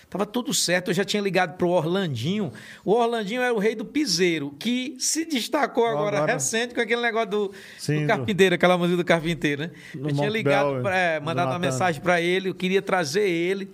Tava 0.09 0.25
tudo 0.25 0.53
certo, 0.53 0.89
eu 0.89 0.93
já 0.95 1.03
tinha 1.05 1.21
ligado 1.21 1.55
pro 1.55 1.69
Orlandinho. 1.69 2.51
O 2.83 2.93
Orlandinho 2.93 3.41
era 3.43 3.53
o 3.53 3.59
rei 3.59 3.75
do 3.75 3.85
piseiro, 3.85 4.55
que 4.57 4.95
se 4.99 5.23
destacou 5.23 5.85
agora, 5.85 6.17
Agora- 6.17 6.33
recente 6.33 6.73
com 6.73 6.81
aquele 6.81 7.01
negócio 7.01 7.29
do, 7.29 7.51
Sim, 7.77 7.95
do 7.95 8.01
do- 8.01 8.07
carpinteiro, 8.07 8.55
aquela 8.55 8.75
música 8.77 8.97
do 8.97 9.05
carpinteiro, 9.05 9.61
né? 9.63 9.71
Do 9.93 9.99
eu 10.09 10.13
tinha 10.13 10.23
Monk 10.25 10.29
ligado, 10.29 10.71
Bell, 10.73 10.81
pra, 10.81 10.97
é, 10.97 11.19
do 11.19 11.25
mandado 11.25 11.51
uma 11.51 11.59
mensagem 11.59 12.01
para 12.01 12.19
ele, 12.19 12.49
eu 12.49 12.55
queria 12.55 12.81
trazer 12.81 13.29
ele 13.29 13.69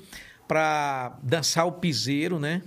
para 0.48 1.18
dançar 1.24 1.66
o 1.66 1.72
piseiro, 1.72 2.38
né? 2.40 2.62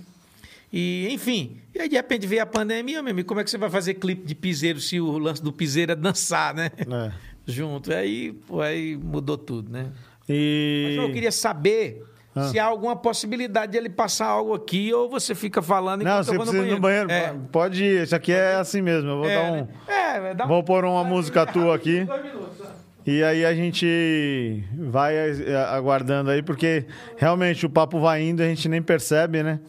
E, 0.73 1.07
enfim, 1.11 1.57
e 1.73 1.79
aí 1.79 1.89
de 1.89 1.95
repente 1.95 2.27
veio 2.27 2.41
a 2.43 2.45
pandemia, 2.45 3.01
meu 3.01 3.11
amigo, 3.11 3.27
como 3.27 3.39
é 3.39 3.43
que 3.43 3.49
você 3.49 3.57
vai 3.57 3.69
fazer 3.69 3.95
clipe 3.95 4.25
de 4.25 4.35
piseiro 4.35 4.79
se 4.79 4.99
o 4.99 5.17
lance 5.17 5.41
do 5.43 5.51
piseiro 5.51 5.91
é 5.91 5.95
dançar, 5.95 6.53
né? 6.53 6.71
É. 6.77 7.11
Junto. 7.45 7.91
Aí, 7.91 8.33
pô, 8.47 8.61
aí 8.61 8.95
mudou 8.97 9.37
tudo, 9.37 9.71
né? 9.71 9.91
Mas 10.27 10.29
E. 10.37 10.95
eu 10.99 11.11
queria 11.11 11.31
saber 11.31 12.03
Ah. 12.39 12.47
se 12.49 12.59
há 12.59 12.65
alguma 12.65 12.95
possibilidade 12.95 13.71
de 13.71 13.77
ele 13.77 13.89
passar 13.89 14.27
algo 14.27 14.53
aqui 14.53 14.93
ou 14.93 15.09
você 15.09 15.33
fica 15.35 15.61
falando 15.61 16.03
Não, 16.03 16.11
enquanto 16.11 16.25
você 16.25 16.31
eu 16.31 16.35
vou 16.37 16.45
no 16.45 16.51
precisa 16.51 16.75
ir 16.75 16.79
banheiro. 16.79 17.07
no 17.07 17.07
banheiro. 17.07 17.35
É. 17.45 17.47
Pode 17.51 17.83
ir, 17.83 18.03
isso 18.03 18.15
aqui 18.15 18.31
é 18.31 18.55
assim 18.55 18.81
mesmo. 18.81 19.09
Eu 19.09 19.17
vou 19.17 19.25
É, 19.29 19.35
dar 19.35 19.51
um. 19.51 19.55
né? 19.55 19.67
É, 19.87 20.19
vai 20.19 20.35
dar 20.35 20.45
um- 20.45 20.47
Vou 20.47 20.63
pôr 20.63 20.85
uma 20.85 21.03
música 21.03 21.45
tua 21.45 21.75
aqui. 21.75 22.03
Dois 22.05 22.23
minutos, 22.23 22.61
ó. 22.61 22.79
E 23.05 23.23
aí 23.23 23.43
a 23.45 23.53
gente 23.55 24.63
vai 24.77 25.15
eh, 25.15 25.55
aguardando 25.71 26.29
aí, 26.29 26.43
porque 26.43 26.85
realmente 27.17 27.65
o 27.65 27.69
papo 27.69 27.99
vai 27.99 28.21
indo 28.21 28.41
e 28.41 28.45
a 28.45 28.49
gente 28.49 28.67
nem 28.69 28.81
percebe, 28.81 29.41
né? 29.41 29.59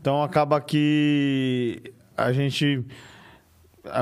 Então 0.00 0.22
acaba 0.22 0.60
que 0.60 1.80
a 2.16 2.30
gente 2.32 2.84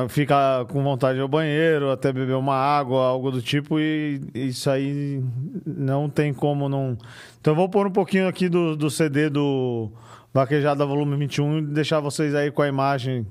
fica 0.09 0.65
com 0.69 0.83
vontade 0.83 1.19
ao 1.19 1.29
banheiro, 1.29 1.91
até 1.91 2.13
beber 2.13 2.37
uma 2.37 2.55
água, 2.55 3.05
algo 3.05 3.31
do 3.31 3.43
tipo, 3.43 3.81
e 3.81 4.21
isso 4.35 4.71
aí 4.71 5.23
não 5.67 6.09
tem 6.09 6.33
como 6.33 6.69
não. 6.69 6.97
Então 7.41 7.53
eu 7.53 7.57
vou 7.57 7.69
pôr 7.69 7.87
um 7.87 7.91
pouquinho 7.91 8.29
aqui 8.29 8.49
do, 8.49 8.77
do 8.77 8.91
CD 8.91 9.29
do 9.29 9.91
Vaquejada 10.33 10.87
Volume 10.87 11.17
21 11.17 11.59
e 11.59 11.63
deixar 11.63 12.01
vocês 12.01 12.35
aí 12.35 12.51
com 12.51 12.63
a 12.63 12.69
imagem. 12.69 13.27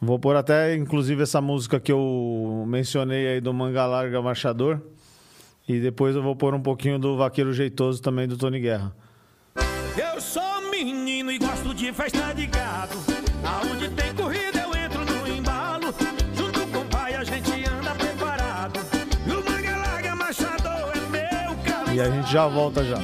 Vou 0.00 0.18
pôr 0.18 0.36
até, 0.36 0.74
inclusive, 0.76 1.22
essa 1.22 1.40
música 1.40 1.80
que 1.80 1.90
eu 1.90 2.64
mencionei 2.66 3.26
aí 3.26 3.40
do 3.40 3.52
Manga 3.52 3.84
Larga 3.84 4.22
Marchador. 4.22 4.80
E 5.68 5.80
depois 5.80 6.16
eu 6.16 6.22
vou 6.22 6.34
pôr 6.34 6.54
um 6.54 6.62
pouquinho 6.62 6.98
do 6.98 7.16
Vaqueiro 7.16 7.52
Jeitoso 7.52 8.00
também 8.00 8.26
do 8.26 8.36
Tony 8.38 8.60
Guerra. 8.60 8.94
Eu 9.96 10.20
sou 10.20 10.70
menino 10.70 11.30
e 11.30 11.38
gosto 11.38 11.74
de 11.74 11.92
festa 11.92 12.32
de 12.32 12.46
gado. 12.46 13.27
E 21.98 22.00
a 22.00 22.08
gente 22.08 22.30
já 22.30 22.46
volta 22.46 22.84
já. 22.84 22.96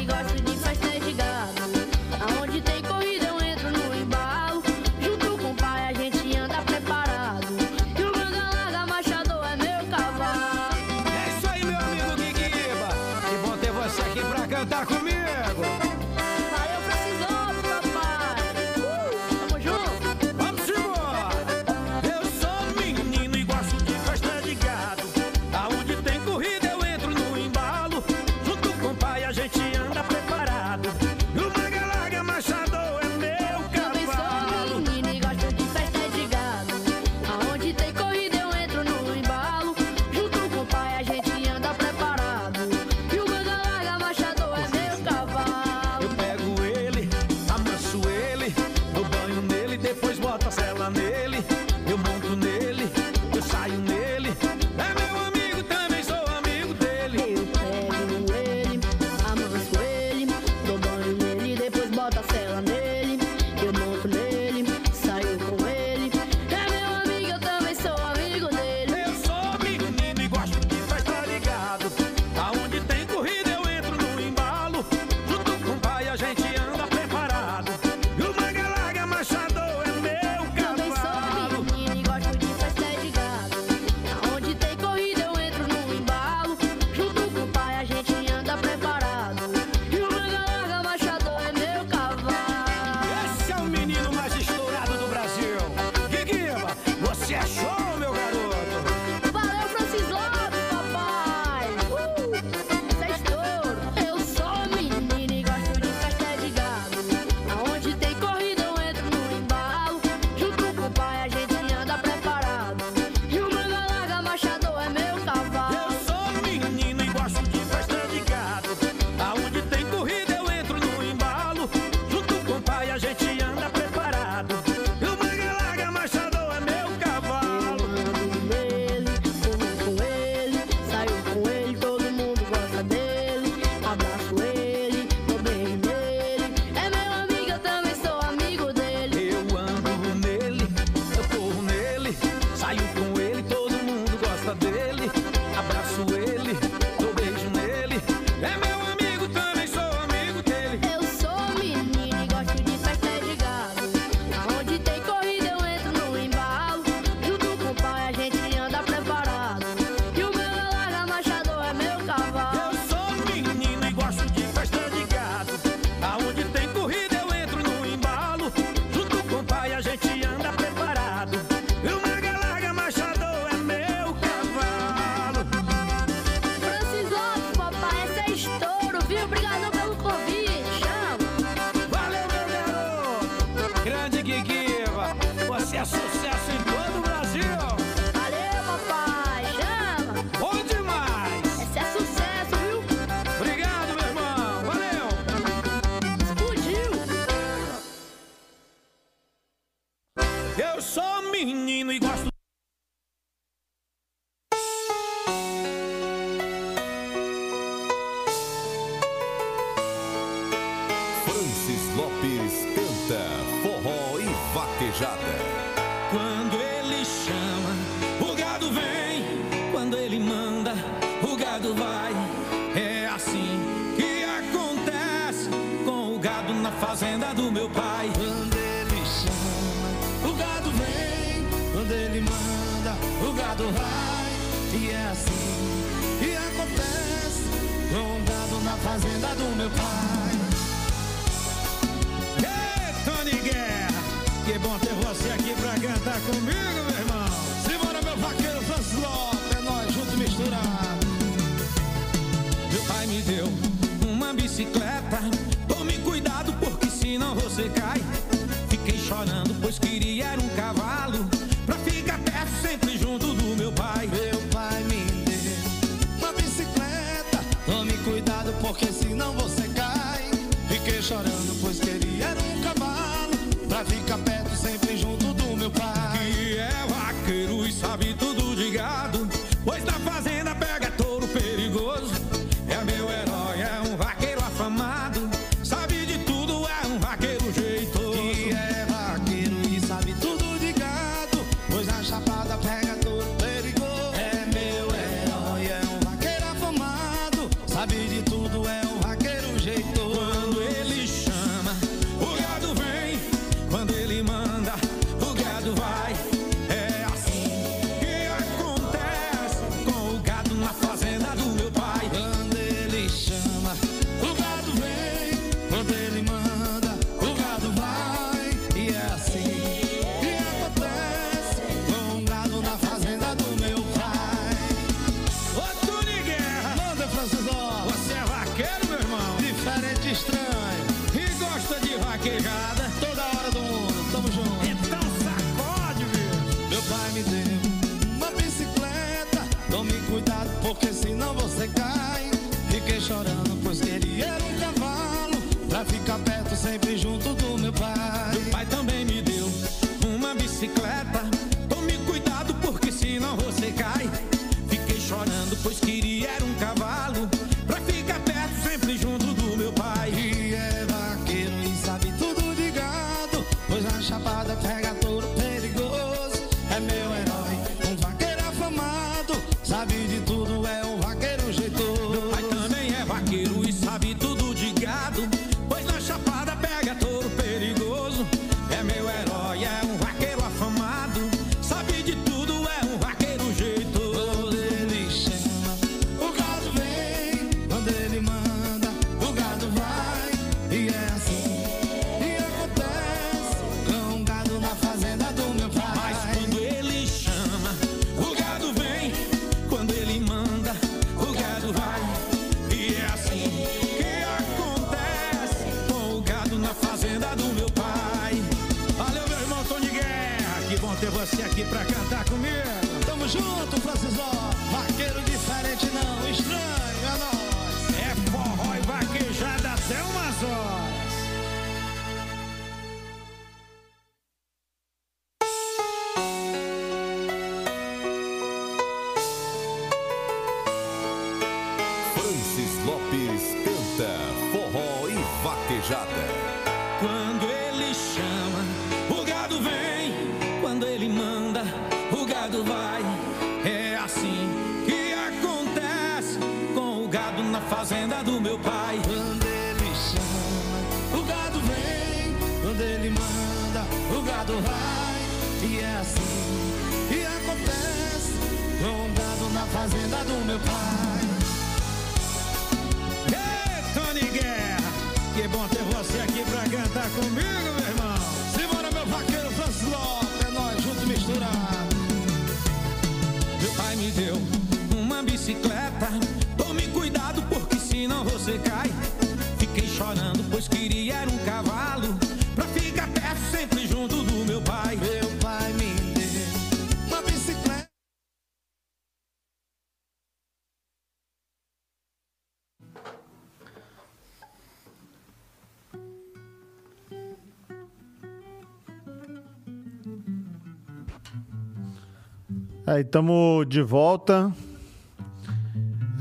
Aí, 502.94 503.00
estamos 503.02 503.66
de 503.68 503.82
volta. 503.82 504.52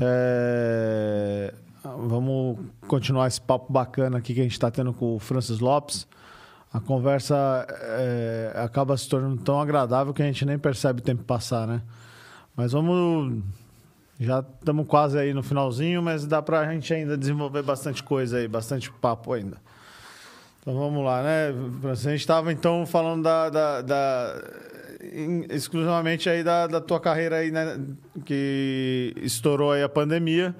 É, 0.00 1.54
Vamos 1.84 2.58
continuar 2.88 3.28
esse 3.28 3.40
papo 3.40 3.72
bacana 3.72 4.18
aqui 4.18 4.34
que 4.34 4.40
a 4.40 4.42
gente 4.42 4.54
está 4.54 4.72
tendo 4.72 4.92
com 4.92 5.14
o 5.14 5.20
Francis 5.20 5.60
Lopes. 5.60 6.04
A 6.72 6.80
conversa 6.80 7.64
é, 7.70 8.52
acaba 8.56 8.96
se 8.96 9.08
tornando 9.08 9.36
tão 9.40 9.60
agradável 9.60 10.12
que 10.12 10.20
a 10.20 10.26
gente 10.26 10.44
nem 10.44 10.58
percebe 10.58 10.98
o 10.98 11.04
tempo 11.04 11.22
passar, 11.22 11.64
né? 11.68 11.80
Mas 12.56 12.72
vamos. 12.72 13.40
Já 14.18 14.40
estamos 14.40 14.88
quase 14.88 15.16
aí 15.16 15.32
no 15.32 15.44
finalzinho, 15.44 16.02
mas 16.02 16.26
dá 16.26 16.42
para 16.42 16.58
a 16.58 16.72
gente 16.72 16.92
ainda 16.92 17.16
desenvolver 17.16 17.62
bastante 17.62 18.02
coisa 18.02 18.38
aí, 18.38 18.48
bastante 18.48 18.90
papo 18.90 19.32
ainda. 19.32 19.58
Então 20.60 20.74
vamos 20.76 21.04
lá, 21.04 21.22
né? 21.22 21.54
A 21.88 21.94
gente 21.94 22.14
estava 22.20 22.52
então 22.52 22.84
falando 22.84 23.22
da, 23.22 23.48
da- 23.48 23.80
da- 23.80 24.42
exclusivamente 25.50 26.28
aí 26.28 26.42
da, 26.42 26.66
da 26.66 26.80
tua 26.80 27.00
carreira 27.00 27.36
aí, 27.36 27.50
né? 27.50 27.78
Que 28.24 29.12
estourou 29.16 29.72
aí 29.72 29.82
a 29.82 29.88
pandemia. 29.88 30.54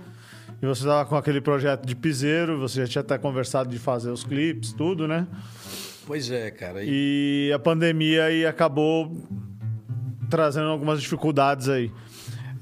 E 0.63 0.67
você 0.67 0.83
estava 0.83 1.05
com 1.05 1.17
aquele 1.17 1.41
projeto 1.41 1.85
de 1.85 1.95
piseiro, 1.95 2.59
você 2.59 2.81
já 2.81 2.87
tinha 2.87 3.03
até 3.03 3.19
conversado 3.19 3.69
de 3.69 3.79
fazer 3.79 4.11
os 4.11 4.25
clipes, 4.25 4.73
tudo, 4.73 5.07
né? 5.07 5.27
Pois 6.07 6.31
é, 6.31 6.51
cara. 6.51 6.83
E 6.83 7.49
E 7.49 7.53
a 7.53 7.59
pandemia 7.59 8.25
aí 8.25 8.47
acabou 8.47 9.11
trazendo 10.31 10.69
algumas 10.69 11.01
dificuldades 11.01 11.69
aí. 11.69 11.91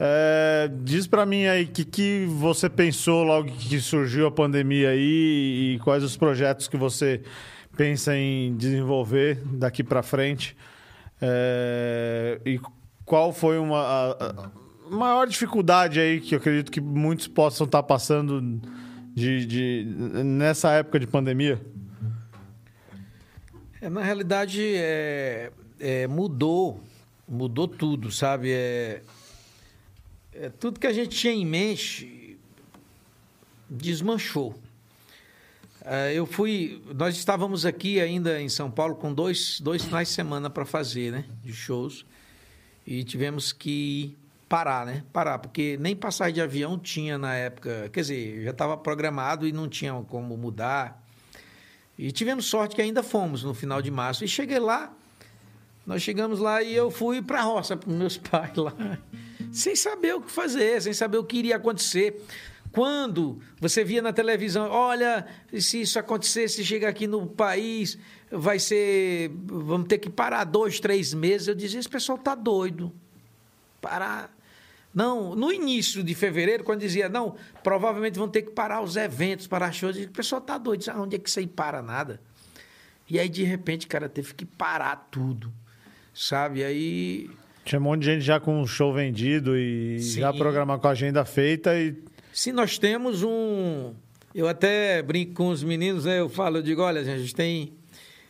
É, 0.01 0.69
diz 0.83 1.07
pra 1.07 1.25
mim 1.25 1.47
aí 1.47 1.65
o 1.65 1.69
que, 1.69 1.85
que 1.85 2.27
você 2.27 2.69
pensou 2.69 3.23
logo 3.23 3.49
que 3.53 3.79
surgiu 3.79 4.27
a 4.27 4.31
pandemia 4.33 4.91
aí 4.91 5.75
e 5.75 5.81
quais 5.85 6.03
os 6.03 6.17
projetos 6.17 6.67
que 6.67 6.77
você 6.77 7.23
pensa 7.77 8.17
em 8.17 8.57
desenvolver 8.57 9.39
daqui 9.45 9.85
pra 9.85 10.03
frente. 10.03 10.57
É, 11.25 12.41
e 12.45 12.61
qual 13.05 13.33
foi 13.33 13.57
uma 13.57 13.79
a, 13.79 14.51
a 14.91 14.91
maior 14.91 15.27
dificuldade 15.29 16.01
aí 16.01 16.21
que 16.21 16.35
eu 16.35 16.39
acredito 16.41 16.73
que 16.73 16.81
muitos 16.81 17.29
possam 17.29 17.65
estar 17.65 17.83
passando 17.85 18.61
de, 19.15 19.47
de- 19.47 19.85
nessa 20.25 20.73
época 20.73 20.99
de 20.99 21.07
pandemia? 21.07 21.61
É, 23.81 23.89
na 23.89 24.03
realidade, 24.03 24.61
é, 24.75 25.53
é, 25.79 26.07
mudou, 26.09 26.81
mudou 27.29 27.69
tudo, 27.69 28.11
sabe? 28.11 28.51
É, 28.53 29.03
é, 30.33 30.49
tudo 30.49 30.81
que 30.81 30.87
a 30.87 30.93
gente 30.93 31.17
tinha 31.17 31.33
em 31.33 31.47
mente 31.47 32.37
desmanchou. 33.71 34.55
É, 35.85 36.15
eu 36.15 36.25
fui, 36.27 36.81
nós 36.95 37.17
estávamos 37.17 37.67
aqui 37.67 38.01
ainda 38.01 38.41
em 38.41 38.49
São 38.49 38.71
Paulo 38.71 38.95
com 38.95 39.13
dois, 39.13 39.61
dois 39.61 39.83
finais 39.85 40.09
de 40.09 40.15
semana 40.15 40.49
para 40.49 40.65
fazer, 40.65 41.11
né? 41.11 41.25
De 41.43 41.53
shows. 41.53 42.07
E 42.87 43.03
tivemos 43.03 43.53
que 43.53 44.17
parar, 44.49 44.87
né? 44.87 45.03
Parar, 45.13 45.39
porque 45.39 45.77
nem 45.81 45.97
passagem 45.97 46.35
de 46.35 46.41
avião 46.41 46.79
tinha 46.79 47.19
na 47.19 47.35
época. 47.35 47.91
Quer 47.93 48.01
dizer, 48.01 48.45
já 48.45 48.51
estava 48.51 48.77
programado 48.77 49.47
e 49.47 49.53
não 49.53 49.69
tinha 49.69 49.93
como 50.09 50.37
mudar. 50.37 51.03
E 51.99 52.13
tivemos 52.13 52.47
sorte 52.47 52.77
que 52.77 52.83
ainda 52.83 53.03
fomos 53.03 53.43
no 53.43 53.53
final 53.53 53.83
de 53.83 53.91
março. 53.91 54.25
E 54.25 54.29
cheguei 54.29 54.61
lá, 54.61 54.93
nós 55.85 56.01
chegamos 56.01 56.39
lá 56.39 56.63
e 56.63 56.75
eu 56.75 56.93
fui 56.93 57.21
para 57.21 57.41
a 57.41 57.43
roça 57.43 57.77
para 57.77 57.93
meus 57.93 58.17
pais 58.19 58.55
lá, 58.55 58.73
sem 59.51 59.75
saber 59.75 60.15
o 60.15 60.21
que 60.21 60.31
fazer, 60.31 60.81
sem 60.81 60.93
saber 60.93 61.19
o 61.19 61.25
que 61.25 61.39
iria 61.39 61.57
acontecer. 61.57 62.25
Quando 62.73 63.39
você 63.61 63.85
via 63.85 64.01
na 64.01 64.13
televisão, 64.13 64.69
olha, 64.71 65.27
se 65.61 65.83
isso 65.83 65.99
acontecer, 65.99 66.49
se 66.49 66.65
chegar 66.65 66.89
aqui 66.89 67.07
no 67.07 67.27
país, 67.27 67.99
vai 68.31 68.59
ser. 68.59 69.31
Vamos 69.45 69.87
ter 69.87 69.99
que 69.99 70.09
parar 70.09 70.45
dois, 70.45 70.81
três 70.81 71.13
meses. 71.13 71.49
Eu 71.49 71.55
dizia, 71.55 71.79
esse 71.79 71.89
pessoal 71.89 72.17
tá 72.17 72.35
doido. 72.35 72.91
Parar. 73.81 74.35
Não, 74.95 75.35
no 75.35 75.53
início 75.53 76.03
de 76.03 76.15
fevereiro, 76.15 76.65
quando 76.65 76.81
dizia, 76.81 77.09
não, 77.09 77.35
provavelmente 77.63 78.19
vão 78.19 78.29
ter 78.29 78.43
que 78.43 78.51
parar 78.51 78.83
os 78.83 78.97
eventos, 78.97 79.47
parar 79.47 79.73
shows, 79.73 79.97
o 79.97 80.11
pessoal 80.11 80.41
tá 80.41 80.59
doido, 80.59 80.85
ah, 80.89 81.01
onde 81.01 81.17
é 81.17 81.19
que 81.19 81.29
isso 81.29 81.39
aí 81.39 81.47
para 81.47 81.81
nada? 81.81 82.21
E 83.09 83.19
aí, 83.19 83.29
de 83.29 83.43
repente, 83.43 83.87
cara, 83.87 84.07
teve 84.09 84.35
que 84.35 84.45
parar 84.45 85.09
tudo, 85.11 85.51
sabe? 86.15 86.63
Aí, 86.63 87.31
Tinha 87.65 87.81
um 87.81 87.85
monte 87.85 88.01
de 88.01 88.07
gente 88.07 88.21
já 88.23 88.39
com 88.39 88.61
o 88.61 88.67
show 88.67 88.93
vendido 88.93 89.57
e 89.57 89.99
Sim. 89.99 90.21
já 90.21 90.33
programar 90.33 90.79
com 90.79 90.89
a 90.89 90.91
agenda 90.91 91.25
feita 91.25 91.75
e 91.75 91.97
se 92.33 92.51
nós 92.51 92.79
temos 92.79 93.23
um... 93.23 93.95
Eu 94.35 94.49
até 94.49 95.03
brinco 95.03 95.35
com 95.35 95.49
os 95.49 95.63
meninos, 95.63 96.07
né? 96.07 96.21
Eu 96.21 96.29
falo, 96.29 96.57
eu 96.59 96.63
digo, 96.63 96.81
olha, 96.81 97.03
a 97.03 97.05
gente 97.05 97.35
tem 97.35 97.75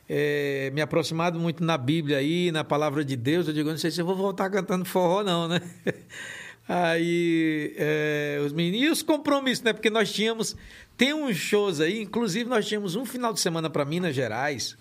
é, 0.09 0.71
me 0.75 0.81
aproximado 0.81 1.39
muito 1.39 1.63
na 1.63 1.79
Bíblia 1.79 2.19
aí, 2.19 2.51
na 2.51 2.65
palavra 2.65 3.05
de 3.05 3.15
Deus. 3.15 3.47
Eu 3.47 3.55
digo, 3.55 3.71
não 3.71 3.79
sei 3.79 3.93
se 3.93 4.01
eu 4.01 4.05
vou 4.05 4.17
voltar 4.17 4.51
cantando 4.51 4.85
forró, 4.85 5.23
não, 5.23 5.47
né? 5.47 5.61
Aí, 6.69 7.75
é, 7.77 8.41
os 8.45 8.53
meninos... 8.53 8.89
E 8.89 8.91
os 8.91 9.03
compromissos, 9.03 9.65
né? 9.65 9.73
Porque 9.73 9.91
nós 9.91 10.13
tínhamos... 10.13 10.57
Tem 10.97 11.13
uns 11.13 11.37
shows 11.37 11.81
aí, 11.81 12.01
inclusive 12.01 12.49
nós 12.49 12.67
tínhamos 12.67 12.95
um 12.95 13.05
final 13.05 13.33
de 13.33 13.41
semana 13.41 13.69
para 13.69 13.85
Minas 13.85 14.15
Gerais 14.15 14.77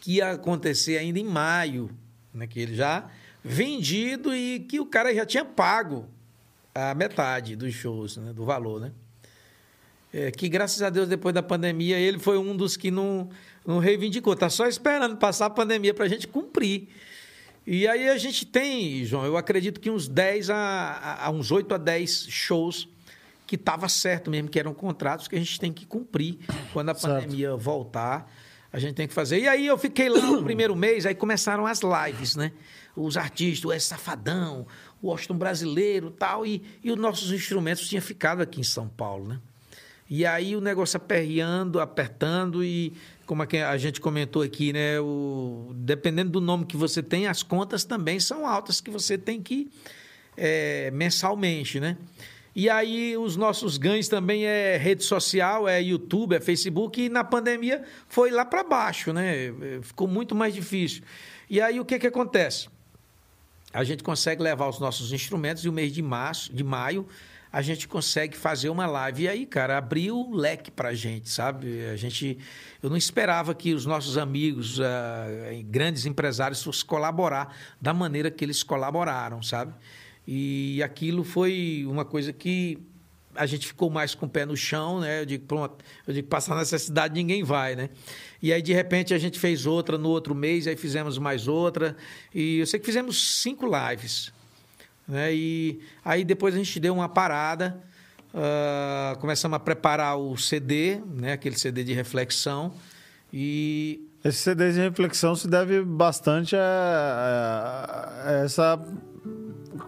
que 0.00 0.14
ia 0.14 0.30
acontecer 0.30 0.96
ainda 0.96 1.18
em 1.18 1.24
maio, 1.24 1.90
né? 2.32 2.46
Que 2.46 2.60
ele 2.60 2.74
já 2.74 3.10
vendido 3.44 4.34
e 4.34 4.60
que 4.60 4.80
o 4.80 4.86
cara 4.86 5.14
já 5.14 5.26
tinha 5.26 5.44
pago 5.44 6.08
a 6.78 6.94
metade 6.94 7.56
dos 7.56 7.72
shows, 7.74 8.16
né? 8.16 8.32
Do 8.32 8.44
valor, 8.44 8.80
né? 8.80 8.92
É, 10.12 10.30
que 10.30 10.48
graças 10.48 10.80
a 10.82 10.88
Deus, 10.88 11.08
depois 11.08 11.34
da 11.34 11.42
pandemia, 11.42 11.98
ele 11.98 12.18
foi 12.18 12.38
um 12.38 12.56
dos 12.56 12.76
que 12.76 12.90
não, 12.90 13.28
não 13.66 13.78
reivindicou. 13.78 14.34
Tá 14.34 14.48
só 14.48 14.66
esperando 14.66 15.16
passar 15.16 15.46
a 15.46 15.50
pandemia 15.50 15.92
para 15.92 16.06
a 16.06 16.08
gente 16.08 16.26
cumprir. 16.26 16.88
E 17.66 17.86
aí 17.86 18.08
a 18.08 18.16
gente 18.16 18.46
tem, 18.46 19.04
João, 19.04 19.26
eu 19.26 19.36
acredito 19.36 19.78
que 19.78 19.90
uns 19.90 20.08
10 20.08 20.48
a, 20.48 20.56
a, 20.56 21.26
a 21.26 21.30
uns 21.30 21.50
8 21.52 21.74
a 21.74 21.78
10 21.78 22.26
shows 22.30 22.88
que 23.46 23.56
estava 23.56 23.88
certo 23.88 24.30
mesmo, 24.30 24.48
que 24.48 24.58
eram 24.58 24.72
contratos 24.72 25.28
que 25.28 25.36
a 25.36 25.38
gente 25.38 25.58
tem 25.60 25.72
que 25.72 25.84
cumprir 25.86 26.38
quando 26.72 26.90
a 26.90 26.94
Certo. 26.94 27.22
pandemia 27.22 27.54
voltar. 27.56 28.30
A 28.70 28.78
gente 28.78 28.94
tem 28.94 29.08
que 29.08 29.14
fazer. 29.14 29.40
E 29.40 29.48
aí 29.48 29.66
eu 29.66 29.76
fiquei 29.78 30.08
lá 30.10 30.20
no 30.20 30.42
primeiro 30.42 30.76
mês, 30.76 31.06
aí 31.06 31.14
começaram 31.14 31.66
as 31.66 31.80
lives, 31.80 32.36
né? 32.36 32.52
Os 32.94 33.16
artistas, 33.16 33.64
o 33.64 33.72
S 33.72 33.86
Safadão, 33.86 34.66
o 35.00 35.10
Austin 35.10 35.34
Brasileiro 35.34 36.10
tal, 36.10 36.44
e, 36.44 36.62
e 36.82 36.90
os 36.90 36.98
nossos 36.98 37.32
instrumentos 37.32 37.88
tinham 37.88 38.02
ficado 38.02 38.40
aqui 38.40 38.60
em 38.60 38.64
São 38.64 38.88
Paulo, 38.88 39.28
né? 39.28 39.40
E 40.10 40.24
aí 40.24 40.56
o 40.56 40.60
negócio 40.60 40.96
aperreando, 40.96 41.80
apertando 41.80 42.64
e 42.64 42.94
como 43.26 43.42
é 43.42 43.46
que 43.46 43.58
a 43.58 43.76
gente 43.76 44.00
comentou 44.00 44.40
aqui, 44.40 44.72
né? 44.72 44.98
O, 45.00 45.70
dependendo 45.74 46.30
do 46.30 46.40
nome 46.40 46.64
que 46.64 46.76
você 46.76 47.02
tem, 47.02 47.26
as 47.26 47.42
contas 47.42 47.84
também 47.84 48.18
são 48.18 48.46
altas 48.46 48.80
que 48.80 48.90
você 48.90 49.18
tem 49.18 49.42
que 49.42 49.70
é, 50.34 50.90
mensalmente, 50.92 51.78
né? 51.78 51.96
E 52.56 52.70
aí 52.70 53.16
os 53.16 53.36
nossos 53.36 53.76
ganhos 53.76 54.08
também 54.08 54.46
é 54.46 54.78
rede 54.78 55.04
social, 55.04 55.68
é 55.68 55.80
YouTube, 55.80 56.34
é 56.34 56.40
Facebook 56.40 57.00
e 57.00 57.08
na 57.08 57.22
pandemia 57.22 57.84
foi 58.08 58.30
lá 58.30 58.44
para 58.44 58.64
baixo, 58.64 59.12
né? 59.12 59.52
Ficou 59.82 60.08
muito 60.08 60.34
mais 60.34 60.54
difícil. 60.54 61.02
E 61.50 61.60
aí 61.60 61.78
o 61.78 61.84
que 61.84 61.98
que 61.98 62.06
acontece? 62.06 62.68
A 63.72 63.84
gente 63.84 64.02
consegue 64.02 64.42
levar 64.42 64.68
os 64.68 64.78
nossos 64.78 65.12
instrumentos 65.12 65.64
e 65.64 65.68
o 65.68 65.72
mês 65.72 65.92
de 65.92 66.02
março, 66.02 66.52
de 66.52 66.64
maio, 66.64 67.06
a 67.52 67.62
gente 67.62 67.88
consegue 67.88 68.36
fazer 68.36 68.68
uma 68.68 68.86
live. 68.86 69.24
E 69.24 69.28
aí, 69.28 69.46
cara, 69.46 69.78
abriu 69.78 70.16
o 70.16 70.34
leque 70.34 70.70
pra 70.70 70.94
gente, 70.94 71.30
sabe? 71.30 71.86
A 71.86 71.96
gente. 71.96 72.38
Eu 72.82 72.90
não 72.90 72.96
esperava 72.96 73.54
que 73.54 73.72
os 73.72 73.86
nossos 73.86 74.18
amigos, 74.18 74.80
ah, 74.80 75.26
grandes 75.64 76.06
empresários, 76.06 76.62
fossem 76.62 76.86
colaborar 76.86 77.56
da 77.80 77.94
maneira 77.94 78.30
que 78.30 78.44
eles 78.44 78.62
colaboraram, 78.62 79.42
sabe? 79.42 79.74
E 80.26 80.82
aquilo 80.82 81.24
foi 81.24 81.86
uma 81.88 82.04
coisa 82.04 82.32
que 82.34 82.78
a 83.38 83.46
gente 83.46 83.66
ficou 83.66 83.88
mais 83.90 84.14
com 84.14 84.26
o 84.26 84.28
pé 84.28 84.44
no 84.44 84.56
chão, 84.56 85.00
né? 85.00 85.20
Eu 85.20 85.26
digo, 85.26 85.44
pronto, 85.46 85.84
eu 86.06 86.12
digo, 86.14 86.28
passar 86.28 86.56
necessidade 86.56 87.14
ninguém 87.14 87.42
vai, 87.42 87.74
né? 87.76 87.88
E 88.42 88.52
aí, 88.52 88.60
de 88.62 88.72
repente, 88.72 89.14
a 89.14 89.18
gente 89.18 89.38
fez 89.38 89.64
outra 89.66 89.96
no 89.96 90.08
outro 90.08 90.34
mês, 90.34 90.66
aí 90.66 90.76
fizemos 90.76 91.18
mais 91.18 91.48
outra. 91.48 91.96
E 92.34 92.58
eu 92.58 92.66
sei 92.66 92.78
que 92.78 92.86
fizemos 92.86 93.40
cinco 93.42 93.66
lives. 93.66 94.32
Né? 95.06 95.32
E 95.34 95.80
aí 96.04 96.22
depois 96.24 96.54
a 96.54 96.58
gente 96.58 96.78
deu 96.78 96.92
uma 96.94 97.08
parada, 97.08 97.82
ah, 98.34 99.16
começamos 99.20 99.56
a 99.56 99.58
preparar 99.58 100.18
o 100.18 100.36
CD, 100.36 101.00
né? 101.06 101.32
aquele 101.32 101.58
CD 101.58 101.82
de 101.82 101.94
reflexão. 101.94 102.72
E 103.32 104.06
esse 104.24 104.38
CD 104.38 104.72
de 104.72 104.80
reflexão 104.80 105.34
se 105.34 105.48
deve 105.48 105.82
bastante 105.82 106.54
a, 106.56 106.60
a- 106.60 108.28
a 108.28 108.32
essa 108.44 108.78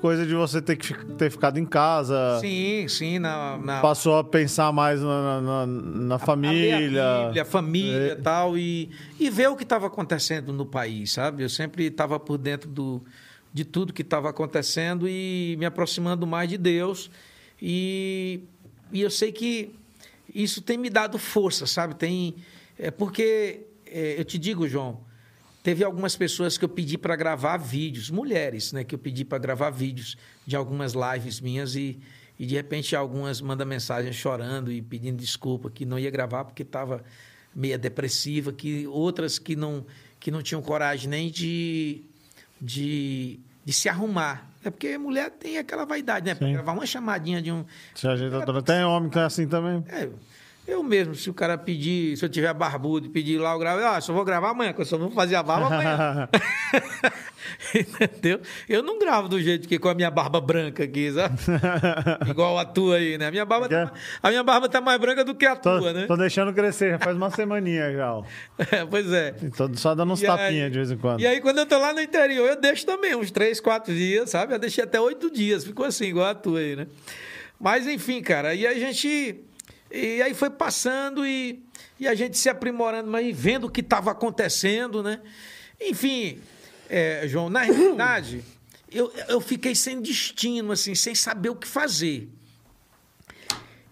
coisa 0.00 0.26
de 0.26 0.34
você 0.34 0.60
ter 0.60 0.76
que 0.76 0.92
ter 1.14 1.30
ficado 1.30 1.58
em 1.58 1.64
casa. 1.64 2.38
Sim, 2.40 2.86
sim, 2.88 3.18
na, 3.18 3.56
na 3.58 3.80
Passou 3.80 4.18
a 4.18 4.24
pensar 4.24 4.72
mais 4.72 5.00
na, 5.00 5.40
na, 5.40 5.66
na 5.66 6.14
a 6.16 6.18
família. 6.18 7.32
a 7.36 7.42
a 7.42 7.44
família 7.44 8.08
É. 8.08 8.12
e 8.12 8.16
tal, 8.16 8.56
e, 8.58 8.90
e 9.18 9.30
ver 9.30 9.48
o 9.48 9.56
que 9.56 9.62
estava 9.62 9.86
acontecendo 9.86 10.52
no 10.52 10.66
país, 10.66 11.12
sabe? 11.12 11.42
Eu 11.42 11.48
sempre 11.48 11.84
estava 11.86 12.18
por 12.20 12.36
dentro 12.38 12.68
do, 12.68 13.02
de 13.52 13.64
tudo 13.64 13.92
que 13.92 14.02
estava 14.02 14.28
acontecendo 14.30 15.08
e 15.08 15.56
me 15.58 15.64
aproximando 15.66 16.26
mais 16.26 16.48
de 16.48 16.58
Deus. 16.58 17.10
E, 17.60 18.40
e 18.92 19.00
eu 19.00 19.10
sei 19.10 19.32
que 19.32 19.74
isso 20.34 20.62
tem 20.62 20.78
me 20.78 20.88
dado 20.90 21.18
força, 21.18 21.66
sabe? 21.66 21.94
Tem, 21.94 22.34
é 22.78 22.90
porque, 22.90 23.60
é, 23.86 24.16
eu 24.18 24.24
te 24.24 24.38
digo, 24.38 24.66
João, 24.68 25.00
teve 25.62 25.84
algumas 25.84 26.16
pessoas 26.16 26.56
que 26.56 26.64
eu 26.64 26.68
pedi 26.68 26.96
para 26.96 27.16
gravar 27.16 27.56
vídeos, 27.56 28.10
mulheres, 28.10 28.72
né? 28.72 28.84
Que 28.84 28.94
eu 28.94 28.98
pedi 28.98 29.24
para 29.24 29.38
gravar 29.38 29.70
vídeos 29.70 30.16
de 30.46 30.56
algumas 30.56 30.94
lives 30.94 31.40
minhas 31.40 31.74
e, 31.74 32.00
e 32.38 32.46
de 32.46 32.54
repente 32.54 32.94
algumas 32.96 33.40
mandam 33.40 33.66
mensagem 33.66 34.12
chorando 34.12 34.72
e 34.72 34.80
pedindo 34.80 35.18
desculpa 35.18 35.70
que 35.70 35.84
não 35.84 35.98
ia 35.98 36.10
gravar 36.10 36.44
porque 36.44 36.62
estava 36.62 37.04
meia 37.54 37.76
depressiva, 37.76 38.52
que 38.52 38.86
outras 38.86 39.38
que 39.38 39.56
não 39.56 39.84
que 40.18 40.30
não 40.30 40.42
tinham 40.42 40.60
coragem 40.60 41.08
nem 41.08 41.30
de, 41.30 42.02
de, 42.60 43.40
de 43.64 43.72
se 43.72 43.88
arrumar. 43.88 44.50
É 44.62 44.68
porque 44.68 44.98
mulher 44.98 45.30
tem 45.30 45.56
aquela 45.56 45.86
vaidade, 45.86 46.26
né? 46.26 46.34
Gravar 46.34 46.72
uma 46.72 46.84
chamadinha 46.84 47.40
de 47.40 47.50
um, 47.50 47.64
Se 47.94 48.06
ajeita 48.06 48.44
toda. 48.44 48.62
Tem 48.62 48.84
homem 48.84 49.08
que 49.08 49.18
é 49.18 49.22
assim 49.22 49.48
também. 49.48 49.82
é, 49.88 50.10
eu 50.66 50.82
mesmo, 50.82 51.14
se 51.14 51.28
o 51.28 51.34
cara 51.34 51.58
pedir, 51.58 52.16
se 52.16 52.24
eu 52.24 52.28
tiver 52.28 52.52
barbudo 52.54 53.06
e 53.06 53.10
pedir 53.10 53.38
lá, 53.38 53.52
eu 53.52 53.58
gravo, 53.58 53.84
ah, 53.84 54.00
só 54.00 54.12
vou 54.12 54.24
gravar 54.24 54.50
amanhã, 54.50 54.72
que 54.72 54.80
eu 54.80 54.84
só 54.84 54.96
vou 54.96 55.10
fazer 55.10 55.34
a 55.34 55.42
barba 55.42 55.66
amanhã. 55.66 56.28
Entendeu? 57.74 58.40
Eu 58.68 58.82
não 58.82 58.98
gravo 58.98 59.28
do 59.28 59.40
jeito 59.40 59.66
que 59.68 59.78
com 59.78 59.88
a 59.88 59.94
minha 59.94 60.10
barba 60.10 60.40
branca 60.40 60.84
aqui, 60.84 61.10
sabe? 61.12 61.36
Igual 62.30 62.58
a 62.58 62.64
tua 62.64 62.96
aí, 62.96 63.18
né? 63.18 63.26
A 63.26 63.30
minha 63.30 63.44
barba, 63.44 63.68
tá, 63.68 63.92
a 64.22 64.28
minha 64.30 64.42
barba 64.42 64.68
tá 64.68 64.80
mais 64.80 65.00
branca 65.00 65.24
do 65.24 65.34
que 65.34 65.46
a 65.46 65.56
Tô, 65.56 65.78
tua, 65.78 65.92
né? 65.92 66.06
tô 66.06 66.16
deixando 66.16 66.52
crescer, 66.52 66.90
já 66.92 66.98
faz 66.98 67.16
uma 67.16 67.30
semaninha 67.30 67.92
já. 67.92 68.14
ó. 68.14 68.24
É, 68.70 68.84
pois 68.84 69.12
é. 69.12 69.32
Tô 69.56 69.68
só 69.74 69.94
dando 69.94 70.12
uns 70.12 70.20
tapinhas 70.20 70.70
de 70.70 70.78
vez 70.78 70.90
em 70.90 70.96
quando. 70.96 71.20
E 71.20 71.26
aí, 71.26 71.40
quando 71.40 71.58
eu 71.58 71.66
tô 71.66 71.78
lá 71.78 71.92
no 71.92 72.00
interior, 72.00 72.48
eu 72.48 72.60
deixo 72.60 72.86
também 72.86 73.14
uns 73.16 73.30
três, 73.30 73.60
quatro 73.60 73.92
dias, 73.92 74.30
sabe? 74.30 74.54
Eu 74.54 74.58
deixei 74.58 74.84
até 74.84 75.00
oito 75.00 75.30
dias, 75.30 75.64
ficou 75.64 75.84
assim, 75.86 76.06
igual 76.06 76.26
a 76.26 76.34
tua 76.34 76.60
aí, 76.60 76.76
né? 76.76 76.86
Mas, 77.58 77.86
enfim, 77.86 78.22
cara, 78.22 78.54
e 78.54 78.66
a 78.66 78.74
gente. 78.74 79.40
E 79.90 80.22
aí 80.22 80.34
foi 80.34 80.50
passando 80.50 81.26
e, 81.26 81.62
e 81.98 82.06
a 82.06 82.14
gente 82.14 82.38
se 82.38 82.48
aprimorando, 82.48 83.10
mas 83.10 83.36
vendo 83.36 83.66
o 83.66 83.70
que 83.70 83.80
estava 83.80 84.12
acontecendo, 84.12 85.02
né? 85.02 85.20
Enfim, 85.80 86.38
é, 86.88 87.26
João, 87.26 87.50
na 87.50 87.62
realidade, 87.62 88.44
eu, 88.90 89.12
eu 89.28 89.40
fiquei 89.40 89.74
sem 89.74 90.00
destino, 90.00 90.72
assim, 90.72 90.94
sem 90.94 91.14
saber 91.14 91.48
o 91.48 91.56
que 91.56 91.66
fazer. 91.66 92.28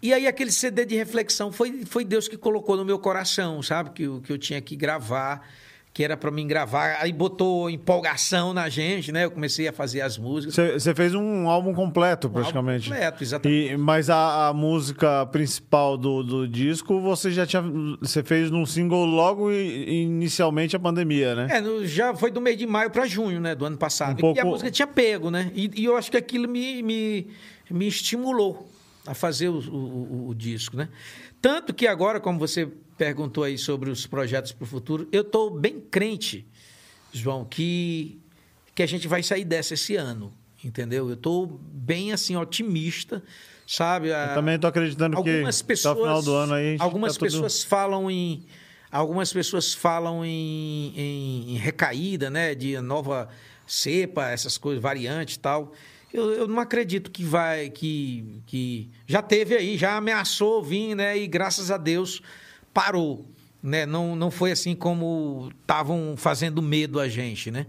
E 0.00 0.14
aí 0.14 0.28
aquele 0.28 0.52
CD 0.52 0.84
de 0.84 0.94
reflexão 0.94 1.50
foi, 1.50 1.84
foi 1.84 2.04
Deus 2.04 2.28
que 2.28 2.36
colocou 2.36 2.76
no 2.76 2.84
meu 2.84 2.98
coração, 2.98 3.60
sabe? 3.62 3.90
Que, 3.90 4.20
que 4.20 4.32
eu 4.32 4.38
tinha 4.38 4.60
que 4.60 4.76
gravar, 4.76 5.44
que 5.98 6.04
era 6.04 6.16
para 6.16 6.30
mim 6.30 6.46
gravar. 6.46 6.98
Aí 7.00 7.12
botou 7.12 7.68
empolgação 7.68 8.54
na 8.54 8.68
gente, 8.68 9.10
né? 9.10 9.24
Eu 9.24 9.32
comecei 9.32 9.66
a 9.66 9.72
fazer 9.72 10.00
as 10.00 10.16
músicas. 10.16 10.54
Você 10.80 10.94
fez 10.94 11.12
um 11.12 11.48
álbum 11.48 11.74
completo, 11.74 12.30
praticamente. 12.30 12.88
completo, 12.88 13.24
exatamente. 13.24 13.72
E, 13.72 13.76
mas 13.76 14.08
a, 14.08 14.46
a 14.46 14.52
música 14.54 15.26
principal 15.26 15.96
do, 15.96 16.22
do 16.22 16.46
disco, 16.46 17.00
você 17.00 17.32
já 17.32 17.44
tinha. 17.44 17.64
Você 18.00 18.22
fez 18.22 18.48
num 18.48 18.64
single 18.64 19.04
logo 19.04 19.50
inicialmente 19.50 20.76
a 20.76 20.78
pandemia, 20.78 21.34
né? 21.34 21.48
É, 21.50 21.60
no- 21.60 21.84
já 21.84 22.14
foi 22.14 22.30
do 22.30 22.40
mês 22.40 22.56
de 22.56 22.64
maio 22.64 22.90
para 22.90 23.04
junho, 23.04 23.40
né? 23.40 23.56
Do 23.56 23.64
ano 23.64 23.76
passado. 23.76 24.12
Um 24.12 24.20
pouco- 24.20 24.38
E 24.38 24.40
a 24.40 24.44
música 24.44 24.70
tinha 24.70 24.86
pego, 24.86 25.32
né? 25.32 25.50
E, 25.52 25.68
e 25.82 25.84
eu 25.84 25.96
acho 25.96 26.12
que 26.12 26.16
aquilo 26.16 26.46
me, 26.48 26.80
me, 26.80 27.26
me 27.68 27.88
estimulou 27.88 28.70
a 29.04 29.14
fazer 29.14 29.48
o, 29.48 29.58
o- 29.58 30.28
o 30.28 30.34
disco, 30.36 30.76
né? 30.76 30.88
Tanto 31.42 31.74
que 31.74 31.88
agora, 31.88 32.20
como 32.20 32.38
você 32.38 32.68
perguntou 32.98 33.44
aí 33.44 33.56
sobre 33.56 33.88
os 33.90 34.06
projetos 34.06 34.52
para 34.52 34.64
o 34.64 34.66
futuro, 34.66 35.08
eu 35.12 35.22
estou 35.22 35.48
bem 35.50 35.80
crente, 35.80 36.44
João, 37.12 37.44
que, 37.44 38.18
que 38.74 38.82
a 38.82 38.86
gente 38.86 39.06
vai 39.08 39.22
sair 39.22 39.44
dessa 39.44 39.74
esse 39.74 39.94
ano, 39.96 40.32
entendeu? 40.64 41.08
Eu 41.08 41.14
estou 41.14 41.46
bem, 41.46 42.12
assim, 42.12 42.36
otimista, 42.36 43.22
sabe? 43.66 44.08
Eu 44.08 44.34
também 44.34 44.58
tô 44.58 44.66
acreditando 44.66 45.16
algumas 45.16 45.62
que 45.62 45.68
pessoas, 45.68 45.92
até 45.92 46.00
o 46.00 46.04
final 46.04 46.22
do 46.22 46.34
ano 46.34 46.54
aí. 46.54 46.66
a 46.66 46.70
gente 46.72 46.82
algumas 46.82 47.12
tá 47.14 47.18
tudo- 47.20 47.26
pessoas 47.30 47.62
falam 47.64 48.10
em 48.10 48.44
algumas 48.90 49.30
pessoas 49.32 49.74
falam 49.74 50.24
em, 50.24 50.92
em- 50.96 51.50
em 51.52 51.56
recaída, 51.56 52.30
né, 52.30 52.54
de 52.54 52.80
nova 52.80 53.28
cepa, 53.66 54.30
essas 54.30 54.56
coisas, 54.58 54.82
variante 54.82 55.34
e 55.34 55.38
tal. 55.38 55.72
Eu, 56.10 56.30
eu 56.32 56.48
não 56.48 56.58
acredito 56.58 57.10
que 57.10 57.22
vai 57.22 57.68
que, 57.68 58.40
que 58.46 58.88
já 59.06 59.20
teve 59.20 59.54
aí, 59.54 59.76
já 59.76 59.98
ameaçou 59.98 60.62
vir, 60.62 60.94
né, 60.94 61.18
e 61.18 61.26
graças 61.26 61.70
a 61.70 61.76
Deus 61.76 62.22
parou, 62.78 63.28
né? 63.60 63.84
Não 63.84 64.14
não 64.14 64.30
foi 64.30 64.52
assim 64.52 64.72
como 64.72 65.50
estavam 65.60 66.14
fazendo 66.16 66.62
medo 66.62 67.00
a 67.00 67.08
gente, 67.08 67.50
né? 67.50 67.66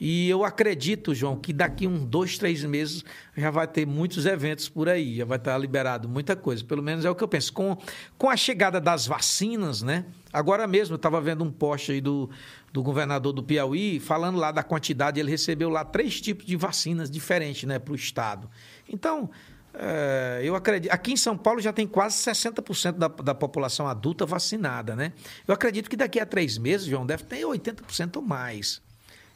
E 0.00 0.28
eu 0.28 0.44
acredito, 0.44 1.14
João, 1.14 1.36
que 1.36 1.52
daqui 1.52 1.86
uns 1.86 2.04
dois, 2.04 2.36
três 2.36 2.64
meses 2.64 3.04
já 3.36 3.50
vai 3.50 3.68
ter 3.68 3.86
muitos 3.86 4.26
eventos 4.26 4.68
por 4.68 4.88
aí, 4.88 5.18
já 5.18 5.24
vai 5.24 5.38
estar 5.38 5.56
liberado 5.56 6.08
muita 6.08 6.34
coisa. 6.34 6.64
Pelo 6.64 6.82
menos 6.82 7.04
é 7.04 7.10
o 7.10 7.14
que 7.14 7.22
eu 7.22 7.28
penso. 7.28 7.52
Com, 7.52 7.76
com 8.18 8.28
a 8.28 8.36
chegada 8.36 8.80
das 8.80 9.06
vacinas, 9.06 9.82
né? 9.82 10.04
Agora 10.32 10.66
mesmo 10.66 10.94
eu 10.94 10.96
estava 10.96 11.20
vendo 11.20 11.44
um 11.44 11.52
post 11.52 11.92
aí 11.92 12.00
do, 12.00 12.28
do 12.72 12.82
governador 12.82 13.32
do 13.32 13.44
Piauí 13.44 14.00
falando 14.00 14.36
lá 14.36 14.50
da 14.50 14.64
quantidade. 14.64 15.20
Ele 15.20 15.30
recebeu 15.30 15.68
lá 15.68 15.84
três 15.84 16.20
tipos 16.20 16.44
de 16.44 16.56
vacinas 16.56 17.08
diferentes, 17.08 17.64
né, 17.64 17.78
para 17.78 17.92
o 17.92 17.96
estado. 17.96 18.50
Então, 18.88 19.30
é, 19.74 20.40
eu 20.42 20.54
acredito. 20.54 20.92
Aqui 20.92 21.12
em 21.12 21.16
São 21.16 21.36
Paulo 21.36 21.60
já 21.60 21.72
tem 21.72 21.86
quase 21.86 22.16
60% 22.16 22.92
da, 22.92 23.08
da 23.08 23.34
população 23.34 23.86
adulta 23.86 24.26
vacinada, 24.26 24.96
né? 24.96 25.12
Eu 25.46 25.54
acredito 25.54 25.88
que 25.88 25.96
daqui 25.96 26.18
a 26.18 26.26
três 26.26 26.58
meses, 26.58 26.86
João, 26.86 27.06
deve 27.06 27.24
ter 27.24 27.44
80% 27.44 28.16
ou 28.16 28.22
mais. 28.22 28.82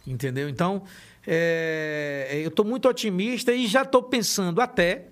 Entendeu? 0.06 0.48
Então, 0.48 0.82
é, 1.26 2.40
eu 2.42 2.48
estou 2.48 2.64
muito 2.64 2.88
otimista 2.88 3.52
e 3.52 3.66
já 3.66 3.82
estou 3.82 4.02
pensando 4.02 4.60
até, 4.60 5.06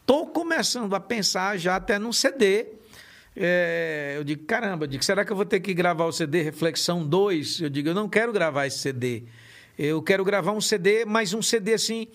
estou 0.00 0.26
começando 0.26 0.94
a 0.94 1.00
pensar 1.00 1.58
já 1.58 1.76
até 1.76 1.98
num 1.98 2.12
CD. 2.12 2.66
É, 3.34 4.14
eu 4.16 4.24
digo, 4.24 4.44
caramba, 4.44 4.84
eu 4.84 4.88
digo, 4.88 5.04
será 5.04 5.24
que 5.24 5.32
eu 5.32 5.36
vou 5.36 5.44
ter 5.44 5.60
que 5.60 5.74
gravar 5.74 6.04
o 6.04 6.12
CD 6.12 6.42
Reflexão 6.42 7.04
2? 7.04 7.62
Eu 7.62 7.68
digo, 7.70 7.88
eu 7.88 7.94
não 7.94 8.08
quero 8.08 8.32
gravar 8.32 8.66
esse 8.66 8.78
CD. 8.78 9.24
Eu 9.78 10.00
quero 10.02 10.24
gravar 10.24 10.52
um 10.52 10.60
CD, 10.60 11.04
mas 11.04 11.34
um 11.34 11.42
CD 11.42 11.74
assim, 11.74 12.08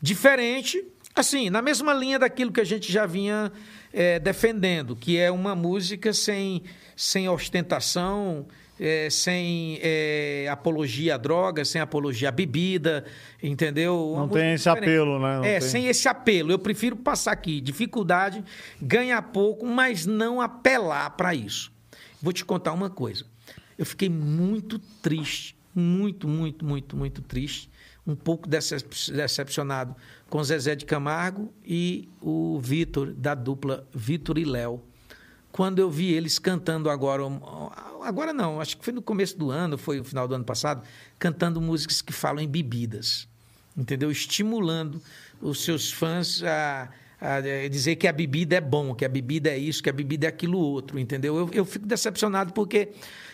diferente, 0.00 0.82
assim, 1.14 1.50
na 1.50 1.62
mesma 1.62 1.92
linha 1.92 2.18
daquilo 2.18 2.52
que 2.52 2.60
a 2.60 2.64
gente 2.64 2.90
já 2.90 3.06
vinha 3.06 3.52
é, 3.92 4.18
defendendo, 4.18 4.96
que 4.96 5.18
é 5.18 5.30
uma 5.30 5.54
música 5.54 6.12
sem, 6.12 6.62
sem 6.96 7.28
ostentação, 7.28 8.46
é, 8.80 9.08
sem 9.10 9.78
é, 9.82 10.48
apologia 10.50 11.14
à 11.14 11.18
droga, 11.18 11.64
sem 11.64 11.80
apologia 11.80 12.30
à 12.30 12.32
bebida, 12.32 13.04
entendeu? 13.42 14.14
Não 14.16 14.28
tem 14.28 14.54
esse 14.54 14.68
diferente. 14.68 14.90
apelo, 14.90 15.18
né? 15.20 15.36
Não 15.36 15.44
é, 15.44 15.60
tem. 15.60 15.68
sem 15.68 15.86
esse 15.86 16.08
apelo. 16.08 16.50
Eu 16.50 16.58
prefiro 16.58 16.96
passar 16.96 17.32
aqui 17.32 17.60
dificuldade, 17.60 18.42
ganhar 18.80 19.20
pouco, 19.22 19.66
mas 19.66 20.06
não 20.06 20.40
apelar 20.40 21.10
para 21.10 21.34
isso. 21.34 21.70
Vou 22.20 22.32
te 22.32 22.44
contar 22.44 22.72
uma 22.72 22.90
coisa. 22.90 23.24
Eu 23.78 23.86
fiquei 23.86 24.08
muito 24.08 24.78
triste, 25.00 25.56
muito, 25.74 26.26
muito, 26.26 26.64
muito, 26.64 26.96
muito 26.96 27.22
triste, 27.22 27.70
um 28.06 28.14
pouco 28.14 28.48
decep- 28.48 29.12
decepcionado 29.12 29.94
com 30.28 30.42
Zezé 30.42 30.74
de 30.74 30.84
Camargo 30.84 31.52
e 31.64 32.08
o 32.20 32.58
Vitor, 32.60 33.12
da 33.12 33.34
dupla 33.34 33.86
Vitor 33.94 34.38
e 34.38 34.44
Léo. 34.44 34.82
Quando 35.52 35.78
eu 35.78 35.90
vi 35.90 36.12
eles 36.12 36.38
cantando 36.38 36.88
agora, 36.88 37.22
agora 38.02 38.32
não, 38.32 38.60
acho 38.60 38.76
que 38.78 38.84
foi 38.84 38.92
no 38.92 39.02
começo 39.02 39.38
do 39.38 39.50
ano, 39.50 39.76
foi 39.76 39.98
no 39.98 40.04
final 40.04 40.26
do 40.26 40.34
ano 40.34 40.44
passado, 40.44 40.82
cantando 41.18 41.60
músicas 41.60 42.00
que 42.00 42.12
falam 42.12 42.42
em 42.42 42.48
bebidas, 42.48 43.28
entendeu? 43.76 44.10
Estimulando 44.10 45.00
os 45.42 45.62
seus 45.62 45.92
fãs 45.92 46.42
a, 46.42 46.88
a 47.20 47.68
dizer 47.68 47.96
que 47.96 48.08
a 48.08 48.12
bebida 48.12 48.56
é 48.56 48.60
bom, 48.62 48.94
que 48.94 49.04
a 49.04 49.08
bebida 49.08 49.50
é 49.50 49.58
isso, 49.58 49.82
que 49.82 49.90
a 49.90 49.92
bebida 49.92 50.26
é 50.26 50.28
aquilo 50.30 50.58
outro, 50.58 50.98
entendeu? 50.98 51.36
Eu, 51.36 51.50
eu 51.52 51.64
fico 51.66 51.86
decepcionado 51.86 52.54
porque 52.54 52.88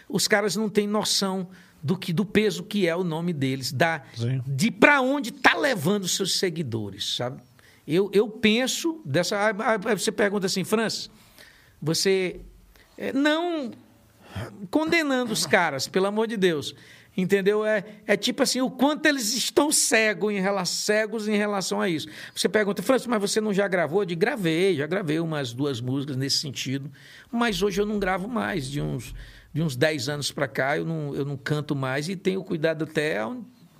os 0.09 0.27
caras 0.27 0.57
não 0.57 0.69
têm 0.69 0.89
noção 0.89 1.49
do 1.83 1.97
que 1.97 2.13
do 2.13 2.25
peso 2.25 2.63
que 2.63 2.87
é 2.87 2.95
o 2.95 3.05
nome 3.05 3.33
deles, 3.33 3.73
da 3.73 4.03
Sim. 4.15 4.43
de 4.47 4.71
para 4.71 5.01
onde 5.01 5.31
está 5.31 5.57
levando 5.57 6.05
os 6.05 6.17
seus 6.17 6.39
seguidores, 6.39 7.17
sabe? 7.17 7.41
Eu, 7.87 8.11
eu 8.13 8.29
penso 8.29 9.01
dessa. 9.05 9.37
Aí 9.47 9.97
você 9.97 10.13
pergunta 10.13 10.47
assim, 10.47 10.65
Francis, 10.65 11.09
você 11.81 12.41
é, 12.97 13.13
não 13.13 13.71
condenando 14.71 15.33
os 15.33 15.47
caras, 15.47 15.89
pelo 15.89 16.07
amor 16.07 16.27
de 16.27 16.37
Deus. 16.37 16.75
Entendeu? 17.21 17.67
É, 17.67 17.85
é 18.07 18.17
tipo 18.17 18.45
assim, 18.45 18.61
o 18.61 18.71
quanto 18.71 19.07
eles 19.07 19.35
estão 19.35 19.73
cegos 19.73 20.33
em, 20.33 20.39
rela- 20.39 20.65
cegos 20.65 21.27
em 21.27 21.37
relação 21.37 21.81
a 21.81 21.89
isso. 21.89 22.07
Você 22.33 22.49
pergunta, 22.49 22.81
Francis, 22.81 23.09
mas 23.09 23.21
você 23.21 23.41
não 23.41 23.53
já 23.53 23.67
gravou? 23.67 24.05
Digo, 24.05 24.21
gravei, 24.21 24.77
já 24.77 24.87
gravei 24.87 25.19
umas 25.19 25.53
duas 25.53 25.81
músicas 25.81 26.17
nesse 26.17 26.39
sentido, 26.39 26.89
mas 27.29 27.61
hoje 27.61 27.81
eu 27.81 27.85
não 27.85 27.99
gravo 27.99 28.29
mais. 28.29 28.71
De 28.71 28.81
uns, 28.81 29.13
de 29.53 29.61
uns 29.61 29.75
10 29.75 30.09
anos 30.09 30.31
para 30.31 30.47
cá, 30.47 30.79
eu 30.79 30.85
não, 30.85 31.13
eu 31.13 31.25
não 31.25 31.37
canto 31.37 31.75
mais 31.75 32.09
e 32.09 32.15
tenho 32.15 32.45
cuidado 32.45 32.85
até 32.85 33.19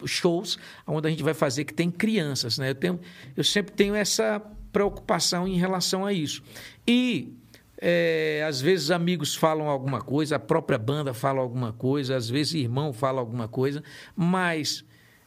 shows 0.05 0.59
onde 0.85 1.07
a 1.07 1.11
gente 1.11 1.23
vai 1.23 1.35
fazer 1.35 1.65
que 1.65 1.73
tem 1.73 1.93
crianças, 1.93 2.59
né? 2.59 2.71
Eu, 2.71 2.75
tenho, 2.75 3.01
eu 3.37 3.45
sempre 3.45 3.73
tenho 3.73 3.95
essa 3.95 4.43
preocupação 4.73 5.47
em 5.47 5.57
relação 5.57 6.05
a 6.05 6.13
isso. 6.13 6.43
E 6.85 7.38
é, 7.81 8.45
às 8.47 8.61
vezes 8.61 8.91
amigos 8.91 9.35
falam 9.35 9.69
alguma 9.69 10.01
coisa, 10.01 10.37
a 10.37 10.39
própria 10.39 10.79
banda 10.79 11.15
fala 11.15 11.41
alguma 11.41 11.73
coisa, 11.73 12.17
às 12.17 12.29
vezes 12.29 12.55
irmão 12.55 12.93
fala 12.93 13.21
alguma 13.21 13.47
coisa, 13.47 13.83
mas, 14.17 14.85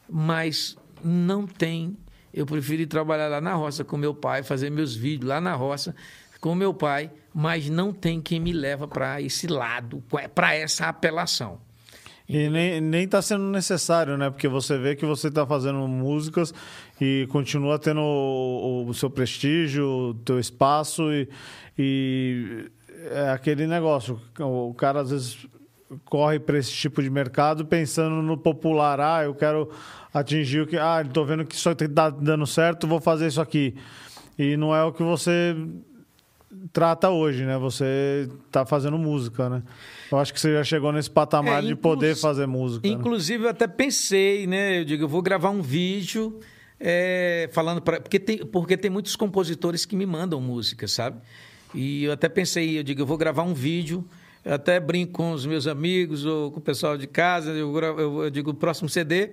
mas 0.10 0.78
não 1.04 1.48
tem. 1.48 1.98
Eu 2.34 2.46
prefiro 2.46 2.82
ir 2.82 2.88
trabalhar 2.88 3.28
lá 3.28 3.42
na 3.42 3.54
roça 3.54 3.84
com 3.84 3.98
meu 3.98 4.14
pai, 4.14 4.44
fazer 4.44 4.70
meus 4.70 4.96
vídeos 4.96 5.30
lá 5.30 5.40
na 5.40 5.54
roça 5.54 5.96
com 6.40 6.56
meu 6.56 6.74
pai, 6.74 7.12
mas 7.34 7.70
não 7.70 7.94
tem 7.94 8.20
quem 8.20 8.40
me 8.40 8.52
leva 8.52 8.88
para 8.88 9.22
esse 9.22 9.48
lado, 9.48 10.04
para 10.34 10.56
essa 10.56 10.88
apelação. 10.88 11.60
E 12.28 12.50
nem, 12.50 12.80
nem 12.80 13.08
tá 13.08 13.22
sendo 13.22 13.44
necessário, 13.44 14.18
né? 14.18 14.30
Porque 14.30 14.48
você 14.48 14.78
vê 14.78 14.96
que 14.96 15.06
você 15.06 15.30
tá 15.30 15.46
fazendo 15.46 15.86
músicas 15.88 16.54
e 17.00 17.28
continua 17.30 17.78
tendo 17.78 18.00
o, 18.00 18.86
o 18.88 18.94
seu 18.94 19.10
prestígio, 19.10 19.86
o 19.86 20.14
teu 20.14 20.40
espaço 20.40 21.12
e, 21.12 21.28
e 21.77 22.69
é 23.11 23.30
aquele 23.30 23.66
negócio. 23.67 24.19
O 24.40 24.74
cara 24.74 25.01
às 25.01 25.11
vezes 25.11 25.38
corre 26.06 26.40
para 26.40 26.58
esse 26.58 26.72
tipo 26.72 27.01
de 27.01 27.09
mercado 27.09 27.66
pensando 27.66 28.22
no 28.22 28.38
popular. 28.38 29.00
Ah, 29.00 29.24
eu 29.24 29.33
quero 29.35 29.69
atingir 30.14 30.61
o 30.61 30.67
que. 30.67 30.77
Ah, 30.77 31.01
estou 31.06 31.25
vendo 31.25 31.45
que 31.45 31.56
isso 31.56 31.69
aqui 31.69 31.88
tá 31.88 32.09
dando 32.09 32.45
certo, 32.45 32.88
vou 32.88 33.00
fazer 33.01 33.27
isso 33.27 33.41
aqui. 33.41 33.75
E 34.38 34.56
não 34.58 34.75
é 34.75 34.83
o 34.83 34.91
que 34.91 35.03
você 35.03 35.56
trata 36.74 37.09
hoje, 37.09 37.45
né? 37.45 37.58
Você 37.58 38.30
tá 38.51 38.66
fazendo 38.66 38.98
música, 38.98 39.50
né? 39.50 39.64
Eu 40.11 40.17
acho 40.19 40.33
que 40.33 40.40
você 40.40 40.53
já 40.53 40.64
chegou 40.64 40.91
nesse 40.91 41.09
patamar 41.09 41.64
É, 41.64 41.67
de 41.67 41.75
poder 41.75 42.16
fazer 42.16 42.45
música. 42.45 42.88
né? 42.88 42.93
Inclusive, 42.93 43.45
eu 43.45 43.50
até 43.50 43.67
pensei, 43.67 44.45
né? 44.48 44.80
Eu 44.80 44.85
digo, 44.85 45.03
eu 45.03 45.08
vou 45.08 45.22
gravar 45.22 45.50
um 45.50 45.61
vídeo 45.61 46.40
é, 46.80 47.50
falando 47.53 47.82
para. 47.82 48.01
Porque 48.01 48.19
tem, 48.19 48.45
porque 48.45 48.75
tem 48.77 48.91
muitos 48.91 49.16
compositores 49.16 49.85
que 49.85 49.95
me 49.95 50.06
mandam 50.06 50.41
música, 50.41 50.88
sabe? 50.88 51.17
E 51.74 52.03
eu 52.03 52.11
até 52.11 52.27
pensei, 52.27 52.77
eu 52.77 52.83
digo, 52.83 53.01
eu 53.01 53.06
vou 53.06 53.17
gravar 53.17 53.43
um 53.43 53.53
vídeo. 53.53 54.06
Eu 54.43 54.56
até 54.56 54.80
brinco 54.80 55.14
com 55.14 55.32
os 55.32 55.45
meus 55.45 55.67
amigos 55.67 56.25
ou 56.25 56.51
com 56.51 56.59
o 56.59 56.61
pessoal 56.61 56.98
de 56.98 57.08
casa. 57.08 57.51
Eu, 57.51 57.77
eu, 57.77 58.24
eu 58.24 58.30
digo, 58.30 58.51
o 58.51 58.53
próximo 58.53 58.90
CD. 58.90 59.32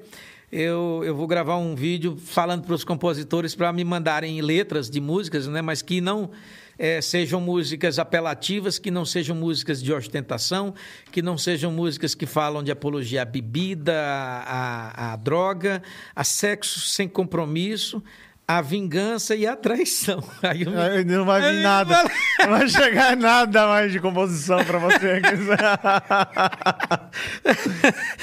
Eu, 0.50 1.02
eu 1.05 1.15
vou 1.15 1.26
gravar 1.26 1.57
um 1.58 1.75
vídeo 1.75 2.17
falando 2.17 2.65
para 2.65 2.75
os 2.75 2.83
compositores 2.83 3.55
para 3.55 3.70
me 3.70 3.84
mandarem 3.84 4.41
letras 4.41 4.89
de 4.89 4.99
músicas, 4.99 5.47
né? 5.47 5.60
Mas 5.60 5.83
que 5.83 6.00
não 6.00 6.31
eh, 6.78 7.02
sejam 7.02 7.39
músicas 7.39 7.99
apelativas, 7.99 8.78
que 8.78 8.91
não 8.91 9.05
sejam 9.05 9.36
músicas 9.36 9.83
de 9.83 9.92
ostentação, 9.92 10.75
que 11.12 11.20
não 11.20 11.36
sejam 11.36 11.70
músicas 11.70 12.15
que 12.15 12.25
falam 12.25 12.62
de 12.62 12.70
apologia 12.70 13.23
à 13.23 13.25
bebida, 13.26 13.94
à, 13.94 15.12
à 15.12 15.17
droga, 15.17 15.83
a 16.17 16.25
sexo 16.25 16.81
sem 16.81 17.07
compromisso, 17.07 18.02
à 18.49 18.62
vingança 18.62 19.36
e 19.36 19.47
à 19.47 19.55
traição. 19.55 20.25
Aí 20.43 20.62
eu 20.62 20.81
Aí 20.81 21.05
Não 21.05 21.27
vai 21.27 21.43
vir 21.43 21.49
Aí 21.49 21.62
nada. 21.62 22.02
Não 22.41 22.49
vai 22.49 22.67
chegar 22.67 23.15
nada 23.15 23.67
mais 23.67 23.93
de 23.93 24.01
composição 24.01 24.65
pra 24.65 24.78
você. 24.78 25.20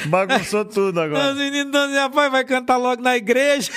Bagunçou 0.07 0.65
tudo 0.65 0.97
Os 0.99 1.05
agora. 1.05 1.33
meninos 1.35 1.67
estão 1.67 1.85
dizendo, 1.87 2.01
rapaz, 2.01 2.31
vai 2.31 2.43
cantar 2.43 2.77
logo 2.77 3.03
na 3.03 3.15
igreja. 3.15 3.71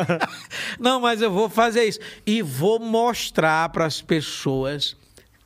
Não, 0.80 1.00
mas 1.00 1.20
eu 1.20 1.30
vou 1.30 1.50
fazer 1.50 1.84
isso. 1.84 2.00
E 2.26 2.40
vou 2.40 2.80
mostrar 2.80 3.68
para 3.68 3.84
as 3.84 4.00
pessoas 4.00 4.96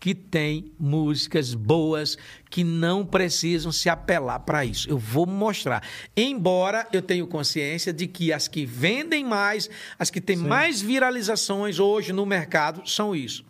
que 0.00 0.14
têm 0.14 0.72
músicas 0.78 1.54
boas, 1.54 2.16
que 2.50 2.62
não 2.62 3.04
precisam 3.04 3.72
se 3.72 3.88
apelar 3.88 4.40
para 4.40 4.64
isso. 4.64 4.88
Eu 4.88 4.98
vou 4.98 5.26
mostrar. 5.26 5.82
Embora 6.16 6.86
eu 6.92 7.02
tenha 7.02 7.26
consciência 7.26 7.92
de 7.92 8.06
que 8.06 8.32
as 8.32 8.48
que 8.48 8.64
vendem 8.64 9.24
mais, 9.24 9.68
as 9.98 10.10
que 10.10 10.20
têm 10.20 10.36
mais 10.36 10.80
viralizações 10.80 11.78
hoje 11.78 12.12
no 12.12 12.24
mercado 12.24 12.88
são 12.88 13.14
isso. 13.14 13.44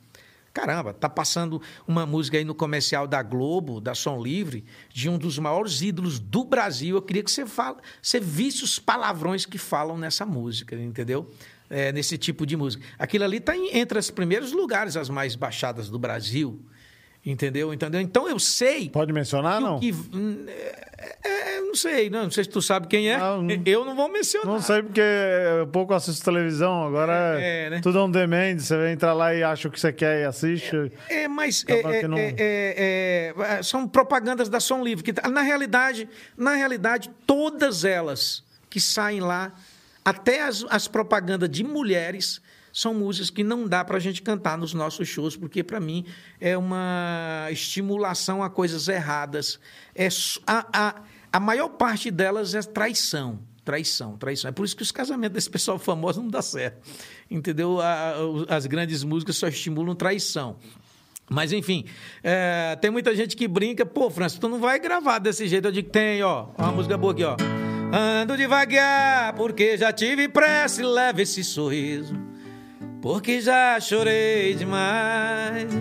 Caramba, 0.52 0.92
tá 0.92 1.08
passando 1.08 1.62
uma 1.86 2.04
música 2.04 2.36
aí 2.36 2.44
no 2.44 2.54
comercial 2.54 3.06
da 3.06 3.22
Globo, 3.22 3.80
da 3.80 3.94
Som 3.94 4.20
Livre, 4.20 4.64
de 4.92 5.08
um 5.08 5.16
dos 5.16 5.38
maiores 5.38 5.82
ídolos 5.82 6.18
do 6.18 6.42
Brasil. 6.42 6.96
Eu 6.96 7.02
queria 7.02 7.22
que 7.22 7.30
você 7.30 7.46
fala, 7.46 7.76
você 8.02 8.18
visse 8.18 8.64
os 8.64 8.76
palavrões 8.76 9.46
que 9.46 9.56
falam 9.56 9.96
nessa 9.96 10.26
música, 10.26 10.74
entendeu? 10.74 11.30
É, 11.70 11.92
nesse 11.92 12.16
tipo 12.16 12.46
de 12.46 12.56
música. 12.56 12.82
Aquilo 12.98 13.24
ali 13.24 13.36
está 13.36 13.54
entre 13.56 13.98
os 13.98 14.10
primeiros 14.10 14.52
lugares, 14.52 14.96
as 14.96 15.10
mais 15.10 15.34
baixadas 15.36 15.90
do 15.90 15.98
Brasil. 15.98 16.60
Entendeu? 17.26 17.74
Entendeu? 17.74 18.00
Então 18.00 18.26
eu 18.28 18.38
sei. 18.38 18.88
Pode 18.88 19.12
mencionar, 19.12 19.60
não? 19.60 19.78
que- 19.80 19.92
hum, 19.92 20.46
é, 20.46 21.56
é, 21.56 21.60
não 21.60 21.74
sei, 21.74 22.08
não, 22.08 22.22
não 22.22 22.30
sei 22.30 22.44
se 22.44 22.48
tu 22.50 22.62
sabe 22.62 22.86
quem 22.86 23.10
é. 23.10 23.18
Não, 23.18 23.46
eu 23.66 23.84
não 23.84 23.94
vou 23.94 24.08
mencionar. 24.10 24.46
Não 24.46 24.62
sei 24.62 24.82
porque 24.82 25.00
eu 25.58 25.66
pouco 25.66 25.92
assisto 25.92 26.24
televisão, 26.24 26.86
agora 26.86 27.38
É, 27.38 27.42
é, 27.42 27.66
é, 27.66 27.70
né? 27.70 27.80
tudo 27.82 27.98
on 28.02 28.10
demand. 28.10 28.58
Você 28.60 28.88
entra 28.90 29.12
lá 29.12 29.34
e 29.34 29.42
acha 29.42 29.68
o 29.68 29.70
que 29.70 29.78
você 29.78 29.92
quer 29.92 30.22
e 30.22 30.24
assiste. 30.24 30.90
É, 31.08 31.28
mas 31.28 31.64
é, 31.68 31.72
Acaba 31.80 31.96
é, 31.96 32.08
não- 32.08 32.16
é, 32.16 32.34
é, 32.38 33.34
é, 33.36 33.62
são 33.62 33.86
propagandas 33.86 34.48
da 34.48 34.60
Som 34.60 34.82
Livre. 34.82 35.04
Que, 35.04 35.12
tá- 35.12 35.28
na 35.28 35.42
realidade, 35.42 36.08
na 36.36 36.54
realidade, 36.54 37.10
todas 37.26 37.84
elas 37.84 38.42
que 38.70 38.80
saem 38.80 39.20
lá, 39.20 39.52
até 40.10 40.42
as, 40.42 40.64
as 40.70 40.88
propagandas 40.88 41.48
de 41.50 41.62
mulheres, 41.64 42.40
são 42.72 42.94
músicas 42.94 43.30
que 43.30 43.42
não 43.42 43.66
dá 43.66 43.84
para 43.84 43.96
a 43.96 44.00
gente 44.00 44.22
cantar 44.22 44.56
nos 44.56 44.72
nossos 44.74 45.08
shows, 45.08 45.36
porque 45.36 45.62
para 45.64 45.80
mim 45.80 46.04
é 46.40 46.56
uma 46.56 47.48
estimulação 47.50 48.42
a 48.42 48.48
coisas 48.50 48.88
erradas. 48.88 49.58
É, 49.94 50.08
a, 50.46 50.66
a, 50.72 50.94
a 51.32 51.40
maior 51.40 51.68
parte 51.70 52.10
delas 52.10 52.54
é 52.54 52.62
traição. 52.62 53.40
Traição, 53.64 54.16
traição. 54.16 54.48
É 54.48 54.52
por 54.52 54.64
isso 54.64 54.74
que 54.76 54.82
os 54.82 54.90
casamentos 54.92 55.34
desse 55.34 55.50
pessoal 55.50 55.78
famoso 55.78 56.22
não 56.22 56.28
dá 56.30 56.40
certo. 56.40 56.88
Entendeu? 57.30 57.80
A- 57.80 58.14
as 58.48 58.64
grandes 58.64 59.04
músicas 59.04 59.36
só 59.36 59.46
estimulam 59.48 59.94
traição. 59.94 60.56
Mas, 61.28 61.52
enfim, 61.52 61.84
é, 62.22 62.76
tem 62.80 62.90
muita 62.90 63.14
gente 63.14 63.36
que 63.36 63.46
brinca, 63.46 63.84
pô, 63.84 64.08
Francis, 64.08 64.38
tu 64.38 64.48
não 64.48 64.58
vai 64.60 64.78
gravar 64.78 65.18
desse 65.18 65.46
jeito. 65.46 65.68
Eu 65.68 65.72
digo, 65.72 65.90
tem, 65.90 66.22
ó, 66.22 66.48
uma 66.56 66.72
música 66.72 66.96
boa 66.96 67.12
aqui, 67.12 67.24
ó. 67.24 67.36
Ando 67.92 68.36
devagar, 68.36 69.32
porque 69.34 69.76
já 69.76 69.92
tive 69.92 70.28
pressa 70.28 70.82
e 70.82 70.84
leva 70.84 71.22
esse 71.22 71.42
sorriso. 71.42 72.14
Porque 73.00 73.40
já 73.40 73.78
chorei 73.80 74.54
demais. 74.54 75.72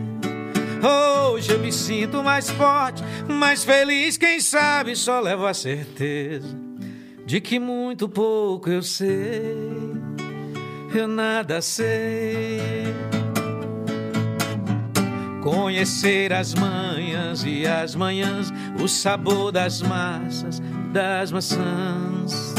Hoje 0.81 1.51
eu 1.51 1.59
me 1.59 1.71
sinto 1.71 2.23
mais 2.23 2.49
forte, 2.49 3.03
mais 3.27 3.63
feliz, 3.63 4.17
quem 4.17 4.39
sabe 4.39 4.95
só 4.95 5.19
levo 5.19 5.45
a 5.45 5.53
certeza 5.53 6.67
de 7.27 7.41
que 7.41 7.59
muito 7.59 8.07
pouco 8.07 8.69
eu 8.69 8.81
sei, 8.81 9.57
eu 10.95 11.09
nada 11.09 11.61
sei. 11.61 12.85
Conhecer 15.47 16.33
as 16.33 16.53
manhãs 16.53 17.45
e 17.45 17.65
as 17.65 17.95
manhãs, 17.95 18.51
o 18.83 18.85
sabor 18.85 19.49
das 19.49 19.81
massas, 19.81 20.61
das 20.91 21.31
maçãs. 21.31 22.53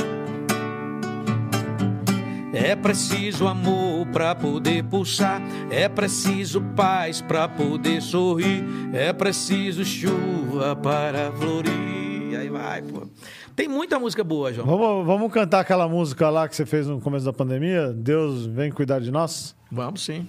É 2.50 2.74
preciso 2.74 3.46
amor 3.46 4.06
pra 4.06 4.34
poder 4.34 4.82
pulsar, 4.84 5.42
é 5.70 5.86
preciso 5.86 6.62
paz 6.74 7.20
pra 7.20 7.46
poder 7.46 8.00
sorrir, 8.00 8.64
é 8.94 9.12
preciso 9.12 9.84
chuva 9.84 10.74
para 10.74 11.30
florir. 11.32 12.38
Aí 12.40 12.48
vai, 12.48 12.80
pô. 12.80 13.06
Tem 13.54 13.68
muita 13.68 13.98
música 13.98 14.24
boa, 14.24 14.50
João. 14.50 14.66
Vamos, 14.66 15.06
vamos 15.06 15.30
cantar 15.30 15.60
aquela 15.60 15.86
música 15.86 16.30
lá 16.30 16.48
que 16.48 16.56
você 16.56 16.64
fez 16.64 16.86
no 16.86 17.02
começo 17.02 17.26
da 17.26 17.34
pandemia? 17.34 17.92
Deus 17.92 18.46
vem 18.46 18.72
cuidar 18.72 18.98
de 18.98 19.10
nós? 19.10 19.54
Vamos 19.70 20.02
sim. 20.02 20.26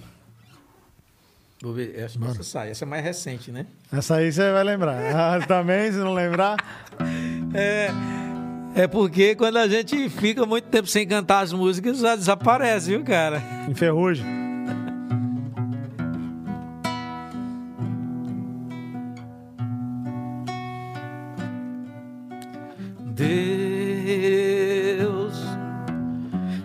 Vou 1.62 1.74
ver, 1.74 2.02
acho 2.02 2.18
que 2.18 2.24
essa 2.24 2.42
sai. 2.42 2.70
Essa 2.70 2.86
é 2.86 2.88
mais 2.88 3.04
recente, 3.04 3.52
né? 3.52 3.66
Essa 3.92 4.16
aí 4.16 4.32
você 4.32 4.50
vai 4.50 4.64
lembrar. 4.64 4.96
Ah, 5.14 5.38
também, 5.46 5.92
se 5.92 5.98
não 5.98 6.14
lembrar. 6.14 6.56
É, 7.52 7.90
é 8.74 8.86
porque 8.86 9.34
quando 9.34 9.58
a 9.58 9.68
gente 9.68 10.08
fica 10.08 10.46
muito 10.46 10.68
tempo 10.68 10.88
sem 10.88 11.06
cantar 11.06 11.40
as 11.40 11.52
músicas, 11.52 11.98
já 11.98 12.16
desaparece, 12.16 12.88
viu, 12.90 13.04
cara? 13.04 13.42
Enferrugem. 13.68 14.24
Deus, 24.96 25.34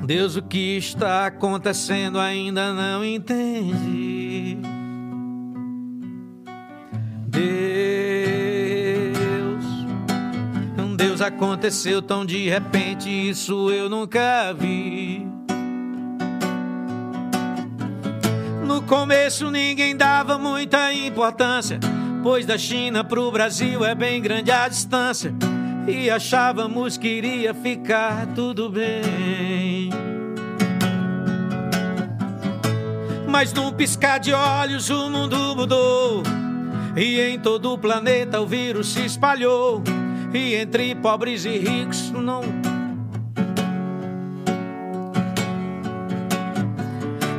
Deus, 0.06 0.35
o 0.38 0.41
que 0.41 0.77
está 0.77 1.25
acontecendo 1.25 2.17
ainda 2.17 2.74
não 2.74 3.03
entendi. 3.03 4.57
Deus, 9.14 9.66
Deus, 10.98 11.22
aconteceu 11.22 12.02
tão 12.02 12.26
de 12.26 12.50
repente, 12.50 13.10
isso 13.10 13.70
eu 13.72 13.90
nunca 13.90 14.54
vi. 14.54 15.28
No 18.66 18.82
começo 18.82 19.52
ninguém 19.52 19.96
dava 19.96 20.38
muita 20.38 20.92
importância, 20.94 21.80
pois 22.24 22.46
da 22.46 22.58
China 22.58 23.04
pro 23.04 23.32
Brasil 23.32 23.86
é 23.86 23.94
bem 23.94 24.22
grande 24.22 24.52
a 24.52 24.68
distância. 24.68 25.34
e 25.88 26.10
achávamos 26.10 26.98
que 26.98 27.08
iria 27.08 27.54
ficar 27.54 28.26
tudo 28.34 28.70
bem. 28.70 29.92
Mas 33.28 33.54
num 33.54 33.72
piscar 33.72 34.20
de 34.20 34.34
olhos 34.34 34.90
o 34.90 35.10
mundo 35.10 35.56
mudou. 35.56 36.24
E 36.95 37.19
em 37.19 37.38
todo 37.38 37.74
o 37.74 37.77
planeta 37.77 38.40
o 38.40 38.48
vírus 38.48 38.93
se 38.93 39.06
espalhou. 39.06 39.83
E 40.33 40.56
entre 40.56 40.95
pobres 40.95 41.43
e 41.43 41.57
ricos 41.57 42.11
não. 42.11 42.41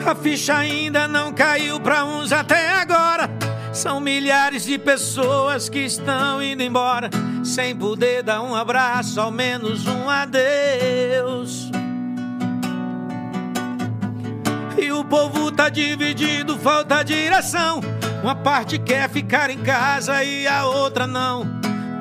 A 0.06 0.14
ficha 0.14 0.56
ainda 0.56 1.08
não 1.08 1.32
caiu 1.32 1.80
pra 1.80 2.04
uns 2.04 2.32
até 2.32 2.74
agora. 2.74 3.28
São 3.72 3.98
milhares 3.98 4.64
de 4.64 4.78
pessoas 4.78 5.68
que 5.68 5.80
estão 5.80 6.42
indo 6.42 6.62
embora. 6.62 7.10
Sem 7.42 7.74
poder 7.74 8.22
dar 8.22 8.42
um 8.42 8.54
abraço, 8.54 9.20
ao 9.20 9.30
menos 9.30 9.86
um 9.86 10.08
adeus. 10.08 11.70
E 14.78 14.92
o 14.92 15.04
povo 15.04 15.50
tá 15.50 15.68
dividido, 15.68 16.58
falta 16.58 17.02
direção. 17.02 17.80
Uma 18.22 18.34
parte 18.34 18.78
quer 18.78 19.08
ficar 19.08 19.50
em 19.50 19.58
casa 19.58 20.22
e 20.24 20.46
a 20.46 20.66
outra 20.66 21.06
não. 21.06 21.46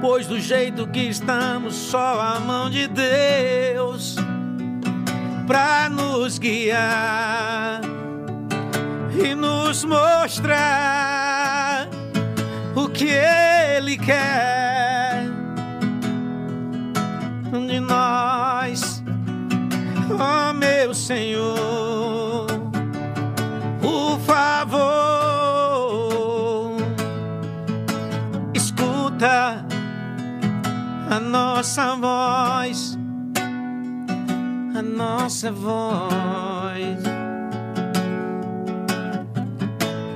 Pois 0.02 0.28
do 0.28 0.40
jeito 0.40 0.88
que 0.88 1.00
estamos, 1.00 1.76
só 1.76 2.20
a 2.20 2.40
mão 2.40 2.70
de 2.70 2.88
Deus 2.88 4.16
pra 5.48 5.90
nos 5.90 6.38
guiar 6.38 7.82
e 9.24 9.36
nos 9.36 9.84
mostrar 9.84 11.88
o 12.76 12.90
que 12.90 13.10
Ele 13.10 13.98
quer 13.98 14.66
de 17.76 17.80
nós, 17.80 19.04
oh 20.10 20.54
meu 20.54 20.94
Senhor, 20.94 21.55
nossa 31.66 31.96
voz, 31.96 32.98
a 34.78 34.82
nossa 34.84 35.52
voz. 35.52 37.00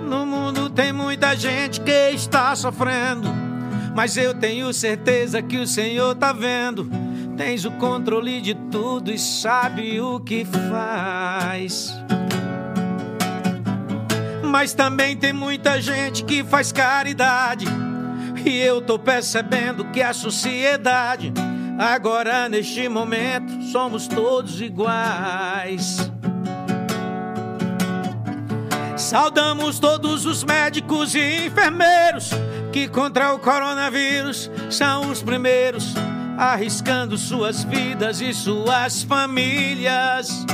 No 0.08 0.28
mundo 0.28 0.70
tem 0.70 0.94
muita 0.94 1.36
gente 1.36 1.82
que 1.82 2.12
está 2.12 2.56
sofrendo, 2.56 3.28
mas 3.96 4.16
eu 4.16 4.36
tenho 4.36 4.72
certeza 4.72 5.42
que 5.42 5.58
o 5.58 5.66
Senhor 5.66 6.14
tá 6.14 6.32
vendo. 6.32 6.88
Tens 7.36 7.66
o 7.66 7.72
controle 7.72 8.42
de 8.42 8.54
tudo 8.54 9.12
e 9.12 9.18
sabe 9.18 10.00
o 10.00 10.20
que 10.20 10.46
faz. 10.46 11.92
Mas 14.44 14.76
também 14.76 15.18
tem 15.18 15.34
muita 15.34 15.82
gente 15.82 16.24
que 16.24 16.44
faz 16.44 16.72
caridade. 16.72 17.66
E 18.46 18.58
eu 18.60 18.82
tô 18.82 18.98
percebendo 18.98 19.86
que 19.86 20.02
a 20.02 20.14
sociedade, 20.14 21.34
agora 21.78 22.48
neste 22.48 22.88
momento, 22.88 23.62
somos 23.64 24.08
todos 24.08 24.62
iguais. 24.62 26.12
Saudamos 28.96 29.80
todos 29.80 30.26
os 30.26 30.44
médicos 30.44 31.16
e 31.16 31.46
enfermeiros 31.46 32.32
que 32.72 32.88
contra 32.88 33.34
o 33.34 33.40
coronavírus 33.40 34.52
são 34.70 35.10
os 35.10 35.22
primeiros, 35.22 35.94
arriscando 36.38 37.18
suas 37.18 37.64
vidas 37.64 38.22
e 38.22 38.34
suas 38.34 39.02
famílias. 39.04 40.46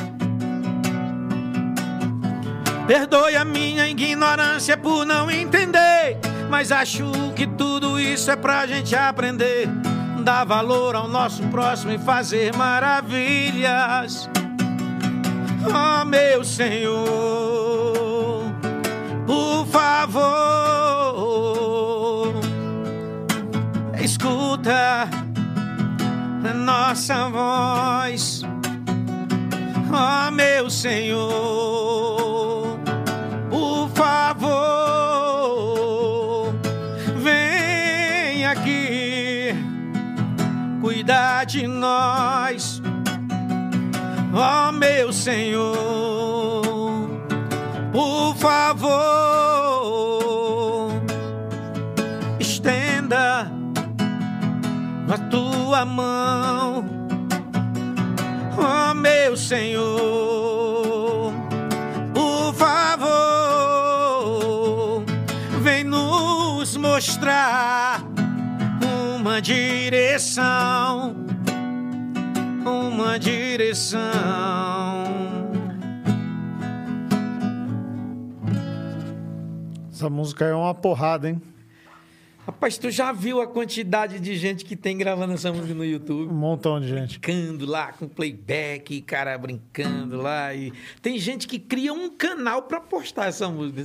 Perdoe 2.87 3.35
a 3.35 3.43
minha 3.43 3.89
ignorância 3.89 4.77
por 4.77 5.05
não 5.05 5.29
entender, 5.29 6.19
mas 6.55 6.71
acho 6.71 7.11
que 7.35 7.45
tudo 7.45 7.99
isso 7.99 8.31
é 8.31 8.35
pra 8.37 8.65
gente 8.65 8.95
aprender. 8.95 9.67
Dar 10.23 10.45
valor 10.45 10.95
ao 10.95 11.05
nosso 11.05 11.43
próximo 11.49 11.91
e 11.91 11.97
fazer 11.97 12.55
maravilhas. 12.55 14.29
Oh, 15.67 16.05
meu 16.05 16.45
Senhor, 16.45 17.03
por 19.27 19.65
favor, 19.67 20.33
escuta 24.01 25.09
a 26.49 26.53
nossa 26.53 27.27
voz. 27.27 28.43
Oh, 29.91 30.31
meu 30.31 30.69
Senhor, 30.69 32.14
cuidar 41.05 41.45
de 41.45 41.67
nós. 41.67 42.81
Oh, 44.33 44.71
meu 44.71 45.13
Senhor, 45.13 45.75
por 47.93 48.35
favor, 48.35 48.89
estenda 52.39 53.51
a 55.07 55.17
tua 55.29 55.85
mão, 55.85 56.83
oh, 58.57 58.93
meu 58.95 59.37
Senhor, 59.37 61.31
por 62.13 62.53
favor, 62.55 63.05
vem 65.61 65.83
nos 65.85 66.75
mostrar 66.75 68.14
uma 69.35 69.41
direção 69.41 71.13
uma 72.65 73.19
direção. 73.19 73.99
Essa 79.91 80.09
música 80.09 80.45
é 80.45 80.55
uma 80.55 80.73
porrada, 80.73 81.29
hein? 81.29 81.41
Rapaz, 82.55 82.77
tu 82.77 82.89
já 82.89 83.11
viu 83.11 83.41
a 83.41 83.47
quantidade 83.47 84.17
de 84.17 84.37
gente 84.37 84.63
que 84.63 84.77
tem 84.77 84.97
gravando 84.97 85.33
essa 85.33 85.51
música 85.51 85.73
no 85.73 85.83
YouTube? 85.83 86.31
Um 86.31 86.35
montão 86.35 86.79
de 86.79 86.87
gente. 86.87 87.19
Brincando 87.19 87.65
lá 87.65 87.91
com 87.91 88.07
playback, 88.07 89.01
cara 89.01 89.37
brincando 89.37 90.21
lá. 90.21 90.53
E 90.55 90.71
tem 91.01 91.19
gente 91.19 91.49
que 91.49 91.59
cria 91.59 91.91
um 91.91 92.09
canal 92.09 92.61
pra 92.61 92.79
postar 92.79 93.25
essa 93.25 93.49
música. 93.49 93.83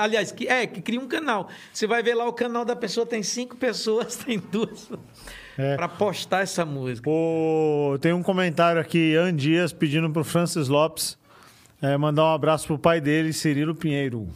Aliás, 0.00 0.30
que, 0.30 0.46
é, 0.46 0.68
que 0.68 0.80
cria 0.80 1.00
um 1.00 1.08
canal. 1.08 1.48
Você 1.72 1.84
vai 1.84 2.00
ver 2.00 2.14
lá 2.14 2.24
o 2.28 2.32
canal 2.32 2.64
da 2.64 2.76
pessoa, 2.76 3.04
tem 3.04 3.24
cinco 3.24 3.56
pessoas, 3.56 4.14
tem 4.24 4.38
duas. 4.38 4.88
É. 5.58 5.74
Pra 5.74 5.88
postar 5.88 6.42
essa 6.42 6.64
música. 6.64 7.10
O... 7.10 7.98
Tem 8.00 8.12
um 8.12 8.22
comentário 8.22 8.80
aqui, 8.80 9.14
Ian 9.14 9.34
Dias, 9.34 9.72
pedindo 9.72 10.08
pro 10.10 10.22
Francis 10.22 10.68
Lopes 10.68 11.18
é, 11.82 11.96
mandar 11.96 12.22
um 12.26 12.32
abraço 12.32 12.68
pro 12.68 12.78
pai 12.78 13.00
dele, 13.00 13.32
Cirilo 13.32 13.74
Pinheiro. 13.74 14.28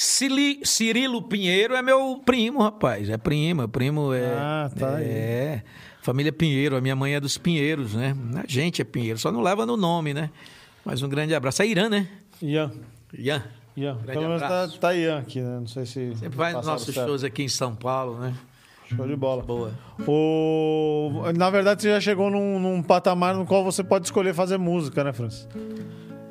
Cili- 0.00 0.60
Cirilo 0.64 1.20
Pinheiro 1.22 1.74
é 1.74 1.82
meu 1.82 2.22
primo, 2.24 2.62
rapaz. 2.62 3.10
É 3.10 3.16
primo, 3.16 3.62
é 3.62 3.66
primo. 3.66 4.14
É, 4.14 4.32
Ah, 4.32 4.70
tá 4.78 4.94
aí. 4.94 5.04
É. 5.04 5.62
Família 6.02 6.32
Pinheiro, 6.32 6.76
a 6.76 6.80
minha 6.80 6.94
mãe 6.94 7.16
é 7.16 7.20
dos 7.20 7.36
Pinheiros, 7.36 7.94
né? 7.94 8.14
A 8.36 8.44
gente 8.46 8.80
é 8.80 8.84
Pinheiro, 8.84 9.18
só 9.18 9.32
não 9.32 9.40
leva 9.40 9.66
no 9.66 9.76
nome, 9.76 10.14
né? 10.14 10.30
Mas 10.84 11.02
um 11.02 11.08
grande 11.08 11.34
abraço. 11.34 11.62
É 11.62 11.66
Irã, 11.66 11.88
né? 11.88 12.06
Ian. 12.40 12.70
Ian. 13.12 13.42
Ian. 13.76 13.94
Grande 13.96 14.12
Pelo 14.12 14.26
menos 14.28 14.40
tá, 14.42 14.68
tá 14.80 14.94
Ian 14.94 15.18
aqui, 15.18 15.40
né? 15.40 15.58
Não 15.58 15.66
sei 15.66 15.84
se. 15.84 16.14
Sempre 16.14 16.36
vai 16.36 16.52
nos 16.52 16.64
nossos 16.64 16.94
certo. 16.94 17.08
shows 17.08 17.24
aqui 17.24 17.42
em 17.42 17.48
São 17.48 17.74
Paulo, 17.74 18.20
né? 18.20 18.34
Show 18.86 19.04
de 19.04 19.16
bola. 19.16 19.42
Boa. 19.42 19.72
O... 20.06 21.24
Na 21.36 21.50
verdade, 21.50 21.82
você 21.82 21.90
já 21.90 22.00
chegou 22.00 22.30
num, 22.30 22.60
num 22.60 22.82
patamar 22.84 23.34
no 23.34 23.44
qual 23.44 23.64
você 23.64 23.82
pode 23.82 24.06
escolher 24.06 24.32
fazer 24.32 24.58
música, 24.58 25.02
né, 25.02 25.12
Francis? 25.12 25.48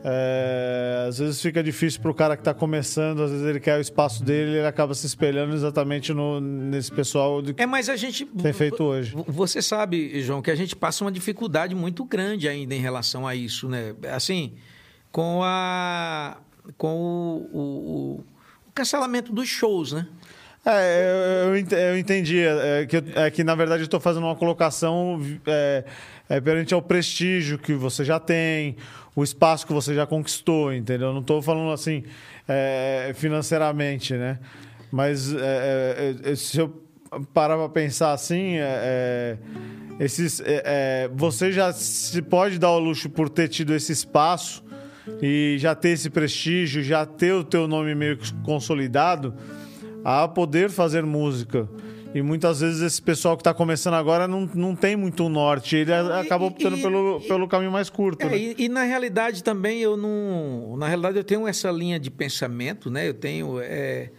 É, 0.09 1.05
às 1.09 1.19
vezes 1.19 1.41
fica 1.41 1.61
difícil 1.61 1.99
pro 1.99 2.13
cara 2.13 2.37
que 2.37 2.43
tá 2.43 2.53
começando, 2.53 3.21
às 3.23 3.29
vezes 3.31 3.45
ele 3.45 3.59
quer 3.59 3.77
o 3.77 3.81
espaço 3.81 4.23
dele 4.23 4.57
ele 4.59 4.65
acaba 4.65 4.93
se 4.93 5.05
espelhando 5.05 5.53
exatamente 5.53 6.13
no, 6.13 6.39
nesse 6.39 6.89
pessoal 6.91 7.41
de... 7.41 7.53
É, 7.57 7.65
mas 7.65 7.89
a 7.89 7.95
gente. 7.97 8.25
Tem 8.25 8.53
feito 8.53 8.81
hoje. 8.83 9.13
Você 9.27 9.61
sabe, 9.61 10.21
João, 10.21 10.41
que 10.41 10.49
a 10.49 10.55
gente 10.55 10.75
passa 10.77 11.03
uma 11.03 11.11
dificuldade 11.11 11.75
muito 11.75 12.05
grande 12.05 12.47
ainda 12.47 12.73
em 12.73 12.79
relação 12.79 13.27
a 13.27 13.35
isso, 13.35 13.67
né? 13.67 13.93
Assim, 14.13 14.53
com 15.11 15.41
a. 15.43 16.37
com 16.77 16.95
o, 16.95 17.49
o, 17.51 17.59
o- 17.59 18.23
o 18.67 18.71
cancelamento 18.73 19.33
dos 19.33 19.49
shows, 19.49 19.91
né? 19.91 20.07
É, 20.65 21.43
eu, 21.45 21.49
eu 21.49 21.57
ent- 21.57 21.71
eu 21.71 21.97
entendi. 21.97 22.39
É 22.41 22.85
que, 22.85 22.97
eu- 22.97 23.03
é 23.15 23.31
que, 23.31 23.43
na 23.43 23.55
verdade, 23.55 23.81
eu 23.81 23.85
estou 23.85 23.99
fazendo 23.99 24.23
uma 24.25 24.35
colocação 24.35 25.19
é, 25.45 25.83
é, 26.29 26.39
perante 26.41 26.73
ao 26.73 26.81
prestígio 26.81 27.57
que 27.57 27.73
você 27.73 28.03
já 28.05 28.19
tem, 28.19 28.75
o 29.17 29.23
espaço 29.23 29.65
que 29.65 29.73
você 29.73 29.95
já 29.95 30.05
conquistou, 30.05 30.71
entendeu? 30.71 31.11
Não 31.11 31.21
estou 31.21 31.41
falando 31.41 31.71
assim 31.71 32.03
é, 32.47 33.11
financeiramente, 33.15 34.13
né? 34.13 34.37
Mas 34.91 35.33
é, 35.33 36.15
é, 36.23 36.31
é, 36.31 36.35
se 36.35 36.59
eu 36.59 36.83
parar 37.33 37.57
pra 37.57 37.67
pensar 37.67 38.13
assim, 38.13 38.57
é, 38.57 39.35
esses, 39.99 40.39
você 41.15 41.51
já 41.51 41.73
se 41.73 42.21
pode 42.21 42.59
dar 42.59 42.69
o 42.69 42.77
luxo 42.77 43.09
por 43.09 43.27
ter 43.27 43.47
tido 43.47 43.73
esse 43.73 43.91
espaço 43.91 44.63
e 45.19 45.55
já 45.57 45.73
ter 45.73 45.89
esse 45.89 46.11
prestígio, 46.11 46.83
já 46.83 47.03
ter 47.03 47.33
o 47.33 47.43
teu 47.43 47.67
nome 47.67 47.95
meio 47.95 48.19
consolidado, 48.43 49.33
a 50.05 50.27
poder 50.27 50.69
fazer 50.69 51.03
música. 51.03 51.67
E 52.17 52.21
muitas 52.21 52.61
vezes 52.61 52.81
esse 52.81 53.01
pessoal 53.01 53.37
que 53.37 53.41
está 53.41 53.53
começando 53.53 53.93
agora 53.93 54.27
não, 54.27 54.49
não 54.55 54.75
tem 54.75 54.95
muito 54.95 55.29
norte. 55.29 55.75
Ele 55.75 55.93
acaba 55.93 56.45
e- 56.45 56.47
optando 56.47 56.77
e- 56.77 56.81
pelo, 56.81 57.21
pelo 57.21 57.47
caminho 57.47 57.71
mais 57.71 57.89
curto. 57.89 58.25
É, 58.25 58.29
né? 58.29 58.37
e, 58.37 58.55
e 58.57 58.69
na 58.69 58.83
realidade 58.83 59.43
também 59.43 59.79
eu 59.79 59.95
não. 59.95 60.75
Na 60.77 60.87
realidade 60.87 61.17
eu 61.17 61.23
tenho 61.23 61.47
essa 61.47 61.69
linha 61.69 61.99
de 61.99 62.09
pensamento, 62.09 62.89
né? 62.89 63.07
Eu 63.07 63.13
tenho 63.13 63.59
é, 63.61 64.09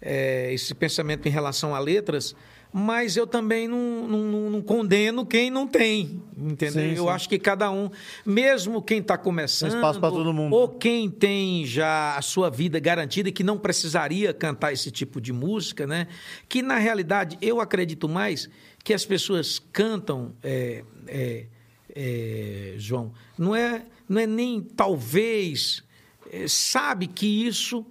é, 0.00 0.52
esse 0.52 0.74
pensamento 0.74 1.26
em 1.26 1.30
relação 1.30 1.74
a 1.74 1.78
letras, 1.78 2.34
mas 2.72 3.16
eu 3.16 3.26
também 3.26 3.68
não, 3.68 4.08
não- 4.08 4.50
não- 4.50 4.62
condeno 4.62 5.26
quem 5.26 5.50
não 5.50 5.66
tem, 5.66 6.22
entendeu? 6.36 6.90
Sim, 6.90 6.96
eu 6.96 7.04
sim. 7.04 7.08
acho 7.10 7.28
que 7.28 7.38
cada 7.38 7.70
um, 7.70 7.90
mesmo 8.24 8.80
quem 8.80 8.98
está 9.00 9.18
começando, 9.18 9.74
espaço 9.74 10.00
pra 10.00 10.08
todo 10.10 10.32
mundo. 10.32 10.54
ou 10.54 10.68
quem 10.68 11.10
tem 11.10 11.66
já 11.66 12.16
a 12.16 12.22
sua 12.22 12.48
vida 12.48 12.80
garantida 12.80 13.28
e 13.28 13.32
que 13.32 13.42
não 13.44 13.58
precisaria 13.58 14.32
cantar 14.32 14.72
esse 14.72 14.90
tipo 14.90 15.20
de 15.20 15.32
música, 15.32 15.86
né? 15.86 16.06
Que 16.48 16.62
na 16.62 16.78
realidade 16.78 17.36
eu 17.42 17.60
acredito 17.60 18.08
mais 18.08 18.48
que 18.82 18.94
as 18.94 19.04
pessoas 19.04 19.60
cantam, 19.72 20.32
é, 20.42 20.82
é, 21.06 21.46
é, 21.94 22.74
João, 22.78 23.12
não 23.38 23.54
é, 23.54 23.84
não 24.08 24.20
é 24.20 24.26
nem 24.26 24.60
talvez 24.62 25.82
é, 26.30 26.46
sabe 26.48 27.06
que 27.06 27.26
isso 27.46 27.84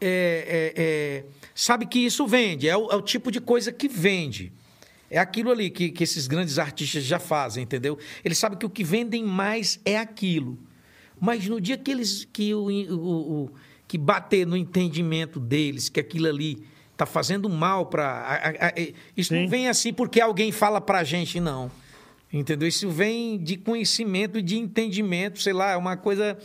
é, 0.00 0.72
é, 0.76 0.82
é, 0.82 1.24
sabe 1.60 1.86
que 1.86 1.98
isso 1.98 2.26
vende, 2.26 2.68
é 2.68 2.76
o, 2.76 2.90
é 2.90 2.94
o 2.96 3.02
tipo 3.02 3.30
de 3.32 3.40
coisa 3.40 3.72
que 3.72 3.88
vende. 3.88 4.52
É 5.10 5.18
aquilo 5.18 5.50
ali 5.50 5.70
que, 5.70 5.90
que 5.90 6.04
esses 6.04 6.26
grandes 6.26 6.58
artistas 6.58 7.02
já 7.02 7.18
fazem, 7.18 7.64
entendeu? 7.64 7.98
Eles 8.24 8.36
sabem 8.38 8.58
que 8.58 8.66
o 8.66 8.70
que 8.70 8.84
vendem 8.84 9.24
mais 9.24 9.80
é 9.84 9.96
aquilo. 9.98 10.58
Mas 11.20 11.46
no 11.48 11.60
dia 11.60 11.76
que 11.76 11.90
eles 11.90 12.28
que 12.32 12.54
o, 12.54 12.66
o- 12.66 13.44
o- 13.44 13.50
que 13.88 13.96
bater 13.98 14.46
no 14.46 14.54
entendimento 14.56 15.40
deles 15.40 15.88
que 15.88 15.98
aquilo 15.98 16.28
ali 16.28 16.62
está 16.92 17.06
fazendo 17.06 17.48
mal 17.48 17.86
para 17.86 18.72
isso 19.16 19.30
Sim. 19.34 19.42
não 19.42 19.48
vem 19.48 19.66
assim 19.68 19.92
porque 19.94 20.20
alguém 20.20 20.52
fala 20.52 20.78
para 20.80 20.98
a 20.98 21.04
gente 21.04 21.40
não, 21.40 21.70
entendeu? 22.30 22.68
Isso 22.68 22.90
vem 22.90 23.38
de 23.42 23.56
conhecimento 23.56 24.42
de 24.42 24.58
entendimento, 24.58 25.40
sei 25.40 25.54
lá, 25.54 25.70
é 25.72 25.76
uma 25.76 25.96
coisa 25.96 26.36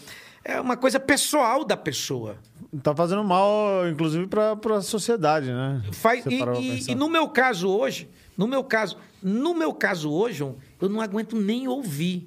é 0.43 0.59
uma 0.59 0.77
coisa 0.77 1.00
pessoal 1.01 1.66
da 1.66 1.75
pessoa. 1.75 2.38
Tá 2.82 2.95
fazendo 2.95 3.24
mal, 3.24 3.88
inclusive, 3.88 4.26
pra, 4.27 4.56
pra 4.56 4.82
sociedade, 4.82 5.48
né? 5.52 5.84
Faz, 5.92 6.26
e, 6.26 6.40
e- 6.61 6.92
e 6.92 6.95
no 6.95 7.08
meu 7.10 7.27
caso 7.30 7.69
hoje, 7.69 8.10
no 8.35 8.48
meu 8.48 8.64
caso, 8.64 8.98
no 9.22 9.53
meu 9.53 9.74
caso 9.74 10.11
hoje, 10.11 10.42
eu 10.82 10.90
não 10.90 11.00
aguento 11.02 11.35
nem 11.35 11.68
ouvir. 11.68 12.26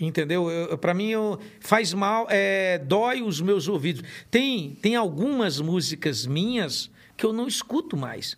Entendeu? 0.00 0.46
Para 0.80 0.94
mim 0.94 1.08
eu- 1.08 1.40
faz 1.60 1.92
mal, 1.92 2.26
é, 2.30 2.78
dói 2.78 3.20
os 3.22 3.40
meus 3.40 3.66
ouvidos. 3.66 4.02
Tem, 4.30 4.70
tem 4.80 4.94
algumas 4.94 5.60
músicas 5.60 6.24
minhas 6.24 6.88
que 7.16 7.26
eu 7.26 7.32
não 7.32 7.48
escuto 7.48 7.96
mais. 7.96 8.36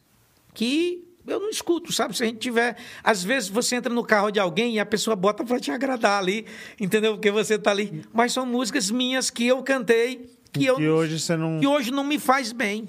Que 0.54 1.04
eu 1.26 1.38
não 1.38 1.50
escuto, 1.50 1.92
sabe? 1.92 2.16
Se 2.16 2.22
a 2.22 2.26
gente 2.26 2.38
tiver. 2.38 2.78
Às 3.04 3.22
vezes 3.22 3.48
você 3.50 3.76
entra 3.76 3.92
no 3.92 4.02
carro 4.02 4.30
de 4.30 4.40
alguém 4.40 4.76
e 4.76 4.80
a 4.80 4.86
pessoa 4.86 5.14
bota 5.14 5.44
para 5.44 5.60
te 5.60 5.70
agradar 5.70 6.18
ali, 6.18 6.46
entendeu? 6.80 7.12
Porque 7.12 7.30
você 7.30 7.58
tá 7.58 7.72
ali. 7.72 8.02
Mas 8.10 8.32
são 8.32 8.46
músicas 8.46 8.90
minhas 8.90 9.28
que 9.28 9.46
eu 9.46 9.62
cantei, 9.62 10.30
que 10.52 10.64
eu 10.64 10.76
Que 10.76 10.88
hoje 10.88 11.18
você 11.18 11.36
não. 11.36 11.60
que 11.60 11.66
hoje 11.66 11.90
não 11.90 12.04
me 12.04 12.18
faz 12.18 12.52
bem. 12.52 12.88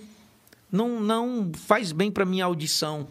Não, 0.72 0.99
não 1.01 1.51
faz 1.53 1.91
bem 1.91 2.09
para 2.09 2.23
minha 2.25 2.45
audição, 2.45 3.07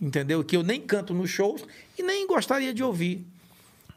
entendeu? 0.00 0.42
Que 0.42 0.56
eu 0.56 0.62
nem 0.64 0.80
canto 0.80 1.14
nos 1.14 1.30
shows 1.30 1.64
e 1.98 2.02
nem 2.02 2.26
gostaria 2.26 2.74
de 2.74 2.82
ouvir, 2.82 3.24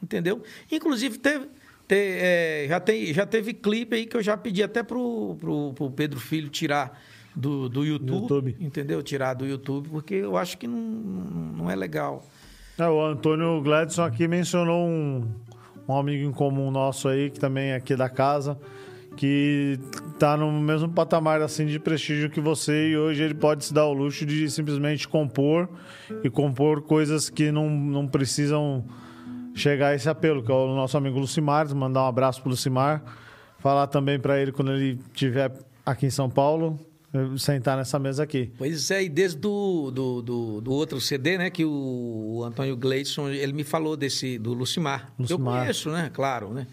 entendeu? 0.04 0.44
Inclusive, 0.72 1.18
teve, 1.18 1.46
te- 1.88 1.96
é, 1.96 2.66
já, 2.70 2.80
tem, 2.80 3.12
já 3.14 3.26
teve 3.26 3.54
clipe 3.56 3.96
aí 3.96 4.06
que 4.06 4.16
eu 4.16 4.22
já 4.22 4.38
pedi 4.38 4.62
até 4.62 4.84
pro, 4.84 5.36
pro, 5.40 5.74
pro 5.74 5.90
Pedro 5.90 6.20
Filho 6.20 6.48
tirar 6.50 7.02
do, 7.36 7.68
do 7.68 7.84
YouTube, 7.84 8.52
YouTube. 8.52 8.56
entendeu? 8.60 9.02
Tirar 9.02 9.34
do 9.34 9.48
YouTube, 9.48 9.90
porque 9.90 10.14
eu 10.14 10.38
acho 10.38 10.56
que 10.58 10.68
não, 10.68 10.78
não 10.80 11.72
é 11.72 11.76
legal. 11.76 12.24
É, 12.78 12.88
o 12.88 13.04
Antônio 13.04 13.60
Gladson 13.64 14.04
aqui 14.04 14.28
mencionou 14.28 14.88
um, 14.88 15.28
um 15.88 15.98
amigo 15.98 16.24
em 16.30 16.32
comum 16.32 16.70
nosso 16.70 17.08
aí, 17.08 17.32
que 17.32 17.40
também 17.40 17.70
é 17.70 17.76
aqui 17.78 17.96
da 17.96 18.08
casa, 18.10 18.60
que 19.18 19.80
tá 20.20 20.38
no 20.38 20.52
mesmo 20.52 20.88
patamar 20.88 21.42
assim 21.42 21.66
de 21.66 21.80
prestígio 21.80 22.30
que 22.30 22.40
você 22.40 22.90
e 22.90 22.98
hoje 22.98 23.24
ele 23.24 23.34
pode 23.34 23.66
se 23.66 23.74
dar 23.74 23.86
o 23.86 23.94
luxo 23.94 24.26
de 24.26 24.50
simplesmente 24.50 25.08
compor 25.08 25.68
e 26.24 26.30
compor 26.30 26.84
coisas 26.84 27.30
que 27.30 27.52
não, 27.52 27.70
não 27.70 28.08
precisam 28.08 28.86
chegar 29.56 29.90
a 29.90 29.96
esse 29.96 30.08
apelo, 30.08 30.44
que 30.44 30.52
é 30.52 30.56
o 30.56 30.76
nosso 30.76 30.96
amigo 30.96 31.20
Lucimar, 31.20 31.74
mandar 31.76 32.04
um 32.04 32.08
abraço 32.08 32.42
pro 32.42 32.52
Lucimar, 32.52 33.04
falar 33.60 33.88
também 33.88 34.20
para 34.20 34.40
ele 34.40 34.52
quando 34.52 34.72
ele 34.72 35.00
estiver 35.12 35.52
aqui 35.84 36.06
em 36.06 36.12
São 36.12 36.30
Paulo, 36.30 36.80
sentar 37.40 37.76
nessa 37.76 37.98
mesa 37.98 38.22
aqui. 38.24 38.52
Pois 38.58 38.92
é, 38.92 39.04
e 39.04 39.10
desde 39.10 39.40
do, 39.40 39.90
do, 39.90 40.22
do, 40.22 40.62
do 40.62 40.72
outro 40.72 41.02
CD, 41.02 41.38
né, 41.38 41.50
que 41.50 41.66
o, 41.66 41.72
o 41.72 42.44
Antônio 42.44 42.78
Gleidson, 42.78 43.30
ele 43.30 43.54
me 43.54 43.64
falou 43.64 43.98
desse, 43.98 44.38
do 44.38 44.54
Lucimar. 44.54 45.12
Eu 45.18 45.24
Lucimar. 45.24 45.62
conheço, 45.62 45.90
né, 45.90 46.12
claro, 46.14 46.54
né? 46.54 46.68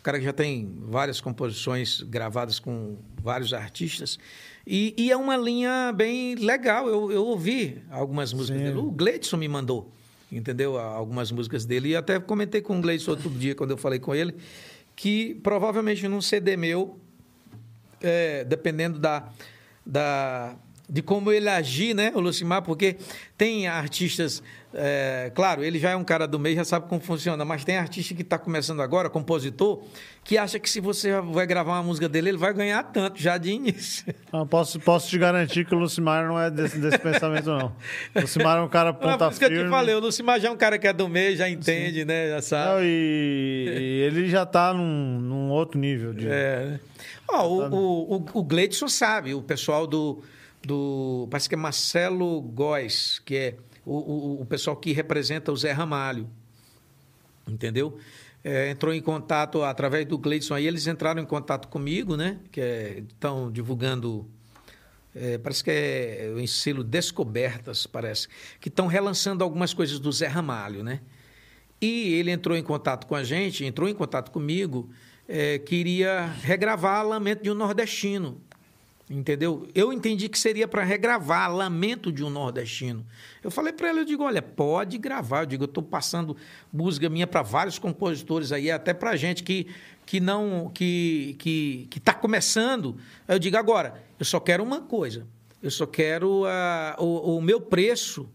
O 0.00 0.02
cara 0.02 0.18
que 0.18 0.24
já 0.24 0.32
tem 0.32 0.78
várias 0.88 1.20
composições 1.20 2.00
gravadas 2.00 2.58
com 2.58 2.96
vários 3.22 3.52
artistas. 3.52 4.18
E, 4.66 4.94
e 4.96 5.12
é 5.12 5.16
uma 5.16 5.36
linha 5.36 5.92
bem 5.94 6.36
legal. 6.36 6.88
Eu, 6.88 7.12
eu 7.12 7.26
ouvi 7.26 7.82
algumas 7.90 8.32
músicas 8.32 8.58
Sim. 8.58 8.66
dele. 8.68 8.78
O 8.78 8.90
Gleidson 8.90 9.36
me 9.36 9.46
mandou, 9.46 9.92
entendeu? 10.32 10.78
Algumas 10.78 11.30
músicas 11.30 11.66
dele. 11.66 11.90
E 11.90 11.96
até 11.96 12.18
comentei 12.18 12.62
com 12.62 12.78
o 12.78 12.80
Gleidson 12.80 13.10
outro 13.10 13.28
dia, 13.28 13.54
quando 13.54 13.72
eu 13.72 13.76
falei 13.76 13.98
com 13.98 14.14
ele, 14.14 14.34
que 14.96 15.34
provavelmente 15.42 16.08
num 16.08 16.22
CD 16.22 16.56
meu, 16.56 16.98
é, 18.00 18.42
dependendo 18.44 18.98
da, 18.98 19.28
da, 19.84 20.56
de 20.90 21.02
como 21.02 21.30
ele 21.30 21.48
agir, 21.48 21.94
né, 21.94 22.10
o 22.14 22.20
Lucimar, 22.20 22.62
porque 22.62 22.96
tem 23.38 23.68
artistas, 23.68 24.42
é, 24.74 25.30
claro, 25.34 25.62
ele 25.62 25.78
já 25.78 25.90
é 25.90 25.96
um 25.96 26.02
cara 26.02 26.26
do 26.26 26.36
meio, 26.38 26.56
já 26.56 26.64
sabe 26.64 26.88
como 26.88 27.00
funciona, 27.00 27.44
mas 27.44 27.64
tem 27.64 27.76
artista 27.76 28.12
que 28.12 28.22
está 28.22 28.36
começando 28.36 28.82
agora, 28.82 29.08
compositor, 29.08 29.82
que 30.24 30.36
acha 30.36 30.58
que 30.58 30.68
se 30.68 30.80
você 30.80 31.20
vai 31.20 31.46
gravar 31.46 31.74
uma 31.74 31.82
música 31.84 32.08
dele, 32.08 32.30
ele 32.30 32.38
vai 32.38 32.52
ganhar 32.52 32.82
tanto 32.82 33.22
já 33.22 33.38
de 33.38 33.52
início. 33.52 34.12
Ah, 34.32 34.44
posso, 34.44 34.80
posso 34.80 35.08
te 35.08 35.16
garantir 35.16 35.64
que 35.64 35.74
o 35.74 35.78
Lucimar 35.78 36.26
não 36.26 36.38
é 36.38 36.50
desse, 36.50 36.78
desse 36.78 36.98
pensamento, 36.98 37.46
não. 37.46 37.72
O 38.14 38.20
Lucimar 38.20 38.58
é 38.58 38.60
um 38.60 38.68
cara 38.68 38.92
ponta 38.92 39.18
por 39.26 39.30
isso 39.30 39.38
que 39.38 39.44
eu 39.44 39.48
firme. 39.50 39.64
te 39.64 39.70
falei, 39.70 39.94
o 39.94 40.00
Lucimar 40.00 40.40
já 40.40 40.48
é 40.48 40.50
um 40.50 40.56
cara 40.56 40.76
que 40.76 40.88
é 40.88 40.92
do 40.92 41.08
meio, 41.08 41.36
já 41.36 41.48
entende, 41.48 42.04
né, 42.04 42.28
já 42.30 42.34
Não, 42.34 42.42
sabe. 42.42 42.84
e, 42.84 43.76
e 43.78 44.02
ele 44.02 44.28
já 44.28 44.44
tá 44.44 44.74
num, 44.74 45.20
num 45.20 45.50
outro 45.50 45.78
nível. 45.78 46.12
De... 46.12 46.26
É. 46.28 46.80
Ó, 47.28 47.46
o, 47.46 47.68
o, 47.70 48.16
o, 48.16 48.24
o 48.34 48.42
Gleidson 48.42 48.88
sabe, 48.88 49.34
o 49.34 49.40
pessoal 49.42 49.86
do, 49.86 50.22
do. 50.62 51.26
Parece 51.30 51.48
que 51.48 51.54
é 51.54 51.58
Marcelo 51.58 52.40
Góes, 52.40 53.20
que 53.24 53.36
é 53.36 53.56
o, 53.84 53.96
o, 53.96 54.42
o 54.42 54.46
pessoal 54.46 54.76
que 54.76 54.92
representa 54.92 55.52
o 55.52 55.56
Zé 55.56 55.72
Ramalho. 55.72 56.28
Entendeu? 57.48 57.98
É, 58.42 58.70
entrou 58.70 58.94
em 58.94 59.02
contato 59.02 59.62
através 59.62 60.06
do 60.06 60.16
Gleidson 60.16 60.54
aí, 60.54 60.66
eles 60.66 60.86
entraram 60.86 61.20
em 61.20 61.26
contato 61.26 61.68
comigo, 61.68 62.16
né? 62.16 62.38
Que 62.50 63.04
estão 63.08 63.50
divulgando. 63.50 64.26
é, 65.14 65.36
parece 65.36 65.62
que 65.62 65.70
é 65.70 66.32
o 66.34 66.48
selo 66.48 66.82
Descobertas, 66.82 67.86
parece. 67.86 68.28
Que 68.60 68.68
estão 68.68 68.86
relançando 68.86 69.44
algumas 69.44 69.74
coisas 69.74 69.98
do 69.98 70.10
Zé 70.10 70.26
Ramalho, 70.26 70.82
né? 70.82 71.00
E 71.80 72.14
ele 72.14 72.30
entrou 72.30 72.56
em 72.56 72.62
contato 72.62 73.06
com 73.06 73.14
a 73.14 73.24
gente, 73.24 73.64
entrou 73.64 73.88
em 73.88 73.94
contato 73.94 74.30
comigo, 74.30 74.90
é, 75.26 75.58
queria 75.58 76.26
regravar 76.42 77.06
Lamento 77.06 77.42
de 77.42 77.50
um 77.50 77.54
Nordestino. 77.54 78.40
Entendeu? 79.10 79.66
Eu 79.74 79.92
entendi 79.92 80.28
que 80.28 80.38
seria 80.38 80.68
para 80.68 80.84
regravar 80.84 81.52
Lamento 81.52 82.12
de 82.12 82.22
um 82.22 82.30
Nordestino. 82.30 83.04
Eu 83.42 83.50
falei 83.50 83.72
para 83.72 83.90
ele, 83.90 84.00
eu 84.00 84.04
digo, 84.04 84.22
olha, 84.22 84.40
pode 84.40 84.96
gravar. 84.98 85.40
Eu 85.42 85.46
digo, 85.46 85.64
eu 85.64 85.66
estou 85.66 85.82
passando 85.82 86.36
música 86.72 87.08
minha 87.08 87.26
para 87.26 87.42
vários 87.42 87.76
compositores 87.76 88.52
aí, 88.52 88.70
até 88.70 88.94
para 88.94 89.16
gente 89.16 89.42
que, 89.42 89.66
que 90.06 90.20
não 90.20 90.70
que 90.72 91.34
que 91.40 91.88
que 91.90 91.98
está 91.98 92.14
começando. 92.14 92.96
Eu 93.26 93.40
digo 93.40 93.56
agora, 93.56 94.00
eu 94.16 94.24
só 94.24 94.38
quero 94.38 94.62
uma 94.62 94.80
coisa. 94.80 95.26
Eu 95.60 95.72
só 95.72 95.86
quero 95.86 96.44
ah, 96.46 96.94
o, 96.96 97.36
o 97.36 97.42
meu 97.42 97.60
preço 97.60 98.28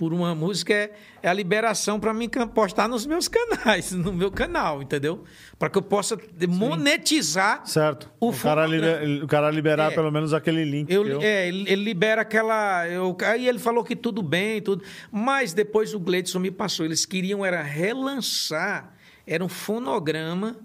por 0.00 0.14
uma 0.14 0.34
música 0.34 0.72
é, 0.72 0.92
é 1.22 1.28
a 1.28 1.32
liberação 1.34 2.00
para 2.00 2.14
mim 2.14 2.26
postar 2.54 2.88
nos 2.88 3.04
meus 3.04 3.28
canais, 3.28 3.92
no 3.92 4.14
meu 4.14 4.30
canal, 4.30 4.80
entendeu? 4.80 5.24
Para 5.58 5.68
que 5.68 5.76
eu 5.76 5.82
possa 5.82 6.16
monetizar 6.48 7.66
Certo. 7.66 8.10
O 8.18 8.30
O, 8.30 8.32
cara, 8.32 8.62
fonograma- 8.66 8.98
liber- 9.04 9.24
o 9.24 9.26
cara 9.28 9.50
liberar 9.50 9.92
É. 9.92 9.94
pelo 9.94 10.10
menos 10.10 10.32
aquele 10.32 10.64
link. 10.64 10.90
Eu, 10.90 11.06
eu- 11.06 11.20
é, 11.20 11.48
ele, 11.48 11.70
ele 11.70 11.84
libera 11.84 12.22
aquela. 12.22 12.88
Eu, 12.88 13.14
aí 13.26 13.46
ele 13.46 13.58
falou 13.58 13.84
que 13.84 13.94
tudo 13.94 14.22
bem, 14.22 14.62
tudo. 14.62 14.82
Mas 15.12 15.52
depois 15.52 15.92
o 15.92 16.00
Gleidson 16.00 16.38
me 16.38 16.50
passou. 16.50 16.86
Eles 16.86 17.04
queriam 17.04 17.44
era 17.44 17.62
relançar, 17.62 18.94
era 19.26 19.44
um 19.44 19.48
fonograma 19.50 20.56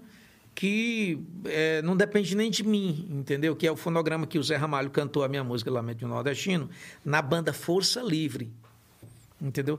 que 0.54 1.18
é, 1.44 1.82
não 1.82 1.94
depende 1.94 2.34
nem 2.34 2.50
de 2.50 2.64
mim, 2.64 3.06
entendeu? 3.10 3.54
Que 3.54 3.66
é 3.66 3.70
o 3.70 3.76
fonograma 3.76 4.26
que 4.26 4.38
o 4.38 4.42
Zé 4.42 4.56
Ramalho 4.56 4.88
cantou 4.88 5.22
a 5.22 5.28
minha 5.28 5.44
música 5.44 5.70
Lamento 5.70 5.98
de 5.98 6.06
um 6.06 6.08
Nordestino 6.08 6.70
na 7.04 7.20
banda 7.20 7.52
Força 7.52 8.00
Livre, 8.00 8.50
entendeu? 9.40 9.78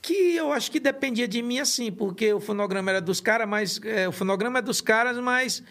Que 0.00 0.34
eu 0.36 0.52
acho 0.52 0.70
que 0.70 0.80
dependia 0.80 1.28
de 1.28 1.40
mim 1.42 1.58
assim, 1.60 1.90
porque 1.92 2.32
o 2.32 2.40
fonograma 2.40 2.90
era 2.90 3.00
dos 3.00 3.20
caras, 3.20 3.48
mas 3.48 3.80
é, 3.84 4.08
o 4.08 4.12
fonograma 4.12 4.58
é 4.58 4.62
dos 4.62 4.80
caras, 4.80 5.16
mas 5.18 5.62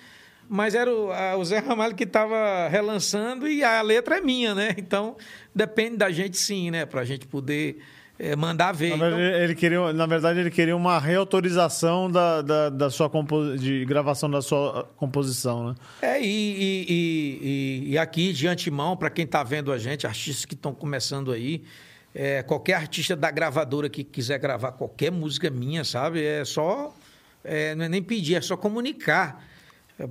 mas 0.50 0.76
era 0.76 0.94
o, 0.94 1.12
a- 1.12 1.38
o 1.38 1.46
Zé 1.46 1.60
Ramalho 1.60 1.96
que 1.96 2.04
estava 2.04 2.68
relançando 2.68 3.48
e 3.48 3.64
a 3.64 3.82
letra 3.82 4.18
é 4.18 4.22
minha, 4.22 4.54
né? 4.56 4.76
Então 4.78 5.16
depende 5.54 5.98
da 5.98 6.10
gente 6.12 6.38
sim, 6.38 6.72
né? 6.72 6.86
Para 6.86 7.02
a 7.02 7.06
gente 7.06 7.26
poder 7.28 7.80
é, 8.20 8.36
mandar 8.36 8.72
ver. 8.74 8.90
Na 8.92 8.96
Então, 9.08 9.18
verdade, 9.18 9.44
ele 9.44 9.56
queria, 9.56 9.94
na 9.94 10.06
verdade, 10.06 10.40
ele 10.40 10.52
queria 10.52 10.76
uma 10.76 11.00
reautorização 11.00 12.10
da, 12.12 12.42
da, 12.42 12.70
da 12.70 12.90
sua 12.90 13.10
compo, 13.10 13.56
de 13.58 13.86
gravação 13.86 14.30
da 14.30 14.42
sua 14.42 14.90
composição, 14.98 15.70
né? 15.70 15.76
É, 16.02 16.22
e, 16.22 16.26
e- 16.26 16.86
e- 16.90 17.40
e- 17.88 17.92
e 17.92 17.98
aqui, 17.98 18.32
de 18.34 18.48
antemão, 18.48 18.96
para 18.98 19.10
quem 19.10 19.26
está 19.26 19.44
vendo 19.44 19.72
a 19.72 19.78
gente, 19.78 20.06
artistas 20.06 20.46
que 20.46 20.54
estão 20.54 20.74
começando 20.74 21.32
aí, 21.32 21.64
é, 22.14 22.44
qualquer 22.44 22.74
artista 22.76 23.16
da 23.16 23.32
gravadora 23.32 23.90
que 23.90 24.04
quiser 24.04 24.38
gravar 24.40 24.72
qualquer 24.74 25.12
música 25.12 25.50
minha, 25.50 25.84
sabe? 25.84 26.24
É 26.24 26.44
só. 26.46 26.94
é, 27.44 27.74
não 27.76 27.86
é 27.86 27.90
nem 27.90 28.04
pedir, 28.04 28.36
é 28.36 28.42
só 28.42 28.56
comunicar 28.58 29.44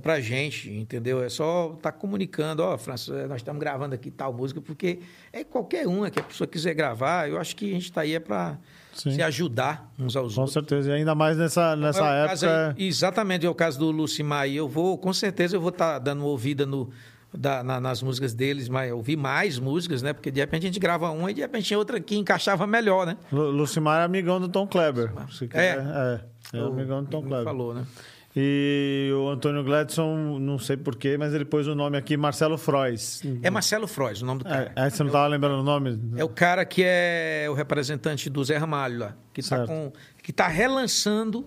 para 0.01 0.21
gente, 0.21 0.69
entendeu? 0.71 1.21
É 1.21 1.27
só 1.27 1.73
estar 1.75 1.91
comunicando, 1.91 2.63
ó, 2.63 2.77
França, 2.77 3.27
nós 3.27 3.37
estamos 3.37 3.59
gravando 3.59 3.93
aqui 3.93 4.09
tal 4.09 4.31
música, 4.31 4.61
porque 4.61 4.99
é 5.33 5.43
qualquer 5.43 5.85
uma 5.85 6.09
que 6.09 6.17
a 6.19 6.23
pessoa 6.23 6.47
quiser 6.47 6.73
gravar, 6.73 7.29
eu 7.29 7.37
acho 7.37 7.53
que 7.55 7.71
a 7.71 7.73
gente 7.73 7.83
está 7.85 8.01
aí 8.01 8.15
é 8.15 8.19
para 8.19 8.57
se 8.93 9.21
ajudar 9.21 9.91
uns 9.99 10.15
aos 10.15 10.35
Com 10.35 10.41
outros. 10.41 10.53
certeza. 10.53 10.89
E 10.91 10.93
ainda 10.93 11.13
mais 11.13 11.37
nessa, 11.37 11.75
nessa 11.75 11.99
É 12.05 12.27
caso 12.27 12.45
época. 12.45 12.75
aí- 12.79 12.87
exatamente, 12.87 13.45
é 13.45 13.49
o 13.49 13.55
caso 13.55 13.79
do 13.79 13.91
Lucimar. 13.91 14.47
E 14.47 14.55
eu 14.55 14.67
vou, 14.67 14.97
com 14.97 15.11
certeza, 15.11 15.57
eu 15.57 15.61
vou 15.61 15.69
estar 15.71 15.99
dando 15.99 16.25
ouvida 16.25 16.65
no, 16.65 16.89
da- 17.33 17.63
na- 17.63 17.79
nas 17.79 18.01
músicas 18.03 18.33
deles, 18.33 18.67
mas 18.69 18.91
ouvir 18.91 19.15
mais 19.15 19.57
músicas, 19.57 20.01
né? 20.01 20.11
Porque 20.13 20.29
de 20.31 20.39
repente 20.39 20.63
a 20.63 20.67
gente 20.67 20.79
grava 20.79 21.09
uma 21.11 21.31
e 21.31 21.33
de 21.33 21.41
repente 21.41 21.65
tinha 21.65 21.77
outra 21.79 21.99
que 21.99 22.15
encaixava 22.17 22.65
melhor, 22.67 23.05
né? 23.05 23.17
Lu- 23.31 23.49
Lucimar 23.51 24.01
é 24.01 24.03
amigão 24.05 24.39
do 24.39 24.49
Tom 24.49 24.67
Kleber. 24.67 25.11
Quiser. 25.29 25.49
É, 25.53 26.21
é, 26.57 26.61
O- 26.61 26.67
amigão 26.67 27.03
do 27.03 27.09
Tom 27.09 27.21
Kleber. 27.21 27.43
falou, 27.45 27.73
né? 27.73 27.85
E 28.33 29.11
o 29.13 29.27
Antônio 29.29 29.61
Gladson, 29.61 30.39
não 30.39 30.57
sei 30.57 30.77
porquê, 30.77 31.17
mas 31.17 31.33
ele 31.33 31.43
pôs 31.43 31.67
o 31.67 31.75
nome 31.75 31.97
aqui, 31.97 32.15
Marcelo 32.15 32.57
Frois. 32.57 33.21
É 33.43 33.49
Marcelo 33.49 33.87
Frois, 33.87 34.21
o 34.21 34.25
nome 34.25 34.39
do 34.39 34.45
cara. 34.45 34.71
É, 34.73 34.87
é, 34.87 34.89
você 34.89 35.03
não 35.03 35.07
estava 35.09 35.27
lembrando 35.27 35.59
o 35.59 35.63
nome? 35.63 35.99
É 36.15 36.23
o 36.23 36.29
cara 36.29 36.63
que 36.63 36.81
é 36.85 37.47
o 37.49 37.53
representante 37.53 38.29
do 38.29 38.41
Zé 38.41 38.55
Ramalho 38.57 38.99
lá, 38.99 39.15
que 39.33 39.41
está 39.41 39.65
tá 40.33 40.47
relançando 40.47 41.45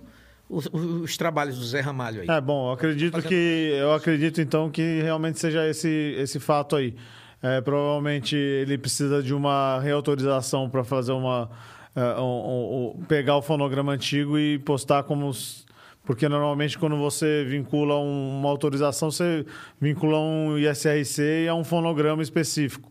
os, 0.56 0.68
os 0.72 1.16
trabalhos 1.16 1.58
do 1.58 1.64
Zé 1.64 1.80
Ramalho 1.80 2.22
aí. 2.22 2.28
É, 2.28 2.40
bom, 2.40 2.68
eu 2.68 2.72
acredito 2.72 3.12
Fazendo- 3.14 3.28
que 3.28 3.72
eu 3.78 3.92
acredito 3.92 4.40
então 4.40 4.70
que 4.70 5.00
realmente 5.02 5.38
seja 5.38 5.68
esse 5.68 5.88
esse 6.18 6.38
fato 6.40 6.76
aí. 6.76 6.94
É, 7.42 7.60
provavelmente 7.60 8.34
ele 8.36 8.78
precisa 8.78 9.22
de 9.22 9.34
uma 9.34 9.78
reautorização 9.80 10.68
para 10.70 10.82
fazer 10.84 11.12
uma 11.12 11.50
é, 11.96 12.20
um- 12.20 12.94
um- 12.98 13.04
pegar 13.06 13.36
o 13.36 13.42
fonograma 13.42 13.92
antigo 13.92 14.38
e 14.38 14.58
postar 14.58 15.02
como 15.04 15.28
os- 15.28 15.64
porque 16.04 16.28
normalmente 16.28 16.76
quando 16.78 16.96
você 16.96 17.44
vincula 17.44 17.96
um- 17.98 18.38
uma 18.40 18.48
autorização 18.48 19.10
você 19.10 19.44
vincula 19.80 20.18
um 20.18 20.58
ISRC 20.58 21.44
e 21.44 21.48
a 21.48 21.54
um 21.54 21.62
fonograma 21.64 22.22
específico 22.22 22.90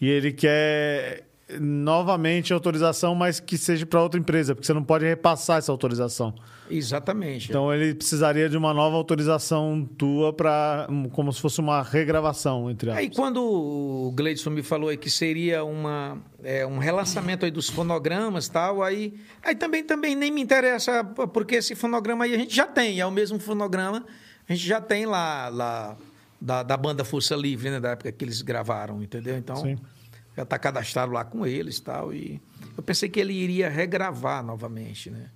e 0.00 0.08
ele 0.08 0.32
quer 0.32 1.24
novamente 1.60 2.52
autorização, 2.52 3.14
mas 3.14 3.38
que 3.40 3.56
seja 3.58 3.84
para 3.86 4.02
outra 4.02 4.18
empresa, 4.18 4.54
porque 4.54 4.66
você 4.66 4.72
não 4.74 4.82
pode 4.84 5.04
repassar 5.04 5.58
essa 5.58 5.70
autorização. 5.72 6.34
Exatamente. 6.70 7.48
Então 7.48 7.72
ele 7.72 7.94
precisaria 7.94 8.48
de 8.48 8.56
uma 8.56 8.72
nova 8.72 8.96
autorização 8.96 9.88
tua 9.98 10.32
para 10.32 10.88
como 11.12 11.32
se 11.32 11.40
fosse 11.40 11.60
uma 11.60 11.82
regravação 11.82 12.70
entre 12.70 12.90
Aí 12.90 13.06
aspas. 13.06 13.16
quando 13.16 13.42
o 13.42 14.12
Gleidson 14.12 14.50
me 14.50 14.62
falou 14.62 14.88
aí 14.88 14.96
que 14.96 15.10
seria 15.10 15.64
uma, 15.64 16.18
é, 16.42 16.66
um 16.66 16.78
relançamento 16.78 17.44
aí 17.44 17.50
dos 17.50 17.68
fonogramas 17.68 18.46
e 18.46 18.50
tal, 18.50 18.82
aí, 18.82 19.14
aí 19.42 19.54
também, 19.54 19.84
também 19.84 20.14
nem 20.14 20.30
me 20.30 20.40
interessa, 20.40 21.04
porque 21.04 21.56
esse 21.56 21.74
fonograma 21.74 22.24
aí 22.24 22.34
a 22.34 22.38
gente 22.38 22.54
já 22.54 22.66
tem, 22.66 23.00
é 23.00 23.06
o 23.06 23.10
mesmo 23.10 23.38
fonograma, 23.38 24.04
a 24.48 24.52
gente 24.52 24.66
já 24.66 24.80
tem 24.80 25.06
lá, 25.06 25.48
lá 25.48 25.96
da, 26.40 26.62
da 26.62 26.76
banda 26.76 27.04
Força 27.04 27.36
Livre, 27.36 27.70
né, 27.70 27.80
da 27.80 27.90
época 27.90 28.10
que 28.12 28.24
eles 28.24 28.42
gravaram, 28.42 29.02
entendeu? 29.02 29.36
Então, 29.36 29.56
Sim. 29.56 29.76
já 30.36 30.42
está 30.42 30.58
cadastrado 30.58 31.12
lá 31.12 31.24
com 31.24 31.46
eles 31.46 31.78
e 31.78 31.82
tal, 31.82 32.12
e 32.12 32.40
eu 32.76 32.82
pensei 32.82 33.08
que 33.08 33.20
ele 33.20 33.32
iria 33.32 33.68
regravar 33.68 34.42
novamente, 34.42 35.10
né? 35.10 35.30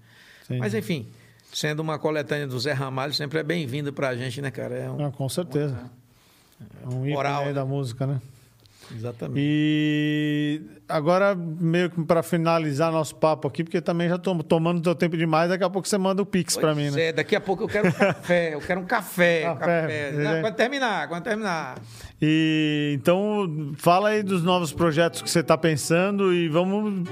Sim. 0.46 0.58
Mas 0.58 0.74
enfim, 0.74 1.06
sendo 1.52 1.80
uma 1.80 1.98
coletânea 1.98 2.46
do 2.46 2.58
Zé 2.58 2.72
Ramalho, 2.72 3.12
sempre 3.12 3.38
é 3.38 3.42
bem-vindo 3.42 3.92
pra 3.92 4.14
gente, 4.14 4.40
né, 4.40 4.50
cara? 4.50 4.74
É 4.74 4.90
um... 4.90 5.06
Ah, 5.06 5.10
com 5.10 5.28
certeza. 5.28 5.78
É 6.82 6.88
um 6.88 7.16
Oral, 7.16 7.46
né? 7.46 7.52
da 7.52 7.64
música, 7.64 8.06
né? 8.06 8.20
Exatamente. 8.94 9.38
E 9.38 10.62
agora, 10.88 11.34
meio 11.34 11.90
que 11.90 12.02
para 12.04 12.22
finalizar 12.22 12.90
nosso 12.90 13.14
papo 13.16 13.46
aqui, 13.46 13.62
porque 13.62 13.80
também 13.80 14.08
já 14.08 14.16
estou 14.16 14.42
tomando 14.42 14.80
teu 14.80 14.94
tempo 14.94 15.16
demais, 15.16 15.50
daqui 15.50 15.64
a 15.64 15.70
pouco 15.70 15.86
você 15.86 15.98
manda 15.98 16.22
o 16.22 16.26
Pix 16.26 16.56
para 16.56 16.74
mim, 16.74 16.90
né? 16.90 17.08
é, 17.08 17.12
daqui 17.12 17.36
a 17.36 17.40
pouco 17.40 17.64
eu 17.64 17.68
quero 17.68 17.88
um 17.88 17.92
café, 17.92 18.54
eu 18.54 18.60
quero 18.60 18.80
um 18.80 18.86
café. 18.86 19.42
Café, 19.42 19.82
café. 19.82 20.12
Não, 20.12 20.40
quando 20.40 20.54
terminar, 20.54 21.08
quando 21.08 21.22
terminar. 21.22 21.78
E 22.20 22.92
então, 22.94 23.74
fala 23.76 24.10
aí 24.10 24.22
dos 24.22 24.42
novos 24.42 24.72
projetos 24.72 25.20
que 25.20 25.30
você 25.30 25.40
está 25.40 25.56
pensando 25.58 26.32
e 26.32 26.48
vamos 26.48 27.06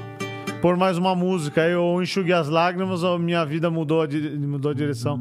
pôr 0.61 0.77
mais 0.77 0.99
uma 0.99 1.15
música 1.15 1.63
aí, 1.63 1.75
ou 1.75 2.03
enxugue 2.03 2.33
as 2.33 2.49
lágrimas, 2.49 3.03
ou 3.03 3.19
minha 3.19 3.45
vida 3.45 3.71
mudou 3.71 4.07
mudou 4.39 4.71
a 4.71 4.75
direção. 4.75 5.21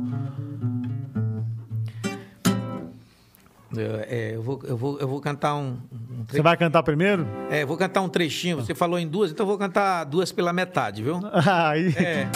É, 3.77 4.31
eu, 4.35 4.41
vou, 4.41 4.61
eu, 4.63 4.77
vou, 4.77 4.99
eu 4.99 5.07
vou 5.07 5.19
cantar 5.19 5.55
um, 5.55 5.77
um 5.91 6.25
Você 6.29 6.41
vai 6.41 6.55
cantar 6.55 6.81
primeiro? 6.81 7.27
é, 7.49 7.63
eu 7.63 7.67
vou 7.67 7.75
cantar 7.75 8.01
um 8.01 8.07
trechinho. 8.07 8.57
Você 8.57 8.73
falou 8.73 8.97
em 8.97 9.07
duas, 9.07 9.31
então 9.31 9.43
eu 9.43 9.47
vou 9.47 9.57
cantar 9.57 10.05
duas 10.05 10.31
pela 10.31 10.53
metade, 10.53 11.03
viu? 11.03 11.19
Aí. 11.45 11.93
É. 11.97 12.27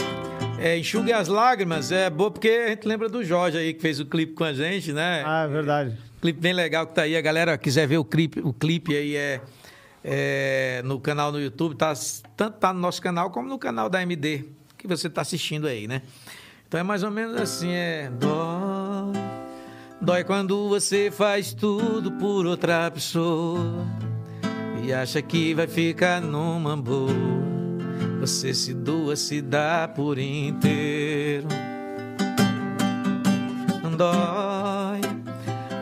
É, 0.62 0.78
Enxugue 0.78 1.14
as 1.14 1.30
lágrimas, 1.30 1.90
é 1.90 2.10
boa 2.10 2.30
porque 2.30 2.50
a 2.50 2.68
gente 2.70 2.86
lembra 2.86 3.08
do 3.08 3.24
Jorge 3.24 3.58
aí 3.58 3.74
que 3.74 3.82
fez 3.82 4.02
o 4.02 4.06
clipe 4.06 4.34
com 4.34 4.44
a 4.44 4.52
gente, 4.52 4.92
né? 4.92 5.24
Ah, 5.26 5.46
é 5.46 5.48
verdade. 5.48 5.98
Clipe 6.22 6.42
bem 6.42 6.52
legal 6.52 6.86
que 6.86 6.94
tá 6.94 7.04
aí. 7.04 7.16
A 7.16 7.22
galera 7.22 7.58
quiser 7.58 7.88
ver 7.88 7.98
o 7.98 8.04
clipe, 8.04 8.42
o 8.42 8.52
clipe 8.52 8.94
aí 8.94 9.16
é, 9.16 9.40
é 10.04 10.82
no 10.86 11.00
canal 11.00 11.32
no 11.32 11.40
YouTube, 11.40 11.76
tá, 11.76 11.94
tanto 12.36 12.58
tá 12.58 12.74
no 12.74 12.80
nosso 12.80 13.02
canal 13.02 13.30
como 13.32 13.50
no 13.50 13.60
canal 13.60 13.90
da 13.90 14.02
MD, 14.02 14.46
que 14.78 14.88
você 14.88 15.10
tá 15.10 15.22
assistindo 15.22 15.68
aí, 15.68 15.88
né? 15.88 16.02
Então 16.68 16.80
é 16.80 16.84
mais 16.84 17.04
ou 17.04 17.12
menos 17.12 17.40
assim, 17.42 17.72
é 17.72 18.10
dói, 18.10 19.14
dói 20.00 20.24
quando 20.24 20.70
você 20.70 21.12
faz 21.12 21.54
tudo 21.54 22.12
por 22.14 22.46
outra 22.46 22.90
pessoa 22.92 23.86
e 24.84 24.94
acha 24.94 25.22
que 25.22 25.54
vai 25.54 25.68
ficar 25.68 26.22
numa 26.22 26.78
boa. 26.78 27.10
Você 28.20 28.54
se 28.54 28.74
doa, 28.74 29.16
se 29.16 29.42
dá 29.42 29.88
por 29.88 30.18
inteiro. 30.18 31.48
Dói, 33.98 35.02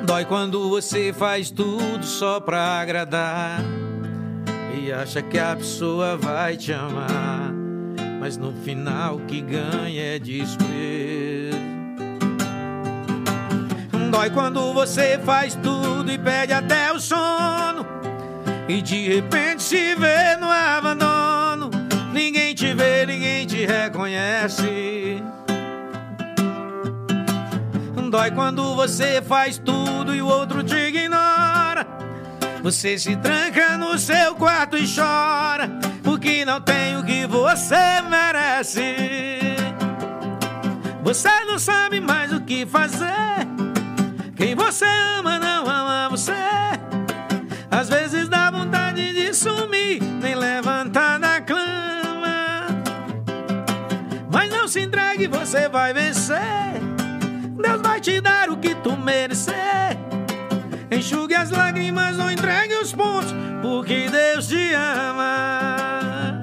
dói 0.05 0.25
quando 0.25 0.69
você 0.69 1.13
faz 1.13 1.51
tudo 1.51 2.03
só 2.03 2.39
pra 2.39 2.79
agradar 2.79 3.59
acha 4.91 5.21
que 5.21 5.37
a 5.37 5.55
pessoa 5.55 6.17
vai 6.17 6.57
te 6.57 6.73
amar, 6.73 7.53
mas 8.19 8.37
no 8.37 8.53
final 8.53 9.15
o 9.15 9.19
que 9.21 9.41
ganha 9.41 10.15
é 10.15 10.19
desprezo. 10.19 11.57
Dói 14.11 14.29
quando 14.29 14.73
você 14.73 15.19
faz 15.19 15.55
tudo 15.55 16.11
e 16.11 16.17
perde 16.17 16.53
até 16.53 16.91
o 16.91 16.99
sono 16.99 17.85
e 18.67 18.81
de 18.81 19.07
repente 19.07 19.63
se 19.63 19.95
vê 19.95 20.35
no 20.37 20.49
abandono. 20.49 21.69
Ninguém 22.11 22.53
te 22.53 22.73
vê, 22.73 23.05
ninguém 23.05 23.45
te 23.45 23.65
reconhece. 23.65 25.23
Dói 28.09 28.31
quando 28.31 28.75
você 28.75 29.21
faz 29.21 29.57
tudo 29.57 30.15
e 30.15 30.21
o 30.21 30.27
outro 30.27 30.63
te 30.63 30.75
ignora. 30.75 31.16
Você 32.63 32.97
se 32.97 33.15
tranca 33.15 33.77
no 33.77 33.97
seu 33.97 34.35
quarto 34.35 34.77
e 34.77 34.85
chora, 34.87 35.69
porque 36.03 36.43
não 36.43 36.59
tem 36.59 36.97
o 36.97 37.03
que 37.03 37.25
você 37.27 38.01
merece. 38.09 38.95
Você 41.03 41.29
não 41.45 41.57
sabe 41.57 41.99
mais 41.99 42.33
o 42.33 42.41
que 42.41 42.65
fazer. 42.65 43.47
Quem 44.35 44.55
você 44.55 44.85
ama 45.17 45.39
não 45.39 45.65
ama 45.67 46.09
você. 46.09 46.33
Às 47.71 47.89
vezes 47.89 48.27
dá 48.27 48.51
vontade 48.51 49.13
de 49.13 49.33
sumir, 49.33 50.01
nem 50.01 50.35
levantar 50.35 51.19
da 51.19 51.39
cama. 51.39 52.67
Mas 54.31 54.49
não 54.49 54.67
se 54.67 54.81
entregue, 54.81 55.27
você 55.27 55.69
vai 55.69 55.93
vencer. 55.93 56.41
Deus 57.61 57.81
vai 57.81 58.01
te 58.01 58.19
dar 58.19 58.49
o 58.49 58.57
que 58.57 58.75
tu 58.75 58.97
merecer. 58.97 60.06
Enxugue 60.89 61.35
as 61.35 61.49
lágrimas, 61.49 62.15
não 62.15 62.31
entregue 62.31 62.73
os 62.75 62.93
pontos, 62.93 63.35
porque 63.61 64.07
Deus 64.09 64.47
te 64.47 64.73
ama. 64.73 66.39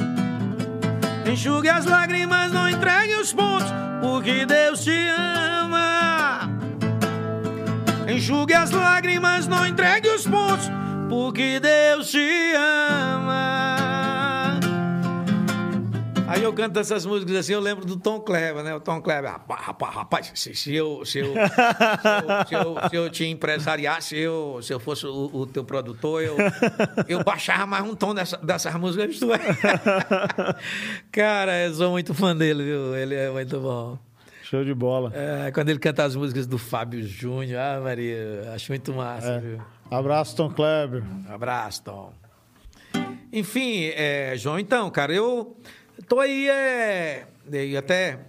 Enxugue 1.27 1.69
as 1.69 1.87
lágrimas, 1.87 2.53
não 2.53 2.69
entregue 2.69 3.17
os 3.17 3.33
pontos, 3.33 3.73
porque 4.03 4.45
Deus 4.45 4.85
te 4.85 5.09
ama. 5.09 6.51
Enxugue 8.07 8.53
as 8.53 8.71
lágrimas, 8.71 9.49
não 9.49 9.67
entregue 9.67 10.09
os 10.09 10.27
pontos, 10.27 10.71
porque 11.09 11.59
Deus 11.59 12.11
te 12.11 12.55
ama. 12.55 14.14
Aí 16.35 16.43
eu 16.43 16.53
canto 16.53 16.79
essas 16.81 17.07
músicas 17.07 17.37
assim, 17.37 17.53
eu 17.53 17.61
lembro 17.61 17.85
do 17.87 17.97
Tom 17.97 18.19
Kleber, 18.21 18.65
né? 18.65 18.75
O 18.75 18.81
Tom 18.81 19.01
Kleber, 19.01 19.31
rapaz, 19.31 19.61
rapaz, 19.61 19.95
rapaz 19.95 20.33
se, 20.35 20.53
se 20.55 20.75
eu, 20.75 21.05
se, 21.05 21.21
eu, 21.21 21.33
se, 21.33 21.35
eu, 21.35 22.47
se, 22.49 22.55
eu, 22.55 22.89
se 22.91 22.97
eu 22.97 23.11
te 23.11 23.25
empresariasse, 23.27 24.09
se 24.09 24.19
eu, 24.19 24.59
se 24.61 24.73
eu 24.73 24.81
fosse 24.81 25.07
o, 25.07 25.31
o 25.33 25.47
teu 25.47 25.63
produtor, 25.65 26.23
eu, 26.23 26.37
eu 27.09 27.23
baixava 27.23 27.67
mais 27.67 27.85
um 27.85 27.95
tom 27.95 28.13
dessa, 28.15 28.37
dessas 28.39 28.75
músicas. 28.75 29.19
Tu 29.19 29.33
é. 29.33 29.39
Cara, 31.13 31.65
eu 31.67 31.75
sou 31.75 31.91
muito 31.93 32.13
fã 32.13 32.35
dele, 32.37 32.65
viu? 32.65 32.97
Ele 32.97 33.15
é 33.15 33.31
muito 33.31 33.61
bom. 33.61 33.97
Show 34.43 34.65
de 34.65 34.75
bola. 34.75 35.13
É, 35.15 35.51
quando 35.53 35.69
ele 35.71 35.79
canta 35.79 36.05
as 36.05 36.15
músicas 36.17 36.47
do 36.47 36.59
Fábio 36.59 37.03
Júnior, 37.07 37.61
ah, 37.61 37.81
Maria, 37.83 38.51
acho 38.55 38.71
muito 38.73 38.93
massa, 38.93 39.29
É. 39.35 39.39
viu? 39.41 39.61
Abraço, 39.91 40.35
Tom 40.37 40.51
Kleber. 40.51 41.03
Abraço, 41.29 41.83
Tom. 41.85 42.13
Enfim, 43.33 43.87
é, 43.95 44.35
João, 44.37 44.59
então, 44.59 44.89
cara, 44.91 45.13
eu 45.13 45.57
tô 46.09 46.21
aí, 46.21 46.49
é, 46.49 47.27
eu 47.53 47.79
até 47.79 48.21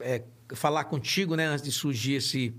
é, 0.00 0.22
falar 0.54 0.84
contigo, 0.84 1.34
né, 1.36 1.46
antes 1.46 1.64
de 1.64 1.72
surgir 1.72 2.14
esse, 2.14 2.54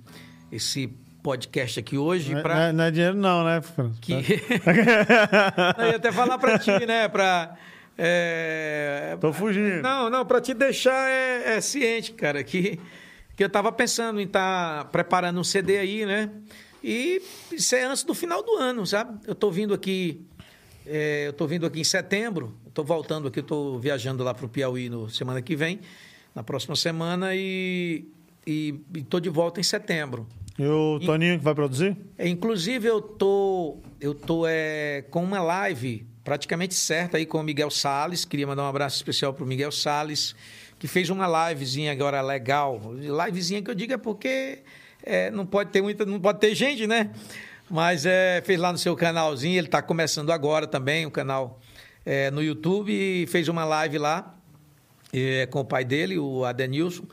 esse 0.51 0.87
podcast 1.23 1.79
aqui 1.79 1.97
hoje, 1.97 2.31
Não 2.33 2.39
é- 2.39 2.41
pra, 2.43 2.55
não, 2.55 2.61
é, 2.61 2.71
não 2.73 2.83
é 2.83 2.91
dinheiro, 2.91 3.15
não, 3.15 3.43
né? 3.43 3.61
Que... 4.01 4.13
eu 5.77 5.87
ia 5.89 5.95
até 5.95 6.11
falar 6.11 6.37
pra 6.37 6.59
ti, 6.59 6.85
né, 6.85 7.07
pra... 7.07 7.55
é, 7.97 9.17
Tô 9.19 9.33
fugindo. 9.33 9.81
não, 9.81 10.09
não, 10.09 10.25
pra 10.25 10.39
te 10.41 10.53
deixar 10.53 11.09
é, 11.09 11.55
é 11.57 11.61
ciente, 11.61 12.13
cara, 12.13 12.43
que, 12.43 12.79
que 13.35 13.43
eu 13.43 13.49
tava 13.49 13.71
pensando 13.71 14.19
em 14.21 14.25
estar 14.25 14.85
preparando 14.85 15.39
um 15.39 15.43
CD 15.43 15.77
aí, 15.77 16.05
né? 16.05 16.29
E 16.83 17.21
isso 17.51 17.75
é 17.75 17.83
antes 17.83 18.03
do 18.03 18.13
final 18.13 18.43
do 18.43 18.57
ano, 18.57 18.85
sabe? 18.85 19.19
Eu 19.27 19.33
tô 19.33 19.49
vindo 19.49 19.73
aqui, 19.73 20.21
é, 20.85 21.25
eu 21.27 21.33
tô 21.33 21.47
vindo 21.47 21.65
aqui 21.65 21.79
em 21.79 21.83
setembro, 21.83 22.55
tô 22.75 22.83
voltando 22.83 23.29
aqui, 23.29 23.41
tô 23.41 23.79
viajando 23.79 24.21
lá 24.21 24.33
pro 24.33 24.49
Piauí 24.49 24.89
no 24.89 25.09
semana 25.09 25.41
que 25.41 25.55
vem, 25.55 25.79
na 26.35 26.43
próxima 26.43 26.75
semana, 26.75 27.33
e, 27.33 28.05
e, 28.45 28.75
e 28.93 29.01
tô 29.01 29.17
de 29.21 29.29
volta 29.29 29.61
em 29.61 29.63
setembro. 29.63 30.27
E 30.59 30.67
o 30.67 30.99
Toninho 30.99 31.37
que 31.39 31.43
vai 31.43 31.55
produzir? 31.55 31.97
É, 32.17 32.27
Inclusive, 32.27 32.85
eu 32.85 33.01
tô, 33.01 33.77
eu 33.99 34.13
tô 34.13 34.45
é, 34.45 35.05
com 35.09 35.23
uma 35.23 35.41
live 35.41 36.05
praticamente 36.21 36.73
certa 36.73 37.17
aí 37.17 37.25
com 37.25 37.39
o 37.39 37.43
Miguel 37.43 37.71
Sales. 37.71 38.25
Queria 38.25 38.45
mandar 38.45 38.63
um 38.63 38.67
abraço 38.67 38.97
especial 38.97 39.33
para 39.33 39.45
o 39.45 39.47
Miguel 39.47 39.71
Sales, 39.71 40.35
que 40.77 40.87
fez 40.87 41.09
uma 41.09 41.49
livezinha 41.49 41.93
agora 41.93 42.21
legal. 42.21 42.81
Livezinha 42.93 43.61
que 43.61 43.71
eu 43.71 43.75
digo 43.75 43.93
é 43.93 43.97
porque 43.97 44.59
é, 45.01 45.31
não 45.31 45.45
pode 45.45 45.69
ter 45.71 45.81
muita, 45.81 46.05
não 46.05 46.19
pode 46.19 46.39
ter 46.39 46.53
gente, 46.53 46.85
né? 46.85 47.11
Mas 47.69 48.05
é, 48.05 48.41
fez 48.45 48.59
lá 48.59 48.71
no 48.71 48.77
seu 48.77 48.95
canalzinho, 48.97 49.57
ele 49.57 49.67
está 49.67 49.81
começando 49.81 50.31
agora 50.31 50.67
também, 50.67 51.05
o 51.05 51.11
canal 51.11 51.59
é, 52.05 52.29
no 52.31 52.41
YouTube, 52.43 52.91
e 52.91 53.25
fez 53.27 53.47
uma 53.47 53.65
live 53.65 53.97
lá 53.97 54.35
é, 55.11 55.45
com 55.47 55.61
o 55.61 55.65
pai 55.65 55.83
dele, 55.83 56.17
o 56.17 56.45
Adenilson, 56.45 57.05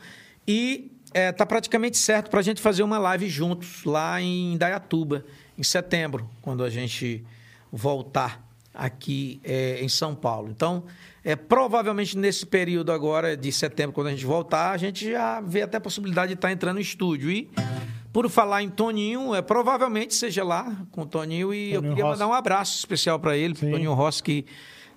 e 0.47 0.91
está 1.13 1.45
praticamente 1.45 1.97
certo 1.97 2.29
para 2.29 2.39
a 2.39 2.43
gente 2.43 2.59
fazer 2.59 2.81
uma 2.81 2.97
live 2.97 3.29
juntos 3.29 3.83
lá 3.83 4.19
em 4.19 4.53
Indaiatuba, 4.53 5.23
em 5.57 5.63
setembro, 5.63 6.29
quando 6.41 6.63
a 6.63 6.69
gente 6.69 7.23
voltar 7.71 8.43
aqui 8.73 9.39
é, 9.43 9.79
em 9.81 9.87
São 9.87 10.15
Paulo. 10.15 10.49
Então, 10.49 10.85
é, 11.23 11.35
provavelmente 11.35 12.17
nesse 12.17 12.45
período 12.45 12.91
agora 12.91 13.37
de 13.37 13.51
setembro, 13.51 13.93
quando 13.93 14.07
a 14.07 14.11
gente 14.11 14.25
voltar, 14.25 14.71
a 14.71 14.77
gente 14.77 15.11
já 15.11 15.39
vê 15.39 15.61
até 15.61 15.77
a 15.77 15.81
possibilidade 15.81 16.29
de 16.29 16.33
estar 16.33 16.51
entrando 16.51 16.75
no 16.75 16.81
estúdio. 16.81 17.29
E, 17.29 17.49
por 18.11 18.29
falar 18.29 18.61
em 18.61 18.69
Toninho, 18.69 19.33
é, 19.33 19.41
provavelmente 19.41 20.13
seja 20.13 20.43
lá 20.43 20.75
com 20.91 21.01
o 21.01 21.05
Toninho, 21.05 21.53
e 21.53 21.71
eu 21.71 21.75
Toninho 21.75 21.95
queria 21.95 22.05
Rossi. 22.09 22.19
mandar 22.19 22.31
um 22.31 22.35
abraço 22.35 22.77
especial 22.77 23.19
para 23.19 23.37
ele, 23.37 23.55
Sim. 23.55 23.71
Toninho 23.71 23.93
Rossi, 23.93 24.21
que 24.21 24.45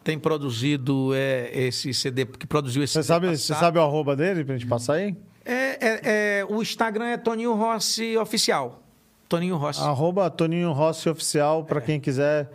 tem 0.06 0.16
produzido 0.20 1.10
é, 1.16 1.50
esse 1.52 1.92
CD, 1.92 2.24
que 2.24 2.46
produziu 2.46 2.80
esse 2.84 2.92
Você 2.92 3.02
CD 3.02 3.08
sabe, 3.08 3.36
você 3.36 3.54
sabe 3.54 3.78
o 3.80 3.82
arroba 3.82 4.14
dele 4.14 4.44
pra 4.44 4.56
gente 4.56 4.68
passar 4.68 4.94
aí? 4.94 5.16
É, 5.44 5.54
é, 5.54 6.00
é, 6.04 6.46
o 6.48 6.62
Instagram 6.62 7.06
é 7.06 7.16
Toninho 7.16 7.54
Rossi 7.54 8.16
Oficial. 8.16 8.84
Toninho 9.28 9.56
Rossi. 9.56 9.80
Arroba 9.80 10.30
Toninho 10.30 10.70
Rossi 10.70 11.08
Oficial, 11.08 11.64
pra 11.64 11.80
quem 11.80 11.98
quiser 11.98 12.48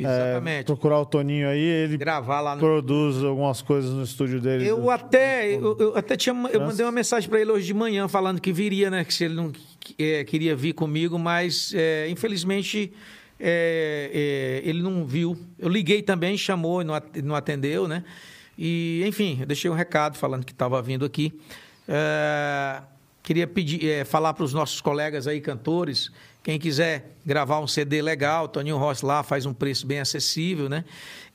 é, 0.00 0.62
procurar 0.62 0.98
o 0.98 1.04
Toninho 1.04 1.46
aí. 1.46 1.60
Ele 1.60 1.98
Gravar 1.98 2.40
lá 2.40 2.54
no. 2.54 2.62
produz 2.62 3.22
algumas 3.22 3.60
coisas 3.60 3.90
no 3.90 4.02
estúdio 4.02 4.40
dele. 4.40 4.66
Eu 4.66 4.88
até, 4.88 5.46
eu, 5.54 5.76
eu 5.78 5.96
até 5.98 6.16
tinha, 6.16 6.34
eu 6.50 6.62
mandei 6.62 6.86
uma 6.86 6.92
mensagem 6.92 7.28
para 7.28 7.38
ele 7.38 7.50
hoje 7.50 7.66
de 7.66 7.74
manhã 7.74 8.08
falando 8.08 8.40
que 8.40 8.50
viria, 8.50 8.88
né? 8.88 9.04
Que 9.04 9.12
se 9.12 9.24
ele 9.24 9.34
não 9.34 9.52
é, 9.98 10.24
queria 10.24 10.56
vir 10.56 10.72
comigo, 10.72 11.18
mas 11.18 11.74
é, 11.76 12.08
infelizmente 12.08 12.94
é, 13.40 14.10
é, 14.64 14.68
ele 14.68 14.82
não 14.82 15.04
viu. 15.06 15.36
Eu 15.58 15.68
liguei 15.68 16.02
também, 16.02 16.36
chamou 16.36 16.80
e 16.82 16.84
não 16.84 16.94
at- 16.94 17.16
não 17.22 17.34
atendeu, 17.34 17.86
né? 17.88 18.04
E 18.56 19.02
enfim, 19.06 19.38
eu 19.40 19.46
deixei 19.46 19.70
um 19.70 19.74
recado 19.74 20.16
falando 20.16 20.44
que 20.44 20.52
estava 20.52 20.80
vindo 20.80 21.04
aqui. 21.04 21.32
É, 21.88 22.80
queria 23.22 23.46
pedir, 23.46 23.84
é, 23.88 24.04
falar 24.04 24.32
para 24.34 24.44
os 24.44 24.52
nossos 24.52 24.80
colegas 24.80 25.26
aí 25.26 25.40
cantores, 25.40 26.10
quem 26.42 26.58
quiser 26.58 27.10
gravar 27.24 27.60
um 27.60 27.66
CD 27.66 28.00
legal, 28.02 28.48
Toninho 28.48 28.76
Rossi 28.76 29.04
lá 29.04 29.22
faz 29.22 29.46
um 29.46 29.52
preço 29.54 29.86
bem 29.86 29.98
acessível, 30.00 30.68
né? 30.68 30.84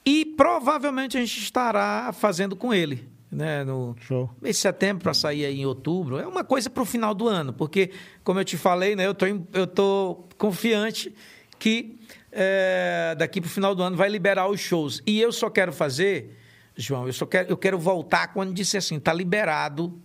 E 0.06 0.24
provavelmente 0.26 1.18
a 1.18 1.20
gente 1.20 1.40
estará 1.40 2.12
fazendo 2.14 2.56
com 2.56 2.74
ele, 2.74 3.08
né? 3.32 3.64
No 3.64 3.96
Show. 4.00 4.30
mês 4.42 4.56
de 4.56 4.62
setembro 4.62 5.04
para 5.04 5.14
sair 5.14 5.46
aí 5.46 5.60
em 5.60 5.66
outubro. 5.66 6.18
É 6.20 6.26
uma 6.28 6.44
coisa 6.44 6.70
para 6.70 6.82
o 6.84 6.86
final 6.86 7.14
do 7.14 7.28
ano, 7.28 7.52
porque, 7.54 7.92
como 8.24 8.40
eu 8.40 8.46
te 8.46 8.56
falei, 8.56 8.96
né? 8.96 9.06
Eu 9.06 9.14
tô, 9.14 9.26
eu 9.54 9.68
tô 9.68 10.24
confiante 10.38 11.14
que 11.60 12.00
é, 12.32 13.16
daqui 13.18 13.42
para 13.42 13.48
o 13.48 13.52
final 13.52 13.76
do 13.76 13.84
ano 13.84 13.96
vai 13.96 14.10
liberar 14.10 14.48
os 14.48 14.60
shows. 14.60 15.02
E 15.06 15.20
eu 15.20 15.32
só 15.32 15.50
quero 15.50 15.74
fazer, 15.74 16.38
João, 16.76 17.06
eu 17.06 17.14
só 17.14 17.26
quero, 17.26 17.50
eu 17.50 17.58
quero 17.58 17.78
voltar 17.78 18.34
quando 18.34 18.54
disse 18.54 18.78
assim, 18.78 18.98
está 18.98 19.14
liberado 19.14 20.00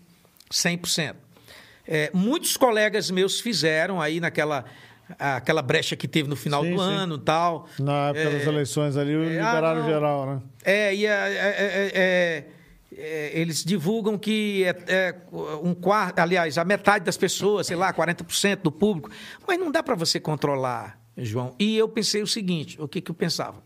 100%. 0.50 1.14
É, 1.86 2.10
muitos 2.14 2.56
colegas 2.56 3.10
meus 3.10 3.40
fizeram 3.40 4.00
aí 4.00 4.18
naquela 4.18 4.64
aquela 5.18 5.60
brecha 5.60 5.94
que 5.94 6.08
teve 6.08 6.28
no 6.28 6.36
final 6.36 6.62
Sim, 6.62 6.74
do 6.74 6.78
sim. 6.78 6.84
ano 6.84 7.18
tal. 7.18 7.68
Na 7.78 8.08
época 8.08 8.30
das 8.30 8.46
eleições 8.46 8.96
ali, 8.96 9.12
é, 9.12 9.40
ah, 9.40 9.52
liberaram 9.52 9.80
não. 9.82 9.88
geral, 9.88 10.26
né? 10.26 10.42
É, 10.64 10.94
e 10.94 11.06
é, 11.06 11.10
é, 11.10 11.14
é, 11.14 11.92
é, 11.94 12.44
é, 12.96 13.30
eles 13.38 13.62
divulgam 13.62 14.16
que 14.16 14.64
é, 14.64 14.76
é 14.88 15.14
um 15.62 15.74
quarto, 15.74 16.20
aliás, 16.20 16.56
a 16.56 16.64
metade 16.64 17.04
das 17.04 17.16
pessoas, 17.16 17.66
sei 17.66 17.76
lá, 17.76 17.92
40% 17.92 18.62
do 18.62 18.72
público, 18.72 19.10
mas 19.46 19.58
não 19.58 19.70
dá 19.70 19.82
para 19.82 19.94
você 19.94 20.18
controlar, 20.18 20.98
João. 21.16 21.54
E 21.58 21.76
eu 21.76 21.88
pensei 21.88 22.22
o 22.22 22.26
seguinte, 22.26 22.80
o 22.80 22.88
que, 22.88 23.00
que 23.00 23.10
eu 23.10 23.14
pensava? 23.14 23.62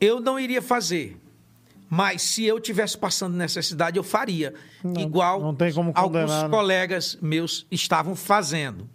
Eu 0.00 0.20
não 0.20 0.38
iria 0.38 0.60
fazer, 0.60 1.16
mas 1.88 2.22
se 2.22 2.44
eu 2.44 2.58
tivesse 2.58 2.98
passando 2.98 3.36
necessidade, 3.36 3.96
eu 3.96 4.02
faria, 4.02 4.54
igual 4.98 5.40
não 5.40 5.54
como 5.74 5.92
condenar, 5.92 6.22
alguns 6.22 6.42
né? 6.42 6.48
colegas 6.48 7.18
meus 7.20 7.66
estavam 7.70 8.16
fazendo. 8.16 8.88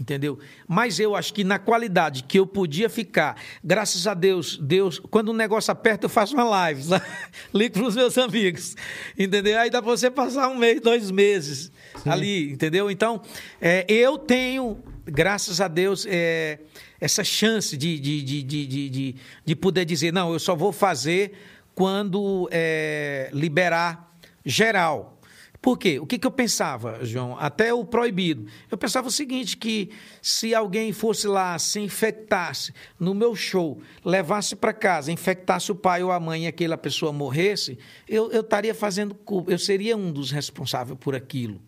Entendeu? 0.00 0.38
Mas 0.66 1.00
eu 1.00 1.16
acho 1.16 1.34
que 1.34 1.42
na 1.42 1.58
qualidade 1.58 2.22
que 2.22 2.38
eu 2.38 2.46
podia 2.46 2.88
ficar, 2.88 3.36
graças 3.64 4.06
a 4.06 4.14
Deus, 4.14 4.56
Deus, 4.56 5.00
quando 5.10 5.30
o 5.30 5.32
negócio 5.32 5.72
aperta, 5.72 6.06
eu 6.06 6.08
faço 6.08 6.34
uma 6.34 6.44
live, 6.44 6.84
ligo 7.52 7.74
para 7.74 7.88
os 7.88 7.96
meus 7.96 8.16
amigos, 8.16 8.76
entendeu? 9.18 9.58
Aí 9.58 9.70
dá 9.70 9.82
para 9.82 9.90
você 9.90 10.08
passar 10.08 10.48
um 10.48 10.56
mês, 10.56 10.80
dois 10.80 11.10
meses 11.10 11.72
ali, 12.06 12.52
entendeu? 12.52 12.88
Então, 12.88 13.20
é, 13.60 13.84
eu 13.88 14.16
tenho, 14.16 14.78
graças 15.10 15.60
a 15.60 15.68
Deus, 15.68 16.06
é, 16.08 16.60
essa 17.00 17.24
chance 17.24 17.76
de, 17.76 17.98
de, 17.98 18.22
de, 18.22 18.42
de, 18.42 18.66
de, 18.66 18.90
de, 18.90 19.16
de 19.44 19.56
poder 19.56 19.84
dizer, 19.84 20.12
não, 20.12 20.32
eu 20.32 20.38
só 20.38 20.54
vou 20.54 20.72
fazer 20.72 21.32
quando 21.74 22.48
é, 22.50 23.30
liberar 23.32 24.14
geral. 24.44 25.18
Por 25.60 25.76
quê? 25.76 25.98
O 25.98 26.06
que, 26.06 26.18
que 26.18 26.26
eu 26.26 26.30
pensava, 26.30 27.04
João? 27.04 27.36
Até 27.36 27.74
o 27.74 27.84
proibido. 27.84 28.46
Eu 28.70 28.78
pensava 28.78 29.08
o 29.08 29.10
seguinte, 29.10 29.56
que 29.56 29.90
se 30.22 30.54
alguém 30.54 30.92
fosse 30.92 31.26
lá, 31.26 31.58
se 31.58 31.80
infectasse 31.80 32.72
no 32.98 33.12
meu 33.12 33.34
show, 33.34 33.80
levasse 34.04 34.54
para 34.54 34.72
casa, 34.72 35.10
infectasse 35.10 35.72
o 35.72 35.74
pai 35.74 36.02
ou 36.02 36.12
a 36.12 36.20
mãe 36.20 36.44
e 36.44 36.46
aquela 36.46 36.78
pessoa 36.78 37.12
morresse, 37.12 37.76
eu, 38.08 38.30
eu 38.30 38.40
estaria 38.42 38.74
fazendo 38.74 39.14
culpa. 39.14 39.50
Eu 39.50 39.58
seria 39.58 39.96
um 39.96 40.12
dos 40.12 40.30
responsáveis 40.30 40.96
por 41.00 41.16
aquilo. 41.16 41.60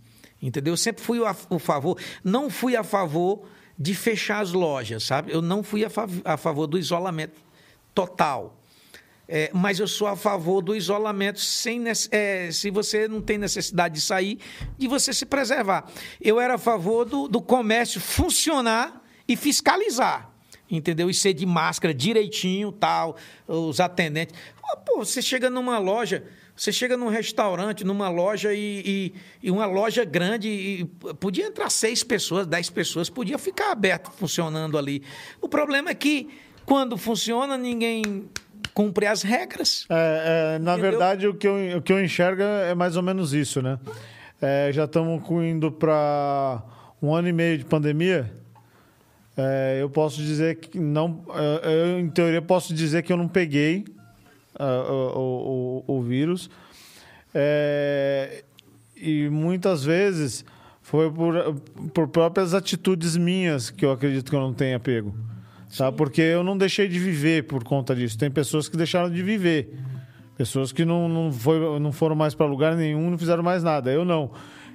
Entendeu? 0.43 0.73
Eu 0.73 0.77
sempre 0.77 1.03
fui 1.03 1.25
a, 1.25 1.37
o 1.51 1.59
favor. 1.59 1.99
Não 2.25 2.49
fui 2.49 2.75
a 2.77 2.83
favor 2.83 3.47
de 3.79 3.95
fechar 3.95 4.41
as 4.41 4.53
lojas, 4.53 5.05
sabe? 5.05 5.33
Eu 5.33 5.41
não 5.43 5.63
fui 5.63 5.85
a, 5.85 5.91
fav- 5.91 6.21
a 6.25 6.37
favor 6.37 6.67
do 6.67 6.79
isolamento 6.79 7.41
total. 7.95 8.57
É, 9.33 9.49
mas 9.55 9.79
eu 9.79 9.87
sou 9.87 10.09
a 10.09 10.17
favor 10.17 10.61
do 10.61 10.75
isolamento 10.75 11.39
sem 11.41 11.85
é, 12.11 12.51
se 12.51 12.69
você 12.71 13.07
não 13.07 13.21
tem 13.23 13.39
necessidade 13.39 13.95
de 13.95 14.01
sair, 14.01 14.41
de 14.77 14.89
você 14.89 15.13
se 15.13 15.25
preservar. 15.25 15.89
Eu 16.21 16.41
era 16.41 16.55
a 16.55 16.59
favor 16.59 17.05
do, 17.05 17.29
do 17.29 17.41
comércio 17.41 18.01
funcionar 18.01 19.05
e 19.29 19.37
fiscalizar. 19.37 20.29
entendeu? 20.69 21.09
E 21.09 21.15
ser 21.15 21.33
de 21.33 21.47
máscara 21.47 21.95
direitinho, 21.95 22.73
tal, 22.73 23.17
os 23.47 23.79
atendentes. 23.79 24.35
Pô, 24.87 25.05
você 25.05 25.23
chega 25.23 25.49
numa 25.49 25.79
loja, 25.79 26.25
você 26.63 26.71
chega 26.73 26.95
num 26.95 27.09
restaurante, 27.09 27.85
numa 27.85 28.11
loja 28.11 28.53
e, 28.53 28.83
e- 28.85 29.15
e 29.45 29.51
uma 29.51 29.65
loja 29.65 30.05
grande 30.05 30.49
e 30.51 30.85
podia 31.15 31.47
entrar 31.47 31.71
seis 31.71 32.03
pessoas, 32.05 32.47
dez 32.47 32.69
pessoas, 32.69 33.09
podia 33.09 33.39
ficar 33.39 33.73
aberto, 33.73 34.11
funcionando 34.11 34.77
ali. 34.77 35.03
O 35.41 35.49
problema 35.49 35.89
é 35.89 35.95
que 35.95 36.29
quando 36.67 36.99
funciona, 36.99 37.57
ninguém 37.57 38.29
cumpre 38.75 39.07
as 39.07 39.23
regras. 39.23 39.87
É, 39.89 40.57
é, 40.57 40.59
na 40.59 40.73
Entendeu? 40.75 40.91
verdade, 40.91 41.27
o 41.27 41.33
que, 41.35 41.49
eu, 41.49 41.79
o 41.79 41.81
que 41.81 41.93
eu 41.95 42.05
enxergo 42.05 42.43
é 42.43 42.75
mais 42.75 42.95
ou 42.95 43.03
menos 43.03 43.33
isso, 43.33 43.63
né? 43.63 43.79
É, 44.39 44.71
já 44.71 44.85
estamos 44.85 45.23
indo 45.43 45.73
para 45.73 46.63
um 47.01 47.15
ano 47.15 47.27
e 47.29 47.33
meio 47.33 47.57
de 47.57 47.65
pandemia. 47.65 48.31
É, 49.35 49.79
eu 49.81 49.89
posso 49.89 50.19
dizer 50.19 50.57
que 50.57 50.79
não. 50.79 51.25
é, 51.65 51.95
Eu, 51.95 52.01
em 52.01 52.11
teoria, 52.11 52.43
posso 52.43 52.75
dizer 52.75 53.03
que 53.03 53.11
eu 53.11 53.17
não 53.17 53.29
peguei 53.29 53.85
o, 54.65 55.85
o- 55.89 55.97
o 55.99 56.03
vírus. 56.03 56.51
É, 57.35 58.43
e 58.97 59.29
muitas 59.31 59.85
vezes 59.85 60.45
foi 60.83 61.11
por, 61.11 61.55
por 61.95 62.09
próprias 62.09 62.53
atitudes 62.55 63.17
minhas 63.17 63.71
que 63.71 63.85
eu 63.85 63.93
acredito 63.93 64.29
que 64.31 64.37
eu 64.37 64.41
não 64.41 64.53
tenha 64.53 64.79
pego. 64.81 65.15
Tá? 65.77 65.93
Porque 65.93 66.21
eu 66.21 66.43
não 66.43 66.59
deixei 66.59 66.89
de 66.89 66.99
viver 66.99 67.45
por 67.45 67.63
conta 67.63 67.95
disso. 67.95 68.19
Tem 68.19 68.31
pessoas 68.31 68.69
que 68.69 68.77
deixaram 68.77 69.09
de 69.11 69.23
viver. 69.23 69.73
Pessoas 70.37 70.73
que 70.73 70.85
não, 70.85 71.09
não, 71.09 71.31
foi, 71.33 71.79
não 71.79 71.93
foram 71.93 72.17
mais 72.17 72.35
para 72.35 72.47
lugar 72.47 72.75
nenhum, 72.75 73.11
não 73.11 73.19
fizeram 73.19 73.43
mais 73.43 73.63
nada. 73.63 73.93
Eu 73.93 74.05
não. 74.05 74.33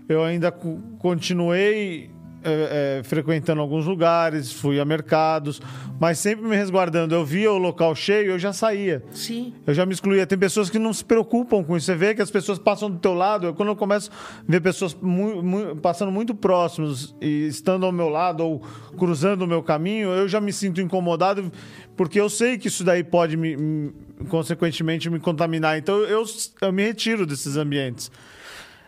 Eu 0.08 0.24
ainda 0.24 0.52
continuei 0.52 2.10
é, 2.46 3.00
é, 3.00 3.04
frequentando 3.04 3.60
alguns 3.60 3.86
lugares, 3.86 4.52
fui 4.52 4.80
a 4.80 4.86
mercados, 4.86 5.62
mas 6.00 6.20
sempre 6.20 6.46
me 6.48 6.56
resguardando. 6.56 7.14
Eu 7.16 7.26
via 7.26 7.52
o 7.52 7.58
local 7.58 7.96
cheio, 7.96 8.32
eu 8.32 8.40
já 8.40 8.54
saía. 8.54 9.04
Sim. 9.12 9.54
Eu 9.66 9.74
já 9.74 9.86
me 9.86 9.94
excluía. 9.94 10.26
Tem 10.28 10.38
pessoas 10.38 10.70
que 10.70 10.78
não 10.80 10.94
se 10.94 11.04
preocupam 11.04 11.64
com 11.64 11.76
isso. 11.76 11.86
Você 11.88 11.96
vê 11.96 12.14
que 12.16 12.22
as 12.22 12.30
pessoas 12.32 12.60
passam 12.60 12.90
do 12.90 12.98
teu 13.00 13.14
lado. 13.14 13.48
Eu, 13.48 13.54
quando 13.54 13.70
eu 13.70 13.76
começo 13.76 14.10
a 14.12 14.44
ver 14.48 14.62
pessoas 14.62 14.94
mu- 15.02 15.42
mu- 15.44 15.76
passando 15.78 16.12
muito 16.12 16.34
próximos 16.36 17.16
e 17.20 17.48
estando 17.48 17.86
ao 17.86 17.92
meu 17.92 18.10
lado 18.10 18.42
ou 18.46 18.60
cruzando 18.98 19.42
o 19.42 19.48
meu 19.48 19.64
caminho, 19.64 20.10
eu 20.10 20.28
já 20.28 20.40
me 20.40 20.54
sinto 20.54 20.80
incomodado 20.80 21.52
porque 21.98 22.20
eu 22.20 22.30
sei 22.30 22.58
que 22.58 22.68
isso 22.68 22.84
daí 22.84 23.04
pode, 23.04 23.36
me, 23.38 23.56
me- 23.58 23.94
consequentemente, 24.30 25.10
me 25.10 25.20
contaminar. 25.20 25.78
Então 25.78 25.98
eu, 26.02 26.24
eu 26.62 26.72
me 26.72 26.84
retiro 26.84 27.26
desses 27.26 27.58
ambientes. 27.58 28.12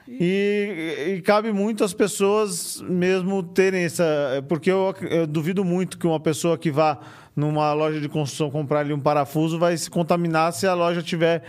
E, 0.07 1.15
e 1.17 1.21
cabe 1.21 1.51
muito 1.51 1.83
às 1.83 1.93
pessoas 1.93 2.81
mesmo 2.81 3.43
terem 3.43 3.83
essa. 3.83 4.43
Porque 4.47 4.71
eu, 4.71 4.95
eu 5.09 5.27
duvido 5.27 5.65
muito 5.65 5.97
que 5.97 6.07
uma 6.07 6.19
pessoa 6.19 6.57
que 6.57 6.71
vá 6.71 6.99
numa 7.35 7.73
loja 7.73 7.99
de 7.99 8.07
construção 8.09 8.49
comprar 8.49 8.79
ali 8.79 8.93
um 8.93 8.99
parafuso 8.99 9.59
vai 9.59 9.77
se 9.77 9.89
contaminar 9.89 10.53
se 10.53 10.65
a 10.65 10.73
loja 10.73 11.03
tiver 11.03 11.43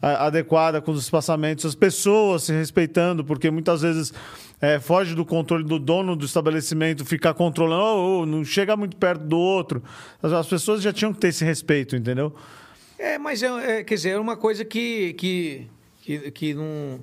adequada 0.00 0.82
com 0.82 0.90
os 0.90 1.02
espaçamentos, 1.02 1.64
as 1.64 1.74
pessoas 1.74 2.44
se 2.44 2.52
respeitando, 2.52 3.24
porque 3.24 3.50
muitas 3.50 3.80
vezes 3.80 4.12
é, 4.60 4.78
foge 4.78 5.14
do 5.14 5.24
controle 5.24 5.64
do 5.64 5.78
dono 5.78 6.14
do 6.14 6.26
estabelecimento 6.26 7.04
ficar 7.04 7.32
controlando, 7.34 7.82
"Oh, 7.82 8.20
oh, 8.20 8.26
não 8.26 8.44
chega 8.44 8.76
muito 8.76 8.96
perto 8.96 9.24
do 9.24 9.38
outro. 9.38 9.82
As, 10.22 10.32
as 10.32 10.46
pessoas 10.46 10.82
já 10.82 10.92
tinham 10.92 11.12
que 11.12 11.20
ter 11.20 11.28
esse 11.28 11.44
respeito, 11.44 11.96
entendeu? 11.96 12.34
É, 12.98 13.18
mas 13.18 13.42
é, 13.42 13.78
é, 13.78 13.84
quer 13.84 13.94
dizer, 13.94 14.10
era 14.10 14.20
uma 14.20 14.36
coisa 14.36 14.64
que, 14.64 15.14
que, 15.14 15.66
que, 16.02 16.30
que 16.30 16.54
não. 16.54 17.00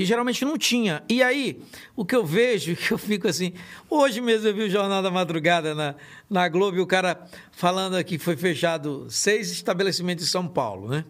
Que 0.00 0.06
geralmente 0.06 0.46
não 0.46 0.56
tinha. 0.56 1.02
E 1.10 1.22
aí, 1.22 1.60
o 1.94 2.06
que 2.06 2.16
eu 2.16 2.24
vejo, 2.24 2.72
que 2.80 2.90
eu 2.90 2.96
fico 2.96 3.28
assim. 3.28 3.52
Hoje 3.90 4.22
mesmo 4.22 4.48
eu 4.48 4.54
vi 4.54 4.62
o 4.62 4.70
Jornal 4.70 5.02
da 5.02 5.10
Madrugada 5.10 5.74
na, 5.74 5.94
na 6.30 6.48
Globo 6.48 6.78
e 6.78 6.80
o 6.80 6.86
cara 6.86 7.22
falando 7.52 8.02
que 8.02 8.18
foi 8.18 8.34
fechado 8.34 9.06
seis 9.10 9.50
estabelecimentos 9.50 10.24
em 10.24 10.26
São 10.26 10.48
Paulo, 10.48 10.88
né? 10.88 11.04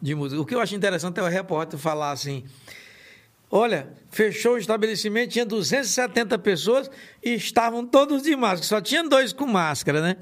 De 0.00 0.14
música. 0.14 0.40
O 0.40 0.46
que 0.46 0.54
eu 0.54 0.62
acho 0.62 0.74
interessante 0.74 1.20
é 1.20 1.22
o 1.22 1.28
repórter 1.28 1.78
falar 1.78 2.10
assim. 2.10 2.42
Olha, 3.54 3.92
fechou 4.08 4.54
o 4.54 4.58
estabelecimento, 4.58 5.32
tinha 5.32 5.44
270 5.44 6.38
pessoas 6.38 6.90
e 7.22 7.34
estavam 7.34 7.86
todos 7.86 8.22
de 8.22 8.34
máscara, 8.34 8.62
só 8.62 8.80
tinha 8.80 9.06
dois 9.06 9.30
com 9.34 9.46
máscara, 9.46 10.00
né? 10.00 10.16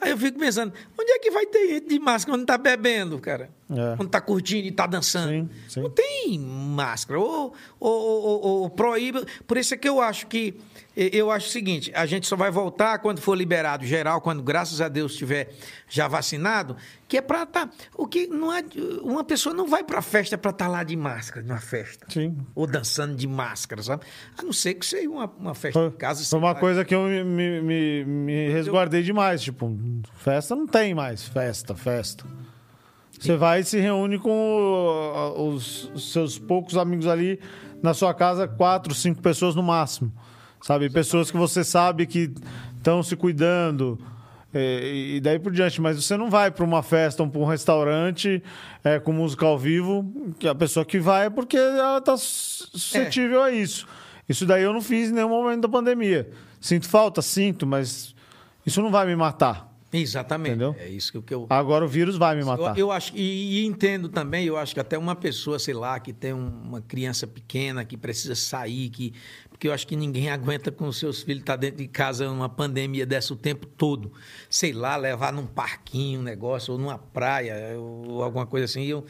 Aí 0.00 0.10
eu 0.10 0.18
fico 0.18 0.36
pensando, 0.36 0.72
onde 0.98 1.12
é 1.12 1.18
que 1.20 1.30
vai 1.30 1.46
ter 1.46 1.68
gente 1.68 1.88
de 1.88 2.00
máscara 2.00 2.36
quando 2.36 2.44
tá 2.44 2.58
bebendo, 2.58 3.20
cara? 3.20 3.50
É. 3.70 3.96
Quando 3.96 4.08
tá 4.08 4.20
curtindo 4.20 4.66
e 4.66 4.72
tá 4.72 4.88
dançando? 4.88 5.30
Sim, 5.30 5.48
sim. 5.68 5.80
Não 5.80 5.90
tem 5.90 6.40
máscara. 6.40 7.20
Ou, 7.20 7.54
ou, 7.78 8.02
ou, 8.02 8.40
ou 8.62 8.70
proíbe. 8.70 9.24
Por 9.46 9.56
isso 9.56 9.74
é 9.74 9.76
que 9.76 9.88
eu 9.88 10.00
acho 10.00 10.26
que. 10.26 10.54
Eu 10.94 11.30
acho 11.30 11.46
o 11.48 11.50
seguinte: 11.50 11.90
a 11.94 12.04
gente 12.04 12.26
só 12.26 12.36
vai 12.36 12.50
voltar 12.50 12.98
quando 12.98 13.20
for 13.20 13.34
liberado 13.34 13.84
geral, 13.86 14.20
quando, 14.20 14.42
graças 14.42 14.80
a 14.80 14.88
Deus, 14.88 15.12
estiver 15.12 15.50
já 15.88 16.06
vacinado, 16.06 16.76
que 17.08 17.16
é 17.16 17.22
para 17.22 17.46
tá. 17.46 17.70
O 17.96 18.06
que 18.06 18.26
não 18.26 18.52
é. 18.52 18.62
Uma 19.02 19.24
pessoa 19.24 19.54
não 19.54 19.66
vai 19.66 19.82
pra 19.82 20.02
festa 20.02 20.36
para 20.36 20.50
estar 20.50 20.68
lá 20.68 20.84
de 20.84 20.94
máscara, 20.94 21.46
numa 21.46 21.60
festa. 21.60 22.06
Sim. 22.10 22.36
Ou 22.54 22.66
dançando 22.66 23.14
de 23.16 23.26
máscara, 23.26 23.82
sabe? 23.82 24.04
A 24.36 24.42
não 24.42 24.52
ser 24.52 24.74
que 24.74 24.84
seja 24.84 25.08
uma, 25.08 25.24
uma 25.38 25.54
festa 25.54 25.80
em 25.80 25.90
casa. 25.92 26.24
foi 26.24 26.38
uma 26.38 26.54
coisa 26.54 26.84
que 26.84 26.94
eu 26.94 27.04
me, 27.04 27.24
me, 27.24 28.04
me- 28.04 28.48
resguardei 28.50 29.02
demais. 29.02 29.40
Tipo, 29.40 29.74
festa 30.18 30.54
não 30.54 30.66
tem 30.66 30.94
mais. 30.94 31.24
Festa, 31.24 31.74
festa. 31.74 32.24
Você 33.18 33.36
vai 33.36 33.60
e 33.60 33.64
se 33.64 33.78
reúne 33.78 34.18
com 34.18 35.34
os 35.54 35.90
seus 36.12 36.38
poucos 36.38 36.76
amigos 36.76 37.06
ali 37.06 37.40
na 37.82 37.94
sua 37.94 38.12
casa, 38.12 38.46
quatro, 38.48 38.94
cinco 38.94 39.22
pessoas 39.22 39.54
no 39.54 39.62
máximo. 39.62 40.12
Sabe? 40.62 40.88
Pessoas 40.88 41.30
que 41.30 41.36
você 41.36 41.64
sabe 41.64 42.06
que 42.06 42.32
estão 42.76 43.02
se 43.02 43.16
cuidando. 43.16 43.98
é, 44.54 45.16
e 45.16 45.20
daí 45.20 45.38
por 45.38 45.50
diante, 45.52 45.80
mas 45.80 46.02
você 46.02 46.16
não 46.16 46.28
vai 46.28 46.50
para 46.50 46.64
uma 46.64 46.82
festa 46.82 47.22
ou 47.22 47.28
para 47.28 47.40
um 47.40 47.44
restaurante 47.44 48.42
é, 48.84 48.98
com 48.98 49.12
música 49.12 49.46
ao 49.46 49.58
vivo, 49.58 50.12
que 50.38 50.46
a 50.46 50.54
pessoa 50.54 50.84
que 50.84 50.98
vai 50.98 51.26
é 51.26 51.30
porque 51.30 51.56
ela 51.56 51.98
está 51.98 52.16
suscetível 52.16 53.42
a 53.42 53.50
isso. 53.50 53.86
Isso 54.28 54.46
daí 54.46 54.62
eu 54.62 54.72
não 54.72 54.82
fiz 54.82 55.10
em 55.10 55.14
nenhum 55.14 55.30
momento 55.30 55.62
da 55.62 55.68
pandemia. 55.68 56.30
Sinto 56.60 56.88
falta? 56.88 57.22
Sinto, 57.22 57.66
mas 57.66 58.14
isso 58.64 58.80
não 58.82 58.90
vai 58.90 59.06
me 59.06 59.16
matar. 59.16 59.71
Exatamente. 59.92 60.50
Entendeu? 60.50 60.74
É 60.78 60.88
isso 60.88 61.20
que 61.22 61.34
eu-. 61.34 61.46
Agora 61.50 61.84
o 61.84 61.88
vírus 61.88 62.16
vai 62.16 62.34
me 62.34 62.42
matar. 62.44 62.78
Eu, 62.78 62.86
eu 62.86 62.92
acho 62.92 63.12
e, 63.14 63.60
e 63.62 63.66
entendo 63.66 64.08
também, 64.08 64.44
eu 64.46 64.56
acho 64.56 64.72
que 64.74 64.80
até 64.80 64.96
uma 64.96 65.14
pessoa, 65.14 65.58
sei 65.58 65.74
lá, 65.74 66.00
que 66.00 66.12
tem 66.12 66.32
um- 66.32 66.48
uma 66.64 66.80
criança 66.80 67.26
pequena 67.26 67.84
que 67.84 67.96
precisa 67.96 68.34
sair, 68.34 68.88
que 68.88 69.12
porque 69.50 69.68
eu 69.68 69.72
acho 69.72 69.86
que 69.86 69.94
ninguém 69.94 70.28
aguenta 70.30 70.72
com 70.72 70.86
os 70.88 70.98
seus 70.98 71.22
filhos 71.22 71.42
estar 71.42 71.56
dentro 71.56 71.76
de 71.78 71.86
casa 71.88 72.26
numa 72.26 72.48
pandemia 72.48 73.04
dessa 73.04 73.34
o 73.34 73.36
tempo 73.36 73.66
todo. 73.66 74.12
Sei 74.48 74.72
lá, 74.72 74.96
levar 74.96 75.32
num 75.32 75.46
parquinho 75.46 76.20
um 76.20 76.22
negócio 76.22 76.72
ou 76.72 76.78
numa 76.78 76.96
praia 76.98 77.78
ou 77.78 78.22
alguma 78.22 78.46
coisa 78.46 78.64
assim. 78.64 78.84
Eu 78.84 79.04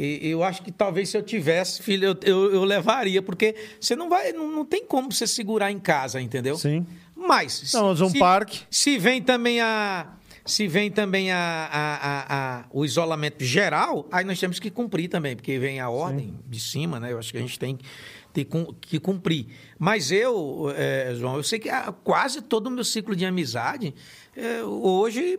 eu 0.00 0.44
acho 0.44 0.62
que 0.62 0.70
talvez 0.70 1.08
se 1.08 1.18
eu 1.18 1.22
tivesse 1.24 1.82
filho 1.82 2.04
eu, 2.10 2.16
eu, 2.22 2.54
eu 2.54 2.64
levaria, 2.64 3.20
porque 3.20 3.56
você 3.80 3.96
não 3.96 4.08
vai, 4.08 4.32
não, 4.32 4.48
não 4.48 4.64
tem 4.64 4.86
como 4.86 5.10
você 5.10 5.26
segurar 5.26 5.72
em 5.72 5.78
casa, 5.80 6.20
entendeu? 6.20 6.56
Sim. 6.56 6.86
Mas 7.16 7.72
Não, 7.74 7.88
mas 7.88 8.00
um 8.00 8.08
se- 8.08 8.16
parque. 8.20 8.60
se 8.70 8.96
vem 8.96 9.20
também 9.20 9.60
a. 9.60 10.06
Se 10.48 10.66
vem 10.66 10.90
também 10.90 11.30
a, 11.30 11.38
a- 11.70 12.26
a- 12.60 12.64
o 12.72 12.84
isolamento 12.84 13.44
geral, 13.44 14.08
aí 14.10 14.24
nós 14.24 14.40
temos 14.40 14.58
que 14.58 14.70
cumprir 14.70 15.08
também, 15.08 15.36
porque 15.36 15.58
vem 15.58 15.78
a 15.78 15.90
ordem 15.90 16.34
de 16.46 16.58
cima, 16.58 16.98
né? 16.98 17.12
Eu 17.12 17.18
acho 17.18 17.30
que 17.30 17.38
a 17.38 17.40
gente 17.40 17.58
tem, 17.58 17.78
que 18.80 18.98
cumprir. 19.00 19.46
Mas 19.78 20.10
eu, 20.12 20.72
eh, 20.76 21.12
João, 21.18 21.36
eu 21.36 21.42
sei 21.42 21.58
que 21.58 21.68
ah, 21.68 21.92
quase 22.04 22.40
todo 22.40 22.68
o 22.68 22.70
meu 22.70 22.84
ciclo 22.84 23.14
de 23.16 23.26
amizade 23.26 23.92
eh, 24.36 24.62
hoje 24.62 25.38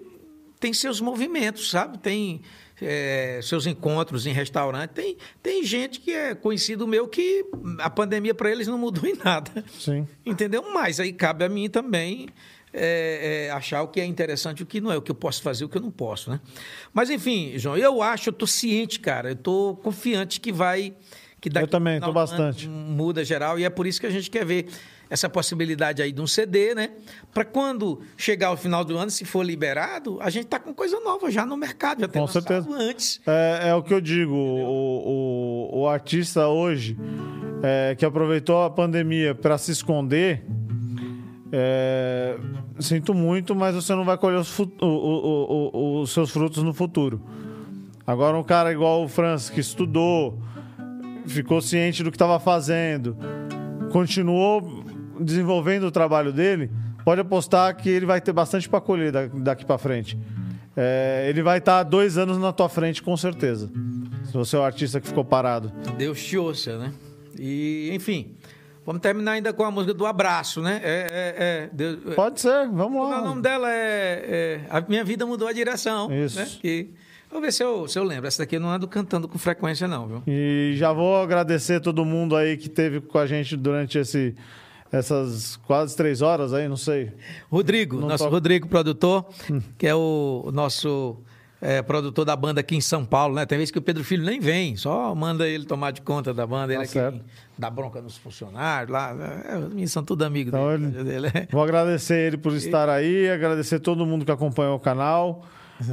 tem 0.60 0.74
seus 0.74 1.00
movimentos, 1.00 1.70
sabe? 1.70 1.98
Tem 1.98 2.42
eh, 2.82 3.40
seus 3.42 3.66
encontros 3.66 4.26
em 4.28 4.34
restaurante. 4.34 4.90
Tem, 4.92 5.16
tem 5.42 5.64
gente 5.64 6.02
que 6.02 6.12
é 6.12 6.36
conhecido 6.36 6.86
meu 6.86 7.08
que 7.08 7.46
a 7.80 7.90
pandemia 7.90 8.34
para 8.36 8.52
eles 8.52 8.68
não 8.68 8.78
mudou 8.78 9.06
em 9.10 9.16
nada. 9.24 9.64
Sim. 9.80 10.06
Entendeu? 10.26 10.62
Mas 10.74 11.00
aí 11.00 11.14
cabe 11.14 11.46
a 11.46 11.50
mim 11.50 11.70
também 11.70 12.28
é, 12.74 13.48
é, 13.48 13.52
achar 13.52 13.82
o 13.82 13.88
que 13.88 14.00
é 14.00 14.06
interessante 14.06 14.60
e 14.60 14.64
o 14.64 14.66
que 14.66 14.80
não 14.82 14.92
é, 14.92 14.98
o 14.98 15.02
que 15.02 15.12
eu 15.12 15.16
posso 15.16 15.42
fazer 15.42 15.66
o 15.66 15.70
que 15.70 15.78
eu 15.78 15.82
não 15.82 15.92
posso, 15.92 16.30
né? 16.30 16.40
Mas 16.94 17.10
enfim, 17.10 17.54
João, 17.58 17.78
eu 17.78 18.02
acho, 18.02 18.30
eu 18.30 18.34
tô 18.34 18.46
ciente, 18.48 19.00
cara, 19.00 19.32
eu 19.32 19.36
tô 19.36 19.78
confiante 19.82 20.40
que 20.40 20.52
vai... 20.52 20.94
Que 21.42 21.50
daqui 21.50 21.64
Eu 21.64 21.70
também, 21.70 21.98
ano 21.98 22.12
bastante. 22.12 22.68
Muda 22.68 23.24
geral 23.24 23.58
e 23.58 23.64
é 23.64 23.70
por 23.70 23.88
isso 23.88 24.02
que 24.02 24.06
a 24.06 24.10
gente 24.10 24.30
quer 24.30 24.46
ver 24.46 24.68
essa 25.10 25.28
possibilidade 25.28 26.02
aí 26.02 26.12
de 26.12 26.22
um 26.22 26.28
CD, 26.28 26.76
né? 26.76 26.92
Para 27.34 27.44
quando 27.44 28.02
chegar 28.16 28.52
o 28.52 28.58
final 28.58 28.86
do 28.86 28.98
ano, 28.98 29.10
se 29.10 29.26
for 29.26 29.44
liberado, 29.44 30.20
a 30.22 30.30
gente 30.30 30.48
tá 30.48 30.60
com 30.60 30.74
coisa 30.74 31.00
nova 31.00 31.32
já 31.32 31.46
no 31.46 31.58
mercado, 31.58 32.02
já 32.02 32.08
tem 32.08 32.22
Com 32.22 32.28
certeza. 32.28 32.70
antes. 32.72 33.20
É, 33.26 33.70
é 33.70 33.76
o 33.76 33.82
que 33.82 33.94
eu 33.94 34.00
digo. 34.00 34.34
O, 34.34 35.70
o, 35.72 35.80
o 35.80 35.88
artista 35.88 36.48
hoje 36.48 36.96
é, 37.64 37.96
que 37.96 38.06
aproveitou 38.06 38.64
a 38.64 38.70
pandemia 38.70 39.34
para 39.34 39.58
se 39.58 39.72
esconder. 39.72 40.44
é, 41.52 42.38
sinto 42.80 43.14
muito, 43.14 43.56
mas 43.56 43.76
você 43.76 43.94
não 43.94 44.06
vai 44.06 44.18
colher 44.18 44.40
os, 44.40 44.58
o- 44.60 44.70
o- 44.82 45.70
o- 45.74 46.02
os 46.02 46.12
seus 46.12 46.30
frutos 46.32 46.64
no 46.64 46.74
futuro. 46.74 47.22
Agora, 48.06 48.38
um 48.38 48.44
cara 48.44 48.72
igual 48.72 49.04
o 49.04 49.08
Francis, 49.08 49.50
que 49.50 49.60
estudou, 49.60 50.40
ficou 51.28 51.62
ciente 51.62 52.04
do 52.04 52.10
que 52.12 52.16
estava 52.16 52.40
fazendo, 52.40 53.16
continuou 53.92 54.84
desenvolvendo 55.20 55.84
o 55.84 55.92
trabalho 55.92 56.32
dele, 56.34 56.72
pode 57.04 57.22
apostar 57.22 57.76
que 57.76 57.90
ele 57.90 58.06
vai 58.06 58.20
ter 58.22 58.32
bastante 58.34 58.68
para 58.70 58.82
colher 58.82 59.12
da- 59.12 59.28
daqui 59.28 59.66
para 59.66 59.78
frente. 59.78 60.18
É, 60.76 61.26
ele 61.30 61.42
vai 61.44 61.58
estar 61.58 61.84
dois 61.84 62.18
anos 62.18 62.38
na 62.38 62.54
tua 62.54 62.70
frente, 62.70 63.02
com 63.04 63.16
certeza. 63.18 63.70
Se 64.26 64.34
você 64.34 64.56
é 64.56 64.60
o 64.60 64.64
artista 64.64 65.02
que 65.02 65.08
ficou 65.08 65.26
parado. 65.26 65.72
Deus 65.98 66.24
te 66.24 66.38
ouça, 66.38 66.78
né? 66.78 66.94
E, 67.38 67.90
enfim, 67.94 68.36
vamos 68.86 69.02
terminar 69.02 69.34
ainda 69.34 69.54
com 69.54 69.64
a 69.64 69.72
música 69.72 69.94
do 69.94 70.06
abraço, 70.06 70.62
né? 70.62 70.82
É, 70.84 70.90
é, 70.90 71.36
é, 71.66 71.70
Deus- 71.72 72.16
Pode 72.16 72.40
ser, 72.42 72.68
vamos 72.70 72.98
é 73.08 73.12
lá. 73.16 73.22
o 73.22 73.26
nome 73.26 73.42
dela 73.42 73.70
é, 73.72 74.62
é 74.62 74.62
A 74.70 74.82
Minha 74.82 75.04
Vida 75.04 75.26
Mudou 75.26 75.48
a 75.48 75.54
Direção. 75.54 76.12
Isso. 76.14 76.40
Né? 76.40 76.48
Que, 76.62 76.90
vou 77.32 77.40
ver 77.42 77.52
se 77.54 77.64
eu, 77.64 77.88
se 77.88 77.98
eu 78.00 78.04
lembro. 78.04 78.28
Essa 78.28 78.44
daqui 78.44 78.56
eu 78.56 78.60
não 78.60 78.70
ando 78.70 78.88
cantando 78.88 79.28
com 79.28 79.38
frequência, 79.38 79.88
não, 79.88 80.08
viu? 80.08 80.24
E 80.28 80.74
já 80.76 80.92
vou 80.92 81.22
agradecer 81.22 81.80
todo 81.80 82.04
mundo 82.06 82.36
aí 82.36 82.58
que 82.58 82.68
teve 82.70 83.00
com 83.02 83.18
a 83.20 83.26
gente 83.28 83.56
durante 83.56 83.98
esse, 84.00 84.36
essas 84.92 85.56
quase 85.68 85.96
três 85.96 86.22
horas 86.22 86.54
aí, 86.54 86.68
não 86.68 86.78
sei. 86.78 87.12
Rodrigo, 87.52 88.00
Não 88.00 88.08
nosso 88.08 88.24
toco. 88.24 88.34
Rodrigo, 88.36 88.68
produtor, 88.68 89.26
que 89.78 89.86
é 89.86 89.94
o 89.94 90.50
nosso 90.54 91.18
é, 91.62 91.82
produtor 91.82 92.24
da 92.26 92.36
banda 92.36 92.62
aqui 92.62 92.76
em 92.76 92.82
São 92.82 93.04
Paulo, 93.06 93.36
né? 93.36 93.46
Tem 93.46 93.58
vezes 93.58 93.72
que 93.72 93.78
o 93.78 93.82
Pedro 93.82 94.04
Filho 94.04 94.24
nem 94.24 94.40
vem, 94.40 94.76
só 94.78 95.14
manda 95.14 95.48
ele 95.48 95.66
tomar 95.66 95.92
de 95.92 96.02
conta 96.02 96.34
da 96.34 96.46
banda. 96.48 96.72
Ele 96.74 96.78
Tá 96.80 96.84
aqui 96.84 96.94
certo. 96.94 97.22
dá 97.58 97.70
bronca 97.70 98.02
nos 98.02 98.18
funcionários 98.18 98.92
lá. 98.92 99.14
É, 99.50 99.58
os 99.58 99.70
meninos 99.70 99.92
são 99.92 100.04
tudo 100.04 100.24
amigos 100.24 100.54
Então 100.54 100.70
dele. 100.78 101.04
dele. 101.04 101.48
Vou 101.52 101.62
agradecer 101.64 102.28
ele 102.28 102.38
por 102.38 102.54
estar 102.54 102.88
aí, 102.90 103.30
agradecer 103.30 103.80
todo 103.80 104.06
mundo 104.06 104.24
que 104.26 104.32
acompanhou 104.32 104.76
o 104.76 104.80
canal. 104.80 105.46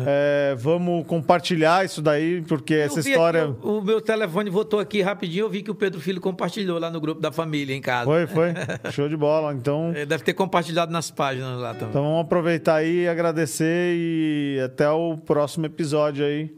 É, 0.06 0.54
vamos 0.58 1.06
compartilhar 1.06 1.84
isso 1.84 2.02
daí, 2.02 2.42
porque 2.42 2.74
essa 2.74 2.98
Eu 2.98 3.02
vi 3.04 3.10
história. 3.10 3.48
o, 3.62 3.78
o 3.78 3.82
meu 3.84 4.00
telefone 4.00 4.50
voltou 4.50 4.80
aqui 4.80 5.00
rapidinho, 5.00 5.44
eu 5.44 5.48
vi 5.50 5.62
que 5.62 5.70
o 5.70 5.74
Pedro 5.74 6.00
Filho 6.00 6.20
compartilhou 6.20 6.78
lá 6.78 6.90
no 6.90 7.00
grupo 7.00 7.20
da 7.20 7.30
família 7.30 7.74
em 7.74 7.80
casa. 7.80 8.04
Foi, 8.04 8.26
foi. 8.26 8.48
Show 8.90 9.08
de 9.08 9.16
bola. 9.16 9.52
Então, 9.54 9.92
Ele 9.94 10.06
deve 10.06 10.24
ter 10.24 10.34
compartilhado 10.34 10.90
nas 10.92 11.10
páginas 11.10 11.60
lá 11.60 11.72
também. 11.72 11.90
então 11.90 12.02
vamos 12.02 12.20
aproveitar 12.22 12.76
aí 12.76 13.04
e 13.04 13.08
agradecer 13.08 13.94
e 13.96 14.60
até 14.64 14.90
o 14.90 15.16
próximo 15.16 15.66
episódio 15.66 16.24
aí. 16.24 16.52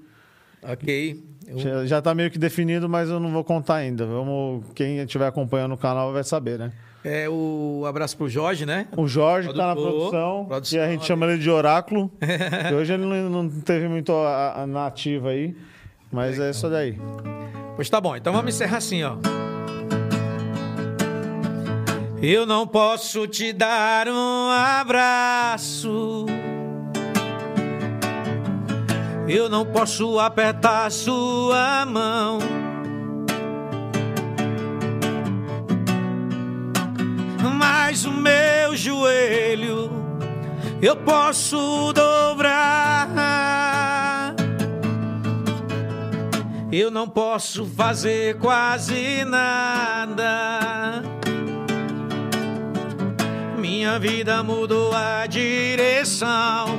ok. 0.63 1.23
Eu- 1.47 1.59
Já, 1.59 1.87
já 1.87 2.03
tá 2.03 2.15
meio 2.15 2.31
que 2.31 2.39
definido, 2.39 2.89
mas 2.91 3.09
eu 3.09 3.19
não 3.19 3.31
vou 3.31 3.43
contar 3.43 3.77
ainda. 3.77 4.05
Vamos, 4.05 4.65
quem 4.75 4.99
estiver 4.99 5.27
acompanhando 5.27 5.73
o 5.73 5.79
canal 5.79 6.13
vai 6.13 6.23
saber, 6.23 6.59
né? 6.59 6.73
É 7.11 7.27
o 7.27 7.85
abraço 7.89 8.15
pro 8.19 8.29
Jorge, 8.29 8.67
né? 8.67 8.87
O 8.95 9.09
Jorge 9.09 9.49
que 9.49 9.55
tá 9.55 9.69
na 9.69 9.75
produção, 9.75 10.45
produção, 10.45 10.79
e 10.79 10.83
a 10.83 10.89
gente 10.91 11.07
chama 11.07 11.25
ele 11.25 11.39
de 11.39 11.49
Oráculo. 11.49 12.11
e 12.71 12.75
hoje 12.75 12.93
ele 12.93 13.07
não, 13.07 13.31
não 13.31 13.49
teve 13.49 13.89
muito 13.89 14.13
a, 14.13 14.63
a, 14.63 14.67
na 14.67 14.89
ativa 14.89 15.31
aí, 15.31 15.57
mas 16.13 16.39
é 16.39 16.51
isso 16.51 16.69
daí. 16.69 16.99
Pois 17.77 17.89
tá 17.89 17.99
bom, 17.99 18.15
então 18.15 18.31
vamos 18.31 18.55
encerrar 18.55 18.77
assim, 18.77 19.03
ó. 19.05 19.17
Eu 22.21 22.45
não 22.45 22.67
posso 22.67 23.27
te 23.27 23.55
dar 23.55 24.07
um 24.07 24.51
abraço. 24.51 26.27
Eu 29.27 29.49
não 29.49 29.65
posso 29.65 30.19
apertar 30.19 30.91
sua 30.91 31.87
mão. 31.87 32.58
Mas 37.59 38.05
o 38.05 38.13
meu 38.13 38.77
joelho 38.77 39.91
eu 40.81 40.95
posso 40.95 41.93
dobrar. 41.93 43.09
Eu 46.71 46.89
não 46.89 47.09
posso 47.09 47.67
fazer 47.67 48.39
quase 48.39 49.25
nada. 49.25 51.03
Minha 53.59 53.99
vida 53.99 54.41
mudou 54.45 54.95
a 54.95 55.27
direção. 55.27 56.79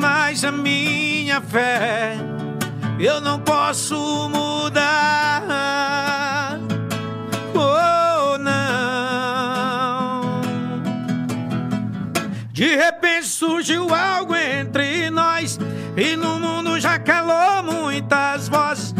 Mas 0.00 0.44
a 0.44 0.52
minha 0.52 1.40
fé 1.40 2.33
eu 2.98 3.20
não 3.20 3.38
posso 3.40 4.28
mudar. 4.28 5.42
Oh, 7.54 8.38
não. 8.38 10.30
De 12.52 12.76
repente 12.76 13.26
surgiu 13.26 13.92
algo 13.94 14.34
entre 14.34 15.10
nós 15.10 15.58
e 15.96 16.16
no 16.16 16.38
mundo 16.38 16.80
já 16.80 16.98
calou 16.98 17.62
muitas 17.62 18.48
vozes. 18.48 18.93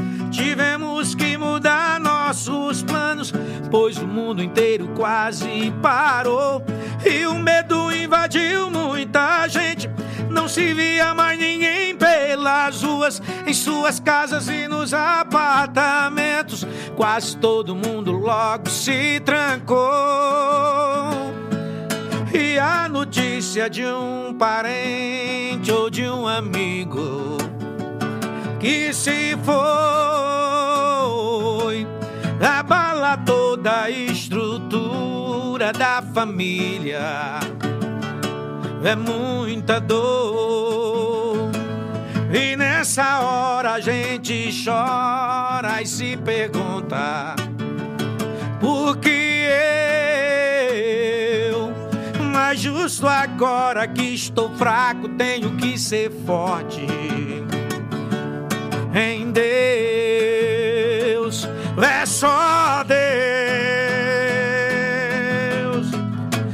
Tivemos 0.54 1.16
que 1.16 1.36
mudar 1.36 1.98
nossos 1.98 2.80
planos, 2.84 3.32
pois 3.72 3.98
o 3.98 4.06
mundo 4.06 4.40
inteiro 4.40 4.86
quase 4.94 5.72
parou 5.82 6.62
e 7.04 7.26
o 7.26 7.34
medo 7.34 7.90
invadiu 7.90 8.70
muita 8.70 9.48
gente. 9.48 9.90
Não 10.30 10.46
se 10.46 10.72
via 10.72 11.12
mais 11.12 11.36
ninguém 11.40 11.96
pelas 11.96 12.84
ruas, 12.84 13.20
em 13.44 13.52
suas 13.52 13.98
casas 13.98 14.46
e 14.46 14.68
nos 14.68 14.94
apartamentos. 14.94 16.64
Quase 16.94 17.36
todo 17.36 17.74
mundo 17.74 18.12
logo 18.12 18.70
se 18.70 19.18
trancou. 19.24 19.74
E 22.32 22.60
a 22.60 22.88
notícia 22.88 23.68
de 23.68 23.84
um 23.84 24.32
parente 24.38 25.72
ou 25.72 25.90
de 25.90 26.08
um 26.08 26.28
amigo 26.28 27.38
que 28.64 28.94
se 28.94 29.36
foi 29.44 29.54
abala 32.40 33.18
toda 33.18 33.82
a 33.82 33.90
estrutura 33.90 35.70
da 35.70 36.00
família. 36.14 37.40
É 38.82 38.96
muita 38.96 39.78
dor. 39.78 41.50
E 42.32 42.56
nessa 42.56 43.20
hora 43.20 43.72
a 43.72 43.80
gente 43.80 44.50
chora 44.64 45.82
e 45.82 45.86
se 45.86 46.16
pergunta 46.16 47.36
por 48.60 48.96
que 48.96 49.44
eu, 51.50 51.70
mas 52.32 52.60
justo 52.60 53.06
agora 53.06 53.86
que 53.86 54.14
estou 54.14 54.48
fraco, 54.56 55.06
tenho 55.10 55.54
que 55.56 55.78
ser 55.78 56.10
forte 56.24 56.86
em 58.94 59.32
Deus. 59.32 59.44
É 61.76 62.06
só 62.06 62.84
Deus. 62.84 62.98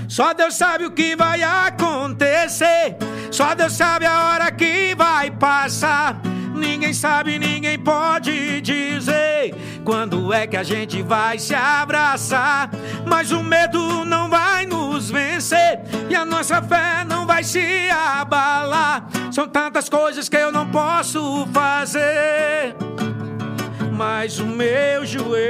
Só 0.08 0.32
Deus 0.32 0.54
sabe 0.54 0.86
o 0.86 0.90
que 0.90 1.14
vai 1.14 1.42
acontecer. 1.42 2.96
Só 3.30 3.54
Deus 3.54 3.74
sabe 3.74 4.06
a 4.06 4.30
hora 4.30 4.50
que 4.50 4.94
vai 4.94 5.30
passar. 5.30 6.20
Ninguém 6.54 6.92
sabe, 6.92 7.38
ninguém 7.38 7.78
pode 7.78 8.60
dizer 8.60 9.54
quando 9.90 10.32
é 10.32 10.46
que 10.46 10.56
a 10.56 10.62
gente 10.62 11.02
vai 11.02 11.36
se 11.36 11.52
abraçar. 11.52 12.70
Mas 13.04 13.32
o 13.32 13.42
medo 13.42 14.04
não 14.04 14.30
vai 14.30 14.64
nos 14.64 15.10
vencer 15.10 15.80
e 16.08 16.14
a 16.14 16.24
nossa 16.24 16.62
fé 16.62 17.04
não 17.04 17.26
vai 17.26 17.42
se 17.42 17.90
abalar. 17.90 19.08
São 19.32 19.48
tantas 19.48 19.88
coisas 19.88 20.28
que 20.28 20.36
eu 20.36 20.52
não 20.52 20.70
posso 20.70 21.44
fazer. 21.52 22.76
Mas 23.92 24.38
o 24.38 24.46
meu 24.46 25.04
joelho 25.04 25.40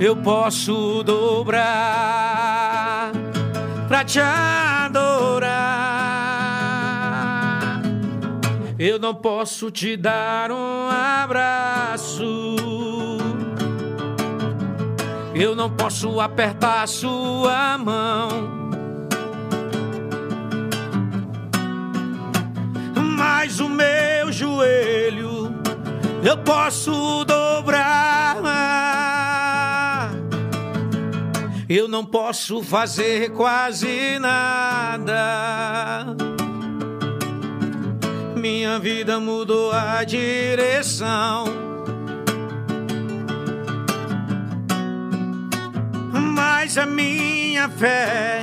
eu 0.00 0.16
posso 0.16 1.04
dobrar 1.04 1.62
pra 3.86 4.04
te 4.04 4.18
adorar. 4.18 6.11
Eu 8.84 8.98
não 8.98 9.14
posso 9.14 9.70
te 9.70 9.96
dar 9.96 10.50
um 10.50 10.88
abraço. 10.90 12.24
Eu 15.32 15.54
não 15.54 15.70
posso 15.70 16.18
apertar 16.18 16.88
sua 16.88 17.78
mão. 17.78 18.28
Mas 23.16 23.60
o 23.60 23.68
meu 23.68 24.32
joelho 24.32 25.54
eu 26.24 26.38
posso 26.38 27.24
dobrar. 27.24 28.32
Eu 31.68 31.86
não 31.86 32.04
posso 32.04 32.60
fazer 32.64 33.30
quase 33.30 34.18
nada 34.18 35.22
minha 38.42 38.76
vida 38.80 39.20
mudou 39.20 39.70
a 39.70 40.02
direção. 40.02 41.44
Mas 46.34 46.76
a 46.76 46.84
minha 46.84 47.68
fé 47.68 48.40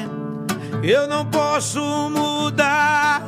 eu 0.82 1.06
não 1.06 1.26
posso 1.26 1.82
mudar. 2.10 3.26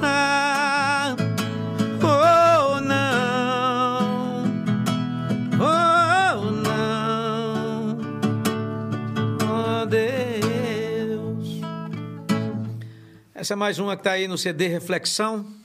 Oh, 2.02 2.80
não. 2.80 4.46
Oh, 5.60 6.52
não. 6.52 7.98
Oh, 9.44 9.86
Deus. 9.88 11.50
Essa 13.36 13.56
é 13.56 13.58
mais 13.58 13.78
uma 13.78 13.98
que 13.98 14.00
está 14.00 14.12
aí 14.12 14.26
no 14.26 14.38
CD 14.38 14.70
Reflexão. 14.70 15.61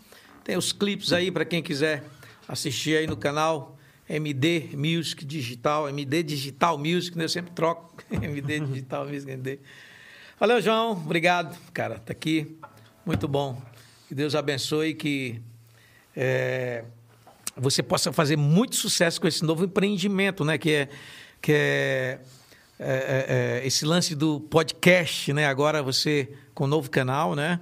Tem 0.47 0.57
os 0.57 0.71
clipes 0.71 1.13
aí 1.13 1.29
para 1.33 1.45
quem 1.45 1.61
quiser 1.61 2.05
assistir 2.47 2.97
aí 2.97 3.05
no 3.09 3.17
canal 3.17 3.77
MD 4.09 4.71
Music 4.77 5.25
Digital, 5.25 5.89
MD 5.89 6.23
Digital 6.23 6.79
Music, 6.79 7.19
né? 7.19 7.25
eu 7.25 7.29
sempre 7.29 7.51
troco 7.51 7.97
MD 8.09 8.61
Digital 8.61 9.09
Music, 9.09 9.29
MD. 9.29 9.59
Valeu, 10.39 10.63
João. 10.63 10.93
Obrigado, 10.93 11.59
cara. 11.73 11.99
Tá 11.99 12.13
aqui. 12.13 12.57
Muito 13.05 13.27
bom. 13.27 13.61
Que 14.07 14.15
Deus 14.15 14.37
abençoe 14.37 14.95
que 14.95 15.43
é, 16.17 16.85
você 17.57 17.83
possa 17.83 18.13
fazer 18.13 18.37
muito 18.37 18.77
sucesso 18.77 19.21
com 19.21 19.27
esse 19.27 19.45
novo 19.45 19.65
empreendimento, 19.65 20.45
né? 20.45 20.57
Que 20.57 20.71
é, 20.71 20.89
que 21.43 21.51
é, 21.51 22.21
é, 22.79 22.87
é, 22.89 23.61
é, 23.63 23.67
esse 23.67 23.85
lance 23.85 24.15
do 24.15 24.39
podcast, 24.43 25.33
né? 25.33 25.49
Agora 25.49 25.83
você 25.83 26.33
com 26.55 26.63
o 26.63 26.69
novo 26.69 26.89
canal, 26.89 27.35
né? 27.35 27.59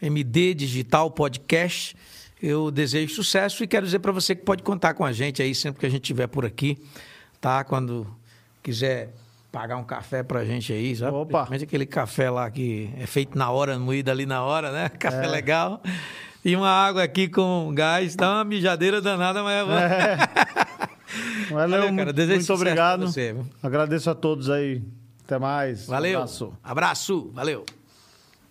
MD 0.00 0.54
Digital 0.54 1.10
Podcast. 1.10 1.94
Eu 2.42 2.70
desejo 2.70 3.14
sucesso 3.14 3.62
e 3.62 3.66
quero 3.68 3.86
dizer 3.86 4.00
para 4.00 4.10
você 4.10 4.34
que 4.34 4.42
pode 4.42 4.62
contar 4.62 4.94
com 4.94 5.04
a 5.04 5.12
gente 5.12 5.40
aí 5.40 5.54
sempre 5.54 5.78
que 5.80 5.86
a 5.86 5.88
gente 5.88 6.02
estiver 6.02 6.26
por 6.26 6.44
aqui, 6.44 6.76
tá? 7.40 7.62
Quando 7.62 8.06
quiser 8.62 9.14
pagar 9.52 9.76
um 9.76 9.84
café 9.84 10.22
pra 10.22 10.44
gente 10.44 10.72
aí, 10.72 10.96
sabe? 10.96 11.12
Opa. 11.16 11.24
Principalmente 11.26 11.64
aquele 11.64 11.86
café 11.86 12.30
lá 12.30 12.50
que 12.50 12.90
é 12.98 13.06
feito 13.06 13.38
na 13.38 13.50
hora, 13.50 13.78
moído 13.78 14.10
ali 14.10 14.26
na 14.26 14.42
hora, 14.42 14.72
né? 14.72 14.88
Café 14.98 15.24
É. 15.24 15.28
legal. 15.28 15.80
E 16.44 16.56
uma 16.56 16.68
água 16.70 17.04
aqui 17.04 17.28
com 17.28 17.70
gás, 17.74 18.16
dá 18.16 18.28
uma 18.36 18.44
mijadeira 18.44 19.00
danada, 19.00 19.42
mas 19.44 19.62
é 19.62 19.64
bom. 19.64 19.70
Valeu, 21.54 21.80
Valeu, 21.82 21.96
cara. 21.96 22.12
Desejo 22.12 22.38
muito 22.38 22.54
obrigado. 22.54 23.06
você? 23.06 23.36
Agradeço 23.62 24.10
a 24.10 24.14
todos 24.14 24.48
aí. 24.50 24.82
Até 25.24 25.38
mais. 25.38 25.86
Valeu. 25.86 26.18
Abraço. 26.18 26.52
Abraço. 26.64 27.30
Valeu. 27.34 27.64